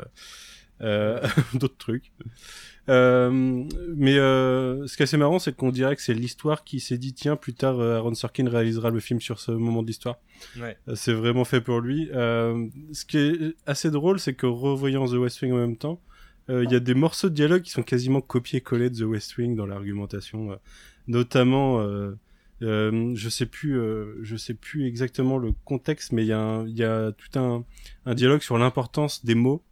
euh, 0.83 1.27
d'autres 1.55 1.77
trucs. 1.79 2.13
Euh, 2.89 3.65
mais 3.97 4.17
euh, 4.19 4.87
ce 4.87 4.97
qui 4.97 5.03
est 5.03 5.05
assez 5.05 5.17
marrant, 5.17 5.39
c'est 5.39 5.55
qu'on 5.55 5.71
dirait 5.71 5.97
que 5.97 6.03
c'est 6.03 6.15
l'histoire 6.15 6.65
qui 6.65 6.81
s'est 6.81 6.99
dit 6.99 7.13
tiens, 7.15 7.37
plus 7.37 7.55
tard, 7.55 7.81
euh, 7.81 7.97
Aaron 7.97 8.15
Sorkin 8.15 8.49
réalisera 8.49 8.91
le 8.91 9.01
film 9.01 9.21
sur 9.21 9.41
ce 9.41 9.53
moment 9.53 9.83
de 9.83 9.89
l'histoire. 9.89 10.19
Ouais. 10.59 10.77
Euh, 10.89 10.95
C'est 10.95 11.13
vraiment 11.13 11.45
fait 11.45 11.61
pour 11.61 11.81
lui. 11.81 12.09
Euh, 12.15 12.67
ce 12.93 13.05
qui 13.05 13.19
est 13.19 13.57
assez 13.67 13.91
drôle, 13.91 14.21
c'est 14.21 14.35
que 14.35 14.47
revoyant 14.47 15.07
The 15.07 15.15
West 15.15 15.43
Wing 15.43 15.53
en 15.53 15.59
même 15.59 15.77
temps, 15.77 16.01
il 16.49 16.71
y 16.71 16.77
a 16.77 16.81
des 16.81 16.95
morceaux 16.95 17.29
de 17.29 17.35
dialogue 17.35 17.63
qui 17.63 17.73
sont 17.73 17.83
quasiment 17.83 18.21
copiés-collés 18.21 18.89
de 18.89 18.99
The 19.01 19.09
West 19.09 19.37
Wing 19.37 19.57
dans 19.57 19.67
l'argumentation, 19.67 20.57
notamment. 21.09 21.85
Euh, 22.63 23.13
je 23.15 23.29
sais 23.29 23.47
plus, 23.47 23.79
euh, 23.79 24.19
je 24.23 24.37
sais 24.37 24.55
plus 24.55 24.87
exactement 24.87 25.37
le 25.39 25.53
contexte, 25.65 26.13
mais 26.13 26.23
il 26.23 26.29
y 26.29 26.79
y 26.79 26.85
a 26.85 27.13
tout 27.13 27.39
un, 27.39 27.65
un 28.07 28.15
dialogue 28.15 28.41
sur 28.41 28.57
l'importance 28.57 29.25
des 29.25 29.35
mots 29.35 29.63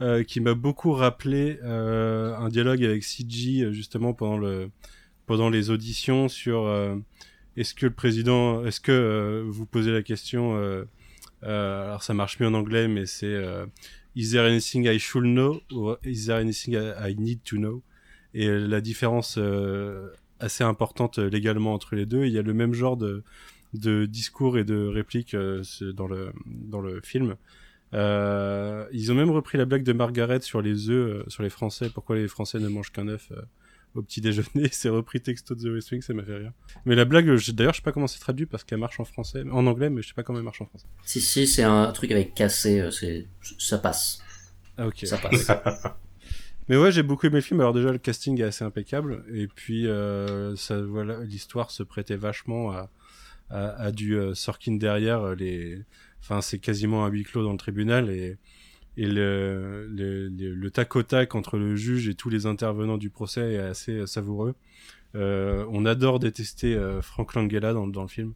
euh, 0.00 0.24
qui 0.24 0.40
m'a 0.40 0.54
beaucoup 0.54 0.90
rappelé 0.90 1.60
euh, 1.62 2.34
un 2.36 2.48
dialogue 2.48 2.82
avec 2.82 3.04
CG 3.04 3.72
justement 3.72 4.12
pendant 4.12 4.36
le 4.36 4.70
pendant 5.26 5.48
les 5.48 5.70
auditions 5.70 6.28
sur 6.28 6.66
euh, 6.66 6.96
est-ce 7.56 7.74
que 7.74 7.86
le 7.86 7.92
président, 7.92 8.66
est-ce 8.66 8.80
que 8.80 9.44
vous 9.46 9.66
posez 9.66 9.92
la 9.92 10.02
question, 10.02 10.58
alors 11.42 12.02
ça 12.02 12.12
marche 12.12 12.40
mieux 12.40 12.48
en 12.48 12.54
anglais, 12.54 12.88
mais 12.88 13.06
c'est 13.06 13.40
Is 14.16 14.32
there 14.32 14.44
anything 14.44 14.88
I 14.88 14.98
should 14.98 15.24
know 15.24 15.60
or 15.72 15.98
is 16.04 16.26
there 16.26 16.38
anything 16.38 16.74
I, 16.74 17.14
need 17.16 17.44
to 17.44 17.56
know? 17.56 17.80
Et 18.34 18.48
la 18.48 18.80
différence 18.80 19.38
assez 20.40 20.64
importante 20.64 21.18
légalement 21.18 21.72
entre 21.72 21.94
les 21.94 22.04
deux, 22.04 22.24
il 22.24 22.32
y 22.32 22.38
a 22.38 22.42
le 22.42 22.52
même 22.52 22.74
genre 22.74 22.96
de, 22.96 23.22
de 23.74 24.06
discours 24.06 24.58
et 24.58 24.64
de 24.64 24.88
répliques 24.88 25.36
dans 25.36 26.08
le 26.08 26.32
dans 26.44 26.80
le 26.80 27.00
film. 27.00 27.36
Euh, 27.94 28.86
ils 28.92 29.12
ont 29.12 29.14
même 29.14 29.30
repris 29.30 29.56
la 29.56 29.64
blague 29.64 29.84
de 29.84 29.92
Margaret 29.92 30.40
sur 30.40 30.60
les 30.60 30.90
œufs, 30.90 31.12
euh, 31.12 31.24
sur 31.28 31.42
les 31.42 31.50
Français. 31.50 31.90
Pourquoi 31.92 32.16
les 32.16 32.28
Français 32.28 32.58
ne 32.58 32.68
mangent 32.68 32.92
qu'un 32.92 33.08
œuf 33.08 33.28
euh, 33.30 33.40
au 33.94 34.02
petit 34.02 34.20
déjeuner 34.20 34.68
C'est 34.72 34.88
repris 34.88 35.20
texto 35.20 35.54
de 35.54 35.62
The 35.62 35.72
West 35.74 35.90
Wing, 35.90 36.02
ça 36.02 36.12
m'a 36.14 36.22
fait 36.22 36.36
rire. 36.36 36.52
Mais 36.84 36.94
la 36.94 37.04
blague, 37.04 37.26
d'ailleurs, 37.26 37.72
je 37.72 37.78
sais 37.78 37.82
pas 37.82 37.92
comment 37.92 38.06
c'est 38.06 38.18
traduit 38.18 38.46
parce 38.46 38.64
qu'elle 38.64 38.78
marche 38.78 39.00
en 39.00 39.04
français, 39.04 39.44
en 39.50 39.66
anglais, 39.66 39.90
mais 39.90 40.02
je 40.02 40.08
sais 40.08 40.14
pas 40.14 40.22
comment 40.22 40.38
elle 40.38 40.44
marche 40.44 40.60
en 40.60 40.66
français. 40.66 40.86
Si, 41.04 41.20
si, 41.20 41.46
c'est 41.46 41.62
un 41.62 41.90
truc 41.92 42.10
avec 42.10 42.34
cassé, 42.34 42.80
euh, 42.80 42.90
c'est, 42.90 43.26
ça 43.58 43.78
passe. 43.78 44.22
Ah 44.76 44.86
ok. 44.86 45.06
Ça 45.06 45.18
passe. 45.18 45.46
Mais 46.68 46.78
ouais, 46.78 46.90
j'ai 46.90 47.02
beaucoup 47.02 47.26
aimé 47.26 47.36
le 47.36 47.40
film. 47.42 47.60
Alors 47.60 47.74
déjà, 47.74 47.92
le 47.92 47.98
casting 47.98 48.40
est 48.40 48.44
assez 48.44 48.64
impeccable, 48.64 49.22
et 49.30 49.48
puis 49.48 49.86
euh, 49.86 50.56
ça, 50.56 50.80
voilà, 50.80 51.22
l'histoire 51.22 51.70
se 51.70 51.82
prêtait 51.82 52.16
vachement 52.16 52.72
à, 52.72 52.90
à, 53.50 53.68
à 53.82 53.92
du 53.92 54.16
euh, 54.16 54.34
Sorkin 54.34 54.76
derrière. 54.76 55.34
Les, 55.34 55.84
enfin, 56.24 56.40
c'est 56.40 56.58
quasiment 56.58 57.04
un 57.04 57.08
huis 57.08 57.22
clos 57.22 57.44
dans 57.44 57.52
le 57.52 57.58
tribunal, 57.58 58.08
et 58.08 58.38
et 58.96 59.06
le, 59.06 59.88
le, 59.88 60.28
le, 60.28 60.54
le 60.54 60.70
tac 60.70 60.94
au 60.94 61.02
tac 61.02 61.34
entre 61.34 61.58
le 61.58 61.74
juge 61.74 62.08
et 62.08 62.14
tous 62.14 62.30
les 62.30 62.46
intervenants 62.46 62.96
du 62.96 63.10
procès 63.10 63.54
est 63.54 63.58
assez 63.58 63.92
euh, 63.92 64.06
savoureux. 64.06 64.54
Euh, 65.16 65.66
on 65.70 65.84
adore 65.84 66.20
détester 66.20 66.74
euh, 66.76 67.02
Frank 67.02 67.34
Langella 67.34 67.72
dans, 67.72 67.88
dans 67.88 68.02
le 68.02 68.08
film. 68.08 68.34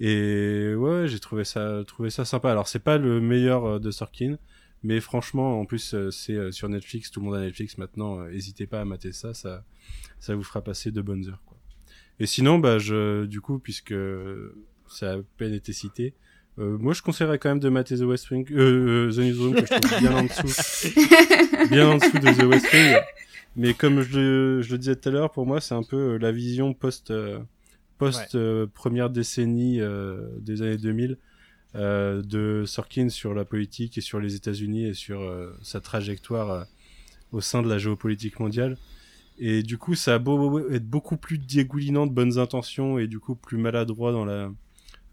Et 0.00 0.74
ouais, 0.74 1.06
j'ai 1.06 1.20
trouvé 1.20 1.44
ça, 1.44 1.84
trouvé 1.86 2.10
ça 2.10 2.24
sympa. 2.24 2.50
Alors 2.50 2.66
c'est 2.66 2.82
pas 2.82 2.98
le 2.98 3.20
meilleur 3.20 3.64
euh, 3.64 3.78
de 3.78 3.92
Sorkin, 3.92 4.38
mais 4.82 5.00
franchement, 5.00 5.60
en 5.60 5.66
plus, 5.66 5.94
euh, 5.94 6.10
c'est 6.10 6.50
sur 6.50 6.68
Netflix, 6.68 7.12
tout 7.12 7.20
le 7.20 7.26
monde 7.26 7.36
a 7.36 7.40
Netflix 7.40 7.78
maintenant. 7.78 8.24
N'hésitez 8.26 8.66
pas 8.66 8.80
à 8.80 8.84
mater 8.84 9.12
ça, 9.12 9.34
ça, 9.34 9.64
ça 10.18 10.34
vous 10.34 10.42
fera 10.42 10.62
passer 10.62 10.90
de 10.90 11.00
bonnes 11.00 11.28
heures. 11.28 11.44
Quoi. 11.46 11.56
Et 12.18 12.26
sinon, 12.26 12.58
bah, 12.58 12.78
je, 12.78 13.24
du 13.26 13.40
coup, 13.40 13.60
puisque 13.60 13.94
ça 14.88 15.12
a 15.12 15.14
à 15.18 15.20
peine 15.36 15.54
été 15.54 15.72
cité, 15.72 16.14
euh, 16.58 16.78
moi, 16.78 16.94
je 16.94 17.02
conseillerais 17.02 17.38
quand 17.38 17.50
même 17.50 17.60
de 17.60 17.68
mater 17.68 17.96
The 17.96 18.02
West 18.02 18.30
Wing, 18.30 18.46
euh, 18.52 19.08
euh, 19.08 19.12
The 19.12 19.18
Newsroom, 19.18 19.54
que 19.54 19.60
je 19.66 19.80
trouve 19.80 20.00
bien 20.00 20.16
en 20.16 20.22
dessous, 20.24 21.68
bien 21.70 21.88
en 21.90 21.96
dessous 21.96 22.18
de 22.18 22.40
The 22.40 22.44
West 22.44 22.72
Wing. 22.72 22.96
Mais 23.56 23.74
comme 23.74 24.02
je 24.02 24.18
le, 24.18 24.62
je 24.62 24.72
le 24.72 24.78
disais 24.78 24.96
tout 24.96 25.08
à 25.08 25.12
l'heure, 25.12 25.32
pour 25.32 25.46
moi, 25.46 25.60
c'est 25.60 25.74
un 25.74 25.82
peu 25.82 25.96
euh, 26.14 26.18
la 26.18 26.32
vision 26.32 26.74
post, 26.74 27.10
euh, 27.10 27.38
post 27.98 28.34
euh, 28.34 28.66
première 28.72 29.10
décennie 29.10 29.80
euh, 29.80 30.28
des 30.40 30.62
années 30.62 30.76
2000 30.76 31.16
euh, 31.74 32.22
de 32.22 32.64
Sorkin 32.66 33.08
sur 33.08 33.34
la 33.34 33.44
politique 33.44 33.98
et 33.98 34.00
sur 34.00 34.20
les 34.20 34.34
États-Unis 34.34 34.86
et 34.86 34.94
sur 34.94 35.20
euh, 35.20 35.54
sa 35.62 35.80
trajectoire 35.80 36.50
euh, 36.50 36.64
au 37.32 37.40
sein 37.40 37.62
de 37.62 37.68
la 37.68 37.78
géopolitique 37.78 38.40
mondiale. 38.40 38.76
Et 39.38 39.62
du 39.62 39.76
coup, 39.76 39.94
ça 39.94 40.14
a 40.14 40.18
beau 40.18 40.70
être 40.70 40.88
beaucoup 40.88 41.16
plus 41.18 41.36
dégoulinant 41.38 42.06
de 42.06 42.12
bonnes 42.12 42.38
intentions 42.38 42.98
et 42.98 43.06
du 43.06 43.18
coup 43.20 43.34
plus 43.34 43.58
maladroit 43.58 44.12
dans 44.12 44.24
la, 44.24 44.50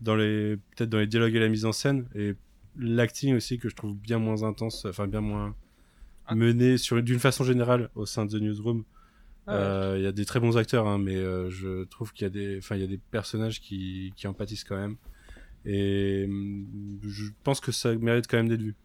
dans 0.03 0.15
les, 0.15 0.57
peut-être 0.57 0.89
dans 0.89 0.99
les 0.99 1.07
dialogues 1.07 1.35
et 1.35 1.39
la 1.39 1.49
mise 1.49 1.65
en 1.65 1.71
scène 1.71 2.07
et 2.15 2.35
l'acting 2.77 3.35
aussi 3.35 3.57
que 3.57 3.69
je 3.69 3.75
trouve 3.75 3.95
bien 3.95 4.19
moins 4.19 4.43
intense, 4.43 4.85
enfin 4.85 5.07
bien 5.07 5.21
moins 5.21 5.55
mené 6.31 6.77
sur 6.77 7.01
d'une 7.01 7.19
façon 7.19 7.43
générale 7.43 7.89
au 7.95 8.05
sein 8.05 8.25
de 8.25 8.37
The 8.37 8.41
Newsroom. 8.41 8.83
Ah 9.45 9.51
ouais. 9.51 9.59
Euh, 9.59 9.97
Il 9.97 10.03
y 10.03 10.07
a 10.07 10.11
des 10.11 10.25
très 10.25 10.39
bons 10.39 10.57
acteurs, 10.57 10.87
hein, 10.87 10.97
mais 10.97 11.15
euh, 11.15 11.49
je 11.49 11.83
trouve 11.85 12.13
qu'il 12.13 12.23
y 12.23 12.27
a 12.27 12.29
des, 12.29 12.57
enfin 12.57 12.75
il 12.75 12.81
y 12.81 12.85
a 12.85 12.87
des 12.87 12.99
personnages 13.11 13.59
qui, 13.59 14.13
qui 14.15 14.27
en 14.27 14.33
pâtissent 14.33 14.63
quand 14.63 14.77
même. 14.77 14.95
Et 15.65 16.25
hum, 16.27 16.99
je 17.03 17.25
pense 17.43 17.59
que 17.59 17.71
ça 17.71 17.95
mérite 17.95 18.27
quand 18.27 18.37
même 18.37 18.49
d'être 18.49 18.61
vu. 18.61 18.75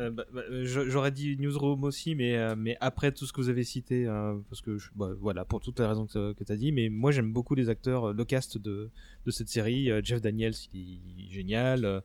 Euh, 0.00 0.10
bah, 0.10 0.24
bah, 0.34 0.42
je- 0.64 0.88
J'aurais 0.88 1.12
dit 1.12 1.36
Newsroom 1.38 1.84
aussi, 1.84 2.14
mais, 2.16 2.36
euh, 2.36 2.54
mais 2.58 2.76
après 2.80 3.12
tout 3.12 3.26
ce 3.26 3.32
que 3.32 3.40
vous 3.40 3.48
avez 3.48 3.62
cité, 3.62 4.06
euh, 4.06 4.34
parce 4.50 4.60
que 4.60 4.76
je- 4.76 4.90
bah, 4.96 5.10
voilà, 5.20 5.44
pour 5.44 5.60
toutes 5.60 5.78
les 5.78 5.86
raisons 5.86 6.06
que, 6.06 6.32
que 6.32 6.42
tu 6.42 6.50
as 6.52 6.56
dit, 6.56 6.72
mais 6.72 6.88
moi 6.88 7.12
j'aime 7.12 7.32
beaucoup 7.32 7.54
les 7.54 7.68
acteurs, 7.68 8.08
euh, 8.08 8.12
le 8.12 8.24
cast 8.24 8.58
de, 8.58 8.90
de 9.24 9.30
cette 9.30 9.48
série. 9.48 9.90
Euh, 9.92 10.00
Jeff 10.02 10.20
Daniels, 10.20 10.54
il 10.74 10.98
est 11.28 11.32
génial. 11.32 11.84
Euh, 11.84 12.00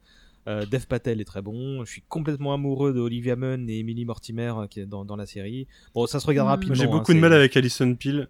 euh, 0.47 0.65
Dev 0.67 0.85
Patel 0.85 1.19
est 1.19 1.25
très 1.25 1.41
bon. 1.41 1.83
Je 1.83 1.89
suis 1.91 2.03
complètement 2.07 2.53
amoureux 2.53 2.93
de 2.93 2.99
Olivia 2.99 3.35
Munn 3.35 3.67
et 3.69 3.79
Emily 3.79 4.05
Mortimer 4.05 4.53
euh, 4.55 4.67
qui 4.67 4.81
est 4.81 4.85
dans, 4.85 5.03
dans 5.03 5.15
la 5.15 5.25
série. 5.25 5.65
Bon, 5.95 6.05
ça 6.05 6.19
se 6.19 6.27
regarde 6.27 6.47
Mm. 6.47 6.51
rapidement. 6.51 6.75
J'ai 6.75 6.83
hein, 6.83 6.91
beaucoup 6.91 7.13
de 7.13 7.19
mal 7.19 7.33
avec 7.33 7.57
Alison 7.57 7.95
Peel. 7.95 8.27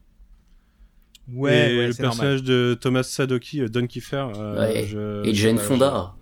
Ouais, 1.31 1.51
et 1.51 1.77
ouais, 1.77 1.87
le 1.87 1.93
normal. 1.93 1.97
personnage 1.99 2.43
de 2.43 2.77
Thomas 2.79 3.03
Sadoki, 3.03 3.61
euh, 3.61 3.67
Don 3.69 3.85
Kiefer. 3.87 4.25
euh, 4.35 4.57
Ouais, 4.59 4.87
je- 4.87 5.23
Et 5.27 5.33
Jane 5.35 5.57
je- 5.57 5.61
Fonda. 5.61 6.15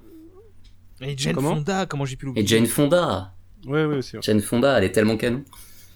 Et 1.01 1.15
Jane 1.17 1.33
Comment 1.35 1.55
Fonda, 1.55 1.85
comment 1.85 2.05
j'ai 2.05 2.15
pu 2.15 2.25
l'oublier 2.25 2.43
Et 2.43 2.47
Jane 2.47 2.65
Fonda. 2.65 3.33
Ouais, 3.65 3.85
ouais, 3.85 3.97
aussi. 3.97 4.15
ouais. 4.15 4.21
Jane 4.23 4.39
Fonda, 4.41 4.77
elle 4.77 4.83
est 4.85 4.91
tellement 4.91 5.17
canon. 5.17 5.43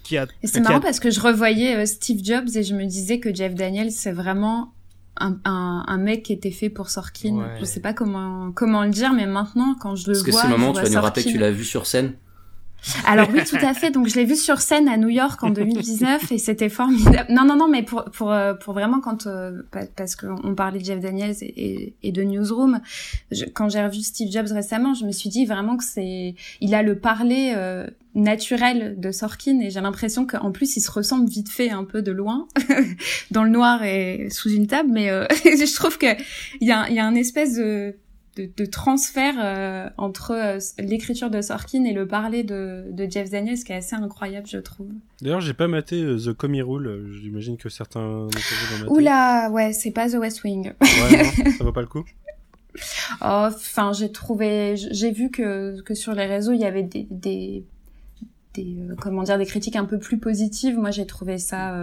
qui 0.04 0.16
a, 0.18 0.26
Et 0.42 0.46
c'est 0.46 0.58
a- 0.58 0.62
marrant 0.62 0.80
parce 0.80 1.00
que 1.00 1.10
je 1.10 1.20
revoyais 1.20 1.76
euh, 1.76 1.86
Steve 1.86 2.20
Jobs 2.24 2.48
et 2.54 2.62
je 2.62 2.74
me 2.74 2.84
disais 2.86 3.18
que 3.20 3.34
Jeff 3.34 3.54
Daniels, 3.54 3.90
c'est 3.92 4.12
vraiment 4.12 4.72
un, 5.18 5.38
un, 5.44 5.84
un 5.86 5.98
mec 5.98 6.22
qui 6.24 6.32
était 6.32 6.50
fait 6.50 6.70
pour 6.70 6.88
Sorkin. 6.90 7.34
Ouais. 7.36 7.56
Je 7.60 7.64
sais 7.64 7.80
pas 7.80 7.92
comment, 7.92 8.52
comment 8.52 8.82
le 8.84 8.90
dire, 8.90 9.12
mais 9.12 9.26
maintenant, 9.26 9.74
quand 9.80 9.94
je 9.96 10.06
le 10.08 10.12
Parce 10.14 10.24
que 10.24 10.30
vois. 10.30 10.40
c'est 10.42 10.48
le 10.48 10.52
moment 10.56 10.70
où 10.70 10.72
tu 10.74 10.78
vas 10.82 10.88
vois 10.88 10.94
nous 10.96 11.02
rappeler 11.02 11.24
que 11.24 11.28
tu 11.30 11.38
l'as 11.38 11.50
vu 11.50 11.64
sur 11.64 11.86
scène. 11.86 12.14
Alors 13.06 13.28
oui, 13.32 13.40
tout 13.48 13.56
à 13.64 13.74
fait. 13.74 13.90
Donc 13.90 14.08
je 14.08 14.16
l'ai 14.16 14.24
vu 14.24 14.36
sur 14.36 14.60
scène 14.60 14.88
à 14.88 14.96
New 14.96 15.08
York 15.08 15.42
en 15.44 15.50
2019 15.60 16.32
et 16.32 16.38
c'était 16.38 16.68
formidable. 16.68 17.26
Non, 17.30 17.44
non, 17.44 17.56
non, 17.56 17.68
mais 17.68 17.82
pour 17.82 18.04
pour 18.04 18.32
euh, 18.32 18.54
pour 18.54 18.74
vraiment 18.74 19.00
quand 19.00 19.26
euh, 19.26 19.62
pa- 19.70 19.86
parce 19.96 20.16
qu'on 20.16 20.54
parlait 20.54 20.80
de 20.80 20.84
Jeff 20.84 21.00
Daniels 21.00 21.36
et, 21.42 21.46
et, 21.46 21.94
et 22.02 22.12
de 22.12 22.22
Newsroom, 22.22 22.80
je- 23.30 23.44
quand 23.44 23.68
j'ai 23.68 23.82
revu 23.84 24.00
Steve 24.00 24.30
Jobs 24.32 24.48
récemment, 24.50 24.94
je 24.94 25.04
me 25.06 25.12
suis 25.12 25.28
dit 25.28 25.46
vraiment 25.46 25.76
que 25.76 25.84
c'est 25.84 26.34
il 26.60 26.74
a 26.74 26.82
le 26.82 26.98
parler 26.98 27.52
euh, 27.56 27.86
naturel 28.14 28.96
de 28.98 29.10
Sorkin 29.10 29.60
et 29.60 29.70
j'ai 29.70 29.80
l'impression 29.80 30.26
qu'en 30.26 30.50
plus 30.52 30.76
il 30.76 30.80
se 30.80 30.90
ressemble 30.90 31.28
vite 31.28 31.48
fait 31.50 31.70
un 31.70 31.84
peu 31.84 32.02
de 32.02 32.12
loin 32.12 32.46
dans 33.30 33.44
le 33.44 33.50
noir 33.50 33.82
et 33.84 34.28
sous 34.30 34.50
une 34.50 34.66
table, 34.66 34.90
mais 34.92 35.08
euh, 35.10 35.24
je 35.44 35.74
trouve 35.74 35.98
que 35.98 36.06
il 36.60 36.68
y 36.68 36.72
a 36.72 36.88
il 36.88 36.94
y 36.94 36.98
a 37.00 37.06
un 37.06 37.14
espèce 37.14 37.54
de 37.54 37.94
de, 38.36 38.48
de 38.56 38.64
transfert 38.64 39.34
euh, 39.38 39.88
entre 39.98 40.32
euh, 40.32 40.58
l'écriture 40.78 41.30
de 41.30 41.42
Sorkin 41.42 41.84
et 41.84 41.92
le 41.92 42.06
parler 42.06 42.44
de, 42.44 42.86
de 42.90 43.10
Jeff 43.10 43.30
Daniels 43.30 43.58
qui 43.62 43.72
est 43.72 43.76
assez 43.76 43.94
incroyable, 43.94 44.46
je 44.46 44.58
trouve. 44.58 44.88
D'ailleurs, 45.20 45.40
j'ai 45.40 45.52
pas 45.52 45.68
maté 45.68 46.02
euh, 46.02 46.18
The 46.18 46.32
Comey 46.32 46.62
Rule. 46.62 47.10
J'imagine 47.20 47.56
que 47.56 47.68
certains. 47.68 48.28
Oula, 48.88 49.50
ouais, 49.50 49.72
c'est 49.72 49.90
pas 49.90 50.08
The 50.08 50.14
West 50.14 50.44
Wing. 50.44 50.72
Ouais, 50.80 51.22
non, 51.44 51.50
ça 51.58 51.64
vaut 51.64 51.72
pas 51.72 51.82
le 51.82 51.86
coup. 51.88 52.04
Oh, 53.20 53.48
Enfin, 53.48 53.92
j'ai 53.92 54.10
trouvé, 54.10 54.76
j'ai 54.76 55.10
vu 55.10 55.30
que 55.30 55.82
que 55.82 55.92
sur 55.92 56.14
les 56.14 56.24
réseaux 56.24 56.52
il 56.52 56.60
y 56.60 56.64
avait 56.64 56.82
des 56.82 57.06
des, 57.10 57.64
des 58.54 58.76
euh, 58.78 58.94
comment 58.98 59.22
dire 59.24 59.36
des 59.36 59.44
critiques 59.44 59.76
un 59.76 59.84
peu 59.84 59.98
plus 59.98 60.16
positives. 60.16 60.78
Moi, 60.78 60.90
j'ai 60.90 61.04
trouvé 61.04 61.36
ça. 61.36 61.76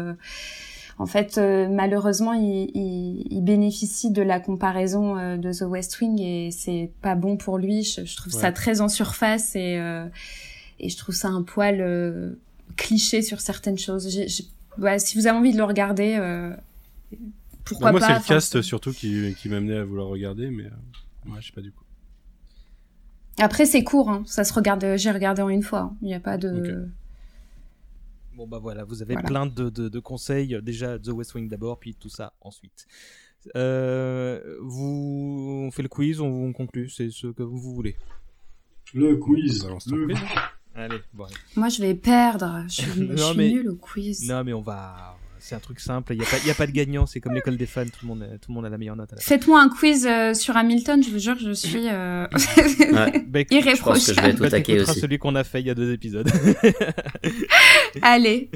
En 1.00 1.06
fait, 1.06 1.38
euh, 1.38 1.68
malheureusement, 1.69 2.34
il, 2.34 2.69
il, 2.76 3.28
il 3.32 3.42
bénéficie 3.42 4.11
de 4.11 4.22
la 4.22 4.40
comparaison 4.40 5.18
euh, 5.18 5.38
de 5.38 5.52
The 5.52 5.61
West 5.61 6.00
Wing 6.02 6.19
et 6.22 6.52
c'est 6.52 6.92
pas 7.02 7.16
bon 7.16 7.38
pour 7.38 7.58
lui. 7.58 7.84
Je, 7.84 8.06
je 8.06 8.16
trouve 8.18 8.34
ça 8.34 8.52
très 8.52 8.82
en 8.82 8.90
surface 8.90 9.56
et 9.56 9.78
euh, 9.80 10.06
et 10.82 10.90
je 10.90 10.98
trouve 10.98 11.16
ça 11.16 11.30
un 11.30 11.42
poil 11.44 11.80
euh, 11.82 12.34
cliché 12.76 13.22
sur 13.22 13.40
certaines 13.42 13.78
choses. 13.78 14.10
J'ai- 14.10 14.28
j'ai- 14.28 14.45
ouais, 14.78 15.00
si 15.00 15.18
vous 15.18 15.26
avez 15.28 15.38
envie 15.38 15.52
de 15.53 15.58
le 15.58 15.64
regarder, 15.64 16.16
euh, 16.19 16.53
pourquoi 17.66 17.92
Bah, 17.92 17.92
moi, 17.92 18.00
pas 18.02 18.08
c'est 18.08 18.14
le 18.34 18.36
cast 18.36 18.61
surtout 18.61 18.92
qui, 18.92 19.36
qui 19.40 19.48
m'a 19.50 19.58
amené 19.58 19.78
à 19.78 19.86
vouloir 19.86 20.08
regarder, 20.08 20.50
mais 20.50 20.64
euh, 20.66 21.30
ouais, 21.32 21.38
je 21.40 21.48
sais 21.48 21.53
pas 21.53 21.61
du 21.61 21.72
coup. 21.72 21.84
Après, 23.38 23.66
c'est 23.66 23.84
court, 23.86 24.10
hein. 24.10 24.24
ça 24.26 24.44
se 24.44 24.52
regarde. 24.53 24.86
J'ai 24.98 25.11
regardé 25.11 25.42
en 25.42 25.50
une 25.50 25.64
fois. 25.64 25.80
hein. 25.80 25.95
Il 26.02 26.08
n'y 26.08 26.14
a 26.14 26.19
pas 26.19 26.38
de. 26.38 26.90
Bon 28.40 28.48
bah 28.48 28.58
voilà, 28.58 28.85
vous 28.85 29.01
avez 29.01 29.16
Voilà. 29.16 29.27
plein 29.27 29.45
de, 29.48 29.69
de, 29.69 29.90
de 29.90 30.00
conseils. 30.00 30.58
Déjà 30.61 30.98
The 30.98 31.09
West 31.09 31.35
Wing 31.35 31.50
d'abord, 31.50 31.77
puis 31.77 31.93
tout 31.93 32.08
ça 32.08 32.32
ensuite. 32.40 32.88
Euh, 33.58 34.56
vous, 34.61 35.66
on 35.68 35.72
fait 35.72 35.84
le 35.84 35.90
quiz, 35.90 36.22
on, 36.22 36.45
on 36.45 36.53
conclut, 36.53 36.90
c'est 36.90 37.09
ce 37.09 37.27
que 37.27 37.43
vous 37.43 37.58
voulez. 37.59 37.98
Le 38.93 39.18
quiz. 39.18 39.68
Le... 39.92 40.06
quiz. 40.08 40.18
Allez, 40.74 41.00
bon. 41.14 41.26
allez. 41.26 41.35
Moi, 41.58 41.68
je 41.68 41.82
vais 41.82 41.95
perdre. 41.95 42.64
Je 42.69 42.82
suis, 42.82 42.92
je 42.95 43.01
Non, 43.03 43.27
suis 43.32 43.38
mais- 43.38 43.50
nulle 43.50 43.69
au 43.72 43.76
quiz. 43.76 44.26
Non 44.26 44.42
mais 44.45 44.53
on 44.53 44.61
va, 44.61 45.18
c'est 45.40 45.56
un 45.56 45.59
truc 45.59 45.80
simple. 45.80 46.14
Il 46.14 46.19
y 46.19 46.24
a 46.24 46.26
pas, 46.26 46.38
il 46.43 46.48
y 46.48 46.51
a 46.51 46.53
pas 46.53 46.68
de 46.68 46.72
gagnant. 46.72 47.06
C'est 47.06 47.19
comme 47.19 47.34
l'école 47.34 47.58
des 47.58 47.66
fans. 47.66 47.85
Tout 47.85 47.92
le 48.03 48.08
monde, 48.08 48.24
a- 48.24 48.38
tout 48.38 48.50
le 48.50 48.53
monde 48.53 48.66
a 48.66 48.69
la 48.69 48.77
meilleure 48.77 48.95
note. 48.95 49.09
Faites-moi 49.19 49.59
un 49.61 49.69
quiz 49.69 50.06
euh, 50.08 50.34
sur 50.34 50.56
Hamilton. 50.58 51.01
Je 51.03 51.09
vous 51.09 51.19
jure, 51.19 51.35
je 51.40 51.51
suis 51.51 51.88
euh, 51.88 52.27
Ouais. 52.92 53.24
Bah, 53.27 53.40
écoute, 53.42 53.58
Je 53.64 53.82
pense 53.82 54.06
que 54.08 54.14
je 54.14 54.22
vais 54.22 54.30
être 54.30 54.40
irréprochable. 54.40 54.64
t'écouteras 54.64 54.92
aussi. 54.92 55.00
celui 55.01 55.18
qu'on 55.19 55.35
a 55.35 55.43
fait 55.43 55.61
il 55.61 55.68
y 55.68 55.69
a 55.69 55.76
deux 55.76 55.92
épisodes. 55.93 56.30
Allez. 58.01 58.50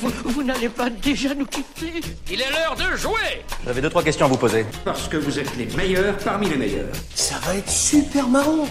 Vous, 0.00 0.10
vous 0.30 0.42
n'allez 0.42 0.68
pas 0.68 0.88
déjà 0.90 1.34
nous 1.34 1.46
quitter 1.46 1.92
Il 2.30 2.40
est 2.40 2.50
l'heure 2.50 2.76
de 2.76 2.96
jouer 2.96 3.42
J'avais 3.64 3.80
deux, 3.80 3.90
trois 3.90 4.02
questions 4.02 4.26
à 4.26 4.28
vous 4.28 4.36
poser. 4.38 4.64
Parce 4.84 5.08
que 5.08 5.16
vous 5.16 5.38
êtes 5.38 5.56
les 5.56 5.66
meilleurs 5.76 6.16
parmi 6.18 6.48
les 6.48 6.56
meilleurs. 6.56 6.92
Ça 7.14 7.38
va 7.44 7.54
être 7.56 7.70
super 7.70 8.28
marrant. 8.28 8.66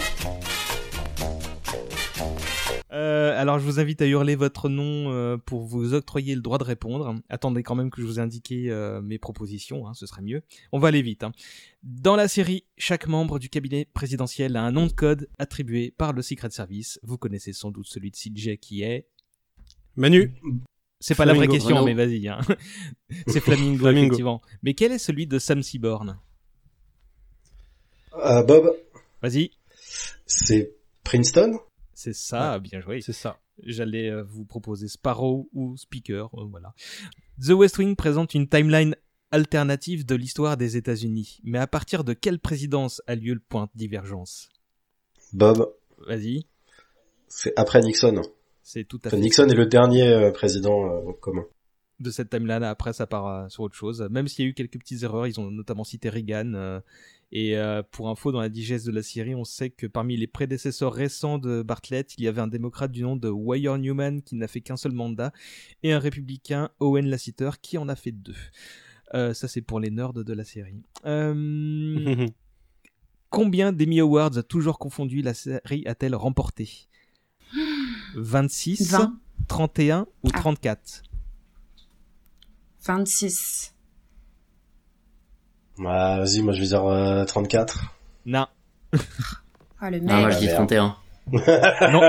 Euh, 2.96 3.40
alors, 3.40 3.60
je 3.60 3.66
vous 3.66 3.80
invite 3.82 4.02
à 4.02 4.08
hurler 4.08 4.36
votre 4.38 4.70
nom 4.70 5.12
euh, 5.12 5.36
pour 5.38 5.64
vous 5.66 5.94
octroyer 5.94 6.34
le 6.34 6.40
droit 6.42 6.58
de 6.58 6.64
répondre. 6.64 7.16
Attendez 7.28 7.62
quand 7.62 7.76
même 7.76 7.90
que 7.90 8.00
je 8.02 8.06
vous 8.08 8.20
ai 8.20 8.22
indiqué 8.22 8.70
euh, 8.72 9.02
mes 9.02 9.20
propositions, 9.20 9.86
hein, 9.86 9.94
ce 9.94 10.06
serait 10.06 10.22
mieux. 10.22 10.44
On 10.72 10.80
va 10.80 10.88
aller 10.88 11.02
vite. 11.02 11.24
hein. 11.24 11.34
Dans 11.84 12.16
la 12.16 12.30
série, 12.30 12.64
chaque 12.78 13.08
membre 13.08 13.38
du 13.38 13.50
cabinet 13.50 13.86
présidentiel 13.94 14.56
a 14.56 14.64
un 14.64 14.72
nom 14.72 14.88
de 14.88 14.94
code 14.94 15.28
attribué 15.40 15.92
par 15.98 16.14
le 16.14 16.22
Secret 16.22 16.52
Service. 16.52 16.98
Vous 17.04 17.18
connaissez 17.18 17.52
sans 17.52 17.70
doute 17.70 17.88
celui 17.88 18.12
de 18.12 18.16
CJ 18.16 18.58
qui 18.62 18.84
est... 18.84 19.08
Manu, 19.98 20.34
C'est 21.02 21.16
pas 21.16 21.26
la 21.26 21.34
vraie 21.34 21.48
question, 21.50 21.76
Renaud. 21.76 21.86
mais 21.86 21.94
vas-y. 21.96 22.30
Hein. 22.30 22.40
C'est 23.28 23.42
Flamingo, 23.42 23.80
Flamingo. 23.80 24.06
effectivement. 24.06 24.42
Mais 24.64 24.74
quel 24.74 24.94
est 24.94 25.00
celui 25.00 25.28
de 25.28 25.38
Sam 25.38 25.62
Seaborn? 25.64 26.18
Euh, 28.18 28.42
Bob, 28.44 28.74
Vas-y. 29.22 29.52
c'est 30.26 30.74
Princeton? 31.04 31.60
C'est 31.96 32.14
ça, 32.14 32.60
bien 32.60 32.82
joué. 32.82 33.02
c'est 33.02 33.14
ça. 33.14 33.40
J'allais 33.64 34.10
euh, 34.12 34.22
vous 34.24 34.44
proposer 34.46 34.88
Sparrow 34.90 35.50
ou 35.54 35.78
Speaker, 35.78 36.30
euh, 36.38 36.46
voilà. 36.50 36.74
The 37.42 37.52
West 37.52 37.78
Wing 37.78 37.96
présente 37.96 38.34
une 38.34 38.48
timeline 38.50 38.96
alternative 39.32 40.06
de 40.06 40.14
l'histoire 40.16 40.58
des 40.58 40.76
États-Unis. 40.78 41.40
Mais 41.44 41.58
à 41.58 41.68
partir 41.68 42.04
de 42.04 42.14
quelle 42.14 42.40
présidence 42.40 43.02
a 43.08 43.16
lieu 43.16 43.34
le 43.34 43.40
point 43.40 43.66
de 43.66 43.72
divergence? 43.78 44.50
Bob, 45.34 45.74
Vas-y, 46.08 46.46
c'est 47.28 47.58
après 47.58 47.82
Nixon. 47.82 48.22
c'est 48.62 48.84
tout 48.84 49.00
à 49.04 49.08
Enfin, 49.08 49.18
fait 49.18 49.22
Nixon 49.24 49.48
est 49.48 49.56
le 49.56 49.66
dernier 49.66 50.08
euh, 50.12 50.32
président 50.32 50.86
euh, 51.10 51.14
commun. 51.22 51.46
de 52.02 52.12
cette 52.12 52.30
timeline. 52.30 52.64
Après, 52.64 52.92
ça 52.94 53.08
part 53.08 53.28
euh, 53.28 53.48
sur 53.50 53.64
autre 53.64 53.76
chose. 53.76 54.06
Même 54.12 54.28
s'il 54.28 54.44
y 54.46 54.48
a 54.48 54.52
eu 54.52 54.54
quelques 54.54 54.78
petites 54.80 55.04
erreurs, 55.04 55.28
ils 55.28 55.40
ont 55.40 55.50
notamment 55.50 55.86
cité 55.86 56.10
Reagan. 56.10 56.54
euh, 56.56 56.80
et 57.32 57.58
euh, 57.58 57.84
pour 57.84 58.10
info, 58.10 58.32
dans 58.32 58.40
la 58.40 58.50
digeste 58.50 58.86
de 58.86 58.92
la 58.92 59.04
série, 59.04 59.36
on 59.36 59.44
sait 59.44 59.70
que 59.70 59.88
parmi 59.88 60.16
les 60.16 60.28
prédécesseurs 60.28 60.94
récents 60.94 61.38
de 61.38 61.62
Bartlett, 61.64 62.14
il 62.18 62.24
y 62.24 62.28
avait 62.28 62.42
un 62.42 62.48
démocrate 62.48 62.92
du 62.92 63.02
nom 63.02 63.16
de 63.16 63.30
Wire 63.30 63.78
Newman 63.78 64.22
qui 64.22 64.36
n'a 64.36 64.48
fait 64.48 64.62
qu'un 64.62 64.78
seul 64.78 64.94
mandat, 64.94 65.34
et 65.84 65.92
un 65.92 66.00
républicain, 66.00 66.70
Owen 66.80 67.08
Lasseter, 67.08 67.50
qui 67.62 67.78
en 67.78 67.90
a 67.90 67.96
fait 67.96 68.12
deux. 68.12 68.36
Euh, 69.14 69.34
ça, 69.34 69.48
c'est 69.48 69.62
pour 69.62 69.80
les 69.80 69.92
nerds 69.92 70.14
de 70.14 70.34
la 70.34 70.44
série. 70.44 70.82
Euh, 71.06 72.28
combien 73.30 73.72
d'Emmy 73.74 74.00
Awards, 74.00 74.44
toujours 74.48 74.80
confondu, 74.80 75.22
la 75.22 75.34
série 75.34 75.84
a-t-elle 75.86 76.16
remporté? 76.16 76.88
26, 78.16 78.92
20. 78.92 79.20
31 79.48 80.08
ou 80.24 80.30
Ah. 80.34 80.40
34 80.40 81.04
26. 82.82 83.75
Ah, 85.80 86.20
vas-y, 86.20 86.42
moi 86.42 86.54
je 86.54 86.62
vais 86.62 86.68
dire 86.68 86.86
euh, 86.86 87.26
34. 87.26 87.96
Non, 88.26 88.48
Oh, 88.94 88.98
le 89.92 90.00
Non, 90.00 90.16
moi 90.20 90.28
mec. 90.28 90.34
je 90.36 90.40
dis 90.40 90.46
merde. 90.46 90.68
31. 90.70 90.96
non, 91.92 92.02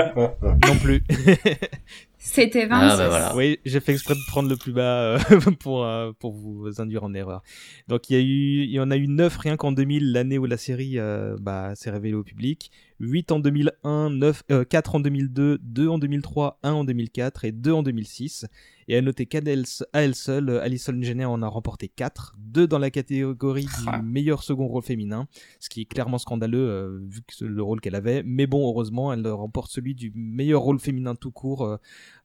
non 0.67 0.77
plus. 0.81 1.03
C'était 2.19 2.65
26. 2.65 2.91
Ah, 2.93 2.97
bah 2.97 3.07
voilà. 3.09 3.35
Oui, 3.35 3.59
j'ai 3.65 3.79
fait 3.79 3.93
exprès 3.93 4.13
de 4.15 4.19
prendre 4.27 4.49
le 4.49 4.57
plus 4.57 4.73
bas 4.73 4.81
euh, 5.01 5.19
pour 5.59 5.85
euh, 5.85 6.11
pour 6.19 6.33
vous 6.33 6.69
induire 6.81 7.03
en 7.03 7.13
erreur. 7.13 7.41
Donc 7.87 8.09
il 8.09 8.13
y 8.13 8.19
a 8.19 8.21
eu 8.21 8.63
il 8.65 8.71
y 8.71 8.79
en 8.79 8.91
a 8.91 8.97
eu 8.97 9.07
9 9.07 9.37
rien 9.37 9.55
qu'en 9.57 9.71
2000, 9.71 10.11
l'année 10.11 10.37
où 10.37 10.45
la 10.45 10.57
série 10.57 10.99
euh, 10.99 11.35
bah 11.39 11.73
s'est 11.75 11.89
révélée 11.89 12.15
au 12.15 12.23
public, 12.23 12.69
8 12.99 13.31
en 13.31 13.39
2001, 13.39 14.09
9 14.09 14.43
euh, 14.51 14.63
4 14.65 14.95
en 14.95 14.99
2002, 14.99 15.59
2 15.61 15.87
en 15.87 15.97
2003, 15.99 16.59
1 16.63 16.71
en 16.71 16.83
2004 16.83 17.45
et 17.45 17.51
2 17.51 17.71
en 17.71 17.83
2006. 17.83 18.45
Et 18.87 18.97
à 18.97 19.01
noter 19.01 19.25
qu'à 19.25 19.41
elle, 19.45 20.15
seule, 20.15 20.49
Alison 20.61 20.97
Jenner 21.01 21.25
en 21.25 21.41
a 21.41 21.47
remporté 21.47 21.89
4, 21.89 22.35
2 22.39 22.67
dans 22.67 22.79
la 22.79 22.89
catégorie 22.89 23.67
Ah. 23.85 23.97
du 23.99 24.05
meilleur 24.05 24.41
second 24.43 24.67
rôle 24.67 24.81
féminin, 24.83 25.27
ce 25.59 25.69
qui 25.69 25.81
est 25.81 25.85
clairement 25.85 26.17
scandaleux 26.17 26.67
euh, 26.69 26.99
vu 27.09 27.21
que 27.21 27.35
c'est 27.35 27.45
le 27.45 27.61
rôle 27.61 27.81
qu'elle 27.81 27.95
avait. 27.95 28.23
Mais 28.25 28.47
bon, 28.47 28.67
heureusement, 28.67 29.11
elle 29.13 29.27
remporte 29.27 29.71
celui 29.71 29.93
du 29.93 30.11
meilleur 30.15 30.61
rôle 30.61 30.79
féminin 30.79 31.15
tout 31.15 31.31
court. 31.31 31.65
euh, 31.65 31.77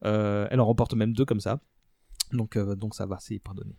euh, 0.04 0.46
elle 0.50 0.60
en 0.60 0.66
remporte 0.66 0.94
même 0.94 1.12
deux 1.12 1.24
comme 1.24 1.40
ça. 1.40 1.60
Donc, 2.32 2.56
euh, 2.56 2.74
donc 2.76 2.94
ça 2.94 3.04
va, 3.06 3.18
c'est 3.20 3.38
pardonné. 3.40 3.74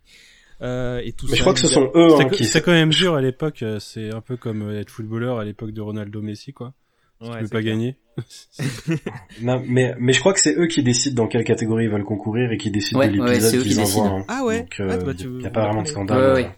euh, 0.62 1.00
et 1.02 1.12
tout 1.12 1.26
Mais 1.26 1.30
ça. 1.32 1.36
je 1.36 1.40
crois 1.40 1.54
que 1.54 1.60
ce 1.60 1.66
sont 1.68 1.90
eux 1.96 2.14
hein, 2.20 2.28
qui. 2.28 2.44
c'était 2.44 2.62
quand 2.62 2.70
même 2.72 2.90
dur 2.90 3.14
à 3.14 3.20
l'époque. 3.20 3.64
C'est 3.80 4.14
un 4.14 4.20
peu 4.20 4.36
comme 4.36 4.70
être 4.70 4.90
footballeur 4.90 5.38
à 5.40 5.44
l'époque 5.44 5.72
de 5.72 5.80
Ronaldo 5.80 6.22
Messi, 6.22 6.52
quoi. 6.52 6.72
Ouais, 7.20 7.28
tu 7.38 7.42
peux 7.44 7.48
pas 7.48 7.60
clair. 7.62 7.74
gagner. 7.74 7.96
Non, 9.42 9.62
mais 9.66 9.94
mais 9.98 10.12
je 10.12 10.20
crois 10.20 10.32
que 10.32 10.40
c'est 10.40 10.54
eux 10.56 10.66
qui 10.66 10.82
décident 10.82 11.22
dans 11.24 11.28
quelle 11.28 11.44
catégorie 11.44 11.84
ils 11.84 11.90
veulent 11.90 12.04
concourir 12.04 12.52
et 12.52 12.56
qui 12.58 12.70
décident 12.70 13.00
Ouais, 13.00 13.08
de 13.08 13.12
l'épisode 13.22 13.62
qu'ils 13.62 13.74
qui 13.74 13.80
envoient. 13.80 14.06
hein. 14.08 14.24
Ah 14.28 14.44
ouais. 14.44 14.60
Donc, 14.60 14.80
euh, 14.80 14.88
Ah, 14.92 14.96
bah, 15.04 15.14
tu- 15.14 15.40
y 15.42 15.46
a 15.46 15.50
pas 15.50 15.64
vraiment 15.66 15.82
de 15.82 15.88
scandale. 15.88 16.52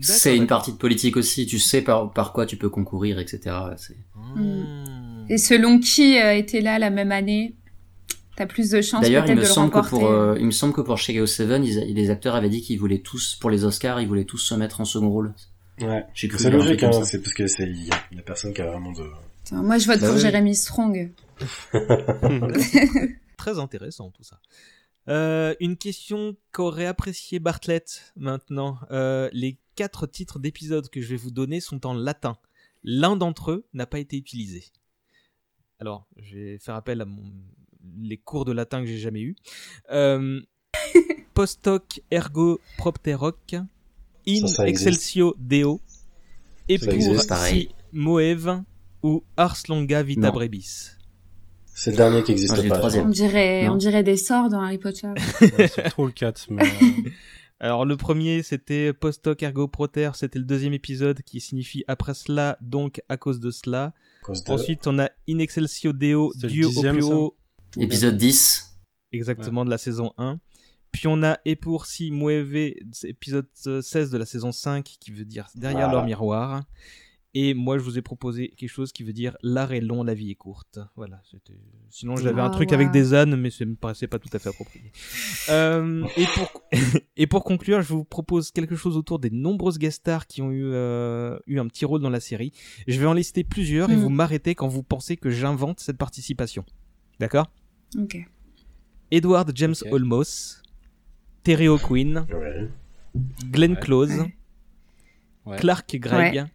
C'est 0.00 0.36
une 0.36 0.46
partie 0.46 0.72
de 0.72 0.76
politique 0.76 1.16
aussi. 1.16 1.46
Tu 1.46 1.58
sais 1.58 1.80
par, 1.82 2.12
par 2.12 2.32
quoi 2.32 2.46
tu 2.46 2.56
peux 2.56 2.68
concourir, 2.68 3.18
etc. 3.18 3.54
C'est- 3.76 3.96
Mmh. 4.36 5.26
Et 5.30 5.38
selon 5.38 5.78
qui 5.80 6.18
euh, 6.20 6.34
était 6.34 6.60
là 6.60 6.78
la 6.78 6.90
même 6.90 7.10
année, 7.12 7.54
t'as 8.36 8.46
plus 8.46 8.70
de 8.70 8.80
chances 8.82 9.00
D'ailleurs, 9.02 9.24
il 9.26 9.30
me 9.32 9.36
de 9.36 9.40
le 9.40 9.46
semble 9.46 9.70
que 9.72 9.80
pour, 9.88 10.06
euh, 10.06 10.36
il 10.38 10.46
me 10.46 10.50
semble 10.50 10.72
que 10.74 10.80
pour 10.82 10.98
Chicago 10.98 11.26
7, 11.26 11.48
ils, 11.64 11.94
les 11.94 12.10
acteurs 12.10 12.34
avaient 12.36 12.48
dit 12.50 12.60
qu'ils 12.62 12.78
voulaient 12.78 12.98
tous, 13.00 13.34
pour 13.40 13.50
les 13.50 13.64
Oscars, 13.64 14.00
ils 14.00 14.06
voulaient 14.08 14.24
tous 14.24 14.38
se 14.38 14.54
mettre 14.54 14.80
en 14.80 14.84
second 14.84 15.08
rôle. 15.10 15.34
Ouais. 15.80 16.04
J'ai 16.14 16.28
cru 16.28 16.38
C'est 16.38 16.50
logique, 16.50 16.82
hein, 16.82 16.90
c'est 17.04 17.20
parce 17.20 17.34
que 17.34 17.46
c'est 17.46 17.64
il 17.64 17.86
y, 17.86 17.90
a- 17.90 18.00
y 18.14 18.18
a 18.18 18.22
personne 18.22 18.52
qui 18.54 18.60
a 18.62 18.66
vraiment 18.66 18.92
de. 18.92 19.04
Moi, 19.52 19.78
je 19.78 19.86
vote 19.86 20.00
Bah 20.00 20.06
pour 20.06 20.16
oui. 20.16 20.22
Jeremy 20.22 20.54
Strong. 20.54 21.12
Très 23.36 23.58
intéressant 23.58 24.10
tout 24.10 24.22
ça. 24.24 24.40
Euh, 25.08 25.54
une 25.60 25.76
question 25.76 26.36
qu'aurait 26.52 26.86
apprécié 26.86 27.38
Bartlett 27.38 28.12
maintenant. 28.16 28.78
Euh, 28.90 29.30
les 29.32 29.58
quatre 29.76 30.06
titres 30.06 30.38
d'épisodes 30.38 30.88
que 30.88 31.00
je 31.00 31.08
vais 31.08 31.16
vous 31.16 31.30
donner 31.30 31.60
sont 31.60 31.86
en 31.86 31.94
latin. 31.94 32.36
L'un 32.82 33.16
d'entre 33.16 33.52
eux 33.52 33.66
n'a 33.72 33.86
pas 33.86 33.98
été 33.98 34.16
utilisé. 34.16 34.64
Alors, 35.78 36.08
je 36.16 36.36
vais 36.36 36.58
faire 36.58 36.74
appel 36.74 37.00
à 37.00 37.04
mon... 37.04 37.22
les 37.98 38.16
cours 38.16 38.44
de 38.44 38.52
latin 38.52 38.80
que 38.80 38.86
j'ai 38.86 38.98
jamais 38.98 39.20
eu. 39.20 39.36
Euh, 39.90 40.40
postoc 41.34 42.00
ergo 42.10 42.60
propteroc 42.78 43.54
in 44.26 44.46
Ça, 44.46 44.48
ça 44.48 44.68
existe. 44.68 44.88
excelsio 44.88 45.34
deo 45.38 45.80
et 46.68 46.78
Ça 46.78 46.90
pour 46.90 47.38
si 47.46 47.68
moev 47.92 48.62
ou 49.06 49.24
ars 49.36 49.56
longa 49.68 50.02
vita 50.02 50.20
Non. 50.28 50.32
brebis. 50.32 50.90
C'est 51.74 51.90
le 51.90 51.96
dernier 51.98 52.22
qui 52.22 52.32
existe 52.32 52.56
le 52.62 52.68
pas. 52.68 52.78
troisième. 52.78 53.06
On 53.06 53.10
dirait, 53.10 53.66
Non. 53.66 53.74
on 53.74 53.76
dirait 53.76 54.02
des 54.02 54.16
sorts 54.16 54.48
dans 54.48 54.60
Harry 54.62 54.78
Potter. 54.78 55.08
Ouais, 55.58 55.68
c'est 55.68 55.82
trop 55.90 56.06
le 56.06 56.12
4. 56.12 56.46
Mais, 56.50 56.62
euh, 56.64 57.10
Alors 57.60 57.84
le 57.86 57.96
premier 57.96 58.42
c'était 58.42 58.92
Postoc 58.92 59.42
ergo 59.42 59.66
proter, 59.68 60.10
c'était 60.14 60.38
le 60.38 60.44
deuxième 60.44 60.74
épisode 60.74 61.22
qui 61.22 61.40
signifie 61.40 61.84
après 61.88 62.12
cela, 62.14 62.58
donc 62.60 63.00
à 63.08 63.16
cause 63.16 63.40
de 63.40 63.50
cela. 63.50 63.84
à 64.22 64.24
cause 64.24 64.44
de- 64.44 64.50
Ensuite 64.52 64.86
on 64.86 64.98
a 64.98 65.08
In 65.28 65.38
Excelsis 65.38 65.88
Deo, 65.94 66.32
Dieu 66.34 66.66
au 66.66 66.82
plus 67.72 67.82
Épisode 67.82 68.16
10. 68.16 68.76
exactement 69.12 69.64
de 69.64 69.70
la 69.70 69.78
saison 69.78 70.12
1. 70.18 70.38
Puis 70.92 71.08
on 71.08 71.22
a 71.22 71.38
Et 71.44 71.56
pour 71.56 71.84
si 71.86 72.10
mueve, 72.10 72.74
épisode 73.04 73.46
euh, 73.66 73.80
16 73.82 74.10
de 74.10 74.18
la 74.18 74.24
saison 74.26 74.50
5 74.52 74.84
qui 75.00 75.10
veut 75.10 75.24
dire 75.26 75.46
derrière 75.54 75.80
Voilà. 75.88 75.92
leur 75.94 76.04
miroir. 76.06 76.62
Et 77.38 77.52
moi 77.52 77.76
je 77.76 77.82
vous 77.82 77.98
ai 77.98 78.02
proposé 78.02 78.48
quelque 78.48 78.70
chose 78.70 78.92
qui 78.92 79.02
veut 79.02 79.12
dire 79.12 79.36
l'art 79.42 79.72
est 79.72 79.82
long, 79.82 80.02
la 80.02 80.14
vie 80.14 80.30
est 80.30 80.36
courte. 80.36 80.78
Voilà, 80.96 81.20
sinon 81.90 82.16
j'avais 82.16 82.40
un 82.40 82.48
truc 82.48 82.72
avec 82.72 82.90
des 82.92 83.12
ânes 83.12 83.36
mais 83.36 83.50
ça 83.50 83.66
me 83.66 83.74
paraissait 83.74 84.06
pas 84.06 84.18
tout 84.18 84.30
à 84.32 84.38
fait 84.38 84.48
approprié. 84.48 84.90
Euh, 85.48 86.04
et 86.16 86.24
pour 86.34 86.62
et 87.16 87.26
pour 87.28 87.44
conclure, 87.44 87.80
je 87.80 87.88
vous 87.92 88.04
propose 88.04 88.50
quelque 88.50 88.74
chose 88.74 88.96
autour 88.96 89.20
des 89.20 89.30
nombreuses 89.30 89.78
guest 89.78 89.98
stars 89.98 90.26
qui 90.26 90.42
ont 90.42 90.50
eu 90.50 90.64
euh, 90.64 91.38
eu 91.46 91.60
un 91.60 91.68
petit 91.68 91.84
rôle 91.84 92.00
dans 92.00 92.10
la 92.10 92.18
série. 92.18 92.52
Je 92.88 92.98
vais 92.98 93.06
en 93.06 93.12
lister 93.12 93.44
plusieurs 93.44 93.90
et 93.90 93.96
vous 93.96 94.08
m'arrêtez 94.08 94.56
quand 94.56 94.66
vous 94.66 94.82
pensez 94.82 95.16
que 95.16 95.30
j'invente 95.30 95.78
cette 95.78 95.98
participation. 95.98 96.64
D'accord? 97.20 97.48
Ok. 97.96 98.18
Edward 99.12 99.52
James. 99.54 99.74
Olmos, 99.92 100.62
Terry 101.44 101.68
O'Quinn, 101.68 102.26
Ouais. 102.28 102.68
Glenn 103.52 103.72
Ouais. 103.72 103.80
Close. 103.80 104.24
Ouais. 105.44 105.56
Clark 105.58 105.96
Gregg, 105.96 106.46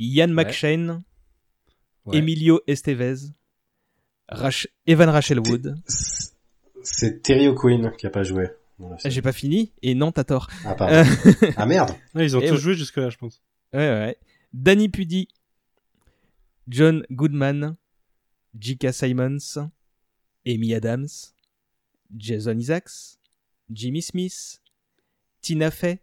Ian. 0.00 0.28
McShane, 0.28 1.02
ouais. 2.06 2.18
Emilio 2.18 2.60
Estevez, 2.66 3.32
Rach- 4.28 4.66
Evan 4.86 5.08
Rachel 5.08 5.38
Wood. 5.40 5.76
C'est- 6.82 7.20
Terry 7.22 7.46
O'Quinn 7.48 7.92
qui 7.98 8.06
a 8.06 8.10
pas 8.10 8.22
joué. 8.22 8.48
J'ai 9.04 9.20
pas 9.20 9.32
fini 9.32 9.72
et 9.82 9.94
non 9.94 10.10
t'as 10.10 10.24
tort. 10.24 10.48
Ah. 10.64 10.74
Euh, 10.80 11.04
ah 11.58 11.66
merde. 11.66 11.90
Ouais, 12.14 12.24
ils 12.24 12.34
ont 12.36 12.40
Et 12.40 12.46
tous 12.48 12.54
ouais. 12.54 12.60
joué 12.60 12.74
jusque-là, 12.74 13.10
je 13.10 13.18
pense. 13.18 13.42
ouais 13.74 13.78
ouais. 13.78 14.16
Danny 14.54 14.88
Pudi, 14.88 15.28
John 16.66 17.04
Goodman, 17.10 17.76
J.K. 18.58 18.92
Simons, 18.92 19.70
Amy 20.46 20.72
Adams, 20.74 21.06
Jason 22.16 22.56
Isaacs, 22.58 23.18
Jimmy 23.70 24.00
Smith, 24.02 24.62
Tina 25.42 25.70
Fey, 25.70 26.00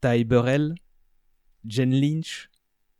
Ty 0.00 0.24
Burrell, 0.24 0.74
Jen 1.66 1.90
Lynch, 1.90 2.48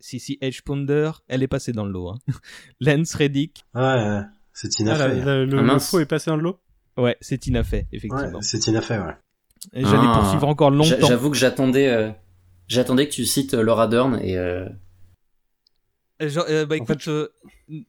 Cissy 0.04 0.38
H. 0.42 0.60
Ponder, 0.62 1.10
elle 1.28 1.42
est 1.42 1.48
passée 1.48 1.72
dans 1.72 1.86
le 1.86 1.92
lot. 1.92 2.10
Hein. 2.10 2.18
Lance 2.80 3.14
Reddick, 3.14 3.64
Ouais, 3.74 4.20
c'est 4.52 4.68
Tina 4.68 4.92
Ah, 4.92 5.08
Fey. 5.08 5.20
la- 5.24 5.44
le, 5.46 5.52
Ah, 5.58 5.60
le 5.60 5.62
mince. 5.62 5.90
faux 5.90 5.98
est 6.00 6.04
passé 6.06 6.30
dans 6.30 6.36
le 6.36 6.42
lot? 6.42 6.60
Ouais, 6.98 7.16
c'est 7.22 7.38
Tina 7.38 7.64
Fey, 7.64 7.86
effectivement. 7.90 8.30
Ouais, 8.38 8.42
c'est 8.42 8.58
Tina 8.58 8.82
Fey, 8.82 8.98
ouais. 8.98 9.16
Et 9.72 9.82
J'allais 9.82 10.06
Ah. 10.06 10.18
poursuivre 10.20 10.46
encore 10.46 10.70
longtemps. 10.70 11.06
J'avoue 11.08 11.30
que 11.30 11.36
j'attendais, 11.38 11.88
euh, 11.88 12.10
j'attendais 12.68 13.08
que 13.08 13.14
tu 13.14 13.24
cites 13.24 13.54
euh, 13.54 13.62
Laura 13.62 13.88
Dern 13.88 14.18
et 14.22 14.36
euh, 14.36 14.68
Euh, 16.22 16.28
genre, 16.28 16.44
euh, 16.50 16.66
bah 16.66 16.76
En 16.78 16.82
écoute, 16.84 17.08
euh, 17.08 17.28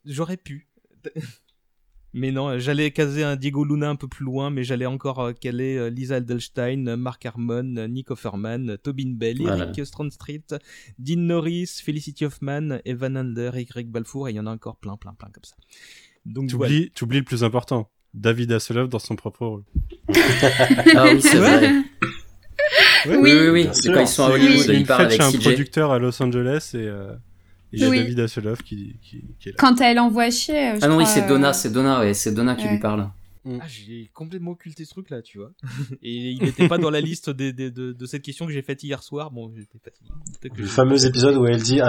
j'aurais 0.05 0.37
pu. 0.37 0.69
Mais 2.17 2.31
non, 2.31 2.57
j'allais 2.59 2.91
caser 2.91 3.23
un 3.25 3.35
Diego 3.35 3.65
Luna 3.65 3.89
un 3.89 3.97
peu 3.97 4.07
plus 4.07 4.23
loin, 4.23 4.49
mais 4.49 4.63
j'allais 4.63 4.85
encore 4.85 5.19
euh, 5.19 5.33
caler 5.33 5.75
euh, 5.75 5.89
Lisa 5.89 6.17
Edelstein, 6.19 6.87
euh, 6.87 6.95
Mark 6.95 7.25
Harmon, 7.25 7.75
euh, 7.75 7.87
Nick 7.89 8.09
Offerman, 8.09 8.69
euh, 8.69 8.77
Tobin 8.77 9.11
Bell, 9.15 9.39
Voilà. 9.41 9.65
Eric 9.65 9.85
Street, 9.85 10.41
Dean 10.97 11.17
Norris, 11.19 11.81
Felicity 11.83 12.23
Hoffman, 12.23 12.79
Evan 12.85 13.17
Under, 13.17 13.57
et 13.57 13.65
Greg 13.65 13.89
Balfour, 13.89 14.29
et 14.29 14.31
il 14.31 14.35
y 14.37 14.39
en 14.39 14.47
a 14.47 14.51
encore 14.51 14.77
plein, 14.77 14.95
plein, 14.95 15.13
plein 15.13 15.27
comme 15.27 15.43
ça. 15.43 15.55
Donc 16.25 16.47
Tu 16.47 16.55
oublies, 16.55 16.89
le 17.19 17.23
plus 17.23 17.43
important. 17.43 17.89
David 18.13 18.49
Hasselhoff 18.53 18.87
dans 18.87 18.97
son 18.99 19.17
propre 19.17 19.45
rôle. 19.45 19.63
ah 20.95 21.07
oui 21.11 21.21
c'est 21.21 21.37
vrai. 21.37 21.69
Oui. 23.07 23.15
Oui 23.19 23.31
oui 23.33 23.49
oui. 23.49 23.69
Quand 23.93 23.99
ils 23.99 24.07
sont 24.07 24.23
à 24.23 24.29
Hollywood, 24.29 24.65
ils 24.69 24.85
parlent 24.85 25.05
avec 25.07 25.21
chez 25.21 25.27
un 25.27 25.31
CJ. 25.31 25.43
producteur 25.43 25.91
à 25.91 25.99
Los 25.99 26.23
Angeles 26.23 26.71
et 26.75 26.77
euh, 26.77 27.13
et 27.73 27.77
il 27.77 27.79
y 27.81 27.85
a 27.85 27.89
Oui. 27.89 27.99
David 27.99 28.19
Hasselhoff 28.21 28.61
qui, 28.63 28.97
qui, 29.01 29.23
qui 29.39 29.49
est 29.49 29.51
là. 29.51 29.57
Quand 29.57 29.79
elle 29.81 29.99
envoie 29.99 30.29
chier. 30.29 30.69
euh, 30.71 30.75
je 30.79 30.79
Ah 30.85 30.87
non 30.87 30.97
oui 30.97 31.05
c'est 31.05 31.23
euh, 31.23 31.27
Donna, 31.27 31.53
c'est 31.53 31.71
Donna 31.71 31.99
ouais, 32.01 32.13
c'est 32.13 32.33
Donna 32.33 32.55
qui 32.55 32.67
lui 32.67 32.79
parle. 32.79 33.09
Ah, 33.47 33.67
j'ai 33.67 34.09
complètement 34.13 34.51
occulté 34.51 34.85
ce 34.85 34.89
truc-là, 34.89 35.21
tu 35.21 35.37
vois. 35.37 35.51
Et 36.01 36.31
il 36.31 36.41
n'était 36.41 36.67
pas 36.67 36.79
dans 36.79 36.89
la 36.89 36.99
liste 36.99 37.29
des, 37.29 37.53
des- 37.53 37.69
de, 37.69 37.91
de 37.93 38.05
cette 38.07 38.23
question 38.23 38.47
que 38.47 38.51
j'ai 38.51 38.63
faite 38.63 38.81
hier 38.81 39.03
soir. 39.03 39.29
Bon, 39.29 39.51
j'étais 39.55 39.77
fatigué. 39.77 40.09
Que 40.41 40.47
Le 40.57 40.63
j'ai- 40.63 40.69
fameux 40.69 41.05
épisode 41.05 41.35
où 41.35 41.45
elle 41.45 41.61
dit, 41.61 41.79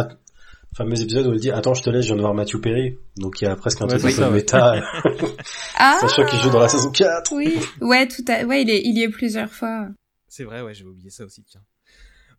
fameux 0.77 1.01
épisode 1.01 1.27
où 1.29 1.33
elle 1.33 1.41
dit, 1.41 1.51
attends, 1.51 1.73
je 1.73 1.83
te 1.83 1.89
laisse, 1.89 2.03
je 2.03 2.09
viens 2.09 2.17
de 2.17 2.21
voir 2.21 2.35
Matthew 2.35 2.61
Perry. 2.61 2.99
Donc 3.17 3.41
il 3.41 3.45
y 3.45 3.49
a 3.49 3.57
presque 3.57 3.81
un 3.81 3.87
Ouais, 3.89 3.99
truc 3.99 4.19
ouais. 4.19 4.31
méta. 4.31 4.83
Ah 5.77 5.97
Sachant 6.03 6.27
qu'il 6.27 6.39
joue 6.41 6.51
dans 6.51 6.61
la 6.61 6.69
saison 6.69 6.91
4. 6.91 7.33
oui. 7.35 7.55
Ouais, 7.81 8.07
tout 8.07 8.25
à... 8.29 8.45
ouais, 8.45 8.61
il 8.63 8.69
est, 8.71 8.83
il 8.85 8.99
y 8.99 9.03
est 9.03 9.09
plusieurs 9.09 9.51
fois. 9.51 9.89
C'est 10.29 10.45
vrai, 10.45 10.61
ouais, 10.61 10.75
j'avais 10.75 10.91
oublié 10.91 11.09
ça 11.11 11.25
aussi, 11.25 11.43
tiens. 11.45 11.63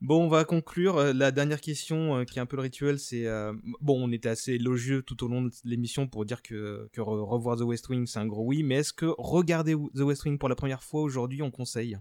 Bon, 0.02 0.24
on 0.26 0.28
va 0.28 0.44
conclure. 0.46 0.98
Euh, 0.98 1.14
La 1.14 1.32
dernière 1.32 1.60
question, 1.60 2.18
euh, 2.18 2.24
qui 2.24 2.38
est 2.38 2.42
un 2.42 2.46
peu 2.46 2.56
le 2.56 2.62
rituel, 2.62 3.00
c'est... 3.00 3.26
euh, 3.26 3.54
Bon, 3.82 4.00
on 4.04 4.12
était 4.12 4.30
assez 4.30 4.54
élogieux 4.54 5.02
tout 5.02 5.24
au 5.24 5.28
long 5.28 5.42
de 5.42 5.52
l'émission 5.66 6.08
pour 6.08 6.24
dire 6.26 6.42
que, 6.44 6.88
que 6.94 7.02
re- 7.02 7.28
revoir 7.28 7.58
The 7.58 7.62
West 7.62 7.90
Wing, 7.90 8.06
c'est 8.06 8.20
un 8.20 8.28
gros 8.28 8.44
oui, 8.46 8.62
mais 8.64 8.76
est-ce 8.76 8.94
que 8.94 9.08
regarder 9.18 9.74
The 9.96 10.02
West 10.02 10.24
Wing 10.26 10.38
pour 10.38 10.50
la 10.50 10.56
première 10.56 10.84
fois 10.84 11.02
aujourd'hui, 11.02 11.42
on 11.42 11.50
conseille? 11.50 11.98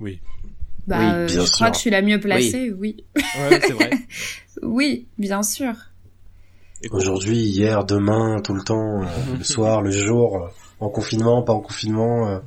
Oui. 0.00 0.20
Bah, 0.86 0.98
Oui, 0.98 1.04
euh, 1.14 1.26
bien 1.26 1.44
je 1.44 1.50
crois 1.50 1.66
sûr. 1.66 1.70
que 1.70 1.74
je 1.76 1.80
suis 1.80 1.90
la 1.90 2.02
mieux 2.02 2.20
placée, 2.20 2.72
oui. 2.72 3.04
Ouais, 3.16 3.60
c'est 3.60 3.72
vrai. 3.72 3.90
Oui, 4.62 5.08
bien 5.16 5.42
sûr. 5.42 5.72
Aujourd'hui, 6.90 7.38
hier, 7.38 7.84
demain, 7.84 8.40
tout 8.42 8.52
le 8.54 8.62
temps, 8.62 9.02
euh, 9.02 9.06
le 9.38 9.44
soir, 9.44 9.80
le 9.80 9.90
jour, 9.90 10.36
euh, 10.36 10.48
en 10.80 10.88
confinement, 10.90 11.42
pas 11.42 11.52
en 11.54 11.60
confinement. 11.60 12.28
euh, 12.28 12.40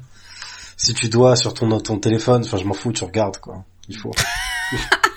si 0.77 0.93
tu 0.93 1.09
dois 1.09 1.35
sur 1.35 1.53
ton, 1.53 1.79
ton 1.79 1.97
téléphone, 1.99 2.41
enfin 2.43 2.57
je 2.57 2.65
m'en 2.65 2.73
fous, 2.73 2.91
tu 2.91 3.03
regardes 3.03 3.37
quoi. 3.37 3.63
Il 3.89 3.97
faut. 3.97 4.11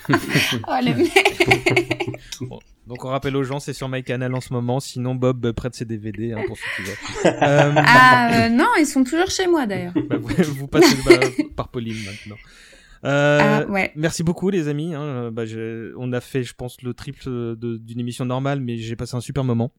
Oh, 0.08 0.76
le 0.82 0.94
mec. 0.94 2.60
Donc 2.86 3.04
on 3.04 3.08
rappelle 3.08 3.34
aux 3.34 3.42
gens, 3.42 3.58
c'est 3.58 3.72
sur 3.72 3.88
MyCanal 3.88 4.32
en 4.34 4.40
ce 4.40 4.52
moment, 4.52 4.78
sinon 4.78 5.16
Bob 5.16 5.50
prête 5.52 5.74
ses 5.74 5.84
DVD 5.84 6.32
hein, 6.32 6.42
pour 6.46 6.56
ceux 6.56 6.64
qui 6.76 6.82
veulent. 6.88 7.34
Euh, 7.42 7.72
Ah, 7.78 8.44
euh, 8.46 8.48
non, 8.48 8.68
ils 8.78 8.86
sont 8.86 9.02
toujours 9.02 9.28
chez 9.28 9.48
moi, 9.48 9.66
d'ailleurs. 9.66 9.92
bah, 10.08 10.16
vous, 10.20 10.54
vous 10.54 10.68
passez 10.68 10.96
bah, 11.04 11.18
par 11.56 11.68
Pauline 11.68 11.96
maintenant. 12.04 12.36
Euh, 13.04 13.40
Ah, 13.42 13.70
ouais. 13.70 13.90
Merci 13.96 14.22
beaucoup 14.22 14.48
les 14.50 14.68
amis. 14.68 14.94
Hein. 14.94 15.32
Bah, 15.32 15.42
on 15.98 16.12
a 16.12 16.20
fait, 16.20 16.44
je 16.44 16.54
pense, 16.54 16.80
le 16.82 16.94
triple 16.94 17.56
d'une 17.58 17.98
émission 18.00 18.24
normale, 18.24 18.60
mais 18.60 18.76
j'ai 18.76 18.94
passé 18.94 19.16
un 19.16 19.20
super 19.20 19.42
moment. 19.42 19.72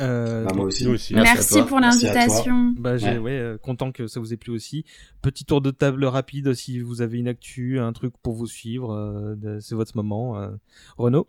Euh, 0.00 0.44
Bah, 0.44 0.52
moi 0.54 0.66
aussi. 0.66 0.84
Nous 0.84 0.92
aussi. 0.92 1.14
Merci 1.14 1.62
pour 1.62 1.80
l'invitation. 1.80 2.74
Bah, 2.78 2.98
j'ai, 2.98 3.12
Ouais. 3.12 3.18
ouais, 3.18 3.30
euh, 3.38 3.56
content 3.58 3.92
que 3.92 4.06
ça 4.06 4.20
vous 4.20 4.32
ait 4.34 4.36
plu 4.36 4.52
aussi. 4.52 4.84
Petit 5.22 5.44
tour 5.46 5.60
de 5.62 5.70
table 5.70 6.04
rapide 6.04 6.52
si 6.54 6.80
vous 6.80 7.00
avez 7.00 7.18
une 7.18 7.28
actu, 7.28 7.78
un 7.80 7.92
truc 7.94 8.12
pour 8.22 8.34
vous 8.34 8.46
suivre, 8.46 8.92
euh, 8.92 9.58
c'est 9.60 9.74
votre 9.74 9.96
moment. 9.96 10.38
Euh, 10.38 10.48
Renaud? 10.98 11.26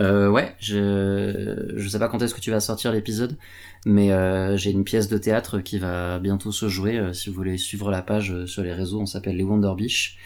Euh, 0.00 0.30
ouais, 0.30 0.56
je 0.58 1.74
je 1.76 1.88
sais 1.88 1.98
pas 1.98 2.08
quand 2.08 2.22
est-ce 2.22 2.34
que 2.34 2.40
tu 2.40 2.50
vas 2.50 2.60
sortir 2.60 2.92
l'épisode, 2.92 3.36
mais 3.84 4.10
euh, 4.10 4.56
j'ai 4.56 4.70
une 4.70 4.84
pièce 4.84 5.08
de 5.08 5.18
théâtre 5.18 5.60
qui 5.60 5.78
va 5.78 6.18
bientôt 6.18 6.50
se 6.50 6.68
jouer. 6.68 6.96
euh, 6.98 7.12
si 7.12 7.28
vous 7.28 7.36
voulez 7.36 7.58
suivre 7.58 7.90
la 7.90 8.00
page 8.02 8.46
sur 8.46 8.62
les 8.62 8.72
réseaux, 8.72 9.00
on 9.02 9.06
s'appelle 9.06 9.36
les 9.36 9.44
Wonder 9.44 9.72
Beach. 9.76 10.16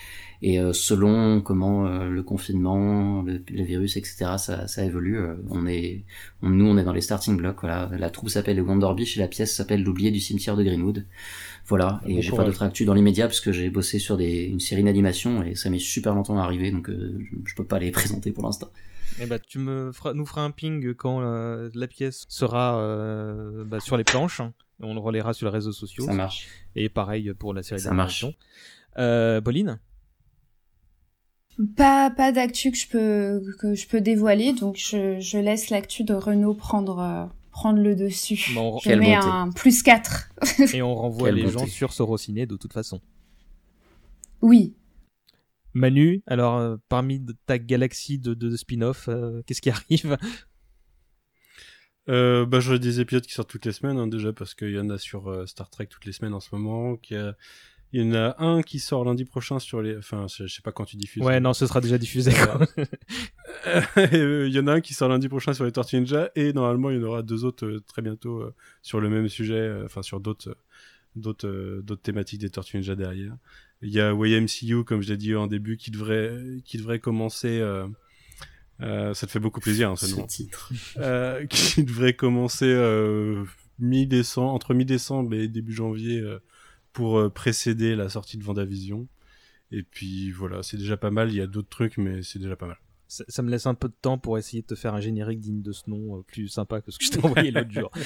Et 0.43 0.61
euh, 0.61 0.73
selon 0.73 1.41
comment 1.41 1.87
euh, 1.87 2.09
le 2.09 2.23
confinement, 2.23 3.23
le, 3.23 3.43
le 3.51 3.63
virus, 3.63 3.97
etc., 3.97 4.37
ça, 4.39 4.67
ça 4.69 4.85
évolue, 4.85 5.19
euh, 5.19 5.35
on 5.51 5.67
est, 5.67 6.05
on- 6.43 6.51
nous, 6.51 6.67
on 6.67 6.77
est 6.79 6.85
dans 6.85 6.93
les 6.93 7.01
starting 7.01 7.37
blocks. 7.37 7.61
Voilà, 7.61 7.91
la 7.99 8.11
troupe 8.11 8.29
s'appelle 8.29 8.57
les 8.57 8.63
Wonder 8.63 8.89
Beach 8.95 9.17
et 9.17 9.21
la 9.21 9.29
pièce 9.29 9.55
s'appelle 9.55 9.83
L'oublié 9.83 10.11
du 10.11 10.21
cimetière 10.21 10.57
de 10.57 10.63
Greenwood. 10.63 11.07
Voilà, 11.67 12.01
et 12.07 12.15
Bon 12.17 12.21
j'ai 12.21 12.31
pas 12.33 12.45
d'autres 12.45 12.63
actus 12.63 12.87
dans 12.87 12.95
l'immédiat 12.95 13.27
parce 13.27 13.41
que 13.41 13.51
j'ai 13.51 13.71
bossé 13.71 13.99
sur 13.99 14.17
des, 14.17 14.45
une 14.45 14.61
série 14.61 14.85
d'animation 14.85 15.43
et 15.43 15.55
ça 15.55 15.69
met 15.71 15.79
super 15.81 16.15
longtemps 16.15 16.39
à 16.39 16.43
arriver, 16.45 16.71
donc 16.71 16.89
euh, 16.91 17.19
je, 17.21 17.37
je 17.51 17.55
peux 17.57 17.65
pas 17.65 17.79
les 17.79 17.91
présenter 17.93 18.31
pour 18.31 18.45
l'instant. 18.45 18.69
Eh 19.21 19.27
bah, 19.27 19.39
tu 19.39 19.59
me 19.59 19.91
feras, 19.93 20.13
nous 20.15 20.27
feras 20.27 20.43
un 20.43 20.51
ping 20.51 20.95
quand 20.95 21.23
euh, 21.23 21.71
la 21.75 21.87
pièce 21.87 22.25
sera 22.29 22.79
euh, 22.81 23.65
bah, 23.65 23.81
sur 23.81 23.97
les 23.97 24.05
planches. 24.05 24.41
hein. 24.41 24.53
On 24.81 24.93
le 24.93 25.01
relaiera 25.01 25.33
sur 25.33 25.47
les 25.49 25.53
réseaux 25.53 25.73
sociaux. 25.73 26.05
Ça 26.05 26.13
marche. 26.13 26.49
Et 26.75 26.89
pareil 26.91 27.33
pour 27.39 27.55
la 27.55 27.63
série 27.63 27.81
Ça 27.81 27.89
d'animation. 27.89 28.35
Euh, 28.99 29.41
Pauline? 29.41 29.79
Pas, 31.77 32.11
pas 32.11 32.33
d'actu 32.33 32.71
que 32.71 32.77
je 32.77 32.87
peux, 32.89 33.43
que 33.59 33.75
je 33.75 33.87
peux 33.89 34.01
dévoiler, 34.03 34.53
donc 34.53 34.77
je, 34.77 35.19
je 35.21 35.39
laisse 35.39 35.71
l'actu 35.71 36.05
de 36.05 36.13
Renault 36.13 36.53
prendre, 36.55 36.99
euh, 36.99 37.25
prendre 37.51 37.81
le 37.81 37.95
dessus. 37.97 38.53
Bon, 38.55 38.79
je 38.85 38.91
mets 38.91 39.15
bonté. 39.15 39.27
un 39.27 39.51
plus 39.51 39.83
4. 39.83 40.31
Et 40.75 40.83
on 40.83 40.95
renvoie 40.95 41.29
Quelle 41.29 41.37
les 41.37 41.43
bonté. 41.45 41.59
gens 41.59 41.67
sur 41.67 41.93
Sorociné 41.95 42.45
de 42.47 42.57
toute 42.57 42.73
façon. 42.75 43.01
oui. 44.43 44.75
Manu, 45.73 46.23
alors 46.27 46.57
euh, 46.57 46.77
parmi 46.89 47.23
ta 47.45 47.59
galaxie 47.59 48.19
de, 48.19 48.33
de 48.33 48.57
spin-off, 48.57 49.09
euh, 49.11 49.43
qu'est-ce 49.47 49.61
qui 49.61 49.69
arrive? 49.69 50.17
Euh, 52.09 52.47
bah, 52.47 52.61
j'aurai 52.61 52.79
des 52.79 53.01
épisodes 53.01 53.27
qui 53.27 53.35
sortent 53.35 53.51
toutes 53.51 53.67
les 53.67 53.73
semaines, 53.73 53.99
hein, 53.99 54.07
déjà, 54.07 54.33
parce 54.33 54.55
qu'il 54.55 54.71
y 54.71 54.79
en 54.79 54.89
a 54.91 54.97
sur 54.97 55.29
euh, 55.29 55.45
Star 55.47 55.69
Trek 55.69 55.87
toutes 55.89 56.05
les 56.07 56.13
semaines 56.13 56.33
en 56.35 56.41
ce 56.41 56.55
moment. 56.55 56.97
qu'il 56.97 57.17
y 57.17 57.21
a- 57.21 57.35
Il 57.99 58.03
y 58.05 58.11
en 58.11 58.15
a 58.15 58.37
un 58.45 58.61
qui 58.63 58.79
sort 58.79 59.05
lundi 59.07 59.25
prochain 59.25 59.59
sur 59.59 59.81
les. 59.81 59.97
Enfin, 59.97 60.27
je 60.29 60.47
sais 60.47 60.61
pas 60.61 60.71
quand 60.71 60.85
tu 60.85 60.97
diffuses. 60.97 61.23
Ouais, 61.23 61.41
non, 61.41 61.55
ce 61.55 61.67
sera 61.67 61.81
déjà 61.81 61.97
diffusé. 61.97 62.31
quoi. 62.33 62.61
Il 64.13 64.53
y 64.53 64.59
en 64.59 64.67
a 64.67 64.73
un 64.75 64.81
qui 64.81 64.93
sort 64.95 65.09
lundi 65.09 65.29
prochain 65.29 65.55
sur 65.55 65.65
les 65.65 65.73
Tortues 65.73 65.97
Ninja 65.97 66.31
et 66.37 66.53
normalement 66.53 66.91
il 66.91 66.97
y 66.97 67.01
en 67.01 67.05
aura 67.05 67.23
deux 67.23 67.45
autres 67.45 67.65
euh, 67.67 67.81
très 67.81 68.03
bientôt 68.03 68.41
euh, 68.41 68.55
sur 68.83 69.01
le 69.01 69.09
même 69.09 69.29
sujet, 69.29 69.55
euh, 69.55 69.85
enfin 69.87 70.03
sur 70.03 70.21
d'autres 70.21 70.57
d'autres 71.15 71.81
d'autres 71.83 72.03
thématiques 72.03 72.41
des 72.41 72.51
Tortues 72.51 72.77
Ninja 72.77 72.95
derrière. 72.97 73.35
Il 73.83 73.91
y 73.93 74.01
a 74.01 74.13
YMCU 74.13 74.85
comme 74.85 75.03
je 75.03 75.09
l'ai 75.09 75.17
dit 75.17 75.35
en 75.35 75.47
début 75.47 75.77
qui 75.77 75.91
devrait 75.91 76.39
qui 76.65 76.77
devrait 76.79 76.99
commencer. 77.01 77.61
euh, 77.61 77.87
euh, 78.83 79.15
ça 79.15 79.27
te 79.27 79.33
fait 79.33 79.41
beaucoup 79.41 79.61
plaisir 79.61 79.91
hein, 79.91 79.97
ce 79.97 80.07
Ce 80.07 80.17
nom. 80.17 80.27
titre. 80.27 80.71
Euh, 80.99 81.47
qui 81.47 81.83
devrait 81.83 82.15
commencer 82.15 82.67
euh, 82.67 83.45
mi-décembre 83.79 84.53
entre 84.53 84.75
mi-décembre 84.75 85.33
et 85.35 85.49
début 85.49 85.73
janvier 85.73 86.21
euh, 86.21 86.39
pour 86.97 87.19
euh, 87.19 87.29
précéder 87.29 87.95
la 87.95 88.09
sortie 88.09 88.39
de 88.39 88.43
Vendavision. 88.43 89.07
Et 89.71 89.83
puis 89.83 90.31
voilà, 90.31 90.63
c'est 90.63 90.79
déjà 90.79 90.97
pas 90.97 91.11
mal. 91.11 91.31
Il 91.31 91.37
y 91.37 91.41
a 91.43 91.47
d'autres 91.47 91.69
trucs, 91.69 91.99
mais 91.99 92.23
c'est 92.23 92.39
déjà 92.39 92.57
pas 92.57 92.67
mal. 92.67 92.79
ça, 93.07 93.23
ça 93.29 93.43
me 93.43 93.51
laisse 93.51 93.67
un 93.67 93.75
peu 93.75 93.89
de 93.89 93.95
temps 94.01 94.17
pour 94.17 94.39
essayer 94.39 94.63
de 94.63 94.67
te 94.67 94.75
faire 94.75 94.95
un 94.95 95.01
générique 95.01 95.41
digne 95.41 95.61
de 95.61 95.73
ce 95.73 95.91
nom, 95.91 96.17
euh, 96.19 96.23
plus 96.23 96.49
sympa 96.49 96.81
que 96.81 96.91
ce 96.91 96.99
que 96.99 97.05
je 97.05 97.11
t'ai 97.11 97.23
envoyé 97.25 97.51
l'autre 97.51 97.71
jour. 97.71 97.91
Il 97.97 98.01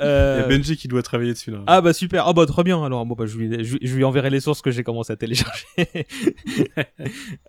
Euh, 0.00 0.40
y 0.40 0.44
a 0.44 0.48
Benji 0.48 0.76
qui 0.76 0.88
doit 0.88 1.02
travailler 1.04 1.32
dessus 1.34 1.52
là. 1.52 1.62
Ah 1.68 1.80
bah 1.80 1.92
super, 1.92 2.26
ah 2.26 2.32
bah 2.32 2.44
très 2.46 2.64
bien 2.64 2.82
alors, 2.84 3.06
bon 3.06 3.14
bah 3.14 3.26
je 3.26 3.38
lui, 3.38 3.64
je, 3.64 3.76
je 3.80 3.94
lui 3.94 4.02
enverrai 4.02 4.28
les 4.30 4.40
sources 4.40 4.60
que 4.62 4.72
j'ai 4.72 4.82
commencé 4.82 5.12
à 5.12 5.16
télécharger. 5.16 5.64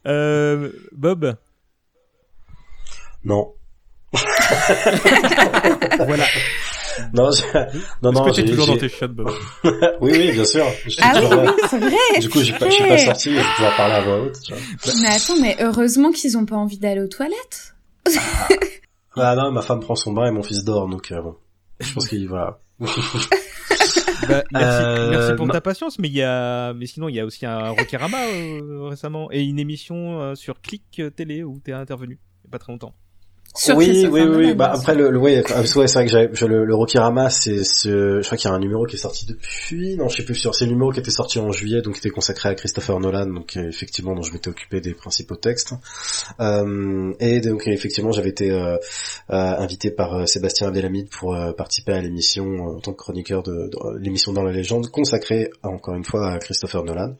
euh, 0.06 0.72
Bob, 0.92 1.36
Non. 3.24 3.54
voilà. 6.06 6.26
Non, 7.14 7.30
je- 7.32 7.44
non, 8.04 8.12
Est-ce 8.12 8.20
non, 8.20 8.26
que 8.26 8.32
t'es 8.36 8.46
toujours 8.46 8.68
dans 8.68 8.78
tes 8.78 8.90
chiottes, 8.90 9.12
Bob 9.14 9.30
Oui, 10.02 10.12
oui, 10.14 10.32
bien 10.32 10.46
sûr. 10.46 10.66
Ah 11.02 11.12
oui, 11.16 11.22
toujours 11.22 11.36
là. 11.44 11.54
oui, 11.56 11.64
c'est 11.70 11.80
vrai. 11.80 12.20
Du 12.20 12.30
coup, 12.30 12.40
pas- 12.40 12.44
je 12.70 12.72
suis 12.72 12.84
pas 12.88 12.98
sorti, 12.98 13.30
je 13.32 13.36
vais 13.38 13.44
pouvoir 13.56 13.76
parler 13.78 13.94
à 13.96 14.02
voix 14.02 14.20
haute. 14.22 14.38
Tu 14.44 14.54
vois. 14.54 14.94
Mais 15.02 15.08
attends, 15.08 15.40
mais 15.42 15.56
heureusement 15.62 16.12
qu'ils 16.12 16.38
ont 16.38 16.46
pas 16.46 16.56
envie 16.56 16.78
d'aller 16.80 17.02
aux 17.02 17.08
toilettes. 17.08 17.76
Ah 19.18 19.34
non, 19.36 19.50
ma 19.50 19.62
femme 19.62 19.80
prend 19.80 19.96
son 19.96 20.12
bain 20.12 20.28
et 20.28 20.32
mon 20.32 20.44
fils 20.44 20.66
dort, 20.66 20.90
donc 20.90 21.10
euh, 21.14 21.22
bon. 21.22 21.36
Je 21.80 21.94
pense 21.94 22.10
qu'il 22.10 22.28
voilà. 22.28 22.60
Bah, 24.28 24.44
merci, 24.52 24.84
Euh, 24.84 25.10
merci 25.12 25.34
pour 25.36 25.46
ma- 25.46 25.54
ta 25.54 25.62
patience, 25.62 26.00
mais 26.00 26.08
il 26.08 26.16
y 26.16 26.22
a, 26.24 26.74
mais 26.74 26.86
sinon 26.86 27.10
il 27.10 27.16
y 27.16 27.20
a 27.20 27.26
aussi 27.26 27.46
un 27.46 27.70
Rokirama 27.70 28.18
euh, 28.28 28.88
récemment 28.90 29.30
et 29.32 29.42
une 29.44 29.60
émission 29.60 30.20
euh, 30.22 30.36
sur 30.36 30.62
Click 30.62 31.02
Télé 31.16 31.44
où 31.44 31.60
t'es 31.64 31.74
intervenu 31.74 32.20
il 32.44 32.48
y 32.48 32.50
a 32.50 32.52
pas 32.52 32.60
très 32.60 32.72
longtemps. 32.74 32.94
Oui, 33.77 33.85
oui, 34.11 34.22
oui, 34.22 34.53
Bah 34.53 34.72
après 34.75 34.95
le, 34.95 35.09
le 35.11 35.17
ouais, 35.19 35.43
c'est 35.48 35.74
vrai 35.93 36.06
que 36.06 36.11
j'avais, 36.11 36.30
je- 36.34 36.45
le, 36.45 36.66
le 36.66 36.75
Rokirama, 36.75 37.30
c'est, 37.30 37.64
ce, 37.64 38.19
je 38.22 38.25
crois 38.25 38.38
qu'il 38.38 38.50
y 38.50 38.53
a 38.53 38.56
un 38.56 38.59
numéro 38.59 38.85
qui 38.85 38.95
est 38.95 39.00
sorti 39.00 39.25
depuis, 39.25 39.95
non, 39.95 40.09
je 40.09 40.17
sais 40.17 40.25
plus 40.25 40.35
sûr, 40.35 40.53
c'est 40.53 40.66
le 40.66 40.72
numéro 40.72 40.92
qui 40.92 41.00
était 41.00 41.09
sorti 41.11 41.40
en 41.40 41.51
juillet, 41.51 41.82
donc 41.82 41.93
qui 41.93 42.00
était 42.00 42.09
consacré 42.09 42.50
à 42.50 42.56
Christopher 42.56 43.00
Nolan, 43.00 43.27
donc 43.27 43.56
euh, 43.56 43.67
effectivement, 43.69 44.14
dont 44.14 44.22
je 44.24 44.34
m'étais 44.34 44.50
occupé 44.50 44.82
des 44.82 44.93
principaux 44.93 45.35
textes. 45.38 45.74
Euh, 46.40 47.14
et 47.19 47.40
donc 47.40 47.67
effectivement, 47.67 48.11
j'avais 48.11 48.30
été 48.30 48.51
euh, 48.51 48.75
euh, 48.75 48.77
invité 49.30 49.90
par 49.92 50.16
euh, 50.16 50.25
Sébastien 50.25 50.67
Abdelhamid 50.67 51.09
pour 51.09 51.35
euh, 51.35 51.53
participer 51.53 51.93
à 51.93 52.01
l'émission 52.01 52.45
en 52.66 52.80
tant 52.80 52.92
que 52.92 52.98
chroniqueur 52.98 53.42
de, 53.43 53.51
de 53.69 54.00
l'émission 54.00 54.34
dans 54.34 54.43
la 54.43 54.51
légende, 54.51 54.90
consacrée 54.92 55.50
encore 55.64 55.95
une 55.95 56.03
fois 56.03 56.32
à 56.32 56.38
Christopher 56.40 56.84
Nolan. 56.84 57.16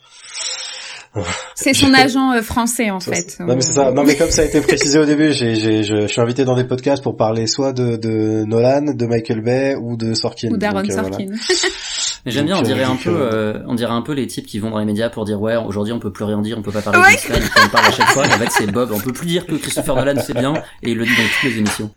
C'est 1.56 1.74
son 1.74 1.94
agent 1.94 2.34
euh, 2.34 2.42
français 2.42 2.90
en 2.92 3.00
fait. 3.00 3.38
Non 3.40 3.56
mais 3.56 3.62
c'est 3.62 3.74
ça. 3.74 3.92
Non 3.92 4.04
mais 4.04 4.16
comme 4.16 4.30
ça 4.32 4.42
a 4.42 4.46
été 4.46 4.60
précisé 4.62 5.00
au 5.00 5.06
début, 5.06 5.32
j'ai, 5.34 5.56
j'ai, 5.56 5.84
je, 5.84 6.02
je 6.02 6.08
suis 6.08 6.22
invité 6.22 6.44
dans 6.46 6.56
des 6.56 6.66
podcasts 6.66 7.02
pour 7.04 7.16
parler 7.18 7.48
soit 7.48 7.74
de, 7.74 7.96
de 7.96 8.44
Nolan, 8.46 8.94
de 8.94 9.06
Michael 9.06 9.42
Bay 9.42 9.76
ou 9.80 9.96
de 9.98 10.14
Sorkin. 10.14 10.50
Ou 10.52 10.58
d'Aaron 10.58 10.82
Donc, 10.82 10.92
euh, 10.92 10.94
voilà. 11.02 11.10
Sorkin. 11.10 11.26
Mais 12.26 12.32
j'aime 12.32 12.46
bien, 12.48 12.56
on 12.56 12.62
Donc, 12.62 12.72
euh, 12.72 12.74
dirait 12.74 12.84
un 12.86 12.96
peu, 12.96 13.12
euh, 13.16 13.60
on 13.68 13.76
dirait 13.76 13.94
un 13.94 14.02
peu 14.02 14.14
les 14.14 14.26
types 14.28 14.48
qui 14.48 14.58
vont 14.60 14.72
dans 14.72 14.80
les 14.80 14.86
médias 14.86 15.10
pour 15.10 15.26
dire 15.26 15.40
ouais, 15.40 15.56
aujourd'hui 15.58 15.94
on 15.94 16.00
peut 16.00 16.12
plus 16.12 16.26
rien 16.26 16.42
dire, 16.42 16.58
on 16.58 16.62
peut 16.64 16.72
pas 16.72 16.82
parler 16.82 17.00
Ouais. 17.00 17.14
de 17.14 17.18
Stan, 17.20 17.34
on 17.66 17.70
parle 17.70 17.86
à 17.86 17.92
chaque 17.92 18.10
fois. 18.10 18.26
Et 18.26 18.30
en 18.34 18.38
fait, 18.40 18.50
c'est 18.52 18.72
Bob, 18.72 18.90
on 18.94 19.00
peut 19.00 19.14
plus 19.14 19.28
dire 19.28 19.46
que 19.46 19.54
Christopher 19.56 19.96
Nolan 19.96 20.22
c'est 20.26 20.34
bien, 20.38 20.54
et 20.84 20.92
il 20.92 20.98
le 20.98 21.06
dit 21.06 21.12
dans 21.12 21.24
toutes 21.42 21.52
les 21.52 21.58
émissions. 21.60 21.92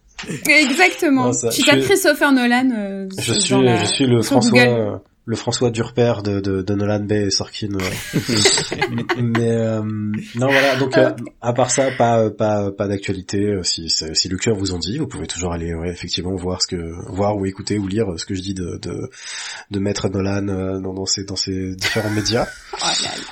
Exactement. 0.49 1.27
Non, 1.27 1.33
ça, 1.33 1.49
tu 1.51 1.63
suis- 1.63 1.81
Christopher 1.81 2.33
Nolan. 2.33 2.71
euh, 2.77 3.09
Je 3.19 3.33
suis, 3.33 3.63
la- 3.63 3.77
je 3.79 3.85
suis 3.87 4.07
le 4.07 4.21
François, 4.23 4.65
Google. 4.67 4.99
Le 5.29 5.37
François 5.37 5.71
Durper 5.71 6.15
de, 6.25 6.41
de, 6.41 6.63
de 6.63 6.75
Nolan 6.75 7.01
Bay 7.01 7.27
et 7.27 7.31
Sorkin. 7.31 7.69
ouais. 7.75 8.21
mais 9.23 9.51
euh, 9.51 9.83
non 9.83 10.47
voilà. 10.47 10.77
Donc 10.77 10.97
euh, 10.97 11.11
à 11.43 11.53
part 11.53 11.71
ça, 11.71 11.91
pas 11.99 12.31
pas 12.31 12.73
pas 12.73 12.89
d'actualité. 12.89 13.45
euh, 13.45 13.63
Si 13.63 13.91
si 13.91 14.07
si 14.15 14.29
le 14.31 14.39
cœur 14.39 14.57
vous 14.57 14.73
en 14.73 14.79
dit, 14.79 14.97
vous 14.97 15.07
pouvez 15.07 15.27
toujours 15.27 15.53
aller 15.53 15.75
ouais, 15.75 15.91
effectivement 15.91 16.35
voir 16.35 16.63
ce 16.63 16.67
que 16.67 17.13
voir 17.13 17.37
ou 17.37 17.45
écouter 17.45 17.79
ou 17.79 17.87
lire 17.87 18.07
ce 18.17 18.25
que 18.25 18.35
je 18.35 18.41
dis 18.41 18.55
de 18.55 18.79
de, 18.81 19.11
de 19.71 19.79
Maître 19.79 20.09
Nolan 20.09 20.49
euh, 20.49 20.81
dans, 20.81 20.95
dans 20.95 21.05
ses 21.05 21.25
dans 21.25 21.37
ses 21.37 21.75
différents 21.77 22.11
médias. 22.11 22.47
Oh 22.73 22.77
là 22.81 23.11
là. 23.19 23.23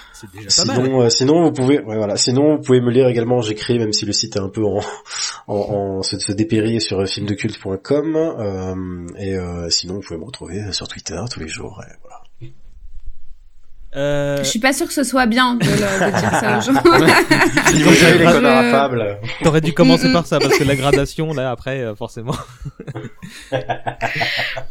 Sinon, 0.48 1.02
euh, 1.02 1.10
sinon 1.10 1.44
vous 1.44 1.52
pouvez, 1.52 1.78
voilà. 1.78 2.16
Sinon 2.16 2.56
vous 2.56 2.62
pouvez 2.62 2.80
me 2.80 2.90
lire 2.90 3.08
également. 3.08 3.40
J'écris, 3.40 3.78
même 3.78 3.92
si 3.92 4.06
le 4.06 4.12
site 4.12 4.36
est 4.36 4.40
un 4.40 4.48
peu 4.48 4.64
en, 4.64 4.80
en, 5.46 5.54
en 5.54 6.02
se, 6.02 6.18
se 6.18 6.32
dépérit 6.32 6.80
sur 6.80 7.00
euh, 7.00 7.06
filmdeculte.com. 7.06 8.16
Euh, 8.16 9.06
et 9.18 9.34
euh, 9.36 9.70
sinon, 9.70 9.94
vous 9.94 10.00
pouvez 10.00 10.18
me 10.18 10.24
retrouver 10.24 10.72
sur 10.72 10.88
Twitter 10.88 11.20
tous 11.30 11.40
les 11.40 11.48
jours. 11.48 11.82
Et 11.86 11.92
voilà. 12.02 12.25
Euh, 13.97 14.36
Je 14.39 14.44
suis 14.44 14.58
pas 14.58 14.73
sûre 14.73 14.86
que 14.86 14.92
ce 14.92 15.05
soit 15.05 15.26
bien 15.26 15.55
de, 15.55 15.65
le- 15.65 15.70
de 15.70 16.10
dire 16.20 16.31
ça 16.31 16.58
aux 16.58 16.60
gens. 16.60 18.18
Les 18.18 18.25
connards 18.25 18.58
affables. 18.58 19.18
T'aurais 19.42 19.60
dû 19.60 19.73
commencer 19.73 20.07
Mm, 20.08 20.10
mm. 20.10 20.12
par 20.12 20.26
ça 20.26 20.39
parce 20.39 20.58
que 20.58 20.65
la 20.65 20.76
gradation 20.83 21.33
là 21.33 21.50
après 21.50 21.81
euh, 21.81 21.94
forcément. 21.94 22.34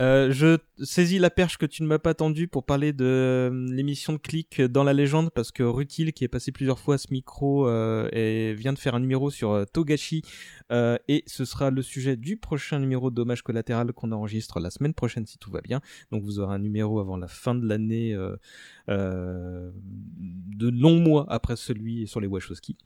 euh, 0.02 0.32
je 0.32 0.58
saisis 0.84 1.20
la 1.20 1.30
perche 1.30 1.58
que 1.58 1.66
tu 1.66 1.84
ne 1.84 1.88
m'as 1.88 2.00
pas 2.00 2.14
tendue 2.14 2.48
pour 2.48 2.66
parler 2.66 2.94
de 2.94 3.52
l'émission 3.72 4.14
de 4.14 4.18
Click 4.18 4.62
dans 4.62 4.84
la 4.84 4.94
légende 4.94 5.30
parce 5.34 5.52
que 5.52 5.64
Rutil 5.64 6.14
qui 6.14 6.24
est 6.24 6.28
passé 6.30 6.52
plusieurs 6.52 6.80
fois 6.80 6.96
à 6.96 6.98
ce 6.98 7.08
micro 7.12 7.68
euh, 7.68 8.08
et 8.12 8.54
vient 8.54 8.74
de 8.74 8.80
faire 8.80 8.96
un 8.96 9.00
numéro 9.00 9.30
sur 9.32 9.52
euh, 9.52 9.66
Togashi 9.72 10.22
euh, 10.72 10.98
et 11.08 11.24
ce 11.28 11.46
sera 11.46 11.70
le 11.70 11.82
sujet 11.82 12.16
du 12.16 12.38
prochain 12.38 12.80
numéro 12.80 13.10
de 13.10 13.16
Dommage 13.16 13.44
collatéral 13.44 13.94
qu'on 13.94 14.12
enregistre 14.12 14.60
la 14.60 14.70
semaine 14.70 14.94
prochaine 14.94 15.26
si 15.26 15.38
tout 15.38 15.52
va 15.52 15.62
bien. 15.62 15.82
Donc 16.12 16.24
vous 16.24 16.40
aurez 16.40 16.56
un 16.56 16.60
numéro 16.60 17.00
avant 17.00 17.18
la 17.18 17.28
fin 17.28 17.56
de 17.56 17.68
l'année 17.68 18.14
euh, 18.14 18.36
euh, 18.90 19.72
de 20.58 20.70
longs 20.70 21.00
mois 21.00 21.26
après 21.30 21.56
celui 21.56 22.08
sur 22.08 22.20
les 22.20 22.28
Wachowski. 22.28 22.78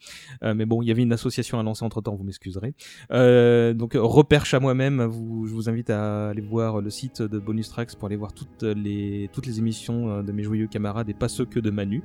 Mais 0.41 0.65
bon, 0.65 0.81
il 0.81 0.87
y 0.87 0.91
avait 0.91 1.03
une 1.03 1.13
association 1.13 1.59
à 1.59 1.63
lancer 1.63 1.83
entre 1.85 2.01
temps, 2.01 2.15
vous 2.15 2.23
m'excuserez. 2.23 2.73
Donc, 3.09 3.93
reperche 3.95 4.53
à 4.53 4.59
moi-même, 4.59 5.01
je 5.01 5.53
vous 5.53 5.69
invite 5.69 5.89
à 5.89 6.29
aller 6.29 6.41
voir 6.41 6.81
le 6.81 6.89
site 6.89 7.21
de 7.21 7.39
Bonus 7.39 7.69
Tracks 7.69 7.95
pour 7.95 8.07
aller 8.07 8.15
voir 8.15 8.33
toutes 8.33 8.63
les, 8.63 9.29
toutes 9.33 9.45
les 9.45 9.59
émissions 9.59 10.23
de 10.23 10.31
mes 10.31 10.43
joyeux 10.43 10.67
camarades 10.67 11.09
et 11.09 11.13
pas 11.13 11.27
ceux 11.27 11.45
que 11.45 11.59
de 11.59 11.69
Manu. 11.69 12.03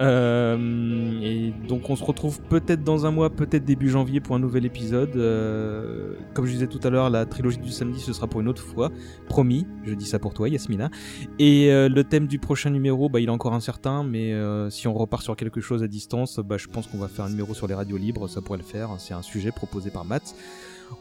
Et 0.00 1.52
donc, 1.68 1.88
on 1.90 1.96
se 1.96 2.04
retrouve 2.04 2.40
peut-être 2.42 2.82
dans 2.82 3.06
un 3.06 3.10
mois, 3.10 3.30
peut-être 3.30 3.64
début 3.64 3.88
janvier 3.88 4.20
pour 4.20 4.36
un 4.36 4.40
nouvel 4.40 4.64
épisode. 4.64 5.13
Euh, 5.16 6.14
comme 6.34 6.46
je 6.46 6.52
disais 6.52 6.66
tout 6.66 6.80
à 6.82 6.90
l'heure, 6.90 7.10
la 7.10 7.26
trilogie 7.26 7.58
du 7.58 7.70
samedi, 7.70 8.00
ce 8.00 8.12
sera 8.12 8.26
pour 8.26 8.40
une 8.40 8.48
autre 8.48 8.62
fois. 8.62 8.90
Promis, 9.28 9.66
je 9.84 9.94
dis 9.94 10.06
ça 10.06 10.18
pour 10.18 10.34
toi, 10.34 10.48
Yasmina. 10.48 10.90
Et 11.38 11.70
euh, 11.72 11.88
le 11.88 12.04
thème 12.04 12.26
du 12.26 12.38
prochain 12.38 12.70
numéro, 12.70 13.08
bah, 13.08 13.20
il 13.20 13.26
est 13.26 13.32
encore 13.32 13.54
incertain, 13.54 14.04
mais 14.04 14.32
euh, 14.32 14.70
si 14.70 14.88
on 14.88 14.94
repart 14.94 15.22
sur 15.22 15.36
quelque 15.36 15.60
chose 15.60 15.82
à 15.82 15.88
distance, 15.88 16.38
bah, 16.38 16.56
je 16.58 16.66
pense 16.68 16.86
qu'on 16.86 16.98
va 16.98 17.08
faire 17.08 17.24
un 17.24 17.30
numéro 17.30 17.54
sur 17.54 17.66
les 17.66 17.74
radios 17.74 17.96
libres, 17.96 18.28
ça 18.28 18.40
pourrait 18.40 18.58
le 18.58 18.64
faire. 18.64 18.90
C'est 18.98 19.14
un 19.14 19.22
sujet 19.22 19.50
proposé 19.50 19.90
par 19.90 20.04
Matt. 20.04 20.34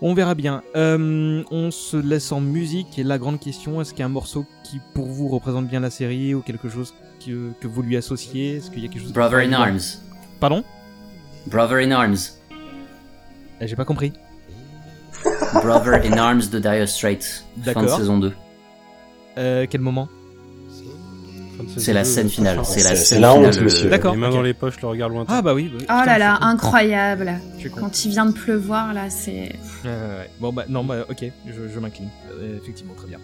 On 0.01 0.13
verra 0.13 0.35
bien. 0.35 0.63
Euh, 0.75 1.43
on 1.51 1.71
se 1.71 1.97
laisse 1.97 2.31
en 2.31 2.41
musique 2.41 2.97
et 2.97 3.03
la 3.03 3.17
grande 3.17 3.39
question, 3.39 3.81
est-ce 3.81 3.91
qu'il 3.91 3.99
y 3.99 4.03
a 4.03 4.07
un 4.07 4.09
morceau 4.09 4.45
qui 4.63 4.79
pour 4.93 5.05
vous 5.05 5.27
représente 5.27 5.67
bien 5.67 5.79
la 5.79 5.89
série 5.89 6.33
ou 6.33 6.41
quelque 6.41 6.69
chose 6.69 6.93
que, 7.25 7.51
que 7.59 7.67
vous 7.67 7.81
lui 7.81 7.97
associez 7.97 8.57
Est-ce 8.57 8.71
qu'il 8.71 8.83
y 8.83 8.85
a 8.85 8.89
quelque 8.89 9.03
chose 9.03 9.13
Brother 9.13 9.39
in 9.39 9.53
Arms. 9.53 10.01
Pardon? 10.39 10.63
Brother 11.47 11.77
in 11.77 11.91
Arms. 11.91 12.39
Eh, 13.63 13.67
J'ai 13.67 13.75
pas 13.75 13.85
compris. 13.85 14.13
Brother 15.53 16.01
in 16.05 16.17
Arms 16.17 16.49
de 16.51 16.59
Dire 16.59 16.87
Straits. 16.87 17.45
Fin 17.63 17.83
de 17.83 17.87
saison 17.87 18.17
2. 18.17 18.33
Euh, 19.37 19.65
quel 19.69 19.81
moment 19.81 20.09
C'est 21.77 21.93
la 21.93 22.03
scène 22.03 22.29
finale. 22.29 22.57
Ah, 22.59 22.63
C'est 22.65 22.83
la 22.83 22.95
scène 22.95 23.21
la 23.21 23.31
finale, 23.31 23.47
honte, 23.49 23.57
euh, 23.57 23.63
monsieur. 23.63 23.89
D'accord. 23.89 24.13
Les 24.13 24.19
mains 24.19 24.29
dans 24.29 24.41
les 24.41 24.53
poches, 24.53 24.81
le 24.81 24.87
regard 24.89 25.09
lointain. 25.09 25.35
Ah 25.37 25.41
bah 25.41 25.53
oui. 25.53 25.71
bah, 25.71 25.77
Oh 25.79 25.81
putain, 25.81 26.05
là 26.05 26.17
là, 26.17 26.37
incroyable. 26.41 27.33
Quand 27.79 28.03
il 28.05 28.09
vient 28.11 28.25
de 28.25 28.33
pleuvoir, 28.33 28.93
là, 28.93 29.09
c'est. 29.09 29.53
Bon 30.39 30.51
bah 30.51 30.65
non 30.67 30.83
bah 30.83 31.05
ok, 31.09 31.23
je, 31.47 31.73
je 31.73 31.79
m'incline. 31.79 32.09
Euh, 32.31 32.57
effectivement 32.61 32.93
très 32.95 33.07
bien. 33.07 33.19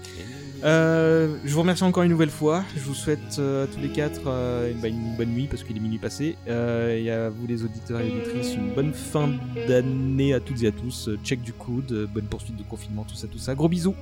Euh, 0.64 1.38
je 1.46 1.54
vous 1.54 1.62
remercie 1.62 1.84
encore 1.84 2.04
une 2.04 2.12
nouvelle 2.12 2.30
fois. 2.30 2.64
Je 2.76 2.82
vous 2.82 2.94
souhaite 2.94 3.38
euh, 3.40 3.64
à 3.64 3.68
tous 3.68 3.80
les 3.80 3.90
quatre 3.90 4.22
euh, 4.28 4.74
bah, 4.82 4.88
une 4.88 5.16
bonne 5.16 5.30
nuit 5.30 5.48
parce 5.50 5.64
qu'il 5.64 5.78
est 5.78 5.80
minuit 5.80 6.00
passé. 6.00 6.36
Euh, 6.48 6.98
et 6.98 7.10
à 7.10 7.30
vous 7.30 7.48
les 7.48 7.64
auditeurs 7.64 8.02
et 8.02 8.12
auditrices 8.12 8.56
une 8.56 8.74
bonne 8.74 8.94
fin 8.94 9.30
d'année 9.68 10.34
à 10.34 10.40
toutes 10.40 10.64
et 10.64 10.68
à 10.68 10.72
tous. 10.72 11.10
Check 11.24 11.42
du 11.42 11.54
coude, 11.54 12.10
bonne 12.14 12.26
poursuite 12.26 12.58
de 12.58 12.64
confinement, 12.64 13.04
tout 13.04 13.16
ça 13.16 13.28
tout 13.28 13.38
ça. 13.38 13.56
Gros 13.56 13.70
bisous. 13.70 13.96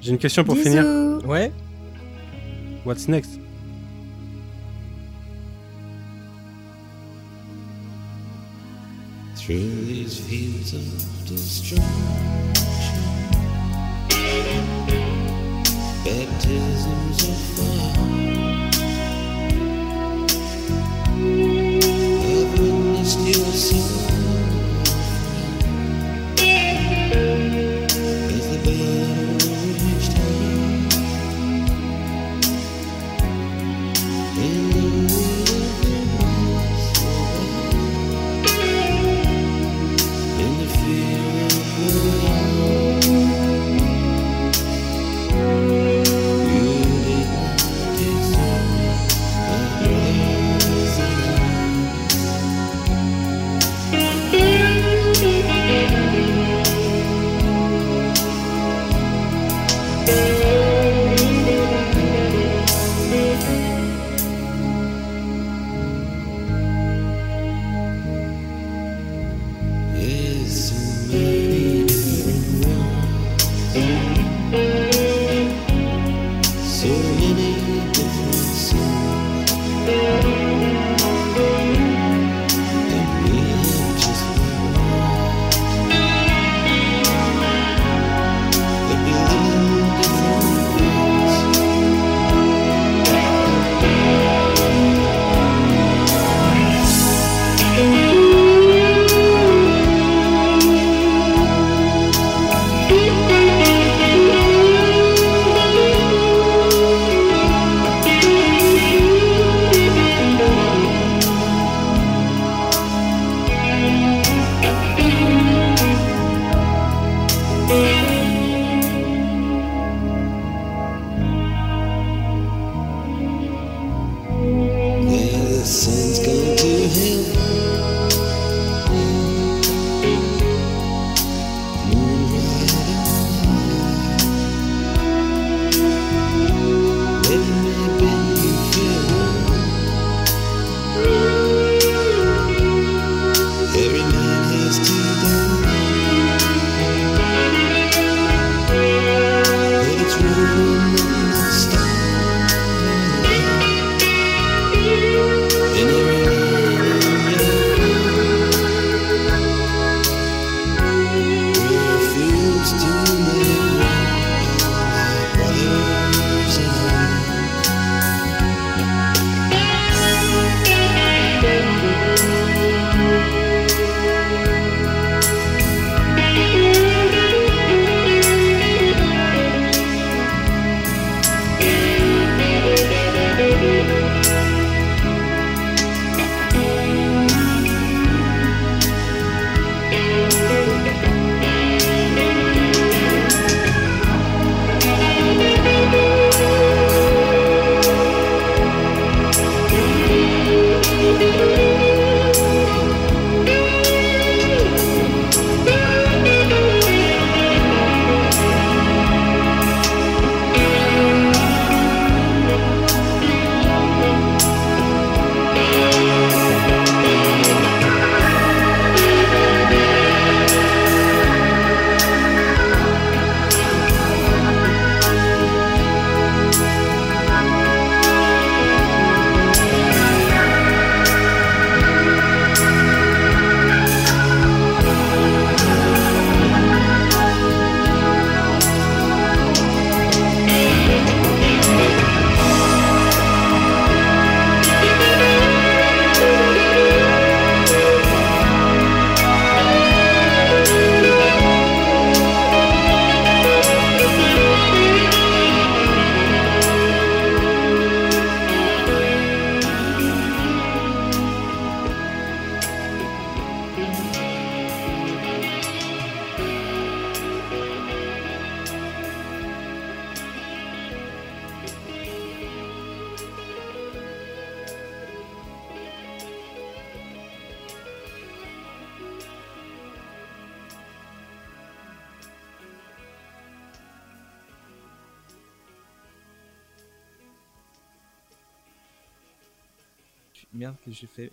J'ai 0.00 0.10
une 0.10 0.18
question 0.18 0.44
pour 0.44 0.56
finir. 0.56 0.84
Ouais. 1.24 1.52
What's 2.84 3.08
next? 3.08 3.40
Through 9.36 9.84
these 9.86 10.20
fields 10.20 10.72
of 10.72 10.82
destruction, 11.28 11.82
baptisms 16.04 17.28
of 17.28 17.36
fire. 17.56 17.94
I've 22.20 22.60
witnessed 22.60 23.20
your 23.20 23.52
suffering 23.52 23.93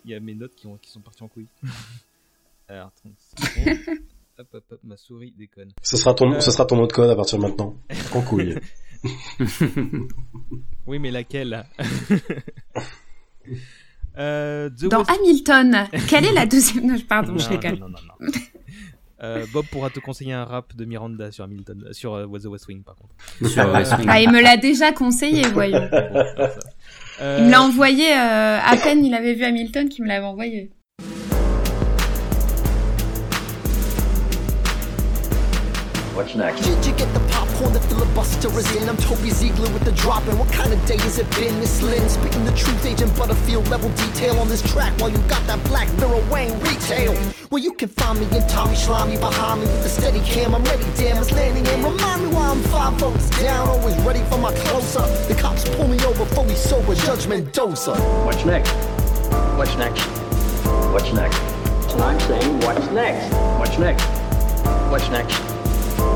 Il 0.04 0.10
y 0.10 0.14
a 0.14 0.20
mes 0.20 0.34
notes 0.34 0.54
qui, 0.54 0.66
ont, 0.66 0.76
qui 0.80 0.90
sont 0.90 1.00
parties 1.00 1.22
en 1.22 1.28
couille. 1.28 1.46
Alors, 2.68 2.86
attends. 2.88 3.08
une 3.08 3.14
seconde. 3.16 3.98
hop, 4.38 4.46
hop, 4.54 4.64
hop, 4.70 4.80
ma 4.84 4.96
souris 4.96 5.32
déconne. 5.36 5.72
Ce 5.82 5.96
sera 5.96 6.14
ton, 6.14 6.32
Euh, 6.32 6.40
ce 6.40 6.50
sera 6.50 6.64
ton 6.64 6.76
mot 6.76 6.86
de 6.86 6.92
code 6.92 7.10
à 7.10 7.16
partir 7.16 7.38
de 7.38 7.42
maintenant. 7.42 7.76
En 8.14 8.22
couille. 8.22 8.56
Oui, 10.86 10.98
mais 11.00 11.10
laquelle? 11.10 11.64
Euh, 14.18 14.68
The 14.70 14.84
Dans 14.88 14.98
West- 14.98 15.10
Hamilton, 15.10 15.88
quelle 16.08 16.26
est 16.26 16.32
la 16.32 16.46
deuxième 16.46 16.86
Non, 16.86 16.96
Pardon, 17.08 17.36
je 17.38 17.44
Non, 17.44 17.50
déconne. 17.56 17.78
non, 17.78 17.88
non, 17.88 17.98
non. 18.20 18.30
Euh, 19.22 19.46
Bob 19.52 19.64
pourra 19.66 19.88
te 19.90 20.00
conseiller 20.00 20.32
un 20.32 20.44
rap 20.44 20.74
de 20.74 20.84
Miranda 20.84 21.30
sur 21.30 21.44
Hamilton, 21.44 21.84
euh, 21.86 21.92
sur 21.92 22.14
euh, 22.14 22.26
The 22.38 22.46
West 22.46 22.66
Wing 22.66 22.82
par 22.82 22.96
contre. 22.96 23.14
Sur 23.48 23.72
West 23.72 23.92
Wing. 23.96 24.06
Ah, 24.10 24.20
il 24.20 24.30
me 24.30 24.42
l'a 24.42 24.56
déjà 24.56 24.92
conseillé, 24.92 25.46
voyons. 25.48 25.78
Bon, 25.90 25.96
alors 25.96 26.50
ça. 26.50 26.60
Euh, 27.22 27.36
Il 27.38 27.44
me 27.46 27.50
l'a 27.52 27.62
envoyé 27.62 28.12
euh, 28.12 28.58
à 28.58 28.76
peine 28.76 29.04
il 29.04 29.14
avait 29.14 29.34
vu 29.34 29.44
Hamilton 29.44 29.88
qui 29.88 30.02
me 30.02 30.08
l'avait 30.08 30.26
envoyé. 30.26 30.70
What's 36.16 36.34
next? 36.34 36.64
Did 36.64 36.84
you 36.84 36.92
get 36.96 37.06
the 37.14 37.20
popcorn, 37.62 37.72
the 37.72 37.80
filibuster 37.88 38.58
is 38.58 38.76
in? 38.76 38.88
I'm 38.88 38.96
Toby 38.96 39.30
Ziegler 39.30 39.70
with 39.72 39.84
the 39.84 39.92
drop, 39.92 40.26
and 40.26 40.38
what 40.38 40.50
kind 40.52 40.72
of 40.72 40.84
day 40.86 40.96
has 40.98 41.18
it 41.18 41.30
been? 41.36 41.58
Miss 41.58 41.82
Lynn, 41.82 42.08
spitting 42.08 42.44
the 42.44 42.52
truth, 42.52 42.84
Agent 42.84 43.16
Butterfield 43.16 43.68
level 43.68 43.90
detail 43.90 44.38
on 44.38 44.48
this 44.48 44.62
track 44.72 44.92
while 45.00 45.10
you 45.10 45.18
got 45.28 45.46
that 45.46 45.62
black 45.64 45.92
mirror 45.98 46.22
Wayne 46.30 46.58
retail. 46.60 47.16
Well, 47.50 47.62
you 47.62 47.72
can 47.74 47.88
find 47.88 48.18
me 48.18 48.26
in 48.36 48.46
Tommy 48.48 48.76
Slimy 48.76 49.16
behind 49.16 49.60
me 49.60 49.66
with 49.66 49.82
the 49.82 49.88
steady 49.88 50.20
cam. 50.20 50.54
I'm 50.54 50.64
ready, 50.64 50.84
damn, 50.96 51.18
it's 51.18 51.32
landing 51.32 51.66
in. 51.66 51.84
Remind 51.84 52.22
me 52.22 52.34
why 52.34 52.48
I'm 52.48 52.62
five 52.64 52.94
votes 52.94 53.30
down, 53.38 53.68
always 53.68 53.96
ready 53.98 54.22
for 54.30 54.38
my 54.38 54.52
close 54.54 54.96
up. 54.96 55.08
The 55.28 55.34
cops 55.34 55.68
pull 55.76 55.88
me 55.88 55.98
over, 56.04 56.24
fully 56.26 56.54
sober, 56.54 56.94
judgment 56.94 57.52
doser. 57.52 57.96
What's 58.24 58.44
next? 58.44 58.72
What's 59.56 59.76
next? 59.76 60.04
What's 60.92 61.12
next? 61.12 61.38
And 61.92 62.02
I'm 62.02 62.20
saying, 62.20 62.60
what's 62.60 62.90
next? 62.90 63.34
What's 63.58 63.78
next? 63.78 64.04
What's 64.90 65.08
next? 65.10 65.34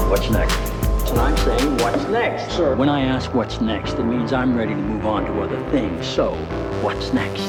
What's 0.08 0.30
next? 0.30 0.75
And 1.16 1.24
I'm 1.24 1.36
saying, 1.38 1.78
what's 1.78 2.04
next? 2.08 2.54
Sir, 2.54 2.76
when 2.76 2.90
I 2.90 3.00
ask 3.00 3.32
what's 3.32 3.62
next, 3.62 3.94
it 3.94 4.04
means 4.04 4.34
I'm 4.34 4.54
ready 4.54 4.74
to 4.74 4.80
move 4.80 5.06
on 5.06 5.24
to 5.24 5.40
other 5.40 5.58
things. 5.70 6.06
So, 6.06 6.34
what's 6.82 7.14
next? 7.14 7.40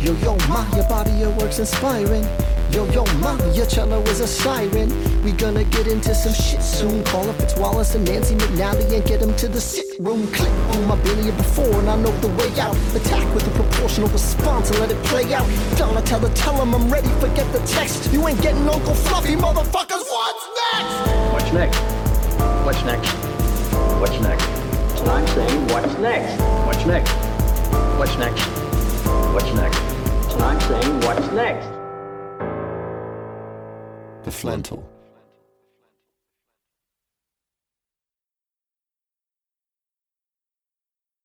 Yo, 0.00 0.12
yo, 0.14 0.36
ma, 0.48 0.66
your 0.74 0.88
body, 0.88 1.12
your 1.12 1.30
work's 1.36 1.60
inspiring. 1.60 2.24
Yo, 2.72 2.84
yo, 2.90 3.04
ma, 3.20 3.36
your 3.52 3.64
cello 3.66 4.02
is 4.10 4.18
a 4.18 4.26
siren. 4.26 4.90
We 5.22 5.30
gonna 5.30 5.62
get 5.62 5.86
into 5.86 6.16
some 6.16 6.32
shit 6.32 6.60
soon. 6.60 7.04
Call 7.04 7.30
up 7.30 7.38
it's 7.38 7.56
Wallace 7.56 7.94
and 7.94 8.04
Nancy 8.04 8.34
McNally 8.34 8.92
and 8.92 9.04
get 9.06 9.20
them 9.20 9.36
to 9.36 9.46
the 9.46 9.60
sick 9.60 9.86
room. 10.00 10.26
Click 10.32 10.50
boom, 10.72 10.90
I've 10.90 11.04
been 11.04 11.22
here 11.22 11.32
before 11.32 11.78
and 11.78 11.88
I 11.88 11.94
know 11.94 12.10
the 12.18 12.28
way 12.30 12.58
out. 12.58 12.74
Attack 12.96 13.32
with 13.32 13.46
a 13.46 13.50
proportional 13.50 14.08
response 14.08 14.70
and 14.70 14.80
let 14.80 14.90
it 14.90 15.00
play 15.04 15.32
out. 15.32 15.48
Donna, 15.78 16.02
tell 16.02 16.18
her, 16.18 16.34
tell 16.34 16.60
him 16.60 16.74
I'm 16.74 16.92
ready, 16.92 17.08
forget 17.20 17.46
the 17.52 17.60
text. 17.68 18.12
You 18.12 18.26
ain't 18.26 18.42
getting 18.42 18.68
Uncle 18.68 18.96
Fluffy, 18.96 19.36
motherfuckers. 19.36 20.02
What's 20.10 20.48
next? 20.74 21.32
What's 21.32 21.52
next? 21.52 21.95
What's 22.66 22.82
next? 22.84 23.12
What's 24.00 24.20
next? 24.20 24.44
And 24.98 25.08
I'm 25.08 25.26
saying, 25.28 25.68
what's 25.68 25.98
next? 25.98 26.42
What's 26.66 26.84
next? 26.84 27.12
What's 27.96 28.16
next? 28.18 28.42
What's 29.32 29.54
next? 29.54 29.78
And 30.34 30.42
I'm 30.42 30.60
saying, 30.62 31.00
what's 31.02 31.30
next? 31.30 31.68
The 34.24 34.32
Flental. 34.32 34.95